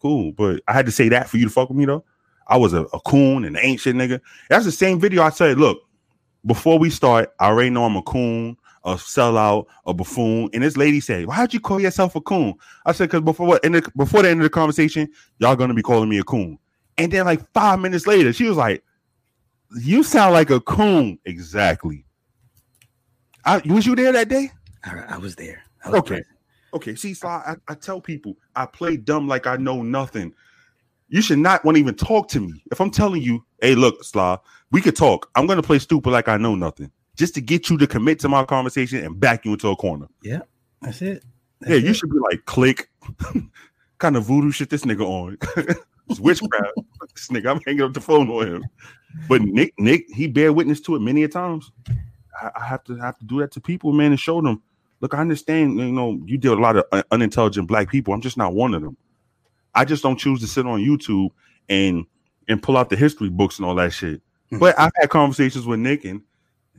cool. 0.00 0.30
But 0.30 0.62
I 0.68 0.72
had 0.72 0.86
to 0.86 0.92
say 0.92 1.08
that 1.08 1.28
for 1.28 1.36
you 1.36 1.46
to 1.46 1.50
fuck 1.50 1.68
with 1.68 1.78
me 1.78 1.84
though. 1.84 2.04
I 2.46 2.58
was 2.58 2.74
a, 2.74 2.82
a 2.92 3.00
coon 3.00 3.44
and 3.44 3.56
an 3.56 3.62
ancient 3.64 3.98
nigga. 3.98 4.20
That's 4.50 4.66
the 4.66 4.72
same 4.72 5.00
video 5.00 5.24
I 5.24 5.30
said. 5.30 5.58
Look, 5.58 5.80
before 6.46 6.78
we 6.78 6.90
start, 6.90 7.34
I 7.40 7.46
already 7.46 7.70
know 7.70 7.86
I'm 7.86 7.96
a 7.96 8.02
coon, 8.02 8.56
a 8.84 8.94
sellout, 8.94 9.66
a 9.86 9.94
buffoon. 9.94 10.50
And 10.52 10.62
this 10.62 10.76
lady 10.76 11.00
said, 11.00 11.26
"Why'd 11.26 11.54
you 11.54 11.60
call 11.60 11.80
yourself 11.80 12.14
a 12.14 12.20
coon?" 12.20 12.54
I 12.84 12.92
said, 12.92 13.10
"Cause 13.10 13.22
before 13.22 13.46
what? 13.46 13.62
The, 13.62 13.90
before 13.96 14.22
the 14.22 14.30
end 14.30 14.40
of 14.40 14.44
the 14.44 14.50
conversation, 14.50 15.08
y'all 15.38 15.56
gonna 15.56 15.74
be 15.74 15.82
calling 15.82 16.08
me 16.08 16.18
a 16.18 16.24
coon." 16.24 16.58
And 16.98 17.12
then 17.12 17.24
like 17.24 17.40
five 17.52 17.80
minutes 17.80 18.06
later, 18.06 18.32
she 18.32 18.44
was 18.44 18.56
like, 18.56 18.84
"You 19.80 20.02
sound 20.02 20.34
like 20.34 20.50
a 20.50 20.60
coon." 20.60 21.18
Exactly. 21.24 22.04
I, 23.46 23.58
was 23.66 23.86
you 23.86 23.94
there 23.94 24.12
that 24.12 24.28
day? 24.28 24.50
I, 24.84 25.04
I 25.08 25.18
was 25.18 25.36
there. 25.36 25.62
I 25.84 25.90
was 25.90 26.00
Okay. 26.00 26.22
Okay. 26.72 26.94
See, 26.94 27.14
so 27.14 27.28
I, 27.28 27.56
I 27.68 27.74
tell 27.74 28.00
people 28.00 28.36
I 28.56 28.66
play 28.66 28.96
dumb 28.96 29.28
like 29.28 29.46
I 29.46 29.56
know 29.56 29.82
nothing. 29.82 30.34
You 31.08 31.20
should 31.20 31.38
not 31.38 31.64
want 31.64 31.76
to 31.76 31.80
even 31.80 31.94
talk 31.94 32.28
to 32.28 32.40
me. 32.40 32.62
If 32.72 32.80
I'm 32.80 32.90
telling 32.90 33.22
you, 33.22 33.44
hey, 33.60 33.74
look, 33.74 34.02
Sly, 34.02 34.38
we 34.72 34.80
could 34.80 34.96
talk. 34.96 35.30
I'm 35.34 35.46
gonna 35.46 35.62
play 35.62 35.78
stupid 35.78 36.10
like 36.10 36.28
I 36.28 36.36
know 36.36 36.54
nothing. 36.54 36.90
Just 37.16 37.34
to 37.34 37.40
get 37.40 37.70
you 37.70 37.78
to 37.78 37.86
commit 37.86 38.18
to 38.20 38.28
my 38.28 38.44
conversation 38.44 39.04
and 39.04 39.18
back 39.18 39.44
you 39.44 39.52
into 39.52 39.68
a 39.68 39.76
corner. 39.76 40.06
Yeah, 40.22 40.40
that's 40.82 41.00
it. 41.02 41.24
That's 41.60 41.70
yeah, 41.70 41.76
you 41.78 41.90
it. 41.90 41.94
should 41.94 42.10
be 42.10 42.18
like, 42.18 42.44
click. 42.44 42.90
kind 43.98 44.16
of 44.16 44.24
voodoo 44.24 44.50
shit 44.50 44.70
this 44.70 44.84
nigga 44.84 45.02
on. 45.02 45.38
it's 46.08 46.20
witchcraft. 46.20 46.72
this 47.14 47.28
nigga, 47.28 47.50
I'm 47.50 47.60
hanging 47.64 47.82
up 47.82 47.94
the 47.94 48.00
phone 48.00 48.28
on 48.28 48.46
him. 48.46 48.64
But 49.28 49.42
Nick, 49.42 49.72
Nick, 49.78 50.06
he 50.12 50.26
bear 50.26 50.52
witness 50.52 50.80
to 50.82 50.96
it 50.96 51.00
many 51.00 51.22
a 51.22 51.28
times. 51.28 51.70
I, 52.40 52.50
I 52.56 52.64
have 52.66 52.82
to 52.84 52.96
have 52.96 53.16
to 53.18 53.24
do 53.24 53.40
that 53.40 53.52
to 53.52 53.60
people, 53.60 53.92
man, 53.92 54.10
and 54.10 54.20
show 54.20 54.40
them. 54.40 54.62
Look, 55.00 55.14
I 55.14 55.18
understand. 55.18 55.78
You 55.78 55.92
know, 55.92 56.20
you 56.26 56.36
deal 56.36 56.52
with 56.52 56.58
a 56.58 56.62
lot 56.62 56.76
of 56.76 56.84
un- 56.92 57.04
unintelligent 57.12 57.68
black 57.68 57.88
people. 57.88 58.12
I'm 58.12 58.20
just 58.20 58.36
not 58.36 58.54
one 58.54 58.74
of 58.74 58.82
them. 58.82 58.96
I 59.74 59.84
just 59.84 60.02
don't 60.02 60.18
choose 60.18 60.40
to 60.40 60.46
sit 60.46 60.66
on 60.66 60.80
YouTube 60.80 61.30
and 61.68 62.04
and 62.48 62.62
pull 62.62 62.76
out 62.76 62.90
the 62.90 62.96
history 62.96 63.30
books 63.30 63.58
and 63.58 63.66
all 63.66 63.74
that 63.76 63.92
shit. 63.92 64.20
Mhm. 64.52 64.60
But 64.60 64.78
I've 64.78 64.92
had 64.96 65.10
conversations 65.10 65.66
with 65.66 65.80
Nick, 65.80 66.04
and 66.04 66.22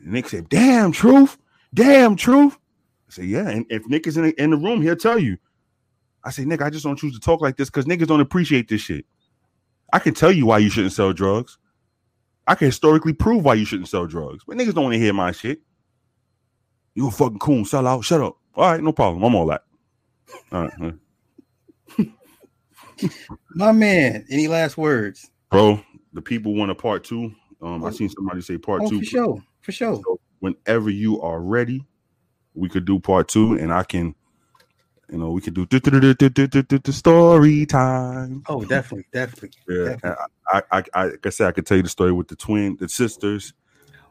Nick 0.01 0.29
said, 0.29 0.49
"Damn, 0.49 0.91
truth, 0.91 1.37
damn, 1.73 2.15
truth." 2.15 2.57
I 3.09 3.11
say, 3.11 3.23
"Yeah." 3.25 3.49
And 3.49 3.65
if 3.69 3.87
Nick 3.87 4.07
is 4.07 4.17
in 4.17 4.23
the, 4.25 4.41
in 4.41 4.51
the 4.51 4.57
room, 4.57 4.81
he'll 4.81 4.95
tell 4.95 5.17
you. 5.19 5.37
I 6.23 6.31
say, 6.31 6.43
Nick, 6.43 6.61
I 6.63 6.71
just 6.71 6.83
don't 6.83 6.95
choose 6.97 7.13
to 7.13 7.19
talk 7.19 7.39
like 7.41 7.55
this 7.55 7.69
because 7.69 7.85
niggas 7.85 8.07
don't 8.07 8.19
appreciate 8.19 8.67
this 8.67 8.81
shit. 8.81 9.05
I 9.93 9.99
can 9.99 10.15
tell 10.15 10.31
you 10.31 10.47
why 10.47 10.57
you 10.57 10.71
shouldn't 10.71 10.93
sell 10.93 11.13
drugs. 11.13 11.59
I 12.47 12.55
can 12.55 12.65
historically 12.65 13.13
prove 13.13 13.45
why 13.45 13.53
you 13.53 13.63
shouldn't 13.65 13.89
sell 13.89 14.07
drugs, 14.07 14.43
but 14.47 14.57
niggas 14.57 14.73
don't 14.73 14.85
want 14.85 14.93
to 14.95 14.99
hear 14.99 15.13
my 15.13 15.31
shit. 15.31 15.61
You 16.95 17.07
a 17.09 17.11
fucking 17.11 17.37
coon, 17.39 17.63
sell 17.65 17.85
out, 17.85 18.03
shut 18.05 18.21
up. 18.21 18.37
All 18.55 18.71
right, 18.71 18.81
no 18.81 18.91
problem. 18.91 19.23
I'm 19.23 19.35
all 19.35 19.45
that. 19.47 19.63
All 20.51 20.67
right. 20.67 20.93
My 23.51 23.71
man. 23.71 24.25
Any 24.29 24.47
last 24.47 24.77
words? 24.77 25.29
bro. 25.51 25.79
The 26.13 26.21
people 26.21 26.55
want 26.55 26.71
a 26.71 26.75
part 26.75 27.03
two. 27.03 27.33
Um, 27.61 27.83
I 27.83 27.91
seen 27.91 28.09
somebody 28.09 28.41
say 28.41 28.57
part 28.57 28.81
Oh, 28.83 28.89
two. 28.89 28.99
for 28.99 29.05
sure. 29.05 29.43
For 29.65 29.71
sure. 29.71 29.95
So 29.95 30.19
whenever 30.41 30.91
you 30.91 31.19
are 31.21 31.41
ready, 31.41 31.83
we 32.53 32.69
could 32.69 32.85
do 32.85 32.99
part 32.99 33.27
two, 33.27 33.53
and 33.53 33.73
I 33.73 33.81
can, 33.81 34.13
you 35.09 35.17
know, 35.17 35.31
we 35.31 35.41
could 35.41 35.55
do 35.55 35.65
the 35.65 36.91
story 36.93 37.65
time. 37.65 38.43
Oh, 38.47 38.63
definitely, 38.63 39.07
definitely. 39.11 39.49
Yeah, 39.67 39.95
definitely. 39.95 40.25
I, 40.53 40.61
I, 40.71 40.83
I, 40.93 41.05
like 41.05 41.25
I 41.25 41.29
said, 41.29 41.47
I 41.47 41.51
could 41.51 41.65
tell 41.65 41.77
you 41.77 41.81
the 41.81 41.89
story 41.89 42.11
with 42.11 42.27
the 42.27 42.35
twin, 42.35 42.77
the 42.79 42.87
sisters, 42.87 43.55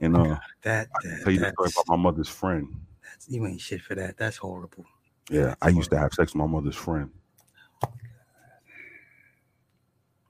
and 0.01 0.17
uh, 0.17 0.39
That, 0.65 0.89
I 0.93 1.03
can 1.03 1.23
tell 1.23 1.33
you 1.33 1.39
the 1.39 1.51
story 1.53 1.71
about 1.73 1.97
my 1.97 2.03
mother's 2.03 2.29
friend. 2.29 2.67
that's 3.05 3.29
you 3.29 3.47
ain't 3.47 3.61
shit 3.61 3.81
for 3.81 3.95
that. 3.95 4.17
That's 4.17 4.39
horrible. 4.39 4.85
Yeah, 5.31 5.55
I 5.63 5.69
used 5.69 5.91
to 5.91 5.99
have 5.99 6.13
sex 6.15 6.35
with 6.35 6.41
my 6.41 6.49
mother's 6.49 6.75
friend. 6.75 7.13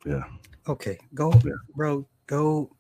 Yeah. 0.05 0.25
Okay, 0.69 0.99
go, 1.15 1.33
bro. 1.75 2.07
Go. 2.27 2.77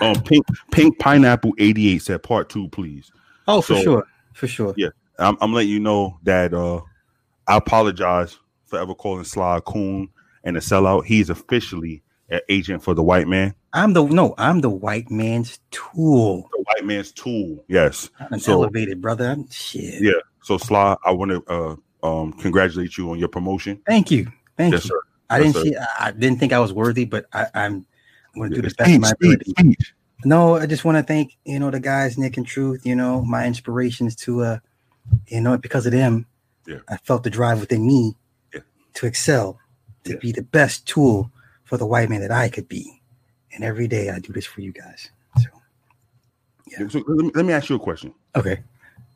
Um, 0.00 0.20
pink, 0.22 0.44
pink 0.72 0.98
pineapple 0.98 1.52
eighty 1.58 1.88
eight 1.94 2.02
said 2.02 2.22
part 2.22 2.48
two, 2.48 2.68
please. 2.68 3.10
Oh, 3.46 3.60
for 3.60 3.74
So- 3.76 3.82
sure, 3.82 4.04
for 4.32 4.46
sure. 4.48 4.74
Yeah. 4.76 4.88
I'm, 5.18 5.36
I'm 5.40 5.52
letting 5.52 5.70
you 5.70 5.78
know 5.78 6.18
that 6.24 6.52
uh, 6.52 6.80
I 7.46 7.56
apologize 7.56 8.36
for 8.64 8.80
ever 8.80 8.94
calling 8.94 9.22
Sly 9.24 9.58
a 9.58 9.60
coon 9.60 10.08
and 10.42 10.56
a 10.56 10.60
sellout. 10.60 11.04
He's 11.04 11.30
officially 11.30 12.02
an 12.30 12.40
agent 12.48 12.82
for 12.82 12.94
the 12.94 13.02
white 13.02 13.28
man, 13.28 13.54
I'm 13.74 13.92
the 13.92 14.02
no. 14.04 14.34
I'm 14.38 14.60
the 14.60 14.70
white 14.70 15.10
man's 15.10 15.60
tool. 15.70 16.48
the 16.52 16.64
white 16.64 16.84
man's 16.84 17.12
tool. 17.12 17.62
Yes. 17.68 18.10
I'm 18.18 18.32
an 18.32 18.40
So- 18.40 18.52
elevated 18.54 19.00
brother. 19.00 19.28
I'm, 19.28 19.48
shit. 19.50 20.02
Yeah. 20.02 20.12
So 20.42 20.58
Sly, 20.58 20.96
I 21.04 21.10
want 21.12 21.30
to 21.30 21.44
uh, 21.52 21.76
um, 22.02 22.32
congratulate 22.34 22.96
you 22.98 23.10
on 23.10 23.18
your 23.18 23.28
promotion. 23.28 23.80
Thank 23.86 24.10
you. 24.10 24.26
Thank 24.56 24.72
Yes, 24.72 24.84
you. 24.84 24.88
sir. 24.90 25.00
I 25.30 25.38
Yes, 25.38 25.52
didn't 25.54 25.66
see. 25.68 25.76
I, 25.76 25.86
I 26.08 26.10
didn't 26.12 26.38
think 26.40 26.52
I 26.52 26.58
was 26.58 26.72
worthy, 26.72 27.04
but 27.04 27.26
I, 27.32 27.46
I'm. 27.54 27.86
I'm 28.34 28.40
going 28.40 28.50
to 28.50 28.56
do 28.56 28.62
the 28.68 28.74
best 28.74 28.94
of 28.94 29.00
my 29.00 29.10
ability. 29.10 29.76
No, 30.24 30.56
I 30.56 30.66
just 30.66 30.84
want 30.84 30.96
to 30.96 31.02
thank 31.02 31.36
you 31.44 31.58
know 31.58 31.70
the 31.70 31.80
guys 31.80 32.16
Nick 32.16 32.36
and 32.36 32.46
Truth. 32.46 32.86
You 32.86 32.94
know 32.96 33.22
my 33.22 33.46
inspirations 33.46 34.16
to 34.16 34.42
uh, 34.42 34.58
you 35.28 35.40
know 35.40 35.58
because 35.58 35.86
of 35.86 35.92
them, 35.92 36.26
Yeah. 36.66 36.78
I 36.88 36.96
felt 36.98 37.24
the 37.24 37.30
drive 37.30 37.60
within 37.60 37.86
me 37.86 38.16
Yeah. 38.54 38.60
to 38.94 39.06
excel, 39.06 39.58
to 40.04 40.12
Yeah. 40.12 40.18
be 40.20 40.32
the 40.32 40.42
best 40.42 40.86
tool 40.86 41.30
for 41.64 41.76
the 41.76 41.86
white 41.86 42.08
man 42.08 42.20
that 42.20 42.30
I 42.30 42.48
could 42.48 42.68
be, 42.68 43.02
and 43.52 43.62
every 43.62 43.86
day 43.86 44.10
I 44.10 44.18
do 44.18 44.32
this 44.32 44.46
for 44.46 44.62
you 44.62 44.72
guys. 44.72 45.10
So 45.42 45.48
Yeah. 46.66 46.88
So 46.88 47.02
let 47.06 47.24
me, 47.26 47.30
let 47.34 47.44
me 47.44 47.52
ask 47.52 47.68
you 47.68 47.76
a 47.76 47.80
question. 47.80 48.14
okay, 48.34 48.62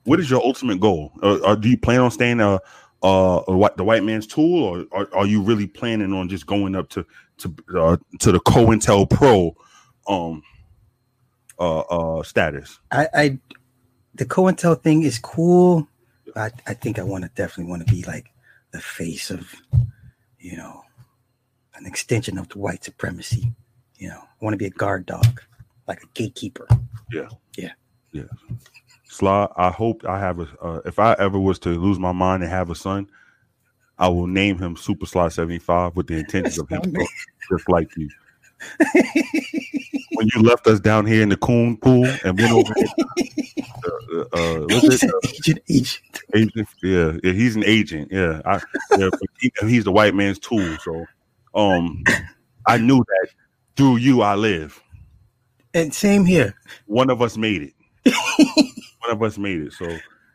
What 0.05 0.21
is 0.21 0.29
your 0.31 0.45
ultimate 0.45 0.79
goal? 0.81 1.13
Uh, 1.23 1.39
uh, 1.43 1.55
do 1.55 1.69
you 1.71 1.79
plan 1.79 2.01
on 2.01 2.11
staying 2.11 2.41
uh, 2.41 2.59
uh, 3.03 3.69
the 3.77 3.85
white 3.85 4.05
man's 4.05 4.27
tool, 4.27 4.63
or 4.65 4.85
are, 4.93 5.09
are 5.15 5.27
you 5.27 5.41
really 5.41 5.67
planning 5.67 6.13
on 6.13 6.29
just 6.29 6.47
going 6.47 6.75
up 6.75 6.89
to 6.91 7.07
to 7.39 7.55
uh, 7.77 7.97
to 8.21 8.33
the 8.33 8.41
COINTEL 8.41 9.09
Pro? 9.11 9.57
Um, 10.09 10.43
uh 11.59 11.81
uh 11.81 12.23
status. 12.23 12.79
I, 12.91 13.09
I 13.15 13.39
the 14.15 14.25
COINTEL 14.25 14.83
thing 14.83 15.03
is 15.03 15.19
cool. 15.19 15.89
I, 16.37 16.51
I 16.67 16.75
think 16.75 16.99
I 16.99 17.03
want 17.03 17.25
to 17.25 17.31
definitely 17.35 17.71
want 17.71 17.87
to 17.87 17.93
be 17.93 18.03
like 18.03 18.33
the 18.73 18.81
face 18.81 19.31
of, 19.31 19.53
you 20.39 20.57
know, 20.57 20.83
an 21.75 21.87
extension 21.87 22.39
of 22.39 22.49
the 22.49 22.59
white 22.59 22.85
supremacy. 22.85 23.53
You 23.97 24.09
know, 24.09 24.21
I 24.21 24.45
want 24.45 24.55
to 24.55 24.59
be 24.59 24.67
a 24.67 24.71
guard 24.71 25.07
dog, 25.07 25.43
like 25.87 26.03
a 26.03 26.07
gatekeeper. 26.15 26.67
Yeah. 27.11 27.29
Yeah. 27.57 27.73
Yeah. 28.13 28.25
Sly, 29.05 29.49
I 29.57 29.71
hope 29.71 30.05
I 30.07 30.19
have 30.19 30.39
a. 30.39 30.49
Uh, 30.61 30.81
if 30.85 30.99
I 30.99 31.15
ever 31.15 31.39
was 31.39 31.59
to 31.61 31.71
lose 31.71 31.99
my 31.99 32.13
mind 32.13 32.43
and 32.43 32.53
have 32.53 32.71
a 32.71 32.75
son, 32.75 33.09
I 33.99 34.09
will 34.09 34.27
name 34.27 34.59
him 34.59 34.77
Super 34.77 35.07
seventy 35.07 35.59
five 35.59 35.97
with 35.97 36.07
the 36.07 36.19
intentions 36.19 36.59
of 36.59 36.69
him 36.69 36.83
just 37.51 37.69
like 37.69 37.89
you. 37.97 38.09
when 40.15 40.29
you 40.35 40.43
left 40.43 40.67
us 40.67 40.81
down 40.81 41.07
here 41.07 41.23
in 41.23 41.29
the 41.29 41.37
coon 41.37 41.77
pool 41.77 42.05
and 42.25 42.39
went 42.39 42.53
over, 42.53 42.75
uh, 44.13 44.21
uh, 44.33 44.67
it? 44.69 45.11
agent, 45.29 45.61
agent, 45.69 46.23
agent. 46.35 46.69
Yeah, 46.83 47.13
yeah, 47.23 47.33
he's 47.33 47.57
an 47.57 47.65
agent. 47.65 48.09
Yeah, 48.11 48.41
I, 48.45 48.61
yeah 48.97 49.11
he, 49.41 49.53
he's 49.61 49.85
the 49.85 49.93
white 49.93 50.15
man's 50.15 50.39
tool. 50.39 50.77
So, 50.79 51.07
um, 51.55 52.03
I 52.67 52.79
knew 52.79 52.99
that 52.99 53.29
through 53.77 53.97
you 53.99 54.23
I 54.23 54.35
live. 54.35 54.81
And 55.75 55.95
same 55.95 56.25
here. 56.25 56.55
One 56.87 57.11
of 57.11 57.23
us 57.23 57.37
made 57.37 57.63
it. 57.63 57.75
One 59.01 59.13
of 59.13 59.23
us 59.23 59.39
made 59.39 59.63
it. 59.63 59.73
So 59.73 59.87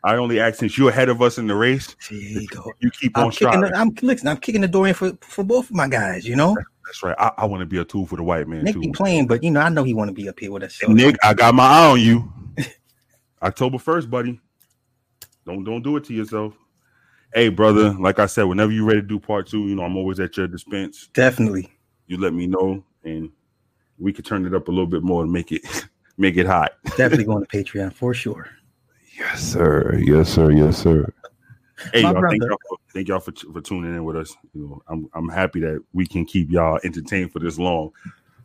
I 0.04 0.16
only 0.16 0.38
ask 0.38 0.58
since 0.58 0.76
you're 0.76 0.90
ahead 0.90 1.08
of 1.08 1.22
us 1.22 1.38
in 1.38 1.46
the 1.46 1.54
race. 1.54 1.96
There 2.10 2.18
you 2.18 2.46
go. 2.48 2.70
You 2.80 2.90
keep 2.90 3.16
I'm 3.16 3.24
on 3.24 3.30
kicking. 3.30 3.62
The, 3.62 3.74
I'm 3.74 3.90
listen. 4.02 4.28
I'm 4.28 4.36
kicking 4.36 4.60
the 4.60 4.68
door 4.68 4.86
in 4.86 4.92
for 4.92 5.16
for 5.22 5.42
both 5.42 5.70
of 5.70 5.76
my 5.76 5.88
guys. 5.88 6.26
You 6.26 6.36
know, 6.36 6.54
That's 6.84 7.02
right. 7.02 7.16
I, 7.18 7.32
I 7.38 7.44
want 7.46 7.62
to 7.62 7.66
be 7.66 7.78
a 7.78 7.84
tool 7.86 8.06
for 8.06 8.16
the 8.16 8.22
white 8.22 8.46
man 8.46 8.64
Nick 8.64 8.74
too. 8.74 8.80
be 8.80 8.92
playing, 8.92 9.26
but 9.26 9.42
you 9.42 9.50
know, 9.50 9.60
I 9.60 9.70
know 9.70 9.82
he 9.82 9.94
want 9.94 10.08
to 10.08 10.14
be 10.14 10.28
up 10.28 10.38
here 10.38 10.52
with 10.52 10.62
us. 10.62 10.74
So. 10.74 10.88
Nick, 10.88 11.16
I 11.24 11.32
got 11.32 11.54
my 11.54 11.64
eye 11.64 11.86
on 11.86 12.00
you. 12.00 12.30
October 13.42 13.78
first, 13.78 14.10
buddy. 14.10 14.38
Don't 15.46 15.64
don't 15.64 15.82
do 15.82 15.96
it 15.96 16.04
to 16.04 16.14
yourself. 16.14 16.54
Hey, 17.32 17.48
brother. 17.48 17.94
Like 17.94 18.18
I 18.18 18.26
said, 18.26 18.44
whenever 18.44 18.72
you're 18.72 18.86
ready 18.86 19.00
to 19.00 19.06
do 19.06 19.18
part 19.18 19.46
two, 19.46 19.66
you 19.68 19.74
know 19.74 19.84
I'm 19.84 19.96
always 19.96 20.20
at 20.20 20.36
your 20.36 20.48
dispense. 20.48 21.08
Definitely. 21.14 21.72
You 22.08 22.18
let 22.18 22.34
me 22.34 22.46
know, 22.46 22.84
and 23.04 23.30
we 23.98 24.12
could 24.12 24.26
turn 24.26 24.44
it 24.44 24.54
up 24.54 24.68
a 24.68 24.70
little 24.70 24.86
bit 24.86 25.02
more 25.02 25.22
and 25.22 25.32
make 25.32 25.50
it 25.50 25.62
make 26.18 26.36
it 26.36 26.46
hot. 26.46 26.72
Definitely 26.98 27.24
going 27.24 27.42
to 27.42 27.48
Patreon 27.48 27.94
for 27.94 28.12
sure. 28.12 28.50
Yes, 29.16 29.40
sir. 29.42 29.96
Yes, 29.98 30.28
sir. 30.28 30.50
Yes, 30.50 30.78
sir. 30.78 31.12
Hey, 31.92 32.02
My 32.02 32.12
y'all, 32.12 32.22
thank 32.28 32.42
y'all, 32.42 32.58
for, 32.68 32.78
thank 32.92 33.08
y'all 33.08 33.20
for, 33.20 33.32
for 33.52 33.60
tuning 33.60 33.94
in 33.94 34.04
with 34.04 34.16
us. 34.16 34.34
You 34.54 34.62
know, 34.62 34.82
I'm 34.88 35.08
I'm 35.14 35.28
happy 35.28 35.60
that 35.60 35.82
we 35.92 36.06
can 36.06 36.24
keep 36.24 36.50
y'all 36.50 36.80
entertained 36.84 37.32
for 37.32 37.38
this 37.38 37.58
long. 37.58 37.90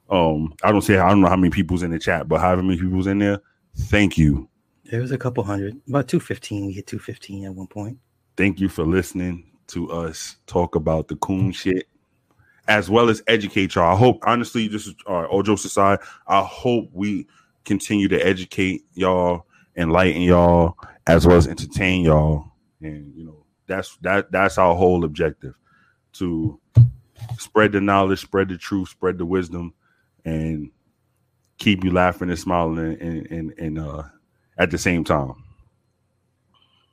Um, 0.09 0.53
I 0.63 0.71
don't 0.71 0.81
say 0.81 0.97
I 0.97 1.09
don't 1.09 1.21
know 1.21 1.29
how 1.29 1.35
many 1.35 1.51
people's 1.51 1.83
in 1.83 1.91
the 1.91 1.99
chat, 1.99 2.27
but 2.27 2.41
however 2.41 2.63
many 2.63 2.79
people's 2.79 3.07
in 3.07 3.19
there, 3.19 3.41
thank 3.75 4.17
you. 4.17 4.49
There 4.85 5.01
was 5.01 5.11
a 5.11 5.17
couple 5.17 5.43
hundred, 5.43 5.79
about 5.87 6.07
two 6.07 6.19
fifteen. 6.19 6.65
We 6.65 6.73
hit 6.73 6.87
two 6.87 6.99
fifteen 6.99 7.45
at 7.45 7.53
one 7.53 7.67
point. 7.67 7.99
Thank 8.35 8.59
you 8.59 8.69
for 8.69 8.83
listening 8.83 9.45
to 9.67 9.91
us 9.91 10.37
talk 10.47 10.75
about 10.75 11.07
the 11.07 11.15
coon 11.17 11.51
shit, 11.51 11.87
as 12.67 12.89
well 12.89 13.09
as 13.09 13.21
educate 13.27 13.75
y'all. 13.75 13.93
I 13.93 13.97
hope, 13.97 14.19
honestly, 14.25 14.67
this 14.67 14.87
is 14.87 14.95
uh, 15.05 15.27
Ojo 15.27 15.55
Society. 15.55 16.01
I 16.27 16.41
hope 16.41 16.89
we 16.91 17.27
continue 17.65 18.07
to 18.07 18.19
educate 18.19 18.81
y'all, 18.95 19.45
enlighten 19.79 20.21
y'all, 20.21 20.77
as 21.07 21.25
well 21.25 21.37
as 21.37 21.47
entertain 21.47 22.03
y'all. 22.03 22.51
And 22.81 23.13
you 23.15 23.25
know, 23.25 23.45
that's 23.65 23.97
that 24.01 24.31
that's 24.31 24.57
our 24.57 24.75
whole 24.75 25.03
objective 25.03 25.55
to 26.13 26.59
spread 27.37 27.71
the 27.71 27.81
knowledge, 27.81 28.19
spread 28.21 28.49
the 28.49 28.57
truth, 28.57 28.89
spread 28.89 29.17
the 29.17 29.25
wisdom, 29.25 29.73
and 30.25 30.71
keep 31.57 31.83
you 31.83 31.91
laughing 31.91 32.29
and 32.29 32.39
smiling 32.39 32.97
and 32.99 33.27
and, 33.31 33.53
and, 33.57 33.79
uh 33.79 34.03
at 34.57 34.71
the 34.71 34.77
same 34.77 35.05
time. 35.05 35.33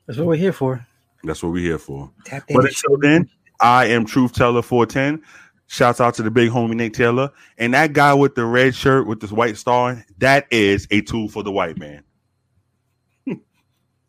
That's 0.06 0.18
what 0.18 0.28
we're 0.28 0.36
here 0.36 0.52
for. 0.52 0.86
That's 1.24 1.42
what 1.42 1.50
we're 1.50 1.64
here 1.64 1.78
for. 1.78 2.12
Tap 2.24 2.44
But 2.48 2.64
until 2.64 2.96
then, 2.98 3.28
I 3.60 3.86
am 3.86 4.06
Truth 4.06 4.34
Teller 4.34 4.62
410. 4.62 5.20
Shouts 5.66 6.00
out 6.00 6.14
to 6.14 6.22
the 6.22 6.30
big 6.30 6.50
homie 6.50 6.76
Nick 6.76 6.92
Taylor. 6.92 7.32
And 7.58 7.74
that 7.74 7.92
guy 7.92 8.14
with 8.14 8.36
the 8.36 8.44
red 8.44 8.76
shirt 8.76 9.08
with 9.08 9.20
this 9.20 9.32
white 9.32 9.56
star, 9.56 10.04
that 10.18 10.46
is 10.52 10.86
a 10.92 11.00
tool 11.00 11.28
for 11.28 11.42
the 11.42 11.50
white 11.50 11.76
man. 11.76 12.04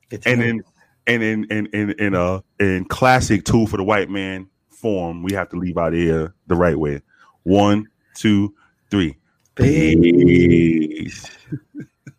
To 0.09 0.21
And 0.25 0.41
in 0.41 0.63
and 1.05 1.23
in 1.23 1.45
in 1.45 1.65
in 1.67 1.91
in 1.91 2.15
uh 2.15 2.41
in 2.59 2.85
classic 2.85 3.43
tool 3.45 3.67
for 3.67 3.77
the 3.77 3.84
white 3.84 4.09
man 4.09 4.49
form, 4.69 5.23
we 5.23 5.34
have 5.34 5.49
to 5.49 5.57
leave 5.57 5.77
out 5.77 5.93
here 5.93 6.34
the 6.47 6.55
right 6.55 6.77
way. 6.77 7.01
One, 7.43 7.88
two, 8.15 8.53
three. 8.89 9.17
Peace. 9.55 11.29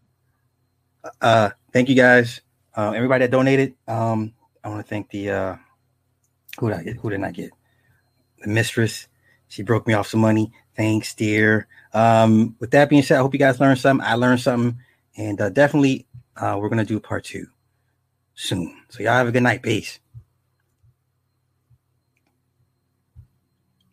uh 1.21 1.51
thank 1.73 1.89
you 1.89 1.95
guys. 1.95 2.41
Uh 2.75 2.93
everybody 2.93 3.25
that 3.25 3.31
donated 3.31 3.75
um 3.87 4.35
i 4.65 4.69
want 4.69 4.85
to 4.85 4.89
thank 4.89 5.09
the 5.11 5.31
uh 5.31 5.57
who 6.59 6.69
did 6.69 6.79
i 6.79 6.83
get 6.83 6.97
who 6.97 7.11
did 7.11 7.23
i 7.23 7.31
get? 7.31 7.51
The 8.43 8.49
mistress. 8.49 9.07
She 9.49 9.63
broke 9.63 9.87
me 9.87 9.95
off 9.95 10.09
some 10.09 10.21
money. 10.21 10.53
Thanks 10.77 11.15
dear. 11.15 11.69
Um 11.95 12.57
with 12.59 12.71
that 12.73 12.91
being 12.91 13.03
said 13.03 13.19
i 13.19 13.21
hope 13.21 13.33
you 13.33 13.39
guys 13.39 13.61
learned 13.61 13.79
something. 13.79 14.07
I 14.07 14.15
learned 14.15 14.41
something. 14.41 14.79
And 15.17 15.41
uh, 15.41 15.49
definitely 15.51 16.07
uh 16.37 16.59
we're 16.61 16.69
gonna 16.69 16.85
do 16.85 17.01
part 17.01 17.25
two 17.25 17.47
soon. 18.39 18.75
So 18.89 19.03
y'all 19.03 19.13
have 19.15 19.29
a 19.29 19.33
good 19.33 19.43
night. 19.43 19.63
Peace 19.63 19.99